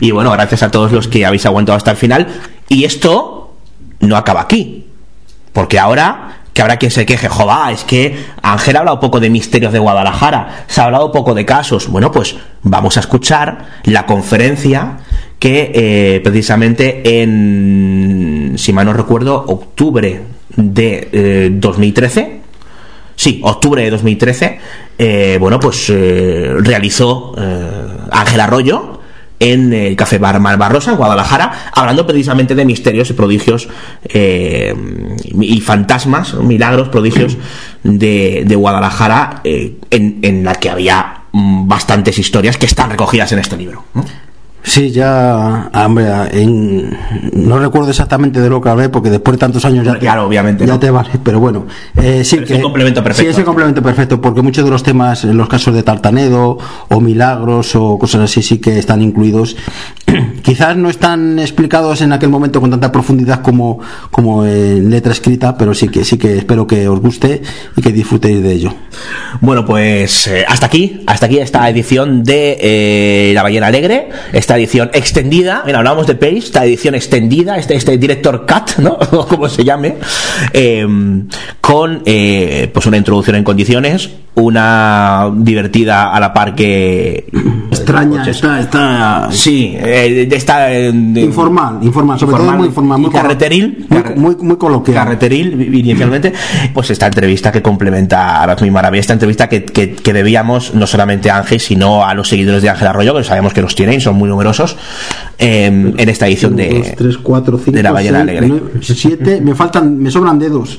Y 0.00 0.10
bueno, 0.10 0.30
gracias 0.32 0.62
a 0.62 0.70
todos 0.70 0.92
los 0.92 1.08
que 1.08 1.26
habéis 1.26 1.44
aguantado 1.46 1.76
hasta 1.76 1.90
el 1.90 1.96
final. 1.96 2.26
Y 2.68 2.84
esto 2.84 3.54
no 4.00 4.16
acaba 4.16 4.40
aquí. 4.42 4.86
Porque 5.52 5.78
ahora, 5.78 6.42
que 6.52 6.62
habrá 6.62 6.78
quien 6.78 6.90
se 6.90 7.04
queje, 7.04 7.28
joder, 7.28 7.74
es 7.74 7.84
que 7.84 8.24
Ángel 8.42 8.76
ha 8.76 8.80
hablado 8.80 9.00
poco 9.00 9.20
de 9.20 9.30
misterios 9.30 9.72
de 9.72 9.78
Guadalajara, 9.78 10.64
se 10.68 10.80
ha 10.80 10.84
hablado 10.84 11.12
poco 11.12 11.34
de 11.34 11.44
casos. 11.44 11.88
Bueno, 11.88 12.12
pues 12.12 12.36
vamos 12.62 12.96
a 12.96 13.00
escuchar 13.00 13.66
la 13.84 14.06
conferencia 14.06 14.98
que 15.40 15.72
eh, 15.74 16.20
precisamente 16.22 17.22
en, 17.22 18.54
si 18.56 18.72
mal 18.72 18.86
no 18.86 18.92
recuerdo, 18.92 19.34
octubre 19.34 20.20
de 20.56 21.08
eh, 21.10 21.50
2013, 21.52 22.40
Sí, 23.20 23.38
octubre 23.44 23.82
de 23.82 23.90
2013, 23.90 24.58
eh, 24.96 25.36
bueno, 25.38 25.60
pues 25.60 25.90
eh, 25.90 26.54
realizó 26.60 27.34
eh, 27.36 27.86
Ángel 28.10 28.40
Arroyo 28.40 28.98
en 29.38 29.74
el 29.74 29.94
Café 29.94 30.16
Bar 30.16 30.36
en 30.36 30.96
Guadalajara, 30.96 31.52
hablando 31.74 32.06
precisamente 32.06 32.54
de 32.54 32.64
misterios 32.64 33.10
y 33.10 33.12
prodigios 33.12 33.68
eh, 34.04 34.74
y 35.38 35.60
fantasmas, 35.60 36.32
milagros, 36.32 36.88
prodigios 36.88 37.36
de, 37.82 38.54
Guadalajara, 38.56 39.42
eh, 39.44 39.76
en, 39.90 40.42
la 40.42 40.54
que 40.54 40.70
había 40.70 41.24
mm, 41.32 41.68
bastantes 41.68 42.18
historias 42.18 42.56
que 42.56 42.64
están 42.64 42.88
recogidas 42.88 43.32
en 43.32 43.40
este 43.40 43.58
libro. 43.58 43.84
Sí, 44.62 44.90
ya, 44.90 45.70
hombre, 45.72 46.06
en- 46.32 46.96
no 47.32 47.58
recuerdo 47.58 47.90
exactamente 47.90 48.40
de 48.40 48.50
lo 48.50 48.60
que 48.60 48.68
hablé 48.68 48.88
porque 48.90 49.10
después 49.10 49.34
de 49.36 49.38
tantos 49.38 49.64
años 49.64 49.84
ya, 49.86 49.98
Claro, 49.98 50.26
obviamente. 50.26 50.66
ya 50.66 50.74
¿no? 50.74 50.78
te 50.80 50.90
vale, 50.90 51.10
pero 51.24 51.40
bueno, 51.40 51.66
eh, 51.96 52.22
sí 52.24 52.36
Pero 52.36 52.42
es 52.44 52.48
que 52.50 52.56
un 52.56 52.62
complemento 52.62 53.02
perfecto. 53.02 53.22
Sí, 53.26 53.32
es 53.32 53.38
el 53.38 53.44
complemento 53.44 53.82
perfecto 53.82 54.20
porque 54.20 54.42
muchos 54.42 54.64
de 54.64 54.70
los 54.70 54.82
temas, 54.82 55.24
en 55.24 55.36
los 55.36 55.48
casos 55.48 55.74
de 55.74 55.82
Tartanedo 55.82 56.58
o 56.88 57.00
milagros 57.00 57.74
o 57.74 57.98
cosas 57.98 58.20
así, 58.22 58.42
sí 58.42 58.58
que 58.58 58.78
están 58.78 59.00
incluidos. 59.02 59.56
Quizás 60.42 60.76
no 60.76 60.90
están 60.90 61.38
explicados 61.38 62.00
en 62.02 62.12
aquel 62.12 62.28
momento 62.28 62.60
con 62.60 62.70
tanta 62.70 62.92
profundidad 62.92 63.40
como 63.42 63.78
como 64.10 64.44
en 64.44 64.90
letra 64.90 65.12
escrita, 65.12 65.56
pero 65.56 65.74
sí 65.74 65.88
que 65.88 66.04
sí 66.04 66.18
que 66.18 66.36
espero 66.38 66.66
que 66.66 66.86
os 66.88 67.00
guste 67.00 67.42
y 67.76 67.80
que 67.82 67.92
disfrutéis 67.92 68.42
de 68.42 68.52
ello. 68.52 68.74
Bueno, 69.40 69.64
pues 69.64 70.26
eh, 70.26 70.44
hasta 70.46 70.66
aquí, 70.66 71.02
hasta 71.06 71.26
aquí 71.26 71.38
esta 71.38 71.68
edición 71.68 72.22
de 72.24 72.58
eh, 72.60 73.32
La 73.34 73.42
Ballena 73.42 73.68
Alegre, 73.68 74.08
esta 74.32 74.49
edición 74.56 74.90
extendida, 74.92 75.62
mira, 75.66 75.78
hablábamos 75.78 76.06
de 76.06 76.14
Pace, 76.14 76.38
esta 76.38 76.64
edición 76.64 76.94
extendida, 76.94 77.56
este, 77.56 77.74
este 77.74 77.96
director 77.98 78.46
cut, 78.46 78.78
¿no? 78.82 78.92
O 79.12 79.26
como 79.26 79.48
se 79.48 79.64
llame, 79.64 79.96
eh, 80.52 80.86
con 81.60 82.02
eh, 82.04 82.70
pues 82.72 82.86
una 82.86 82.96
introducción 82.96 83.36
en 83.36 83.44
condiciones, 83.44 84.10
una 84.34 85.30
divertida 85.36 86.12
a 86.14 86.20
la 86.20 86.32
par 86.32 86.54
que 86.54 87.26
Extraña, 87.70 88.24
está, 88.28 88.60
está 88.60 89.28
sí, 89.30 89.74
eh, 89.76 90.28
está 90.32 90.66
de- 90.66 90.90
informal, 91.20 91.78
informal, 91.82 92.18
sobre 92.18 92.36
todo 92.36 92.52
muy 92.52 92.66
informal, 92.68 93.00
muy 93.00 93.10
carreteril, 93.10 93.86
muy, 93.88 94.02
muy, 94.16 94.36
muy 94.36 94.56
coloquial. 94.56 94.94
carreteril 94.96 95.74
inicialmente, 95.74 96.32
pues 96.72 96.90
esta 96.90 97.06
entrevista 97.06 97.50
que 97.52 97.62
complementa 97.62 98.42
a 98.42 98.46
las 98.46 98.60
mi 98.62 98.70
maravilla, 98.70 99.00
esta 99.00 99.12
entrevista 99.14 99.48
que, 99.48 99.64
que, 99.64 99.94
que 99.94 100.12
debíamos 100.12 100.74
no 100.74 100.86
solamente 100.86 101.30
a 101.30 101.38
Ángel, 101.38 101.58
sino 101.60 102.04
a 102.04 102.14
los 102.14 102.28
seguidores 102.28 102.62
de 102.62 102.70
Ángel 102.70 102.88
Arroyo, 102.88 103.14
que 103.16 103.24
sabemos 103.24 103.52
que 103.52 103.62
los 103.62 103.74
tienen 103.74 104.00
son 104.00 104.16
muy 104.16 104.28
numerosos, 104.28 104.39
eh, 105.38 105.66
en 105.66 106.08
esta 106.08 106.26
edición 106.26 106.56
de... 106.56 106.94
tres, 106.96 107.18
cuatro, 107.18 107.58
cinco, 107.58 107.72
de 107.76 107.82
la 107.82 107.92
ballena 107.92 108.18
seis, 108.24 108.28
alegre. 108.30 108.48
nueve, 108.48 108.70
siete, 108.82 109.40
me 109.40 109.54
faltan, 109.54 109.98
me 109.98 110.10
sobran 110.10 110.38
dedos. 110.38 110.78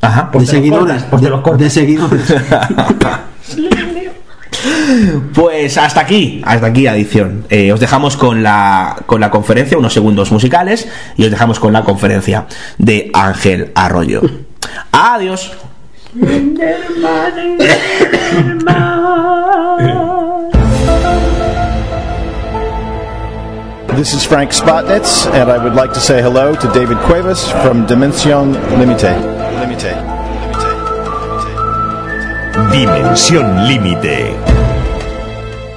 Ajá. 0.00 0.30
de 0.32 0.46
seguidores, 0.46 1.04
de, 1.10 1.64
de 1.64 1.70
seguidores. 1.70 2.34
Pues 5.34 5.76
hasta 5.78 6.00
aquí, 6.00 6.42
hasta 6.44 6.66
aquí 6.68 6.82
la 6.82 6.94
edición. 6.96 7.44
Eh, 7.50 7.72
os 7.72 7.80
dejamos 7.80 8.16
con 8.16 8.42
la, 8.42 8.96
con 9.06 9.20
la 9.20 9.30
conferencia, 9.30 9.76
unos 9.76 9.92
segundos 9.92 10.32
musicales, 10.32 10.88
y 11.16 11.24
os 11.24 11.30
dejamos 11.30 11.60
con 11.60 11.72
la 11.72 11.82
conferencia 11.84 12.46
de 12.78 13.10
Ángel 13.12 13.72
Arroyo. 13.74 14.22
Adiós. 14.92 15.52
This 23.96 24.12
is 24.12 24.24
Frank 24.24 24.50
Spotnitz, 24.50 25.26
and 25.32 25.50
I 25.50 25.56
would 25.56 25.72
like 25.72 25.94
to 25.94 26.00
say 26.00 26.20
hello 26.20 26.54
to 26.54 26.72
David 26.74 26.98
Cuevas 27.06 27.50
from 27.62 27.86
Dimension 27.86 28.52
Limite. 28.78 29.16
Limite. 29.58 29.96
Dimensión 32.70 33.66
límite. 33.66 34.55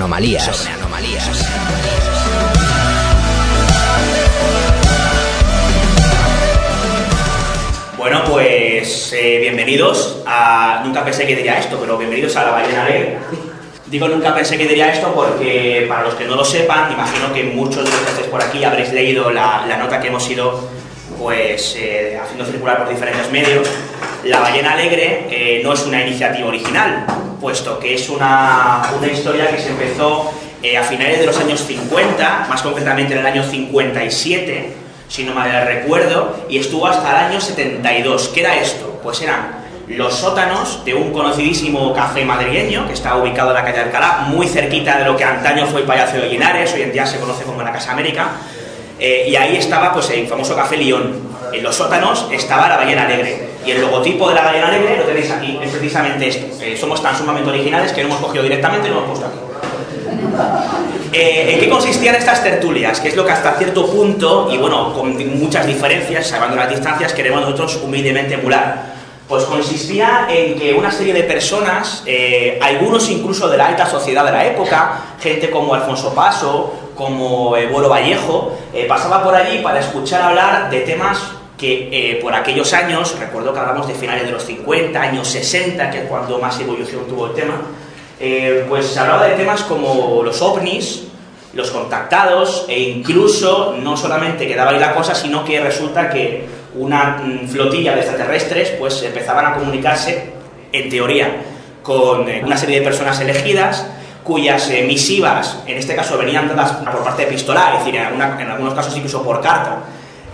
anomalías. 0.00 0.44
Sobre 0.56 0.72
anomalías. 0.72 1.46
Bueno, 7.98 8.24
pues 8.24 9.12
eh, 9.12 9.38
bienvenidos 9.40 10.22
a... 10.24 10.80
Nunca 10.86 11.04
pensé 11.04 11.26
que 11.26 11.36
diría 11.36 11.58
esto, 11.58 11.76
pero 11.78 11.98
bienvenidos 11.98 12.34
a 12.36 12.44
La 12.44 12.50
Ballena 12.52 12.84
Alegre. 12.86 13.18
Digo 13.88 14.08
nunca 14.08 14.34
pensé 14.34 14.56
que 14.56 14.66
diría 14.66 14.90
esto 14.90 15.12
porque, 15.14 15.84
para 15.86 16.04
los 16.04 16.14
que 16.14 16.24
no 16.24 16.34
lo 16.34 16.46
sepan, 16.46 16.92
imagino 16.92 17.30
que 17.34 17.44
muchos 17.44 17.84
de 17.84 17.90
los 17.90 18.00
que 18.00 18.10
estéis 18.10 18.28
por 18.28 18.42
aquí 18.42 18.64
habréis 18.64 18.92
leído 18.92 19.30
la, 19.30 19.66
la 19.68 19.76
nota 19.76 20.00
que 20.00 20.08
hemos 20.08 20.30
ido 20.30 20.66
pues, 21.18 21.76
eh, 21.76 22.18
haciendo 22.22 22.46
circular 22.46 22.78
por 22.78 22.88
diferentes 22.88 23.30
medios. 23.30 23.68
La 24.24 24.40
Ballena 24.40 24.72
Alegre 24.72 25.26
eh, 25.30 25.60
no 25.64 25.72
es 25.72 25.86
una 25.86 26.02
iniciativa 26.06 26.46
original, 26.46 27.06
puesto 27.40 27.78
que 27.78 27.94
es 27.94 28.10
una, 28.10 28.82
una 28.98 29.06
historia 29.06 29.50
que 29.50 29.58
se 29.58 29.70
empezó 29.70 30.30
eh, 30.62 30.76
a 30.76 30.82
finales 30.82 31.20
de 31.20 31.26
los 31.26 31.38
años 31.38 31.64
50, 31.66 32.46
más 32.48 32.60
concretamente 32.60 33.14
en 33.14 33.20
el 33.20 33.26
año 33.26 33.42
57, 33.42 34.74
si 35.08 35.24
no 35.24 35.32
mal 35.32 35.50
recuerdo, 35.66 36.44
y 36.50 36.58
estuvo 36.58 36.86
hasta 36.86 37.08
el 37.10 37.30
año 37.30 37.40
72. 37.40 38.28
¿Qué 38.28 38.40
era 38.40 38.56
esto? 38.56 39.00
Pues 39.02 39.22
eran 39.22 39.60
los 39.88 40.14
sótanos 40.14 40.84
de 40.84 40.94
un 40.94 41.12
conocidísimo 41.12 41.94
café 41.94 42.22
madrileño 42.22 42.86
que 42.86 42.92
está 42.92 43.16
ubicado 43.16 43.50
en 43.50 43.54
la 43.54 43.64
calle 43.64 43.80
Alcalá, 43.80 44.26
muy 44.28 44.46
cerquita 44.46 44.98
de 44.98 45.06
lo 45.06 45.16
que 45.16 45.24
antaño 45.24 45.66
fue 45.66 45.80
el 45.80 45.86
Palacio 45.86 46.20
de 46.20 46.28
Linares, 46.28 46.74
hoy 46.74 46.82
en 46.82 46.92
día 46.92 47.06
se 47.06 47.18
conoce 47.18 47.44
como 47.44 47.62
la 47.62 47.72
Casa 47.72 47.92
América, 47.92 48.32
eh, 48.98 49.24
y 49.28 49.34
ahí 49.34 49.56
estaba 49.56 49.94
pues 49.94 50.10
el 50.10 50.26
famoso 50.28 50.54
café 50.54 50.76
León. 50.76 51.30
En 51.54 51.62
los 51.62 51.74
sótanos 51.74 52.28
estaba 52.30 52.68
la 52.68 52.76
ballena 52.76 53.06
alegre. 53.06 53.49
Y 53.64 53.72
el 53.72 53.80
logotipo 53.80 54.28
de 54.28 54.34
la 54.34 54.42
ballena 54.42 54.68
alegre 54.68 54.96
lo 54.96 55.04
tenéis 55.04 55.30
aquí, 55.30 55.58
es 55.62 55.70
precisamente 55.70 56.28
esto. 56.28 56.64
Eh, 56.64 56.76
somos 56.76 57.02
tan 57.02 57.16
sumamente 57.16 57.50
originales 57.50 57.92
que 57.92 58.02
lo 58.02 58.08
hemos 58.08 58.20
cogido 58.20 58.42
directamente 58.42 58.88
y 58.88 58.90
lo 58.90 58.98
hemos 58.98 59.10
puesto 59.10 59.26
aquí. 59.26 59.50
Eh, 61.12 61.54
¿En 61.54 61.60
qué 61.60 61.68
consistían 61.68 62.14
estas 62.14 62.42
tertulias? 62.42 63.00
Que 63.00 63.08
es 63.08 63.16
lo 63.16 63.24
que 63.24 63.32
hasta 63.32 63.52
cierto 63.54 63.86
punto, 63.86 64.48
y 64.50 64.58
bueno, 64.58 64.94
con 64.94 65.16
muchas 65.38 65.66
diferencias, 65.66 66.28
salvando 66.28 66.56
las 66.56 66.70
distancias, 66.70 67.12
queremos 67.12 67.40
nosotros 67.42 67.80
humildemente 67.82 68.34
emular. 68.34 69.00
Pues 69.28 69.44
consistía 69.44 70.26
en 70.28 70.58
que 70.58 70.74
una 70.74 70.90
serie 70.90 71.12
de 71.12 71.22
personas, 71.22 72.02
eh, 72.06 72.58
algunos 72.60 73.08
incluso 73.10 73.48
de 73.48 73.56
la 73.56 73.68
alta 73.68 73.86
sociedad 73.86 74.24
de 74.24 74.32
la 74.32 74.44
época, 74.44 75.00
gente 75.20 75.50
como 75.50 75.74
Alfonso 75.74 76.12
Paso, 76.14 76.74
como 76.96 77.56
eh, 77.56 77.66
Boro 77.66 77.88
Vallejo, 77.88 78.52
eh, 78.74 78.86
pasaba 78.86 79.22
por 79.22 79.34
allí 79.34 79.58
para 79.58 79.80
escuchar 79.80 80.22
hablar 80.22 80.68
de 80.68 80.80
temas 80.80 81.18
que 81.60 81.88
eh, 81.92 82.18
por 82.22 82.34
aquellos 82.34 82.72
años, 82.72 83.18
recuerdo 83.20 83.52
que 83.52 83.60
hablamos 83.60 83.86
de 83.86 83.92
finales 83.92 84.24
de 84.24 84.30
los 84.30 84.44
50, 84.46 84.98
años 84.98 85.28
60, 85.28 85.90
que 85.90 85.98
es 85.98 86.04
cuando 86.04 86.38
más 86.38 86.58
evolución 86.58 87.02
tuvo 87.06 87.26
el 87.26 87.34
tema, 87.34 87.60
eh, 88.18 88.64
pues 88.66 88.86
se 88.86 88.98
hablaba 88.98 89.26
de 89.26 89.34
temas 89.36 89.62
como 89.64 90.22
los 90.24 90.40
ovnis, 90.40 91.08
los 91.52 91.70
contactados 91.70 92.64
e 92.66 92.80
incluso 92.80 93.76
no 93.78 93.94
solamente 93.94 94.48
quedaba 94.48 94.70
ahí 94.70 94.78
la 94.78 94.94
cosa, 94.94 95.14
sino 95.14 95.44
que 95.44 95.60
resulta 95.60 96.08
que 96.08 96.46
una 96.76 97.22
mm, 97.22 97.48
flotilla 97.48 97.94
de 97.94 98.00
extraterrestres 98.00 98.70
pues 98.78 99.02
empezaban 99.02 99.44
a 99.44 99.54
comunicarse, 99.54 100.32
en 100.72 100.88
teoría, 100.88 101.42
con 101.82 102.26
eh, 102.26 102.40
una 102.42 102.56
serie 102.56 102.78
de 102.78 102.84
personas 102.86 103.20
elegidas 103.20 103.86
cuyas 104.24 104.70
eh, 104.70 104.84
misivas, 104.84 105.58
en 105.66 105.76
este 105.76 105.94
caso 105.94 106.16
venían 106.16 106.48
dadas 106.48 106.72
por 106.72 107.04
parte 107.04 107.24
epistolar, 107.24 107.74
es 107.74 107.84
decir, 107.84 107.96
en, 107.96 108.14
en 108.14 108.50
algunos 108.50 108.72
casos 108.72 108.96
incluso 108.96 109.22
por 109.22 109.42
carta. 109.42 109.80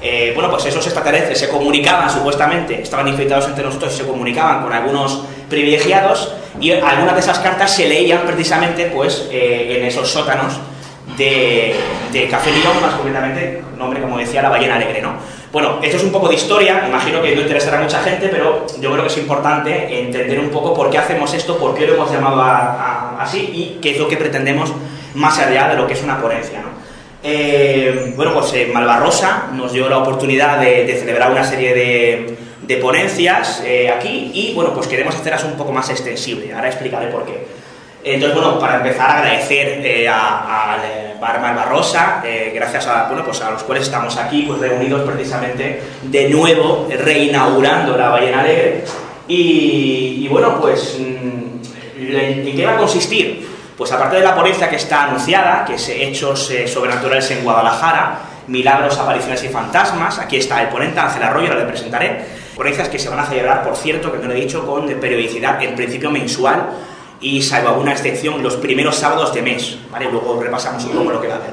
Eh, 0.09 0.31
bueno, 0.35 0.49
pues 0.49 0.65
esos 0.67 0.87
extraterrestres 0.87 1.37
se 1.37 1.49
comunicaban 1.49 2.09
supuestamente, 2.09 2.81
estaban 2.81 3.09
infiltrados 3.09 3.49
entre 3.49 3.65
nosotros 3.65 3.93
y 3.93 3.97
se 3.97 4.07
comunicaban 4.07 4.63
con 4.63 4.73
algunos 4.73 5.25
privilegiados 5.51 6.33
y 6.61 6.71
algunas 6.71 7.15
de 7.15 7.21
esas 7.21 7.41
cartas 7.41 7.75
se 7.75 7.89
leían 7.89 8.21
precisamente 8.21 8.87
pues 8.87 9.29
eh, 9.33 9.79
en 9.79 9.85
esos 9.85 10.09
sótanos 10.09 10.61
de, 11.19 11.75
de 12.13 12.29
Café 12.29 12.53
León, 12.53 12.81
más 12.81 12.95
concretamente, 12.95 13.65
nombre 13.77 14.01
como 14.01 14.17
decía, 14.17 14.43
la 14.43 14.49
ballena 14.49 14.77
alegre, 14.77 15.03
¿no? 15.03 15.15
Bueno, 15.51 15.81
esto 15.83 15.97
es 15.97 16.05
un 16.05 16.13
poco 16.13 16.29
de 16.29 16.37
historia, 16.37 16.85
imagino 16.87 17.21
que 17.21 17.35
no 17.35 17.41
interesará 17.41 17.79
a 17.79 17.83
mucha 17.83 18.01
gente, 18.01 18.29
pero 18.29 18.65
yo 18.81 18.93
creo 18.93 19.03
que 19.03 19.09
es 19.09 19.19
importante 19.19 20.03
entender 20.03 20.39
un 20.39 20.51
poco 20.51 20.73
por 20.73 20.89
qué 20.89 20.99
hacemos 20.99 21.35
esto, 21.35 21.59
por 21.59 21.75
qué 21.75 21.85
lo 21.85 21.95
hemos 21.95 22.13
llamado 22.13 22.41
así 23.19 23.41
y 23.53 23.79
qué 23.83 23.91
es 23.91 23.99
lo 23.99 24.07
que 24.07 24.17
pretendemos 24.17 24.73
más 25.15 25.37
allá 25.41 25.67
de 25.69 25.75
lo 25.75 25.85
que 25.89 25.95
es 25.95 26.03
una 26.05 26.21
ponencia, 26.21 26.61
¿no? 26.61 26.76
Eh, 27.29 28.13
bueno, 28.15 28.35
pues 28.35 28.53
eh, 28.53 28.71
Malvarrosa 28.73 29.49
nos 29.53 29.73
dio 29.73 29.89
la 29.89 29.99
oportunidad 29.99 30.61
de, 30.61 30.87
celebrar 30.97 31.33
una 31.33 31.43
serie 31.43 31.75
de, 31.75 32.77
ponencias 32.77 33.65
eh, 33.67 33.91
aquí 33.91 34.31
y 34.33 34.53
bueno, 34.55 34.73
pues 34.73 34.87
queremos 34.87 35.13
hacerlas 35.17 35.43
un 35.43 35.55
poco 35.55 35.73
más 35.73 35.91
extensible. 35.91 36.55
Ahora 36.55 36.69
explicaré 36.69 37.09
por 37.09 37.25
qué. 37.27 37.45
Entonces, 38.05 38.39
bueno, 38.39 38.61
para 38.61 38.77
empezar, 38.77 39.11
agradecer 39.11 39.81
eh, 39.85 40.09
a- 40.09 40.79
Malvarrosa, 41.21 42.23
gracias 42.55 42.87
a, 42.87 43.09
bueno, 43.09 43.25
pues 43.25 43.41
a 43.41 43.51
los 43.51 43.65
cuales 43.65 43.85
estamos 43.87 44.17
aquí 44.17 44.45
pues, 44.47 44.61
reunidos 44.61 45.03
precisamente 45.03 45.81
de 46.05 46.29
nuevo, 46.29 46.87
reinaugurando 46.89 47.97
la 47.97 48.11
Ballena 48.11 48.41
Alegre. 48.43 48.85
Y, 49.27 50.21
y 50.23 50.29
bueno, 50.29 50.61
pues, 50.61 50.97
mm, 51.01 52.15
¿en 52.15 52.47
en 52.49 52.57
qué 52.57 52.65
va 52.65 52.75
a 52.75 52.77
consistir? 52.77 53.56
Pues 53.77 53.93
aparte 53.93 54.17
de 54.17 54.23
la 54.23 54.35
ponencia 54.35 54.71
que 54.71 54.77
está 54.77 55.05
anunciada, 55.05 55.65
que 55.67 55.75
es 55.75 55.89
Hechos 55.89 56.51
eh, 56.51 56.67
Sobrenaturales 56.67 57.31
en 57.31 57.45
Guadalajara, 57.45 58.21
Milagros, 58.47 58.97
Apariciones 58.99 59.45
y 59.45 59.49
Fantasmas, 59.49 60.19
aquí 60.19 60.39
está 60.39 60.63
el 60.63 60.69
ponente 60.69 60.99
Ángel 60.99 61.23
Arroyo, 61.23 61.49
ahora 61.49 61.61
le 61.61 61.67
presentaré. 61.67 62.25
Ponencias 62.55 62.89
que 62.89 62.99
se 62.99 63.11
van 63.11 63.19
a 63.19 63.27
celebrar, 63.27 63.63
por 63.63 63.77
cierto, 63.77 64.11
que 64.11 64.19
no 64.19 64.29
lo 64.29 64.33
he 64.33 64.41
dicho, 64.41 64.67
con 64.67 64.87
periodicidad, 64.99 65.63
en 65.63 65.75
principio 65.75 66.11
mensual, 66.11 66.71
y 67.21 67.43
salvo 67.43 67.69
alguna 67.69 67.93
excepción, 67.93 68.43
los 68.43 68.57
primeros 68.57 68.97
sábados 68.97 69.35
de 69.35 69.43
mes, 69.43 69.77
¿vale? 69.91 70.11
Luego 70.11 70.41
repasamos 70.43 70.83
un 70.85 70.93
poco 70.93 71.11
lo 71.11 71.21
que 71.21 71.29
va 71.29 71.35
a 71.35 71.37
haber. 71.37 71.51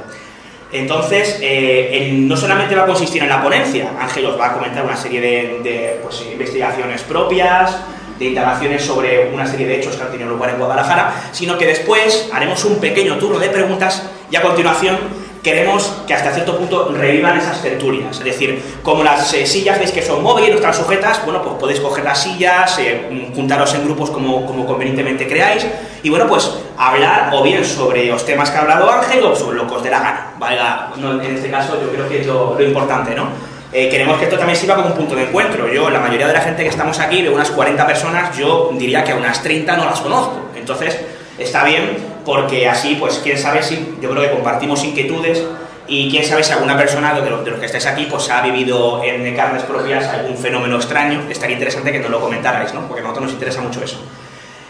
Entonces, 0.72 1.40
eh, 1.42 2.10
no 2.14 2.38
solamente 2.38 2.74
va 2.74 2.84
a 2.84 2.88
consistir 2.88 3.22
en 3.22 3.30
la 3.30 3.44
ponencia, 3.44 3.92
Ángel 4.00 4.28
os 4.28 4.40
va 4.40 4.48
a 4.48 4.54
comentar 4.54 4.86
una 4.86 4.96
serie 4.96 5.20
de, 5.20 5.60
de, 5.62 6.00
pues, 6.02 6.26
investigaciones 6.32 7.02
propias, 7.02 7.78
de 8.20 8.26
indagaciones 8.26 8.84
sobre 8.84 9.32
una 9.34 9.46
serie 9.46 9.68
de 9.68 9.80
hechos 9.80 9.96
que 9.96 10.04
han 10.04 10.12
tenido 10.12 10.30
lugar 10.30 10.52
en 10.52 10.58
Guadalajara, 10.58 11.14
sino 11.32 11.58
que 11.58 11.66
después 11.66 12.30
haremos 12.32 12.64
un 12.66 12.80
pequeño 12.80 13.18
turno 13.18 13.40
de 13.40 13.50
preguntas 13.50 14.04
y 14.30 14.36
a 14.36 14.42
continuación 14.42 14.98
queremos 15.44 15.92
que 16.08 16.14
hasta 16.14 16.32
cierto 16.32 16.58
punto 16.58 16.90
revivan 16.94 17.38
esas 17.38 17.62
tertulias. 17.62 18.18
Es 18.18 18.24
decir, 18.24 18.64
como 18.82 19.04
las 19.04 19.34
eh, 19.34 19.46
sillas 19.46 19.78
veis 19.78 19.92
que 19.92 20.02
son 20.02 20.24
móviles, 20.24 20.50
no 20.52 20.56
están 20.56 20.74
sujetas, 20.74 21.24
bueno, 21.26 21.44
pues 21.44 21.56
podéis 21.60 21.80
coger 21.82 22.04
las 22.06 22.24
sillas, 22.24 22.80
eh, 22.80 23.30
juntaros 23.36 23.74
en 23.76 23.84
grupos 23.84 24.10
como, 24.10 24.46
como 24.46 24.66
convenientemente 24.66 25.28
creáis, 25.28 25.68
y 26.02 26.10
bueno, 26.10 26.28
pues 26.28 26.50
hablar 26.78 27.32
o 27.34 27.44
bien 27.44 27.64
sobre 27.66 28.06
los 28.06 28.26
temas 28.26 28.50
que 28.50 28.58
ha 28.58 28.62
hablado 28.62 28.90
Ángel 28.90 29.24
o 29.26 29.36
sobre 29.36 29.58
lo 29.58 29.68
que 29.68 29.76
os 29.76 29.84
dé 29.84 29.90
la 29.90 30.00
gana. 30.00 30.34
Valga, 30.40 30.94
no, 30.98 31.22
en 31.22 31.36
este 31.36 31.52
caso 31.52 31.80
yo 31.82 31.90
creo 31.92 32.08
que 32.08 32.22
es 32.22 32.28
lo, 32.28 32.56
lo 32.58 32.64
importante, 32.64 33.14
¿no? 33.14 33.53
Eh, 33.74 33.90
queremos 33.90 34.20
que 34.20 34.26
esto 34.26 34.38
también 34.38 34.56
sirva 34.56 34.76
como 34.76 34.90
un 34.90 34.94
punto 34.94 35.16
de 35.16 35.24
encuentro. 35.24 35.68
Yo, 35.68 35.90
la 35.90 36.00
mayoría 36.00 36.28
de 36.28 36.34
la 36.34 36.42
gente 36.42 36.62
que 36.62 36.70
estamos 36.70 37.00
aquí, 37.00 37.24
veo 37.24 37.34
unas 37.34 37.50
40 37.50 37.88
personas, 37.88 38.38
yo 38.38 38.70
diría 38.74 39.04
que 39.04 39.14
a 39.14 39.16
unas 39.16 39.42
30 39.42 39.76
no 39.78 39.86
las 39.86 40.00
conozco. 40.00 40.50
Entonces, 40.56 41.00
está 41.40 41.64
bien 41.64 41.98
porque 42.24 42.70
así, 42.70 42.96
pues, 43.00 43.20
quién 43.24 43.38
sabe 43.38 43.64
si, 43.64 43.98
yo 44.00 44.12
creo 44.12 44.22
que 44.22 44.32
compartimos 44.32 44.84
inquietudes 44.84 45.44
y 45.88 46.10
quién 46.12 46.24
sabe 46.24 46.44
si 46.44 46.54
alguna 46.54 46.78
persona 46.78 47.20
de 47.20 47.28
los, 47.28 47.44
de 47.44 47.50
los 47.50 47.60
que 47.60 47.66
estáis 47.66 47.88
aquí, 47.88 48.08
pues, 48.10 48.30
ha 48.30 48.42
vivido 48.42 49.04
en 49.04 49.36
carnes 49.36 49.64
propias 49.64 50.08
algún 50.08 50.38
fenómeno 50.38 50.76
extraño. 50.76 51.24
Estaría 51.28 51.56
interesante 51.56 51.92
que 51.92 52.00
nos 52.00 52.12
lo 52.12 52.22
comentarais, 52.22 52.74
¿no? 52.76 52.88
Porque 52.88 53.00
a 53.00 53.04
nosotros 53.04 53.26
nos 53.26 53.34
interesa 53.34 53.62
mucho 53.62 53.84
eso. 53.84 53.98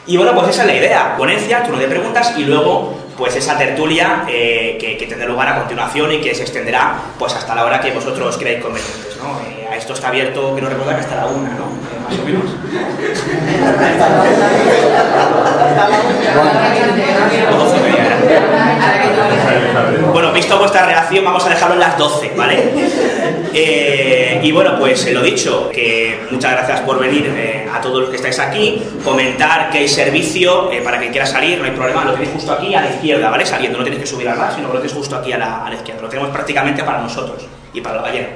Y 0.05 0.17
bueno, 0.17 0.33
pues 0.33 0.49
esa 0.49 0.61
es 0.61 0.67
la 0.67 0.75
idea. 0.75 1.15
Ponencia, 1.17 1.63
turno 1.63 1.79
de 1.79 1.87
preguntas 1.87 2.33
y 2.37 2.43
luego, 2.43 3.02
pues 3.17 3.35
esa 3.35 3.57
tertulia 3.57 4.23
eh, 4.27 4.77
que, 4.79 4.97
que 4.97 5.05
tendrá 5.05 5.27
lugar 5.27 5.47
a 5.49 5.59
continuación 5.59 6.11
y 6.11 6.21
que 6.21 6.33
se 6.33 6.43
extenderá 6.43 6.95
pues 7.17 7.33
hasta 7.33 7.53
la 7.55 7.65
hora 7.65 7.79
que 7.79 7.91
vosotros 7.91 8.37
creáis 8.37 8.63
convenientes, 8.63 9.17
¿no? 9.17 9.39
Eh, 9.41 9.67
a 9.69 9.75
esto 9.75 9.93
está 9.93 10.07
abierto, 10.09 10.55
que 10.55 10.61
no 10.61 10.69
recuerda 10.69 10.95
que 10.95 11.01
hasta 11.01 11.15
la 11.15 11.25
una, 11.25 11.49
¿no? 11.49 11.65
Eh, 11.65 11.99
más 12.03 12.19
o 12.19 12.25
menos. 12.25 12.43
Bueno, 20.11 20.31
visto 20.31 20.57
vuestra 20.59 20.85
reacción, 20.85 21.25
vamos 21.25 21.45
a 21.45 21.49
dejarlo 21.49 21.73
en 21.75 21.79
las 21.79 21.97
12, 21.97 22.33
¿vale? 22.35 22.71
Eh, 23.55 24.39
y 24.41 24.51
bueno, 24.51 24.77
pues 24.79 25.05
eh, 25.05 25.13
lo 25.13 25.21
dicho, 25.21 25.69
que 25.69 26.25
muchas 26.31 26.53
gracias 26.53 26.81
por 26.81 26.99
venir 26.99 27.31
eh, 27.37 27.67
a 27.71 27.79
todos 27.79 28.01
los 28.01 28.09
que 28.09 28.15
estáis 28.15 28.39
aquí, 28.39 28.81
comentar 29.03 29.69
que 29.69 29.79
hay 29.79 29.87
servicio 29.87 30.71
eh, 30.71 30.81
para 30.81 30.97
quien 30.97 31.11
quiera 31.11 31.27
salir, 31.27 31.59
no 31.59 31.65
hay 31.65 31.71
problema, 31.71 32.03
lo 32.03 32.13
tenéis 32.13 32.31
justo 32.33 32.51
aquí 32.51 32.73
a 32.73 32.81
la 32.81 32.89
izquierda, 32.89 33.29
¿vale? 33.29 33.45
Saliendo, 33.45 33.77
no 33.77 33.83
tenéis 33.83 34.01
que 34.01 34.07
subir 34.07 34.27
al 34.27 34.37
bar, 34.37 34.53
sino 34.55 34.67
que 34.67 34.73
lo 34.73 34.79
tenéis 34.79 34.97
justo 34.97 35.15
aquí 35.15 35.31
a 35.33 35.37
la, 35.37 35.65
a 35.65 35.69
la 35.69 35.75
izquierda, 35.75 36.01
lo 36.01 36.09
tenemos 36.09 36.31
prácticamente 36.31 36.83
para 36.83 36.99
nosotros 36.99 37.45
y 37.73 37.81
para 37.81 37.97
la 37.97 38.01
ballena. 38.01 38.29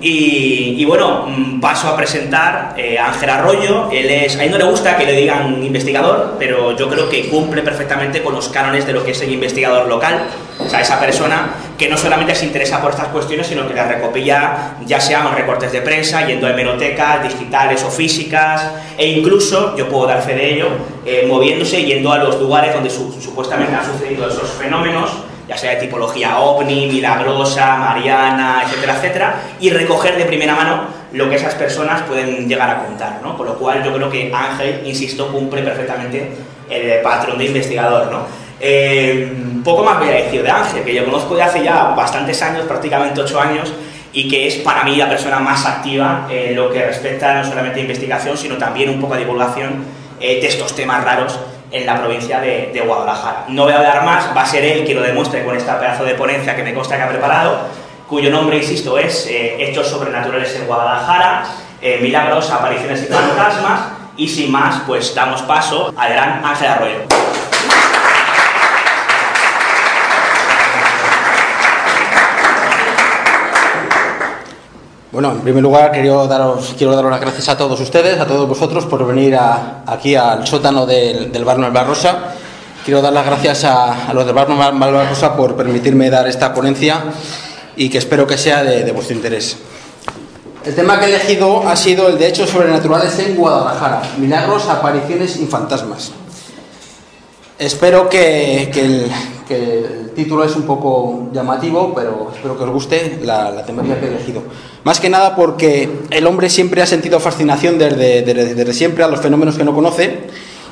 Y, 0.00 0.84
bueno, 0.84 1.26
mm, 1.26 1.60
paso 1.60 1.88
a 1.88 1.96
presentar 1.96 2.74
eh, 2.76 2.98
a 2.98 3.06
Ángel 3.12 3.30
Arroyo. 3.30 3.88
Él 3.90 4.10
es, 4.10 4.36
a 4.36 4.44
él 4.44 4.50
no 4.50 4.58
le 4.58 4.64
gusta 4.64 4.96
que 4.96 5.04
le 5.06 5.12
digan 5.12 5.62
investigador, 5.64 6.36
pero 6.38 6.76
yo 6.76 6.88
creo 6.88 7.08
que 7.08 7.28
cumple 7.28 7.62
perfectamente 7.62 8.22
con 8.22 8.34
los 8.34 8.48
cánones 8.48 8.86
de 8.86 8.92
lo 8.92 9.04
que 9.04 9.12
es 9.12 9.22
el 9.22 9.32
investigador 9.32 9.88
local. 9.88 10.22
O 10.58 10.68
sea, 10.68 10.80
esa 10.80 10.98
persona 11.00 11.50
que 11.78 11.88
no 11.88 11.96
solamente 11.98 12.34
se 12.34 12.46
interesa 12.46 12.80
por 12.80 12.90
estas 12.92 13.08
cuestiones, 13.08 13.46
sino 13.46 13.66
que 13.68 13.74
las 13.74 13.88
recopila, 13.88 14.76
ya 14.86 15.00
sean 15.00 15.34
recortes 15.34 15.72
de 15.72 15.82
prensa, 15.82 16.26
yendo 16.26 16.46
a 16.46 16.50
hemerotecas 16.50 17.22
digitales 17.24 17.82
o 17.84 17.90
físicas, 17.90 18.66
e 18.96 19.06
incluso, 19.08 19.76
yo 19.76 19.86
puedo 19.88 20.06
dar 20.06 20.22
fe 20.22 20.34
de 20.34 20.54
ello, 20.54 20.68
eh, 21.04 21.26
moviéndose, 21.28 21.82
yendo 21.84 22.10
a 22.12 22.18
los 22.18 22.40
lugares 22.40 22.72
donde 22.74 22.88
su- 22.88 23.12
supuestamente 23.20 23.74
han 23.74 23.84
sucedido 23.84 24.26
esos 24.28 24.48
fenómenos 24.52 25.10
ya 25.48 25.56
sea 25.56 25.72
de 25.72 25.76
tipología 25.76 26.38
ovni, 26.38 26.86
milagrosa, 26.86 27.76
mariana, 27.76 28.62
etcétera, 28.64 28.96
etcétera, 28.96 29.34
y 29.60 29.70
recoger 29.70 30.16
de 30.16 30.24
primera 30.24 30.54
mano 30.54 30.84
lo 31.12 31.28
que 31.30 31.36
esas 31.36 31.54
personas 31.54 32.02
pueden 32.02 32.48
llegar 32.48 32.68
a 32.68 32.84
contar, 32.84 33.20
¿no? 33.22 33.36
Con 33.36 33.46
lo 33.46 33.54
cual 33.54 33.82
yo 33.84 33.92
creo 33.94 34.10
que 34.10 34.32
Ángel, 34.34 34.82
insisto, 34.84 35.30
cumple 35.30 35.62
perfectamente 35.62 36.32
el 36.68 37.00
patrón 37.00 37.38
de 37.38 37.44
investigador, 37.44 38.10
¿no? 38.10 38.26
Eh, 38.58 39.32
poco 39.62 39.82
más 39.82 39.98
voy 39.98 40.08
a 40.08 40.12
decir 40.12 40.42
de 40.42 40.50
Ángel, 40.50 40.82
que 40.82 40.94
yo 40.94 41.04
conozco 41.04 41.36
de 41.36 41.42
hace 41.42 41.62
ya 41.62 41.94
bastantes 41.96 42.40
años, 42.42 42.64
prácticamente 42.64 43.20
ocho 43.20 43.40
años, 43.40 43.72
y 44.12 44.28
que 44.28 44.46
es 44.46 44.56
para 44.56 44.82
mí 44.82 44.96
la 44.96 45.08
persona 45.08 45.38
más 45.38 45.66
activa 45.66 46.26
en 46.30 46.56
lo 46.56 46.72
que 46.72 46.84
respecta 46.84 47.34
no 47.34 47.44
solamente 47.44 47.80
a 47.80 47.82
investigación, 47.82 48.36
sino 48.36 48.56
también 48.56 48.88
un 48.90 49.00
poco 49.00 49.14
a 49.14 49.18
divulgación 49.18 49.84
eh, 50.18 50.40
de 50.40 50.46
estos 50.46 50.74
temas 50.74 51.04
raros 51.04 51.38
en 51.70 51.86
la 51.86 51.98
provincia 51.98 52.40
de, 52.40 52.82
Guadalajara. 52.86 53.44
No 53.48 53.64
voy 53.64 53.72
a 53.72 53.78
hablar 53.78 54.04
más, 54.04 54.36
va 54.36 54.42
a 54.42 54.46
ser 54.46 54.64
él 54.64 54.84
quien 54.84 54.98
lo 54.98 55.02
demuestre 55.02 55.44
con 55.44 55.56
esta 55.56 55.78
pedazo 55.78 56.04
de 56.04 56.14
ponencia 56.14 56.54
que 56.54 56.62
me 56.62 56.74
consta 56.74 56.96
que 56.96 57.02
ha 57.02 57.08
preparado, 57.08 57.58
cuyo 58.06 58.30
nombre, 58.30 58.58
insisto, 58.58 58.98
es 58.98 59.26
eh, 59.26 59.56
Hechos 59.58 59.88
Sobrenaturales 59.88 60.54
en 60.54 60.66
Guadalajara, 60.66 61.44
eh, 61.80 61.98
Milagros, 62.00 62.50
Apariciones 62.50 63.02
y 63.02 63.06
Fantasmas, 63.06 63.80
y 64.16 64.28
sin 64.28 64.50
más, 64.50 64.82
pues 64.86 65.14
damos 65.14 65.42
paso 65.42 65.92
al 65.96 66.12
gran 66.12 66.44
Ángel 66.44 66.68
Arroyo. 66.68 67.45
Bueno, 75.16 75.32
en 75.32 75.40
primer 75.40 75.62
lugar 75.62 75.92
quiero 75.92 76.26
daros, 76.26 76.74
quiero 76.76 76.94
daros 76.94 77.10
las 77.10 77.22
gracias 77.22 77.48
a 77.48 77.56
todos 77.56 77.80
ustedes, 77.80 78.20
a 78.20 78.26
todos 78.26 78.46
vosotros 78.46 78.84
por 78.84 79.06
venir 79.06 79.34
aquí 79.86 80.14
al 80.14 80.46
sótano 80.46 80.84
del, 80.84 81.32
del 81.32 81.42
Bar 81.42 81.56
Malvarrosa. 81.56 82.34
Quiero 82.84 83.00
dar 83.00 83.14
las 83.14 83.24
gracias 83.24 83.64
a, 83.64 84.12
los 84.12 84.26
del 84.26 84.34
Bar 84.34 84.46
Malvarrosa 84.50 85.34
por 85.34 85.56
permitirme 85.56 86.10
dar 86.10 86.28
esta 86.28 86.52
ponencia 86.52 87.02
y 87.76 87.88
que 87.88 87.96
espero 87.96 88.26
que 88.26 88.36
sea 88.36 88.62
de, 88.62 88.84
de 88.84 88.92
vuestro 88.92 89.16
interés. 89.16 89.56
El 90.66 90.74
tema 90.74 91.00
que 91.00 91.06
he 91.06 91.14
elegido 91.14 91.66
ha 91.66 91.76
sido 91.76 92.08
el 92.08 92.18
de 92.18 92.26
hechos 92.28 92.50
sobrenaturales 92.50 93.18
en 93.18 93.36
Guadalajara, 93.36 94.02
milagros, 94.18 94.68
apariciones 94.68 95.38
y 95.40 95.46
fantasmas. 95.46 96.12
Espero 97.58 98.10
que, 98.10 98.70
que 98.70 98.80
el- 98.84 99.10
que 99.46 99.78
el 99.78 100.10
título 100.10 100.44
es 100.44 100.56
un 100.56 100.62
poco 100.62 101.28
llamativo, 101.32 101.92
pero 101.94 102.30
espero 102.34 102.56
que 102.56 102.64
os 102.64 102.70
guste 102.70 103.20
la, 103.22 103.50
la 103.50 103.64
temática 103.64 103.98
que 104.00 104.06
he 104.06 104.08
elegido. 104.08 104.42
Más 104.84 105.00
que 105.00 105.08
nada 105.08 105.34
porque 105.34 105.88
el 106.10 106.26
hombre 106.26 106.48
siempre 106.50 106.82
ha 106.82 106.86
sentido 106.86 107.20
fascinación 107.20 107.78
desde, 107.78 108.72
siempre 108.72 109.04
a 109.04 109.08
los 109.08 109.20
fenómenos 109.20 109.56
que 109.56 109.64
no 109.64 109.74
conoce 109.74 110.24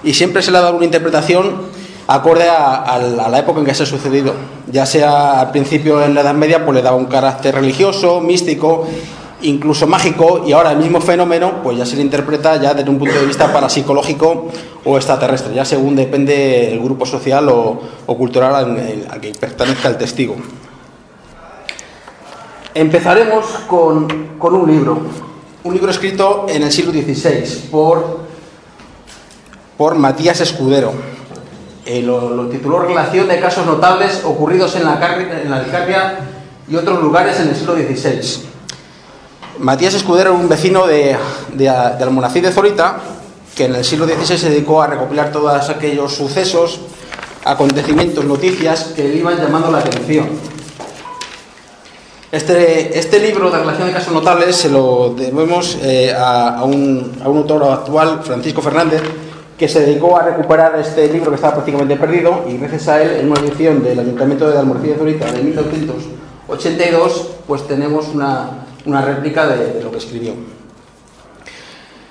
y 0.03 0.15
siempre 0.15 0.43
se 0.43 0.51
le 0.51 0.59
ha 0.59 0.63
dado 0.63 0.77
una 0.77 0.85
interpretación 0.85 1.63
acorde 2.07 2.49
a, 2.49 2.75
a 2.77 2.99
la 2.99 3.25
a 3.25 3.29
la 3.29 3.39
época 3.39 3.61
en 3.61 3.67
que 3.67 3.75
se 3.75 3.85
ha 3.85 3.87
sucedido. 3.87 4.35
Ya 4.71 4.87
sea 4.87 5.41
al 5.41 5.51
principio 5.51 6.05
en 6.05 6.15
la 6.15 6.21
Edad 6.21 6.35
Media, 6.35 6.65
pues 6.65 6.77
le 6.77 6.83
daba 6.83 6.97
un 6.97 7.07
carácter 7.07 7.55
religioso, 7.55 8.21
místico, 8.21 8.87
incluso 9.45 9.87
mágico, 9.87 10.43
y 10.47 10.53
ahora 10.53 10.73
el 10.73 10.79
mismo 10.79 11.01
fenómeno, 11.01 11.63
pues 11.63 11.77
ya 11.79 11.87
se 11.87 11.97
le 11.97 12.03
interpreta 12.03 12.57
ya 12.61 12.75
desde 12.75 12.91
un 12.91 12.99
punto 12.99 13.15
de 13.15 13.27
vista 13.27 13.53
parapsicológico 13.53 14.49
o 14.85 14.97
extraterrestre, 14.97 15.55
ya 15.55 15.65
según 15.65 15.95
depende 15.95 16.73
el 16.73 16.81
grupo 16.81 17.07
social 17.07 17.49
o, 17.49 17.81
cultural 18.07 18.55
al, 18.55 19.21
que 19.21 19.33
pertenezca 19.33 19.89
el 19.89 19.97
testigo. 19.97 20.37
Empezaremos 22.75 23.45
con, 23.69 24.37
con 24.39 24.55
un 24.55 24.71
libro, 24.71 24.99
un 25.63 25.75
libro 25.75 25.91
escrito 25.91 26.47
en 26.49 26.63
el 26.63 26.73
siglo 26.73 26.93
XVI 26.93 27.69
por, 27.71 28.21
por 29.77 29.95
Matías 29.95 30.41
Escudero. 30.41 30.93
Eh, 31.87 32.01
lo, 32.01 32.49
tituló 32.49 32.81
Relación 32.81 33.29
de 33.29 33.39
casos 33.39 33.67
notables 33.67 34.25
ocurridos 34.25 34.75
en 34.77 34.85
la, 34.85 34.99
en 35.45 35.53
y 36.67 36.77
otros 36.77 37.03
lugares 37.03 37.39
en 37.41 37.49
el 37.51 37.55
siglo 37.55 37.75
XVI. 37.75 38.54
Matías 39.59 39.95
Escudero 39.95 40.31
era 40.31 40.39
un 40.39 40.49
vecino 40.49 40.87
de, 40.87 41.17
de, 41.53 41.65
de 41.65 42.41
de 42.41 42.53
Zorita 42.53 42.99
que 43.55 43.67
en 43.67 43.75
el 43.75 43.85
siglo 43.85 44.07
XVI 44.07 44.37
se 44.37 44.51
dedicó 44.51 44.83
a 44.83 44.89
recopilar 44.89 45.31
todos 45.31 45.69
aquellos 45.71 46.13
sucesos, 46.13 46.81
acontecimientos, 47.45 48.25
noticias 48.25 48.93
que 48.97 49.05
le 49.05 49.17
iban 49.17 49.37
llamando 49.37 49.71
la 49.71 49.79
atención. 49.79 50.29
Este, 52.33 52.99
este 52.99 53.21
libro 53.21 53.49
de 53.53 53.59
relación 53.59 53.87
de 53.87 53.95
casos 53.95 54.13
notables 54.13 54.57
se 54.57 54.69
lo 54.69 55.15
debemos 55.17 55.79
eh, 55.83 56.13
a, 56.13 56.65
un, 56.65 57.13
a 57.23 57.29
un 57.29 57.39
autor 57.39 57.63
actual, 57.63 58.23
Francisco 58.25 58.61
Fernández, 58.61 59.03
que 59.57 59.69
se 59.69 59.79
dedicó 59.81 60.17
a 60.19 60.25
recuperar 60.25 60.77
este 60.81 61.07
libro 61.13 61.31
que 61.31 61.37
estaba 61.37 61.55
prácticamente 61.55 61.95
perdido 61.95 62.45
y 62.49 62.57
gracias 62.57 62.89
a 62.89 63.01
él, 63.01 63.21
en 63.21 63.31
una 63.31 63.39
edición 63.39 63.85
del 63.85 64.01
Ayuntamiento 64.01 64.51
de 64.51 64.59
Almorcilla 64.59 64.95
de 64.95 64.99
Zorita 64.99 65.31
de 65.31 65.43
1982, 65.45 67.29
pues 67.47 67.69
tenemos 67.69 68.09
una, 68.09 68.65
una 68.87 69.03
réplica 69.03 69.47
de, 69.47 69.83
lo 69.83 69.91
que 69.91 69.99
escribió. 69.99 70.35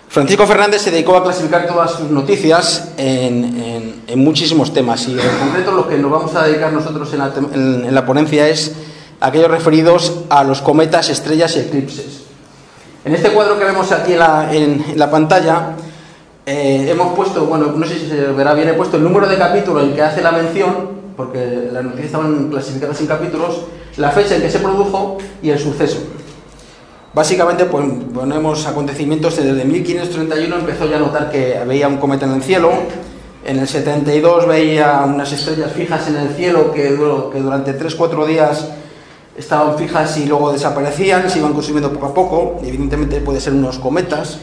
Francisco 0.10 0.45
Fernández 0.45 0.82
se 0.82 0.91
dedicó 0.91 1.18
a 1.18 1.24
clasificar 1.24 1.66
todas 1.68 1.91
sus 1.91 2.12
noticias 2.12 2.94
en, 2.98 4.04
muchísimos 4.16 4.72
temas 4.72 5.08
y 5.08 5.14
en 5.14 5.38
concreto 5.40 5.72
lo 5.72 5.88
que 5.88 5.98
nos 5.98 6.12
vamos 6.12 6.36
a 6.36 6.44
dedicar 6.44 6.72
nosotros 6.72 7.12
en 7.14 7.95
la, 7.95 8.06
ponencia 8.06 8.48
es 8.48 8.74
aquellos 9.20 9.50
referidos 9.50 10.14
a 10.30 10.44
los 10.44 10.62
cometas, 10.62 11.10
estrellas 11.10 11.56
y 11.56 11.60
eclipses. 11.62 12.24
En 13.06 13.16
este 13.16 13.32
cuadro 13.32 13.58
que 13.58 13.66
vemos 13.66 13.91
aquí 13.91 14.14
en 14.14 14.20
la, 14.20 14.52
la 14.95 15.10
pantalla 15.10 15.76
eh, 16.45 16.88
hemos 16.90 17.16
puesto, 17.16 17.45
bueno, 17.45 17.72
no 17.72 17.86
sé 17.86 17.98
si 17.98 18.08
se 18.08 18.18
verá 18.34 18.54
bien, 18.54 18.68
he 18.68 18.74
puesto 18.74 18.98
el 18.98 19.04
número 19.04 19.28
de 19.28 19.38
capítulo 19.38 19.82
en 19.82 19.94
que 19.94 20.02
hace 20.02 20.22
la 20.22 20.34
mención, 20.34 20.90
porque 21.16 21.70
las 21.72 21.84
noticias 21.84 22.08
estaban 22.08 22.50
clasificadas 22.50 23.00
en 23.00 23.08
capítulos, 23.08 23.62
la 23.95 24.12
fecha 24.12 24.36
en 24.36 24.41
que 24.41 24.50
se 24.50 24.60
produjo 24.60 25.20
y 25.41 25.52
el 25.52 25.60
suceso. 25.60 26.00
Básicamente 27.14 27.65
pues, 27.65 27.85
ponemos 28.14 28.65
acontecimientos 28.65 29.35
desde 29.38 29.65
1531 29.65 30.56
empezó 30.57 30.88
ya 30.88 30.95
a 30.95 30.99
notar 30.99 31.30
que 31.30 31.60
veía 31.68 31.88
un 31.88 31.98
cometa 31.98 32.26
en 32.26 32.34
el 32.34 32.41
cielo, 32.44 32.72
en 33.45 33.60
el 33.60 33.68
72 33.68 34.48
veía 34.48 35.03
unas 35.06 35.31
estrellas 35.31 35.72
fijas 35.73 36.07
en 36.07 36.15
el 36.15 36.30
cielo 36.30 36.72
que, 36.72 36.90
du- 36.91 37.30
que 37.30 37.40
durante 37.40 37.77
3-4 37.77 38.26
días 38.26 38.68
estaban 39.38 39.77
fijas 39.77 40.18
y 40.18 40.26
luego 40.26 40.53
desaparecían, 40.53 41.30
se 41.30 41.40
iban 41.40 41.53
consumiendo 41.53 41.91
poco 41.94 42.06
a 42.07 42.14
poco, 42.14 42.60
evidentemente 42.64 43.19
puede 43.19 43.40
ser 43.41 43.53
unos 43.53 43.77
cometas. 43.77 44.40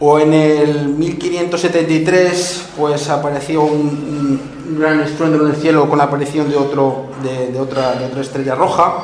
O 0.00 0.18
en 0.18 0.32
el 0.34 0.88
1573 0.90 2.64
pues 2.76 3.08
apareció 3.08 3.62
un, 3.62 4.40
gran 4.78 5.00
estruendo 5.00 5.42
en 5.44 5.50
el 5.54 5.56
cielo 5.56 5.88
con 5.88 5.98
la 5.98 6.04
aparición 6.04 6.50
de, 6.50 6.56
otro, 6.56 7.06
de 7.22 7.58
otra 7.58 7.94
estrella 8.20 8.54
roja. 8.54 8.94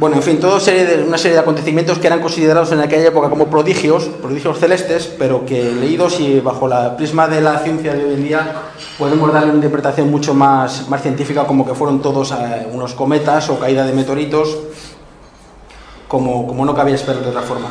Bueno, 0.00 0.16
en 0.16 0.22
fin, 0.22 0.40
de, 0.40 1.04
una 1.06 1.18
serie 1.18 1.34
de 1.34 1.40
acontecimientos 1.40 1.98
que 1.98 2.06
eran 2.06 2.22
considerados 2.22 2.72
en 2.72 2.80
aquella 2.80 3.08
época 3.08 3.28
como 3.28 3.48
prodigios, 3.48 4.04
prodigios 4.04 4.58
celestes, 4.58 5.14
pero 5.18 5.44
que 5.44 5.62
leídos 5.74 6.18
y 6.20 6.40
bajo 6.40 6.66
la 6.66 6.96
prisma 6.96 7.28
de 7.28 7.42
la 7.42 7.58
ciencia 7.58 7.92
de 7.92 8.06
hoy 8.06 8.14
en 8.14 8.24
día 8.24 8.62
podemos 8.98 9.30
darle 9.30 9.48
una 9.48 9.56
interpretación 9.56 10.10
mucho 10.10 10.32
más, 10.32 10.88
más 10.88 11.02
científica 11.02 11.44
como 11.44 11.66
que 11.66 11.74
fueron 11.74 12.00
todos 12.00 12.32
eh, 12.32 12.66
unos 12.72 12.94
cometas 12.94 13.50
o 13.50 13.58
caída 13.58 13.84
de 13.84 13.92
meteoritos, 13.92 14.56
como, 16.08 16.46
como 16.46 16.64
no 16.64 16.74
cabía 16.74 16.94
esperar 16.94 17.22
de 17.22 17.28
otra 17.28 17.42
forma. 17.42 17.68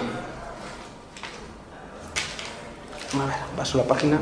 A 3.16 3.26
ver, 3.26 3.36
paso 3.58 3.80
la 3.80 3.86
página. 3.86 4.20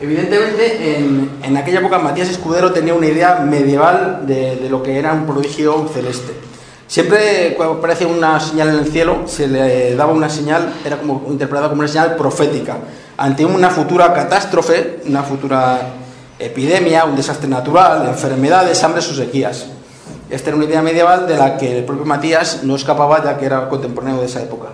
Evidentemente, 0.00 0.98
en, 0.98 1.56
aquella 1.58 1.80
época 1.80 1.98
Matías 1.98 2.30
Escudero 2.30 2.72
tenía 2.72 2.94
una 2.94 3.06
idea 3.06 3.40
medieval 3.40 4.22
de, 4.26 4.66
lo 4.70 4.82
que 4.82 4.98
era 4.98 5.12
un 5.12 5.26
prodigio 5.26 5.88
celeste. 5.92 6.32
Siempre 6.86 7.52
cuando 7.54 7.74
aparecía 7.74 8.06
una 8.06 8.40
señal 8.40 8.70
en 8.70 8.76
el 8.76 8.86
cielo, 8.90 9.24
se 9.26 9.46
le 9.46 9.94
daba 9.94 10.12
una 10.12 10.30
señal, 10.30 10.72
era 10.84 10.96
como 10.96 11.24
interpretada 11.28 11.68
como 11.68 11.80
una 11.80 11.88
señal 11.88 12.16
profética, 12.16 12.78
ante 13.18 13.44
una 13.44 13.68
futura 13.68 14.12
catástrofe, 14.14 15.00
una 15.06 15.22
futura 15.22 15.80
epidemia, 16.38 17.04
un 17.04 17.14
desastre 17.14 17.48
natural, 17.48 18.06
enfermedades, 18.08 18.82
hambres 18.82 19.06
o 19.10 19.14
sequías. 19.14 19.66
Esta 20.30 20.48
era 20.48 20.56
una 20.56 20.64
idea 20.64 20.80
medieval 20.80 21.28
de 21.28 21.36
la 21.36 21.58
que 21.58 21.78
el 21.78 21.84
propio 21.84 22.06
Matías 22.06 22.64
no 22.64 22.74
escapaba, 22.74 23.22
ya 23.22 23.36
que 23.36 23.44
era 23.44 23.68
contemporáneo 23.68 24.18
de 24.18 24.26
esa 24.26 24.40
época. 24.40 24.68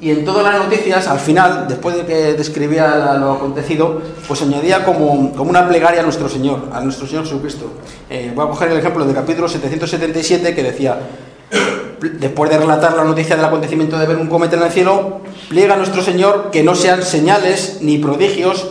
Y 0.00 0.12
en 0.12 0.24
todas 0.24 0.44
las 0.44 0.62
noticias, 0.62 1.08
al 1.08 1.18
final, 1.18 1.66
después 1.66 1.96
de 1.96 2.06
que 2.06 2.34
describía 2.34 3.14
lo 3.14 3.32
acontecido, 3.32 4.00
pues 4.28 4.40
añadía 4.42 4.84
como, 4.84 5.32
como 5.34 5.50
una 5.50 5.66
plegaria 5.66 6.00
a 6.00 6.04
nuestro 6.04 6.28
Señor, 6.28 6.68
a 6.72 6.80
nuestro 6.80 7.04
Señor 7.08 7.24
Jesucristo. 7.24 7.72
Eh, 8.08 8.30
voy 8.32 8.46
a 8.46 8.48
coger 8.48 8.70
el 8.70 8.78
ejemplo 8.78 9.04
del 9.04 9.14
capítulo 9.14 9.48
777 9.48 10.54
que 10.54 10.62
decía, 10.62 11.00
después 12.20 12.48
de 12.48 12.58
relatar 12.58 12.94
la 12.94 13.02
noticia 13.02 13.34
del 13.34 13.44
acontecimiento 13.44 13.98
de 13.98 14.06
ver 14.06 14.18
un 14.18 14.28
cometa 14.28 14.56
en 14.56 14.62
el 14.62 14.70
cielo, 14.70 15.20
pliega 15.48 15.74
a 15.74 15.76
nuestro 15.76 16.00
Señor 16.00 16.50
que 16.52 16.62
no 16.62 16.76
sean 16.76 17.02
señales 17.02 17.78
ni 17.80 17.98
prodigios 17.98 18.68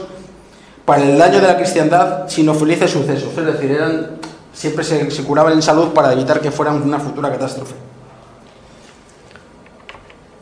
para 0.85 1.03
el 1.03 1.17
daño 1.17 1.41
de 1.41 1.47
la 1.47 1.57
cristiandad, 1.57 2.29
sino 2.29 2.53
felices 2.53 2.89
sucesos. 2.89 3.37
Es 3.37 3.45
decir, 3.45 3.71
eran, 3.71 4.11
siempre 4.53 4.85
se 4.85 5.23
curaban 5.25 5.51
en 5.51 5.61
salud 5.61 5.89
para 5.89 6.13
evitar 6.13 6.39
que 6.39 6.51
fueran 6.51 6.81
una 6.81 6.99
futura 6.99 7.29
catástrofe. 7.29 7.73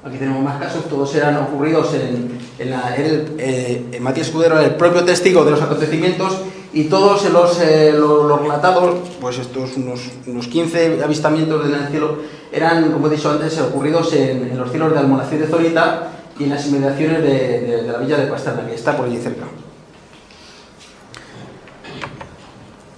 Aquí 0.05 0.17
tenemos 0.17 0.43
más 0.43 0.61
casos, 0.61 0.87
todos 0.87 1.15
eran 1.15 1.35
ocurridos 1.37 1.91
en, 1.95 2.37
en 2.59 2.69
la, 2.69 2.95
era 2.95 3.07
el- 3.07 3.35
eh, 3.39 3.97
Matías 3.99 4.27
Escudero 4.27 4.59
el 4.59 4.75
propio 4.75 5.03
testigo 5.03 5.43
de 5.43 5.51
los 5.51 5.61
acontecimientos 5.63 6.37
y 6.73 6.83
todos 6.83 7.27
los, 7.31 7.59
eh, 7.59 7.91
lo- 7.91 8.27
los 8.27 8.39
relatados, 8.41 8.97
pues 9.19 9.39
estos 9.39 9.75
unos, 9.77 10.01
unos 10.27 10.47
15 10.47 11.01
avistamientos 11.03 11.65
en 11.65 11.73
el 11.73 11.87
cielo, 11.87 12.17
eran, 12.51 12.91
como 12.91 13.07
he 13.07 13.09
dicho 13.09 13.31
antes, 13.31 13.59
ocurridos 13.59 14.13
en, 14.13 14.49
en 14.51 14.57
los 14.59 14.69
cielos 14.69 14.93
de 14.93 14.99
Almonacid 14.99 15.37
de 15.39 15.47
Zorita 15.47 16.11
y 16.37 16.43
en 16.43 16.49
las 16.51 16.67
inmediaciones 16.67 17.23
de 17.23 17.83
la 17.91 17.97
villa 17.97 18.17
de 18.17 18.27
Pastrana, 18.27 18.67
que 18.67 18.75
está 18.75 18.95
por 18.95 19.07
allí 19.07 19.17
cerca. 19.17 19.45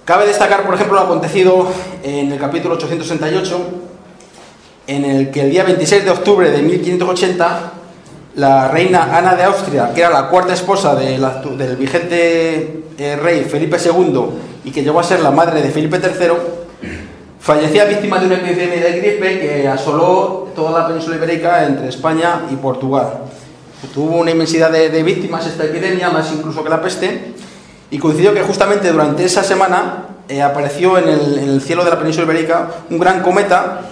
Cabe 0.04 0.26
destacar, 0.26 0.64
por 0.64 0.74
ejemplo, 0.74 0.96
lo 0.96 1.02
acontecido 1.04 1.68
en 2.02 2.32
el 2.32 2.38
capítulo 2.38 2.74
868, 2.74 3.58
en 4.88 5.04
el 5.04 5.30
que 5.30 5.42
el 5.42 5.50
día 5.50 5.64
26 5.64 6.04
de 6.04 6.10
octubre 6.10 6.50
de 6.50 6.62
1580, 6.62 7.72
la 8.36 8.68
reina 8.68 9.16
Ana 9.16 9.34
de 9.36 9.44
Austria, 9.44 9.92
que 9.94 10.00
era 10.00 10.08
la 10.08 10.28
cuarta 10.28 10.54
esposa 10.54 10.94
del, 10.94 11.22
vigente 11.76 12.84
eh, 12.96 13.16
rey 13.16 13.44
Felipe 13.44 13.76
II 13.76 14.20
y 14.64 14.70
que 14.70 14.82
llegó 14.82 14.98
a 14.98 15.04
ser 15.04 15.20
la 15.20 15.30
madre 15.30 15.60
de 15.60 15.68
Felipe 15.68 15.98
III, 15.98 16.32
fallecía 17.38 17.84
víctima 17.84 18.18
de 18.18 18.26
una 18.26 18.36
epidemia 18.36 18.82
de 18.82 18.98
gripe 18.98 19.40
que 19.40 19.68
asoló 19.68 20.48
toda 20.56 20.80
la 20.80 20.88
península 20.88 21.16
ibérica 21.16 21.66
entre 21.66 21.88
España 21.88 22.44
y 22.50 22.56
Portugal. 22.56 23.08
Tuvo 23.92 24.16
una 24.16 24.30
inmensidad 24.30 24.70
de, 24.70 25.02
víctimas 25.02 25.46
esta 25.46 25.64
epidemia, 25.64 26.08
más 26.08 26.32
incluso 26.32 26.64
que 26.64 26.70
la 26.70 26.80
peste, 26.80 27.34
y 27.90 27.98
coincidió 27.98 28.32
que 28.32 28.40
justamente 28.40 28.90
durante 28.90 29.22
esa 29.22 29.44
semana 29.44 30.06
eh, 30.30 30.40
apareció 30.40 30.96
en 30.96 31.08
el 31.08 31.60
cielo 31.60 31.84
de 31.84 31.90
la 31.90 31.98
península 31.98 32.24
ibérica 32.24 32.70
un 32.90 32.98
gran 32.98 33.22
cometa 33.22 33.82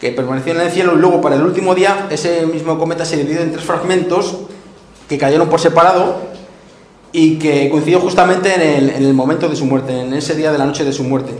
que 0.00 0.10
permaneció 0.12 0.52
en 0.54 0.60
el 0.60 0.70
cielo 0.70 0.94
y 0.94 0.98
luego 0.98 1.20
para 1.20 1.36
el 1.36 1.42
último 1.42 1.74
día 1.74 2.06
ese 2.10 2.46
mismo 2.46 2.78
cometa 2.78 3.04
se 3.04 3.16
dividió 3.16 3.40
en 3.40 3.52
tres 3.52 3.64
fragmentos 3.64 4.36
que 5.08 5.16
cayeron 5.18 5.48
por 5.48 5.60
separado 5.60 6.16
y 7.12 7.38
que 7.38 7.68
coincidió 7.70 8.00
justamente 8.00 8.54
en 8.54 8.60
el, 8.60 8.90
en 8.90 9.04
el 9.04 9.14
momento 9.14 9.48
de 9.48 9.56
su 9.56 9.64
muerte, 9.66 10.00
en 10.00 10.12
ese 10.14 10.34
día 10.34 10.50
de 10.50 10.58
la 10.58 10.64
noche 10.66 10.84
de 10.84 10.92
su 10.92 11.04
muerte. 11.04 11.32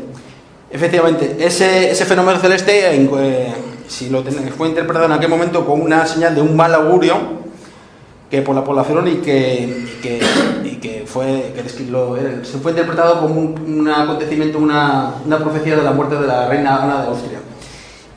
Efectivamente, 0.70 1.36
ese, 1.40 1.90
ese 1.90 2.04
fenómeno 2.04 2.38
celeste, 2.38 2.94
en- 2.94 3.10
eh, 3.18 3.52
si 3.88 4.08
lo 4.08 4.22
ten- 4.22 4.50
fue 4.56 4.68
interpretado 4.68 5.06
en 5.06 5.12
aquel 5.12 5.28
momento 5.30 5.64
como 5.66 5.84
una 5.84 6.06
señal 6.06 6.34
de 6.34 6.40
un 6.40 6.56
mal 6.56 6.74
augurio 6.74 7.16
que 8.30 8.40
por 8.42 8.54
la 8.54 8.64
población 8.64 9.06
y 9.08 9.16
que, 9.16 9.64
y 9.64 10.00
que, 10.00 10.20
y 10.64 10.76
que 10.76 11.04
fue, 11.06 11.52
que 11.54 11.84
lo- 11.90 12.16
se 12.44 12.58
fue 12.58 12.72
interpretado 12.72 13.20
como 13.20 13.40
un, 13.40 13.78
un 13.80 13.88
acontecimiento, 13.88 14.58
una, 14.58 15.14
una 15.26 15.38
profecía 15.38 15.76
de 15.76 15.82
la 15.82 15.92
muerte 15.92 16.16
de 16.16 16.26
la 16.26 16.48
reina 16.48 16.82
Ana 16.82 17.02
de 17.02 17.08
Austria. 17.08 17.38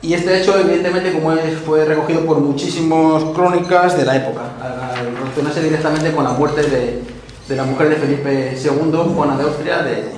Y 0.08 0.14
este 0.14 0.40
hecho, 0.40 0.58
evidentemente, 0.58 1.12
como 1.12 1.34
es, 1.34 1.58
fue 1.58 1.84
recogido 1.84 2.24
por 2.24 2.38
muchísimas 2.38 3.22
crónicas 3.34 3.94
de 3.94 4.06
la 4.06 4.16
época, 4.16 4.40
al 4.58 5.14
relacionarse 5.14 5.62
directamente 5.62 6.12
con 6.12 6.24
la 6.24 6.30
muerte 6.30 6.62
de, 6.62 7.02
de 7.46 7.56
la 7.56 7.64
mujer 7.64 7.90
de 7.90 7.96
Felipe 7.96 8.56
II, 8.58 9.12
Juana 9.14 9.36
de 9.36 9.42
Austria, 9.44 9.82
de- 9.82 10.12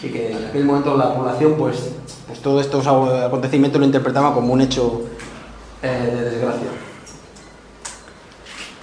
y 0.00 0.08
que 0.10 0.30
en 0.30 0.44
aquel 0.46 0.64
momento 0.64 0.96
la 0.96 1.12
población, 1.12 1.56
pues, 1.58 1.88
pues 2.28 2.38
todos 2.38 2.64
estos 2.64 2.86
acontecimientos 2.86 3.80
lo 3.80 3.84
interpretaba 3.86 4.32
como 4.32 4.52
un 4.52 4.60
hecho 4.60 5.06
eh, 5.82 6.12
de 6.14 6.30
desgracia. 6.30 6.68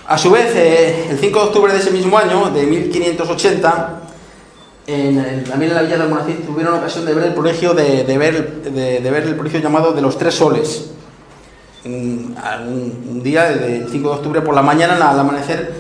A 0.08 0.18
su 0.18 0.30
vez, 0.30 0.54
eh, 0.58 1.08
el 1.12 1.20
5 1.20 1.40
de 1.40 1.46
octubre 1.46 1.72
de 1.72 1.80
ese 1.80 1.92
mismo 1.92 2.18
año, 2.18 2.50
de 2.50 2.66
1580, 2.66 4.02
también 4.86 5.72
en 5.72 5.74
la 5.74 5.82
villa 5.82 5.98
de 5.98 6.04
Almonacid 6.04 6.46
tuvieron 6.46 6.76
ocasión 6.76 7.06
de 7.06 7.14
ver 7.14 7.26
el 7.26 7.34
prodigio 7.34 7.74
de, 7.74 8.04
ver, 8.18 8.64
de, 8.64 9.12
ver 9.12 9.24
el 9.24 9.36
prodigio 9.36 9.60
llamado 9.60 9.94
de 9.94 10.02
los 10.02 10.18
tres 10.18 10.36
soles. 10.36 10.92
Un, 11.86 13.22
día, 13.24 13.46
del 13.46 13.88
5 13.90 14.10
de 14.10 14.16
octubre 14.16 14.42
por 14.42 14.56
la 14.56 14.62
mañana, 14.62 14.96
al 15.10 15.20
amanecer, 15.20 15.74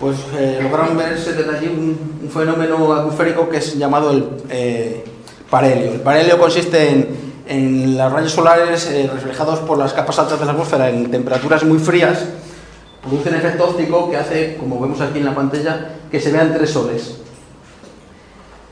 pues 0.00 0.16
eh, 0.36 0.58
lograron 0.62 0.96
verse 0.96 1.32
desde 1.32 1.56
allí 1.56 1.66
un, 1.66 2.30
fenómeno 2.30 2.92
atmosférico 2.92 3.48
que 3.48 3.58
es 3.58 3.76
llamado 3.76 4.10
el 4.10 4.28
eh, 4.50 5.04
parhelio. 5.50 5.92
El 5.92 6.00
parhelio 6.00 6.38
consiste 6.38 6.90
en, 6.90 7.24
en 7.46 7.96
los 7.96 8.12
rayos 8.12 8.32
solares 8.32 8.86
eh, 8.86 9.10
reflejados 9.12 9.60
por 9.60 9.78
las 9.78 9.92
capas 9.92 10.18
altas 10.18 10.38
de 10.40 10.46
la 10.46 10.52
atmósfera 10.52 10.88
en 10.88 11.10
temperaturas 11.10 11.64
muy 11.64 11.78
frías, 11.78 12.24
produce 13.02 13.28
un 13.28 13.34
efecto 13.34 13.64
óptico 13.64 14.10
que 14.10 14.16
hace, 14.16 14.56
como 14.56 14.80
vemos 14.80 15.00
aquí 15.00 15.18
en 15.18 15.26
la 15.26 15.34
pantalla, 15.34 15.90
que 16.10 16.20
se 16.20 16.32
vean 16.32 16.54
tres 16.54 16.70
soles. 16.70 17.18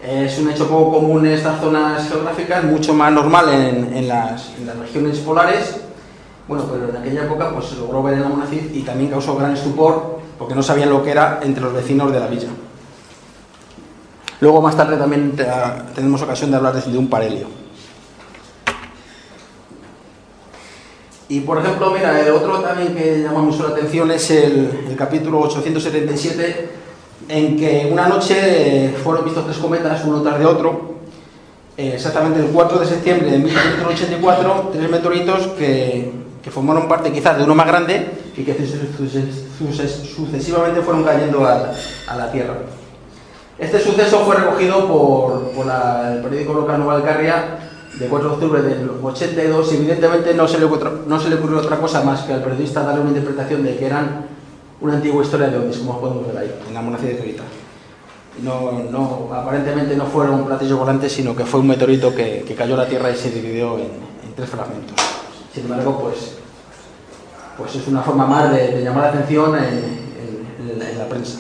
Es 0.02 0.36
un 0.38 0.50
hecho 0.50 0.66
poco 0.68 0.98
común 0.98 1.24
en 1.26 1.32
estas 1.32 1.60
zonas 1.60 2.08
geográficas, 2.08 2.64
mucho 2.64 2.92
más 2.92 3.12
normal 3.12 3.48
en, 3.50 4.08
las, 4.08 4.50
regiones 4.80 5.18
polares. 5.18 5.76
Bueno, 6.48 6.64
pero 6.70 6.88
en 6.88 6.96
aquella 6.96 7.22
época 7.24 7.50
pues, 7.52 7.66
se 7.66 7.76
logró 7.76 8.02
ver 8.02 8.14
en 8.14 8.22
la 8.22 8.28
Monacid 8.28 8.74
y 8.74 8.82
también 8.82 9.10
causó 9.10 9.36
gran 9.36 9.52
estupor 9.52 10.18
porque 10.38 10.56
no 10.56 10.62
sabían 10.62 10.90
lo 10.90 11.04
que 11.04 11.12
era 11.12 11.38
entre 11.44 11.62
los 11.62 11.72
vecinos 11.72 12.12
de 12.12 12.18
la 12.18 12.26
villa. 12.26 12.48
Luego 14.40 14.60
más 14.60 14.76
tarde 14.76 14.96
también 14.96 15.36
te- 15.36 15.46
tenemos 15.94 16.20
ocasión 16.20 16.50
de 16.50 16.56
hablar 16.56 16.74
de, 16.74 16.98
un 16.98 17.08
parhelio. 17.08 17.46
Y 21.28 21.40
por 21.40 21.58
ejemplo, 21.58 21.92
mira, 21.92 22.20
el 22.20 22.32
otro 22.32 22.58
también 22.58 22.96
que 22.96 23.22
llama 23.22 23.40
mucho 23.40 23.62
la 23.62 23.68
atención 23.76 24.10
es 24.10 24.28
el, 24.32 24.86
el 24.88 24.96
capítulo 24.96 25.38
877, 25.42 26.70
en 27.28 27.56
que 27.56 27.88
una 27.90 28.08
noche 28.08 28.94
fueron 29.02 29.24
vistos 29.24 29.44
tres 29.44 29.58
cometas, 29.58 30.02
uno 30.04 30.22
tras 30.22 30.38
de 30.38 30.46
otro, 30.46 30.92
eh, 31.76 31.92
exactamente 31.94 32.40
el 32.40 32.46
4 32.46 32.78
de 32.80 32.86
septiembre 32.86 33.30
de 33.30 33.38
1584, 33.38 34.70
tres 34.72 34.90
meteoritos 34.90 35.46
que, 35.58 36.12
que 36.42 36.50
formaron 36.50 36.88
parte 36.88 37.12
quizás 37.12 37.38
de 37.38 37.44
uno 37.44 37.54
más 37.54 37.66
grande 37.66 38.10
y 38.36 38.42
que 38.44 38.54
suces- 38.54 38.96
suces- 38.98 39.44
suces- 39.58 40.14
sucesivamente 40.14 40.80
fueron 40.82 41.04
cayendo 41.04 41.44
a, 41.46 41.72
a 42.08 42.16
la 42.16 42.30
Tierra. 42.30 42.54
Este 43.58 43.78
suceso 43.78 44.20
fue 44.20 44.36
recogido 44.36 44.86
por, 44.88 45.50
por 45.52 45.66
la- 45.66 46.12
el 46.14 46.22
periódico 46.22 46.52
local 46.54 46.78
Nueva 46.78 46.96
Alcarria 46.96 47.58
de 47.98 48.06
4 48.06 48.28
de 48.28 48.34
octubre 48.34 48.62
del 48.62 48.90
82 49.02 49.72
y 49.72 49.76
evidentemente 49.76 50.34
no 50.34 50.48
se, 50.48 50.58
le 50.58 50.64
ocurrió, 50.64 51.00
no 51.06 51.20
se 51.20 51.28
le 51.28 51.36
ocurrió 51.36 51.58
otra 51.58 51.76
cosa 51.76 52.02
más 52.02 52.22
que 52.22 52.32
al 52.32 52.42
periodista 52.42 52.82
darle 52.82 53.02
una 53.02 53.10
interpretación 53.10 53.62
de 53.62 53.76
que 53.76 53.86
eran 53.86 54.26
una 54.82 54.94
antigua 54.94 55.22
historia 55.22 55.48
de 55.48 55.56
ovnis, 55.58 55.78
como 55.78 56.00
podemos 56.00 56.26
ver 56.26 56.36
ahí, 56.38 56.54
en 56.68 56.74
la 56.74 56.82
monarquía 56.82 57.10
de 57.10 57.18
Creta. 57.18 57.44
No, 58.42 58.72
no, 58.90 59.28
aparentemente 59.32 59.94
no 59.96 60.06
fueron 60.06 60.44
platillos 60.44 60.78
volantes, 60.78 61.12
sino 61.12 61.34
que 61.36 61.44
fue 61.44 61.60
un 61.60 61.68
meteorito 61.68 62.14
que, 62.14 62.44
que 62.46 62.54
cayó 62.54 62.74
a 62.74 62.78
la 62.78 62.88
Tierra 62.88 63.10
y 63.10 63.14
se 63.16 63.30
dividió 63.30 63.78
en, 63.78 64.12
tres 64.34 64.48
fragmentos. 64.48 64.96
Sin 65.54 65.64
embargo, 65.64 65.98
pues, 66.00 66.36
pues 67.58 67.74
es 67.76 67.86
una 67.88 68.00
forma 68.02 68.26
más 68.26 68.50
de, 68.50 68.82
llamar 68.82 69.02
la 69.04 69.08
atención 69.10 69.54
en, 69.56 70.78
la- 70.78 70.90
en 70.90 70.98
la 70.98 71.06
prensa. 71.08 71.38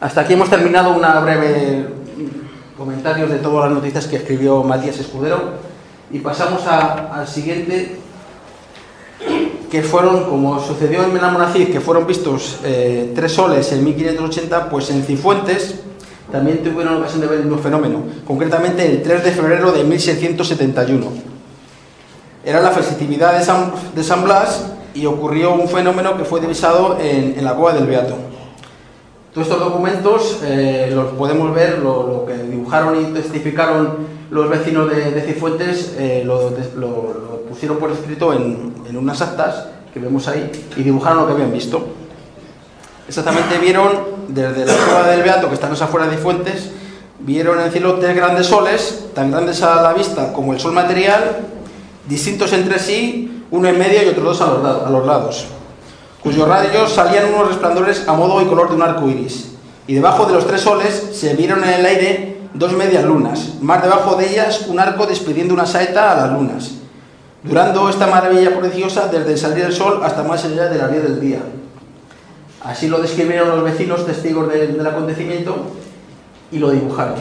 Hasta 0.00 0.22
aquí 0.22 0.32
hemos 0.32 0.48
terminado 0.48 0.96
una 0.96 1.20
breve 1.20 1.86
mm, 2.16 2.78
comentarios 2.78 3.30
de 3.30 3.38
todas 3.38 3.66
las 3.68 3.74
noticias 3.78 4.06
que 4.06 4.16
escribió 4.16 4.62
Matías 4.64 4.98
Escudero 4.98 5.52
y 6.10 6.18
pasamos 6.20 6.66
al 6.66 7.28
siguiente 7.28 7.98
que 9.70 9.82
fueron, 9.82 10.24
como 10.24 10.58
sucedió 10.58 11.04
en 11.04 11.12
Menalmonacid, 11.12 11.70
que 11.70 11.80
fueron 11.80 12.06
vistos 12.06 12.58
eh, 12.64 13.12
tres 13.14 13.32
soles 13.32 13.70
en 13.72 13.84
1580, 13.84 14.68
pues 14.68 14.90
en 14.90 15.04
Cifuentes 15.04 15.76
también 16.32 16.62
tuvieron 16.62 16.96
ocasión 16.96 17.20
de 17.20 17.28
ver 17.28 17.38
el 17.38 17.46
mismo 17.46 17.62
fenómeno, 17.62 18.02
concretamente 18.26 18.84
el 18.84 19.02
3 19.02 19.24
de 19.24 19.30
febrero 19.30 19.72
de 19.72 19.84
1671. 19.84 21.06
Era 22.44 22.60
la 22.60 22.70
festividad 22.70 23.38
de 23.38 23.44
San, 23.44 23.72
de 23.94 24.02
San 24.02 24.24
Blas 24.24 24.72
y 24.94 25.06
ocurrió 25.06 25.54
un 25.54 25.68
fenómeno 25.68 26.16
que 26.16 26.24
fue 26.24 26.40
divisado 26.40 26.98
en, 27.00 27.44
la 27.44 27.54
cueva 27.54 27.74
del 27.78 27.86
Beato. 27.86 28.16
Todos 29.32 29.46
estos 29.46 29.60
documentos 29.60 30.40
eh, 30.44 30.90
los 30.92 31.12
podemos 31.12 31.54
ver, 31.54 31.78
lo, 31.78 32.24
que 32.26 32.34
dibujaron 32.34 33.00
y 33.00 33.04
testificaron 33.12 33.98
los 34.30 34.48
vecinos 34.48 34.90
de, 34.90 35.20
Cifuentes, 35.20 35.94
eh, 35.98 36.22
lo 36.24 37.29
pusieron 37.50 37.78
por 37.78 37.90
escrito 37.90 38.32
en, 38.32 38.96
unas 38.96 39.20
actas 39.20 39.66
que 39.92 40.00
vemos 40.00 40.26
ahí 40.28 40.50
y 40.76 40.82
dibujaron 40.82 41.18
lo 41.18 41.26
que 41.26 41.32
habían 41.32 41.52
visto. 41.52 41.88
Exactamente 43.06 43.58
vieron 43.58 43.90
desde 44.28 44.64
la 44.64 44.72
cueva 44.72 45.08
del 45.08 45.22
Beato, 45.22 45.48
que 45.48 45.54
está 45.54 45.66
en 45.66 45.74
esa 45.74 45.84
afuera 45.84 46.06
de 46.06 46.16
Cifuentes, 46.16 46.70
vieron 47.18 47.58
en 47.58 47.66
el 47.66 47.72
cielo 47.72 47.94
tres 47.96 48.16
grandes 48.16 48.46
soles, 48.46 49.06
tan 49.14 49.30
grandes 49.30 49.62
a 49.62 49.82
la 49.82 49.92
vista 49.92 50.32
como 50.32 50.54
el 50.54 50.60
sol 50.60 50.72
material, 50.72 51.40
distintos 52.08 52.52
entre 52.52 52.78
sí, 52.78 53.44
uno 53.50 53.68
en 53.68 53.78
medio 53.78 54.02
y 54.02 54.08
otros 54.08 54.24
dos 54.24 54.40
a 54.40 54.46
los, 54.46 54.86
a 54.86 54.90
los 54.90 55.06
lados 55.06 55.46
cuyos 56.22 56.46
rayos 56.46 56.92
salían 56.92 57.32
unos 57.32 57.48
resplandores 57.48 58.06
a 58.06 58.12
modo 58.12 58.40
y 58.42 58.46
color 58.46 58.68
de 58.68 58.76
un 58.76 58.82
arco 58.82 59.08
iris. 59.08 59.52
Y 59.86 59.94
debajo 59.94 60.26
de 60.26 60.34
los 60.34 60.46
tres 60.46 60.60
soles 60.60 61.10
se 61.12 61.34
vieron 61.34 61.64
en 61.64 61.70
el 61.70 61.86
aire 61.86 62.40
dos 62.54 62.72
medias 62.72 63.04
lunas, 63.04 63.54
más 63.60 63.82
debajo 63.82 64.16
de 64.16 64.30
ellas 64.30 64.66
un 64.68 64.78
arco 64.78 65.06
despidiendo 65.06 65.54
una 65.54 65.66
saeta 65.66 66.12
a 66.12 66.14
las 66.16 66.32
lunas, 66.32 66.72
durando 67.42 67.88
esta 67.88 68.06
maravilla 68.06 68.56
prodigiosa 68.56 69.08
desde 69.08 69.32
el 69.32 69.38
salir 69.38 69.64
del 69.64 69.72
sol 69.72 70.00
hasta 70.02 70.22
más 70.22 70.44
allá 70.44 70.68
de 70.68 70.78
la 70.78 70.88
luz 70.88 71.02
del 71.02 71.20
día. 71.20 71.40
Así 72.62 72.88
lo 72.88 73.00
describieron 73.00 73.48
los 73.48 73.64
vecinos 73.64 74.04
testigos 74.04 74.52
del, 74.52 74.86
acontecimiento 74.86 75.56
y 76.52 76.58
lo 76.58 76.70
dibujaron. 76.70 77.14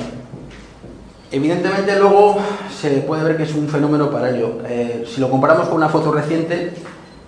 Evidentemente 1.31 1.97
luego 1.97 2.37
se 2.75 2.89
puede 3.01 3.23
ver 3.23 3.37
que 3.37 3.43
es 3.43 3.53
un 3.53 3.69
fenómeno 3.69 4.09
paralelo. 4.09 4.57
Eh, 4.67 5.05
si 5.07 5.21
lo 5.21 5.29
comparamos 5.29 5.67
con 5.67 5.77
una 5.77 5.87
foto 5.87 6.11
reciente, 6.11 6.73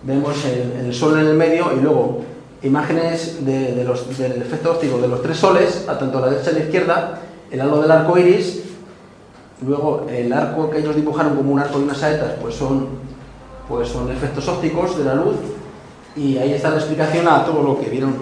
vemos 0.03 0.35
el, 0.45 0.93
sol 0.93 1.19
en 1.19 1.27
el 1.27 1.35
medio 1.35 1.71
y 1.77 1.81
luego 1.81 2.21
imágenes 2.63 3.45
del 3.45 3.87
efecto 4.41 4.71
óptico 4.71 4.97
de 4.97 5.07
los 5.07 5.21
tres 5.21 5.37
soles, 5.37 5.85
a 5.87 5.97
tanto 5.97 6.19
la 6.19 6.29
derecha 6.29 6.51
y 6.51 6.55
la 6.55 6.59
izquierda, 6.59 7.21
el 7.49 7.61
halo 7.61 7.81
del 7.81 7.91
arco 7.91 8.17
iris, 8.17 8.61
luego 9.65 10.07
el 10.09 10.31
arco 10.33 10.69
que 10.69 10.79
ellos 10.79 10.95
dibujaron 10.95 11.35
como 11.35 11.51
un 11.51 11.59
arco 11.59 11.77
de 11.77 11.85
unas 11.85 11.97
saetas, 11.97 12.33
pues 12.41 12.55
son, 12.55 12.87
pues 13.67 13.89
son 13.89 14.11
efectos 14.11 14.47
ópticos 14.47 14.97
de 14.97 15.05
la 15.05 15.15
luz 15.15 15.35
y 16.15 16.37
ahí 16.37 16.53
está 16.53 16.69
la 16.69 16.77
explicación 16.77 17.27
a 17.27 17.45
todo 17.45 17.61
lo 17.61 17.79
que 17.79 17.89
vieron. 17.89 18.15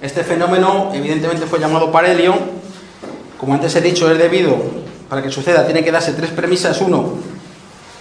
Este 0.00 0.22
fenómeno 0.22 0.90
evidentemente 0.92 1.46
fue 1.46 1.58
llamado 1.58 1.90
parhelio, 1.90 2.34
como 3.38 3.54
antes 3.54 3.74
he 3.74 3.80
dicho, 3.80 4.10
es 4.10 4.18
debido, 4.18 4.56
para 5.08 5.22
que 5.22 5.30
suceda, 5.30 5.64
tiene 5.64 5.82
que 5.82 5.90
darse 5.90 6.12
tres 6.12 6.30
premisas. 6.30 6.80
Uno, 6.80 7.14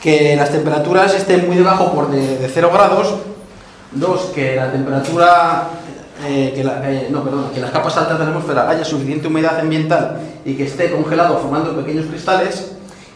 que 0.01 0.35
las 0.35 0.51
temperaturas 0.51 1.15
estén 1.15 1.47
muy 1.47 1.55
debajo 1.55 1.91
por 1.91 2.11
de, 2.11 2.37
de 2.37 2.47
0 2.47 2.69
grados. 2.71 3.15
Dos, 3.91 4.31
que 4.35 4.55
la 4.55 4.71
temperatura, 4.71 5.69
eh, 6.25 6.51
que, 6.53 6.61
eh, 6.61 7.09
que 7.53 7.61
las 7.61 7.71
capas 7.71 7.97
altas 7.97 8.19
de 8.19 8.25
la 8.25 8.31
atmósfera 8.31 8.69
haya 8.69 8.83
suficiente 8.83 9.27
humedad 9.27 9.59
ambiental 9.59 10.19
y 10.47 10.55
que 10.55 10.63
esté 10.63 10.89
congelado 10.91 11.37
formando 11.39 11.75
pequeños 11.75 12.05
cristales. 12.05 12.71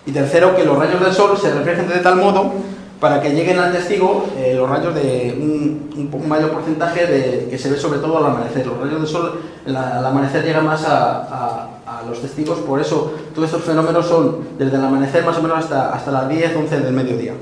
Y 0.06 0.12
tercero, 0.12 0.56
que 0.56 0.66
los 0.66 0.78
rayos 0.78 1.00
del 1.00 1.14
sol 1.14 1.38
se 1.38 1.54
reflejen 1.54 1.88
de 1.88 2.00
tal 2.00 2.18
modo 2.18 2.52
para 3.00 3.22
que 3.22 3.32
lleguen 3.32 3.58
al 3.58 3.72
testigo 3.72 4.26
eh, 4.38 4.54
los 4.56 4.70
rayos 4.70 4.94
de 4.94 5.36
un, 5.40 6.28
mayor 6.28 6.52
porcentaje 6.52 7.08
de, 7.08 7.48
que 7.50 7.58
se 7.58 7.70
ve 7.72 7.78
sobre 7.78 8.00
todo 8.00 8.18
al 8.18 8.26
amanecer. 8.26 8.68
Los 8.68 8.78
rayos 8.80 9.00
del 9.00 9.08
sol 9.08 9.42
la- 9.66 10.00
al 10.00 10.06
amanecer 10.06 10.44
llegan 10.44 10.66
más 10.66 10.84
a 10.88 11.68
los 12.10 12.20
testigos, 12.22 12.58
por 12.60 12.82
eso 12.82 13.14
todos 13.36 13.48
estos 13.50 13.64
fenómenos 13.64 14.06
son 14.08 14.40
desde 14.58 14.76
el 14.76 14.84
amanecer 14.84 15.24
más 15.24 15.38
o 15.38 15.42
menos 15.42 15.60
hasta, 15.60 15.94
hasta 15.94 16.12
las 16.12 16.28
10, 16.30 16.56
11 16.56 16.80
del 16.80 16.94
mediodía. 16.94 17.34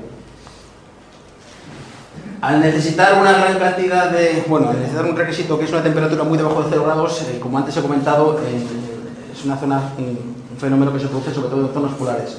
Al 2.40 2.60
necesitar 2.60 3.18
una 3.20 3.32
gran 3.32 3.58
cantidad 3.58 4.10
de, 4.10 4.44
bueno, 4.48 4.70
al 4.70 4.78
necesitar 4.78 5.04
un 5.04 5.16
requisito 5.16 5.58
que 5.58 5.64
es 5.66 5.72
una 5.72 5.82
temperatura 5.82 6.24
muy 6.24 6.38
debajo 6.38 6.62
de 6.62 6.68
0 6.70 6.82
grados, 6.84 7.22
eh, 7.22 7.38
como 7.40 7.58
antes 7.58 7.76
he 7.76 7.82
comentado, 7.82 8.38
eh, 8.40 8.89
es 9.44 9.60
zona, 9.60 9.82
un, 9.98 10.40
fenómeno 10.58 10.92
que 10.92 11.00
se 11.00 11.06
produce 11.06 11.32
sobre 11.34 11.48
todo 11.48 11.66
en 11.66 11.72
zonas 11.72 11.92
polares. 11.94 12.36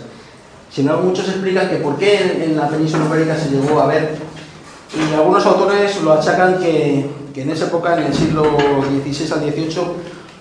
Sin 0.72 0.86
embargo, 0.86 1.08
muchos 1.08 1.28
explican 1.28 1.70
que 1.70 1.78
por 1.78 1.98
qué 1.98 2.44
en, 2.46 2.56
la 2.56 2.68
península 2.68 3.06
ibérica 3.06 3.36
se 3.36 3.50
llegó 3.50 3.80
a 3.82 3.88
ver, 3.88 4.16
y 4.94 5.14
algunos 5.14 5.46
autores 5.46 6.02
lo 6.02 6.14
achacan 6.14 6.60
que, 6.60 7.10
en 7.36 7.50
esa 7.50 7.66
época, 7.66 7.98
en 7.98 8.04
el 8.08 8.14
siglo 8.14 8.44
XVI 8.44 9.32
al 9.34 9.40
XVIII, 9.52 9.84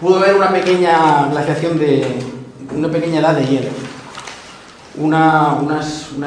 pudo 0.01 0.19
haber 0.19 0.35
una 0.35 0.51
pequeña 0.51 1.29
glaciación 1.31 1.79
de 1.79 2.19
una 2.77 2.89
pequeña 2.89 3.21
edad 3.21 3.35
de 3.35 3.47
hielo. 3.47 3.69
Una, 4.99 5.57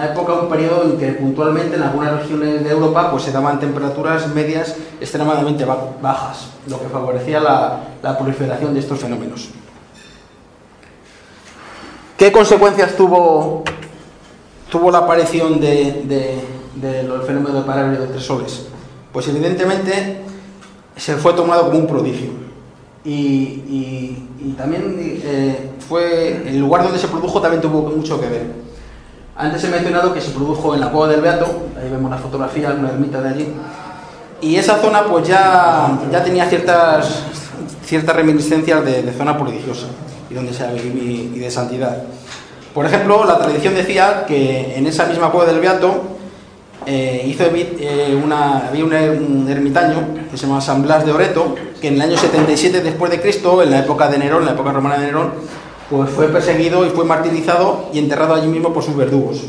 época, 0.10 0.34
un 0.34 0.49
periodo 0.49 0.84
en 0.84 0.97
que 0.97 1.11
puntualmente 1.14 1.76
en 1.76 1.84
algunas 1.84 2.14
regiones 2.22 2.64
de 2.64 2.72
Europa 2.72 3.11
pues, 3.11 3.23
se 3.23 3.31
daban 3.31 3.60
temperaturas 3.60 4.27
medias 4.34 4.76
extremadamente 5.01 5.65
ba- 5.65 5.91
bajas, 6.01 6.47
lo 6.68 6.80
que 6.80 6.88
favorecía 6.88 7.39
la 7.41 8.18
proliferación 8.18 8.73
de 8.73 8.80
estos 8.80 8.99
fenómenos. 8.99 9.49
¿Qué 12.17 12.32
consecuencias 12.32 12.95
tuvo, 12.95 13.64
tuvo 14.69 14.92
la 14.92 15.00
aparición 15.00 15.59
de, 15.59 16.03
de- 16.06 16.42
del 16.75 17.22
fenómeno 17.24 17.59
de 17.59 17.66
paralelo 17.66 18.01
de 18.01 18.08
tres 18.08 18.24
soles? 18.24 18.67
Pues 19.11 19.27
evidentemente 19.27 20.22
se 20.95 21.16
fue 21.17 21.33
tomado 21.33 21.66
como 21.67 21.80
un 21.80 21.88
prodigio. 21.88 22.32
Y, 23.06 24.17
también 24.58 24.95
eh, 25.24 25.72
fue 25.90 26.43
el 26.48 26.59
lugar 26.59 26.83
donde 26.83 27.00
se 27.00 27.08
produjo 27.08 27.42
también 27.42 27.61
tuvo 27.61 27.82
mucho 27.90 28.19
que 28.22 28.27
ver. 28.27 28.45
Antes 29.35 29.64
he 29.64 29.69
mencionado 29.69 30.14
que 30.14 30.22
se 30.22 30.30
produjo 30.32 30.74
en 30.75 30.80
la 30.82 30.92
cueva 30.92 31.08
del 31.08 31.22
Beato, 31.22 31.45
ahí 31.82 31.90
vemos 31.90 32.11
la 32.11 32.17
fotografía, 32.17 32.75
una 32.77 32.90
ermita 32.90 33.19
de 33.22 33.30
allí. 33.30 33.48
Y 34.42 34.56
esa 34.58 34.77
zona 34.77 35.06
pues 35.06 35.27
ya, 35.27 36.00
ya 36.11 36.24
tenía 36.24 36.45
ciertas, 36.48 37.24
ciertas 37.85 38.16
reminiscencias 38.16 38.85
de, 38.85 39.01
de 39.01 39.11
zona 39.14 39.38
prodigiosa 39.38 39.88
y, 40.33 40.35
donde 40.35 40.51
se, 40.53 40.65
y, 40.75 41.31
y 41.35 41.39
de 41.39 41.51
santidad. 41.51 42.03
Por 42.73 42.87
ejemplo, 42.87 43.23
la 43.23 43.37
tradición 43.37 43.75
decía 43.75 44.25
que 44.27 44.75
en 44.75 44.87
esa 44.87 45.05
misma 45.05 45.29
cueva 45.29 45.45
del 45.51 45.59
Beato 45.61 46.01
eh, 46.87 47.23
hizo 47.27 47.43
eh, 47.53 48.19
una, 48.21 48.67
había 48.67 48.83
un, 48.83 48.91
er- 48.91 49.49
ermitaño 49.51 50.07
que 50.31 50.35
se 50.37 50.47
llama 50.47 50.59
San 50.59 50.81
Blas 50.81 51.05
de 51.05 51.11
Oreto, 51.11 51.53
que 51.79 51.89
en 51.89 51.93
el 51.95 52.01
año 52.01 52.17
77 52.17 52.81
después 52.81 53.11
de 53.11 53.21
Cristo, 53.21 53.61
en 53.61 53.69
la 53.69 53.79
época 53.79 54.09
de 54.09 54.17
Nerón, 54.17 54.39
en 54.39 54.45
la 54.47 54.51
época 54.53 54.71
romana 54.71 54.97
de 54.97 55.05
Nerón, 55.05 55.33
pues 55.89 56.09
fue 56.09 56.27
perseguido 56.29 56.83
y 56.85 56.89
fue 56.89 57.05
martirizado 57.05 57.89
y 57.93 57.99
enterrado 57.99 58.33
allí 58.33 58.47
mismo 58.47 58.73
por 58.73 58.83
sus 58.83 58.95
verdugos. 58.95 59.41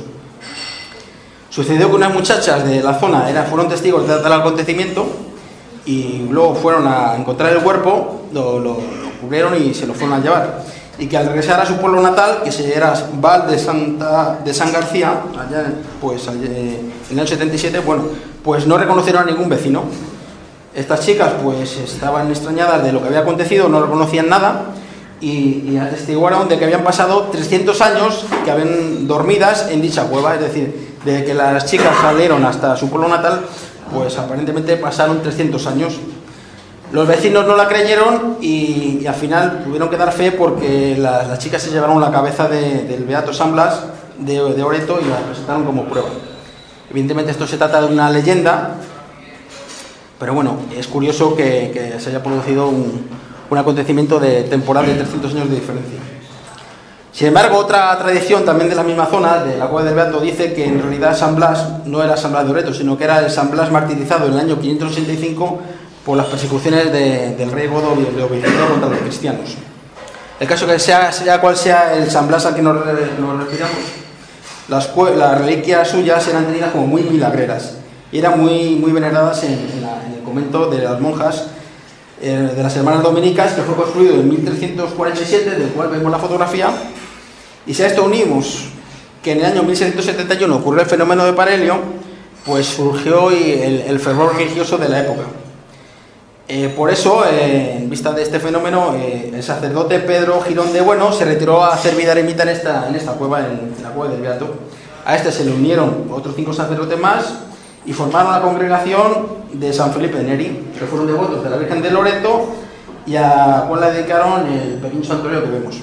Sucedió 1.48 1.88
que 1.88 1.94
unas 1.96 2.12
muchachas 2.12 2.66
de 2.68 2.82
la 2.82 2.94
zona 2.98 3.30
eran, 3.30 3.46
fueron 3.46 3.68
testigos 3.68 4.06
de 4.08 4.16
tal 4.18 4.32
acontecimiento 4.32 5.06
y 5.86 6.26
luego 6.30 6.54
fueron 6.54 6.86
a 6.86 7.14
encontrar 7.16 7.52
el 7.52 7.60
cuerpo, 7.60 8.22
lo 8.32 8.78
cubrieron 9.20 9.54
y 9.60 9.72
se 9.72 9.86
lo 9.86 9.94
fueron 9.94 10.18
a 10.18 10.22
llevar. 10.22 10.64
Y 10.98 11.06
que 11.06 11.16
al 11.16 11.26
regresar 11.26 11.60
a 11.60 11.66
su 11.66 11.76
pueblo 11.76 12.00
natal, 12.00 12.42
que 12.44 12.52
se 12.52 12.74
era 12.74 12.94
Val 13.14 13.50
de, 13.50 13.58
Santa, 13.58 14.38
de 14.44 14.54
San 14.54 14.72
García, 14.72 15.22
allá 15.38 15.72
pues, 16.00 16.28
en 16.28 17.18
el 17.18 17.26
77, 17.26 17.80
bueno, 17.80 18.04
pues 18.42 18.66
no 18.66 18.78
reconocieron 18.78 19.22
a 19.22 19.26
ningún 19.26 19.48
vecino. 19.48 19.84
Estas 20.74 21.00
chicas 21.00 21.32
pues 21.42 21.76
estaban 21.78 22.28
extrañadas 22.28 22.82
de 22.82 22.92
lo 22.92 23.00
que 23.00 23.08
había 23.08 23.20
acontecido, 23.20 23.68
no 23.68 23.80
reconocían 23.80 24.28
nada 24.28 24.66
y, 25.20 25.70
y 25.70 25.78
atestiguaron 25.80 26.48
de 26.48 26.58
que 26.58 26.64
habían 26.64 26.82
pasado 26.82 27.28
300 27.30 27.80
años 27.80 28.24
que 28.44 28.50
habían 28.50 29.06
dormidas 29.06 29.68
en 29.70 29.80
dicha 29.80 30.04
cueva, 30.04 30.34
es 30.34 30.40
decir, 30.40 30.96
de 31.04 31.24
que 31.24 31.34
las 31.34 31.66
chicas 31.66 31.96
salieron 32.00 32.44
hasta 32.44 32.76
su 32.76 32.88
pueblo 32.88 33.08
natal, 33.08 33.42
pues 33.92 34.18
aparentemente 34.18 34.76
pasaron 34.76 35.22
300 35.22 35.66
años. 35.66 35.94
Los 36.94 37.08
vecinos 37.08 37.44
no 37.44 37.56
la 37.56 37.66
creyeron 37.66 38.36
y, 38.40 39.04
al 39.04 39.16
final 39.16 39.64
tuvieron 39.64 39.90
que 39.90 39.96
dar 39.96 40.12
fe 40.12 40.30
porque 40.30 40.94
las, 40.96 41.40
chicas 41.40 41.60
se 41.60 41.72
llevaron 41.72 42.00
la 42.00 42.12
cabeza 42.12 42.46
de- 42.46 42.84
del 42.84 43.02
Beato 43.02 43.32
San 43.32 43.50
Blas 43.50 43.80
de, 44.16 44.40
Oreto 44.40 45.00
y 45.04 45.08
la 45.08 45.16
presentaron 45.16 45.64
como 45.64 45.86
prueba. 45.86 46.06
Evidentemente 46.88 47.32
esto 47.32 47.48
se 47.48 47.56
trata 47.56 47.80
de 47.80 47.92
una 47.92 48.08
leyenda, 48.10 48.76
pero 50.20 50.34
bueno, 50.34 50.56
es 50.78 50.86
curioso 50.86 51.34
que, 51.34 51.96
se 51.98 52.10
haya 52.10 52.22
producido 52.22 52.68
un, 52.68 53.08
un 53.50 53.58
acontecimiento 53.58 54.20
de 54.20 54.44
temporal 54.44 54.86
de 54.86 54.94
300 54.94 55.32
años 55.32 55.50
de 55.50 55.56
diferencia. 55.56 55.98
Sin 57.10 57.26
embargo, 57.26 57.56
otra 57.56 57.98
tradición 57.98 58.44
también 58.44 58.70
de 58.70 58.76
la 58.76 58.84
misma 58.84 59.06
zona, 59.06 59.42
de 59.42 59.58
la 59.58 59.66
cueva 59.66 59.84
del 59.84 59.96
Beato, 59.96 60.20
dice 60.20 60.52
que 60.52 60.64
en 60.64 60.80
realidad 60.80 61.16
San 61.16 61.34
Blas 61.34 61.86
no 61.86 62.04
era 62.04 62.16
San 62.16 62.30
Blas 62.30 62.44
de 62.44 62.52
Oreto, 62.52 62.72
sino 62.72 62.96
que 62.96 63.02
era 63.02 63.18
el 63.18 63.30
San 63.32 63.50
Blas 63.50 63.72
martirizado 63.72 64.26
en 64.26 64.34
el 64.34 64.38
año 64.38 64.60
565 64.60 65.58
por 66.04 66.16
las 66.16 66.26
persecuciones 66.26 66.92
de- 66.92 67.34
del 67.36 67.50
rey 67.50 67.66
Godo 67.66 67.94
de 67.96 68.22
Ovidio 68.22 68.46
contra 68.70 68.88
los 68.90 68.98
cristianos. 68.98 69.54
El 70.40 70.46
caso 70.48 70.66
que 70.66 70.78
sea, 70.78 71.10
sea 71.12 71.40
cual 71.40 71.56
sea 71.56 71.94
el 71.96 72.10
San 72.10 72.26
Blas 72.28 72.44
al 72.46 72.54
que 72.54 72.62
nos, 72.62 72.74
nos 72.74 73.38
retiramos, 73.44 73.76
las, 74.68 74.90
las 75.16 75.38
reliquias 75.38 75.88
suyas 75.88 76.26
eran 76.28 76.46
tenidas 76.46 76.70
como 76.72 76.86
muy 76.86 77.02
milagreras 77.02 77.74
y 78.12 78.18
eran 78.18 78.40
muy, 78.40 78.76
muy 78.76 78.92
veneradas 78.92 79.42
en, 79.44 79.52
en 79.52 79.82
la- 79.82 80.04
en 80.06 80.14
el 80.14 80.20
convento 80.22 80.66
de 80.70 80.78
las 80.82 81.00
monjas 81.00 81.44
eh, 82.20 82.52
de 82.56 82.62
las 82.62 82.74
hermanas 82.76 83.02
dominicas 83.02 83.52
que 83.52 83.62
fue 83.62 83.74
construido 83.74 84.14
en 84.14 84.28
1347, 84.28 85.50
del 85.50 85.68
cual 85.70 85.88
vemos 85.88 86.10
la 86.10 86.18
fotografía. 86.18 86.70
Y 87.66 87.74
si 87.74 87.82
a 87.82 87.86
esto 87.86 88.04
unimos 88.04 88.66
que 89.22 89.32
en 89.32 89.38
el 89.40 89.46
año 89.46 89.62
1671 89.62 90.54
ocurrió 90.56 90.82
el 90.82 90.88
fenómeno 90.88 91.24
de 91.24 91.32
Parelio, 91.32 91.78
pues 92.46 92.66
surgió 92.66 93.30
el, 93.30 93.82
el 93.86 94.00
fervor 94.00 94.36
religioso 94.36 94.78
de 94.78 94.88
la 94.88 95.00
época. 95.00 95.22
Eh, 96.46 96.72
por 96.76 96.90
eso, 96.90 97.24
eh, 97.24 97.78
en 97.78 97.88
vista 97.88 98.12
de 98.12 98.22
este 98.22 98.38
fenómeno, 98.38 98.94
eh, 98.94 99.30
el 99.34 99.42
sacerdote 99.42 100.00
Pedro 100.00 100.42
Girón 100.42 100.74
de 100.74 100.82
Bueno 100.82 101.10
se 101.10 101.24
retiró 101.24 101.64
a 101.64 101.72
hacer 101.72 101.94
vida 101.96 102.12
eremita 102.12 102.42
en 102.42 102.50
esta, 102.50 102.86
en 102.86 102.94
esta 102.94 103.12
cueva, 103.12 103.40
en, 103.40 103.72
la 103.82 103.88
cueva 103.90 104.12
del 104.12 104.20
Beato. 104.20 104.54
A 105.06 105.16
este 105.16 105.32
se 105.32 105.46
le 105.46 105.52
unieron 105.52 106.06
otros 106.10 106.34
cinco 106.36 106.52
sacerdotes 106.52 106.98
más 107.00 107.32
y 107.86 107.94
formaron 107.94 108.32
la 108.32 108.42
congregación 108.42 109.44
de 109.54 109.72
San 109.72 109.94
Felipe 109.94 110.18
de 110.18 110.24
Neri, 110.24 110.72
que 110.78 110.84
fueron 110.84 111.06
devotos 111.06 111.42
de 111.42 111.48
la 111.48 111.56
Virgen 111.56 111.80
de 111.80 111.90
Loreto 111.90 112.48
y 113.06 113.16
a 113.16 113.64
cual 113.66 113.80
le 113.80 113.92
dedicaron 113.92 114.46
el 114.46 114.74
pequeño 114.74 115.04
santuario 115.04 115.44
que 115.44 115.50
vemos. 115.50 115.76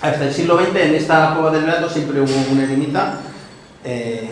Hasta 0.00 0.24
el 0.24 0.34
siglo 0.34 0.58
XX 0.58 0.76
en 0.80 0.94
esta 0.96 1.34
cueva 1.34 1.52
del 1.52 1.64
Beato 1.64 1.88
siempre 1.88 2.20
hubo 2.20 2.52
una 2.52 2.64
eremita 2.64 3.20
eh, 3.84 4.30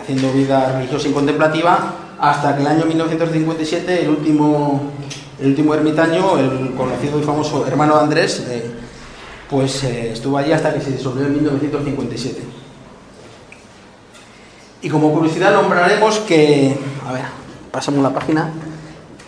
haciendo 0.00 0.32
vida 0.32 0.70
religiosa 0.72 1.08
y 1.08 1.12
contemplativa 1.12 1.94
hasta 2.20 2.54
que 2.54 2.60
el 2.60 2.66
año 2.66 2.84
1957 2.84 4.02
el 4.02 4.10
último, 4.10 4.92
el 5.40 5.48
último 5.48 5.74
ermitaño, 5.74 6.38
el 6.38 6.74
conocido 6.76 7.18
y 7.18 7.22
famoso 7.22 7.66
hermano 7.66 7.96
de 7.96 8.02
Andrés, 8.02 8.44
eh, 8.48 8.70
pues 9.48 9.82
eh, 9.84 10.12
estuvo 10.12 10.36
allí 10.36 10.52
hasta 10.52 10.72
que 10.72 10.80
se 10.80 10.92
disolvió 10.92 11.26
en 11.26 11.34
1957. 11.34 12.42
Y 14.82 14.88
como 14.88 15.12
curiosidad 15.12 15.52
nombraremos 15.52 16.18
que, 16.20 16.76
a 17.08 17.12
ver, 17.12 17.24
pasamos 17.70 18.02
la 18.02 18.12
página, 18.12 18.50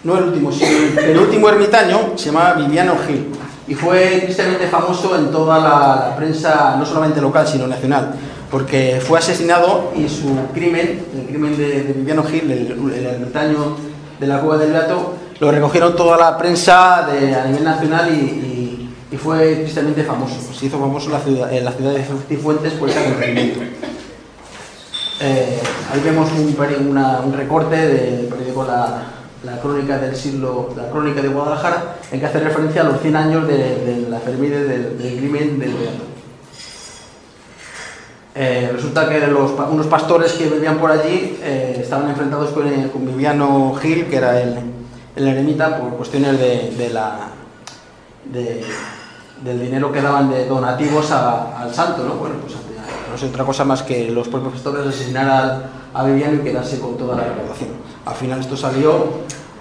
no 0.04 0.18
el 0.18 0.24
último, 0.24 0.52
sino 0.52 1.00
el, 1.00 1.18
último 1.18 1.48
ermitaño 1.48 2.12
se 2.16 2.26
llama 2.26 2.54
Viviano 2.54 2.94
Gil 3.06 3.28
y 3.68 3.74
fue 3.74 4.20
tristemente 4.24 4.66
famoso 4.66 5.16
en 5.16 5.30
toda 5.30 5.58
la 5.58 6.16
prensa, 6.16 6.76
no 6.76 6.84
solamente 6.84 7.20
local, 7.20 7.46
sino 7.46 7.66
nacional, 7.66 8.14
porque 8.52 9.00
fue 9.02 9.18
asesinado 9.18 9.94
y 9.96 10.06
su 10.10 10.28
crimen, 10.52 11.06
el 11.16 11.26
crimen 11.26 11.56
de, 11.56 11.94
Viviano 11.96 12.22
Gil, 12.22 12.50
el, 12.50 12.70
el 12.92 13.32
de 14.20 14.26
la 14.26 14.40
Cueva 14.40 14.58
del 14.58 14.72
Beato, 14.72 15.14
lo 15.40 15.50
recogieron 15.50 15.96
toda 15.96 16.18
la 16.18 16.36
prensa 16.36 17.06
a 17.06 17.46
nivel 17.46 17.64
nacional 17.64 18.10
y, 18.14 18.58
fue 19.16 19.56
tristemente 19.56 20.02
famoso. 20.02 20.34
Se 20.52 20.66
hizo 20.66 20.80
famoso 20.80 21.08
la 21.10 21.20
ciudad, 21.20 21.52
en 21.52 21.64
la 21.64 21.70
ciudad 21.70 21.92
de 21.92 22.04
Cifuentes 22.28 22.72
por 22.72 22.88
ese 22.88 22.98
acontecimiento. 22.98 23.60
Eh, 25.20 25.60
ahí 25.92 26.00
vemos 26.02 26.28
un, 26.32 27.32
recorte 27.36 27.76
del 27.76 28.26
periódico 28.26 28.64
la, 28.64 29.60
Crónica 29.60 29.98
del 29.98 30.16
siglo, 30.16 30.70
la 30.76 30.90
Crónica 30.90 31.22
de 31.22 31.28
Guadalajara, 31.28 31.98
en 32.10 32.18
que 32.18 32.26
hace 32.26 32.40
referencia 32.40 32.80
a 32.80 32.84
los 32.84 33.00
100 33.00 33.16
años 33.16 33.46
de, 33.46 34.06
la 34.10 34.16
efeméride 34.16 34.64
del, 34.64 34.98
del 34.98 35.16
crimen 35.18 35.58
del 35.58 35.74
Beato. 35.74 36.11
Eh, 38.34 38.70
resulta 38.72 39.08
que 39.10 39.26
los, 39.26 39.50
unos 39.70 39.86
pastores 39.88 40.32
que 40.32 40.48
vivían 40.48 40.78
por 40.78 40.90
allí 40.90 41.38
eh, 41.42 41.76
estaban 41.82 42.08
enfrentados 42.08 42.50
con, 42.50 42.66
el- 42.66 42.90
con 42.90 43.04
Viviano 43.06 43.74
Gil, 43.80 44.06
que 44.06 44.16
era 44.16 44.40
el, 44.40 44.56
el 45.16 45.28
eremita, 45.28 45.78
por 45.78 45.90
cuestiones 45.96 46.38
de, 46.38 46.72
del 49.44 49.60
dinero 49.60 49.92
que 49.92 50.00
daban 50.00 50.30
de 50.30 50.46
donativos 50.46 51.10
al 51.10 51.74
santo, 51.74 52.04
¿no? 52.04 52.14
Bueno, 52.14 52.36
pues 52.40 52.54
no 52.54 53.14
es 53.16 53.22
otra 53.24 53.44
cosa 53.44 53.64
más 53.64 53.82
que 53.82 54.10
los 54.10 54.28
propios 54.28 54.54
pastores 54.54 54.86
asesinar 54.86 55.64
a 55.92 56.04
Viviano 56.04 56.36
y 56.36 56.38
quedarse 56.44 56.78
con 56.78 56.96
toda 56.96 57.16
la 57.16 57.24
recaudación. 57.24 57.70
Al 58.06 58.14
final 58.14 58.40
esto 58.40 58.56
salió 58.56 58.92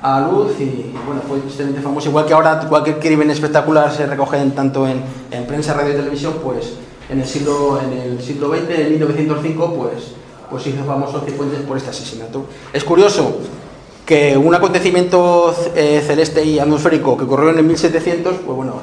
a 0.02 0.22
luz 0.22 0.54
y 0.60 0.94
bueno, 1.06 1.22
fue 1.28 1.40
tristemente 1.40 1.82
famoso. 1.82 2.08
Igual 2.10 2.26
que 2.26 2.34
ahora 2.34 2.60
cualquier 2.70 3.00
crimen 3.00 3.30
espectacular 3.30 3.92
se 3.92 4.06
recoge 4.06 4.38
tanto 4.52 4.88
en, 4.88 5.04
en 5.30 5.46
prensa, 5.46 5.74
radio 5.74 5.94
y 5.94 5.98
televisión, 5.98 6.36
pues 6.42 6.74
en 7.12 7.20
el 7.20 7.28
siglo, 7.28 7.80
en 7.82 7.94
el 7.94 8.22
siglo 8.22 8.50
XX, 8.50 8.70
en 8.80 8.90
1905, 8.92 9.74
pues, 9.76 10.12
pues 10.50 10.66
hizo 10.68 10.84
famoso 10.86 11.20
Cifuentes 11.22 11.60
por 11.62 11.78
este 11.78 11.90
asesinato. 11.90 12.46
Es 12.74 12.84
curioso 12.84 13.38
que 14.06 14.38
un 14.38 14.54
acontecimiento 14.56 15.54
eh, 15.76 16.02
celeste 16.06 16.44
y 16.44 16.58
atmosférico 16.60 17.18
que 17.18 17.26
ocurrió 17.26 17.50
en 17.52 17.60
el 17.60 17.66
1700, 17.66 18.36
pues 18.46 18.56
bueno, 18.58 18.76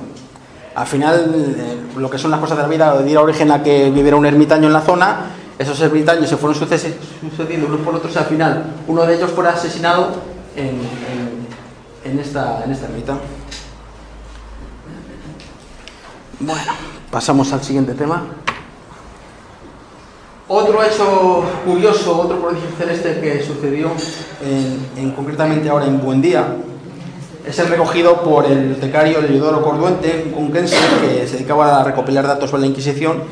al 0.74 0.86
final 0.86 1.34
eh, 1.58 1.76
lo 1.98 2.08
que 2.08 2.18
son 2.18 2.30
las 2.30 2.40
cosas 2.40 2.56
de 2.58 2.62
la 2.62 2.68
vida 2.68 3.02
diera 3.02 3.20
origen 3.22 3.50
a 3.50 3.62
que 3.62 3.90
viviera 3.90 4.16
un 4.16 4.26
ermitaño 4.26 4.66
en 4.68 4.72
la 4.72 4.80
zona, 4.82 5.30
esos 5.58 5.80
ermitaños 5.80 6.28
se 6.28 6.36
fueron 6.36 6.54
sucediendo 6.56 7.66
unos 7.66 7.80
por 7.80 7.94
otros 7.96 8.14
y 8.14 8.18
al 8.18 8.26
final 8.26 8.74
uno 8.86 9.02
de 9.04 9.16
ellos 9.16 9.30
fuera 9.32 9.50
asesinado 9.50 10.08
en- 10.54 11.08
en 12.04 12.18
esta, 12.20 12.62
en 12.64 12.70
esta 12.70 12.86
ermita. 12.86 13.18
Bueno, 16.40 16.72
pasamos 17.10 17.52
al 17.52 17.62
siguiente 17.62 17.94
tema. 17.94 18.24
Otro 20.50 20.82
hecho 20.82 21.42
curioso, 21.66 22.18
otro 22.20 22.40
prodigio 22.40 22.68
celeste 22.78 23.20
que 23.20 23.42
sucedió 23.42 23.90
en, 24.42 24.86
en- 24.96 25.10
concretamente 25.12 25.68
ahora 25.68 25.86
en 25.86 26.00
Buendía, 26.00 26.56
es 27.46 27.58
el 27.58 27.68
recogido 27.68 28.22
por 28.22 28.46
el 28.46 28.76
tecario 28.80 29.20
Leodoro 29.20 29.62
Corduente, 29.62 30.22
un 30.26 30.32
conquense 30.32 30.76
que 31.00 31.26
se 31.26 31.36
dedicaba 31.36 31.80
a 31.80 31.84
recopilar 31.84 32.26
datos 32.26 32.50
sobre 32.50 32.62
la 32.62 32.66
Inquisición 32.68 33.22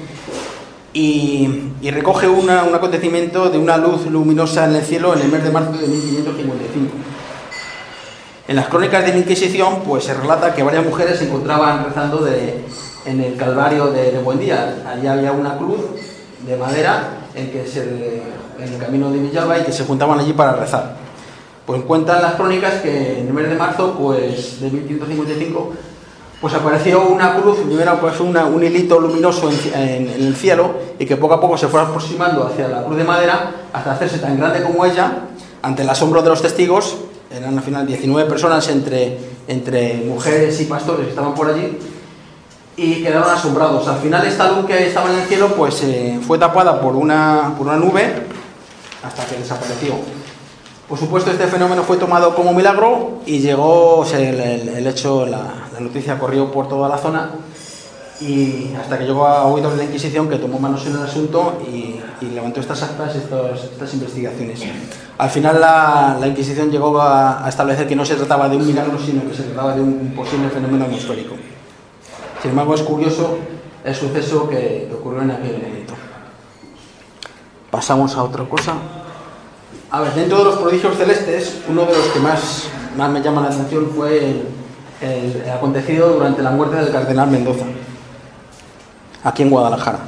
y, 0.93 1.63
recoge 1.91 2.27
un 2.29 2.49
acontecimiento 2.51 3.49
de 3.51 3.59
una 3.59 3.77
luz 3.77 4.07
luminosa 4.07 4.65
en 4.67 4.77
el 4.77 4.83
cielo 4.83 5.15
en 5.15 5.21
el 5.23 5.29
mes 5.29 5.43
de 5.45 5.51
marzo 5.51 5.73
de 5.73 5.87
1555. 5.87 6.91
En 8.49 8.57
las 8.57 8.69
crónicas 8.69 9.05
de 9.05 9.13
la 9.13 9.19
Inquisición, 9.19 9.81
pues 9.87 10.05
se 10.05 10.15
relata 10.15 10.55
que 10.55 10.63
varias 10.63 10.85
mujeres 10.85 11.19
se 11.19 11.27
encontraban 11.27 11.85
rezando 11.87 12.19
de- 12.25 12.63
en 13.07 13.21
el 13.21 13.37
Calvario 13.37 13.87
de, 13.89 14.13
de 14.13 14.19
Buendía. 14.19 14.83
Allí 14.87 15.07
había 15.07 15.33
una 15.33 15.57
cruz 15.57 15.81
de 16.47 16.57
madera 16.57 17.09
en, 17.35 17.51
que 17.51 17.65
en 18.59 18.73
el 18.75 18.79
camino 18.81 19.11
de 19.11 19.19
Villalba 19.19 19.59
y 19.59 19.63
que 19.63 19.73
se 19.73 19.85
juntaban 19.85 20.19
allí 20.19 20.33
para 20.33 20.53
rezar. 20.55 20.97
Pues 21.65 21.83
cuentan 21.83 22.23
las 22.23 22.35
crónicas 22.35 22.75
que 22.75 23.21
en 23.21 23.27
el 23.29 23.33
mes 23.33 23.49
de 23.49 23.57
marzo 23.57 23.95
pues, 23.99 24.61
de 24.61 24.71
1555 24.71 25.73
pues 26.41 26.53
apareció 26.55 27.09
una 27.09 27.35
cruz, 27.37 27.59
primero 27.67 27.99
pues 27.99 28.21
una- 28.21 28.45
un 28.45 28.63
hilito 28.63 29.01
luminoso 29.01 29.51
en- 29.51 29.81
en 29.81 30.09
el 30.27 30.37
cielo 30.37 30.75
y 30.99 31.07
que 31.07 31.17
poco 31.17 31.35
a 31.35 31.41
poco 31.41 31.57
se 31.57 31.67
fue 31.67 31.81
aproximando 31.81 32.47
hacia 32.47 32.69
la 32.69 32.85
cruz 32.85 32.99
de 32.99 33.05
madera 33.05 33.53
hasta 33.73 33.93
hacerse 33.93 34.19
tan 34.19 34.39
grande 34.39 34.63
como 34.63 34.85
ella, 34.85 35.13
ante 35.63 35.83
el 35.83 35.89
asombro 35.91 36.23
de 36.23 36.29
los 36.29 36.43
testigos, 36.43 36.97
eran 37.35 37.57
al 37.57 37.65
final 37.65 37.87
19 37.87 38.29
personas 38.29 38.69
entre, 38.69 39.17
entre 39.49 39.95
mujeres 40.07 40.61
y 40.61 40.65
pastores 40.67 41.05
que 41.07 41.11
estaban 41.11 41.35
por 41.35 41.49
allí, 41.49 41.79
y 42.77 43.03
quedaron 43.03 43.31
asombrados. 43.31 43.87
Al 43.89 43.99
final 43.99 44.27
esta 44.27 44.51
luz 44.53 44.67
que 44.67 44.87
estaba 44.87 45.11
en 45.11 45.19
el 45.21 45.27
cielo 45.27 45.49
pues 45.57 45.83
eh, 45.83 46.21
fue 46.27 46.39
tapada 46.39 46.81
por 46.81 46.95
una, 46.97 47.55
por 47.57 47.67
una 47.69 47.77
nube 47.77 48.27
hasta 49.03 49.25
que 49.27 49.37
desapareció. 49.37 49.95
Por 50.89 50.99
supuesto, 50.99 51.31
este 51.31 51.47
fenómeno 51.49 51.83
fue 51.83 51.97
tomado 51.97 52.35
como 52.37 52.53
milagro 52.53 53.21
y 53.27 53.41
llegó, 53.41 53.99
o 53.99 54.05
sea, 54.05 54.21
el, 54.21 54.39
el- 54.41 54.69
el 54.69 54.87
hecho, 54.87 55.27
la, 55.27 55.69
la 55.73 55.81
noticia 55.81 56.17
corrió 56.19 56.51
por 56.53 56.69
toda 56.69 56.89
la 56.89 56.97
zona 56.99 57.31
y 58.21 58.73
hasta 58.81 58.97
que 58.99 59.05
llegó 59.05 59.27
a 59.27 59.45
oídos 59.47 59.73
de 59.73 59.79
la 59.79 59.85
Inquisición 59.85 60.29
que 60.29 60.37
tomó 60.37 60.59
manos 60.59 60.87
en 60.87 60.95
el 60.97 61.03
asunto 61.03 61.61
y, 61.67 62.01
y 62.25 62.27
levantó 62.35 62.61
estas 62.61 62.83
actas, 62.83 63.15
estos- 63.17 63.65
estas 63.65 63.93
investigaciones. 63.95 64.61
Al 65.19 65.29
final 65.31 65.61
la, 65.61 66.17
la 66.21 66.27
Inquisición 66.29 66.71
llegó 66.71 67.01
a, 67.01 67.45
a 67.45 67.49
establecer 67.49 67.87
que 67.89 67.97
no 67.97 68.05
se 68.05 68.15
trataba 68.15 68.49
de 68.49 68.57
un 68.57 68.67
milagro, 68.67 68.97
sino 68.99 69.29
que 69.29 69.35
se 69.35 69.43
trataba 69.43 69.75
de 69.75 69.81
un 69.83 70.13
posible 70.17 70.49
fenómeno 70.51 70.85
atmosférico. 70.85 71.35
Sin 72.47 72.51
embargo, 72.53 72.77
es 72.77 72.83
curioso 72.83 73.39
el 73.85 73.93
suceso 73.93 74.49
que, 74.49 74.89
ocurrió 74.97 75.23
en 75.23 75.33
aquel 75.33 75.55
momento. 75.61 75.95
Pasamos 77.73 78.15
a 78.15 78.23
otra 78.23 78.45
cosa. 78.45 78.75
A 79.91 80.01
ver, 80.01 80.15
dentro 80.15 80.39
de 80.39 80.45
los 80.45 80.55
prodigios 80.55 80.97
celestes, 80.97 81.57
uno 81.69 81.87
de 81.87 81.93
los 81.97 82.07
que 82.07 82.21
más, 82.21 82.69
más 82.97 83.11
me 83.11 83.21
llama 83.21 83.41
la 83.41 83.49
atención 83.49 83.91
fue 83.97 84.19
el, 84.19 84.43
el- 85.01 85.43
el 85.45 85.51
acontecido 85.51 86.11
durante 86.11 86.41
la 86.41 86.53
muerte 86.53 86.77
del 86.77 86.93
cardenal 86.93 87.29
Mendoza, 87.33 87.65
aquí 89.25 89.43
en 89.43 89.51
Guadalajara. 89.51 89.99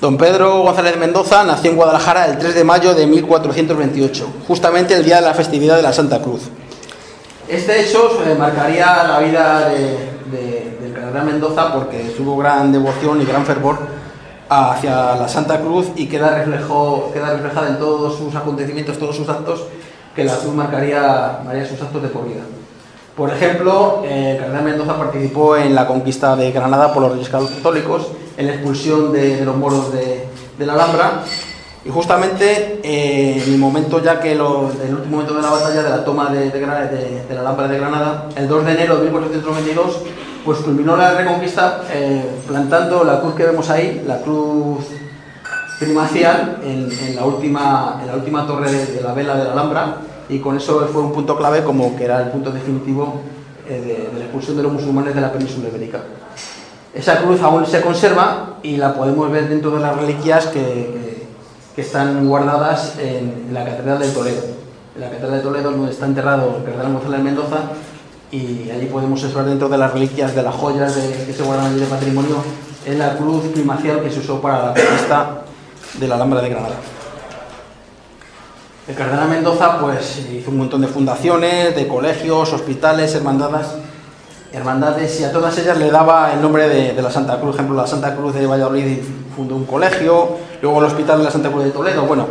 Don 0.00 0.16
Pedro 0.16 0.62
González 0.62 0.96
Mendoza 0.96 1.44
nació 1.44 1.72
en 1.72 1.76
Guadalajara 1.76 2.24
el 2.24 2.38
3 2.38 2.54
de 2.54 2.64
mayo 2.64 2.94
de 2.94 3.06
1428, 3.06 4.26
justamente 4.48 4.94
el 4.94 5.04
día 5.04 5.16
de 5.16 5.26
la 5.26 5.34
festividad 5.34 5.76
de 5.76 5.82
la 5.82 5.92
Santa 5.92 6.22
Cruz. 6.22 6.40
Este 7.46 7.82
hecho 7.82 8.18
eh, 8.26 8.34
marcaría 8.34 9.02
la 9.04 9.18
vida 9.20 9.68
de- 9.68 10.16
de- 10.32 10.75
cardenal 11.06 11.26
Mendoza 11.32 11.72
porque 11.72 11.98
tuvo 12.16 12.36
gran 12.36 12.72
devoción 12.72 13.20
y 13.20 13.24
gran 13.24 13.44
fervor 13.44 13.78
hacia 14.48 15.16
la 15.16 15.28
Santa 15.28 15.60
Cruz 15.60 15.86
y 15.96 16.06
queda, 16.06 16.30
reflejo, 16.36 17.10
queda 17.12 17.32
reflejada 17.32 17.68
en 17.68 17.78
todos 17.78 18.16
sus 18.18 18.34
acontecimientos, 18.34 18.98
todos 18.98 19.16
sus 19.16 19.28
actos, 19.28 19.64
que 20.14 20.24
la 20.24 20.34
cruz 20.36 20.54
marcaría, 20.54 21.40
marcaría 21.44 21.68
sus 21.68 21.80
actos 21.80 22.02
de 22.02 22.08
por 22.08 22.26
vida. 22.26 22.42
Por 23.16 23.30
ejemplo, 23.30 24.02
eh, 24.04 24.36
cardenal 24.38 24.64
Mendoza 24.64 24.96
participó 24.98 25.56
en 25.56 25.74
la 25.74 25.86
conquista 25.86 26.36
de 26.36 26.50
Granada 26.52 26.92
por 26.92 27.02
los 27.02 27.12
reyes 27.12 27.28
católicos, 27.28 28.08
en 28.36 28.46
la 28.46 28.52
expulsión 28.54 29.12
de, 29.12 29.36
de 29.36 29.44
los 29.44 29.56
moros 29.56 29.92
de, 29.92 30.26
de 30.58 30.66
la 30.66 30.74
Alhambra 30.74 31.22
y 31.84 31.88
justamente 31.90 32.80
eh, 32.82 33.42
en 33.46 33.52
el 33.54 33.58
momento 33.58 34.02
ya 34.02 34.20
que 34.20 34.32
en 34.32 34.38
el 34.38 34.42
último 34.94 35.06
momento 35.18 35.34
de 35.34 35.42
la 35.42 35.50
batalla 35.50 35.82
de 35.82 35.90
la 35.90 36.04
toma 36.04 36.30
de- 36.30 36.50
de 36.50 37.34
la 37.34 37.40
Alhambra 37.40 37.68
de 37.68 37.78
Granada, 37.78 38.28
el 38.36 38.48
2 38.48 38.66
de 38.66 38.72
enero 38.72 38.96
de 38.96 39.02
1492, 39.04 39.98
pues 40.46 40.60
culminó 40.60 40.96
la 40.96 41.10
reconquista 41.14 41.82
eh, 41.92 42.24
plantando 42.46 43.02
la 43.02 43.20
cruz 43.20 43.34
que 43.34 43.44
vemos 43.44 43.68
ahí, 43.68 44.04
la 44.06 44.20
cruz 44.20 44.86
primacial, 45.80 46.58
en, 46.62 46.88
en 46.90 47.16
la, 47.16 47.24
última, 47.24 47.98
en 48.00 48.06
la 48.06 48.14
última 48.14 48.46
torre 48.46 48.70
de, 48.70 49.00
la 49.02 49.12
vela 49.12 49.36
de 49.36 49.44
la 49.44 49.52
Alhambra 49.52 49.96
y 50.28 50.38
con 50.38 50.56
eso 50.56 50.88
fue 50.92 51.02
un 51.02 51.12
punto 51.12 51.36
clave 51.36 51.64
como 51.64 51.96
que 51.96 52.04
era 52.04 52.22
el 52.22 52.30
punto 52.30 52.50
definitivo 52.52 53.20
eh, 53.68 54.08
de, 54.12 54.18
la 54.18 54.24
expulsión 54.24 54.56
de 54.56 54.62
los 54.62 54.72
musulmanes 54.72 55.16
de 55.16 55.20
la 55.20 55.32
península 55.32 55.68
ibérica. 55.68 55.98
Esa 56.94 57.18
cruz 57.18 57.42
aún 57.42 57.66
se 57.66 57.80
conserva 57.82 58.54
y 58.62 58.76
la 58.76 58.94
podemos 58.94 59.30
ver 59.30 59.48
dentro 59.48 59.72
de 59.72 59.80
las 59.80 59.96
reliquias 59.96 60.46
que, 60.46 60.60
que- 61.74 61.82
están 61.82 62.26
guardadas 62.26 62.94
en, 62.98 63.52
la 63.52 63.62
Catedral 63.66 63.98
de 63.98 64.08
Toledo. 64.08 64.42
En 64.94 65.00
la 65.02 65.10
Catedral 65.10 65.32
de 65.38 65.40
Toledo 65.40 65.70
donde 65.72 65.90
está 65.90 66.06
enterrado 66.06 66.56
el 66.56 66.64
cardenal 66.64 66.94
González 66.94 67.20
Mendoza 67.20 67.58
y 68.32 68.70
allí 68.70 68.86
podemos 68.86 69.22
observar 69.22 69.46
dentro 69.46 69.68
de 69.68 69.78
las 69.78 69.92
reliquias 69.92 70.34
de 70.34 70.42
las 70.42 70.54
joyas 70.54 70.94
de- 70.96 71.24
que 71.26 71.32
se 71.32 71.42
guardan 71.42 71.66
allí 71.66 71.80
de 71.80 71.86
patrimonio 71.86 72.36
en 72.84 72.98
la 72.98 73.16
cruz 73.16 73.44
primacial 73.52 74.00
que 74.02 74.10
se 74.10 74.20
usó 74.20 74.40
para 74.40 74.58
la 74.66 74.74
conquista 74.74 75.42
de 75.94 76.08
la 76.08 76.14
Alhambra 76.16 76.40
de 76.40 76.48
Granada. 76.50 76.74
El 78.88 78.94
cardenal 78.94 79.28
Mendoza 79.28 79.78
pues 79.80 80.20
hizo 80.32 80.50
un 80.50 80.58
montón 80.58 80.80
de 80.80 80.86
fundaciones, 80.88 81.74
de 81.74 81.88
colegios, 81.88 82.52
hospitales, 82.52 83.14
hermandades, 83.16 83.66
hermandades 84.52 85.20
y 85.20 85.24
a 85.24 85.32
todas 85.32 85.58
ellas 85.58 85.76
le 85.76 85.90
daba 85.90 86.32
el 86.32 86.40
nombre 86.40 86.68
de, 86.68 86.92
de 86.92 87.02
la 87.02 87.10
Santa 87.10 87.34
Cruz. 87.40 87.46
Por 87.46 87.54
ejemplo, 87.56 87.76
la 87.76 87.86
Santa 87.86 88.14
Cruz 88.14 88.34
de 88.34 88.46
Valladolid 88.46 88.98
fundó 89.34 89.56
un 89.56 89.64
colegio, 89.66 90.36
luego 90.62 90.78
el 90.78 90.84
Hospital 90.84 91.18
de 91.18 91.24
la 91.24 91.30
Santa 91.32 91.50
Cruz 91.50 91.64
de 91.64 91.70
Toledo. 91.70 92.02
Bueno, 92.04 92.26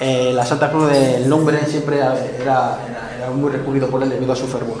eh, 0.00 0.32
la 0.34 0.44
Santa 0.46 0.70
Cruz 0.70 0.90
del 0.90 1.28
nombre 1.28 1.64
siempre 1.66 1.98
era, 1.98 2.14
era- 2.40 2.78
era 3.18 3.30
muy 3.30 3.50
recurrido 3.50 3.88
por 3.88 4.02
él 4.02 4.08
debido 4.08 4.32
a 4.32 4.36
su 4.36 4.46
fervor. 4.46 4.78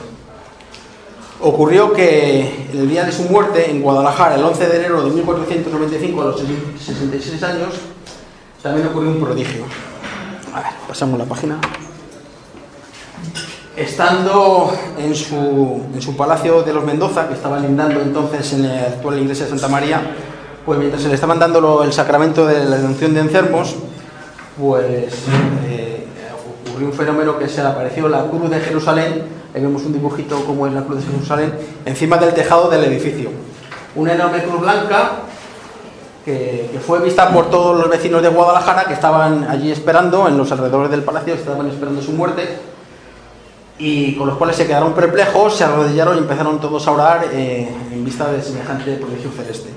Ocurrió 1.40 1.92
que 1.92 2.68
el 2.72 2.88
día 2.88 3.04
de 3.04 3.12
su 3.12 3.24
muerte 3.24 3.70
en 3.70 3.82
Guadalajara, 3.82 4.36
el 4.36 4.44
11 4.44 4.66
de 4.66 4.76
enero 4.76 5.02
de 5.02 5.10
1495, 5.10 6.22
a 6.22 6.24
los 6.26 6.40
66 6.40 7.42
años, 7.42 7.74
también 8.62 8.86
ocurrió 8.86 9.10
un 9.10 9.20
prodigio. 9.20 9.64
A 10.54 10.60
ver, 10.60 10.70
pasamos 10.88 11.18
la 11.18 11.24
página. 11.24 11.58
Estando 13.76 14.72
en 14.96 15.14
su, 15.14 15.82
en 15.92 16.00
su 16.00 16.16
palacio 16.16 16.62
de 16.62 16.72
los 16.72 16.84
Mendoza, 16.84 17.26
que 17.26 17.34
estaba 17.34 17.58
lindando 17.58 18.00
entonces 18.00 18.52
en 18.52 18.68
la 18.68 18.82
actual 18.82 19.18
iglesia 19.18 19.44
de 19.46 19.50
Santa 19.50 19.68
María, 19.68 20.00
pues 20.64 20.78
mientras 20.78 21.02
se 21.02 21.08
le 21.08 21.14
estaban 21.14 21.38
dando 21.38 21.82
el 21.82 21.92
sacramento 21.92 22.46
de 22.46 22.64
la 22.64 22.76
unción 22.76 23.12
de 23.12 23.20
enfermos, 23.20 23.74
pues 24.58 25.12
eh, 25.66 26.06
ocurrió 26.68 26.86
un 26.86 26.94
fenómeno 26.94 27.38
que 27.38 27.48
se 27.48 27.60
apareció 27.60 28.08
la 28.08 28.24
cruz 28.24 28.48
de 28.48 28.60
Jerusalén, 28.60 29.24
ahí 29.54 29.62
vemos 29.62 29.84
un 29.84 29.92
dibujito 29.92 30.44
como 30.44 30.66
es 30.66 30.72
la 30.72 30.82
cruz 30.82 31.04
de 31.04 31.12
Jerusalén, 31.12 31.54
encima 31.84 32.16
del 32.18 32.34
tejado 32.34 32.68
del 32.68 32.84
edificio. 32.84 33.30
Una 33.94 34.14
enorme 34.14 34.42
cruz 34.42 34.60
blanca 34.60 35.12
que, 36.24 36.80
fue 36.84 37.00
vista 37.00 37.30
por 37.30 37.50
todos 37.50 37.78
los 37.78 37.88
vecinos 37.88 38.22
de 38.22 38.28
Guadalajara 38.28 38.84
que 38.84 38.94
estaban 38.94 39.44
allí 39.48 39.70
esperando, 39.70 40.26
en 40.26 40.36
los 40.36 40.50
alrededores 40.50 40.90
del 40.90 41.02
palacio, 41.02 41.34
estaban 41.34 41.68
esperando 41.68 42.02
su 42.02 42.12
muerte, 42.12 42.58
y 43.78 44.14
con 44.16 44.26
los 44.26 44.36
cuales 44.36 44.56
se 44.56 44.66
quedaron 44.66 44.92
perplejos, 44.92 45.56
se 45.56 45.64
arrodillaron 45.64 46.16
y 46.16 46.18
empezaron 46.18 46.60
todos 46.60 46.86
a 46.86 46.92
orar 46.92 47.26
eh, 47.32 47.68
en 47.92 48.04
vista 48.04 48.30
de 48.32 48.42
semejante 48.42 48.96
prodigio 48.96 49.30
celeste. 49.30 49.70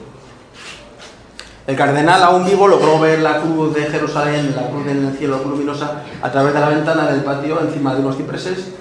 El 1.67 1.75
cardenal, 1.75 2.23
aún 2.23 2.45
vivo, 2.45 2.67
logró 2.67 2.97
ver 2.97 3.19
la 3.19 3.41
cruz 3.41 3.75
de 3.75 3.81
Jerusalén, 3.83 4.55
la 4.55 4.69
cruz 4.69 4.87
en 4.87 5.05
el 5.05 5.17
cielo, 5.17 5.41
luminosa, 5.45 6.03
a 6.21 6.31
través 6.31 6.53
de 6.53 6.59
la 6.61 6.69
ventana 6.69 7.11
del 7.11 7.23
patio, 7.23 7.59
encima 7.59 7.93
de 7.93 7.99
unos 7.99 8.15
cipreses. 8.15 8.71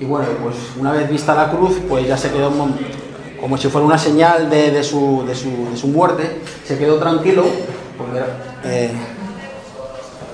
Y 0.00 0.04
bueno, 0.04 0.26
pues 0.42 0.54
una 0.78 0.92
vez 0.92 1.08
vista 1.10 1.34
la 1.34 1.50
cruz, 1.50 1.76
pues 1.88 2.06
ya 2.06 2.16
se 2.16 2.30
quedó 2.30 2.50
mo- 2.50 2.70
como 3.40 3.56
si 3.56 3.68
fuera 3.68 3.86
una 3.86 3.98
señal 3.98 4.48
de, 4.50 4.70
su, 4.84 5.24
de 5.26 5.34
su- 5.34 5.68
de 5.70 5.76
su 5.76 5.88
muerte. 5.88 6.40
Se 6.66 6.78
quedó 6.78 6.98
tranquilo, 6.98 7.44
era- 8.14 8.60
eh, 8.64 8.90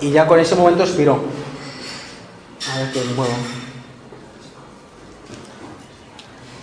y 0.01 0.11
ya 0.11 0.27
con 0.27 0.39
ese 0.39 0.55
momento 0.55 0.83
expiró. 0.83 1.19
A 2.75 2.79
ver 2.79 2.93
que 2.93 3.01
me 3.01 3.13
muevo. 3.15 3.33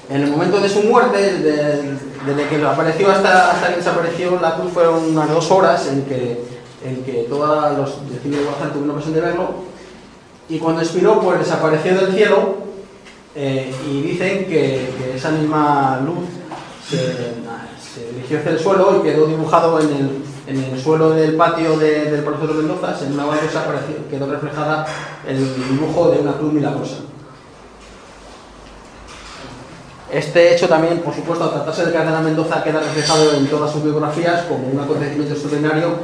En 0.09 0.21
el 0.23 0.30
momento 0.30 0.59
de 0.59 0.67
su 0.69 0.81
muerte, 0.83 1.17
de- 1.39 1.97
desde 2.25 2.47
que 2.49 2.65
apareció 2.65 3.09
hasta, 3.11 3.51
hasta 3.51 3.69
que 3.69 3.77
desapareció 3.77 4.39
la 4.41 4.55
cruz, 4.55 4.71
fueron 4.73 5.05
unas 5.05 5.30
dos 5.30 5.49
horas 5.51 5.88
en 5.88 6.03
que, 6.03 6.43
en 6.85 7.03
que 7.03 7.25
todos 7.30 7.77
los 7.77 8.09
vecinos 8.11 8.39
de 8.39 8.45
tuvieron 8.73 8.91
ocasión 8.91 9.13
de 9.13 9.21
verlo. 9.21 9.71
y 10.49 10.59
cuando 10.59 10.81
expiró 10.81 11.21
pues 11.21 11.39
desapareció 11.39 11.95
del 11.95 12.13
cielo 12.13 12.57
eh, 13.35 13.74
y 13.90 14.01
dicen 14.01 14.45
que, 14.45 14.90
esa 15.16 15.32
misma 15.32 16.01
luz 16.06 16.27
se, 16.88 16.98
se 16.98 18.11
dirigió 18.14 18.40
hacia 18.40 18.51
el 18.51 18.60
suelo 18.60 19.00
y 19.00 19.03
quedó 19.03 19.26
dibujado 19.27 19.80
en 19.80 19.90
el, 20.48 20.82
suelo 20.82 21.11
del 21.11 21.35
patio 21.35 21.77
de- 21.77 22.11
del 22.11 22.24
Palacio 22.24 22.48
de 22.48 22.53
los 22.53 22.64
Mendozas, 22.64 23.01
en 23.03 23.14
una 23.14 23.26
baldosa 23.26 23.64
quedó 24.10 24.26
reflejada 24.30 24.85
el 25.27 25.38
dibujo 25.69 26.10
de 26.10 26.19
una 26.19 26.34
cruz 26.34 26.51
milagrosa. 26.51 26.98
Este 30.11 30.53
hecho 30.53 30.68
también, 30.68 31.00
por 31.00 31.16
supuesto, 31.16 31.45
al 31.45 31.51
tratarse 31.51 31.85
del 31.85 31.93
cardenal 31.93 32.24
Mendoza, 32.26 32.61
queda 32.64 32.82
reflejado 32.82 33.34
en 33.34 33.48
todas 33.48 33.72
sus 33.72 33.82
biografías 33.82 34.42
como 34.43 34.68
un 34.68 34.77
acontecimiento 34.77 35.34
extraordinario 35.34 36.00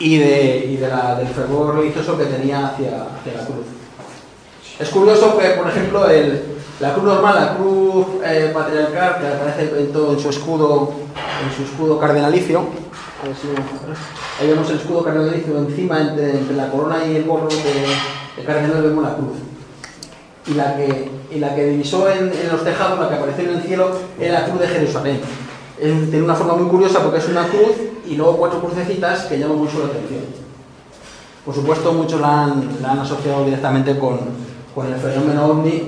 y, 0.00 0.18
del 0.18 1.28
fervor 1.36 1.76
religioso 1.76 2.18
que 2.18 2.24
tenía 2.24 2.66
hacia 2.66 2.90
la 2.90 3.44
cruz. 3.46 3.83
Es 4.78 4.88
curioso 4.88 5.38
que, 5.38 5.50
por 5.50 5.68
ejemplo, 5.68 6.04
la 6.80 6.92
cruz 6.92 7.04
normal, 7.04 7.34
la 7.36 7.56
cruz 7.56 8.06
eh, 8.24 8.50
patriarcal, 8.52 9.20
que 9.20 9.26
aparece 9.28 9.80
en, 9.80 9.92
todo, 9.92 10.14
en 10.14 10.18
su 10.18 10.30
escudo, 10.30 10.92
en 11.44 11.56
su 11.56 11.62
escudo 11.62 12.00
cardenalicio, 12.00 12.64
ahí 14.40 14.48
vemos 14.48 14.68
el 14.70 14.76
escudo 14.76 15.04
cardenalicio 15.04 15.56
encima 15.58 16.00
entre, 16.00 16.56
la 16.56 16.70
corona 16.70 17.06
y 17.06 17.16
el 17.16 17.24
gorro 17.24 17.48
de, 17.48 18.36
de 18.36 18.44
cardenal 18.44 18.82
vemos 18.82 19.04
la 19.04 19.14
cruz 19.14 19.36
y 20.46 20.54
la 20.54 20.76
que, 20.76 21.10
y 21.30 21.38
la 21.38 21.54
que 21.54 21.66
divisó 21.66 22.10
en, 22.10 22.32
los 22.50 22.64
tejados, 22.64 22.98
la 22.98 23.08
que 23.08 23.14
apareció 23.14 23.44
en 23.44 23.56
el 23.56 23.62
cielo, 23.62 23.92
era 24.18 24.40
la 24.40 24.46
cruz 24.46 24.60
de 24.60 24.66
Jerusalén. 24.66 25.20
Tiene 25.78 26.22
una 26.22 26.34
forma 26.34 26.54
muy 26.54 26.68
curiosa 26.68 27.00
porque 27.00 27.18
es 27.18 27.28
una 27.28 27.46
cruz 27.46 27.76
y 28.06 28.16
luego 28.16 28.36
cuatro 28.38 28.60
crucecitas 28.60 29.24
que 29.24 29.38
llaman 29.38 29.58
mucho 29.58 29.78
la 29.78 29.86
atención. 29.86 30.24
Por 31.44 31.54
supuesto, 31.54 31.92
muchos 31.92 32.20
la 32.20 32.44
han 32.44 32.98
asociado 32.98 33.44
directamente 33.44 33.98
con, 33.98 34.18
con 34.74 34.92
el 34.92 34.98
fenómeno 34.98 35.46
ovni, 35.46 35.84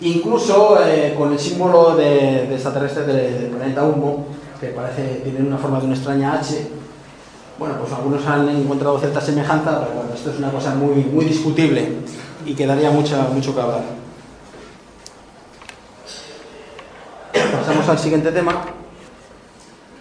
incluso 0.00 0.78
eh, 0.86 1.14
con 1.18 1.32
el 1.32 1.38
símbolo 1.38 1.96
de, 1.96 2.46
de 2.46 2.54
extraterrestre 2.54 3.04
de- 3.04 3.30
del 3.40 3.50
planeta 3.50 3.82
Humo, 3.84 4.26
que 4.60 4.68
parece 4.68 5.20
tiene 5.24 5.40
una 5.40 5.58
forma 5.58 5.78
de 5.80 5.86
una 5.86 5.94
extraña 5.94 6.34
H. 6.34 6.68
Bueno, 7.58 7.74
pues 7.78 7.92
algunos 7.92 8.24
han 8.26 8.48
encontrado 8.48 8.98
cierta 8.98 9.20
semejanza, 9.20 9.80
pero 9.80 9.92
bueno, 9.96 10.14
esto 10.14 10.30
es 10.30 10.38
una 10.38 10.50
cosa 10.50 10.74
muy, 10.74 10.96
muy 11.04 11.24
discutible 11.26 11.88
y 12.46 12.54
que 12.54 12.66
daría 12.66 12.90
mucha, 12.90 13.22
mucho 13.32 13.54
que 13.54 13.60
hablar. 13.60 13.82
Pasamos 17.32 17.88
al 17.88 17.98
siguiente 17.98 18.32
tema. 18.32 18.62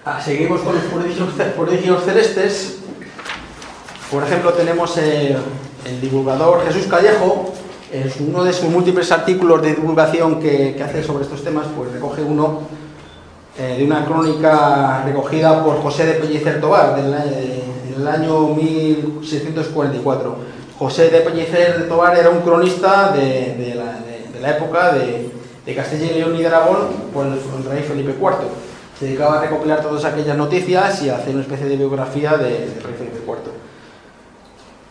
Ah, 0.05 0.19
seguimos 0.23 0.61
con 0.61 0.75
los 0.75 0.83
prodigios 1.55 2.03
celestes. 2.05 2.77
Por 4.09 4.23
ejemplo, 4.23 4.53
tenemos 4.53 4.97
eh, 4.97 5.37
el 5.85 6.01
divulgador 6.01 6.65
Jesús 6.65 6.87
Callejo. 6.87 7.53
En 7.91 8.09
su- 8.11 8.25
uno 8.25 8.43
de 8.43 8.53
sus 8.53 8.69
múltiples 8.69 9.11
artículos 9.11 9.61
de 9.61 9.73
divulgación 9.75 10.39
que, 10.39 10.75
que 10.75 10.83
hace 10.83 11.03
sobre 11.03 11.23
estos 11.23 11.43
temas, 11.43 11.65
pues 11.75 11.91
recoge 11.91 12.21
uno 12.21 12.61
eh, 13.57 13.75
de 13.79 13.83
una 13.83 14.05
crónica 14.05 15.01
recogida 15.05 15.63
por 15.63 15.81
José 15.81 16.05
de 16.05 16.13
Pellicer 16.13 16.61
Tobar 16.61 16.95
del, 16.95 17.13
eh, 17.13 17.63
en 17.95 18.01
el 18.01 18.07
año 18.07 18.47
1644. 18.49 20.35
José 20.77 21.09
de 21.09 21.19
Pellicer 21.21 21.87
Tobar 21.89 22.17
era 22.17 22.29
un 22.29 22.39
cronista 22.41 23.11
de, 23.11 23.55
de 23.55 23.75
la, 23.75 24.49
época 24.51 24.93
de, 24.93 25.29
Castilla 25.75 26.05
y 26.11 26.13
León 26.15 26.35
y 26.35 26.39
de 26.39 26.47
Aragón 26.47 26.77
el, 27.15 27.69
rey 27.69 27.83
Felipe 27.83 28.15
IV. 28.19 28.31
Se 28.97 29.05
dedicaba 29.05 29.37
a 29.37 29.41
recopilar 29.41 29.81
todas 29.81 30.03
aquellas 30.05 30.35
noticias 30.35 31.01
y 31.03 31.09
a 31.09 31.17
hacer 31.17 31.33
una 31.35 31.43
especie 31.43 31.67
de 31.67 31.75
biografía 31.77 32.37
de- 32.37 32.49
del 32.67 32.83
rey 32.83 32.95
Felipe. 32.97 33.18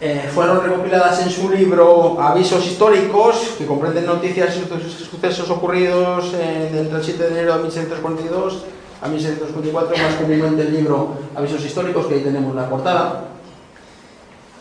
Eh, 0.00 0.30
fueron 0.32 0.62
recopiladas 0.62 1.20
en 1.22 1.30
su 1.30 1.50
libro 1.50 2.20
Avisos 2.20 2.64
históricos, 2.66 3.54
que 3.58 3.66
comprenden 3.66 4.06
noticias 4.06 4.56
y 4.56 4.60
sucesos- 4.60 5.50
ocurridos 5.50 6.32
eh, 6.34 6.70
entre 6.72 6.98
el 6.98 7.04
7 7.04 7.22
de 7.24 7.30
enero 7.30 7.56
de 7.56 7.62
1642 7.64 8.64
a 9.02 9.08
1644, 9.08 9.96
más 9.96 10.14
comúnmente 10.14 10.62
el 10.62 10.72
libro 10.72 11.14
Avisos 11.34 11.64
históricos, 11.64 12.06
que 12.06 12.14
ahí 12.14 12.20
tenemos 12.20 12.54
la 12.54 12.68
portada. 12.70 13.24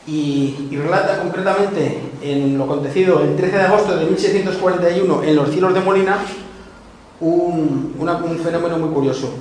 Y, 0.07 0.69
relata 0.77 1.19
concretamente 1.19 1.99
en 2.22 2.57
lo 2.57 2.64
acontecido 2.64 3.22
el 3.22 3.35
13 3.35 3.57
de 3.57 3.64
agosto 3.64 3.95
de 3.95 4.06
1641 4.06 5.22
en 5.24 5.35
los 5.35 5.49
cielos 5.51 5.74
de 5.74 5.82
Molina 5.82 6.17
un, 7.19 7.93
un 7.99 8.40
fenómeno 8.40 8.77
muy 8.80 8.90
curioso. 8.90 9.33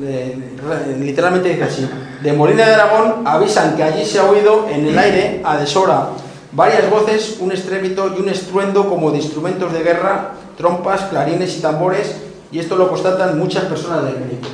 De- 0.00 0.96
literalmente 0.98 1.50
dice 1.50 1.64
así: 1.64 1.88
De 2.22 2.34
Molina 2.34 2.66
de 2.66 2.74
Aragón 2.74 3.26
avisan 3.26 3.76
que 3.76 3.82
allí 3.82 4.04
se 4.04 4.18
ha 4.18 4.28
oído 4.28 4.68
en 4.68 4.86
el 4.86 4.98
aire, 4.98 5.40
a 5.42 5.56
deshora, 5.56 6.10
varias 6.52 6.90
voces, 6.90 7.38
un 7.40 7.50
estrépito 7.50 8.14
y 8.14 8.20
un 8.20 8.28
estruendo 8.28 8.90
como 8.90 9.10
de 9.10 9.18
instrumentos 9.18 9.72
de 9.72 9.82
guerra, 9.82 10.32
trompas, 10.58 11.02
clarines 11.02 11.56
y 11.56 11.62
tambores, 11.62 12.16
y 12.52 12.58
esto 12.58 12.76
lo 12.76 12.90
constatan 12.90 13.38
muchas 13.38 13.64
personas 13.64 14.04
del 14.04 14.18
México. 14.18 14.48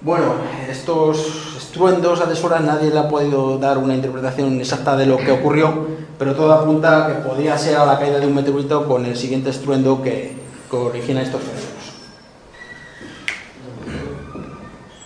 Bueno, 0.00 0.32
estos 0.70 1.56
estruendos 1.58 2.22
a 2.22 2.24
deshora 2.24 2.60
nadie 2.60 2.88
le 2.90 2.98
ha 2.98 3.08
podido 3.08 3.58
dar 3.58 3.76
una 3.76 3.94
interpretación 3.94 4.58
exacta 4.58 4.96
de 4.96 5.04
lo 5.04 5.18
que 5.18 5.30
ocurrió, 5.30 5.88
pero 6.18 6.34
todo 6.34 6.54
apunta 6.54 7.04
a 7.04 7.06
que 7.08 7.28
podía 7.28 7.58
ser 7.58 7.76
a 7.76 7.84
la 7.84 7.98
caída 7.98 8.18
de 8.18 8.26
un 8.26 8.34
meteorito 8.34 8.88
con 8.88 9.04
el 9.04 9.14
siguiente 9.14 9.50
estruendo 9.50 10.00
que, 10.02 10.36
que 10.70 10.76
origina 10.76 11.20
estos 11.20 11.42
fenómenos. 11.42 11.69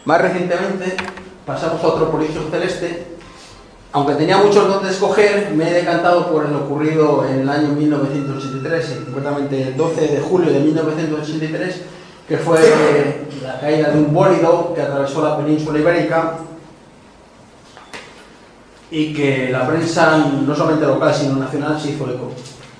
Más 0.04 0.20
recientemente 0.20 0.96
pasamos 1.46 1.82
a 1.82 1.86
otro 1.86 2.10
prodigio 2.10 2.42
celeste. 2.50 3.06
Aunque 3.92 4.14
tenía 4.14 4.38
muchos 4.38 4.68
donde 4.68 4.90
escoger, 4.90 5.52
me 5.54 5.70
he 5.70 5.72
decantado 5.72 6.30
por 6.30 6.44
el 6.44 6.54
ocurrido 6.54 7.24
en 7.26 7.40
el 7.40 7.48
año 7.48 7.68
1983, 7.68 8.90
eh, 8.90 9.00
concretamente 9.04 9.62
el 9.62 9.76
12 9.76 10.00
de 10.08 10.20
julio 10.20 10.52
de 10.52 10.60
1983, 10.60 11.82
que 12.28 12.36
fue 12.38 12.58
la 13.42 13.60
caída 13.60 13.90
de 13.90 13.98
un 13.98 14.12
bólido 14.12 14.72
que 14.74 14.82
atravesó 14.82 15.22
la 15.22 15.36
península 15.36 15.78
ibérica 15.78 16.38
y 18.90 19.14
que 19.14 19.50
la 19.50 19.66
prensa, 19.66 20.18
no 20.44 20.54
solamente 20.54 20.86
local, 20.86 21.14
sino 21.14 21.36
nacional, 21.36 21.80
se 21.80 21.92
hizo 21.92 22.10
eco. 22.10 22.32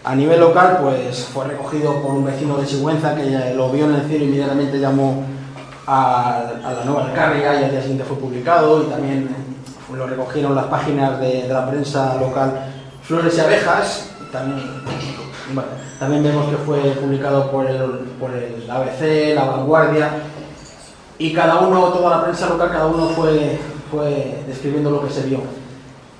A 0.03 0.15
nivel 0.15 0.41
local, 0.41 0.81
pues 0.83 1.29
fue 1.33 1.47
recogido 1.47 2.03
por 2.03 2.11
un 2.11 2.25
vecino 2.25 2.59
de 2.59 2.67
Sigüenza 2.67 3.15
que 3.15 3.55
lo 3.55 3.71
vio 3.71 3.85
en 3.87 3.95
el 3.95 4.09
cielo 4.09 4.25
y 4.25 4.29
inmediatamente 4.29 4.79
llamó 4.79 5.25
a, 5.87 6.45
la 6.63 6.85
Nueva 6.85 7.07
Alcarria 7.07 7.61
y 7.61 7.65
al 7.65 7.71
día 7.71 7.81
siguiente 7.81 8.05
fue 8.05 8.17
publicado 8.17 8.83
y 8.83 8.87
también 8.87 9.29
lo 9.93 10.07
recogieron 10.07 10.55
las 10.55 10.67
páginas 10.67 11.21
de, 11.21 11.47
la 11.49 11.69
prensa 11.69 12.17
local 12.21 12.53
Flores 13.03 13.37
y 13.37 13.41
Abejas. 13.41 14.11
También, 14.33 14.59
bueno, 15.53 15.69
también 15.99 16.23
vemos 16.23 16.49
que 16.49 16.57
fue 16.57 16.81
publicado 16.93 17.51
por 17.51 17.67
el, 17.67 17.81
por 18.19 18.31
el 18.33 18.69
ABC, 18.69 19.35
La 19.35 19.45
Vanguardia 19.45 20.11
y 21.19 21.33
cada 21.33 21.61
uno, 21.61 21.89
toda 21.89 22.17
la 22.17 22.23
prensa 22.25 22.49
local, 22.49 22.71
cada 22.73 22.87
uno 22.87 23.09
fue, 23.11 23.59
fue 23.91 24.43
describiendo 24.47 24.91
lo 24.91 25.07
que 25.07 25.13
se 25.13 25.23
vio. 25.23 25.41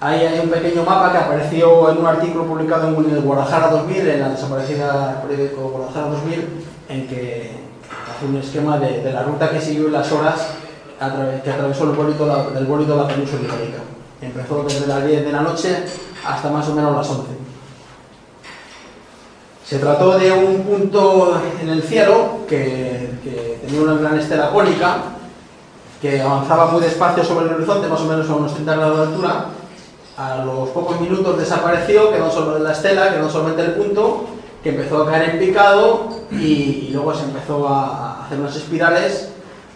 Ahí 0.01 0.21
hay 0.21 0.39
un 0.39 0.51
pequeño 0.51 0.85
mapa 0.85 1.11
que 1.11 1.19
apareció 1.19 1.91
en 1.91 1.99
un 1.99 2.07
artículo 2.07 2.45
publicado 2.45 2.89
en 2.89 3.11
el 3.11 3.21
Guadalajara 3.23 3.69
2000, 3.69 4.09
en 4.09 4.21
la 4.21 4.29
desaparecida 4.29 5.23
periódico 5.27 5.71
Guadalajara 5.71 6.09
2000, 6.09 6.49
en 6.91 7.09
que 7.09 7.64
un 8.29 8.37
esquema 8.37 8.79
de, 8.79 9.03
de 9.03 9.13
la 9.13 9.23
ruta 9.23 9.51
que 9.51 9.61
siguió 9.61 9.87
en 9.87 9.93
las 9.93 10.11
horas 10.13 10.49
que 11.43 11.51
atravesó 11.51 11.85
el 11.85 11.91
bólido, 11.91 12.51
del 12.51 12.67
bólido 12.67 12.97
la 12.97 13.09
península 13.09 13.43
ibérica. 13.43 13.79
Empezó 14.21 14.63
desde 14.63 14.87
las 14.87 15.07
10 15.07 15.25
de 15.25 15.33
la 15.33 15.43
noche 15.43 15.85
hasta 16.27 16.51
más 16.51 16.69
o 16.69 16.75
menos 16.75 16.97
las 16.97 17.11
11. 17.11 17.23
Se 19.67 19.79
trató 19.79 20.19
de 20.19 20.31
un 20.33 20.63
punto 20.63 21.41
en 21.61 21.69
el 21.69 21.83
cielo 21.83 22.39
que, 22.49 23.13
tenía 23.67 23.81
una 23.81 23.95
gran 23.95 24.19
estela 24.19 24.51
cónica 24.51 24.99
que 26.01 26.21
avanzaba 26.21 26.67
muy 26.67 26.83
despacio 26.83 27.25
sobre 27.25 27.47
el 27.47 27.55
horizonte, 27.55 27.89
más 27.89 28.01
o 28.01 28.05
menos 28.05 28.29
a 28.29 28.35
unos 28.35 28.53
30 28.53 28.77
grados 28.77 28.97
de 28.99 29.03
altura. 29.05 29.47
A 30.17 30.45
los 30.45 30.69
pocos 30.69 31.01
minutos 31.01 31.39
desapareció, 31.39 32.13
quedó 32.13 32.31
solo 32.31 32.59
la 32.59 32.73
estela, 32.73 33.13
quedó 33.13 33.29
solamente 33.29 33.63
el 33.63 33.73
punto, 33.73 34.27
que 34.65 34.71
empezó 34.71 35.03
a 35.03 35.07
caer 35.11 35.31
en 35.31 35.39
picado 35.39 36.09
y, 36.33 36.89
luego 36.91 37.15
se 37.15 37.25
empezó 37.25 37.69
a, 37.69 38.25
hacer 38.25 38.41
unas 38.41 38.57
espirales, 38.57 39.29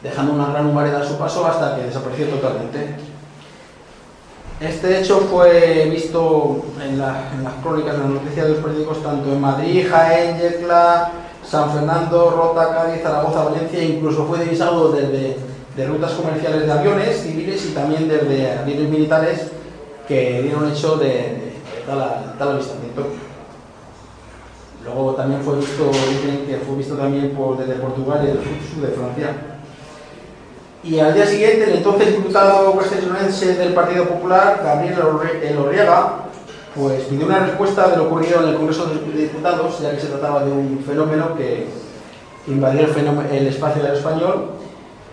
dejando 0.02 0.32
una 0.32 0.46
gran 0.46 0.66
humareda 0.66 1.02
a 1.02 1.06
su 1.06 1.18
paso 1.18 1.46
hasta 1.46 1.76
que 1.76 1.82
desapareció 1.82 2.26
totalmente. 2.28 2.96
Este 4.58 4.98
hecho 4.98 5.20
fue 5.30 5.90
visto 5.90 6.64
en, 6.82 6.98
la- 6.98 7.28
en 7.34 7.44
las 7.44 7.52
crónicas, 7.62 7.96
en 7.96 8.00
las 8.00 8.10
noticias 8.10 8.46
de 8.46 8.54
los 8.54 8.64
periódicos, 8.64 9.02
tanto 9.02 9.30
en 9.30 9.40
Madrid, 9.42 9.86
Jaén, 9.88 10.38
Yecla, 10.38 11.12
San 11.46 11.70
Fernando, 11.70 12.30
Rota, 12.30 12.74
Cádiz, 12.74 13.02
Zaragoza, 13.02 13.44
Valencia, 13.44 13.84
incluso 13.84 14.24
fue 14.24 14.38
divisado 14.38 14.90
desde 14.92 15.36
de 15.76 15.86
rutas 15.86 16.12
comerciales 16.12 16.66
de 16.66 16.72
aviones 16.72 17.22
civiles 17.22 17.64
y 17.66 17.74
también 17.74 18.08
desde 18.08 18.52
aviones 18.58 18.88
militares 18.88 19.48
que 20.08 20.42
dieron 20.42 20.68
hecho 20.72 20.96
de, 20.96 21.52
tal 21.86 22.52
avistamiento. 22.52 23.27
Luego 24.94 25.14
también 25.14 25.42
fue 25.42 25.56
visto, 25.56 25.90
fue 26.66 26.76
visto 26.76 26.94
también 26.94 27.30
por, 27.30 27.58
desde 27.58 27.74
Portugal 27.74 28.20
y 28.24 28.30
el 28.30 28.38
sur, 28.38 28.88
de 28.88 28.96
Francia. 28.96 29.36
Y 30.82 30.98
al 30.98 31.12
día 31.12 31.26
siguiente, 31.26 31.64
el 31.64 31.76
entonces 31.78 32.16
diputado 32.16 32.76
castellonense 32.78 33.54
del 33.56 33.74
Partido 33.74 34.04
Popular, 34.04 34.60
Gabriel 34.64 34.94
Elorriaga, 35.42 36.24
pues 36.74 37.02
pidió 37.04 37.26
una 37.26 37.40
respuesta 37.40 37.88
de 37.88 37.96
lo 37.96 38.04
ocurrido 38.04 38.42
en 38.42 38.48
el 38.50 38.56
Congreso 38.56 38.86
de 38.86 39.22
Diputados, 39.22 39.80
ya 39.80 39.90
que 39.90 40.00
se 40.00 40.06
trataba 40.06 40.44
de 40.44 40.52
un 40.52 40.82
fenómeno 40.86 41.34
que 41.36 41.66
invadió 42.46 42.80
el, 42.82 43.46
espacio 43.46 43.82
aéreo 43.82 43.98
español, 43.98 44.50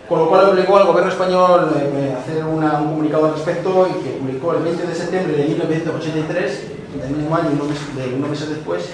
con 0.08 0.20
lo 0.20 0.30
cual 0.30 0.50
obligó 0.52 0.78
al 0.78 0.86
gobierno 0.86 1.12
español 1.12 1.72
eh, 1.76 2.16
a 2.16 2.20
hacer 2.20 2.46
un 2.46 2.62
comunicado 2.62 3.26
al 3.26 3.34
respecto 3.34 3.88
y 3.90 4.04
que 4.04 4.12
publicó 4.12 4.54
el 4.54 4.64
20 4.64 4.88
de 4.88 4.96
septiembre 4.96 5.36
de 5.36 5.46
1983, 5.46 6.64
del 7.02 7.10
mismo 7.12 7.36
año, 7.36 7.50
unos 7.52 8.30
meses 8.30 8.50
después, 8.50 8.90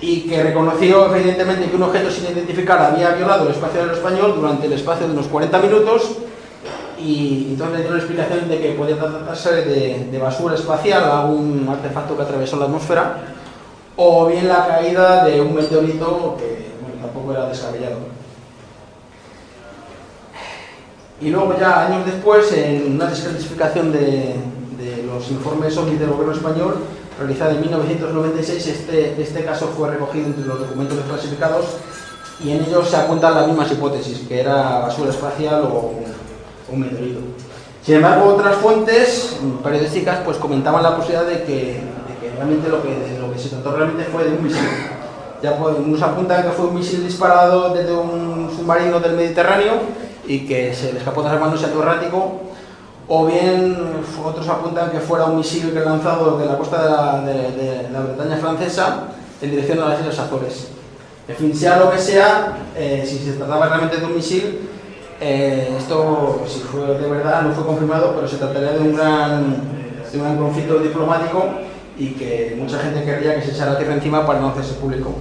y 0.00 0.22
que 0.22 0.42
reconoció 0.42 1.14
evidentemente 1.14 1.68
que 1.68 1.76
un 1.76 1.82
objeto 1.82 2.10
sin 2.10 2.24
identificar 2.24 2.80
había 2.80 3.10
violado 3.10 3.44
el 3.44 3.52
espacio 3.52 3.80
aéreo 3.80 3.96
español 3.96 4.34
durante 4.34 4.66
el 4.66 4.72
espacio 4.72 5.06
de 5.06 5.12
unos 5.12 5.26
40 5.26 5.58
minutos 5.58 6.16
y 6.98 7.48
entonces 7.50 7.76
le 7.76 7.82
dio 7.82 7.90
una 7.90 7.98
explicación 7.98 8.48
de 8.48 8.60
que 8.60 8.72
podía 8.72 8.98
tratarse 8.98 9.52
de, 9.62 10.18
basura 10.18 10.54
espacial, 10.54 11.04
algún 11.04 11.66
artefacto 11.68 12.16
que 12.16 12.22
atravesó 12.22 12.56
la 12.58 12.66
atmósfera, 12.66 13.16
o 13.96 14.26
bien 14.26 14.48
la 14.48 14.66
caída 14.66 15.24
de 15.24 15.40
un 15.40 15.54
meteorito 15.54 16.36
que 16.38 16.72
tampoco 17.00 17.32
era 17.32 17.48
descabellado. 17.48 17.96
Y 21.22 21.30
luego 21.30 21.54
ya 21.58 21.86
años 21.86 22.06
después, 22.06 22.52
en 22.52 22.94
una 22.94 23.06
desclasificación 23.06 23.92
de, 23.92 24.36
de 24.78 25.02
los 25.06 25.30
informes 25.30 25.76
OVNI 25.76 25.96
del 25.96 26.10
gobierno 26.10 26.32
español, 26.32 26.76
realizada 27.20 27.52
en 27.52 27.60
1996, 27.60 28.66
este, 28.66 29.22
este 29.22 29.44
caso 29.44 29.68
fue 29.76 29.90
recogido 29.90 30.26
entre 30.26 30.46
los 30.46 30.58
documentos 30.58 30.96
desclasificados 30.96 31.66
y 32.42 32.52
en 32.52 32.64
ellos 32.64 32.88
se 32.88 32.96
apuntan 32.96 33.34
las 33.34 33.46
mismas 33.46 33.70
hipótesis, 33.70 34.26
que 34.26 34.40
era 34.40 34.80
basura 34.80 35.10
espacial 35.10 35.62
o 35.64 35.92
un, 36.72 36.80
meteorito. 36.80 37.20
Sin 37.84 37.96
embargo, 37.96 38.34
otras 38.34 38.56
fuentes 38.56 39.36
periodísticas 39.62 40.20
pues 40.24 40.38
comentaban 40.38 40.82
la 40.82 40.96
posibilidad 40.96 41.26
de 41.26 41.44
que, 41.44 41.54
de 41.54 42.16
que 42.20 42.34
realmente 42.34 42.68
lo 42.68 42.82
que, 42.82 43.18
lo 43.20 43.30
que 43.32 43.38
se 43.38 43.50
trató 43.50 43.76
realmente 43.76 44.04
fue 44.04 44.24
de 44.24 44.30
un 44.30 44.42
misil. 44.42 44.60
Ya 45.42 45.56
pues, 45.56 45.76
unos 45.78 46.02
apuntan 46.02 46.42
que 46.42 46.50
fue 46.50 46.66
un 46.66 46.74
misil 46.74 47.04
disparado 47.04 47.74
desde 47.74 47.92
un 47.92 48.50
submarino 48.56 49.00
del 49.00 49.12
Mediterráneo 49.12 49.72
y 50.26 50.46
que 50.46 50.74
se 50.74 50.92
le 50.92 50.98
escapó 50.98 51.22
de 51.22 51.30
las 51.30 51.40
manos 51.40 51.62
al 51.64 51.70
Atlántico, 51.70 52.40
o 53.12 53.26
bien 53.26 53.76
otros 54.24 54.48
apuntan 54.48 54.90
que 54.90 55.00
fuera 55.00 55.24
un 55.26 55.38
misil 55.38 55.74
lanzado 55.84 56.38
de 56.38 56.46
la 56.46 56.56
costa 56.56 56.82
de 56.84 56.90
la, 56.90 57.20
de- 57.22 57.50
de 57.82 57.88
la 57.90 58.00
Bretaña 58.02 58.36
francesa 58.36 59.08
en 59.42 59.50
dirección 59.50 59.80
a 59.82 59.88
las 59.88 59.98
Islas 60.00 60.20
Azores. 60.20 60.68
En 61.26 61.34
fin, 61.36 61.54
sea 61.54 61.76
lo 61.78 61.90
que 61.90 61.98
sea, 61.98 62.56
eh, 62.76 63.04
si 63.06 63.18
se 63.18 63.32
trataba 63.32 63.66
realmente 63.66 63.96
de 63.98 64.06
un 64.06 64.14
misil, 64.14 64.68
eh, 65.20 65.74
esto, 65.76 66.42
si 66.46 66.60
fue 66.60 66.82
de 66.86 67.08
verdad, 67.10 67.42
no 67.42 67.52
fue 67.52 67.66
confirmado, 67.66 68.12
pero 68.14 68.28
se 68.28 68.36
trataría 68.36 68.72
de 68.72 68.78
un 68.78 68.96
gran, 68.96 69.56
de 70.10 70.16
un 70.18 70.24
gran 70.24 70.36
conflicto 70.38 70.78
diplomático 70.78 71.44
y 71.98 72.10
que 72.14 72.56
mucha 72.58 72.78
gente 72.78 73.02
querría 73.04 73.34
que 73.34 73.42
se 73.42 73.50
echara 73.50 73.76
tierra 73.76 73.94
encima 73.94 74.24
para 74.24 74.38
no 74.40 74.48
hacerse 74.50 74.74
público. 74.74 75.12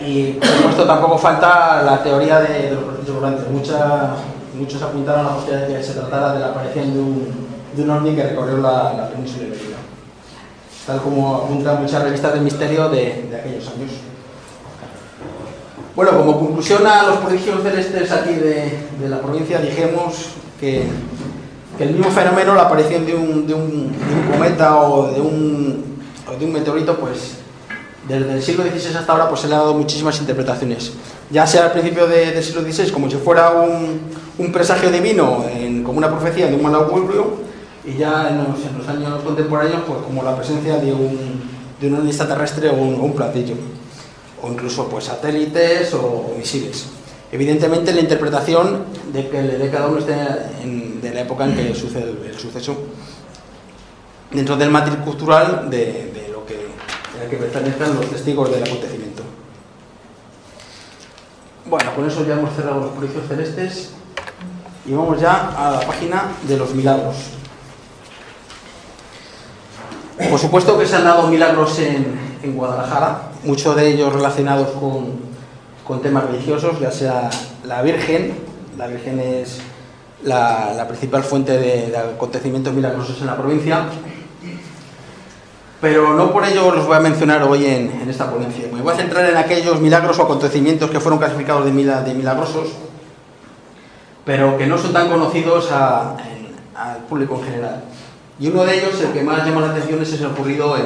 Y 0.00 0.32
por 0.34 0.48
supuesto 0.48 0.84
tampoco 0.86 1.18
falta 1.18 1.82
la 1.82 2.02
teoría 2.02 2.40
de, 2.40 2.62
de 2.70 2.74
los 2.74 2.84
procesos 2.84 3.14
volantes. 3.16 3.48
Mucha- 3.48 4.10
muchos 4.60 4.80
apuntaron 4.82 5.26
a 5.26 5.30
la 5.30 5.34
posibilidad 5.36 5.66
de 5.68 5.74
que 5.76 5.82
se 5.82 5.92
tratara 5.94 6.32
de 6.34 6.40
la 6.40 6.46
aparición 6.48 6.92
de 6.94 7.00
un, 7.00 7.28
de 7.76 7.82
un 7.82 7.90
ovni 7.90 8.14
que 8.14 8.22
recorrió 8.22 8.58
la, 8.58 8.92
la 8.94 9.08
península 9.10 9.44
ibérica. 9.46 9.76
Tal 10.86 11.00
como 11.02 11.36
apuntan 11.36 11.82
muchas 11.82 12.02
revistas 12.02 12.34
de 12.34 12.40
misterio 12.40 12.88
de, 12.88 13.26
de 13.30 13.36
aquellos 13.36 13.66
años. 13.68 13.90
Bueno, 15.96 16.16
como 16.16 16.38
conclusión 16.38 16.86
a 16.86 17.02
los 17.04 17.16
prodigios 17.18 17.62
celestes 17.62 18.10
aquí 18.12 18.34
de, 18.34 18.78
de 19.00 19.08
la 19.08 19.20
provincia, 19.20 19.58
dijimos 19.60 20.30
que, 20.58 20.84
el 21.78 21.90
mismo 21.94 22.10
fenómeno, 22.10 22.54
la 22.54 22.62
aparición 22.62 23.06
de 23.06 23.14
un, 23.14 23.46
de 23.46 23.54
un- 23.54 23.92
cometa 24.30 24.80
o 24.82 25.10
de 25.12 25.20
un, 25.20 26.02
o 26.30 26.36
de 26.38 26.44
un 26.44 26.52
meteorito, 26.52 26.96
pues 26.98 27.36
desde 28.06 28.32
el 28.32 28.42
siglo 28.42 28.64
XVI 28.64 28.96
hasta 28.98 29.12
ahora 29.12 29.28
pues 29.28 29.40
se 29.40 29.48
le 29.48 29.54
ha 29.54 29.58
dado 29.58 29.74
muchísimas 29.74 30.18
interpretaciones. 30.20 30.92
Ya 31.30 31.46
sea 31.46 31.66
al 31.66 31.72
principio 31.72 32.06
de- 32.08 32.32
del 32.32 32.42
siglo 32.42 32.62
XVI 32.62 32.90
como 32.90 33.08
si 33.08 33.16
fuera 33.16 33.50
un, 33.50 34.52
presagio 34.52 34.90
divino, 34.90 35.44
como 35.84 35.98
una 35.98 36.08
profecía 36.10 36.46
de 36.48 36.54
un 36.56 36.62
mal 36.62 36.74
augurio, 36.74 37.34
y 37.84 37.96
ya 37.96 38.28
en 38.30 38.38
los, 38.38 38.88
años 38.88 39.22
contemporáneos 39.22 39.82
pues 39.86 40.00
como 40.02 40.22
la 40.22 40.34
presencia 40.36 40.76
de 40.78 40.92
un, 40.92 41.40
de 41.80 41.86
un 41.88 42.06
extraterrestre 42.06 42.68
o 42.70 42.74
un, 42.74 43.12
platillo, 43.14 43.54
o 44.42 44.48
incluso 44.50 44.88
pues 44.88 45.04
satélites 45.04 45.94
o, 45.94 46.34
misiles. 46.38 46.86
Evidentemente 47.32 47.92
la 47.92 48.00
interpretación 48.00 48.84
de 49.12 49.28
que 49.28 49.40
de 49.42 49.70
cada 49.70 49.86
uno 49.88 49.98
esté 49.98 50.16
en- 50.62 51.00
de 51.00 51.14
la 51.14 51.20
época 51.20 51.44
en 51.44 51.54
que 51.54 51.74
sucede 51.74 52.14
el, 52.26 52.38
suceso 52.38 52.76
dentro 54.32 54.56
del 54.56 54.70
matriz 54.70 54.96
cultural 55.04 55.68
de, 55.70 55.76
de 56.12 56.28
lo 56.32 56.44
que, 56.46 56.56
que 57.30 57.36
pertenecen 57.36 57.94
los 57.94 58.06
testigos 58.10 58.50
del 58.50 58.62
acontecimiento. 58.64 59.09
Bueno, 61.70 61.94
con 61.94 62.04
eso 62.04 62.26
ya 62.26 62.34
hemos 62.34 62.52
cerrado 62.56 62.80
los 62.80 62.90
prodigios 62.90 63.28
celestes 63.28 63.90
y 64.84 64.92
vamos 64.92 65.20
ya 65.20 65.52
a 65.56 65.70
la 65.70 65.80
página 65.82 66.24
de 66.48 66.56
los 66.56 66.74
milagros. 66.74 67.14
Por 70.28 70.40
supuesto 70.40 70.76
que 70.76 70.84
se 70.84 70.96
han 70.96 71.04
dado 71.04 71.28
milagros 71.28 71.78
en, 71.78 72.38
en 72.42 72.56
Guadalajara, 72.56 73.30
muchos 73.44 73.76
de 73.76 73.86
ellos 73.86 74.12
relacionados 74.12 74.70
con, 74.70 75.20
con 75.86 76.02
temas 76.02 76.24
religiosos, 76.24 76.80
ya 76.80 76.90
sea 76.90 77.30
la 77.62 77.82
Virgen, 77.82 78.34
la 78.76 78.88
Virgen 78.88 79.20
es 79.20 79.60
la, 80.24 80.84
principal 80.88 81.22
fuente 81.22 81.56
de 81.56 81.96
acontecimientos 81.96 82.74
milagrosos 82.74 83.20
en 83.20 83.28
la 83.28 83.36
provincia, 83.36 83.84
pero 85.80 86.14
no 86.14 86.30
por 86.32 86.44
ello 86.44 86.70
los 86.74 86.86
voy 86.86 86.96
a 86.96 87.00
mencionar 87.00 87.42
hoy 87.44 87.64
en, 87.66 88.08
esta 88.08 88.30
ponencia. 88.30 88.66
Me 88.72 88.82
voy 88.82 88.92
a 88.92 88.96
centrar 88.96 89.24
en 89.30 89.36
aquellos 89.36 89.80
milagros 89.80 90.18
o 90.18 90.22
acontecimientos 90.22 90.90
que 90.90 91.00
fueron 91.00 91.18
clasificados 91.18 91.64
de, 91.64 91.72
mila- 91.72 92.02
de 92.02 92.14
milagrosos, 92.14 92.68
pero 94.24 94.58
que 94.58 94.66
no 94.66 94.76
son 94.78 94.92
tan 94.92 95.08
conocidos 95.08 95.70
al 95.72 96.96
público 97.08 97.36
en 97.36 97.44
general. 97.44 97.84
Y 98.38 98.48
uno 98.48 98.64
de 98.64 98.78
ellos, 98.78 99.00
el 99.00 99.12
que 99.12 99.22
más 99.22 99.44
llama 99.46 99.60
la 99.62 99.70
atención, 99.70 100.00
es 100.02 100.12
el 100.12 100.26
ocurrido 100.26 100.76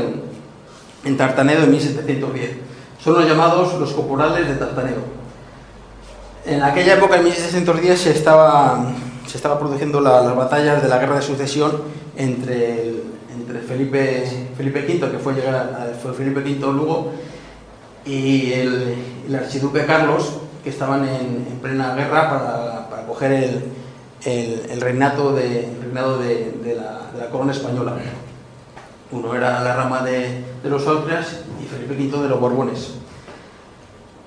en, 1.05 1.17
Tartanedo 1.17 1.65
en 1.65 1.71
1710. 1.73 2.51
Son 3.03 3.15
los 3.15 3.27
llamados 3.29 3.75
los 3.75 3.93
corporales 3.93 4.49
de 4.49 4.55
Tartanedo. 4.55 5.03
En 6.47 6.63
aquella 6.63 6.95
época, 6.95 7.17
en 7.17 7.25
1710, 7.25 8.01
se 8.01 8.11
estaba, 8.11 8.87
se 9.27 9.37
estaba 9.37 9.59
produciendo 9.59 10.01
la- 10.01 10.21
las 10.23 10.35
batallas 10.37 10.83
de 10.83 10.89
la 10.89 10.99
guerra 10.99 11.17
de 11.17 11.23
sucesión 11.23 11.83
entre, 12.17 12.83
el- 12.89 13.03
entre 13.47 13.61
Felipe, 13.61 14.25
Felipe 14.57 14.81
V, 14.81 15.11
que 15.11 15.19
fue, 15.19 15.35
llegar 15.35 15.55
a- 15.55 15.95
fue 16.03 16.15
Felipe 16.15 16.41
V 16.41 16.73
Lugo, 16.73 17.13
y 18.07 18.53
el, 18.53 19.35
archiduque 19.35 19.85
Carlos, 19.85 20.39
que 20.63 20.71
estaban 20.71 21.07
en, 21.07 21.47
en 21.51 21.59
plena 21.61 21.95
guerra 21.95 22.31
para, 22.31 22.89
para 22.89 23.07
coger 23.07 23.33
el, 23.33 23.65
el- 24.71 24.81
reinato 24.81 25.35
de, 25.35 25.69
reinado 25.83 26.19
de, 26.19 26.77
la, 26.77 27.29
corona 27.31 27.53
española. 27.53 27.95
Uno 29.11 29.35
era 29.35 29.63
la 29.63 29.77
rama 29.77 30.03
de, 30.03 30.43
los 30.65 30.87
Austrias 30.87 31.41
y 31.63 31.67
Felipe 31.67 31.95
V 32.17 32.23
de 32.23 32.29
los 32.29 32.41
Borbones. 32.41 32.95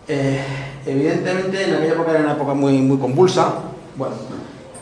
Eh, 0.08 0.42
evidentemente 0.86 1.64
en 1.64 1.74
aquella 1.76 1.94
época 1.94 2.12
era 2.12 2.20
una 2.22 2.34
época 2.34 2.54
muy, 2.54 2.78
muy 2.80 2.98
convulsa, 2.98 3.56
bueno, 3.96 4.16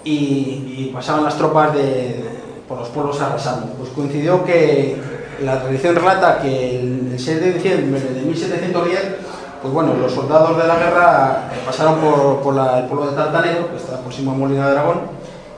y 0.04 0.92
pasaban 0.94 1.24
las 1.24 1.36
tropas 1.38 1.74
de, 1.74 2.35
por 2.68 2.80
los 2.80 2.90
pueblos 2.90 3.20
arrasando. 3.22 3.68
Pues 3.78 3.90
coincidió 3.92 4.44
que 4.44 5.00
la 5.42 5.62
tradición 5.62 5.96
relata 5.96 6.40
que 6.40 6.80
el, 6.80 7.10
el 7.14 7.20
6 7.20 7.42
de 7.42 7.54
diciembre 7.54 8.00
de 8.00 8.22
1710, 8.22 9.16
pues 9.62 9.74
bueno, 9.74 9.94
los 9.96 10.12
soldados 10.12 10.58
de 10.58 10.68
la 10.68 10.76
guerra 10.78 11.50
eh, 11.54 11.60
pasaron 11.66 11.96
por, 12.00 12.56
el 12.78 12.86
pueblo 12.86 13.12
de 13.12 13.16
Tartanedo, 13.18 13.70
que 13.72 13.78
está 13.78 14.00
próximo 14.00 14.32
a 14.32 14.36
Molina 14.36 14.66
de 14.68 14.72
Aragón, 14.74 15.02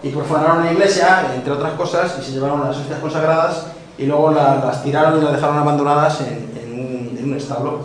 y 0.04 0.10
profanaron 0.10 0.64
la 0.66 0.72
iglesia, 0.72 1.32
entre 1.36 1.52
otras 1.54 1.74
cosas, 1.74 2.18
y 2.20 2.24
se 2.24 2.32
llevaron 2.32 2.62
las 2.64 2.78
hostias 2.78 3.00
consagradas 3.00 3.68
y 3.98 4.06
luego 4.06 4.32
la- 4.32 4.56
las 4.64 4.84
tiraron 4.84 5.20
y 5.20 5.24
las 5.24 5.34
dejaron 5.34 5.58
abandonadas 5.58 6.22
en- 6.22 6.48
un- 7.24 7.34
establo. 7.36 7.80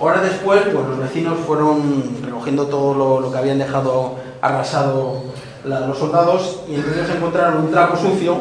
Horas 0.00 0.22
después, 0.22 0.62
pues 0.62 0.86
los 0.88 0.98
vecinos 0.98 1.38
fueron 1.46 2.16
recogiendo 2.24 2.66
todo 2.66 3.20
lo 3.20 3.30
que 3.30 3.38
habían 3.38 3.58
dejado 3.58 4.14
arrasado 4.40 5.22
la- 5.64 5.80
los 5.86 5.98
soldados 5.98 6.60
y 6.68 6.74
entre 6.74 6.92
ellos 6.94 7.10
encontraron 7.16 7.58
un 7.64 7.70
trapo 7.70 7.96
sucio 7.96 8.36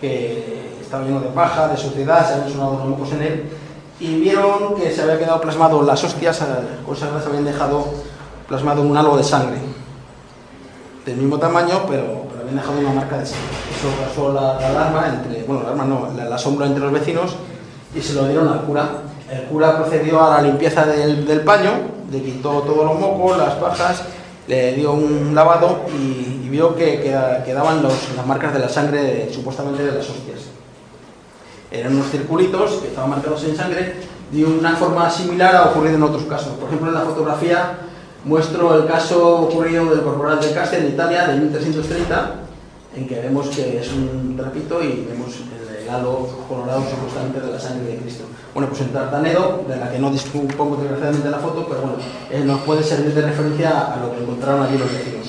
que 0.00 0.76
estaba 0.80 1.04
lleno 1.04 1.20
de 1.20 1.28
paja, 1.28 1.68
de 1.68 1.76
suciedad, 1.76 2.26
se 2.26 2.34
habían 2.34 2.50
sonado 2.50 2.74
los 2.78 2.86
mocos 2.86 3.12
en 3.12 3.22
él 3.22 3.44
y 3.98 4.20
vieron 4.20 4.74
que 4.76 4.90
se 4.90 5.02
había 5.02 5.18
quedado 5.18 5.40
plasmado 5.40 5.82
las 5.82 6.02
hostias 6.04 6.40
eh, 6.42 6.44
consagradas 6.84 7.24
se 7.24 7.28
habían 7.30 7.44
dejado 7.46 7.84
plasmado 8.46 8.82
un 8.82 8.96
halo 8.96 9.16
de 9.16 9.24
sangre 9.24 9.58
del 11.04 11.16
mismo 11.16 11.38
tamaño, 11.38 11.82
pero, 11.88 12.26
habían 12.40 12.56
dejado 12.56 12.78
una 12.80 12.90
marca 12.92 13.18
de 13.18 13.26
sangre. 13.26 13.48
Eso 13.76 13.88
causó 14.04 14.32
la, 14.32 14.60
la 14.60 14.68
alarma 14.68 15.06
entre, 15.08 15.42
bueno, 15.44 15.62
la 15.62 15.68
alarma 15.70 15.84
no, 15.84 16.08
la, 16.16 16.24
la 16.24 16.34
asombro 16.36 16.64
entre 16.66 16.82
los 16.82 16.92
vecinos 16.92 17.36
y 17.94 18.00
se 18.00 18.14
lo 18.14 18.26
dieron 18.26 18.48
al 18.48 18.62
cura. 18.62 18.88
El 19.30 19.42
cura 19.44 19.76
procedió 19.76 20.22
a 20.22 20.30
la 20.36 20.42
limpieza 20.42 20.84
del, 20.86 21.26
del 21.26 21.40
paño, 21.40 21.70
le 22.10 22.22
quitó 22.22 22.60
todos 22.62 22.84
los 22.84 22.98
mocos, 22.98 23.38
las 23.38 23.54
pajas 23.54 24.02
le 24.46 24.74
dio 24.74 24.92
un 24.92 25.34
lavado 25.34 25.82
y, 25.98 26.48
vio 26.48 26.76
que, 26.76 27.00
que 27.00 27.42
quedaban 27.44 27.82
las 27.82 28.26
marcas 28.26 28.54
de 28.54 28.60
la 28.60 28.68
sangre 28.68 29.28
supuestamente 29.32 29.84
de 29.84 29.92
las 29.92 30.08
hostias. 30.08 30.40
Eran 31.70 31.94
unos 31.94 32.10
circulitos 32.10 32.76
que 32.76 32.88
estaban 32.88 33.10
marcados 33.10 33.44
en 33.44 33.56
sangre 33.56 33.94
de 34.30 34.44
una 34.44 34.76
forma 34.76 35.10
similar 35.10 35.54
a 35.54 35.70
ocurrido 35.70 35.96
en 35.96 36.02
otros 36.02 36.22
casos. 36.24 36.54
Por 36.54 36.68
ejemplo, 36.68 36.88
en 36.88 36.94
la 36.94 37.00
fotografía 37.00 37.78
muestro 38.24 38.74
el 38.74 38.86
caso 38.86 39.42
ocurrido 39.42 39.86
del 39.86 40.02
Corporal 40.02 40.40
del 40.40 40.52
Castel 40.52 40.84
en 40.84 40.94
Italia 40.94 41.28
de 41.28 41.40
1330, 41.40 42.34
en 42.96 43.06
que 43.06 43.20
vemos 43.20 43.48
que 43.48 43.78
es 43.78 43.92
un 43.92 44.36
trapito 44.36 44.82
y 44.82 45.06
vemos 45.08 45.28
el, 45.36 45.65
el 45.86 45.94
halo 45.94 46.28
colorado 46.48 46.82
supuestamente 46.90 47.40
de 47.40 47.52
la 47.52 47.60
sangre 47.60 47.92
de 47.92 47.96
Cristo. 47.98 48.24
Bueno, 48.52 48.68
pues 48.68 48.80
en 48.80 48.92
Tartanedo, 48.92 49.64
de 49.68 49.76
la 49.76 49.90
que 49.90 49.98
no 49.98 50.10
dispongo 50.10 50.76
desgraciadamente 50.76 51.30
la 51.30 51.38
foto, 51.38 51.66
pero 51.68 51.82
bueno, 51.82 51.96
eh, 52.30 52.42
nos 52.44 52.60
puede 52.60 52.82
servir 52.82 53.14
de 53.14 53.22
referencia 53.22 53.92
a 53.92 53.96
lo 53.96 54.12
que 54.12 54.22
encontraron 54.22 54.62
allí 54.62 54.78
los 54.78 54.90
vecinos. 54.90 55.26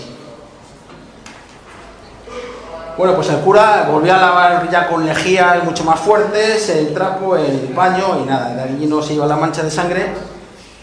Bueno, 2.97 3.13
pues 3.13 3.29
el 3.29 3.37
cura 3.41 3.87
volvió 3.91 4.15
a 4.15 4.17
lavar 4.17 4.71
ya 4.71 4.87
con 4.87 5.05
lejías 5.05 5.63
mucho 5.63 5.83
más 5.83 5.99
fuertes, 5.99 6.67
el 6.69 6.93
trapo, 6.95 7.37
el 7.37 7.69
paño 7.75 8.23
y 8.23 8.27
nada, 8.27 8.55
de 8.55 8.61
allí 8.61 8.87
no 8.87 9.03
se 9.03 9.13
iba 9.13 9.27
la 9.27 9.35
mancha 9.35 9.61
de 9.61 9.69
sangre 9.69 10.07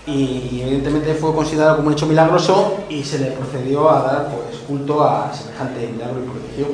y 0.06 0.60
evidentemente 0.62 1.14
fue 1.14 1.34
considerado 1.34 1.76
como 1.76 1.88
un 1.88 1.94
hecho 1.94 2.06
milagroso 2.06 2.84
y 2.88 3.02
se 3.02 3.18
le 3.18 3.32
procedió 3.32 3.90
a 3.90 4.02
dar 4.02 4.28
pues, 4.28 4.60
culto 4.60 5.02
a 5.02 5.32
semejante 5.32 5.88
milagro 5.88 6.20
y 6.20 6.28
prodigio. 6.28 6.66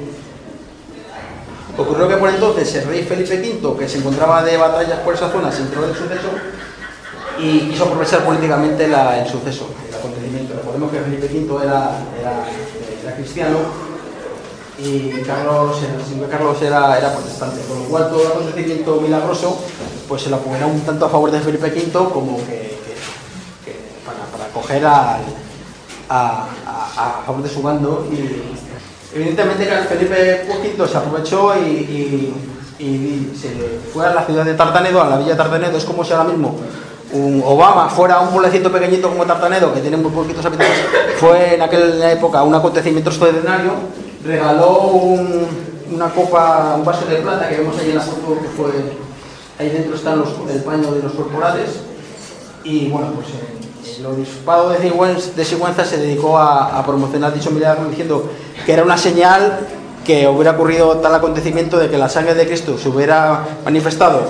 Ocurrió 1.81 2.09
que 2.09 2.17
por 2.17 2.29
entonces 2.29 2.75
el 2.75 2.85
rey 2.89 3.03
Felipe 3.05 3.37
V, 3.63 3.79
que 3.79 3.89
se 3.89 3.99
encontraba 3.99 4.43
de 4.43 4.57
batallas 4.57 4.99
por 5.01 5.15
esa 5.15 5.31
zona, 5.31 5.51
se 5.51 5.63
enteró 5.63 5.83
del 5.87 5.97
suceso 5.97 6.29
y 7.39 7.71
quiso 7.71 7.85
aprovechar 7.85 8.25
políticamente 8.25 8.85
el 8.85 9.27
suceso, 9.27 9.71
el 9.89 9.95
acontecimiento. 9.95 10.55
Recordemos 10.57 10.91
que 10.93 10.99
Felipe 11.01 11.27
V 11.27 11.65
era, 11.65 11.91
era, 12.21 13.15
cristiano 13.17 13.59
y 14.79 15.11
Carlos, 15.23 15.77
el 15.83 16.29
Carlos 16.29 16.61
era, 16.63 16.99
era 16.99 17.13
protestante, 17.13 17.61
con 17.67 17.79
lo 17.83 17.85
cual 17.87 18.09
todo 18.11 18.29
acontecimiento 18.29 19.01
milagroso 19.01 19.59
pues 20.09 20.23
se 20.23 20.31
lo 20.31 20.37
apoderó 20.37 20.69
un 20.69 20.81
tanto 20.81 21.07
a 21.07 21.09
favor 21.09 21.31
de 21.31 21.41
Felipe 21.41 21.67
V 21.69 21.91
como 22.13 22.37
que, 22.47 22.77
para, 24.05 24.25
para 24.31 24.53
coger 24.53 24.85
al- 24.85 25.21
a, 26.09 26.47
a- 26.67 27.21
a 27.21 27.23
favor 27.25 27.43
de 27.43 27.49
su 27.49 27.63
bando 27.63 28.07
y 28.11 28.17
evidentemente 29.15 29.67
que 29.67 29.75
Felipe 29.89 30.47
V 30.77 30.89
se 30.89 30.97
aprovechó 30.97 31.55
y, 31.57 32.35
y- 32.79 33.33
se 33.37 33.49
fue 33.93 34.07
a 34.07 34.15
la 34.15 34.23
ciudad 34.25 34.45
de 34.45 34.55
Tartanedo, 34.55 35.03
a 35.03 35.09
la 35.09 35.17
villa 35.19 35.33
de 35.33 35.37
Tartanedo, 35.37 35.77
es 35.77 35.85
como 35.85 36.03
si 36.03 36.13
ahora 36.15 36.31
mismo 36.31 36.57
un 37.13 37.43
Obama 37.45 37.89
fuera 37.91 38.21
un 38.21 38.29
pueblecito 38.31 38.71
pequeñito 38.73 39.09
como 39.11 39.27
Tartanedo, 39.27 39.75
que 39.75 39.81
tiene 39.81 39.97
muy 39.99 40.11
poquitos 40.11 40.45
habitantes, 40.47 40.79
fue 41.19 41.57
en 41.57 41.63
aquella 41.63 42.13
época 42.13 42.43
un 42.43 42.55
acontecimiento 42.55 43.11
extraordinario, 43.11 43.73
regaló 44.25 44.79
un- 44.89 45.47
una 45.93 46.09
copa, 46.09 46.75
un 46.77 46.85
vaso 46.85 47.05
de 47.07 47.17
plata 47.17 47.49
que 47.49 47.57
vemos 47.57 47.77
ahí 47.79 47.91
en 47.91 47.97
la 47.97 48.01
foto, 48.03 48.41
que 48.41 48.49
fue, 48.49 48.71
ahí 49.59 49.69
dentro 49.71 49.97
están 49.97 50.23
el 50.49 50.63
paño 50.63 50.93
de 50.93 51.03
los 51.03 51.13
corporales, 51.13 51.81
y 52.65 52.89
bueno, 52.89 53.09
pues 53.15 53.27
eh, 53.29 53.60
el 54.01 54.07
obispado 54.07 54.71
de 54.71 55.45
Sigüenza, 55.45 55.85
se 55.85 55.99
dedicó 55.99 56.39
a, 56.39 56.83
promocionar 56.87 57.35
dicho 57.35 57.51
milagro 57.51 57.85
diciendo 57.89 58.31
que 58.65 58.73
era 58.73 58.83
una 58.83 58.97
señal 58.97 59.59
que 60.05 60.27
hubiera 60.27 60.53
ocurrido 60.53 60.97
tal 60.99 61.15
acontecimiento 61.15 61.79
de 61.79 61.91
que 61.91 61.99
la 61.99 62.09
sangre 62.09 62.35
de 62.35 62.47
Cristo 62.47 62.79
se 62.79 62.89
hubiera 62.89 63.45
manifestado 63.63 64.23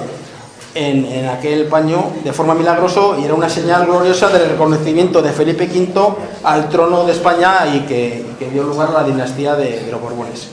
en, 0.74 1.28
aquel 1.28 1.66
paño 1.66 2.05
de 2.24 2.32
forma 2.32 2.55
milagrosa 2.55 3.18
y 3.20 3.24
era 3.24 3.34
una 3.34 3.49
señal 3.49 3.86
gloriosa 3.86 4.28
del 4.28 4.50
reconocimiento 4.50 5.23
de 5.23 5.31
Felipe 5.31 5.66
V 5.66 6.16
al 6.42 6.68
trono 6.68 7.05
de 7.05 7.12
España 7.12 7.66
y 7.73 7.81
que, 7.81 8.24
dio 8.52 8.65
lugar 8.65 8.89
a 8.89 9.02
la 9.02 9.05
dinastía 9.05 9.55
de, 9.55 9.86
los 9.89 10.00
Borbones. 10.00 10.49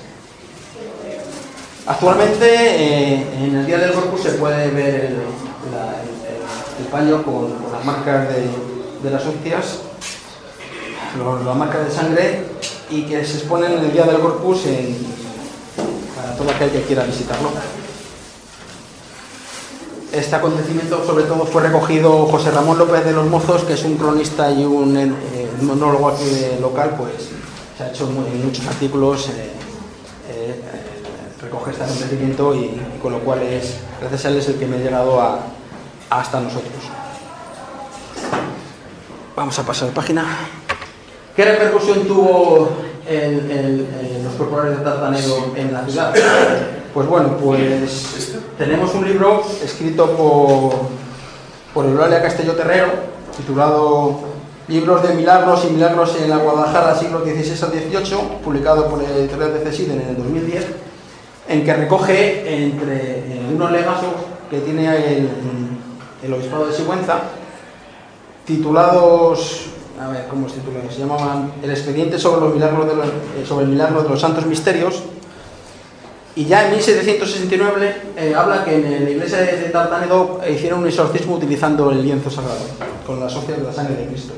Actualmente 1.87 2.45
eh, 2.45 3.25
en 3.39 3.55
el 3.55 3.65
Día 3.65 3.79
del 3.79 3.93
Corpus 3.93 4.21
se 4.21 4.31
puede 4.33 4.69
ver 4.69 5.15
el, 6.79 6.85
paño 6.91 7.23
con 7.23 7.53
las 7.73 7.83
marcas 7.83 8.29
de, 8.29 8.76
de 9.03 9.11
las 9.11 9.25
hostias, 9.25 9.79
las 11.45 11.55
marcas 11.55 11.85
de 11.85 11.91
sangre 11.91 12.43
y 12.89 13.03
que 13.03 13.25
se 13.25 13.37
exponen 13.37 13.73
en 13.73 13.79
el 13.79 13.91
Día 13.91 14.05
del 14.05 14.19
Corpus 14.19 14.61
para 16.15 16.35
todo 16.35 16.49
aquel 16.51 16.71
que 16.71 16.81
quiera 16.83 17.03
visitarlo. 17.03 17.49
Este 20.11 20.35
acontecimiento 20.35 21.05
sobre 21.05 21.25
todo 21.25 21.45
fue 21.45 21.63
recogido 21.63 22.25
José 22.27 22.51
Ramón 22.51 22.77
López 22.77 23.03
de 23.05 23.11
los 23.11 23.27
Mozos, 23.27 23.63
que 23.63 23.73
es 23.73 23.83
un 23.83 23.97
cronista 23.97 24.49
y 24.49 24.63
un 24.63 24.95
eh, 24.97 25.11
monólogo 25.61 26.09
aquí 26.09 26.23
local, 26.61 26.95
pues 26.97 27.29
se 27.77 27.83
ha 27.83 27.89
hecho 27.89 28.07
en 28.07 28.45
muchos 28.45 28.65
artículos, 28.65 29.27
eh, 29.29 29.51
eh, 30.29 30.61
recoge 31.41 31.71
este 31.71 31.83
acontecimiento 31.83 32.55
y, 32.55 32.59
y 32.59 32.99
con 33.01 33.11
lo 33.11 33.19
cual 33.19 33.43
es, 33.43 33.75
gracias 33.99 34.25
a 34.25 34.29
él 34.29 34.37
es 34.37 34.47
el 34.47 34.55
que 34.55 34.65
me 34.65 34.77
ha 34.77 34.79
llegado 34.79 35.21
a, 35.21 35.39
hasta 36.09 36.39
nosotros. 36.39 36.71
Vamos 39.37 39.57
a 39.59 39.63
pasar 39.63 39.89
página. 39.89 40.25
¿Qué 41.35 41.45
repercusión 41.45 42.07
tuvo 42.07 42.69
el- 43.07 43.51
el- 43.51 44.23
los 44.23 44.33
corporales 44.33 44.79
de 44.79 44.83
Tartanedo 44.83 45.53
en 45.55 45.71
la 45.73 45.85
ciudad? 45.85 46.11
Pues 46.91 47.07
bueno, 47.07 47.37
pues 47.37 48.33
tenemos 48.57 48.95
un 48.95 49.05
libro 49.07 49.43
escrito 49.63 50.07
por, 50.13 50.71
por 51.71 51.85
Eulalia 51.85 52.19
Castelló 52.23 52.53
Terrero, 52.53 52.87
titulado 53.37 54.21
Libros 54.67 55.07
de 55.07 55.13
Milagros 55.13 55.65
y 55.69 55.73
Milagros 55.73 56.15
en 56.19 56.31
la 56.31 56.37
Guadalajara, 56.37 56.95
siglo 56.97 57.19
XVI 57.23 57.63
al 57.63 57.71
XVIII, 57.71 58.17
publicado 58.43 58.87
por 58.89 59.03
el 59.03 59.11
editorial 59.11 59.53
de 59.53 59.59
Cesiden 59.59 60.01
en 60.01 60.09
el 60.09 60.17
2010, 60.17 60.65
en 61.47 61.63
que 61.63 61.73
recoge 61.75 62.63
entre 62.65 62.95
eh, 63.19 63.41
unos 63.53 63.71
legazos 63.71 64.09
que 64.49 64.61
tiene 64.61 64.87
el, 64.87 65.29
el 66.23 66.33
obispado 66.33 66.65
de 66.65 66.73
Sigüenza, 66.73 67.19
titulados, 68.47 69.65
a 70.01 70.07
ver, 70.07 70.27
¿cómo 70.29 70.47
se 70.47 70.55
titulaban? 70.55 70.89
Se 70.89 70.99
llamaban 70.99 71.51
El 71.61 71.69
expediente 71.69 72.17
sobre, 72.17 72.41
los 72.41 72.53
milagros 72.53 72.87
de 72.87 72.95
los, 72.95 73.07
eh, 73.07 73.61
el 73.61 73.67
milagro 73.67 74.03
de 74.03 74.09
los 74.09 74.19
santos 74.19 74.45
misterios. 74.45 75.03
Y 76.35 76.45
ya 76.45 76.65
en 76.65 76.71
1769 76.73 77.95
eh, 78.15 78.33
habla 78.35 78.63
que 78.63 78.75
en 78.75 79.03
la 79.03 79.09
iglesia 79.09 79.39
de, 79.39 79.69
Tartanedo 79.69 80.39
hicieron 80.49 80.79
un 80.79 80.87
exorcismo 80.87 81.35
utilizando 81.35 81.91
el 81.91 82.03
lienzo 82.03 82.29
sagrado, 82.29 82.59
con 83.05 83.19
las 83.19 83.35
hostias 83.35 83.57
de 83.57 83.63
la 83.63 83.73
sangre 83.73 83.95
de 83.95 84.07
Cristo. 84.07 84.33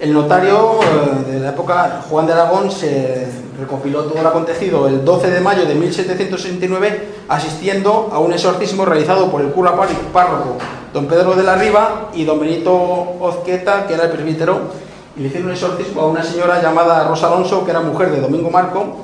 El 0.00 0.12
notario 0.12 0.78
eh, 0.80 1.32
de 1.32 1.40
la 1.40 1.50
época, 1.50 2.02
Juan 2.08 2.26
de 2.26 2.32
Aragón, 2.32 2.70
se 2.70 3.26
recopiló 3.58 4.04
todo 4.04 4.22
lo 4.22 4.28
acontecido 4.28 4.86
el 4.86 5.04
12 5.04 5.30
de 5.30 5.40
mayo 5.40 5.66
de 5.66 5.74
1769, 5.74 7.08
asistiendo 7.28 8.08
a 8.12 8.20
un 8.20 8.32
exorcismo 8.32 8.84
realizado 8.84 9.28
por 9.30 9.40
el 9.40 9.48
cura 9.50 9.76
pár- 9.76 9.88
párroco 10.12 10.56
don 10.94 11.06
Pedro 11.06 11.34
de 11.34 11.42
la 11.42 11.56
Riva 11.56 12.10
y 12.14 12.24
don 12.24 12.38
Benito 12.40 12.72
Ozqueta, 13.20 13.86
que 13.86 13.94
era 13.94 14.04
el 14.04 14.10
presbítero, 14.10 14.60
y 15.16 15.20
le 15.20 15.26
hicieron 15.28 15.48
un 15.48 15.54
exorcismo 15.54 16.02
a 16.02 16.06
una 16.06 16.22
señora 16.22 16.62
llamada 16.62 17.06
Rosa 17.08 17.26
Alonso, 17.26 17.64
que 17.64 17.72
era 17.72 17.80
mujer 17.80 18.10
de 18.12 18.20
Domingo 18.20 18.50
Marco, 18.50 18.98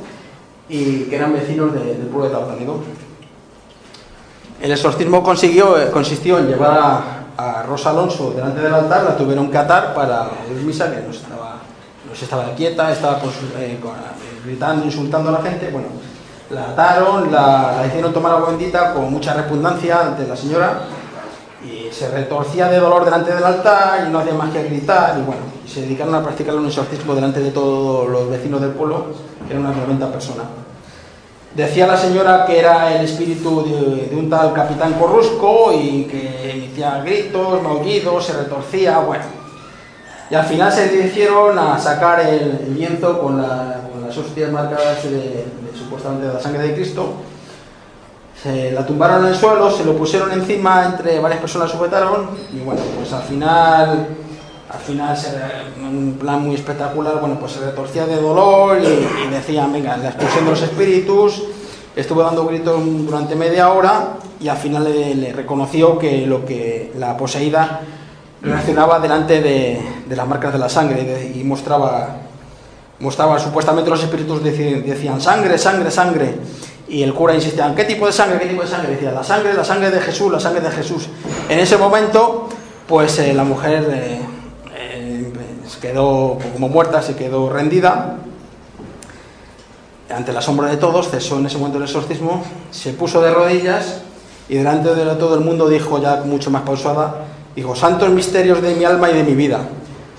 y 0.68 1.02
que 1.04 1.16
eran 1.16 1.32
vecinos 1.32 1.74
de- 1.74 1.80
del 1.94 2.06
pueblo 2.06 2.28
de 2.28 2.34
Tartanedo. 2.36 2.76
El 4.62 4.70
exorcismo 4.70 5.22
consiguió, 5.24 5.76
eh, 5.76 5.90
consistió 5.90 6.38
en 6.38 6.46
llevar 6.46 6.78
a, 6.78 7.23
a 7.36 7.62
Rosa 7.62 7.90
Alonso 7.90 8.32
delante 8.32 8.60
del 8.60 8.74
altar, 8.74 9.04
la 9.04 9.16
tuvieron 9.16 9.50
que 9.50 9.58
atar 9.58 9.94
para 9.94 10.28
oír 10.50 10.62
misa, 10.64 10.90
que 10.90 11.00
no 11.02 11.10
estaba, 11.10 11.58
no 12.08 12.14
se 12.14 12.24
estaba 12.24 12.54
quieta, 12.54 12.92
estaba 12.92 13.18
eh, 13.58 13.78
eh, 13.78 13.78
gritando, 14.44 14.84
insultando 14.84 15.30
a 15.30 15.32
la 15.32 15.42
gente. 15.42 15.70
Bueno, 15.70 15.88
la 16.50 16.70
ataron, 16.70 17.32
la, 17.32 17.76
la 17.80 17.86
hicieron 17.86 18.12
tomar 18.12 18.32
agua 18.32 18.50
bendita 18.50 18.92
con 18.92 19.10
mucha 19.10 19.34
repugnancia 19.34 20.00
ante 20.00 20.26
la 20.26 20.36
señora 20.36 20.80
y 21.64 21.90
se 21.92 22.10
retorcía 22.10 22.68
de 22.68 22.78
dolor 22.78 23.04
delante 23.04 23.34
del 23.34 23.42
altar 23.42 24.06
y 24.06 24.10
no 24.10 24.18
hacía 24.18 24.34
más 24.34 24.50
que 24.50 24.62
gritar 24.64 25.18
y 25.18 25.22
bueno, 25.22 25.42
se 25.66 25.80
dedicaron 25.80 26.14
a 26.14 26.22
practicar 26.22 26.54
un 26.54 26.66
exorcismo 26.66 27.14
delante 27.14 27.40
de 27.40 27.50
todos 27.50 28.08
los 28.08 28.28
vecinos 28.28 28.60
del 28.60 28.70
pueblo, 28.70 29.06
que 29.46 29.54
eran 29.54 29.64
unas 29.64 29.76
90 29.76 30.12
personas. 30.12 30.46
Decía 31.54 31.86
la 31.86 31.96
señora 31.96 32.44
que 32.46 32.58
era 32.58 32.96
el 32.96 33.04
espíritu 33.04 33.64
de, 33.64 34.16
un 34.16 34.28
tal 34.28 34.52
capitán 34.52 34.94
Corrusco 34.94 35.72
y 35.72 36.04
que 36.04 36.50
emitía 36.50 37.00
gritos, 37.04 37.62
maullidos, 37.62 38.24
se 38.26 38.32
retorcía, 38.32 38.98
bueno. 38.98 39.24
Y 40.30 40.34
al 40.34 40.44
final 40.46 40.72
se 40.72 40.88
dirigieron 40.88 41.56
a 41.56 41.78
sacar 41.78 42.20
el, 42.20 42.74
lienzo 42.74 43.20
con, 43.20 43.40
la- 43.40 43.82
con 43.92 44.02
las 44.04 44.16
hostias 44.18 44.50
marcadas 44.50 45.04
de, 45.04 45.10
de 45.10 45.78
supuestamente 45.78 46.26
la 46.26 46.40
sangre 46.40 46.68
de 46.68 46.74
Cristo. 46.74 47.12
Se 48.42 48.72
la 48.72 48.84
tumbaron 48.84 49.22
en 49.22 49.28
el 49.32 49.36
suelo, 49.36 49.70
se 49.70 49.84
lo 49.84 49.96
pusieron 49.96 50.32
encima, 50.32 50.86
entre 50.86 51.20
varias 51.20 51.40
personas 51.40 51.70
sujetaron 51.70 52.30
y 52.52 52.58
bueno, 52.64 52.80
pues 52.96 53.12
al 53.12 53.22
final, 53.22 54.08
al 54.74 54.80
final, 54.80 55.16
en 55.78 55.84
un 55.86 56.16
plan 56.20 56.42
muy 56.44 56.54
espectacular, 56.54 57.18
bueno, 57.20 57.38
pues 57.38 57.52
se 57.52 57.60
retorcía 57.60 58.06
de 58.06 58.16
dolor 58.16 58.78
y, 58.82 58.86
y 59.26 59.30
decían, 59.30 59.72
venga, 59.72 59.96
la 59.96 60.08
expulsión 60.08 60.44
de 60.44 60.50
los 60.50 60.62
espíritus, 60.62 61.42
estuvo 61.96 62.22
dando 62.22 62.44
gritos 62.46 62.80
durante 62.84 63.34
media 63.36 63.70
hora 63.72 64.14
y 64.40 64.48
al 64.48 64.56
final 64.56 64.84
le, 64.84 65.14
le 65.14 65.32
reconoció 65.32 65.98
que 65.98 66.26
lo 66.26 66.44
que 66.44 66.92
la 66.98 67.16
poseída 67.16 67.80
reaccionaba 68.42 68.98
delante 69.00 69.40
de, 69.40 69.80
de 70.08 70.16
las 70.16 70.26
marcas 70.26 70.52
de 70.52 70.58
la 70.58 70.68
sangre 70.68 71.02
y, 71.02 71.04
de- 71.06 71.40
y 71.40 71.44
mostraba 71.44 72.16
mostraba 73.00 73.38
supuestamente 73.38 73.90
los 73.90 74.02
espíritus 74.02 74.42
decían 74.42 75.20
sangre, 75.20 75.58
sangre, 75.58 75.90
sangre. 75.90 76.34
Y 76.88 77.02
el 77.02 77.12
cura 77.12 77.34
insistía, 77.34 77.72
¿qué 77.74 77.84
tipo 77.84 78.06
de 78.06 78.12
sangre? 78.12 78.38
¿Qué 78.38 78.46
tipo 78.46 78.62
de 78.62 78.68
sangre? 78.68 78.92
Decía, 78.92 79.10
la 79.10 79.24
sangre, 79.24 79.52
la 79.52 79.64
sangre 79.64 79.90
de 79.90 80.00
Jesús, 80.00 80.30
la 80.30 80.38
sangre 80.38 80.60
de 80.60 80.70
Jesús. 80.70 81.08
En 81.48 81.58
ese 81.58 81.76
momento, 81.76 82.48
pues 82.86 83.18
eh, 83.18 83.34
la 83.34 83.42
mujer 83.44 83.88
eh, 83.90 84.20
quedó 85.84 86.38
como 86.54 86.70
muerta, 86.70 87.02
se 87.02 87.14
quedó 87.14 87.50
rendida. 87.50 88.16
Ante 90.08 90.30
el 90.30 90.36
asombro 90.36 90.66
de 90.66 90.78
todos, 90.78 91.10
cesó 91.10 91.38
en 91.38 91.44
ese 91.44 91.58
momento 91.58 91.76
el 91.76 91.84
exorcismo, 91.84 92.42
se 92.70 92.94
puso 92.94 93.20
de 93.20 93.30
rodillas 93.30 94.00
y 94.48 94.54
delante 94.56 94.94
de 94.94 95.04
todo 95.16 95.34
el 95.34 95.42
mundo 95.42 95.68
dijo, 95.68 96.00
ya 96.00 96.22
mucho 96.24 96.50
más 96.50 96.62
pausada, 96.62 97.26
dijo, 97.54 97.76
santos 97.76 98.08
misterios 98.10 98.62
de 98.62 98.74
mi 98.74 98.84
alma 98.84 99.10
y 99.10 99.14
de 99.14 99.24
mi 99.24 99.34
vida. 99.34 99.60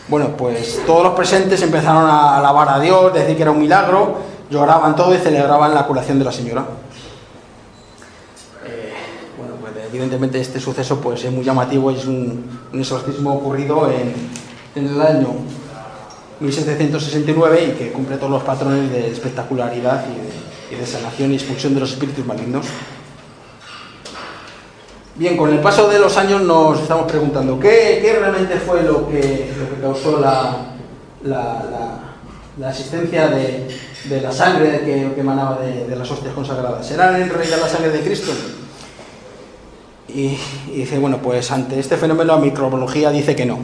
Bueno, 0.07 0.37
pues 0.37 0.81
todos 0.85 1.03
los 1.03 1.13
presentes 1.13 1.59
empezaron 1.63 2.05
a 2.05 2.37
alabar 2.37 2.69
a 2.69 2.79
Dios, 2.79 3.11
decir 3.11 3.35
que 3.35 3.41
era 3.41 3.51
un 3.51 3.59
milagro, 3.59 4.17
lloraban 4.51 4.95
todo 4.95 5.15
y 5.15 5.17
celebraban 5.17 5.73
la 5.73 5.87
curación 5.87 6.19
de 6.19 6.25
la 6.25 6.31
señora. 6.31 6.63
Eh, 8.67 8.93
bueno, 9.35 9.53
pues 9.59 9.73
evidentemente 9.87 10.39
este 10.39 10.59
suceso 10.59 10.99
pues 10.99 11.23
es 11.23 11.31
muy 11.31 11.43
llamativo 11.43 11.89
es 11.89 12.05
un, 12.05 12.59
un 12.71 12.79
exorcismo 12.79 13.33
ocurrido 13.33 13.89
en, 13.89 14.13
en 14.75 14.87
el 14.87 15.01
año 15.01 15.29
1769 16.39 17.63
y 17.63 17.77
que 17.77 17.91
cumple 17.91 18.17
todos 18.17 18.31
los 18.31 18.43
patrones 18.43 18.91
de 18.91 19.09
espectacularidad 19.11 20.03
y 20.07 20.75
de, 20.75 20.83
y 20.83 20.85
sanación 20.85 21.31
y 21.31 21.35
expulsión 21.35 21.73
de 21.73 21.79
los 21.79 21.93
espíritus 21.93 22.25
malignos. 22.25 22.65
Bien, 25.15 25.37
con 25.37 25.49
el 25.49 25.59
paso 25.59 25.87
de 25.87 25.97
los 25.97 26.17
años 26.17 26.41
nos 26.41 26.81
estamos 26.81 27.09
preguntando, 27.09 27.57
¿qué, 27.57 28.17
realmente 28.19 28.55
fue 28.57 28.83
lo 28.83 29.07
que, 29.07 29.49
causó 29.81 30.19
la, 30.19 30.73
la, 31.23 32.01
la- 32.59 32.69
existencia 32.69 33.27
de, 33.29 33.67
de 34.09 34.21
la 34.21 34.31
sangre 34.33 34.81
que, 34.81 35.13
que 35.15 35.21
emanaba 35.21 35.59
de, 35.61 35.87
de 35.87 35.95
las 35.95 36.11
hostias 36.11 36.33
consagradas? 36.33 36.85
¿Será 36.85 37.17
en 37.17 37.29
realidad 37.29 37.59
la 37.61 37.69
sangre 37.69 37.91
de 37.91 38.01
Cristo? 38.01 38.31
Y, 40.09 40.37
y 40.67 40.71
dice, 40.75 40.99
bueno, 40.99 41.19
pues 41.21 41.49
ante 41.49 41.79
este 41.79 41.95
fenómeno 41.95 42.33
la 42.35 42.39
microbiología 42.41 43.09
dice 43.11 43.37
que 43.37 43.45
no, 43.45 43.57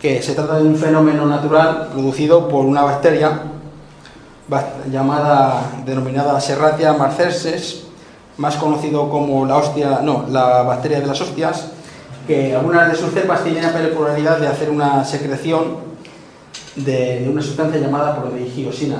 que 0.00 0.22
se 0.22 0.34
trata 0.34 0.56
de 0.58 0.64
un 0.64 0.76
fenómeno 0.76 1.26
natural 1.26 1.88
producido 1.92 2.48
por 2.48 2.64
una 2.66 2.82
bacteria 2.82 3.40
ba- 4.48 4.74
llamada, 4.90 5.62
denominada 5.84 6.40
Serratia 6.40 6.92
marcensis, 6.92 7.84
más 8.36 8.56
conocido 8.56 9.08
como 9.08 9.46
la 9.46 9.56
hostia, 9.56 10.00
no, 10.02 10.26
la 10.28 10.62
bacteria 10.62 11.00
de 11.00 11.06
las 11.06 11.20
hostias, 11.20 11.68
que 12.26 12.54
algunas 12.54 12.90
de 12.90 12.96
sus 12.98 13.12
cepas 13.12 13.42
tienen 13.42 13.62
la 13.62 13.72
peculiaridad 13.72 14.38
de 14.38 14.48
hacer 14.48 14.68
una 14.70 15.04
secreción 15.04 15.86
de, 16.76 17.26
una 17.32 17.40
sustancia 17.40 17.80
llamada 17.80 18.20
prodigiosina. 18.20 18.98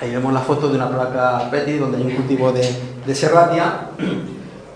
Ahí 0.00 0.12
vemos 0.12 0.32
la 0.32 0.40
foto 0.40 0.68
de 0.68 0.76
una 0.76 0.88
placa 0.88 1.50
PETI 1.50 1.78
donde 1.78 1.98
hay 1.98 2.04
un 2.04 2.12
cultivo 2.12 2.52
de, 2.52 2.72
de 3.04 3.14
serratia, 3.14 3.88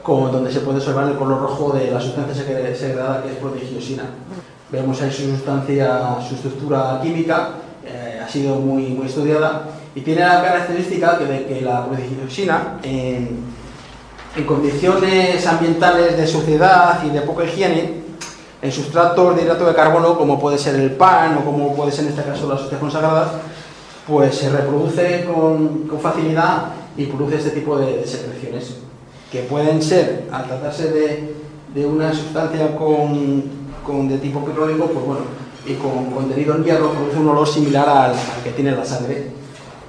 con, 0.03 0.33
donde 0.33 0.51
se 0.53 0.61
puede 0.61 0.79
observar 0.79 1.07
el 1.09 1.17
color 1.17 1.41
rojo 1.41 1.73
de 1.73 1.91
la 1.91 2.01
sustancia 2.01 2.35
segre- 2.35 2.75
segregada 2.75 3.23
que 3.23 3.31
es 3.31 3.37
prodigiosina. 3.37 4.03
Vemos 4.71 5.01
ahí 5.03 5.13
su 5.13 5.31
sustancia, 5.31 6.17
su 6.27 6.35
estructura 6.35 6.99
química, 7.03 7.51
eh, 7.87 8.21
ha 8.25 8.29
sido 8.29 8.57
muy, 8.57 8.85
muy 8.89 9.07
estudiada 9.07 9.69
y 9.95 10.01
tiene 10.01 10.23
la 10.23 10.43
característica 10.43 11.19
que 11.19 11.27
de 11.27 11.45
que 11.45 11.61
la 11.61 11.87
prodigiosina 11.87 12.79
en, 12.83 13.53
condiciones 14.47 15.47
ambientales 15.47 16.17
de 16.17 16.27
suciedad 16.27 17.05
y 17.05 17.11
de 17.11 17.21
poca 17.21 17.45
higiene, 17.45 18.03
en 18.61 18.73
sustratos 18.73 19.37
de 19.37 19.43
hidrato 19.43 19.67
de 19.67 19.75
carbono, 19.75 20.19
como 20.19 20.41
puede 20.41 20.59
ser 20.59 20.75
el 20.75 20.93
pan 20.93 21.39
o 21.39 21.45
como 21.45 21.77
puede 21.77 21.93
ser 21.93 22.07
en 22.07 22.11
este 22.11 22.25
caso 22.25 22.49
las 22.49 22.63
hostias 22.63 22.81
consagradas, 22.81 23.29
pues 24.09 24.35
se 24.35 24.51
reproduce 24.51 25.25
con, 25.25 25.87
con 25.87 26.01
facilidad 26.01 26.73
y 26.97 27.07
produce 27.07 27.37
este 27.37 27.51
tipo 27.51 27.79
de, 27.79 27.99
de 27.99 28.07
secreciones, 28.07 28.79
que 29.31 29.43
pueden 29.43 29.81
ser, 29.81 30.27
al 30.33 30.47
tratarse 30.47 30.91
de, 30.91 31.35
de 31.73 31.87
una 31.87 32.13
sustancia 32.13 32.75
con, 32.77 33.64
con 33.85 34.09
de 34.09 34.19
tipo 34.19 34.45
pirródico, 34.45 34.87
pues 34.87 35.05
bueno, 35.07 35.23
y 35.67 35.75
con 35.75 36.11
contenido 36.11 36.57
en 36.57 36.65
hierro, 36.65 36.91
produce 36.91 37.19
un 37.19 37.29
olor 37.29 37.47
similar 37.47 37.89
al, 37.89 38.11
al 38.13 38.43
que 38.43 38.51
tiene 38.51 38.73
la 38.73 38.85
sangre. 38.85 39.29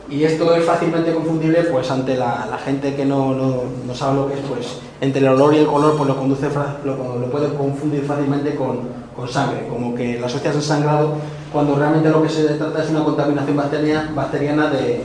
Y 0.08 0.24
esto 0.24 0.56
es 0.56 0.64
fácilmente 0.64 1.12
confundible 1.14 1.64
pues 1.64 1.90
ante 1.90 2.16
la, 2.16 2.46
la 2.50 2.58
gente 2.60 2.96
que 2.96 3.06
no, 3.06 3.34
no, 3.34 3.96
sabe 3.96 4.18
lo 4.18 4.28
que 4.28 4.36
es, 4.36 4.40
pues 4.42 4.78
entre 5.02 5.22
el 5.22 5.30
olor 5.30 5.56
y 5.56 5.58
el 5.58 5.66
color 5.66 5.98
pues 5.98 6.08
lo 6.08 6.16
conduce 6.16 6.48
lo, 6.84 6.96
puede 7.32 7.52
confundir 7.56 8.04
fácilmente 8.04 8.54
con, 8.56 8.82
con 9.16 9.28
sangre, 9.28 9.68
como 9.68 9.96
que 9.96 10.20
las 10.20 10.34
hostias 10.36 10.56
han 10.56 10.62
sangrado 10.62 11.16
cuando 11.52 11.76
realmente 11.76 12.10
lo 12.10 12.22
que 12.22 12.30
se 12.30 12.44
trata 12.44 12.84
es 12.84 12.90
una 12.92 13.04
contaminación 13.04 13.58
bacteria- 13.58 14.12
bacteriana 14.14 14.70
de, 14.70 15.02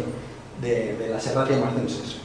de, 0.60 0.97
de 0.97 1.09
la 1.09 1.19
Serratia 1.19 1.57
marcensis. 1.59 2.20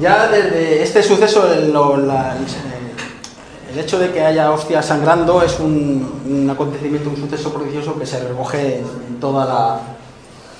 Ya 0.00 0.28
desde 0.28 0.82
este 0.82 1.02
suceso, 1.02 1.46
la- 1.46 2.36
el- 2.36 3.78
hecho 3.78 3.98
de 3.98 4.10
que 4.10 4.20
haya 4.24 4.50
hostias 4.50 4.86
sangrando 4.86 5.40
es 5.42 5.60
un, 5.60 6.48
acontecimiento, 6.50 7.10
un 7.10 7.16
suceso 7.16 7.52
prodigioso 7.52 7.96
que 7.98 8.06
se 8.06 8.18
recoge 8.26 8.78
en 8.78 9.20
toda 9.20 9.44
la, 9.44 9.80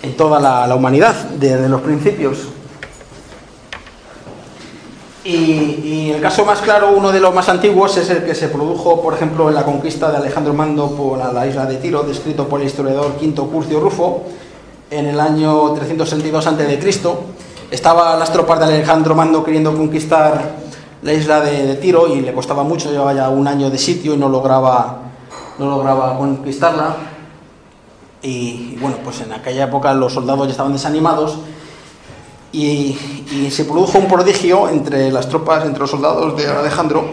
en 0.03 0.17
toda 0.17 0.39
la, 0.39 0.67
la 0.69 0.75
humanidad, 0.77 1.15
desde 1.37 1.69
los 1.69 1.81
principios. 1.81 2.39
Y, 5.25 6.11
el 6.15 6.23
caso 6.23 6.45
más 6.45 6.61
claro, 6.61 6.93
uno 6.97 7.11
de 7.13 7.21
los 7.21 7.35
más 7.35 7.49
antiguos, 7.49 7.97
es 7.97 8.09
el 8.09 8.25
que 8.25 8.35
se 8.35 8.49
produjo, 8.49 9.03
por 9.03 9.15
ejemplo, 9.15 9.49
en 9.49 9.55
la 9.57 9.65
conquista 9.65 10.11
de 10.11 10.17
Alejandro 10.19 10.55
Mando 10.55 10.91
por 10.93 11.19
la 11.19 11.47
isla 11.47 11.67
de 11.67 11.77
Tiro, 11.77 12.03
descrito 12.05 12.49
por 12.49 12.61
el 12.61 12.67
historiador 12.69 13.17
Quinto 13.17 13.47
Curcio 13.49 13.81
Rufo, 13.81 14.23
en 14.91 15.07
el 15.07 15.21
año 15.21 15.73
362 15.75 16.47
a.C. 16.47 16.79
Estaban 17.71 18.19
las 18.19 18.33
tropas 18.33 18.59
de 18.61 18.65
Alejandro 18.65 19.15
Mando 19.15 19.45
queriendo 19.45 19.77
conquistar 19.77 20.57
la 21.03 21.13
isla 21.13 21.41
de, 21.41 21.77
Tiro 21.77 22.09
y 22.09 22.21
le 22.23 22.33
costaba 22.33 22.63
mucho, 22.63 22.91
llevaba 22.91 23.13
ya 23.13 23.29
un 23.29 23.47
año 23.47 23.71
de 23.71 23.79
sitio 23.79 24.15
y 24.15 24.17
no 24.17 24.29
lograba, 24.29 25.03
no 25.59 25.67
lograba 25.69 26.17
conquistarla. 26.17 26.97
Y, 28.23 28.77
bueno, 28.81 28.97
pues 29.05 29.21
en 29.21 29.33
aquella 29.33 29.65
época 29.65 29.93
los 29.95 30.15
soldados 30.15 30.47
ya 30.47 30.53
estaban 30.53 30.73
desanimados 30.73 31.39
y 32.51 32.97
se 33.51 33.65
produjo 33.65 33.99
un 33.99 34.09
prodigio 34.09 34.69
entre 34.71 35.13
las 35.13 35.29
tropas, 35.29 35.65
entre 35.65 35.81
los 35.81 35.91
soldados 35.91 36.37
de 36.37 36.49
Alejandro, 36.49 37.05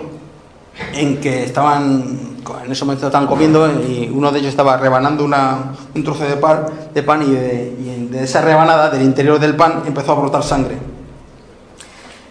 en 0.94 1.20
que 1.20 1.44
estaban, 1.44 2.35
en 2.64 2.72
ese 2.72 2.86
momento 2.86 3.08
estaban 3.08 3.28
comiendo 3.28 3.68
y 3.68 4.10
uno 4.14 4.32
de 4.32 4.40
ellos 4.40 4.50
estaba 4.50 4.78
rebanando 4.78 5.24
una- 5.24 5.74
un 5.94 6.04
trozo 6.04 6.24
de 6.26 6.36
pan, 6.38 6.66
de 6.94 7.04
pan 7.04 7.22
y, 7.24 7.32
de, 7.32 8.24
esa 8.24 8.42
rebanada, 8.42 8.90
del 8.90 9.02
interior 9.02 9.40
del 9.40 9.56
pan, 9.56 9.84
empezó 9.86 10.14
a 10.14 10.16
brotar 10.16 10.44
sangre. 10.44 10.78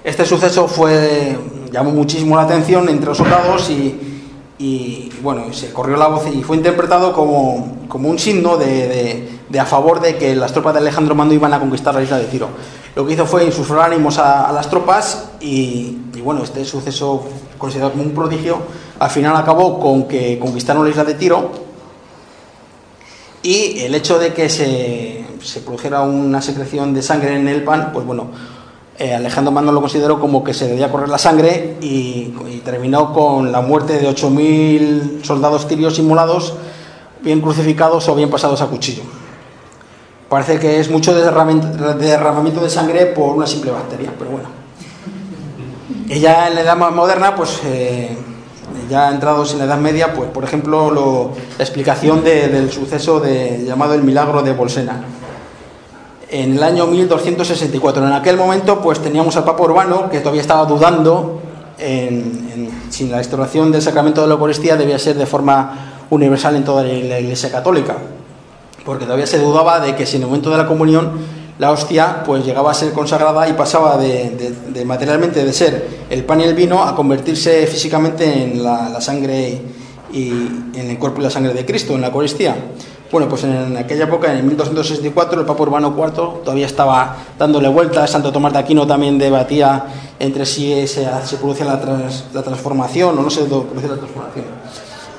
Este 0.03 0.25
suceso 0.27 0.67
fue, 0.69 1.37
llamó 1.73 1.91
muchísimo 1.91 2.37
la 2.37 2.43
atención 2.43 2.89
entre 2.89 3.07
los 3.09 3.19
soldados 3.19 3.69
y, 3.71 5.11
bueno, 5.23 5.53
se 5.53 5.73
corrió 5.73 5.97
la 5.97 6.07
voz 6.09 6.27
y 6.33 6.43
fue 6.43 6.57
interpretado 6.57 7.13
como, 7.13 7.79
como 7.89 8.09
un 8.09 8.19
signo 8.19 8.57
de, 8.57 9.29
a 9.59 9.65
favor 9.67 10.01
de 10.01 10.17
que 10.17 10.35
las 10.35 10.53
tropas 10.53 10.75
de 10.75 10.81
Alejandro 10.81 11.15
Mando 11.15 11.35
iban 11.35 11.53
a 11.55 11.61
conquistar 11.61 11.95
la 11.95 12.03
isla 12.03 12.19
de 12.19 12.25
Tiro. 12.25 12.49
Lo 12.95 13.07
que 13.07 13.15
hizo 13.15 13.27
fue 13.27 13.45
insuflar 13.45 13.91
ánimos 13.93 14.19
a, 14.19 14.53
las 14.53 14.69
tropas 14.71 15.31
y, 15.41 15.99
y, 16.15 16.21
bueno, 16.23 16.45
este 16.45 16.65
suceso 16.65 17.25
considerado 17.59 17.93
como 17.93 18.05
un 18.05 18.13
prodigio, 18.13 18.59
al 18.99 19.11
final 19.11 19.37
acabó 19.37 19.79
con 19.79 20.09
que 20.09 20.39
conquistaron 20.39 20.85
la 20.85 20.91
isla 20.91 21.05
de 21.05 21.15
Tiro 21.15 21.51
y 23.43 23.81
el 23.81 23.95
hecho 23.95 24.19
de 24.19 24.33
que 24.33 24.49
se, 24.49 25.25
se 25.43 25.61
produjera 25.61 26.03
una 26.03 26.41
secreción 26.41 26.95
de 26.95 27.03
sangre 27.03 27.37
en 27.37 27.49
el 27.49 27.63
pan, 27.63 27.91
pues 27.93 28.07
bueno, 28.07 28.31
eh, 28.97 29.13
Alejandro 29.13 29.51
Magno 29.51 29.73
lo 29.73 29.81
consideró 29.81 30.21
como 30.21 30.45
que 30.45 30.55
se 30.55 30.69
debía 30.69 30.91
correr 30.91 31.09
la 31.09 31.19
sangre 31.19 31.77
y, 31.81 32.33
terminó 32.65 33.13
con 33.13 33.53
la 33.53 33.61
muerte 33.61 33.99
de 33.99 34.09
8.000 34.09 35.23
soldados 35.23 35.69
tirios 35.69 35.97
simulados, 35.97 36.55
bien 37.21 37.43
crucificados 37.43 38.09
o 38.09 38.15
bien 38.15 38.31
pasados 38.31 38.63
a 38.63 38.67
cuchillo. 38.67 39.03
Parece 40.31 40.59
que 40.59 40.81
es 40.81 40.91
mucho 40.91 41.15
derramamiento, 41.15 41.95
derramamiento 41.95 42.63
de 42.63 42.71
sangre 42.71 43.07
por 43.07 43.37
una 43.37 43.47
simple 43.47 43.71
bacteria, 43.71 44.11
pero 44.19 44.31
bueno. 44.31 44.49
Y 46.09 46.21
ya 46.21 46.49
en 46.49 46.55
la 46.55 46.61
edad 46.63 46.77
más 46.77 46.93
moderna, 46.93 47.35
pues 47.35 47.61
eh, 47.65 48.17
ya 48.89 49.11
entrados 49.11 49.53
en 49.53 49.59
la 49.59 49.65
Edad 49.65 49.79
Media, 49.79 50.13
pues 50.15 50.29
por 50.31 50.45
ejemplo 50.45 50.91
lo- 50.91 51.31
la 51.59 51.65
explicación 51.65 52.23
de- 52.25 52.49
del 52.49 52.71
suceso 52.71 53.21
de, 53.21 53.65
llamado 53.67 53.95
el 53.95 54.03
milagro 54.03 54.43
de 54.43 54.53
Bolsena. 54.53 55.05
En 56.31 56.55
el 56.57 56.63
año 56.63 56.87
1264, 56.87 58.05
en 58.07 58.13
aquel 58.13 58.37
momento, 58.37 58.81
pues 58.81 58.99
teníamos 59.01 59.37
al 59.37 59.45
Papa 59.45 59.63
Urbano 59.63 60.09
que 60.11 60.19
todavía 60.21 60.41
estaba 60.41 60.65
dudando 60.65 61.41
en 61.79 62.71
si 62.91 63.09
la 63.09 63.19
instauración 63.19 63.73
del 63.73 63.83
sacramento 63.83 64.21
de 64.23 64.29
la 64.29 64.35
Eucaristía 64.35 64.77
debía 64.77 64.99
ser 64.99 65.17
de 65.17 65.27
forma 65.27 65.91
universal 66.11 66.55
en 66.57 66.65
toda 66.65 66.83
la 66.85 67.19
Iglesia 67.21 67.51
Católica, 67.51 67.97
porque 68.85 69.05
todavía 69.05 69.27
se 69.27 69.39
dudaba 69.39 69.81
de 69.81 69.95
que 69.97 70.07
si 70.07 70.17
en 70.17 70.23
el 70.23 70.29
momento 70.29 70.51
de 70.51 70.57
la 70.59 70.67
comunión 70.67 71.13
la 71.59 71.71
hostia 71.71 72.23
pues 72.25 72.45
llegaba 72.45 72.71
a 72.71 72.75
ser 72.75 72.93
consagrada 72.93 73.49
y 73.49 73.53
pasaba 73.53 73.97
de, 73.97 74.85
materialmente 74.85 75.45
de 75.45 75.53
ser 75.53 75.89
el 76.11 76.25
pan 76.25 76.41
y 76.41 76.45
el 76.45 76.55
vino 76.55 76.83
a 76.83 76.97
convertirse 76.97 77.67
físicamente 77.67 78.43
en 78.43 78.63
la, 78.63 79.01
sangre 79.01 79.61
y 80.13 80.31
en 80.75 80.91
el 80.91 80.99
cuerpo 80.99 81.21
y 81.21 81.25
la 81.25 81.31
sangre 81.31 81.55
de 81.55 81.65
Cristo, 81.65 81.95
en 81.95 82.01
la 82.01 82.09
Eucaristía. 82.09 82.57
Bueno, 83.13 83.29
pues 83.29 83.45
en 83.45 83.77
aquella 83.77 84.05
época, 84.05 84.37
en 84.37 84.45
1264, 84.45 85.41
el 85.41 85.47
Papa 85.47 85.63
Urbano 85.63 85.95
IV 85.97 86.43
todavía 86.43 86.67
estaba 86.67 87.17
dándole 87.39 87.69
vueltas, 87.69 88.11
Santo 88.11 88.33
Tomás 88.33 88.53
de 88.53 88.59
Aquino 88.59 88.87
también 88.89 89.19
debatía 89.19 89.85
entre 90.19 90.45
si 90.47 90.89
se, 90.89 91.07
se 91.25 91.37
producía 91.37 91.67
la, 91.67 91.81
la 92.33 92.43
transformación 92.43 93.17
o 93.17 93.23
no 93.23 93.31
se 93.31 93.43
producía 93.45 93.91
la 93.91 93.97
transformación. 93.99 94.47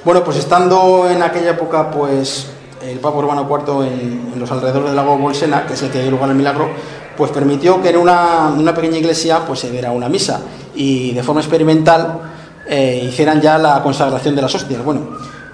Bueno, 0.03 0.23
pues 0.25 0.37
estando 0.37 1.09
en 1.09 1.23
aquella 1.23 1.51
época, 1.51 1.89
pues 1.89 2.47
el 2.91 2.99
Papa 2.99 3.17
Urbano 3.17 3.47
IV 3.49 3.85
en, 3.85 4.31
en 4.33 4.39
los 4.39 4.51
alrededores 4.51 4.87
del 4.87 4.95
lago 4.95 5.17
Bolsena, 5.17 5.65
que 5.65 5.73
es 5.73 5.81
el 5.83 5.91
que 5.91 6.01
dio 6.01 6.11
lugar 6.11 6.29
al 6.29 6.35
milagro, 6.35 6.69
pues 7.17 7.31
permitió 7.31 7.81
que 7.81 7.89
en 7.89 7.97
una, 7.97 8.73
pequeña 8.75 8.97
iglesia 8.97 9.45
pues 9.45 9.59
se 9.59 9.71
diera 9.71 9.91
una 9.91 10.09
misa 10.09 10.41
y 10.75 11.13
de 11.13 11.23
forma 11.23 11.41
experimental 11.41 12.19
eh, 12.67 13.07
hicieran 13.07 13.41
ya 13.41 13.57
la 13.57 13.81
consagración 13.81 14.35
de 14.35 14.41
las 14.41 14.53
hostias. 14.53 14.83
Bueno, 14.83 15.01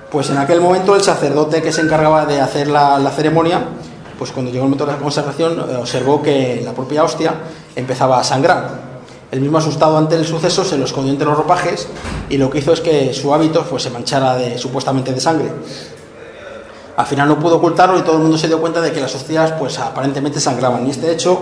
pues 0.10 0.30
en 0.30 0.38
aquel 0.38 0.62
momento 0.62 0.96
el 0.96 1.02
sacerdote 1.02 1.62
que 1.62 1.72
se 1.72 1.82
encargaba 1.82 2.26
de 2.26 2.42
hacer 2.42 2.68
la, 2.68 3.12
ceremonia, 3.16 3.62
pues 4.18 4.32
cuando 4.32 4.52
llegó 4.52 4.64
el 4.64 4.70
momento 4.70 4.86
de 4.86 4.94
la 4.94 4.98
consagración, 4.98 5.60
eh, 5.60 5.76
observó 5.76 6.22
que 6.22 6.62
la 6.64 6.74
propia 6.74 7.04
hostia 7.04 7.36
empezaba 7.76 8.20
a 8.20 8.24
sangrar. 8.24 8.92
El 9.32 9.40
mismo 9.40 9.60
asustado 9.60 9.98
ante 9.98 10.16
el 10.16 10.26
suceso 10.26 10.66
se 10.66 10.78
lo 10.78 10.84
escondió 10.84 11.14
entre 11.14 11.26
los 11.26 11.38
ropajes 11.38 11.88
y 12.30 12.38
lo 12.38 12.50
que 12.50 12.60
hizo 12.60 12.74
es 12.74 12.82
que 12.82 13.14
su 13.14 13.34
hábito 13.34 13.64
pues, 13.64 13.84
se 13.84 13.90
manchara 13.90 14.38
supuestamente 14.58 15.14
de 15.14 15.22
sangre. 15.22 15.50
Al 17.02 17.08
final 17.08 17.28
no 17.28 17.40
pudo 17.40 17.56
ocultarlo 17.58 17.98
y 17.98 18.04
todo 18.04 18.18
el 18.18 18.22
mundo 18.22 18.38
se 18.38 18.48
dio 18.48 18.62
cuenta 18.62 18.80
de 18.80 18.92
que 18.92 19.02
las 19.02 19.14
hostias 19.16 19.54
pues 19.60 19.80
aparentemente 19.80 20.40
sangraban. 20.40 20.86
Y 20.86 20.92
este 20.92 21.12
hecho 21.12 21.40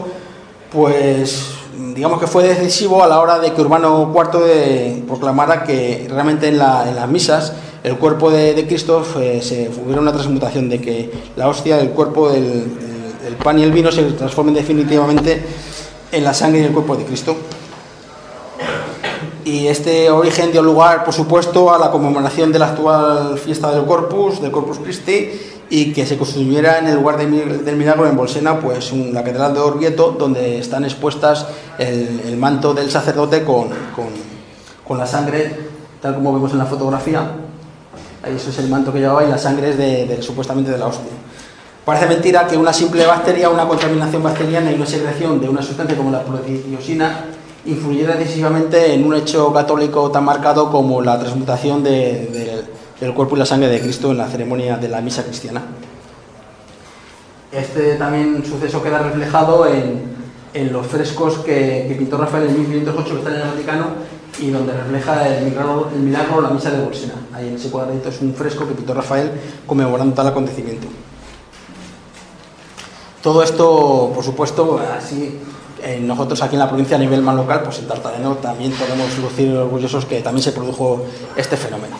pues 0.72 1.46
digamos 1.96 2.20
que 2.20 2.28
fue 2.28 2.44
decisivo 2.44 3.04
a 3.04 3.08
la 3.08 3.20
hora 3.20 3.40
de 3.40 3.52
que 3.54 3.62
Urbano 3.62 4.14
IV 4.16 4.40
de- 4.46 5.04
proclamara 5.08 5.64
que 5.64 6.08
realmente 6.10 6.48
en, 6.48 6.58
la- 6.58 6.88
en 6.88 6.96
las 6.96 7.08
misas 7.10 7.54
el 7.84 7.98
cuerpo 7.98 8.30
de, 8.32 8.66
Cristo 8.68 9.04
fue- 9.04 9.42
se 9.42 9.70
hubiera 9.84 10.02
una 10.02 10.12
transmutación 10.14 10.70
de 10.70 10.80
que 10.80 11.12
la 11.36 11.48
hostia, 11.48 11.80
el 11.80 11.90
cuerpo, 11.92 12.32
el- 12.32 12.66
el 13.28 13.36
pan 13.36 13.60
y 13.60 13.64
el 13.64 13.72
vino 13.72 13.92
se 13.92 14.04
transformen 14.14 14.54
definitivamente 14.54 15.42
en 16.12 16.24
la 16.24 16.34
sangre 16.34 16.62
y 16.62 16.64
el 16.66 16.72
cuerpo 16.72 16.96
de 16.96 17.04
Cristo. 17.06 17.36
Y 19.50 19.68
este 19.68 20.12
origen 20.12 20.52
dio 20.52 20.62
lugar, 20.62 21.04
por 21.04 21.12
supuesto, 21.12 21.74
a 21.74 21.80
la 21.80 21.90
conmemoración 21.90 22.52
de 22.52 22.60
la 22.60 22.68
actual 22.68 23.36
fiesta 23.40 23.72
del 23.72 23.84
Corpus, 23.84 24.40
del 24.40 24.52
Corpus 24.52 24.78
Christi, 24.78 25.32
y 25.72 25.92
que 25.92 26.06
se 26.06 26.18
construyera 26.20 26.78
en 26.78 26.86
el 26.86 26.96
lugar 26.98 27.18
de 27.18 27.26
del 27.26 27.76
milagro 27.76 28.06
en 28.08 28.16
Bolsena, 28.16 28.60
pues 28.60 28.92
un- 28.92 29.12
la 29.12 29.24
catedral 29.24 29.56
de 29.56 29.60
Orvieto, 29.60 30.16
donde 30.20 30.60
están 30.60 30.84
expuestas 30.84 31.48
el, 31.80 32.22
el 32.28 32.38
manto 32.38 32.76
del 32.76 32.92
sacerdote 32.92 33.44
con, 33.44 33.70
con- 33.96 34.14
con 34.88 35.00
la 35.00 35.08
sangre, 35.08 35.52
tal 36.00 36.14
como 36.14 36.32
vemos 36.32 36.52
en 36.52 36.60
la 36.60 36.66
fotografía. 36.66 37.32
Ahí 38.22 38.36
eso 38.36 38.52
es 38.52 38.60
el 38.60 38.70
manto 38.70 38.94
que 38.94 39.00
llevaba 39.00 39.24
y 39.24 39.30
la 39.30 39.38
sangre 39.40 39.72
es 39.72 39.78
de, 39.80 40.06
de- 40.06 40.22
supuestamente 40.22 40.70
de 40.70 40.78
la 40.78 40.86
hostia. 40.86 41.12
Parece 41.86 42.06
mentira 42.06 42.46
que 42.46 42.56
una 42.56 42.72
simple 42.74 43.04
bacteria, 43.08 43.50
una 43.50 43.68
contaminación 43.68 44.22
bacteriana 44.22 44.72
y 44.72 44.76
una 44.76 44.86
secreción 44.86 45.42
de 45.42 45.50
una 45.50 45.64
sustancia 45.64 45.98
como 45.98 46.12
la 46.12 46.22
proteiosina 46.24 47.26
influyera 47.70 48.16
decisivamente 48.16 48.94
en 48.94 49.06
un 49.06 49.16
hecho 49.16 49.52
católico 49.54 50.10
tan 50.12 50.26
marcado 50.26 50.72
como 50.72 51.02
la 51.02 51.20
transmutación 51.20 51.84
de- 51.84 51.92
de- 52.28 52.64
del 53.00 53.14
cuerpo 53.14 53.36
y 53.36 53.40
la 53.40 53.46
sangre 53.46 53.70
de 53.70 53.80
Cristo 53.80 54.12
en 54.12 54.18
la 54.18 54.28
ceremonia 54.28 54.78
de 54.78 54.90
la 54.90 55.00
misa 55.02 55.24
cristiana. 55.24 55.62
Este 57.52 57.96
también 57.96 58.44
suceso 58.46 58.84
queda 58.84 59.00
reflejado 59.00 59.66
en, 59.68 60.04
en 60.54 60.72
los 60.74 60.86
frescos 60.86 61.40
que, 61.40 61.86
que 61.88 61.96
pintó 61.98 62.18
Rafael 62.18 62.48
en 62.50 62.60
1508 62.60 63.10
que 63.12 63.18
están 63.20 63.34
en 63.36 63.42
el 63.42 63.48
Vaticano 63.48 63.86
y 64.40 64.52
donde 64.52 64.74
refleja 64.74 65.28
el 65.28 65.46
milagro, 65.46 65.90
el 65.94 66.02
milagro 66.02 66.42
la 66.42 66.50
misa 66.50 66.72
de 66.72 66.84
Bolsena. 66.84 67.14
Ahí 67.34 67.48
en 67.48 67.56
ese 67.56 67.70
cuadradito 67.70 68.10
es 68.10 68.22
un 68.22 68.34
fresco 68.34 68.68
que 68.68 68.74
pintó 68.74 68.94
Rafael 68.94 69.32
conmemorando 69.66 70.14
tal 70.16 70.28
acontecimiento. 70.28 70.88
Todo 73.24 73.44
esto, 73.44 74.12
por 74.14 74.24
supuesto, 74.24 74.80
así 74.98 75.40
eh, 75.84 76.00
nosotros 76.02 76.42
aquí 76.42 76.56
en 76.56 76.60
la 76.60 76.68
provincia 76.68 76.98
a 76.98 77.00
nivel 77.00 77.22
más 77.22 77.36
local, 77.36 77.62
pues 77.64 77.80
en 77.80 77.88
Tartareno 77.88 78.36
también 78.36 78.72
podemos 78.72 79.18
lucir 79.18 79.56
orgullosos 79.56 80.06
que 80.06 80.22
también 80.22 80.44
se 80.44 80.52
produjo 80.52 81.06
este 81.36 81.58
fenómeno. 81.58 81.96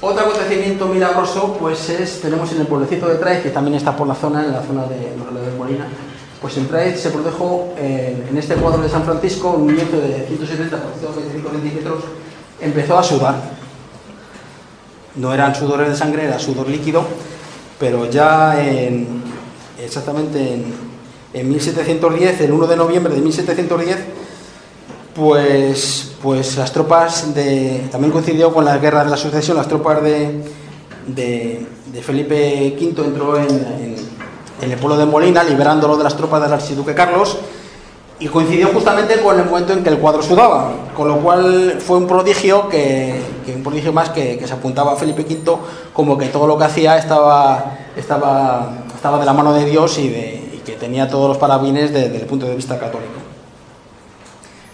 Otro 0.00 0.20
acontecimiento 0.20 0.86
milagroso, 0.86 1.56
pues 1.58 1.88
es, 1.88 2.20
tenemos 2.20 2.52
en 2.52 2.60
el 2.60 2.66
pueblecito 2.66 3.08
de 3.08 3.14
Traez, 3.16 3.42
que 3.42 3.50
también 3.50 3.76
está 3.76 3.96
por 3.96 4.06
la 4.06 4.14
zona, 4.14 4.44
en 4.44 4.52
la 4.52 4.62
zona 4.62 4.84
de 4.84 4.96
de 4.96 5.58
Molina, 5.58 5.86
pues 6.40 6.56
en 6.58 6.68
Traez 6.68 7.00
se 7.00 7.10
produjo 7.10 7.72
en 7.78 8.36
este 8.36 8.54
cuadro 8.54 8.82
de 8.82 8.88
San 8.88 9.02
Francisco 9.04 9.50
un 9.52 9.68
niño 9.68 9.84
de 9.90 10.26
170 10.28 10.76
por 10.76 10.92
125 10.92 11.50
centímetros 11.50 12.04
empezó 12.60 12.98
a 12.98 13.02
sudar. 13.02 13.34
No 15.16 15.32
eran 15.32 15.54
sudores 15.54 15.88
de 15.88 15.96
sangre, 15.96 16.24
era 16.24 16.38
sudor 16.38 16.68
líquido, 16.68 17.04
pero 17.78 18.10
ya 18.10 18.60
en, 18.60 19.22
exactamente 19.82 20.54
en, 20.54 20.93
en 21.34 21.48
1710, 21.48 22.40
el 22.42 22.52
1 22.52 22.66
de 22.68 22.76
noviembre 22.76 23.12
de 23.12 23.20
1710, 23.20 23.98
pues, 25.14 26.12
pues 26.22 26.56
las 26.56 26.72
tropas 26.72 27.34
de. 27.34 27.88
También 27.90 28.12
coincidió 28.12 28.54
con 28.54 28.64
la 28.64 28.78
guerra 28.78 29.04
de 29.04 29.10
la 29.10 29.16
sucesión, 29.16 29.56
las 29.56 29.68
tropas 29.68 30.02
de, 30.02 30.42
de, 31.06 31.66
Felipe 32.02 32.76
V 32.80 33.04
entró 33.04 33.36
en, 33.36 33.96
el 34.62 34.78
pueblo 34.78 34.96
de 34.96 35.06
Molina, 35.06 35.42
liberándolo 35.42 35.96
de 35.96 36.04
las 36.04 36.16
tropas 36.16 36.40
del 36.40 36.52
archiduque 36.52 36.94
Carlos, 36.94 37.36
y 38.20 38.28
coincidió 38.28 38.68
justamente 38.68 39.20
con 39.20 39.38
el 39.38 39.44
momento 39.44 39.72
en 39.72 39.82
que 39.82 39.90
el 39.90 39.98
cuadro 39.98 40.22
sudaba, 40.22 40.72
con 40.96 41.08
lo 41.08 41.16
cual 41.18 41.78
fue 41.84 41.98
un 41.98 42.06
prodigio 42.06 42.68
que, 42.68 43.20
un 43.54 43.62
prodigio 43.62 43.92
más 43.92 44.10
que, 44.10 44.40
se 44.44 44.52
apuntaba 44.52 44.92
a 44.92 44.96
Felipe 44.96 45.22
V 45.22 45.58
como 45.92 46.16
que 46.16 46.26
todo 46.26 46.46
lo 46.46 46.56
que 46.56 46.64
hacía 46.64 46.96
estaba, 46.96 47.76
estaba, 47.96 48.84
estaba 48.94 49.18
de 49.18 49.26
la 49.26 49.32
mano 49.32 49.52
de 49.52 49.64
Dios 49.64 49.98
y, 49.98 50.08
de, 50.08 50.43
que 50.64 50.72
tenía 50.72 51.08
todos 51.08 51.28
los 51.28 51.38
parabienes 51.38 51.92
de- 51.92 52.08
desde 52.08 52.22
el 52.22 52.26
punto 52.26 52.46
de 52.46 52.54
vista 52.56 52.78
católico. 52.78 53.12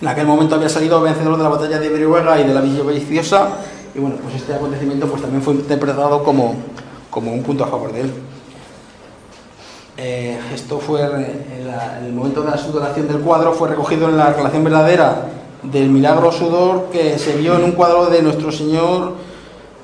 En 0.01 0.09
aquel 0.09 0.27
momento 0.27 0.55
había 0.55 0.69
salido 0.69 1.01
vencedor 1.03 1.37
de 1.37 1.43
la 1.43 1.49
batalla 1.51 1.79
de 1.79 1.89
Brihuega 1.91 2.41
y 2.41 2.45
de 2.47 2.55
la 2.55 2.61
Villa 2.63 2.83
Viciosa, 2.85 3.49
y 3.95 3.99
bueno, 3.99 4.17
pues 4.23 4.37
este 4.37 4.55
acontecimiento 4.55 5.07
pues 5.09 5.21
también 5.21 5.43
fue 5.43 5.55
interpretado 5.55 6.23
como, 6.23 6.55
como 7.11 7.33
un 7.33 7.43
punto 7.43 7.65
a 7.65 7.67
favor 7.67 7.93
de 7.93 8.03
él. 8.03 8.13
Eh, 9.97 10.39
esto 10.55 10.79
fue 10.79 11.03
en 11.03 12.07
el 12.07 12.13
momento 12.15 12.43
de 12.43 12.51
la 12.51 12.57
sudoración 12.57 13.07
del 13.09 13.19
cuadro, 13.19 13.53
fue 13.53 13.69
recogido 13.69 14.09
en 14.09 14.17
la 14.17 14.33
relación 14.33 14.65
verdadera 14.65 15.27
del 15.63 15.91
milagro 15.91 16.33
sudor 16.33 16.87
que 16.91 17.19
se 17.19 17.37
vio 17.37 17.57
en 17.57 17.65
un 17.65 17.73
cuadro 17.73 18.07
de 18.07 18.23
nuestro 18.23 18.51
Señor 18.51 19.13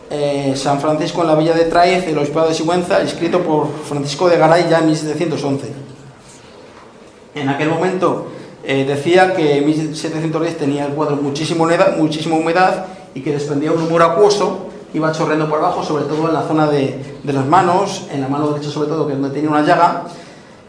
eh, 0.09 0.55
San 0.57 0.81
Francisco 0.81 1.21
en 1.21 1.27
la 1.27 1.35
villa 1.35 1.53
de 1.53 1.65
Traez, 1.65 2.07
el 2.09 2.17
obispado 2.17 2.49
de 2.49 2.55
Sigüenza, 2.55 3.03
escrito 3.03 3.43
por 3.43 3.69
Francisco 3.85 4.29
de 4.29 4.39
Garay 4.39 4.69
ya 4.71 4.79
en 4.79 4.87
1711. 4.87 5.67
En 7.37 7.49
aquel 7.51 7.69
momento 7.69 8.29
eh, 8.65 8.85
decía 8.85 9.35
que 9.35 9.59
en 9.59 9.67
1710 9.67 10.57
tenía 10.59 10.87
el 10.87 10.93
cuadro 10.93 11.17
muchísima 11.17 11.65
humedad, 11.65 11.97
muchísima 11.99 12.37
humedad 12.37 12.87
y 13.15 13.21
que 13.21 13.33
desprendía 13.33 13.73
un 13.73 13.83
humor 13.83 14.03
acuoso 14.03 14.69
que 14.91 14.99
iba 14.99 15.13
chorreando 15.13 15.49
por 15.49 15.59
abajo, 15.59 15.85
sobre 15.85 16.05
todo 16.05 16.27
en 16.29 16.35
la 16.35 16.43
zona 16.43 16.67
de, 16.67 17.19
de 17.23 17.33
las 17.33 17.45
manos, 17.47 18.07
en 18.11 18.23
la 18.23 18.29
mano 18.29 18.49
derecha 18.49 18.71
sobre 18.71 18.89
todo, 18.89 19.07
que 19.07 19.13
es 19.13 19.21
donde 19.21 19.35
tenía 19.35 19.51
una 19.51 19.63
llaga, 19.63 20.05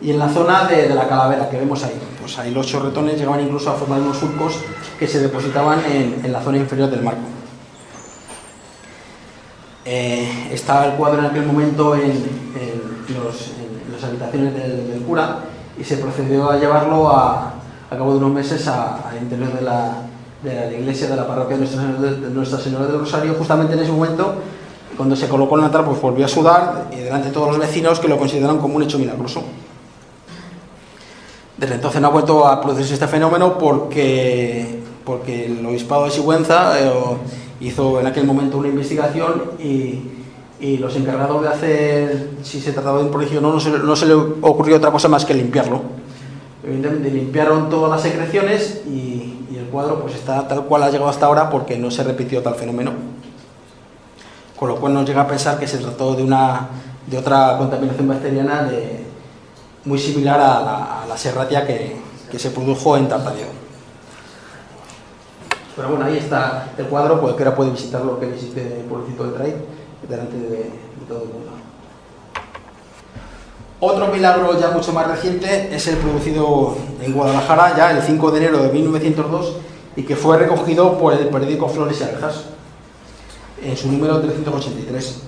y 0.01 0.11
en 0.11 0.19
la 0.19 0.29
zona 0.29 0.65
de, 0.65 0.87
de 0.89 0.93
la 0.93 1.07
calavera 1.07 1.49
que 1.49 1.57
vemos 1.57 1.83
ahí. 1.83 1.93
Pues 2.19 2.37
ahí 2.37 2.51
los 2.51 2.67
chorretones 2.67 3.17
llegaban 3.17 3.39
incluso 3.41 3.69
a 3.71 3.73
formar 3.73 4.01
unos 4.01 4.17
surcos 4.17 4.55
que 4.99 5.07
se 5.07 5.19
depositaban 5.19 5.79
en, 5.89 6.21
en 6.23 6.31
la 6.33 6.41
zona 6.41 6.57
inferior 6.57 6.89
del 6.89 7.01
marco. 7.01 7.21
Eh, 9.85 10.49
estaba 10.51 10.85
el 10.85 10.93
cuadro 10.93 11.19
en 11.19 11.25
aquel 11.27 11.45
momento 11.45 11.95
en, 11.95 12.11
los- 13.23 13.51
las 13.91 14.03
habitaciones 14.03 14.53
del 14.53 15.01
cura 15.07 15.39
y 15.77 15.83
se 15.83 15.97
procedió 15.97 16.49
a 16.49 16.57
llevarlo 16.57 17.09
a, 17.09 17.53
a 17.89 17.95
cabo 17.97 18.11
de 18.11 18.17
unos 18.17 18.31
meses 18.31 18.67
al 18.67 19.17
interior 19.21 19.53
de 19.53 19.61
la, 19.61 20.07
de 20.43 20.53
la 20.53 20.77
iglesia 20.77 21.07
de 21.07 21.15
la 21.15 21.27
parroquia 21.27 21.57
de 21.57 21.61
Nuestra 21.61 21.81
Señora, 21.81 22.11
de 22.11 22.29
Nuestra 22.29 22.59
Señora 22.59 22.85
del 22.87 22.99
Rosario. 22.99 23.33
Justamente 23.35 23.73
en 23.73 23.79
ese 23.79 23.91
momento, 23.91 24.35
cuando 24.95 25.15
se 25.15 25.27
colocó 25.27 25.57
el 25.57 25.65
altar, 25.65 25.85
pues 25.85 26.01
volvió 26.01 26.25
a 26.25 26.27
sudar 26.27 26.89
y 26.91 26.97
delante 26.97 27.27
de 27.29 27.33
todos 27.33 27.49
los 27.49 27.59
vecinos 27.59 27.99
que 27.99 28.07
lo 28.07 28.17
consideraron 28.17 28.59
como 28.59 28.75
un 28.75 28.83
hecho 28.83 28.99
milagroso. 28.99 29.43
Desde 31.57 31.75
entonces 31.75 32.01
no 32.01 32.07
ha 32.07 32.11
vuelto 32.11 32.47
a 32.47 32.61
producirse 32.61 32.93
este 32.93 33.07
fenómeno 33.07 33.57
porque, 33.57 34.79
porque 35.03 35.47
el 35.47 35.65
obispado 35.65 36.05
de 36.05 36.11
Sigüenza 36.11 36.79
eh, 36.79 36.91
hizo 37.61 37.99
en 37.99 38.05
aquel 38.05 38.25
momento 38.25 38.57
una 38.57 38.67
investigación 38.67 39.51
y, 39.59 40.01
y 40.59 40.77
los 40.77 40.95
encargados 40.95 41.41
de 41.41 41.47
hacer 41.49 42.29
si 42.43 42.59
se 42.59 42.71
trataba 42.71 42.99
de 42.99 43.05
un 43.05 43.11
prodigio 43.11 43.41
no, 43.41 43.53
no 43.53 43.59
se, 43.59 43.69
no 43.69 43.95
se 43.95 44.05
le 44.05 44.13
ocurrió 44.13 44.77
otra 44.77 44.91
cosa 44.91 45.07
más 45.07 45.25
que 45.25 45.33
limpiarlo. 45.33 45.81
Evidentemente 46.63 47.11
limpiaron 47.11 47.69
todas 47.69 47.91
las 47.91 48.01
secreciones 48.01 48.81
y, 48.87 49.45
y 49.51 49.57
el 49.57 49.65
cuadro 49.65 50.01
pues 50.01 50.15
está 50.15 50.47
tal 50.47 50.65
cual 50.65 50.83
ha 50.83 50.89
llegado 50.89 51.09
hasta 51.09 51.27
ahora 51.27 51.49
porque 51.49 51.77
no 51.77 51.91
se 51.91 52.03
repitió 52.03 52.41
tal 52.41 52.55
fenómeno. 52.55 52.91
Con 54.55 54.69
lo 54.69 54.77
cual 54.77 54.93
nos 54.93 55.07
llega 55.07 55.21
a 55.21 55.27
pensar 55.27 55.59
que 55.59 55.67
se 55.67 55.77
trató 55.77 56.15
de, 56.15 56.23
una, 56.23 56.67
de 57.05 57.17
otra 57.17 57.57
contaminación 57.57 58.07
bacteriana 58.07 58.63
de, 58.63 59.05
muy 59.85 59.99
similar 59.99 60.39
a 60.39 60.61
la, 60.61 61.03
a 61.03 61.07
la 61.07 61.17
serratia 61.17 61.65
que, 61.65 61.95
que 62.29 62.39
se 62.39 62.49
produjo 62.49 62.97
en 62.97 63.07
Tartameo. 63.07 63.47
Pero 65.75 65.89
bueno, 65.89 66.05
ahí 66.05 66.17
está 66.17 66.69
el 66.77 66.87
cuadro, 66.87 67.21
cualquiera 67.21 67.55
puede 67.55 67.71
visitarlo 67.71 68.19
que 68.19 68.25
visite 68.25 68.79
el 68.79 68.85
pueblecito 68.85 69.25
de 69.25 69.31
Traid, 69.37 69.53
delante 70.09 70.37
de, 70.37 70.69
todo 71.07 71.23
el 71.23 71.29
mundo. 71.29 71.51
Otro 73.79 74.07
milagro 74.07 74.59
ya 74.59 74.71
mucho 74.71 74.91
más 74.91 75.07
reciente 75.07 75.75
es 75.75 75.87
el 75.87 75.97
producido 75.97 76.75
en 77.01 77.13
Guadalajara 77.13 77.77
ya 77.77 77.91
el 77.91 78.01
5 78.01 78.31
de 78.31 78.37
enero 78.37 78.63
de 78.63 78.69
1902 78.69 79.53
y 79.95 80.03
que 80.03 80.15
fue 80.15 80.37
recogido 80.37 80.97
por 80.97 81.13
el 81.13 81.27
periódico 81.27 81.69
Flores 81.69 81.99
y 82.01 82.03
Abejas 82.03 82.45
en 83.63 83.77
su 83.77 83.91
número 83.91 84.19
383. 84.19 85.21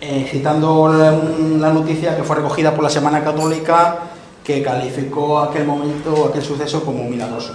Eh, 0.00 0.28
citando 0.30 0.88
la, 0.92 1.12
la 1.58 1.72
noticia 1.72 2.16
que 2.16 2.22
fue 2.22 2.36
recogida 2.36 2.74
por 2.74 2.84
la 2.84 2.90
Semana 2.90 3.22
Católica 3.22 3.98
que 4.46 4.62
calificó 4.62 5.40
aquel 5.40 5.64
momento, 5.64 6.26
aquel 6.30 6.42
suceso 6.42 6.84
como 6.84 7.02
milagroso. 7.04 7.52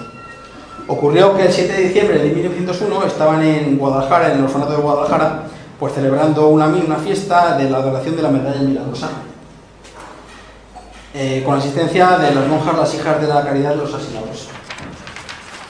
Ocurrió 0.88 1.38
que 1.38 1.46
el 1.46 1.54
7 1.54 1.72
de 1.72 1.84
diciembre 1.84 2.20
de 2.20 2.30
1901 2.32 3.06
estaban 3.06 3.42
en 3.44 3.78
Guadalajara, 3.78 4.34
en 4.34 4.40
el 4.40 4.44
orfanato 4.44 4.74
de 4.74 4.82
Guadalajara, 4.82 5.44
pues 5.82 5.96
celebrando 5.96 6.48
una, 6.50 6.68
una 6.68 6.98
fiesta 6.98 7.58
de 7.58 7.68
la 7.68 7.80
adoración 7.80 8.16
de 8.16 8.22
la 8.22 8.30
medalla 8.30 8.62
milagrosa, 8.62 9.10
eh, 11.12 11.42
con 11.44 11.56
la 11.56 11.60
asistencia 11.60 12.20
de 12.20 12.36
las 12.36 12.48
monjas, 12.48 12.78
las 12.78 12.94
hijas 12.94 13.20
de 13.20 13.28
la 13.28 13.44
caridad 13.44 13.72
de 13.72 13.78
los 13.78 13.92
asinados. 13.92 14.48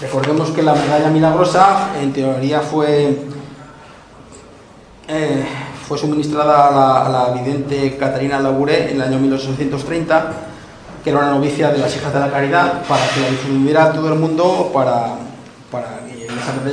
Recordemos 0.01 0.49
que 0.49 0.63
la 0.63 0.73
medalla 0.73 1.07
milagrosa, 1.09 1.91
en 2.01 2.11
teoría, 2.11 2.59
fue, 2.59 3.19
eh, 5.07 5.45
fue 5.87 5.97
suministrada 5.97 6.67
a 6.67 6.71
la, 6.71 7.05
a 7.05 7.09
la 7.09 7.41
vidente 7.41 7.95
Catarina 7.95 8.41
Labouré 8.41 8.91
en 8.91 8.97
el 8.97 9.03
año 9.03 9.17
1830 9.17 10.33
que 11.05 11.09
era 11.09 11.19
una 11.19 11.31
novicia 11.31 11.71
de 11.71 11.77
las 11.77 11.95
hijas 11.95 12.13
de 12.13 12.19
la 12.19 12.29
caridad, 12.29 12.83
para 12.83 13.07
que 13.07 13.21
la 13.21 13.29
difundiera 13.29 13.85
a 13.85 13.93
todo 13.93 14.11
el 14.11 14.19
mundo, 14.19 14.71
para, 14.73 15.15
para 15.71 16.01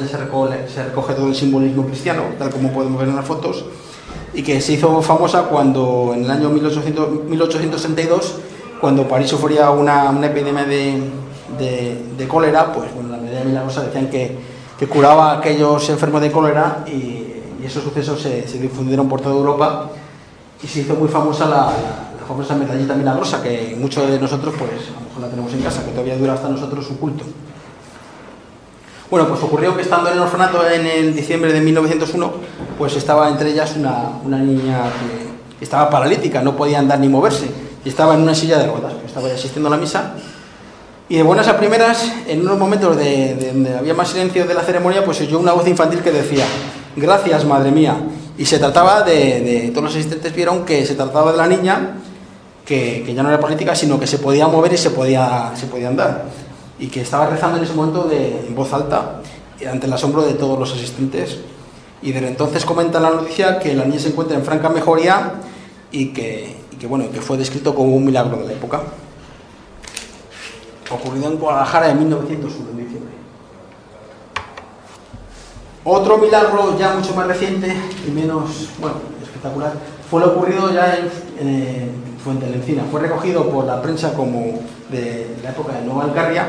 se 0.09 0.17
recoge, 0.17 0.69
se 0.69 0.85
recoge 0.85 1.15
todo 1.15 1.29
el 1.29 1.35
simbolismo 1.35 1.87
cristiano, 1.87 2.23
tal 2.39 2.51
como 2.51 2.73
podemos 2.73 2.99
ver 2.99 3.09
en 3.09 3.17
las 3.17 3.25
fotos, 3.25 3.65
y 4.35 4.43
que 4.43 4.61
se 4.61 4.75
hizo 4.75 5.01
famosa 5.03 5.45
cuando 5.45 6.13
en 6.15 6.25
el 6.25 6.31
año 6.31 6.49
1800, 6.51 7.25
1862, 7.25 8.35
cuando 8.81 9.09
París 9.09 9.29
sufría 9.29 9.71
una, 9.71 10.11
epidemia 10.25 10.65
de, 10.65 11.03
de, 12.17 12.29
cólera, 12.29 12.73
pues 12.73 12.95
bueno, 12.95 13.11
la 13.11 13.17
medalla 13.19 13.45
milagrosa 13.45 13.83
decían 13.83 14.09
que, 14.09 14.59
curaba 14.87 15.33
a 15.33 15.39
aquellos 15.39 15.89
enfermos 15.91 16.21
de 16.21 16.31
cólera 16.31 16.85
y, 16.87 17.25
esos 17.65 17.83
sucesos 17.83 18.23
se, 18.23 18.47
se, 18.49 18.59
difundieron 18.59 19.09
por 19.09 19.21
toda 19.21 19.35
Europa 19.35 19.91
y 20.63 20.67
se 20.67 20.81
hizo 20.81 20.95
muy 20.95 21.09
famosa 21.09 21.47
la, 21.47 21.67
la 22.19 22.27
famosa 22.27 22.55
medallita 22.55 22.95
milagrosa 22.95 23.43
que 23.43 23.77
muchos 23.79 24.09
de 24.09 24.19
nosotros 24.19 24.55
pues 24.57 24.71
a 24.71 25.01
lo 25.01 25.09
mejor 25.09 25.23
la 25.23 25.29
tenemos 25.29 25.53
en 25.53 25.63
casa, 25.63 25.85
que 25.85 25.91
todavía 25.91 26.17
dura 26.17 26.35
hasta 26.35 26.49
nosotros 26.49 26.87
su 26.87 26.99
culto. 26.99 27.25
Bueno, 29.11 29.27
pues 29.27 29.43
ocurrió 29.43 29.75
que 29.75 29.81
estando 29.81 30.11
en 30.11 30.17
el 30.17 30.23
orfanato 30.23 30.69
en 30.69 30.85
el 30.85 31.17
diciembre 31.17 31.51
de 31.51 31.63
1901, 31.63 32.31
pues 32.77 32.95
estaba 32.95 33.31
entre 33.31 33.51
ellas 33.51 33.75
una, 33.75 34.39
niña 34.39 34.83
que 35.59 35.65
estaba 35.65 35.89
paralítica, 35.89 36.43
no 36.43 36.55
podía 36.55 36.79
andar 36.79 37.01
ni 37.01 37.09
moverse, 37.09 37.47
y 37.87 37.89
estaba 37.89 38.15
en 38.15 38.21
una 38.21 38.35
silla 38.35 38.59
de 38.59 38.67
ruedas, 38.67 38.93
estaba 39.07 39.29
asistiendo 39.29 39.69
a 39.69 39.71
la 39.71 39.79
misa, 39.79 40.13
y 41.09 41.17
de 41.17 41.23
buenas 41.23 41.49
a 41.49 41.57
primeras, 41.57 42.05
en 42.27 42.43
unos 42.43 42.59
momentos 42.59 42.99
de, 42.99 43.35
de, 43.35 43.53
donde 43.53 43.79
había 43.79 43.95
más 43.95 44.09
silencio 44.11 44.47
de 44.47 44.53
la 44.53 44.61
ceremonia, 44.61 45.03
pues 45.07 45.23
oyó 45.23 45.39
una 45.39 45.53
voz 45.53 45.67
infantil 45.67 46.01
que 46.01 46.13
decía, 46.13 46.45
gracias, 46.95 47.47
madre 47.47 47.71
mía, 47.71 47.97
y 48.37 48.45
se 48.45 48.59
trataba 48.59 49.05
de, 49.05 49.71
todos 49.73 49.85
los 49.85 49.95
asistentes 49.95 50.35
vieron 50.37 50.67
que 50.67 50.85
se 50.85 50.95
trataba 50.95 51.33
de 51.33 51.39
la 51.39 51.47
niña 51.47 51.95
que, 52.67 53.03
que, 53.07 53.15
ya 53.15 53.23
no 53.23 53.31
era 53.31 53.41
política, 53.41 53.75
sino 53.75 53.99
que 53.99 54.07
se 54.07 54.19
podía 54.19 54.49
mover 54.49 54.75
y 54.75 54.77
se 54.77 54.91
podía, 54.91 55.53
se 55.55 55.67
podía 55.67 55.89
andar. 55.89 56.27
Y 56.79 56.89
que 56.89 57.01
estaba 57.01 57.27
rezando 57.27 57.59
en 57.59 57.65
ese 57.65 57.75
momento 57.75 58.05
de, 58.05 58.47
en 58.47 58.55
voz 58.55 58.73
alta, 58.73 59.21
ante 59.67 59.87
el 59.87 59.93
asombro 59.93 60.23
de 60.23 60.35
todos 60.35 60.59
los 60.59 60.73
asistentes. 60.73 61.39
Y 62.03 62.13
desde 62.13 62.29
entonces 62.29 62.65
comenta 62.65 63.01
la 63.01 63.11
noticia 63.11 63.59
que 63.59 63.75
la 63.75 63.85
niña 63.85 63.99
se 63.99 64.09
encuentra 64.09 64.37
en 64.37 64.45
franca 64.45 64.69
mejoría 64.69 65.33
y 65.91 66.13
que, 66.13 66.57
que, 66.79 66.87
bueno, 66.87 67.11
que 67.11 67.21
fue 67.21 67.37
descrito 67.37 67.75
como 67.75 67.97
un 67.97 68.05
milagro 68.05 68.37
de 68.39 68.47
la 68.47 68.53
época. 68.53 68.83
Ocurrido 70.91 71.27
en 71.27 71.39
Guadalajara 71.39 71.91
en 71.91 71.99
1901, 71.99 72.71
en 72.71 72.77
diciembre. 72.77 73.13
Otro 75.85 76.19
milagro 76.19 76.79
ya 76.79 76.95
mucho 76.95 77.15
más 77.15 77.27
reciente 77.27 77.75
y 78.07 78.11
menos, 78.11 78.69
bueno, 78.79 78.97
espectacular, 79.23 79.73
fue 80.09 80.21
lo 80.21 80.29
ocurrido 80.29 80.73
ya 80.73 80.97
en, 80.97 81.49
en 81.49 82.19
Fuente 82.23 82.47
de 82.47 82.55
Encina. 82.57 82.85
Fue 82.91 83.01
recogido 83.01 83.49
por 83.51 83.65
la 83.65 83.83
prensa 83.83 84.15
como 84.15 84.61
de 84.91 85.37
la 85.43 85.51
época 85.51 85.73
de 85.75 85.85
Nueva 85.85 86.05
Alcarria 86.05 86.49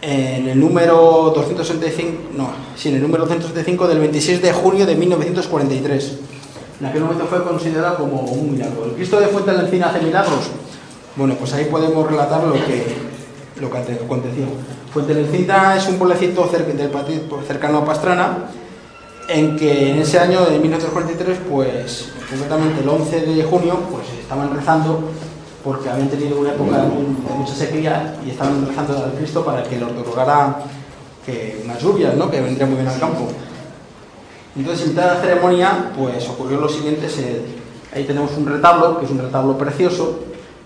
en 0.00 0.48
el 0.48 0.60
número 0.60 1.32
265, 1.34 2.30
no, 2.36 2.50
sí, 2.76 2.88
en 2.88 2.96
el 2.96 3.02
número 3.02 3.24
275 3.24 3.88
del 3.88 3.98
26 3.98 4.42
de 4.42 4.52
junio 4.52 4.86
de 4.86 4.94
1943. 4.94 6.18
En 6.80 6.86
aquel 6.86 7.02
momento 7.02 7.26
fue 7.26 7.42
considerado 7.42 7.96
como 7.98 8.20
un 8.20 8.52
milagro. 8.52 8.84
¿El 8.84 8.92
Cristo 8.92 9.18
de 9.18 9.26
Fuente 9.26 9.50
de 9.50 9.56
la 9.56 9.64
Encina 9.64 9.88
hace 9.88 10.00
milagros? 10.00 10.50
Bueno, 11.16 11.34
pues 11.34 11.52
ahí 11.54 11.64
podemos 11.64 12.08
relatar 12.08 12.44
lo 12.44 12.52
que, 12.52 12.86
lo 13.60 13.70
que 13.70 13.78
aconteció. 13.78 14.44
Fuente 14.92 15.14
de 15.14 15.22
la 15.22 15.28
Encina 15.28 15.76
es 15.76 15.88
un 15.88 15.96
pueblecito 15.96 16.48
cercano 17.46 17.78
a 17.78 17.84
Pastrana, 17.84 18.50
en 19.28 19.56
que 19.56 19.90
en 19.90 19.98
ese 19.98 20.20
año 20.20 20.44
de 20.46 20.58
1943, 20.60 21.38
pues 21.50 22.10
concretamente 22.30 22.82
el 22.82 22.88
11 22.88 23.20
de 23.22 23.42
junio, 23.42 23.80
pues 23.90 24.04
estaban 24.20 24.54
rezando 24.54 25.10
porque 25.68 25.90
habían 25.90 26.08
tenido 26.08 26.40
una 26.40 26.52
época 26.52 26.78
de 26.78 27.34
mucha 27.36 27.54
sequía 27.54 28.16
y 28.24 28.30
estaban 28.30 28.66
rezando 28.66 29.04
al 29.04 29.12
Cristo 29.12 29.44
para 29.44 29.62
que 29.62 29.76
le 29.76 29.84
otorgara 29.84 30.60
que 31.26 31.60
unas 31.62 31.82
lluvias, 31.82 32.16
¿no? 32.16 32.30
que 32.30 32.40
vendría 32.40 32.64
muy 32.64 32.76
bien 32.76 32.88
al 32.88 32.98
campo. 32.98 33.28
Entonces, 34.56 34.88
en 34.88 34.94
de 34.94 35.02
la 35.02 35.16
ceremonia, 35.16 35.90
pues 35.94 36.26
ocurrió 36.26 36.58
lo 36.58 36.70
siguiente, 36.70 37.06
se, 37.10 37.42
ahí 37.94 38.04
tenemos 38.04 38.30
un 38.38 38.46
retablo, 38.46 38.98
que 38.98 39.04
es 39.04 39.10
un 39.10 39.18
retablo 39.18 39.58
precioso, 39.58 40.20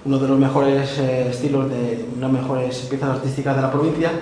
uno 0.04 0.18
de 0.20 0.28
los 0.28 0.38
mejores 0.38 0.96
eh, 1.00 1.30
estilos, 1.30 1.68
de 1.68 2.06
unas 2.16 2.30
mejores 2.30 2.76
piezas 2.88 3.10
artísticas 3.10 3.56
de 3.56 3.62
la 3.62 3.72
provincia, 3.72 4.12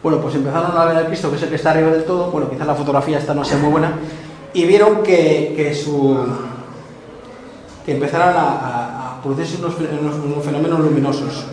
bueno, 0.00 0.20
pues 0.20 0.36
empezaron 0.36 0.78
a 0.78 0.84
ver 0.84 0.96
al 0.96 1.06
Cristo, 1.06 1.28
que 1.28 1.38
es 1.38 1.42
el 1.42 1.48
que 1.48 1.56
está 1.56 1.72
arriba 1.72 1.90
del 1.90 2.04
todo, 2.04 2.30
bueno, 2.30 2.48
quizás 2.48 2.68
la 2.68 2.76
fotografía 2.76 3.18
esta 3.18 3.34
no 3.34 3.44
sea 3.44 3.58
muy 3.58 3.72
buena, 3.72 3.94
y 4.52 4.64
vieron 4.64 5.02
que, 5.02 5.54
que 5.56 5.74
su 5.74 6.16
que 7.84 7.92
empezaran 7.92 8.34
a, 8.36 8.40
a, 8.40 9.00
a 9.00 9.03
producirse 9.24 9.56
unos, 9.56 9.74
unos, 9.78 10.16
unos, 10.16 10.44
fenómenos 10.44 10.80
luminosos. 10.80 11.46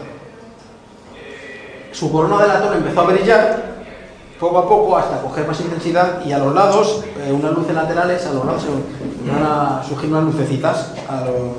Su 1.93 2.11
corona 2.11 2.41
de 2.41 2.47
latón 2.49 2.77
empezó 2.77 3.01
a 3.01 3.05
brillar 3.05 3.71
poco 4.37 4.57
a 4.57 4.67
poco 4.67 4.97
hasta 4.97 5.21
coger 5.21 5.47
más 5.47 5.59
intensidad 5.61 6.25
y 6.25 6.33
a 6.33 6.39
los 6.39 6.53
lados, 6.53 7.03
eh, 7.17 7.31
unas 7.31 7.53
luces 7.53 7.73
laterales, 7.73 8.25
a 8.25 8.33
los 8.33 8.45
lados 8.45 8.63
van 9.25 9.43
a 9.43 9.83
surgir 9.87 10.09
unas 10.09 10.25
lucecitas 10.25 10.91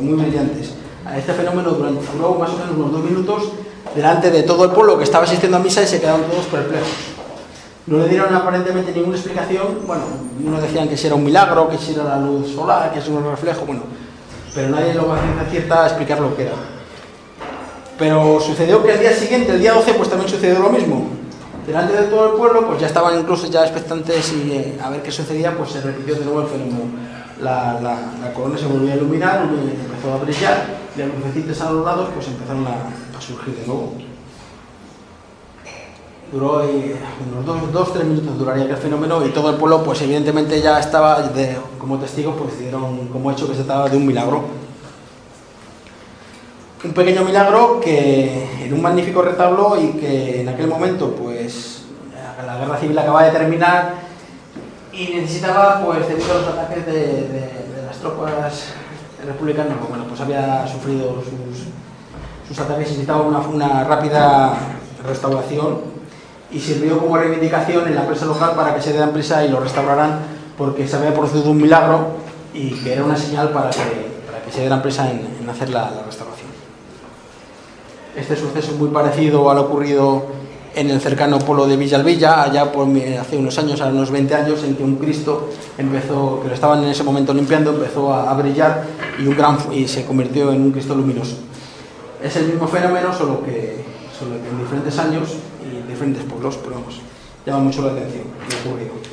muy 0.00 0.20
brillantes. 0.20 0.74
A 1.06 1.16
este 1.16 1.32
fenómeno 1.32 1.70
durante, 1.70 2.00
más 2.00 2.50
o 2.50 2.56
menos 2.56 2.76
unos 2.76 2.92
dos 2.92 3.04
minutos 3.04 3.42
delante 3.94 4.30
de 4.30 4.42
todo 4.42 4.64
el 4.64 4.70
pueblo 4.70 4.98
que 4.98 5.04
estaba 5.04 5.24
asistiendo 5.24 5.56
a 5.56 5.60
misa 5.60 5.82
y 5.82 5.86
se 5.86 6.00
quedaron 6.00 6.22
todos 6.24 6.44
perplejos. 6.46 6.88
No 7.86 7.98
le 7.98 8.08
dieron 8.08 8.34
aparentemente 8.34 8.92
ninguna 8.92 9.16
explicación, 9.16 9.78
bueno, 9.86 10.02
unos 10.44 10.62
decían 10.62 10.88
que 10.88 10.96
si 10.96 11.06
era 11.06 11.16
un 11.16 11.24
milagro, 11.24 11.68
que 11.68 11.78
si 11.78 11.94
era 11.94 12.04
la 12.04 12.18
luz 12.18 12.54
solar, 12.54 12.92
que 12.92 13.00
es 13.00 13.08
un 13.08 13.24
reflejo, 13.24 13.64
bueno, 13.66 13.82
pero 14.54 14.68
nadie 14.68 14.94
lo 14.94 15.08
va 15.08 15.16
a 15.18 15.82
a 15.82 15.86
explicar 15.86 16.20
lo 16.20 16.36
que 16.36 16.42
era. 16.42 16.52
Pero 17.98 18.40
sucedió 18.40 18.82
que 18.82 18.92
el 18.92 19.00
día 19.00 19.12
siguiente, 19.12 19.52
el 19.52 19.60
día 19.60 19.72
12, 19.74 19.94
pues 19.94 20.08
también 20.08 20.30
sucedió 20.30 20.58
lo 20.58 20.70
mismo. 20.70 21.08
Delante 21.66 21.94
de 21.94 22.02
todo 22.04 22.32
el 22.32 22.38
pueblo, 22.38 22.66
pues 22.66 22.80
ya 22.80 22.88
estaban 22.88 23.18
incluso 23.18 23.46
ya 23.48 23.62
expectantes 23.62 24.32
y 24.32 24.52
eh, 24.52 24.78
a 24.82 24.90
ver 24.90 25.02
qué 25.02 25.12
sucedía, 25.12 25.56
pues 25.56 25.70
se 25.70 25.80
repitió 25.80 26.16
de 26.16 26.24
nuevo 26.24 26.42
el 26.42 26.48
fenómeno. 26.48 26.84
La, 27.40 28.32
corona 28.34 28.58
se 28.58 28.66
volvió 28.66 28.92
a 28.92 28.96
iluminar, 28.96 29.42
empezó 29.42 30.14
a 30.14 30.18
brillar, 30.18 30.64
y 30.96 31.00
los 31.00 31.08
lucecitos 31.18 31.60
a 31.60 31.70
los 31.70 31.84
lados 31.84 32.08
pues 32.14 32.26
empezaron 32.28 32.66
a, 32.66 33.16
a 33.16 33.20
surgir 33.20 33.54
de 33.56 33.66
nuevo. 33.66 34.11
Duró 36.32 36.62
unos 36.62 37.44
dos, 37.44 37.72
dos, 37.74 37.92
tres 37.92 38.06
minutos 38.06 38.38
duraría 38.38 38.64
aquel 38.64 38.78
fenómeno 38.78 39.22
y 39.26 39.28
todo 39.32 39.50
el 39.50 39.56
pueblo 39.56 39.84
pues 39.84 40.00
evidentemente 40.00 40.62
ya 40.62 40.80
estaba 40.80 41.30
como 41.78 41.98
testigo 41.98 42.34
pues 42.34 42.58
dieron 42.58 43.08
como 43.08 43.30
hecho 43.30 43.46
que 43.46 43.54
se 43.54 43.64
trataba 43.64 43.90
de 43.90 43.98
un 43.98 44.06
milagro. 44.06 44.42
Un 46.82 46.92
pequeño 46.94 47.22
milagro 47.22 47.82
que 47.82 48.64
en 48.64 48.72
un 48.72 48.80
magnífico 48.80 49.20
retablo 49.20 49.76
y 49.78 49.88
que 50.00 50.40
en 50.40 50.48
aquel 50.48 50.68
momento 50.68 51.14
pues 51.14 51.82
la 52.46 52.56
guerra 52.56 52.78
civil 52.78 52.98
acaba 52.98 53.24
de 53.24 53.30
terminar 53.30 53.96
y 54.90 55.08
necesitaba 55.08 55.84
pues 55.84 56.08
debido 56.08 56.32
a 56.32 56.38
los 56.38 56.48
ataques 56.48 56.86
de, 56.86 57.50
las 57.86 57.98
tropas 57.98 58.72
republicanas 59.26 59.76
bueno 59.86 60.06
pues 60.08 60.18
había 60.22 60.66
sufrido 60.66 61.22
sus, 61.22 61.66
sus 62.48 62.58
ataques 62.58 62.88
y 62.88 62.92
necesitaba 62.92 63.20
una, 63.20 63.40
una 63.40 63.84
rápida 63.84 64.54
restauración 65.06 65.91
y 66.52 66.60
sirvió 66.60 66.98
como 66.98 67.16
reivindicación 67.16 67.88
en 67.88 67.94
la 67.94 68.06
prensa 68.06 68.26
local 68.26 68.52
para 68.54 68.74
que 68.74 68.82
se 68.82 68.90
dieran 68.90 69.12
prisa 69.12 69.44
y 69.44 69.48
lo 69.48 69.60
restauraran 69.60 70.20
porque 70.58 70.86
se 70.86 70.96
había 70.96 71.14
producido 71.14 71.50
un 71.50 71.60
milagro 71.60 72.08
y 72.52 72.70
que 72.70 72.92
era 72.92 73.04
una 73.04 73.16
señal 73.16 73.50
para 73.50 73.70
que, 73.70 74.12
para 74.26 74.44
que 74.44 74.52
se 74.52 74.60
dieran 74.60 74.82
prisa 74.82 75.10
en, 75.10 75.26
en 75.40 75.48
hacer 75.48 75.70
la, 75.70 75.90
restauración. 76.04 76.50
Este 78.14 78.36
suceso 78.36 78.72
es 78.72 78.78
muy 78.78 78.90
parecido 78.90 79.50
al 79.50 79.58
ocurrido 79.58 80.26
en 80.74 80.90
el 80.90 81.00
cercano 81.00 81.38
pueblo 81.38 81.66
de 81.66 81.76
Villalvilla, 81.76 82.42
allá 82.42 82.70
hace 83.20 83.36
unos 83.36 83.58
años, 83.58 83.80
ahora 83.80 83.94
unos 83.94 84.10
20 84.10 84.34
años, 84.34 84.62
en 84.64 84.76
que 84.76 84.82
un 84.82 84.96
Cristo 84.96 85.50
empezó, 85.76 86.40
que 86.42 86.48
lo 86.48 86.54
estaban 86.54 86.82
en 86.82 86.90
ese 86.90 87.02
momento 87.02 87.32
limpiando, 87.32 87.70
empezó 87.70 88.12
a, 88.12 88.30
a 88.30 88.34
brillar 88.34 88.84
y, 89.18 89.26
un 89.26 89.36
gran, 89.36 89.58
y 89.72 89.86
se 89.86 90.04
convirtió 90.04 90.52
en 90.52 90.62
un 90.62 90.72
Cristo 90.72 90.94
luminoso. 90.94 91.36
Es 92.22 92.36
el 92.36 92.46
mismo 92.46 92.66
fenómeno, 92.68 93.12
solo 93.12 93.42
que, 93.44 93.84
solo 94.18 94.36
que 94.42 94.48
en 94.48 94.58
diferentes 94.58 94.98
años 94.98 95.36
diferentes 96.02 96.24
pueblos, 96.24 96.58
pero 96.62 96.76
vamos, 96.76 97.00
llama 97.46 97.58
mucho 97.60 97.82
la 97.82 97.92
atención 97.92 98.24
lo. 98.64 99.12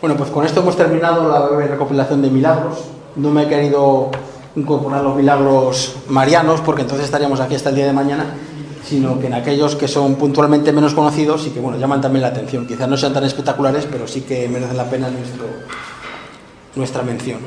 Bueno, 0.00 0.16
pues 0.16 0.30
con 0.30 0.44
esto 0.44 0.60
hemos 0.60 0.76
terminado 0.76 1.28
la 1.28 1.66
recopilación 1.66 2.22
de 2.22 2.30
milagros. 2.30 2.84
No 3.16 3.30
me 3.30 3.44
he 3.44 3.48
querido 3.48 4.10
incorporar 4.54 5.02
los 5.02 5.16
milagros 5.16 5.96
marianos, 6.08 6.60
porque 6.60 6.82
entonces 6.82 7.06
estaríamos 7.06 7.40
aquí 7.40 7.54
hasta 7.54 7.70
el 7.70 7.76
día 7.76 7.86
de 7.86 7.92
mañana, 7.92 8.26
sino 8.84 9.18
que 9.18 9.26
en 9.26 9.34
aquellos 9.34 9.74
que 9.74 9.88
son 9.88 10.14
puntualmente 10.14 10.72
menos 10.72 10.94
conocidos 10.94 11.46
y 11.46 11.50
que 11.50 11.60
bueno, 11.60 11.78
llaman 11.78 12.00
también 12.00 12.22
la 12.22 12.28
atención. 12.28 12.66
Quizás 12.66 12.88
no 12.88 12.96
sean 12.96 13.12
tan 13.12 13.24
espectaculares, 13.24 13.88
pero 13.90 14.06
sí 14.06 14.20
que 14.20 14.48
merecen 14.48 14.76
la 14.76 14.84
pena 14.84 15.10
nuestro, 15.10 15.46
nuestra 16.76 17.02
mención. 17.02 17.40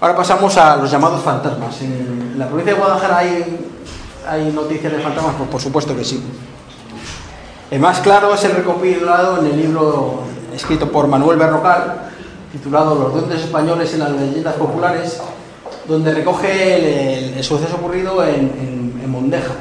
Ahora 0.00 0.16
pasamos 0.16 0.56
a 0.56 0.76
los 0.76 0.90
llamados 0.90 1.22
fantasmas. 1.22 1.80
En 1.82 2.34
la 2.38 2.46
provincia 2.46 2.72
de 2.72 2.78
Guadalajara 2.80 3.18
hay, 3.18 3.69
hay 4.28 4.50
noticias 4.52 4.92
de 4.92 5.00
fantasmas, 5.00 5.34
pues 5.38 5.48
por 5.50 5.60
supuesto 5.60 5.96
que 5.96 6.04
sí. 6.04 6.22
El 7.70 7.80
más 7.80 8.00
claro 8.00 8.34
es 8.34 8.42
el 8.44 8.52
recopilado 8.52 9.38
en 9.38 9.46
el 9.46 9.56
libro 9.56 10.22
escrito 10.54 10.90
por 10.90 11.06
Manuel 11.06 11.38
Berrocal, 11.38 12.10
titulado 12.52 12.96
Los 12.96 13.12
duendes 13.14 13.40
españoles 13.42 13.92
en 13.94 14.00
las 14.00 14.10
leyendas 14.12 14.54
populares, 14.54 15.20
donde 15.86 16.12
recoge 16.12 17.36
el, 17.38 17.44
suceso 17.44 17.76
ocurrido 17.76 18.24
en, 18.24 18.34
en- 18.58 19.00
en 19.02 19.10
Mondeja, 19.10 19.52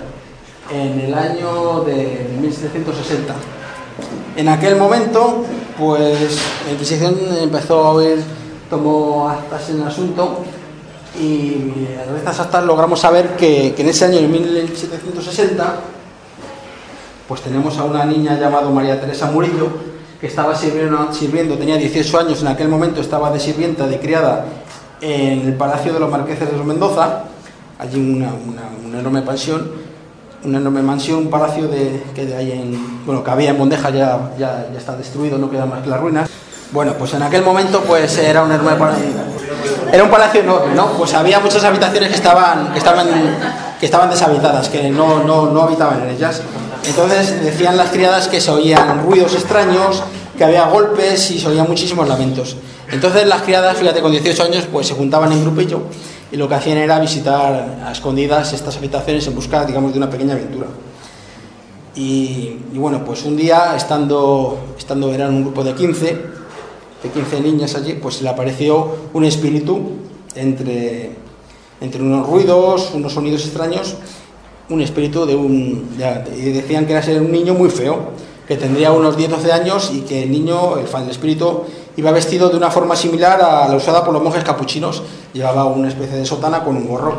en 0.72 1.00
el 1.00 1.14
año 1.14 1.82
de, 1.82 1.94
de 1.96 2.38
1760. 2.42 3.34
En 4.36 4.50
aquel 4.50 4.76
momento, 4.76 5.44
pues 5.78 6.38
la 6.66 6.72
Inquisición 6.74 7.16
empezó 7.42 7.84
a 7.86 7.92
oír, 7.92 8.22
tomó 8.70 9.30
actas 9.30 9.70
en 9.70 9.82
el 9.82 9.88
asunto 9.88 10.44
y 11.20 11.96
a 12.00 12.04
través 12.04 12.24
de 12.24 12.30
estas 12.30 12.40
actas 12.40 12.64
logramos 12.64 13.00
saber 13.00 13.36
que, 13.36 13.76
en 13.78 13.90
ese 13.90 14.06
año, 14.06 14.20
en 14.20 14.32
1760, 14.32 15.76
pues 17.28 17.42
tenemos 17.42 17.78
a 17.78 17.84
una 17.84 18.06
niña 18.06 18.40
llamada 18.40 18.70
María 18.70 19.00
Teresa 19.00 19.30
Murillo, 19.30 19.68
que 20.20 20.28
estaba 20.28 20.56
sirviendo, 20.56 21.58
tenía 21.58 21.78
18 21.78 22.20
años, 22.20 22.42
en 22.42 22.48
aquel 22.48 22.68
momento 22.68 23.02
estaba 23.02 23.32
de 23.32 23.40
sirvienta, 23.40 23.88
de 23.88 24.00
criada, 24.00 24.46
en 25.02 25.48
el 25.48 25.54
Palacio 25.54 25.94
de 25.94 26.00
los 26.00 26.10
Marqueses 26.10 26.50
de 26.52 26.58
los 26.58 26.66
Mendoza, 26.66 27.24
allí 27.78 28.00
una, 28.00 28.32
enorme 29.00 29.22
pensión, 29.22 29.72
una 30.44 30.58
enorme 30.58 30.82
mansión, 30.82 31.20
un 31.20 31.30
palacio 31.30 31.68
de, 31.68 32.02
que 32.16 32.24
en, 32.24 33.06
bueno, 33.06 33.24
que 33.24 33.32
había 33.32 33.52
en 33.52 33.58
Mondeja, 33.58 33.90
ya, 33.90 34.32
ya, 34.38 34.70
ya 34.72 34.78
está 34.78 34.96
destruido, 34.96 35.38
no 35.38 35.50
quedan 35.50 35.70
más 35.70 35.82
que 35.84 35.90
las 35.90 36.00
ruinas. 36.00 36.30
Bueno, 36.72 36.94
pues 36.94 37.14
en 37.14 37.24
aquel 37.24 37.42
momento 37.42 37.82
pues 37.82 38.18
era 38.18 38.44
un 38.44 38.52
enorme 38.52 38.74
palacio, 38.74 39.06
era 39.92 40.04
un 40.04 40.10
palacio 40.10 40.42
enorme, 40.42 40.76
¿no? 40.76 40.92
Pues 40.94 41.14
había 41.16 41.40
muchas 41.40 41.64
habitaciones 41.64 42.10
que 42.10 42.16
estaban, 42.16 42.72
que 42.72 42.78
estaban, 42.78 43.08
que 43.80 43.86
estaban 43.86 44.10
deshabitadas, 44.10 44.70
que 44.70 44.90
no, 44.90 45.24
no, 45.24 45.48
no 45.48 45.64
habitaban 45.64 46.04
en 46.04 46.10
ellas. 46.12 46.42
Entonces 46.86 47.44
decían 47.44 47.76
las 47.76 47.90
criadas 47.90 48.28
que 48.28 48.40
se 48.40 48.52
oían 48.52 49.04
ruidos 49.04 49.34
extraños, 49.34 50.04
que 50.38 50.44
había 50.44 50.66
golpes 50.68 51.32
y 51.32 51.40
se 51.40 51.48
oían 51.48 51.68
muchísimos 51.68 52.08
lamentos. 52.08 52.56
Entonces 52.92 53.26
las 53.26 53.42
criadas, 53.42 53.76
fíjate, 53.78 54.02
con 54.02 54.12
18 54.12 54.44
años, 54.44 54.68
pues 54.72 54.88
se 54.88 54.94
juntaban 54.94 55.32
en 55.32 55.42
grupillo 55.42 55.82
y 56.32 56.38
lo 56.38 56.48
que 56.48 56.56
hacían 56.56 56.78
era 56.78 57.00
visitar 57.00 57.80
a 57.84 57.92
escondidas 57.92 58.54
estas 58.54 58.78
habitaciones 58.78 59.26
en 59.26 59.34
busca, 59.34 59.66
digamos, 59.66 59.92
de 59.92 59.98
una 59.98 60.10
pequeña 60.10 60.34
aventura. 60.34 60.68
Y, 61.96 62.60
bueno, 62.74 63.04
pues 63.04 63.26
un 63.26 63.36
día, 63.36 63.76
estando, 63.76 64.76
estando, 64.78 65.12
eran 65.14 65.34
un 65.34 65.42
grupo 65.44 65.64
de 65.64 65.74
15, 65.74 66.39
de 67.04 67.10
15 67.10 67.42
niñas 67.42 67.76
allí, 67.76 67.94
pues 67.94 68.22
le 68.22 68.30
apareció 68.30 68.88
un 69.14 69.24
espíritu 69.26 69.80
entre, 70.36 71.12
entre 71.82 72.02
unos 72.02 72.28
ruidos, 72.28 72.92
unos 72.94 73.14
sonidos 73.14 73.46
extraños, 73.46 73.96
un 74.70 74.82
espíritu 74.82 75.26
de 75.26 75.36
un... 75.36 75.90
y 76.38 76.42
decían 76.52 76.86
que 76.86 76.94
era 76.94 77.22
un 77.22 77.32
niño 77.32 77.54
muy 77.54 77.70
feo, 77.70 77.98
que 78.48 78.56
tendría 78.58 78.92
unos 78.92 79.18
10-12 79.18 79.52
años 79.52 79.92
y 79.94 80.02
que 80.02 80.24
el 80.24 80.32
niño, 80.32 80.78
el, 80.78 80.88
fa- 80.88 81.04
el 81.04 81.10
espíritu, 81.10 81.62
iba 81.98 82.12
vestido 82.12 82.50
de 82.50 82.58
una 82.58 82.70
forma 82.72 82.96
similar 82.96 83.42
a 83.42 83.68
la 83.68 83.76
usada 83.76 84.04
por 84.04 84.14
los 84.14 84.24
monjes 84.24 84.44
capuchinos, 84.44 85.04
llevaba 85.34 85.66
una 85.66 85.88
especie 85.88 86.18
de 86.18 86.26
sotana 86.26 86.64
con 86.64 86.76
un 86.76 86.88
gorro. 86.88 87.14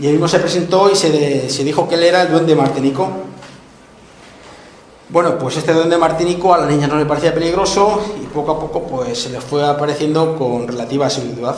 Y 0.00 0.06
él 0.06 0.12
mismo 0.12 0.28
se 0.28 0.38
presentó 0.38 0.90
y 0.90 0.96
se, 0.96 1.48
se 1.48 1.62
dijo 1.64 1.88
que 1.88 1.94
él 1.94 2.02
era 2.02 2.22
el 2.22 2.30
duende 2.32 2.54
martinico. 2.56 3.08
Bueno, 5.12 5.36
pues 5.36 5.58
este 5.58 5.74
duende 5.74 5.98
martinico 5.98 6.54
a 6.54 6.58
la 6.58 6.66
niña 6.66 6.86
no 6.86 6.96
le 6.96 7.04
parecía 7.04 7.34
peligroso 7.34 8.00
y 8.22 8.24
poco 8.28 8.52
a 8.52 8.58
poco 8.58 8.84
pues 8.84 9.24
se 9.24 9.28
le 9.28 9.42
fue 9.42 9.62
apareciendo 9.62 10.38
con 10.38 10.66
relativa 10.66 11.06
asiduidad. 11.06 11.54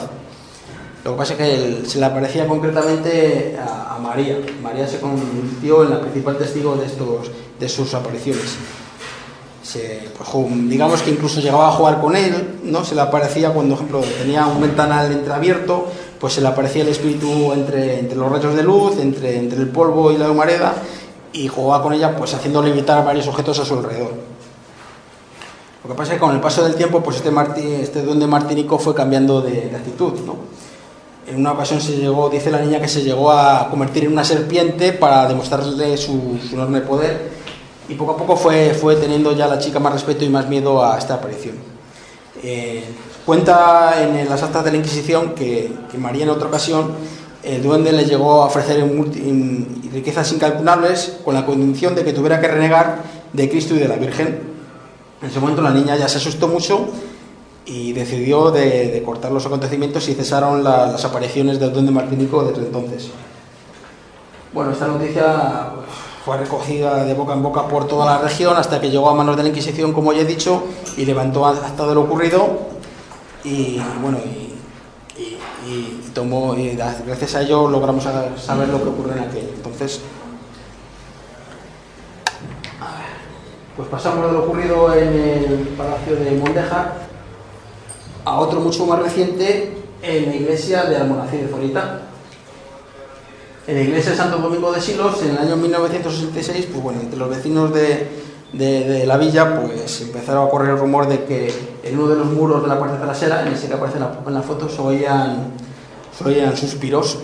Lo 1.05 1.11
que 1.11 1.17
pasa 1.17 1.33
es 1.35 1.39
que 1.39 1.89
se 1.89 1.99
le 1.99 2.05
aparecía 2.05 2.49
concretamente 2.49 3.57
a, 3.57 3.97
María. 3.97 4.39
María 4.61 4.85
se 4.85 4.99
convirtió 4.99 5.83
en 5.83 5.91
la 5.91 6.01
principal 6.01 6.37
testigo 6.37 6.75
de, 6.75 6.85
estos, 6.85 7.31
de 7.57 7.69
sus 7.69 7.93
apariciones. 7.93 8.57
Se, 9.63 10.09
pues, 10.17 10.29
digamos 10.67 11.01
que 11.01 11.11
incluso 11.11 11.39
llegaba 11.39 11.69
a 11.69 11.71
jugar 11.71 12.01
con 12.01 12.13
él, 12.17 12.57
¿no? 12.63 12.83
Se 12.83 12.93
le 12.93 13.01
aparecía 13.01 13.51
cuando, 13.51 13.75
por 13.75 13.85
ejemplo, 13.85 14.17
tenía 14.21 14.45
un 14.47 14.59
ventanal 14.59 15.13
entreabierto, 15.13 15.87
pues 16.19 16.33
se 16.33 16.41
le 16.41 16.49
aparecía 16.49 16.83
el 16.83 16.89
espíritu 16.89 17.53
entre, 17.53 17.99
entre 17.99 18.17
los 18.17 18.29
rayos 18.29 18.53
de 18.53 18.63
luz, 18.63 18.97
entre, 18.99 19.37
entre 19.37 19.59
el 19.59 19.69
polvo 19.69 20.11
y 20.11 20.17
la 20.17 20.29
humareda, 20.29 20.75
y 21.35 21.49
jugaba 21.49 21.83
con 21.83 21.93
ella, 21.93 22.15
pues 22.15 22.33
haciendo 22.33 22.63
levitar 22.63 23.03
varios 23.03 23.27
objetos 23.27 23.59
a 23.59 23.65
su 23.65 23.73
alrededor. 23.73 24.13
Lo 25.83 25.89
que 25.89 25.95
pasa 25.95 26.13
es 26.13 26.15
que 26.17 26.25
con 26.25 26.33
el 26.33 26.39
paso 26.39 26.63
del 26.63 26.75
tiempo, 26.75 27.01
pues 27.01 27.17
este, 27.17 27.29
marti, 27.29 27.61
este 27.61 28.01
duende 28.01 28.25
martínico 28.25 28.79
fue 28.79 28.95
cambiando 28.95 29.41
de, 29.41 29.69
de 29.69 29.75
actitud, 29.75 30.13
¿no? 30.25 30.37
En 31.27 31.35
una 31.35 31.51
ocasión 31.51 31.81
se 31.81 31.97
llegó, 31.97 32.29
dice 32.29 32.51
la 32.51 32.61
niña 32.61 32.79
que 32.79 32.87
se 32.87 33.01
llegó 33.01 33.31
a 33.31 33.69
convertir 33.69 34.05
en 34.05 34.13
una 34.13 34.23
serpiente 34.23 34.93
para 34.93 35.27
demostrarle 35.27 35.97
su, 35.97 36.39
su 36.47 36.55
enorme 36.55 36.81
poder 36.81 37.31
y 37.89 37.95
poco 37.95 38.13
a 38.13 38.17
poco 38.17 38.37
fue, 38.37 38.73
fue 38.73 38.95
teniendo 38.95 39.31
ya 39.33 39.47
la 39.47 39.59
chica 39.59 39.79
más 39.79 39.91
respeto 39.91 40.23
y 40.23 40.29
más 40.29 40.47
miedo 40.47 40.85
a 40.85 40.97
esta 40.97 41.15
aparición. 41.15 41.55
Eh, 42.43 42.83
cuenta 43.25 43.95
en 44.01 44.29
las 44.29 44.41
actas 44.41 44.63
de 44.63 44.71
la 44.71 44.77
Inquisición 44.77 45.33
que, 45.33 45.71
que 45.91 45.97
María 45.97 46.23
en 46.23 46.29
otra 46.29 46.47
ocasión 46.47 46.93
el 47.45 47.61
duende 47.63 47.91
le 47.91 48.05
llegó 48.05 48.41
a 48.43 48.45
ofrecer 48.45 48.83
riquezas 49.93 50.31
incalculables 50.33 51.17
con 51.23 51.33
la 51.33 51.45
condición 51.45 51.95
de 51.95 52.03
que 52.03 52.11
tuviera 52.13 52.39
que 52.41 52.47
renegar 52.47 53.03
de 53.33 53.49
Cristo 53.49 53.75
y 53.75 53.79
de 53.79 53.87
la 53.87 53.95
Virgen. 53.95 54.39
En 55.21 55.29
ese 55.29 55.39
momento 55.39 55.61
la 55.61 55.71
niña 55.71 55.95
ya 55.95 56.07
se 56.07 56.17
asustó 56.17 56.47
mucho 56.47 56.87
y 57.65 57.93
decidió 57.93 58.51
de, 58.51 58.89
de 58.91 59.03
cortar 59.03 59.31
los 59.31 59.45
acontecimientos 59.45 60.07
y 60.09 60.13
cesaron 60.13 60.63
la- 60.63 60.87
las 60.87 61.05
apariciones 61.05 61.59
del 61.59 61.71
duende 61.73 61.91
martínico 61.91 62.43
desde 62.43 62.61
entonces. 62.67 63.09
Bueno, 64.53 64.71
esta 64.71 64.87
noticia 64.87 65.71
pues, 65.75 65.87
fue 66.23 66.37
recogida 66.37 67.03
de 67.05 67.13
boca 67.13 67.33
en 67.33 67.43
boca 67.43 67.67
por 67.67 67.87
toda 67.87 68.05
la 68.05 68.17
región 68.19 68.55
hasta 68.57 68.79
que 68.79 68.89
llegó 68.89 69.09
a 69.09 69.13
manos 69.15 69.35
de 69.37 69.43
la 69.43 69.49
Inquisición, 69.49 69.93
como 69.93 70.13
ya 70.13 70.21
he 70.21 70.25
dicho, 70.25 70.63
y 70.97 71.05
levantó 71.05 71.45
acta 71.45 71.85
de 71.87 71.93
lo 71.95 72.01
ocurrido 72.01 72.59
y 73.43 73.79
bueno, 74.01 74.17
y 74.25 74.54
tomó, 76.15 76.55
y 76.55 76.75
gracias 76.75 77.35
a 77.35 77.41
ello 77.43 77.69
logramos 77.69 78.03
saber 78.03 78.69
lo 78.69 78.81
que 78.81 78.89
ocurrió 78.89 79.13
en 79.13 79.19
aquello. 79.29 79.49
Entonces, 79.55 80.01
pues 83.75 83.87
pasamos 83.89 84.25
de 84.25 84.31
lo 84.31 84.43
ocurrido 84.45 84.93
en 84.93 85.13
el 85.13 85.67
Palacio 85.77 86.15
de 86.15 86.31
Mondeja 86.31 86.93
a 88.23 88.39
otro 88.39 88.61
mucho 88.61 88.85
más 88.85 88.99
reciente 88.99 89.77
en 90.01 90.25
la 90.27 90.35
iglesia 90.35 90.85
de 90.85 90.95
Almonacid 90.97 91.39
de 91.41 91.47
Zorita. 91.49 92.01
En 93.67 93.75
la 93.75 93.81
iglesia 93.81 94.11
de 94.11 94.17
Santo 94.17 94.37
Domingo 94.37 94.71
de 94.71 94.79
Silos, 94.79 95.21
en 95.23 95.31
el 95.31 95.37
año 95.39 95.57
1966, 95.57 96.67
pues 96.71 96.81
bueno, 96.83 97.01
entre 97.01 97.17
los 97.19 97.29
vecinos 97.29 97.73
de, 97.73 98.07
de- 98.53 99.05
la 99.05 99.17
villa, 99.17 99.59
pues 99.61 100.01
empezaron 100.01 100.47
a 100.47 100.49
correr 100.51 100.69
el 100.69 100.77
rumor 100.77 101.07
de 101.07 101.25
que 101.25 101.51
en 101.83 101.97
uno 101.99 102.07
de 102.07 102.15
los 102.15 102.27
muros 102.27 102.61
de 102.61 102.67
la 102.69 102.79
parte 102.79 102.97
trasera, 103.03 103.41
en 103.45 103.53
ese 103.53 103.67
que 103.67 103.73
aparece 103.73 103.97
en 103.97 104.03
la, 104.03 104.19
en 104.25 104.33
la 104.33 104.41
foto, 104.43 104.69
se 104.69 104.79
oían, 104.81 105.51
oían 106.23 106.55
suspiros. 106.55 107.17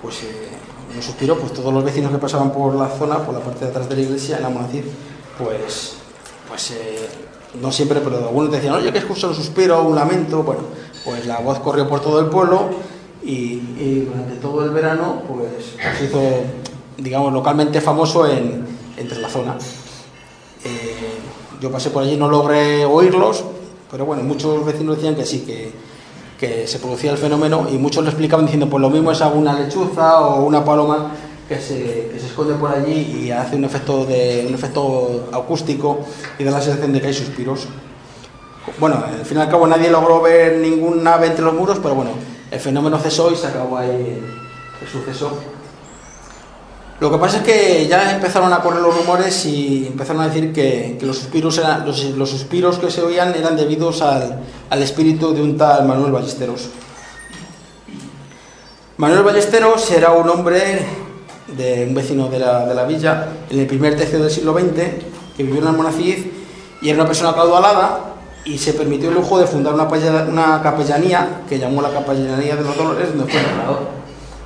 Pues 0.00 0.22
eh, 0.24 0.48
unos 0.92 1.04
suspiros, 1.04 1.38
pues 1.38 1.52
todos 1.52 1.72
los 1.72 1.84
vecinos 1.84 2.10
que 2.10 2.18
pasaban 2.18 2.52
por 2.52 2.74
la 2.74 2.88
zona, 2.88 3.18
por 3.18 3.34
la 3.34 3.40
parte 3.40 3.64
de 3.64 3.70
atrás 3.70 3.88
de 3.88 3.96
la 3.96 4.02
iglesia, 4.02 4.38
en 4.38 4.44
Almonacid, 4.44 4.84
pues, 5.38 5.94
pues 6.48 6.70
eh, 6.72 7.08
no 7.60 7.70
siempre, 7.70 8.00
pero 8.00 8.18
algunos 8.18 8.50
decían, 8.50 8.74
oye, 8.74 8.92
que 8.92 8.98
escucho 8.98 9.28
un 9.28 9.34
suspiro, 9.34 9.82
un 9.82 9.94
lamento. 9.94 10.42
Bueno, 10.42 10.62
pues 11.04 11.26
la 11.26 11.38
voz 11.38 11.60
corrió 11.60 11.88
por 11.88 12.00
todo 12.00 12.20
el 12.20 12.26
pueblo 12.26 12.70
y, 13.22 14.00
durante 14.00 14.36
todo 14.36 14.64
el 14.64 14.70
verano, 14.70 15.22
pues 15.28 15.76
se 15.98 16.04
hizo, 16.04 16.20
digamos, 16.98 17.32
localmente 17.32 17.80
famoso 17.80 18.26
en, 18.26 18.66
entre 18.96 19.20
la 19.20 19.28
zona. 19.28 19.56
Eh, 20.64 21.18
yo 21.60 21.70
pasé 21.70 21.90
por 21.90 22.02
allí, 22.02 22.16
no 22.16 22.28
logré 22.28 22.84
oírlos, 22.84 23.44
pero 23.90 24.04
bueno, 24.04 24.22
muchos 24.24 24.64
vecinos 24.64 24.96
decían 24.96 25.14
que 25.14 25.24
sí, 25.24 25.40
que, 25.40 25.72
que 26.42 26.66
se 26.66 26.80
producía 26.80 27.12
el 27.12 27.18
fenómeno 27.18 27.68
y 27.72 27.78
muchos 27.78 28.02
lo 28.02 28.10
explicaban 28.10 28.46
diciendo, 28.46 28.68
pues 28.68 28.80
lo 28.80 28.90
mismo 28.90 29.12
es 29.12 29.22
alguna 29.22 29.52
lechuza 29.52 30.18
o 30.22 30.44
una 30.44 30.64
paloma 30.64 31.12
que 31.48 31.60
se, 31.60 32.16
esconde 32.16 32.54
por 32.54 32.72
allí 32.72 33.26
y 33.26 33.30
hace 33.30 33.54
un 33.54 33.62
efecto, 33.64 34.04
de, 34.04 34.46
un 34.48 34.52
efecto 34.52 35.28
acústico 35.32 36.00
y 36.40 36.42
da 36.42 36.50
la 36.50 36.60
sensación 36.60 36.92
de 36.92 37.00
que 37.00 37.06
hay 37.06 37.14
suspiros. 37.14 37.68
Bueno, 38.80 39.04
al 39.06 39.24
fin 39.24 39.38
y 39.38 39.40
al 39.40 39.48
cabo 39.48 39.68
nadie 39.68 39.88
logró 39.88 40.20
ver 40.20 40.58
ningún 40.58 41.04
nave 41.04 41.28
entre 41.28 41.44
los 41.44 41.54
muros, 41.54 41.78
pero 41.80 41.94
bueno, 41.94 42.10
el 42.50 42.58
fenómeno 42.58 42.98
cesó 42.98 43.30
y 43.30 43.36
se 43.36 43.46
acabó 43.46 43.76
ahí 43.76 44.20
el 44.80 44.88
suceso. 44.88 45.38
Lo 47.02 47.10
que 47.10 47.18
pasa 47.18 47.38
es 47.38 47.42
que 47.42 47.88
ya 47.88 48.14
empezaron 48.14 48.52
a 48.52 48.60
correr 48.60 48.80
los 48.80 48.96
rumores 48.96 49.44
y 49.44 49.88
empezaron 49.88 50.22
a 50.22 50.28
decir 50.28 50.52
que, 50.52 50.96
los, 51.02 51.18
suspiros 51.18 51.60
los, 51.84 52.30
suspiros 52.30 52.78
que 52.78 52.92
se 52.92 53.02
oían 53.02 53.34
eran 53.34 53.56
debidos 53.56 54.02
al, 54.02 54.38
al 54.70 54.82
espíritu 54.84 55.34
de 55.34 55.42
un 55.42 55.58
tal 55.58 55.84
Manuel 55.84 56.12
Ballesteros. 56.12 56.68
Manuel 58.98 59.24
Ballesteros 59.24 59.90
era 59.90 60.12
un 60.12 60.30
hombre 60.30 60.86
de 61.56 61.86
un 61.88 61.94
vecino 61.96 62.28
de 62.28 62.38
la, 62.38 62.66
de 62.66 62.74
la 62.76 62.84
villa 62.84 63.30
en 63.50 63.58
el 63.58 63.66
primer 63.66 63.96
tercio 63.96 64.20
del 64.20 64.30
siglo 64.30 64.52
XX 64.54 64.84
que 65.36 65.42
vivió 65.42 65.60
en 65.60 65.66
Almonacid 65.66 66.26
y 66.82 66.88
era 66.88 67.00
una 67.00 67.06
persona 67.08 67.34
caudalada 67.34 68.14
y 68.44 68.58
se 68.58 68.74
permitió 68.74 69.08
el 69.08 69.16
lujo 69.16 69.40
de 69.40 69.48
fundar 69.48 69.74
una, 69.74 69.88
una 70.28 70.62
capellanía 70.62 71.40
que 71.48 71.58
llamó 71.58 71.82
la 71.82 71.90
Capellanía 71.90 72.54
de 72.54 72.62
los 72.62 72.76
Dolores 72.76 73.08
donde 73.08 73.32
fue. 73.32 73.40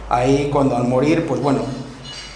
Ahí 0.08 0.48
cuando 0.50 0.74
al 0.74 0.84
morir, 0.84 1.26
pues 1.26 1.42
bueno, 1.42 1.60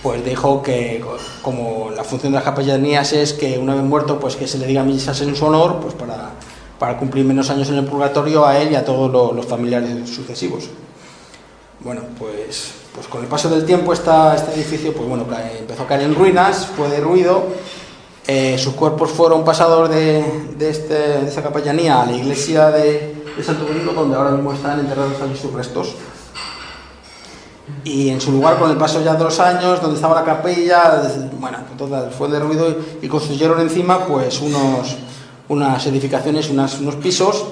pues 0.03 0.25
dijo 0.25 0.63
que 0.63 1.01
co- 1.05 1.17
como 1.43 1.91
la 1.95 2.05
función 2.05 2.33
de 2.33 2.37
las 2.37 2.45
capellanías 2.45 3.13
es 3.13 3.33
que 3.35 3.59
una 3.59 3.75
vez 3.75 3.85
muerto, 3.85 4.19
pues 4.19 4.37
que 4.37 4.47
se 4.49 4.59
le 4.59 4.67
diga 4.67 4.83
misas 4.83 5.21
en 5.21 5.37
su 5.37 5.45
honor, 5.47 5.77
pues 5.81 5.95
para, 5.95 6.31
para 6.79 6.97
cumplir 6.97 7.25
menos 7.25 7.51
años 7.51 7.69
en 7.69 7.77
el 7.77 7.85
purgatorio 7.85 8.47
a 8.47 8.59
él 8.59 8.73
y 8.73 8.75
a 8.77 8.85
todos 8.85 9.11
lo- 9.11 9.33
los 9.33 9.47
familiares 9.47 10.09
sucesivos. 10.09 10.69
Bueno, 11.81 12.03
pues, 12.19 12.73
pues 12.95 13.07
con 13.07 13.23
el 13.23 13.27
paso 13.29 13.49
del 13.49 13.65
tiempo 13.65 13.93
esta, 13.93 14.35
este 14.37 14.55
edificio 14.55 14.93
pues 14.93 15.09
bueno, 15.09 15.27
empezó 15.59 15.83
a 15.83 15.87
caer 15.87 16.03
en 16.03 16.15
ruinas, 16.15 16.67
fue 16.67 16.89
derruido, 16.89 17.45
eh, 18.27 18.59
sus 18.59 18.75
cuerpos 18.75 19.11
fueron 19.11 19.45
pasados 19.45 19.89
de, 19.91 20.23
de, 20.59 20.71
este, 20.71 20.95
de 20.95 21.27
esta 21.29 21.43
capellanía 21.43 22.03
a 22.03 22.07
la 22.07 22.13
iglesia 22.13 22.71
de, 22.71 23.25
de 23.37 23.43
Santo 23.45 23.65
Domingo, 23.65 23.93
donde 23.93 24.17
ahora 24.17 24.31
mismo 24.33 24.53
están 24.53 24.79
enterrados 24.81 25.21
allí 25.23 25.37
sus 25.37 25.53
restos. 25.53 25.95
Y 27.85 28.11
en 28.11 28.21
su 28.21 28.31
lugar, 28.33 28.59
con 28.59 28.71
el 28.71 28.77
paso 28.77 29.03
ya 29.03 29.15
de 29.15 29.25
los 29.25 29.41
años, 29.41 29.81
donde 29.81 29.97
estaba 29.97 30.15
la 30.15 30.25
capilla, 30.25 31.03
bueno, 31.39 31.59
total, 31.79 32.11
fue 32.11 32.29
derruido 32.29 32.77
y 33.01 33.09
construyeron 33.09 33.61
encima 33.61 34.07
pues 34.07 34.41
unos, 34.41 34.97
unas 35.49 35.87
edificaciones, 35.87 36.51
unos 36.51 36.97
pisos, 37.03 37.45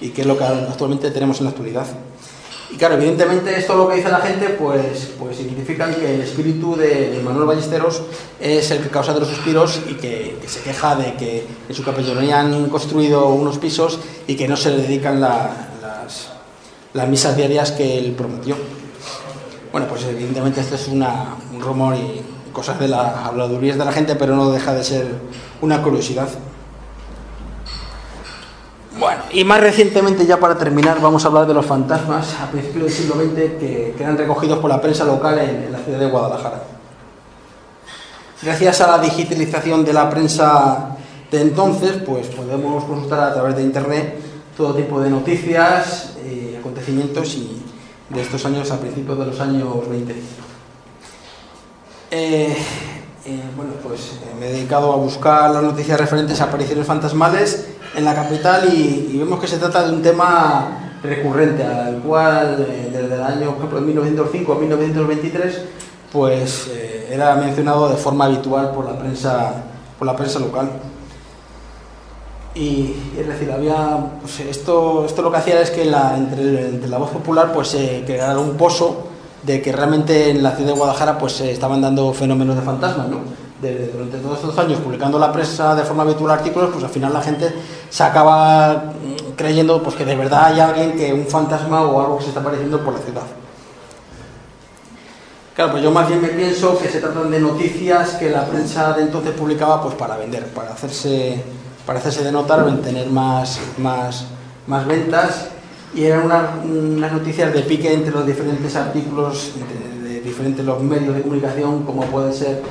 y 0.00 0.10
que 0.10 0.20
es 0.22 0.26
lo 0.26 0.38
que 0.38 0.44
actualmente 0.44 1.10
tenemos 1.10 1.38
en 1.38 1.44
la 1.44 1.50
actualidad. 1.50 1.86
Y 2.70 2.76
claro, 2.76 2.94
evidentemente 2.94 3.56
esto 3.56 3.76
lo 3.76 3.88
que 3.88 3.96
dice 3.96 4.08
la 4.10 4.18
gente, 4.20 4.48
pues, 4.50 5.12
pues 5.18 5.38
identifican 5.40 5.94
que 5.94 6.14
el 6.14 6.20
espíritu 6.22 6.74
de, 6.74 7.20
Manuel 7.24 7.46
Ballesteros 7.46 8.02
es 8.40 8.70
el 8.70 8.82
que 8.82 8.88
causa 8.88 9.12
de 9.14 9.20
los 9.20 9.28
suspiros 9.28 9.80
y 9.88 9.94
que, 9.94 10.38
se 10.46 10.60
queja 10.60 10.96
de 10.96 11.14
que 11.14 11.46
en 11.68 11.74
su 11.74 11.84
capellanía 11.84 12.40
han 12.40 12.68
construido 12.70 13.28
unos 13.28 13.58
pisos 13.58 13.98
y 14.26 14.34
que 14.34 14.48
no 14.48 14.56
se 14.56 14.70
le 14.70 14.78
dedican 14.78 15.20
la- 15.20 15.68
las, 15.80 16.28
las 16.94 17.08
misas 17.08 17.36
diarias 17.36 17.70
que 17.72 17.98
él 17.98 18.12
prometió. 18.12 18.56
Bueno, 19.74 19.88
pues 19.88 20.04
evidentemente 20.04 20.60
esto 20.60 20.76
es 20.76 20.86
una- 20.86 21.34
un 21.52 21.60
rumor 21.60 21.96
y 21.96 22.22
cosas 22.52 22.78
de 22.78 22.86
la 22.86 23.26
habladurías 23.26 23.76
de 23.76 23.84
la 23.84 23.90
gente, 23.90 24.14
pero 24.14 24.36
no 24.36 24.52
deja 24.52 24.72
de 24.72 24.84
ser 24.84 25.04
una 25.62 25.82
curiosidad. 25.82 26.28
Bueno, 29.00 29.22
y 29.32 29.42
más 29.42 29.58
recientemente, 29.60 30.26
ya 30.26 30.38
para 30.38 30.56
terminar, 30.56 31.00
vamos 31.00 31.24
a 31.24 31.26
hablar 31.26 31.48
de 31.48 31.54
los 31.54 31.66
fantasmas 31.66 32.36
a 32.40 32.48
principios 32.52 32.84
del 32.84 32.92
siglo 32.92 33.14
XX 33.16 33.34
que, 33.34 33.94
que 33.96 34.02
eran 34.04 34.16
recogidos 34.16 34.60
por 34.60 34.70
la 34.70 34.80
prensa 34.80 35.02
local 35.02 35.36
en, 35.40 35.64
en 35.64 35.72
la 35.72 35.78
ciudad 35.80 35.98
de 35.98 36.06
Guadalajara. 36.06 36.62
Gracias 38.42 38.80
a 38.80 38.86
la 38.96 38.98
digitalización 39.02 39.84
de 39.84 39.92
la 39.92 40.08
prensa 40.08 40.90
de 41.32 41.40
entonces, 41.40 41.94
pues 42.06 42.28
podemos 42.28 42.84
consultar 42.84 43.18
a 43.24 43.34
través 43.34 43.56
de 43.56 43.62
internet 43.64 44.20
todo 44.56 44.72
tipo 44.72 45.00
de 45.00 45.10
noticias, 45.10 46.12
eh, 46.18 46.58
acontecimientos 46.60 47.34
y 47.34 47.60
de 48.14 48.22
estos 48.22 48.44
años 48.46 48.70
a 48.70 48.78
principios 48.78 49.18
de 49.18 49.26
los 49.26 49.40
años 49.40 49.88
20. 49.88 50.12
Eh, 52.12 52.56
eh, 53.26 53.40
bueno, 53.56 53.72
pues 53.82 54.20
eh, 54.22 54.34
me 54.38 54.48
he 54.48 54.52
dedicado 54.52 54.92
a 54.92 54.96
buscar 54.96 55.50
las 55.50 55.62
noticias 55.62 55.98
referentes 55.98 56.40
a 56.40 56.44
apariciones 56.44 56.86
fantasmales 56.86 57.68
en 57.96 58.04
la 58.04 58.14
capital 58.14 58.72
y, 58.72 59.16
vemos 59.18 59.40
que 59.40 59.48
se 59.48 59.58
trata 59.58 59.86
de 59.86 59.94
un 59.94 60.02
tema 60.02 60.96
recurrente, 61.02 61.64
al 61.64 61.98
cual 61.98 62.66
desde 62.92 63.14
el 63.14 63.22
año, 63.22 63.48
por 63.48 63.58
ejemplo, 63.58 63.80
de 63.80 63.86
1905 63.86 64.52
a 64.52 64.58
1923, 64.58 65.62
pues 66.12 66.70
era 67.10 67.34
mencionado 67.34 67.88
de 67.88 67.96
forma 67.96 68.26
habitual 68.26 68.70
por 68.70 68.86
la 68.86 68.98
prensa, 68.98 69.64
por 69.98 70.06
la 70.06 70.16
prensa 70.16 70.38
local. 70.38 70.70
Y 72.54 72.94
es 73.18 73.26
decir, 73.26 73.50
había 73.50 73.98
pues, 74.20 74.40
esto, 74.40 75.04
esto 75.04 75.22
lo 75.22 75.30
que 75.30 75.38
hacía 75.38 75.60
es 75.60 75.70
que 75.70 75.82
entre, 75.82 76.88
la 76.88 76.98
voz 76.98 77.10
popular 77.10 77.52
pues 77.52 77.68
se 77.68 78.04
creara 78.06 78.38
un 78.38 78.56
pozo 78.56 79.08
de 79.42 79.60
que 79.60 79.72
realmente 79.72 80.30
en 80.30 80.42
la 80.42 80.52
ciudad 80.52 80.72
de 80.72 80.78
Guadalajara 80.78 81.18
pues 81.18 81.32
se 81.32 81.50
estaban 81.50 81.82
dando 81.82 82.12
fenómenos 82.12 82.56
de 82.56 82.62
fantasmas, 82.62 83.08
¿no? 83.08 83.20
Durante 83.60 84.18
todos 84.18 84.40
estos 84.40 84.58
años 84.58 84.78
publicando 84.80 85.18
la 85.18 85.32
prensa 85.32 85.74
de 85.74 85.84
forma 85.84 86.02
habitual 86.02 86.32
artículos, 86.32 86.70
pues 86.70 86.84
al 86.84 86.90
final 86.90 87.12
la 87.12 87.22
gente 87.22 87.52
se 87.88 88.02
acaba 88.02 88.74
mm, 88.74 89.32
creyendo 89.36 89.82
pues 89.82 89.96
que 89.96 90.04
de 90.04 90.14
verdad 90.14 90.46
hay 90.46 90.60
alguien 90.60 90.92
que 90.92 91.12
un 91.12 91.26
fantasma 91.26 91.82
o 91.82 92.00
algo 92.00 92.18
que 92.18 92.24
se 92.24 92.28
está 92.28 92.40
apareciendo 92.40 92.78
por 92.84 92.92
la 92.92 93.00
ciudad. 93.00 93.22
Claro, 95.54 95.70
pues 95.70 95.84
yo 95.84 95.92
más 95.92 96.08
bien 96.08 96.20
me 96.20 96.28
pienso 96.28 96.76
que 96.76 96.88
se 96.88 97.00
tratan 97.00 97.30
de 97.30 97.38
noticias 97.38 98.14
que 98.14 98.28
la 98.28 98.44
prensa 98.44 98.92
de 98.92 99.02
entonces 99.02 99.32
publicaba 99.32 99.80
pues 99.80 99.94
para 99.94 100.16
vender, 100.16 100.46
para 100.48 100.72
hacerse, 100.72 101.42
para 101.86 101.98
hacerse 101.98 102.24
de 102.24 102.32
notar, 102.32 102.64
tener 102.82 103.08
más, 103.08 103.58
más, 103.78 104.26
más 104.66 104.86
ventas 104.86 105.48
y 105.94 106.04
eran 106.04 106.24
una- 106.24 106.50
unas 106.64 107.12
noticias 107.12 107.52
de 107.52 107.60
pique 107.60 107.92
entre 107.92 108.10
los 108.10 108.26
diferentes 108.26 108.74
artículos 108.76 109.52
de, 110.02 110.20
diferentes 110.20 110.64
los 110.64 110.82
medios 110.82 111.14
de 111.14 111.22
comunicación 111.22 111.84
como 111.84 112.02
puede 112.06 112.32
ser 112.32 112.62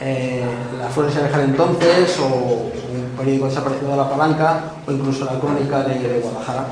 eh, 0.00 0.44
la 0.80 0.88
Flores 0.88 1.14
de 1.14 1.44
entonces 1.44 2.18
o 2.20 2.24
un 2.26 3.10
periódico 3.16 3.46
desaparecido 3.46 3.90
de 3.90 3.96
la 3.96 4.08
Palanca 4.08 4.60
o 4.86 4.92
incluso 4.92 5.24
la 5.24 5.38
crónica 5.38 5.82
de, 5.82 5.98
de 5.98 6.20
Guadalajara. 6.20 6.66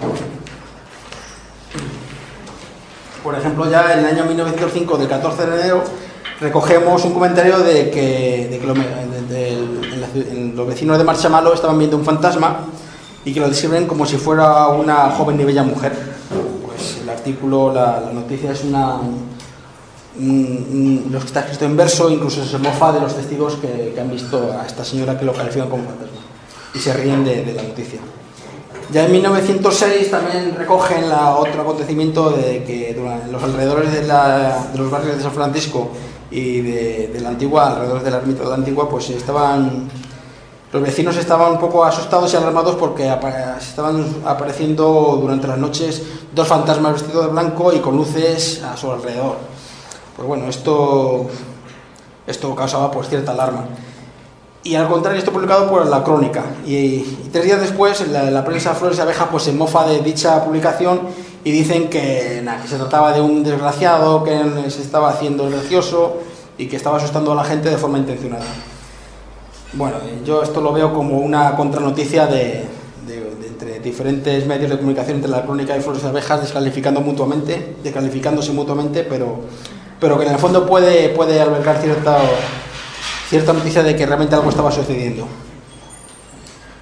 Por 3.23 3.35
ejemplo, 3.35 3.69
ya 3.69 3.93
en 3.93 3.99
el 3.99 4.05
año 4.07 4.25
1905, 4.25 4.99
del 4.99 5.09
14 5.09 5.47
de 5.47 5.61
enero, 5.61 5.83
recogemos 6.41 7.05
un 7.05 7.13
comentario 7.13 7.59
de 7.59 7.91
que, 7.91 8.61
los 10.55 10.67
vecinos 10.67 10.99
de 10.99 11.05
Marchamalo 11.05 11.55
estaban 11.55 11.79
viendo 11.79 11.97
un 11.97 12.05
fantasma 12.05 12.67
y 13.25 13.33
que 13.33 13.41
lo 13.41 13.49
describen 13.49 13.87
como 13.87 14.07
si 14.07 14.17
fuera 14.17 14.69
una 14.69 15.11
joven 15.11 15.41
y 15.41 15.45
bella 15.45 15.63
mujer. 15.63 15.93
Pues 16.65 16.99
el 17.03 17.09
artículo, 17.09 17.73
la, 17.73 18.11
noticia 18.13 18.53
es 18.53 18.65
una. 18.65 18.97
un- 18.97 19.37
un- 20.19 21.09
lo 21.11 21.19
que 21.19 21.27
está 21.27 21.41
escrito 21.41 21.67
en 21.67 21.77
verso, 21.77 22.09
incluso 22.09 22.45
se 22.45 22.57
mofa 22.59 22.93
de 22.93 23.01
los 23.01 23.15
testigos 23.15 23.57
que, 23.57 23.95
han 24.01 24.11
visto 24.11 24.51
a 24.59 24.65
esta 24.65 24.85
señora 24.85 25.19
que 25.19 25.25
lo 25.25 25.33
califican 25.33 25.69
como 25.69 25.85
fantasma 25.85 26.21
y 26.75 26.79
se 26.79 26.93
ríen 26.93 27.25
de, 27.25 27.53
la 27.55 27.63
noticia. 27.63 28.01
Ya 28.93 29.05
en 29.05 29.13
1906 29.13 30.11
también 30.11 30.55
recogen 30.57 31.09
la, 31.09 31.37
otro 31.37 31.61
acontecimiento 31.63 32.31
de 32.31 32.63
que 32.63 32.91
en 32.91 33.33
los 33.33 33.43
alrededores 33.43 33.93
de 33.93 34.07
los 34.79 34.91
barrios 34.91 35.17
de 35.17 35.23
San 35.23 35.33
Francisco 35.33 35.91
y 36.37 36.61
de, 36.61 37.09
de 37.15 37.21
la 37.21 37.31
antigua, 37.31 37.69
alrededor 37.69 38.03
de 38.03 38.11
la 38.11 38.19
ermita 38.19 38.43
de 38.43 38.49
la 38.51 38.57
antigua, 38.57 38.89
pues 38.89 39.09
estaban 39.09 39.89
los 40.71 40.83
vecinos 40.83 41.17
estaban 41.17 41.53
un 41.53 41.59
poco 41.59 41.85
asustados 41.85 42.35
y 42.35 42.37
alarmados 42.37 42.75
porque 42.75 43.11
estaban 43.59 44.05
apareciendo 44.27 45.19
durante 45.23 45.47
las 45.47 45.57
noches 45.57 46.03
dos 46.35 46.47
fantasmas 46.47 46.95
vestidos 46.95 47.27
de 47.27 47.33
blanco 47.33 47.73
y 47.73 47.79
con 47.79 47.97
luces 47.97 48.63
a 48.63 48.77
su 48.77 48.91
alrededor. 48.91 49.37
Pues 50.15 50.29
bueno, 50.29 50.49
esto, 50.49 51.29
esto 52.27 52.55
causaba 52.55 52.91
pues 52.91 53.09
cierta 53.09 53.33
alarma. 53.33 53.65
Y 54.65 54.75
al 54.75 54.89
contrario, 54.89 55.19
esto 55.19 55.33
publicado 55.33 55.71
por 55.71 55.87
la 55.87 56.05
crónica. 56.05 56.45
Y, 56.67 56.75
y 56.75 57.31
tres 57.33 57.45
días 57.45 57.61
después, 57.61 58.07
la, 58.09 58.31
la 58.31 58.45
prensa 58.45 58.75
Flores 58.75 58.99
y 58.99 59.01
Abeja 59.01 59.31
pues, 59.31 59.45
se 59.45 59.53
mofa 59.53 59.87
de 59.87 60.01
dicha 60.01 60.45
publicación 60.45 61.01
y 61.47 61.53
dicen 61.53 61.89
que, 61.89 62.41
nada, 62.43 62.61
que 62.61 62.67
se 62.67 62.75
trataba 62.77 63.13
de 63.13 63.21
un 63.21 63.45
desgraciado, 63.45 64.25
que 64.25 64.37
se 64.69 64.83
estaba 64.83 65.11
haciendo 65.11 65.49
gracioso 65.49 66.17
y 66.59 66.67
que 66.67 66.75
estaba 66.75 66.97
asustando 66.97 67.31
a 67.31 67.35
la 67.37 67.45
gente 67.45 67.71
de 67.71 67.77
forma 67.79 67.99
intencionada. 67.99 68.45
Bueno, 69.75 69.95
yo 70.25 70.43
esto 70.43 70.61
lo 70.61 70.73
veo 70.73 70.93
como 70.93 71.19
una 71.19 71.55
contranoticia 71.55 72.27
de, 72.27 72.65
de- 73.07 73.35
de 73.41 73.47
entre 73.47 73.79
diferentes 73.79 74.45
medios 74.45 74.71
de 74.71 74.77
comunicación, 74.77 75.19
entre 75.19 75.31
la 75.31 75.45
crónica 75.45 75.77
y 75.77 75.81
Flores 75.81 76.03
y 76.03 76.07
Abejas, 76.07 76.41
descalificando 76.41 77.01
mutuamente, 77.01 77.77
descalificándose 77.81 78.51
mutuamente, 78.51 79.05
pero, 79.05 79.39
pero 80.01 80.19
que 80.19 80.27
en 80.27 80.33
el 80.33 80.39
fondo 80.41 80.67
puede, 80.67 81.11
puede 81.11 81.41
albergar 81.41 81.81
cierta, 81.81 82.19
cierta 83.29 83.53
noticia 83.53 83.85
de 83.85 83.95
que 83.95 84.05
realmente 84.05 84.35
algo 84.35 84.51
estaba 84.51 84.73
sucediendo. 84.73 85.29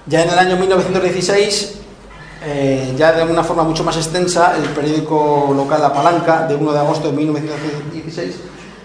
Ya 0.07 0.23
en 0.23 0.29
el 0.31 0.39
año 0.39 0.57
1916, 0.57 1.81
eh, 2.43 2.93
ya 2.97 3.13
de 3.13 3.23
una 3.23 3.43
forma 3.43 3.63
mucho 3.63 3.83
más 3.83 3.95
extensa, 3.97 4.55
el 4.57 4.69
periódico 4.69 5.53
local 5.55 5.81
La 5.81 5.93
Palanca, 5.93 6.47
de 6.47 6.55
1 6.55 6.71
de 6.73 6.79
agosto 6.79 7.09
de 7.09 7.17
1916, 7.17 8.35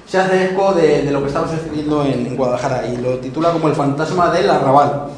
se 0.06 0.18
hace 0.18 0.44
eco 0.46 0.72
de, 0.72 1.08
lo 1.10 1.20
que 1.20 1.28
estaba 1.28 1.48
sucediendo 1.48 2.04
en, 2.04 2.36
Guadalajara 2.36 2.86
y 2.86 2.96
lo 2.96 3.18
titula 3.18 3.52
como 3.52 3.68
el 3.68 3.74
fantasma 3.74 4.30
del 4.30 4.50
arrabal. 4.50 5.08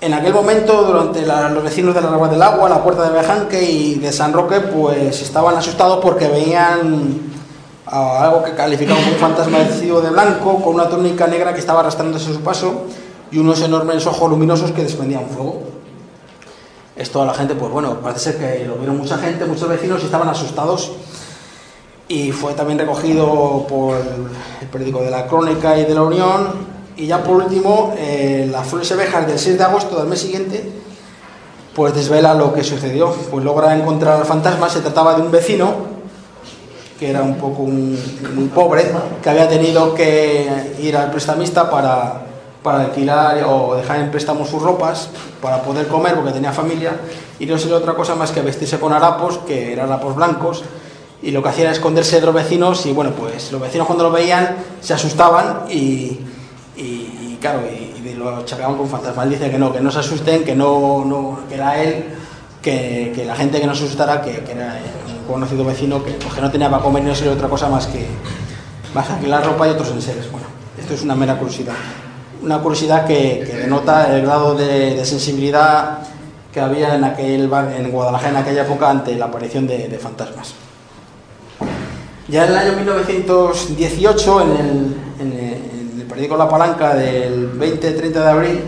En 0.00 0.14
aquel 0.14 0.32
momento, 0.32 0.84
durante 0.84 1.26
los 1.26 1.64
vecinos 1.64 1.92
del 1.92 2.06
Arrabal 2.06 2.30
del 2.30 2.40
Agua, 2.40 2.68
la 2.68 2.84
Puerta 2.84 3.02
de 3.02 3.18
Bejanque 3.18 3.62
y 3.62 3.94
de 3.96 4.12
San 4.12 4.32
Roque, 4.32 4.60
pues 4.60 5.20
estaban 5.20 5.56
asustados 5.56 5.98
porque 6.00 6.28
veían 6.28 7.20
algo 7.84 8.44
que 8.44 8.52
calificaban 8.54 9.02
como 9.02 9.14
un 9.14 9.20
fantasma 9.20 9.58
vestido 9.58 10.00
de 10.00 10.10
blanco, 10.10 10.62
con 10.62 10.76
una 10.76 10.88
túnica 10.88 11.26
negra 11.26 11.52
que 11.52 11.58
estaba 11.58 11.80
arrastrándose 11.80 12.30
a 12.30 12.34
su 12.34 12.40
paso 12.42 12.86
y 13.32 13.38
unos 13.38 13.60
enormes 13.60 14.06
ojos 14.06 14.30
luminosos 14.30 14.70
que 14.70 14.82
desprendían 14.82 15.26
fuego. 15.26 15.77
Esto 16.98 17.22
a 17.22 17.26
la 17.26 17.32
gente, 17.34 17.54
pues 17.54 17.70
bueno, 17.70 18.00
parece 18.00 18.32
ser 18.32 18.38
que 18.38 18.64
lo 18.66 18.74
vieron 18.74 18.98
mucha 18.98 19.16
gente, 19.18 19.44
muchos 19.44 19.68
vecinos 19.68 20.02
y 20.02 20.06
estaban 20.06 20.28
asustados. 20.28 20.90
Y 22.08 22.32
fue 22.32 22.54
también 22.54 22.78
recogido 22.78 23.66
por 23.68 23.96
el 24.60 24.66
periódico 24.68 25.02
de 25.02 25.10
la 25.10 25.26
Crónica 25.26 25.78
y 25.78 25.84
de 25.84 25.94
la 25.94 26.02
Unión. 26.02 26.48
Y 26.96 27.06
ya 27.06 27.22
por 27.22 27.36
último, 27.36 27.94
eh, 27.96 28.48
las 28.50 28.66
Flores 28.66 28.88
del 28.88 29.38
6 29.38 29.56
de 29.58 29.62
agosto 29.64 29.96
del 29.98 30.08
mes 30.08 30.20
siguiente, 30.20 30.68
pues 31.74 31.94
desvela 31.94 32.34
lo 32.34 32.52
que 32.52 32.64
sucedió. 32.64 33.12
Pues 33.30 33.44
logra 33.44 33.76
encontrar 33.76 34.16
al 34.18 34.24
fantasma, 34.24 34.68
se 34.68 34.80
trataba 34.80 35.14
de 35.14 35.22
un 35.22 35.30
vecino, 35.30 35.72
que 36.98 37.10
era 37.10 37.22
un 37.22 37.36
poco 37.36 37.62
un- 37.62 37.96
muy 38.34 38.46
pobre, 38.48 38.90
que 39.22 39.30
había 39.30 39.48
tenido 39.48 39.94
que 39.94 40.74
ir 40.80 40.96
al 40.96 41.12
prestamista 41.12 41.70
para, 41.70 42.22
para 42.68 42.84
alquilar 42.84 43.42
o 43.46 43.76
dejar 43.76 43.98
en 44.00 44.10
préstamo 44.10 44.44
sus 44.44 44.60
ropas, 44.60 45.08
para 45.40 45.62
poder 45.62 45.88
comer, 45.88 46.14
porque 46.14 46.32
tenía 46.32 46.52
familia, 46.52 46.92
y 47.38 47.46
no 47.46 47.56
sería 47.56 47.78
otra 47.78 47.94
cosa 47.94 48.14
más 48.14 48.30
que 48.30 48.42
vestirse 48.42 48.78
con 48.78 48.92
harapos, 48.92 49.38
que 49.46 49.72
eran 49.72 49.86
harapos 49.86 50.14
blancos, 50.14 50.64
y 51.22 51.30
lo 51.30 51.42
que 51.42 51.48
hacía 51.48 51.64
era 51.64 51.72
esconderse 51.72 52.20
de 52.20 52.26
los 52.26 52.34
vecinos, 52.34 52.84
y 52.84 52.92
bueno, 52.92 53.12
pues 53.12 53.50
los 53.52 53.58
vecinos 53.58 53.86
cuando 53.86 54.04
lo 54.04 54.10
veían 54.10 54.54
se 54.82 54.92
asustaban 54.92 55.62
y, 55.70 56.20
y, 56.76 56.80
y 57.32 57.38
claro, 57.40 57.62
y, 57.72 58.06
y 58.06 58.14
lo 58.14 58.36
achacaban 58.36 58.76
con 58.76 58.86
fantasma. 58.86 59.22
Él 59.22 59.30
dice 59.30 59.50
que 59.50 59.58
no, 59.58 59.72
que 59.72 59.80
no 59.80 59.90
se 59.90 60.00
asusten, 60.00 60.44
que 60.44 60.54
no, 60.54 61.06
no 61.06 61.40
que 61.48 61.54
era 61.54 61.82
él, 61.82 62.04
que, 62.60 63.24
la 63.26 63.34
gente 63.34 63.62
que 63.62 63.66
no 63.66 63.74
se 63.74 63.84
asustara, 63.84 64.20
que, 64.20 64.40
que 64.40 64.52
era 64.52 64.78
un 65.08 65.26
conocido 65.26 65.64
vecino 65.64 66.04
que, 66.04 66.10
pues, 66.12 66.34
que 66.34 66.42
no 66.42 66.50
tenía 66.50 66.68
para 66.68 66.82
comer 66.82 67.02
y 67.02 67.06
no 67.06 67.14
sería 67.14 67.32
otra 67.32 67.48
cosa 67.48 67.70
más 67.70 67.86
que 67.86 68.06
más 68.94 69.06
que 69.08 69.26
ropa 69.26 69.68
y 69.68 69.70
otros 69.70 69.90
enseres. 69.90 70.30
Bueno, 70.30 70.48
esto 70.78 70.92
es 70.92 71.02
una 71.02 71.14
mera 71.14 71.38
curiosidad. 71.38 71.74
Una 72.48 72.60
curiosidad 72.62 73.04
que, 73.06 73.44
que 73.46 73.56
denota 73.58 74.16
el 74.16 74.22
grado 74.22 74.54
de, 74.54 74.94
de 74.94 75.04
sensibilidad 75.04 75.98
que 76.50 76.58
había 76.58 76.94
en, 76.94 77.04
aquel, 77.04 77.52
en 77.76 77.90
Guadalajara 77.90 78.30
en 78.30 78.36
aquella 78.38 78.62
época 78.62 78.88
ante 78.88 79.14
la 79.16 79.26
aparición 79.26 79.66
de, 79.66 79.86
de 79.86 79.98
fantasmas. 79.98 80.54
Ya 82.26 82.46
en 82.46 82.50
el 82.52 82.56
año 82.56 82.72
1918, 82.72 84.40
en 84.40 84.50
el, 84.50 84.96
en 85.20 85.32
el- 85.32 85.38
en 85.92 86.00
el 86.00 86.06
periódico 86.06 86.38
La 86.38 86.48
Palanca 86.48 86.94
del 86.94 87.52
20-30 87.60 88.12
de 88.12 88.26
abril, 88.30 88.60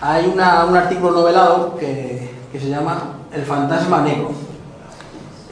hay 0.00 0.26
una- 0.26 0.64
un 0.64 0.76
artículo 0.76 1.12
novelado 1.12 1.76
que, 1.76 2.32
que 2.50 2.58
se 2.58 2.68
llama 2.68 3.18
El 3.32 3.44
fantasma 3.44 4.00
negro. 4.02 4.32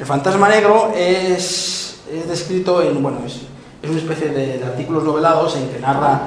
El 0.01 0.05
fantasma 0.07 0.49
negro 0.49 0.91
es, 0.97 2.01
es 2.13 2.29
descrito 2.29 2.83
en, 2.83 3.01
bueno, 3.01 3.19
es, 3.25 3.43
es 3.85 3.89
una 3.89 4.01
especie 4.01 4.31
de, 4.31 4.59
de 4.59 4.65
artículos 4.65 5.05
novelados 5.05 5.55
en 5.55 5.69
que 5.69 5.79
narra 5.79 6.23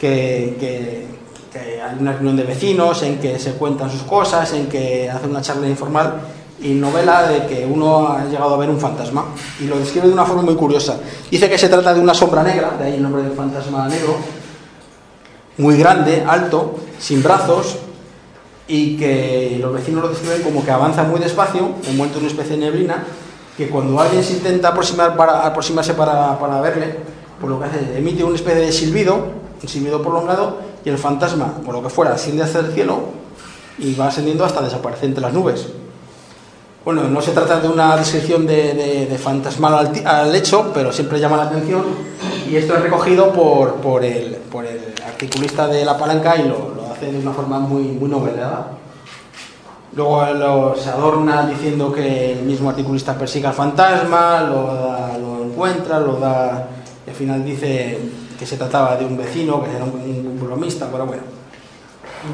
que, 0.00 0.56
que- 0.60 1.06
que 1.52 1.80
hay 1.80 1.96
una 2.00 2.12
reunión 2.12 2.36
de 2.36 2.42
vecinos, 2.42 3.02
en 3.04 3.18
que 3.20 3.38
se 3.38 3.52
cuentan 3.52 3.88
sus 3.88 4.02
cosas, 4.02 4.52
en 4.54 4.66
que 4.66 5.08
hace 5.08 5.28
una 5.28 5.40
charla 5.40 5.68
informal 5.68 6.14
y 6.60 6.70
novela 6.70 7.28
de 7.28 7.46
que 7.46 7.64
uno 7.64 8.08
ha 8.08 8.24
llegado 8.24 8.54
a 8.54 8.58
ver 8.58 8.68
un 8.70 8.80
fantasma 8.80 9.26
y 9.60 9.66
lo 9.66 9.78
describe 9.78 10.08
de 10.08 10.14
una 10.14 10.24
forma 10.24 10.42
muy 10.42 10.56
curiosa. 10.56 10.96
Dice 11.30 11.48
que 11.48 11.56
se 11.56 11.68
trata 11.68 11.94
de 11.94 12.00
una 12.00 12.12
sombra 12.12 12.42
negra, 12.42 12.72
de 12.76 12.86
ahí 12.86 12.94
el 12.94 13.02
nombre 13.02 13.22
del 13.22 13.32
fantasma 13.32 13.86
negro, 13.86 14.16
muy 15.58 15.76
grande, 15.76 16.24
alto, 16.26 16.74
sin 16.98 17.22
brazos 17.22 17.76
y 18.66 18.96
que 18.96 19.58
los 19.60 19.72
vecinos 19.72 20.02
lo 20.02 20.08
describen 20.08 20.42
como 20.42 20.64
que 20.64 20.70
avanza 20.72 21.04
muy 21.04 21.20
despacio, 21.20 21.70
envuelto 21.86 22.18
en 22.18 22.24
una 22.24 22.32
especie 22.32 22.56
de 22.56 22.64
neblina, 22.64 23.04
que 23.56 23.68
cuando 23.68 24.00
alguien 24.00 24.24
se 24.24 24.32
intenta 24.32 24.68
aproximar 24.70 25.16
para, 25.16 25.46
aproximarse 25.46 25.94
para, 25.94 26.36
para 26.38 26.60
verle, 26.60 26.96
pues 27.38 27.48
lo 27.50 27.60
que 27.60 27.66
hace 27.66 27.96
emite 27.98 28.24
una 28.24 28.34
especie 28.34 28.60
de 28.62 28.72
silbido, 28.72 29.43
un 29.64 29.68
silbido 29.68 30.00
prolongado, 30.02 30.58
y 30.84 30.90
el 30.90 30.98
fantasma, 30.98 31.54
por 31.64 31.74
lo 31.74 31.82
que 31.82 31.88
fuera, 31.88 32.12
asciende 32.14 32.42
hacia 32.42 32.60
el 32.60 32.72
cielo 32.72 32.98
y 33.78 33.94
va 33.94 34.08
ascendiendo 34.08 34.44
hasta 34.44 34.60
desaparecer 34.62 35.06
entre 35.08 35.22
las 35.22 35.32
nubes. 35.32 35.66
Bueno, 36.84 37.04
no 37.04 37.22
se 37.22 37.32
trata 37.32 37.60
de 37.60 37.68
una 37.68 37.96
descripción 37.96 38.46
de, 38.46 39.06
de- 39.08 39.18
fantasmal 39.18 39.90
al, 40.04 40.34
hecho, 40.34 40.70
pero 40.74 40.92
siempre 40.92 41.18
llama 41.18 41.38
la 41.38 41.44
atención. 41.44 41.82
Y 42.48 42.56
esto 42.56 42.74
es 42.74 42.82
recogido 42.82 43.32
por, 43.32 44.04
el, 44.04 44.36
articulista 45.06 45.66
de 45.66 45.82
La 45.84 45.96
Palanca 45.96 46.36
y 46.36 46.46
lo, 46.46 46.74
lo 46.76 46.92
hace 46.92 47.10
de 47.10 47.18
una 47.18 47.32
forma 47.32 47.58
muy, 47.58 47.84
muy 47.84 48.10
novelada. 48.10 48.68
Luego 49.96 50.74
se 50.76 50.90
adorna 50.90 51.46
diciendo 51.46 51.90
que 51.90 52.32
el 52.32 52.42
mismo 52.42 52.68
articulista 52.68 53.14
persigue 53.16 53.46
al 53.46 53.54
fantasma, 53.54 54.42
lo, 54.42 54.66
da- 54.74 55.16
lo 55.18 55.44
encuentra, 55.44 56.00
lo 56.00 56.16
da. 56.16 56.68
Y 57.06 57.10
al 57.10 57.16
final 57.16 57.44
dice 57.44 57.98
que 58.38 58.46
se 58.46 58.56
trataba 58.56 58.96
de 58.96 59.04
un 59.04 59.16
vecino, 59.16 59.62
que 59.62 59.70
era 59.74 59.84
un, 59.84 60.38
bromista, 60.40 60.88
pero 60.90 61.06
bueno. 61.06 61.22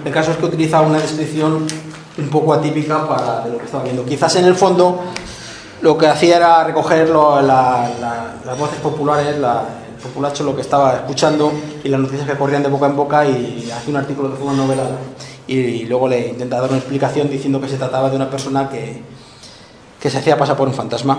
El 0.05 0.13
caso 0.13 0.31
es 0.33 0.37
que 0.37 0.47
utiliza 0.47 0.81
una 0.81 0.99
descripción 1.01 1.67
un 2.19 2.29
poco 2.29 2.55
atípica 2.55 3.07
para 3.09 3.41
de 3.45 3.51
lo 3.53 3.59
que 3.59 3.65
estaba 3.65 3.83
viendo. 3.85 4.05
Quizás 4.05 4.37
en 4.37 4.45
el 4.45 4.55
fondo 4.55 5.01
lo 5.83 5.97
que 5.99 6.07
hacía 6.07 6.37
era 6.37 6.65
recoger 6.65 7.09
lo- 7.09 7.41
la- 7.41 7.91
la- 8.01 8.35
las 8.45 8.59
voces 8.59 8.79
populares, 8.81 9.39
la- 9.39 9.65
el 9.97 10.03
populacho 10.03 10.45
lo 10.45 10.55
que 10.55 10.63
estaba 10.63 10.95
escuchando 10.97 11.53
y 11.83 11.89
las 11.89 12.01
noticias 12.01 12.29
que 12.29 12.37
corrían 12.37 12.63
de 12.63 12.69
boca 12.69 12.87
en 12.87 12.97
boca 12.97 13.27
y 13.27 13.71
hace 13.75 13.91
un 13.91 13.97
artículo 13.97 14.29
de 14.29 14.37
forma 14.37 14.53
novelada. 14.53 14.97
Y, 15.47 15.85
luego 15.87 16.07
le 16.07 16.29
intenta 16.29 16.61
dar 16.61 16.69
una 16.71 16.79
explicación 16.79 17.29
diciendo 17.29 17.61
que 17.61 17.69
se 17.69 17.77
trataba 17.77 18.09
de 18.11 18.15
una 18.17 18.31
persona 18.31 18.69
que, 18.69 19.03
que 20.01 20.09
se 20.11 20.19
hacía 20.19 20.39
pasar 20.39 20.57
por 20.57 20.69
un 20.69 20.75
fantasma. 20.75 21.19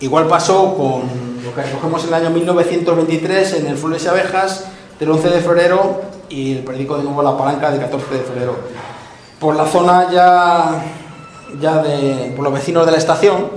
Igual 0.00 0.26
pasó 0.26 0.74
con 0.74 1.33
recogemos 1.56 2.04
el 2.04 2.14
año 2.14 2.30
1923 2.30 3.54
en 3.54 3.66
el 3.66 3.76
Flores 3.76 4.04
y 4.04 4.08
Abejas 4.08 4.64
del 4.98 5.10
11 5.10 5.28
de 5.28 5.40
febrero 5.40 6.02
y 6.28 6.52
el 6.52 6.58
periódico 6.64 6.96
de 6.96 7.04
nuevo 7.04 7.22
La 7.22 7.36
Palanca 7.36 7.70
del 7.70 7.80
14 7.80 8.14
de 8.14 8.20
febrero. 8.20 8.56
Por 9.38 9.56
la 9.56 9.66
zona 9.66 10.10
ya, 10.10 10.84
ya 11.60 11.82
de, 11.82 12.32
por 12.34 12.44
los 12.44 12.52
vecinos 12.54 12.86
de 12.86 12.92
la 12.92 12.98
estación, 12.98 13.48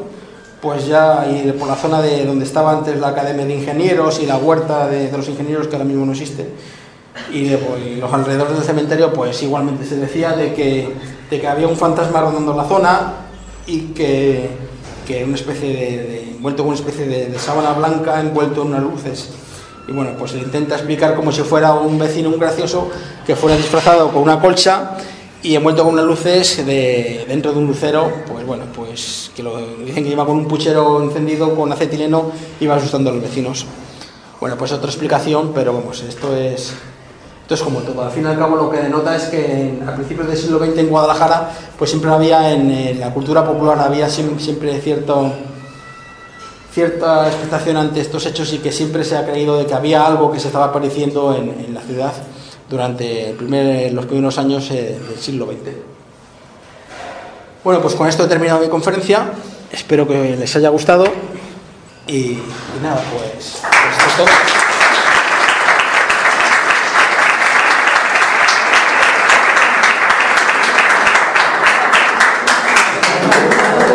pues 0.62 0.88
ya, 0.88 1.28
y 1.30 1.52
por 1.52 1.68
la 1.68 1.76
zona 1.76 2.02
de 2.02 2.26
donde 2.26 2.46
estaba 2.46 2.72
antes 2.72 3.00
la 3.00 3.10
Academia 3.10 3.46
de 3.46 3.56
Ingenieros 3.56 4.20
y 4.20 4.26
la 4.26 4.38
huerta 4.38 4.88
de, 4.88 5.12
los 5.12 5.30
ingenieros 5.30 5.68
que 5.68 5.76
ahora 5.76 5.86
mismo 5.86 6.06
no 6.06 6.12
existe, 6.12 6.50
y, 7.32 7.46
de, 7.50 7.58
pues, 7.58 7.98
los 8.00 8.12
alrededores 8.14 8.56
del 8.56 8.64
cementerio, 8.64 9.14
pues 9.14 9.42
igualmente 9.44 9.86
se 9.86 9.98
decía 9.98 10.34
de 10.34 10.54
que, 10.54 10.94
de 11.30 11.42
que 11.42 11.48
había 11.48 11.68
un 11.68 11.78
fantasma 11.78 12.22
rondando 12.22 12.56
la 12.56 12.66
zona 12.66 13.14
y 13.66 13.80
que, 13.94 14.50
que 15.08 15.24
una 15.24 15.36
especie 15.36 15.70
de- 15.70 16.27
envuelto 16.48 16.62
en 16.64 16.68
una 16.70 16.78
especie 16.78 17.06
de, 17.08 17.26
de 17.28 17.40
sábana 17.40 17.74
blanca, 17.74 18.22
envuelto 18.22 18.62
en 18.62 18.68
unas 18.70 18.82
luces. 18.84 19.30
Y 19.88 19.92
bueno, 19.92 20.12
pues 20.18 20.32
se 20.32 20.38
intenta 20.38 20.76
explicar 20.76 21.14
como 21.16 21.32
si 21.32 21.42
fuera 21.42 21.74
un 21.74 21.98
vecino, 22.00 22.30
un 22.30 22.40
gracioso, 22.40 22.90
que 23.26 23.36
fuera 23.36 23.58
disfrazado 23.58 24.10
con 24.12 24.22
una 24.24 24.40
colcha 24.40 24.92
y 25.44 25.56
envuelto 25.56 25.84
con 25.84 25.94
unas 25.94 26.06
luces 26.06 26.66
de, 26.66 27.26
dentro 27.28 27.52
de 27.52 27.60
un 27.60 27.68
lucero, 27.68 28.10
pues 28.32 28.46
bueno, 28.46 28.64
pues 28.74 29.32
que 29.36 29.44
lo 29.44 29.58
dicen 29.86 30.04
que 30.04 30.10
lleva 30.10 30.26
con 30.26 30.38
un 30.38 30.48
puchero 30.48 31.02
encendido 31.04 31.54
con 31.56 31.72
acetileno 31.72 32.32
y 32.60 32.68
va 32.68 32.76
asustando 32.76 33.10
a 33.10 33.14
los 33.14 33.22
vecinos. 33.22 33.66
Bueno, 34.40 34.56
pues 34.58 34.72
otra 34.72 34.90
explicación, 34.90 35.52
pero 35.54 35.74
vamos, 35.74 36.02
esto 36.02 36.36
es, 36.36 36.74
esto 37.42 37.54
es 37.56 37.62
como 37.62 37.80
todo. 37.80 38.04
Al 38.04 38.12
fin 38.12 38.24
y 38.24 38.28
al 38.28 38.38
cabo 38.38 38.56
lo 38.56 38.70
que 38.70 38.78
denota 38.78 39.16
es 39.16 39.24
que 39.24 39.80
a 39.86 39.96
principios 39.96 40.28
del 40.28 40.38
siglo 40.38 40.60
XX 40.60 40.78
en 40.80 40.88
Guadalajara, 40.90 41.52
pues 41.78 41.90
siempre 41.90 42.10
había 42.12 42.52
en, 42.54 42.70
eh, 42.72 42.96
la 43.00 43.14
cultura 43.14 43.46
popular, 43.46 43.80
había 43.80 44.08
siem- 44.08 44.38
siempre 44.40 44.80
cierto, 44.82 45.32
cierta 46.78 47.26
expectación 47.26 47.76
ante 47.76 48.02
estos 48.02 48.24
hechos 48.28 48.54
y 48.54 48.60
que 48.60 48.72
siempre 48.72 49.04
se 49.04 49.18
ha 49.18 49.26
creído 49.26 49.58
de 49.58 49.66
que 49.66 49.74
había 49.74 50.06
algo 50.06 50.32
que 50.32 50.40
se 50.40 50.46
estaba 50.46 50.66
apareciendo 50.66 51.36
en, 51.36 51.74
la 51.74 51.82
ciudad 51.82 52.14
durante 52.70 53.32
el 53.32 53.36
primer- 53.36 53.92
los 53.94 54.06
primeros 54.06 54.38
años 54.38 54.70
eh, 54.70 55.00
del 55.10 55.18
siglo 55.20 55.48
XX. 55.48 55.74
Bueno, 57.64 57.82
pues 57.82 57.96
con 57.96 58.08
esto 58.08 58.26
he 58.26 58.28
terminado 58.28 58.60
mi 58.60 58.68
conferencia. 58.68 59.32
Espero 59.72 60.08
que 60.08 60.36
les 60.36 60.56
haya 60.56 60.70
gustado. 60.70 61.06
Y, 62.06 62.38
nada, 62.84 63.02
pues, 63.12 63.58
pues 63.64 64.08
esto. 64.10 64.26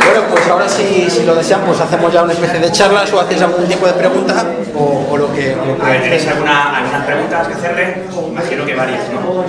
Bueno, 0.04 0.22
pues 0.30 0.46
ahora 0.48 0.61
si, 0.76 1.10
si 1.10 1.24
lo 1.24 1.34
desean, 1.34 1.60
pues 1.62 1.80
hacemos 1.80 2.12
ya 2.12 2.22
una 2.22 2.32
especie 2.32 2.60
de 2.60 2.72
charlas 2.72 3.12
o 3.12 3.20
hacéis 3.20 3.42
algún 3.42 3.66
tipo 3.66 3.86
de 3.86 3.92
pregunta 3.92 4.44
o, 4.74 5.06
o 5.10 5.16
lo 5.16 5.32
que... 5.32 5.54
lo 5.54 5.76
que 5.76 5.82
A 5.82 5.88
ver, 5.90 6.02
¿tenéis 6.02 6.26
alguna, 6.28 6.78
algunas 6.78 7.04
preguntas 7.06 7.48
que 7.48 7.54
hacerle? 7.54 8.02
Imagino 8.28 8.66
que 8.66 8.74
varias, 8.74 9.02
¿no? 9.10 9.44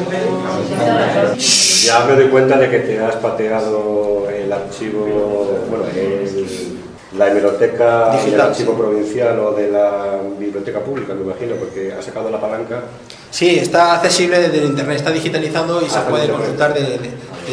Ya 1.85 2.05
me 2.05 2.13
doy 2.15 2.27
cuenta 2.29 2.57
de 2.57 2.69
que 2.69 2.79
te 2.79 2.99
has 2.99 3.15
pateado 3.17 4.27
el 4.29 4.51
archivo, 4.51 5.65
bueno, 5.69 5.85
el, 5.95 6.79
la 7.17 7.27
hemeroteca 7.29 8.09
del 8.09 8.25
Digital, 8.25 8.47
archivo 8.49 8.73
provincial 8.73 9.39
o 9.39 9.51
de 9.51 9.69
la 9.69 10.19
biblioteca 10.39 10.79
pública, 10.79 11.13
me 11.13 11.21
imagino, 11.21 11.55
porque 11.55 11.93
ha 11.97 12.01
sacado 12.01 12.29
la 12.29 12.39
palanca. 12.39 12.81
Sí, 13.29 13.59
está 13.59 13.95
accesible 13.95 14.39
desde 14.39 14.59
el 14.59 14.65
internet, 14.65 14.97
está 14.97 15.11
digitalizado 15.11 15.81
y 15.81 15.89
se 15.89 15.97
Ah, 15.97 16.05
puede 16.09 16.27
por 16.27 16.37
consultar 16.37 16.73
desde 16.73 16.97
de, 16.97 17.09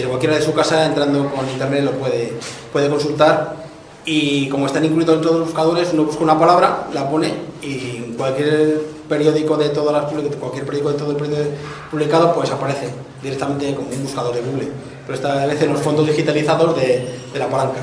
cualquiera 0.08 0.36
de 0.36 0.42
su 0.42 0.52
casa 0.52 0.86
entrando 0.86 1.30
con 1.30 1.48
internet 1.48 1.84
lo 1.84 1.92
puede, 1.92 2.32
puede 2.72 2.88
consultar 2.88 3.56
y 4.04 4.48
como 4.48 4.66
están 4.66 4.84
incluidos 4.84 5.16
en 5.16 5.22
todos 5.22 5.36
los 5.36 5.46
buscadores 5.46 5.90
uno 5.92 6.04
busca 6.04 6.22
una 6.22 6.38
palabra, 6.38 6.88
la 6.92 7.08
pone 7.08 7.34
y 7.62 8.14
cualquier 8.16 8.80
periódico 9.08 9.56
de 9.56 9.70
todas 9.70 9.92
las 9.92 10.12
cualquier 10.36 10.64
periódico 10.64 10.92
de 10.92 10.98
todo 10.98 11.10
el 11.10 11.16
periódico 11.16 11.50
publicado 11.90 12.34
pues 12.34 12.50
aparece 12.50 12.90
directamente 13.22 13.74
como 13.74 13.88
un 13.90 14.02
buscador 14.02 14.34
de 14.34 14.40
Google, 14.40 14.68
pero 15.06 15.14
esta 15.14 15.46
vez 15.46 15.60
en 15.60 15.72
los 15.72 15.82
fondos 15.82 16.06
digitalizados 16.06 16.76
de, 16.76 17.18
de 17.32 17.38
la 17.38 17.48
palanca, 17.48 17.80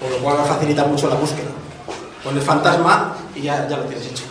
por 0.00 0.10
lo 0.10 0.18
cual 0.18 0.38
facilita 0.46 0.84
mucho 0.84 1.08
la 1.08 1.16
búsqueda. 1.16 1.48
Pones 2.22 2.42
fantasma 2.42 3.16
y 3.36 3.42
ya, 3.42 3.68
ya 3.68 3.76
lo 3.76 3.84
tienes 3.84 4.06
hecho. 4.06 4.24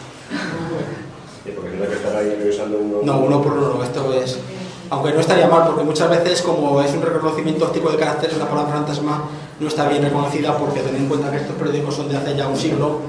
Sí, 1.43 1.51
porque 1.53 1.69
tendrá 1.69 1.87
que 1.87 1.95
estar 1.95 2.15
ahí 2.15 2.35
revisando 2.39 2.79
uno. 2.79 2.99
No, 3.03 3.19
uno 3.19 3.41
por 3.41 3.53
uno, 3.53 3.83
esto 3.83 4.13
es. 4.13 4.39
Aunque 4.89 5.13
no 5.13 5.19
estaría 5.19 5.47
mal, 5.47 5.65
porque 5.65 5.83
muchas 5.83 6.09
veces, 6.09 6.41
como 6.41 6.81
es 6.81 6.91
un 6.93 7.01
reconocimiento 7.01 7.65
óptico 7.65 7.91
de 7.91 7.97
caracteres, 7.97 8.37
la 8.37 8.47
palabra 8.47 8.73
fantasma 8.73 9.23
no 9.59 9.67
está 9.67 9.87
bien 9.87 10.03
reconocida, 10.03 10.57
porque 10.57 10.81
ten 10.81 10.95
en 10.95 11.07
cuenta 11.07 11.31
que 11.31 11.37
estos 11.37 11.55
periódicos 11.55 11.95
son 11.95 12.09
de 12.09 12.17
hace 12.17 12.35
ya 12.35 12.47
un 12.47 12.57
siglo 12.57 12.99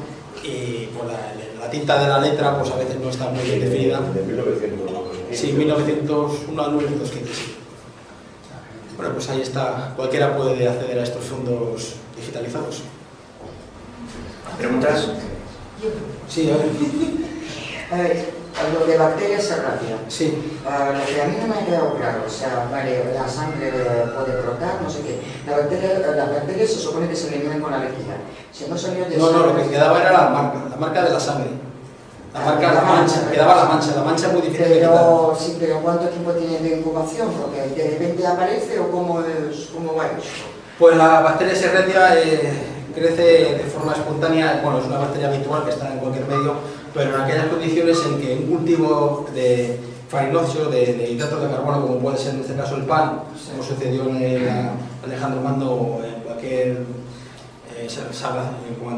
y 0.42 0.86
por 0.86 1.06
la, 1.06 1.34
la 1.60 1.70
tinta 1.70 1.98
de 2.00 2.08
la 2.08 2.18
letra, 2.20 2.58
pues 2.58 2.70
a 2.70 2.76
veces 2.76 2.98
no 3.00 3.10
está 3.10 3.28
muy 3.30 3.42
bien 3.42 3.60
definida. 3.60 4.00
De 4.00 4.22
1900. 4.22 4.90
Sí, 5.32 5.52
1901 5.52 6.62
a 6.62 6.68
1915. 6.68 7.34
sí. 7.34 7.56
Bueno, 8.96 9.12
pues 9.14 9.28
ahí 9.30 9.40
está. 9.40 9.92
Cualquiera 9.96 10.36
puede 10.36 10.68
acceder 10.68 10.98
a 10.98 11.02
estos 11.02 11.24
fondos 11.24 11.96
digitalizados. 12.16 12.82
¿Preguntas? 14.58 15.08
Sí, 16.28 16.50
a 16.50 16.56
ver. 16.56 16.66
A 17.90 17.96
ver, 17.96 18.32
lo 18.72 18.86
de 18.86 18.96
bacterias 18.96 19.44
es 19.44 19.62
rápido. 19.62 19.98
Sí. 20.08 20.58
Ah, 20.68 20.92
lo 20.96 21.04
que 21.04 21.20
a 21.20 21.24
mí 21.26 21.36
no 21.40 21.46
me 21.52 21.60
ha 21.60 21.66
quedado 21.66 21.94
claro, 21.94 22.22
o 22.26 22.30
sea, 22.30 22.68
vale, 22.70 23.04
la 23.14 23.28
sangre 23.28 23.70
puede 23.70 24.40
brotar, 24.42 24.80
no 24.82 24.88
sé 24.88 25.00
qué. 25.02 25.20
La 25.46 25.58
bacteria, 25.58 25.98
las 26.14 26.30
bacterias 26.30 26.70
se 26.70 26.78
supone 26.78 27.08
que 27.08 27.16
se 27.16 27.28
eliminan 27.28 27.60
con 27.60 27.72
la 27.72 27.78
vejiga. 27.78 28.16
Si 28.52 28.66
no 28.68 28.78
salió 28.78 29.04
de 29.06 29.16
No, 29.16 29.30
no, 29.32 29.46
lo 29.46 29.56
que 29.56 29.68
quedaba 29.70 30.00
era 30.00 30.12
la 30.12 30.28
marca, 30.30 30.58
la 30.70 30.76
marca 30.76 31.02
de 31.04 31.10
la 31.10 31.20
sangre. 31.20 31.50
La 32.32 32.40
marca, 32.40 32.66
la 32.68 32.74
La 32.74 32.80
mancha, 32.82 33.16
mancha. 33.16 33.30
quedaba 33.30 33.54
la 33.56 33.64
mancha, 33.66 33.94
la 33.96 34.02
mancha 34.02 34.26
es 34.28 34.32
muy 34.32 34.42
difícil 34.42 34.68
de 34.68 34.74
quitar. 34.74 34.90
Pero, 34.90 35.36
sí, 35.38 35.56
pero 35.60 35.80
¿cuánto 35.80 36.08
tiempo 36.08 36.30
tiene 36.32 36.58
de 36.58 36.78
incubación? 36.78 37.30
Porque 37.32 37.60
de 37.80 37.90
repente 37.90 38.26
aparece 38.26 38.78
o 38.80 38.90
cómo, 38.90 39.20
es, 39.20 39.68
cómo 39.72 39.94
va 39.94 40.06
eso. 40.06 40.44
Pues 40.78 40.96
la 40.96 41.20
bacteria 41.20 41.54
Serretia 41.54 42.20
eh, 42.20 42.52
crece 42.92 43.22
de 43.22 43.64
forma 43.72 43.92
espontánea, 43.92 44.60
bueno, 44.64 44.78
es 44.78 44.86
una 44.86 44.98
bacteria 44.98 45.28
habitual 45.28 45.64
que 45.64 45.70
está 45.70 45.92
en 45.92 45.98
cualquier 46.00 46.26
medio, 46.26 46.54
pero 46.94 47.14
en 47.16 47.20
aquellas 47.22 47.46
condiciones 47.48 47.98
en 48.06 48.20
que 48.20 48.34
un 48.34 48.56
cultivo 48.56 49.26
de 49.34 49.78
farinóceo, 50.08 50.70
de, 50.70 50.94
de 50.94 51.10
hidratos 51.10 51.42
de 51.42 51.48
carbono, 51.48 51.82
como 51.82 51.98
puede 51.98 52.16
ser 52.18 52.34
en 52.34 52.40
este 52.40 52.54
caso 52.54 52.76
el 52.76 52.84
pan, 52.84 53.22
como 53.50 53.62
sucedió 53.62 54.04
en 54.08 54.16
el 54.22 54.48
Alejandro 55.04 55.40
Mando 55.40 55.70
o 55.72 56.04
en 56.04 56.22
cualquier 56.22 56.84
eh, 57.76 57.88
sa- 57.88 58.12
saga, 58.12 58.52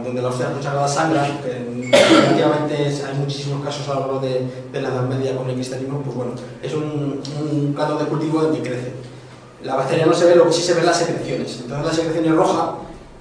donde 0.05 0.21
las 0.21 0.33
hostias 0.33 0.51
consagradas 0.53 0.95
sangran, 0.95 1.39
que 1.39 1.89
efectivamente 1.91 2.87
es- 2.89 3.03
hay 3.05 3.15
muchísimos 3.17 3.65
casos 3.65 3.89
a 3.89 3.95
lo 3.95 4.01
largo 4.01 4.19
de, 4.21 4.47
de 4.73 4.81
la 4.83 4.89
Edad 4.89 5.03
Media 5.09 5.35
con 5.35 5.49
el 5.49 5.55
cristianismo, 5.55 6.03
pues 6.03 6.15
bueno, 6.15 6.33
es 6.63 6.75
un, 6.75 7.23
un 7.41 7.73
caldo 7.75 7.99
de 7.99 8.05
cultivo 8.07 8.45
en 8.47 8.53
que 8.55 8.69
crece. 8.69 8.93
La 9.65 9.77
bacteria 9.77 10.05
no 10.07 10.13
se 10.13 10.27
ve, 10.27 10.37
lo 10.37 10.45
que 10.47 10.53
sí 10.53 10.63
se 10.63 10.75
ven 10.75 10.85
las 10.87 10.99
secreciones. 10.99 11.61
Entonces 11.63 11.87
la 11.87 11.93
secreción 11.95 12.37
roja, 12.37 12.75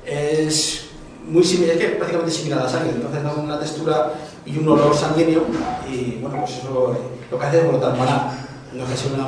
es 0.06 0.85
muy 1.28 1.44
similar, 1.44 1.76
es 1.76 1.82
que 1.82 1.90
prácticamente 1.96 2.32
similar 2.32 2.60
a 2.60 2.64
la 2.64 2.70
sangre, 2.70 2.92
entonces 2.92 3.24
da 3.24 3.34
una 3.34 3.60
textura 3.60 4.14
y 4.46 4.58
un 4.58 4.68
olor 4.68 4.96
sanguíneo 4.96 5.44
y 5.90 6.20
bueno, 6.22 6.38
pues 6.40 6.58
eso 6.58 6.96
lo 7.32 7.40
que 7.40 7.46
hace 7.46 7.60
es 7.60 7.68
brotar 7.68 7.98
maná. 7.98 8.32
No 8.74 8.84
es 8.84 8.90
que 8.90 8.98
sea 8.98 9.14
una, 9.14 9.28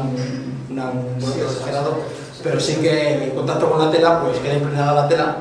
una, 0.69 0.91
un 0.91 1.19
brote 1.19 1.41
exagerado, 1.41 1.97
pero 2.43 2.59
sí 2.59 2.75
que 2.75 3.23
en 3.23 3.29
contacto 3.31 3.69
con 3.69 3.83
la 3.83 3.91
tela 3.91 4.21
pues 4.21 4.37
queda 4.39 4.55
impregnada 4.55 4.93
la 4.93 5.07
tela 5.07 5.37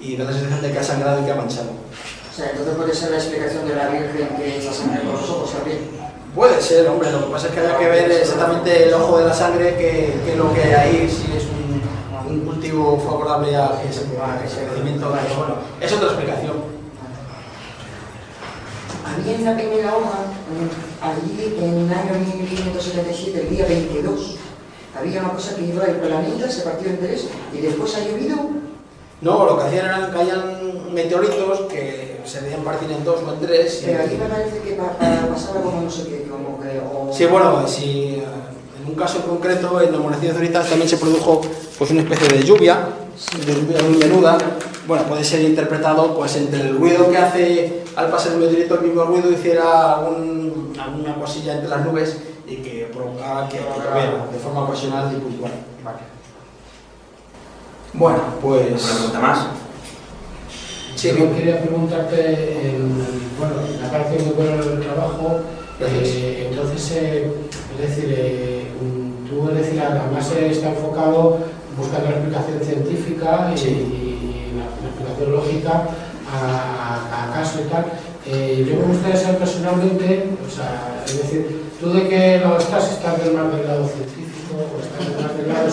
y 0.00 0.16
da 0.16 0.24
la 0.24 0.32
sensación 0.32 0.62
de 0.62 0.72
que 0.72 0.78
ha 0.78 0.84
sangrado 0.84 1.20
y 1.20 1.24
que 1.24 1.32
ha 1.32 1.36
manchado. 1.36 1.70
O 2.30 2.36
sea, 2.36 2.50
entonces 2.50 2.74
puede 2.74 2.94
ser 2.94 3.10
la 3.10 3.16
explicación 3.16 3.68
de 3.68 3.76
la 3.76 3.88
Virgen 3.88 4.28
que 4.36 4.58
es 4.58 4.64
la 4.64 4.72
sangre 4.72 5.00
por 5.00 5.20
los 5.20 5.30
ojos 5.30 5.52
también. 5.52 5.78
Puede 6.34 6.60
ser, 6.60 6.88
hombre, 6.88 7.12
lo 7.12 7.26
que 7.26 7.32
pasa 7.32 7.46
es 7.46 7.52
que 7.52 7.60
haya 7.60 7.78
que 7.78 7.88
ver 7.88 8.10
exactamente 8.10 8.88
el 8.88 8.94
ojo 8.94 9.18
de 9.18 9.24
la 9.24 9.34
sangre, 9.34 9.76
que, 9.76 10.14
que 10.26 10.36
lo 10.36 10.52
que 10.52 10.62
hay 10.62 10.72
ahí, 10.72 11.08
si 11.08 11.36
es 11.36 11.44
cultivo 12.64 12.98
favorable 12.98 13.54
a 13.56 13.80
que 13.82 13.92
se 13.92 14.00
a 14.18 14.40
ese 14.44 14.64
crecimiento, 14.66 15.12
pero 15.12 15.38
bueno, 15.38 15.54
es 15.80 15.92
otra 15.92 16.06
explicación. 16.08 16.52
Había 19.04 19.34
en 19.36 19.44
la 19.44 19.54
primera 19.54 19.96
hoja, 19.96 20.18
allí 21.02 21.54
en 21.58 21.78
el 21.86 21.92
año 21.92 22.14
1577, 22.18 23.40
el 23.42 23.50
día 23.50 23.66
22, 23.66 24.36
había 24.98 25.20
una 25.20 25.32
cosa 25.34 25.56
que 25.56 25.62
iba 25.66 25.84
el 25.84 25.96
planeta, 25.96 26.50
se 26.50 26.62
partió 26.62 26.88
en 26.88 26.98
tres, 27.00 27.26
y 27.52 27.58
después 27.60 27.94
ha 27.96 28.00
llovido. 28.00 28.36
No, 29.20 29.44
lo 29.44 29.58
que 29.58 29.64
hacían 29.64 29.86
era 29.86 30.06
que 30.06 30.12
caían 30.16 30.94
meteoritos 30.94 31.60
que 31.70 32.20
se 32.24 32.40
debían 32.40 32.62
partir 32.62 32.90
en 32.90 33.04
dos 33.04 33.20
o 33.22 33.32
en 33.34 33.40
tres. 33.40 33.82
Pero 33.84 34.02
aquí 34.04 34.16
me 34.16 34.26
parece 34.26 34.58
que 34.60 34.72
pa- 34.72 34.92
pa- 34.98 35.28
pasaba 35.32 35.60
como 35.60 35.82
no 35.82 35.90
sé 35.90 36.04
qué, 36.08 36.26
como 36.28 36.60
que... 36.60 36.80
O... 36.80 37.12
Sí, 37.12 37.26
bueno, 37.26 37.66
si 37.68 38.16
eh, 38.16 38.24
en 38.84 38.90
un 38.90 38.96
caso 38.96 39.20
concreto, 39.26 39.80
en 39.80 39.94
el 39.94 40.00
monasterio 40.00 40.34
de 40.34 40.38
Zoritas 40.40 40.68
también 40.68 40.88
se 40.88 40.98
produjo 40.98 41.40
pues, 41.78 41.90
una 41.90 42.02
especie 42.02 42.28
de 42.28 42.44
lluvia, 42.44 42.86
de 43.46 43.54
lluvia 43.54 43.82
muy 43.82 43.96
menuda. 43.96 44.36
Bueno, 44.86 45.04
puede 45.04 45.24
ser 45.24 45.40
interpretado 45.42 46.14
pues 46.14 46.36
entre 46.36 46.60
el 46.60 46.76
ruido 46.76 47.10
que 47.10 47.16
hace 47.16 47.84
al 47.96 48.08
pasar 48.10 48.32
el 48.34 48.40
meteorito, 48.40 48.74
el 48.74 48.82
mismo 48.82 49.04
ruido 49.04 49.30
hiciera 49.30 49.94
algún- 49.94 50.74
alguna 50.78 51.14
cosilla 51.14 51.54
entre 51.54 51.70
las 51.70 51.84
nubes 51.86 52.18
y 52.46 52.56
que 52.56 52.90
provocaba 52.92 53.48
que 53.48 53.56
lloviera 53.58 54.26
de 54.30 54.38
forma 54.38 54.64
ocasional 54.64 55.10
y 55.16 55.20
puntual. 55.20 55.52
Bueno, 57.94 58.18
pues... 58.42 58.66
¿Una 58.84 58.94
pregunta 58.94 59.20
más? 59.20 59.38
Sí, 60.96 61.08
Yo 61.16 61.34
quería 61.34 61.60
preguntarte, 61.62 62.70
en, 62.76 62.92
bueno, 63.38 63.54
me 63.80 63.86
ha 63.86 63.90
parecido 63.90 64.24
muy 64.26 64.34
bueno 64.34 64.62
el 64.62 64.80
trabajo, 64.80 65.40
eh, 65.80 66.48
entonces, 66.50 66.92
eh, 66.96 67.32
es 67.82 67.88
decir, 67.90 68.14
eh, 68.16 68.66
tú, 69.28 69.48
es 69.50 69.56
decir, 69.56 69.80
además 69.80 70.30
eh, 70.36 70.48
está 70.50 70.68
enfocado 70.70 71.38
buscando 71.76 72.10
la 72.10 72.16
explicación 72.16 72.60
científica 72.62 73.52
y, 73.56 73.58
y 73.60 74.52
la, 74.56 74.64
la 74.82 74.88
explicación 74.90 75.32
lógica 75.32 75.88
a, 76.30 76.36
a- 76.38 77.30
a 77.30 77.34
caso 77.34 77.58
y 77.66 77.68
tal. 77.70 77.84
Eh, 78.26 78.64
yo 78.68 78.76
me 78.76 78.92
gustaría 78.94 79.16
saber 79.16 79.38
personalmente, 79.38 80.28
o 80.46 80.50
sea, 80.50 81.02
es 81.04 81.18
decir, 81.18 81.62
¿tú 81.80 81.92
de 81.92 82.08
qué 82.08 82.38
lado 82.42 82.58
estás? 82.58 82.92
¿Estás 82.92 83.22
del 83.22 83.34
más 83.34 83.52
del 83.52 83.66
lado 83.66 83.86
científico 83.88 84.54
o 84.56 84.80
estás 84.80 85.02
más 85.20 85.36
del 85.36 85.48
lado 85.48 85.66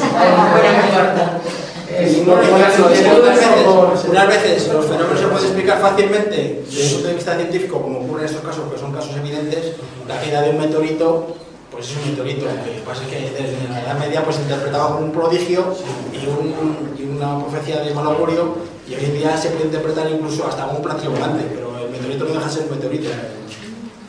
unas 4.09 4.27
veces, 4.27 4.67
los 4.73 4.85
fenómenos 4.85 5.19
se 5.19 5.27
pueden 5.27 5.45
explicar 5.45 5.79
fácilmente 5.81 6.63
desde 6.65 6.83
el 6.87 6.91
punto 6.93 7.07
de 7.09 7.13
vista 7.15 7.35
científico, 7.35 7.81
como 7.81 7.99
ocurre 7.99 8.21
en 8.21 8.25
estos 8.27 8.41
casos, 8.43 8.71
que 8.73 8.79
son 8.79 8.93
casos 8.93 9.15
evidentes. 9.17 9.73
La 10.07 10.15
caída 10.19 10.41
de 10.41 10.49
un 10.51 10.59
meteorito, 10.59 11.35
pues 11.81 11.89
es 11.91 11.97
un 11.97 12.11
meteorito. 12.11 12.45
Lo 12.45 12.63
que 12.63 12.81
pasa 12.85 13.01
es 13.03 13.07
que 13.09 13.19
desde 13.31 13.67
la 13.69 13.81
Edad 13.81 13.97
Media 13.97 14.23
pues, 14.23 14.35
se 14.35 14.43
interpretaba 14.43 14.93
como 14.93 15.05
un 15.07 15.11
prodigio 15.11 15.65
y, 16.13 16.27
un- 16.29 16.93
y 16.97 17.03
una 17.09 17.39
profecía 17.43 17.81
de 17.81 17.93
mal 17.93 18.05
augurio, 18.05 18.53
y 18.87 18.93
hoy 18.93 19.05
en 19.05 19.13
día 19.15 19.35
se 19.35 19.49
puede 19.49 19.65
interpretar 19.65 20.09
incluso 20.11 20.45
hasta 20.47 20.65
como 20.65 20.77
un 20.77 20.83
platillo 20.83 21.11
volante, 21.11 21.43
pero 21.53 21.75
el 21.83 21.89
meteorito 21.89 22.25
no 22.25 22.33
deja 22.35 22.45
de 22.45 22.51
ser 22.53 22.63
un 22.65 22.71
meteorito. 22.75 23.09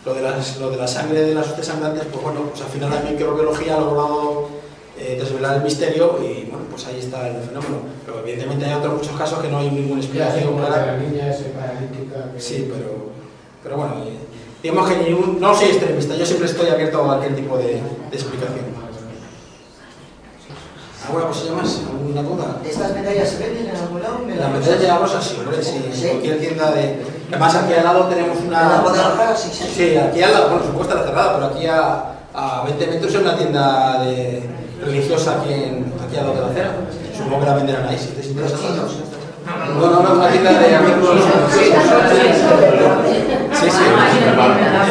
Lo 0.04 0.14
de, 0.14 0.20
las- 0.22 0.58
lo 0.58 0.68
de 0.70 0.76
la 0.76 0.86
sangre 0.86 1.22
de 1.22 1.34
las 1.34 1.46
hostias 1.48 1.66
sangrantes, 1.68 2.04
pues 2.12 2.22
bueno, 2.22 2.40
pues 2.50 2.60
al 2.60 2.68
final 2.68 2.90
la 2.90 3.08
microbiología 3.10 3.76
ha 3.76 3.80
logrado 3.80 4.48
eh, 4.98 5.16
desvelar 5.18 5.56
el 5.56 5.62
misterio 5.62 6.18
y 6.22 6.50
bueno, 6.50 6.66
pues 6.70 6.86
ahí 6.86 6.98
está 6.98 7.26
el 7.28 7.40
fenómeno. 7.42 7.78
Pero 8.04 8.18
evidentemente 8.20 8.66
hay 8.66 8.74
otros 8.74 8.94
muchos 8.94 9.16
casos 9.16 9.38
que 9.38 9.48
no 9.48 9.58
hay 9.58 9.70
ninguna 9.70 10.00
explicación 10.00 10.56
clara. 10.58 10.86
la 10.86 10.96
niña 10.98 11.30
esa 11.30 11.44
paralítica. 11.58 12.30
Sí, 12.36 12.68
pero, 12.72 13.10
pero 13.62 13.76
bueno, 13.76 13.94
eh, 14.04 14.18
digamos 14.62 14.88
que 14.88 14.96
ningún- 14.96 15.40
no 15.40 15.54
soy 15.54 15.68
extremista, 15.68 16.14
yo 16.14 16.24
siempre 16.26 16.46
estoy 16.48 16.68
abierto 16.68 17.00
a 17.02 17.04
cualquier 17.06 17.34
tipo 17.36 17.56
de, 17.58 17.64
de 17.64 17.80
explicación. 18.16 18.72
¿Alguna 21.06 21.26
cosilla 21.26 21.52
más? 21.54 21.80
¿Alguna 21.90 22.22
duda? 22.22 22.56
¿Estas 22.64 22.94
medallas 22.94 23.28
se 23.28 23.38
venden 23.38 23.68
en 23.68 23.76
algún 23.76 24.00
lado? 24.02 24.18
¿Me 24.24 24.36
La 24.36 24.48
las- 24.48 24.52
medalla 24.60 24.76
de 24.80 24.86
la 24.88 24.98
rosa 24.98 25.20
sí, 25.20 25.36
hombre, 25.40 25.62
sí, 25.62 25.82
en 25.84 25.92
¿Sí? 25.94 26.06
cualquier 26.08 26.38
tienda 26.40 26.70
de... 26.70 27.02
Además 27.30 27.54
aquí 27.56 27.72
al 27.74 27.84
lado 27.84 28.04
tenemos 28.06 28.38
una... 28.46 28.62
¿En 28.62 28.68
la 28.68 28.80
Guadalajara? 28.82 29.36
Sí, 29.36 29.48
sí. 29.52 29.64
Sí, 29.74 29.96
aquí 29.96 30.22
al 30.22 30.32
lado, 30.32 30.48
bueno, 30.50 30.64
su 30.64 30.72
puesta 30.72 30.94
está 30.94 31.06
cerrada, 31.08 31.34
pero 31.34 31.46
aquí 31.46 31.66
a, 31.66 32.14
a 32.32 32.62
20 32.66 32.86
metros 32.86 33.14
hay 33.16 33.20
una 33.20 33.36
tienda 33.36 34.04
de, 34.04 34.42
religiosa 34.80 35.40
aquí, 35.40 35.52
en, 35.52 35.92
aquí 36.06 36.16
al 36.18 36.24
lado 36.26 36.34
de 36.36 36.40
la 36.42 36.46
acera. 36.48 36.72
Supongo 37.16 37.40
que 37.40 37.46
la 37.46 37.54
venderán 37.56 37.88
ahí, 37.88 37.98
si 37.98 38.06
te 38.08 38.24
interesa. 38.26 38.56
No, 39.44 39.90
no, 39.90 40.02
no, 40.02 40.12
una 40.14 40.28
tienda 40.28 40.52
de 40.52 40.74
artículos... 40.76 41.20
Sí, 43.52 43.70
sí, 43.70 43.84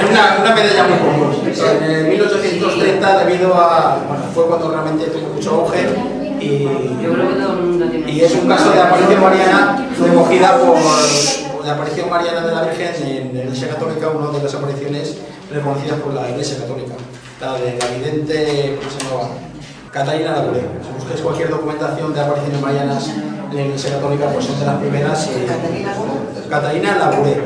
una, 0.09 0.37
una 0.41 0.55
medalla 0.55 0.83
muy 0.87 0.97
común. 0.99 1.35
En 1.45 1.83
el 1.83 2.07
1830, 2.07 3.25
debido 3.25 3.53
a... 3.55 3.97
Bueno, 4.07 4.23
fue 4.33 4.45
cuando 4.47 4.71
realmente 4.71 5.05
tuvo 5.05 5.33
mucho 5.33 5.51
auge 5.51 5.87
y, 6.39 6.67
y 8.09 8.21
es 8.21 8.33
un 8.35 8.47
caso 8.47 8.71
de 8.71 8.81
aparición 8.81 9.21
mariana 9.21 9.87
recogida 9.99 10.57
por 10.57 10.77
la 11.65 11.73
aparición 11.73 12.09
mariana 12.09 12.41
de 12.41 12.55
la 12.55 12.63
Virgen 12.63 13.07
en 13.07 13.37
la 13.37 13.43
Iglesia 13.43 13.69
Católica, 13.69 14.09
una 14.09 14.35
de 14.35 14.43
las 14.43 14.53
apariciones 14.55 15.17
reconocidas 15.51 15.99
por 15.99 16.13
la 16.13 16.29
Iglesia 16.29 16.57
Católica, 16.59 16.93
la 17.39 17.53
de 17.53 17.77
la 17.77 17.87
vidente, 17.87 18.79
¿cómo 18.79 18.91
se 18.91 19.03
llamaba? 19.03 19.50
Catalina 19.91 20.31
Labouré. 20.31 20.61
Si 20.85 20.91
buscáis 20.95 21.21
cualquier 21.21 21.49
documentación 21.49 22.13
de 22.13 22.19
apariciones 22.21 22.61
marianas 22.61 23.09
en 23.09 23.55
la 23.55 23.61
Iglesia 23.63 23.91
Católica, 23.95 24.27
pues 24.31 24.45
son 24.45 24.59
de 24.59 24.65
las 24.65 24.75
primeras. 24.79 25.27
y- 25.27 26.49
Catalina 26.49 26.97
Labouré. 26.97 27.41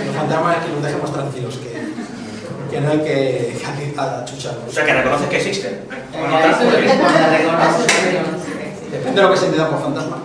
Los 0.06 0.16
fantasmas 0.16 0.58
es 0.58 0.66
que 0.66 0.72
nos 0.72 0.84
dejemos 0.84 1.14
tranquilos, 1.14 1.56
que, 1.58 2.72
que 2.72 2.82
no 2.82 2.92
hay 2.92 3.00
que, 3.00 3.61
achucharlos. 3.98 4.69
O 4.69 4.72
sea, 4.72 4.85
que 4.85 4.93
reconoces 4.93 5.27
que 5.27 5.38
existen. 5.38 5.82
Depende 8.92 9.22
de 9.22 9.27
lo 9.27 9.32
que 9.34 9.38
se 9.38 9.45
entienda 9.48 9.69
por 9.69 9.82
fantasma. 9.82 10.17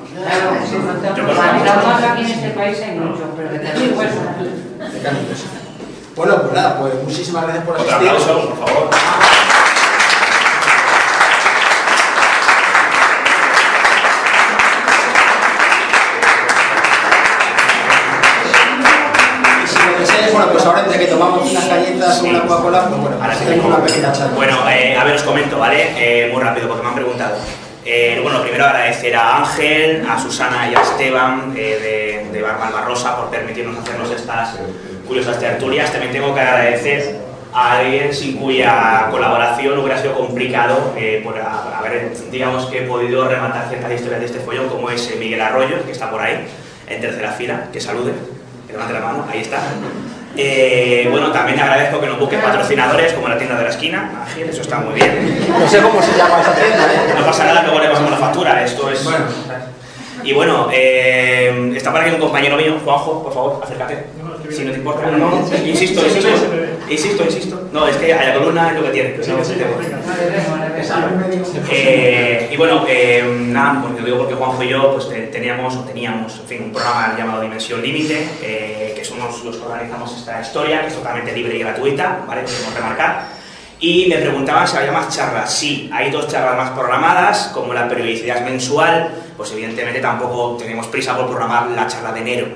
Fantasmas 1.34 2.05
aquí 2.05 2.23
en 2.23 2.31
este 2.31 2.50
país 2.50 2.78
hay 2.81 2.99
muchos, 2.99 3.26
pero 3.36 3.50
de 3.50 3.59
terribles. 3.59 4.12
Mecánicos. 4.78 5.44
Bueno, 6.15 6.42
pues 6.42 6.52
nada, 6.52 6.78
pues 6.78 6.94
muchísimas 7.02 7.42
gracias 7.44 7.65
por 7.65 7.75
Otro 7.76 7.89
asistir. 7.89 8.09
aplauso, 8.09 8.55
por 8.55 8.68
favor. 8.68 8.91
Bueno, 20.32 20.49
pues 20.52 20.65
ahora 20.65 20.81
entre 20.84 20.99
que 20.99 21.07
tomamos 21.07 21.50
unas 21.50 21.68
galletas 21.68 22.23
o 22.23 22.26
una 22.26 22.42
Coca-Cola, 22.42 22.89
pues 22.89 23.00
bueno, 23.00 23.16
Ahora 23.20 23.34
sí 23.34 23.44
tenemos 23.44 23.66
una 23.66 23.84
pequeña 23.84 24.12
charla. 24.12 24.34
Bueno, 24.34 24.57
eh, 24.70 24.97
a 24.97 25.05
ver, 25.05 25.15
os 25.16 25.23
comento, 25.23 25.58
¿vale? 25.58 25.89
Eh, 25.97 26.31
muy 26.32 26.42
rápido, 26.42 26.68
porque 26.68 26.82
me 26.82 26.89
han 26.89 26.94
preguntado. 26.94 27.36
Eh, 27.84 28.20
bueno, 28.23 28.42
primero 28.42 28.66
agradecer 28.66 29.16
a 29.16 29.39
Ángel, 29.39 30.07
a 30.08 30.18
Susana 30.18 30.68
y 30.70 30.74
a 30.74 30.81
Esteban 30.82 31.55
eh, 31.57 32.23
de, 32.31 32.39
de 32.39 32.42
Bar 32.42 32.58
Malvarrosa 32.58 33.16
por 33.16 33.31
permitirnos 33.31 33.78
hacernos 33.78 34.10
estas 34.10 34.57
curiosas 35.07 35.39
tertulias. 35.39 35.90
También 35.90 36.12
tengo 36.12 36.34
que 36.34 36.40
agradecer 36.40 37.16
a 37.52 37.78
alguien 37.78 38.15
sin 38.15 38.36
cuya 38.36 39.08
colaboración 39.10 39.78
hubiera 39.78 40.00
sido 40.00 40.15
complicado 40.15 40.94
eh, 40.97 41.20
por 41.24 41.34
haber, 41.39 42.12
digamos 42.31 42.66
que 42.66 42.82
podido 42.82 43.26
rematar 43.26 43.68
ciertas 43.68 43.92
historias 43.92 44.20
de 44.20 44.26
este 44.26 44.40
follón, 44.40 44.68
como 44.68 44.90
es 44.90 45.16
Miguel 45.18 45.40
Arroyo, 45.40 45.84
que 45.84 45.92
está 45.92 46.10
por 46.10 46.20
ahí, 46.20 46.47
en 46.86 47.00
tercera 47.00 47.32
fila, 47.32 47.68
que 47.73 47.81
salude, 47.81 48.12
que 48.70 48.76
levante 48.76 48.94
la 48.94 49.00
mano, 49.00 49.26
ahí 49.31 49.40
está. 49.40 49.58
Eh, 50.36 51.08
bueno, 51.10 51.32
también 51.32 51.58
agradezco 51.58 52.00
que 52.00 52.07
nos 52.07 52.18
busquen 52.18 52.40
patrocinadores 52.40 53.12
como 53.12 53.28
la 53.28 53.36
tienda 53.36 53.57
de 53.57 53.65
la 53.65 53.70
esquina, 53.70 54.23
Ángel, 54.26 54.49
eso 54.49 54.62
está 54.62 54.78
muy 54.78 54.94
bien. 54.94 55.47
No 55.49 55.68
sé 55.68 55.82
cómo 55.82 56.00
se 56.00 56.16
llama 56.16 56.40
esa 56.40 56.55
tienda, 56.55 56.92
¿eh? 56.92 57.15
No 57.18 57.26
pasa 57.26 57.44
nada, 57.44 57.62
luego 57.62 57.81
le 57.81 57.89
pasamos 57.89 58.10
la 58.12 58.16
factura, 58.16 58.65
esto 58.65 58.90
es... 58.90 59.07
Y 60.23 60.32
bueno, 60.32 60.68
eh, 60.73 61.73
está 61.74 61.90
por 61.90 62.00
aquí 62.00 62.10
un 62.15 62.20
compañero 62.20 62.57
mío, 62.57 62.76
Juanjo, 62.84 63.23
por 63.23 63.32
favor, 63.32 63.60
acércate. 63.65 64.05
Si 64.50 64.65
no 64.65 64.73
te 64.73 64.78
importa. 64.78 65.08
Insisto, 65.65 66.05
insisto, 66.07 66.28
insisto, 66.91 67.25
insisto. 67.25 67.69
No, 67.73 67.86
es 67.86 67.97
que 67.97 68.12
a 68.12 68.25
la 68.28 68.35
columna 68.35 68.69
es 68.70 68.75
lo 68.77 68.83
que 68.85 68.91
tiene. 68.91 69.10
no 69.10 69.23
Eh, 71.70 72.49
y 72.52 72.57
bueno, 72.57 72.85
eh, 72.89 73.25
nada, 73.49 73.81
pues 73.83 73.99
lo 74.01 74.05
digo 74.05 74.19
porque 74.19 74.35
Juanjo 74.35 74.62
y 74.62 74.69
yo 74.69 74.93
pues, 74.93 75.09
te- 75.09 75.27
teníamos, 75.28 75.77
o 75.77 75.81
teníamos 75.85 76.36
en 76.41 76.47
fin, 76.47 76.62
un 76.65 76.73
programa 76.73 77.15
llamado 77.17 77.41
Dimensión 77.43 77.81
Límite, 77.83 78.28
eh, 78.43 78.93
que 78.97 79.05
somos 79.05 79.43
los 79.44 79.57
que 79.57 79.62
organizamos 79.65 80.17
esta 80.17 80.41
historia, 80.41 80.83
que 80.83 80.89
es 80.89 80.94
totalmente 80.94 81.33
libre 81.33 81.57
y 81.57 81.60
gratuita, 81.60 82.20
¿vale? 82.27 82.43
Podemos 82.43 82.75
remarcar. 82.75 83.41
Y 83.83 84.07
me 84.09 84.17
preguntaban 84.19 84.69
si 84.69 84.77
había 84.77 84.93
más 84.93 85.15
charlas. 85.17 85.52
Sí, 85.55 85.89
hay 85.93 86.10
dos 86.10 86.28
charlas 86.28 86.57
más 86.57 86.70
programadas, 86.73 87.51
como 87.55 87.73
la 87.73 87.89
periodicidad 87.89 88.39
es 88.39 88.43
mensual, 88.44 89.10
pues 89.36 89.52
evidentemente 89.52 90.01
tampoco 90.01 90.57
tenemos 90.59 90.86
prisa 90.89 91.17
por 91.17 91.28
programar 91.28 91.69
la 91.70 91.86
charla 91.86 92.12
de 92.12 92.20
enero. 92.20 92.47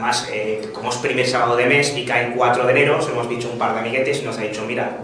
Además, 0.00 0.28
eh, 0.32 0.70
como 0.72 0.88
es 0.88 0.96
primer 0.96 1.26
sábado 1.26 1.56
de 1.56 1.66
mes 1.66 1.94
y 1.94 2.06
cae 2.06 2.32
4 2.34 2.64
de 2.64 2.72
enero, 2.72 2.96
os 2.98 3.06
hemos 3.06 3.28
dicho 3.28 3.50
un 3.52 3.58
par 3.58 3.74
de 3.74 3.80
amiguetes 3.80 4.22
y 4.22 4.24
nos 4.24 4.38
ha 4.38 4.40
dicho, 4.40 4.64
mira, 4.66 4.96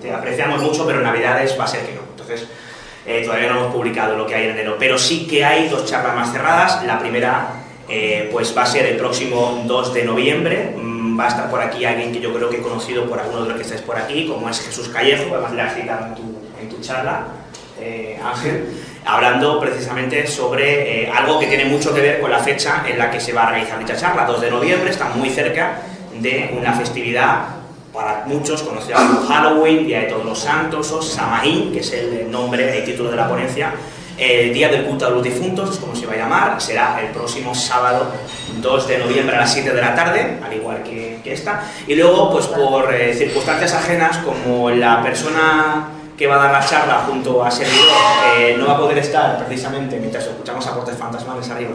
te, 0.00 0.12
apreciamos 0.12 0.62
mucho, 0.62 0.86
pero 0.86 1.00
Navidades 1.00 1.58
va 1.58 1.64
a 1.64 1.66
ser 1.66 1.80
que 1.80 1.94
no. 1.94 2.02
Entonces, 2.10 2.46
eh, 3.04 3.22
todavía 3.24 3.50
no 3.50 3.58
hemos 3.58 3.74
publicado 3.74 4.16
lo 4.16 4.24
que 4.24 4.36
hay 4.36 4.44
en 4.44 4.50
enero, 4.50 4.76
pero 4.78 4.98
sí 4.98 5.26
que 5.26 5.44
hay 5.44 5.68
dos 5.68 5.84
charlas 5.84 6.14
más 6.14 6.32
cerradas. 6.32 6.84
La 6.84 7.00
primera 7.00 7.64
eh, 7.88 8.28
pues 8.30 8.56
va 8.56 8.62
a 8.62 8.66
ser 8.66 8.86
el 8.86 8.96
próximo 8.96 9.64
2 9.66 9.94
de 9.94 10.04
noviembre. 10.04 10.74
Mm, 10.76 11.18
Va 11.18 11.24
a 11.24 11.28
estar 11.28 11.50
por 11.50 11.60
aquí 11.62 11.84
alguien 11.84 12.12
que 12.12 12.20
yo 12.20 12.32
creo 12.32 12.48
que 12.48 12.58
he 12.58 12.62
conocido 12.62 13.06
por 13.08 13.18
alguno 13.18 13.42
de 13.42 13.48
los 13.48 13.56
que 13.56 13.62
estáis 13.62 13.80
por 13.80 13.96
aquí, 13.96 14.28
como 14.28 14.50
es 14.50 14.60
Jesús 14.60 14.90
Callejo, 14.90 15.32
además 15.32 15.52
le 15.54 15.62
has 15.62 15.74
citado 15.74 16.06
en 16.06 16.14
tu, 16.14 16.22
en 16.60 16.68
tu 16.68 16.80
charla, 16.82 17.26
Ángel, 18.22 18.68
hablando 19.06 19.60
precisamente 19.60 20.26
sobre 20.26 21.04
eh, 21.04 21.10
algo 21.10 21.38
que 21.38 21.46
tiene 21.46 21.64
mucho 21.64 21.94
que 21.94 22.00
ver 22.00 22.20
con 22.20 22.30
la 22.30 22.40
fecha 22.40 22.84
en 22.86 22.98
la 22.98 23.10
que 23.10 23.20
se 23.20 23.32
va 23.32 23.44
a 23.44 23.50
realizar 23.52 23.78
dicha 23.78 23.96
charla. 23.96 24.24
2 24.24 24.40
de 24.40 24.50
noviembre, 24.50 24.90
está 24.90 25.08
muy 25.10 25.30
cerca 25.30 25.78
de 26.20 26.54
una 26.58 26.72
festividad 26.72 27.44
para 27.92 28.24
muchos 28.26 28.62
conocida 28.62 28.96
como 28.96 29.26
Halloween, 29.26 29.86
Día 29.86 30.00
de 30.00 30.06
Todos 30.06 30.24
los 30.24 30.38
Santos 30.38 30.90
o 30.92 31.00
Samaín, 31.00 31.72
que 31.72 31.80
es 31.80 31.92
el 31.92 32.30
nombre, 32.30 32.78
el 32.78 32.84
título 32.84 33.10
de 33.10 33.16
la 33.16 33.28
ponencia. 33.28 33.72
El 34.18 34.52
Día 34.52 34.68
del 34.68 34.86
Culto 34.86 35.06
a 35.06 35.10
los 35.10 35.22
Difuntos, 35.22 35.70
es 35.70 35.76
como 35.76 35.94
se 35.94 36.06
va 36.06 36.14
a 36.14 36.16
llamar, 36.16 36.60
será 36.60 36.98
el 37.00 37.08
próximo 37.08 37.54
sábado 37.54 38.06
2 38.60 38.88
de 38.88 38.98
noviembre 38.98 39.36
a 39.36 39.40
las 39.40 39.52
7 39.52 39.72
de 39.72 39.80
la 39.80 39.94
tarde, 39.94 40.38
al 40.44 40.52
igual 40.52 40.82
que, 40.82 41.18
que 41.22 41.34
esta. 41.34 41.62
Y 41.86 41.94
luego, 41.94 42.30
pues 42.32 42.46
por 42.46 42.92
eh, 42.94 43.14
circunstancias 43.14 43.74
ajenas, 43.74 44.18
como 44.18 44.70
la 44.70 45.02
persona 45.02 45.95
que 46.16 46.26
va 46.26 46.36
a 46.36 46.38
dar 46.44 46.52
la 46.52 46.66
charla 46.66 47.04
junto 47.06 47.44
a 47.44 47.50
servidor 47.50 47.88
eh, 48.38 48.56
no 48.58 48.66
va 48.66 48.72
a 48.74 48.78
poder 48.78 48.98
estar 48.98 49.44
precisamente 49.44 49.98
mientras 49.98 50.24
escuchamos 50.24 50.66
aportes 50.66 50.96
fantasmales 50.96 51.48
arriba 51.50 51.72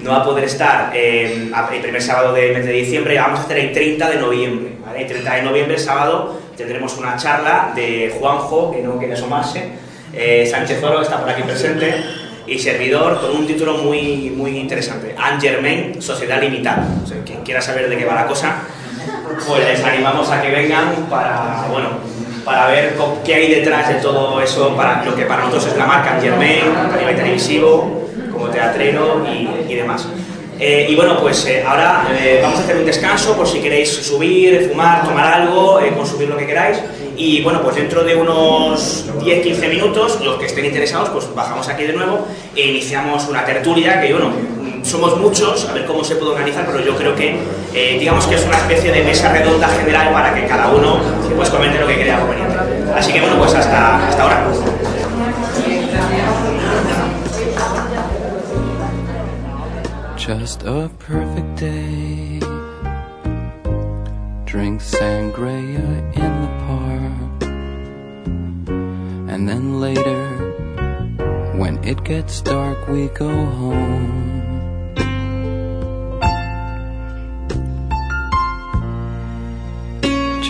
no 0.00 0.10
va 0.10 0.18
a 0.18 0.24
poder 0.24 0.44
estar 0.44 0.92
eh, 0.94 1.50
el 1.72 1.80
primer 1.80 2.02
sábado 2.02 2.32
del 2.32 2.54
mes 2.54 2.64
de 2.64 2.72
diciembre 2.72 3.18
vamos 3.18 3.40
a 3.40 3.42
hacer 3.42 3.58
el 3.58 3.72
30 3.72 4.10
de 4.10 4.16
noviembre 4.16 4.72
el 4.96 5.06
30 5.06 5.34
de 5.34 5.42
noviembre 5.42 5.78
sábado 5.78 6.38
tendremos 6.56 6.96
una 6.98 7.16
charla 7.16 7.72
de 7.74 8.14
Juanjo 8.18 8.72
que 8.72 8.82
no 8.82 8.98
quiere 8.98 9.14
asomarse 9.14 9.72
eh, 10.12 10.46
Sánchez 10.48 10.82
Oro 10.82 11.00
está 11.00 11.18
por 11.20 11.30
aquí 11.30 11.42
presente 11.42 11.94
y 12.46 12.58
servidor 12.58 13.20
con 13.20 13.30
un 13.30 13.46
título 13.46 13.78
muy, 13.78 14.30
muy 14.30 14.58
interesante 14.58 15.14
Anne 15.16 15.40
Germain, 15.40 16.02
Sociedad 16.02 16.40
Limitada. 16.40 16.86
O 17.02 17.06
sea, 17.06 17.22
quien 17.24 17.42
quiera 17.42 17.62
saber 17.62 17.88
de 17.88 17.96
qué 17.96 18.04
va 18.04 18.14
la 18.14 18.26
cosa 18.26 18.56
pues 19.46 19.66
les 19.66 19.82
animamos 19.84 20.30
a 20.30 20.42
que 20.42 20.50
vengan 20.50 21.06
para, 21.08 21.66
bueno, 21.70 21.88
para 22.44 22.66
ver 22.66 22.94
qué 23.24 23.34
hay 23.34 23.54
detrás 23.54 23.88
de 23.88 23.94
todo 23.96 24.40
eso, 24.40 24.76
para 24.76 25.04
lo 25.04 25.14
que 25.14 25.24
para 25.24 25.44
nosotros 25.44 25.66
es 25.68 25.76
la 25.76 25.86
marca 25.86 26.18
Germain, 26.20 26.62
a 26.76 26.96
nivel 26.96 27.16
televisivo, 27.16 28.08
como 28.30 28.48
teatrero 28.48 29.24
y, 29.68 29.74
demás. 29.74 30.08
Eh, 30.58 30.86
y 30.88 30.94
bueno, 30.94 31.18
pues 31.20 31.44
eh, 31.46 31.64
ahora 31.66 32.06
eh, 32.20 32.38
vamos 32.40 32.60
a 32.60 32.62
hacer 32.62 32.76
un 32.76 32.84
descanso 32.84 33.36
por 33.36 33.48
si 33.48 33.60
queréis 33.60 33.90
subir, 33.90 34.68
fumar, 34.68 35.04
tomar 35.04 35.32
algo, 35.34 35.80
consumir 35.96 36.28
lo 36.28 36.36
que 36.36 36.46
queráis. 36.46 36.78
Y 37.16 37.42
bueno, 37.42 37.62
pues 37.62 37.76
dentro 37.76 38.04
de 38.04 38.14
unos 38.14 39.06
10-15 39.20 39.68
minutos, 39.68 40.20
los 40.22 40.38
que 40.38 40.46
estén 40.46 40.64
interesados, 40.64 41.08
pues 41.10 41.32
bajamos 41.34 41.68
aquí 41.68 41.84
de 41.84 41.92
nuevo 41.92 42.26
e 42.56 42.68
iniciamos 42.68 43.28
una 43.28 43.44
tertulia 43.44 44.00
que, 44.00 44.12
bueno, 44.12 44.32
somos 44.82 45.18
muchos, 45.18 45.68
a 45.68 45.72
ver 45.72 45.86
cómo 45.86 46.04
se 46.04 46.16
puede 46.16 46.32
organizar, 46.32 46.66
pero 46.66 46.80
yo 46.80 46.96
creo 46.96 47.14
que, 47.14 47.38
eh, 47.72 47.96
digamos 47.98 48.26
que 48.26 48.34
es 48.34 48.44
una 48.44 48.58
especie 48.58 48.92
de 48.92 49.02
mesa 49.02 49.32
redonda 49.32 49.68
general 49.68 50.12
para 50.12 50.34
que 50.34 50.46
cada 50.46 50.68
uno 50.68 51.00
pues, 51.36 51.48
comente 51.50 51.78
lo 51.78 51.86
que 51.86 51.94
crea 51.94 52.18
conveniente. 52.20 52.56
Así 52.94 53.12
que 53.12 53.20
bueno, 53.20 53.36
pues 53.38 53.54
hasta, 53.54 54.08
hasta 54.08 54.22
ahora. 54.22 54.44
Just 60.16 60.62
a 60.62 60.88
perfect 60.98 61.56
day. 61.56 62.38
Drink 64.44 64.80
sangria 64.80 65.82
in 66.14 66.32
the 66.42 66.48
park. 66.66 67.42
And 69.28 69.48
then 69.48 69.80
later, 69.80 70.28
when 71.56 71.82
it 71.82 72.04
gets 72.04 72.40
dark, 72.40 72.86
we 72.86 73.08
go 73.08 73.30
home. 73.30 74.31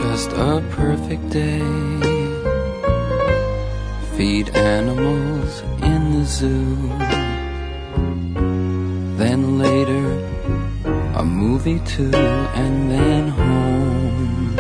Just 0.03 0.33
a 0.33 0.63
perfect 0.71 1.31
day. 1.31 1.63
Feed 4.17 4.51
animals 4.57 5.63
in 5.91 6.01
the 6.19 6.25
zoo. 6.25 6.77
Then 9.17 9.59
later, 9.59 10.07
a 11.15 11.25
movie 11.25 11.81
too, 11.87 12.11
and 12.63 12.91
then 12.91 13.29
home. 13.29 14.57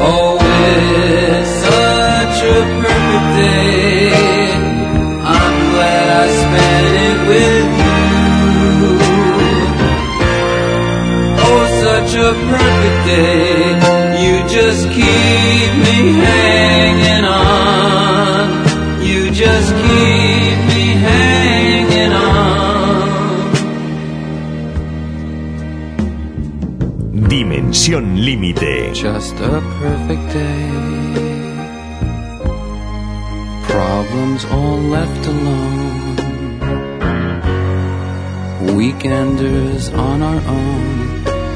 Oh, 0.00 0.38
it's 0.72 1.50
such 1.68 2.38
a 2.56 2.60
perfect 2.82 3.28
day. 3.40 4.52
I'm 5.36 5.58
glad 5.74 6.06
I 6.22 6.26
spent 6.42 6.88
it 7.08 7.18
with 7.28 7.65
a 12.26 12.32
perfect 12.32 13.00
day. 13.06 13.78
You 14.24 14.34
just 14.48 14.82
keep 14.98 15.70
me 15.86 15.96
hanging 16.26 17.24
on. 17.24 18.42
You 19.08 19.30
just 19.30 19.70
keep 19.84 20.56
me 20.70 20.82
hanging 21.06 22.12
on. 22.12 23.06
Dimensión 27.30 28.04
límite. 28.26 28.92
Just 28.92 29.36
a 29.40 29.60
perfect 29.80 30.26
day. 30.32 30.70
Problems 33.68 34.44
all 34.46 34.80
left 34.96 35.26
alone. 35.26 36.16
Weekenders 38.78 39.84
on 39.96 40.22
our 40.22 40.40
own. 40.58 41.05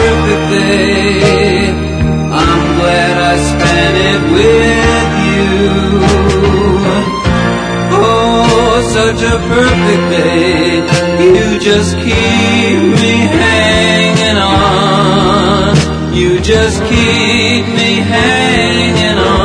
perfect 0.00 0.44
day. 0.50 1.70
I'm 2.42 2.62
glad 2.78 3.14
I 3.30 3.34
spent 3.50 3.96
it 4.10 4.22
with 4.36 5.10
you. 5.28 5.48
Oh, 8.02 8.72
such 8.96 9.22
a 9.34 9.36
perfect 9.54 10.04
day. 10.16 10.70
You 11.34 11.48
just 11.60 11.92
keep 12.04 12.78
me 13.00 13.14
hanging 13.42 14.38
on. 14.38 15.74
You 16.14 16.40
just 16.40 16.78
keep 16.90 17.62
me 17.78 17.90
hanging 18.14 19.18
on. 19.18 19.39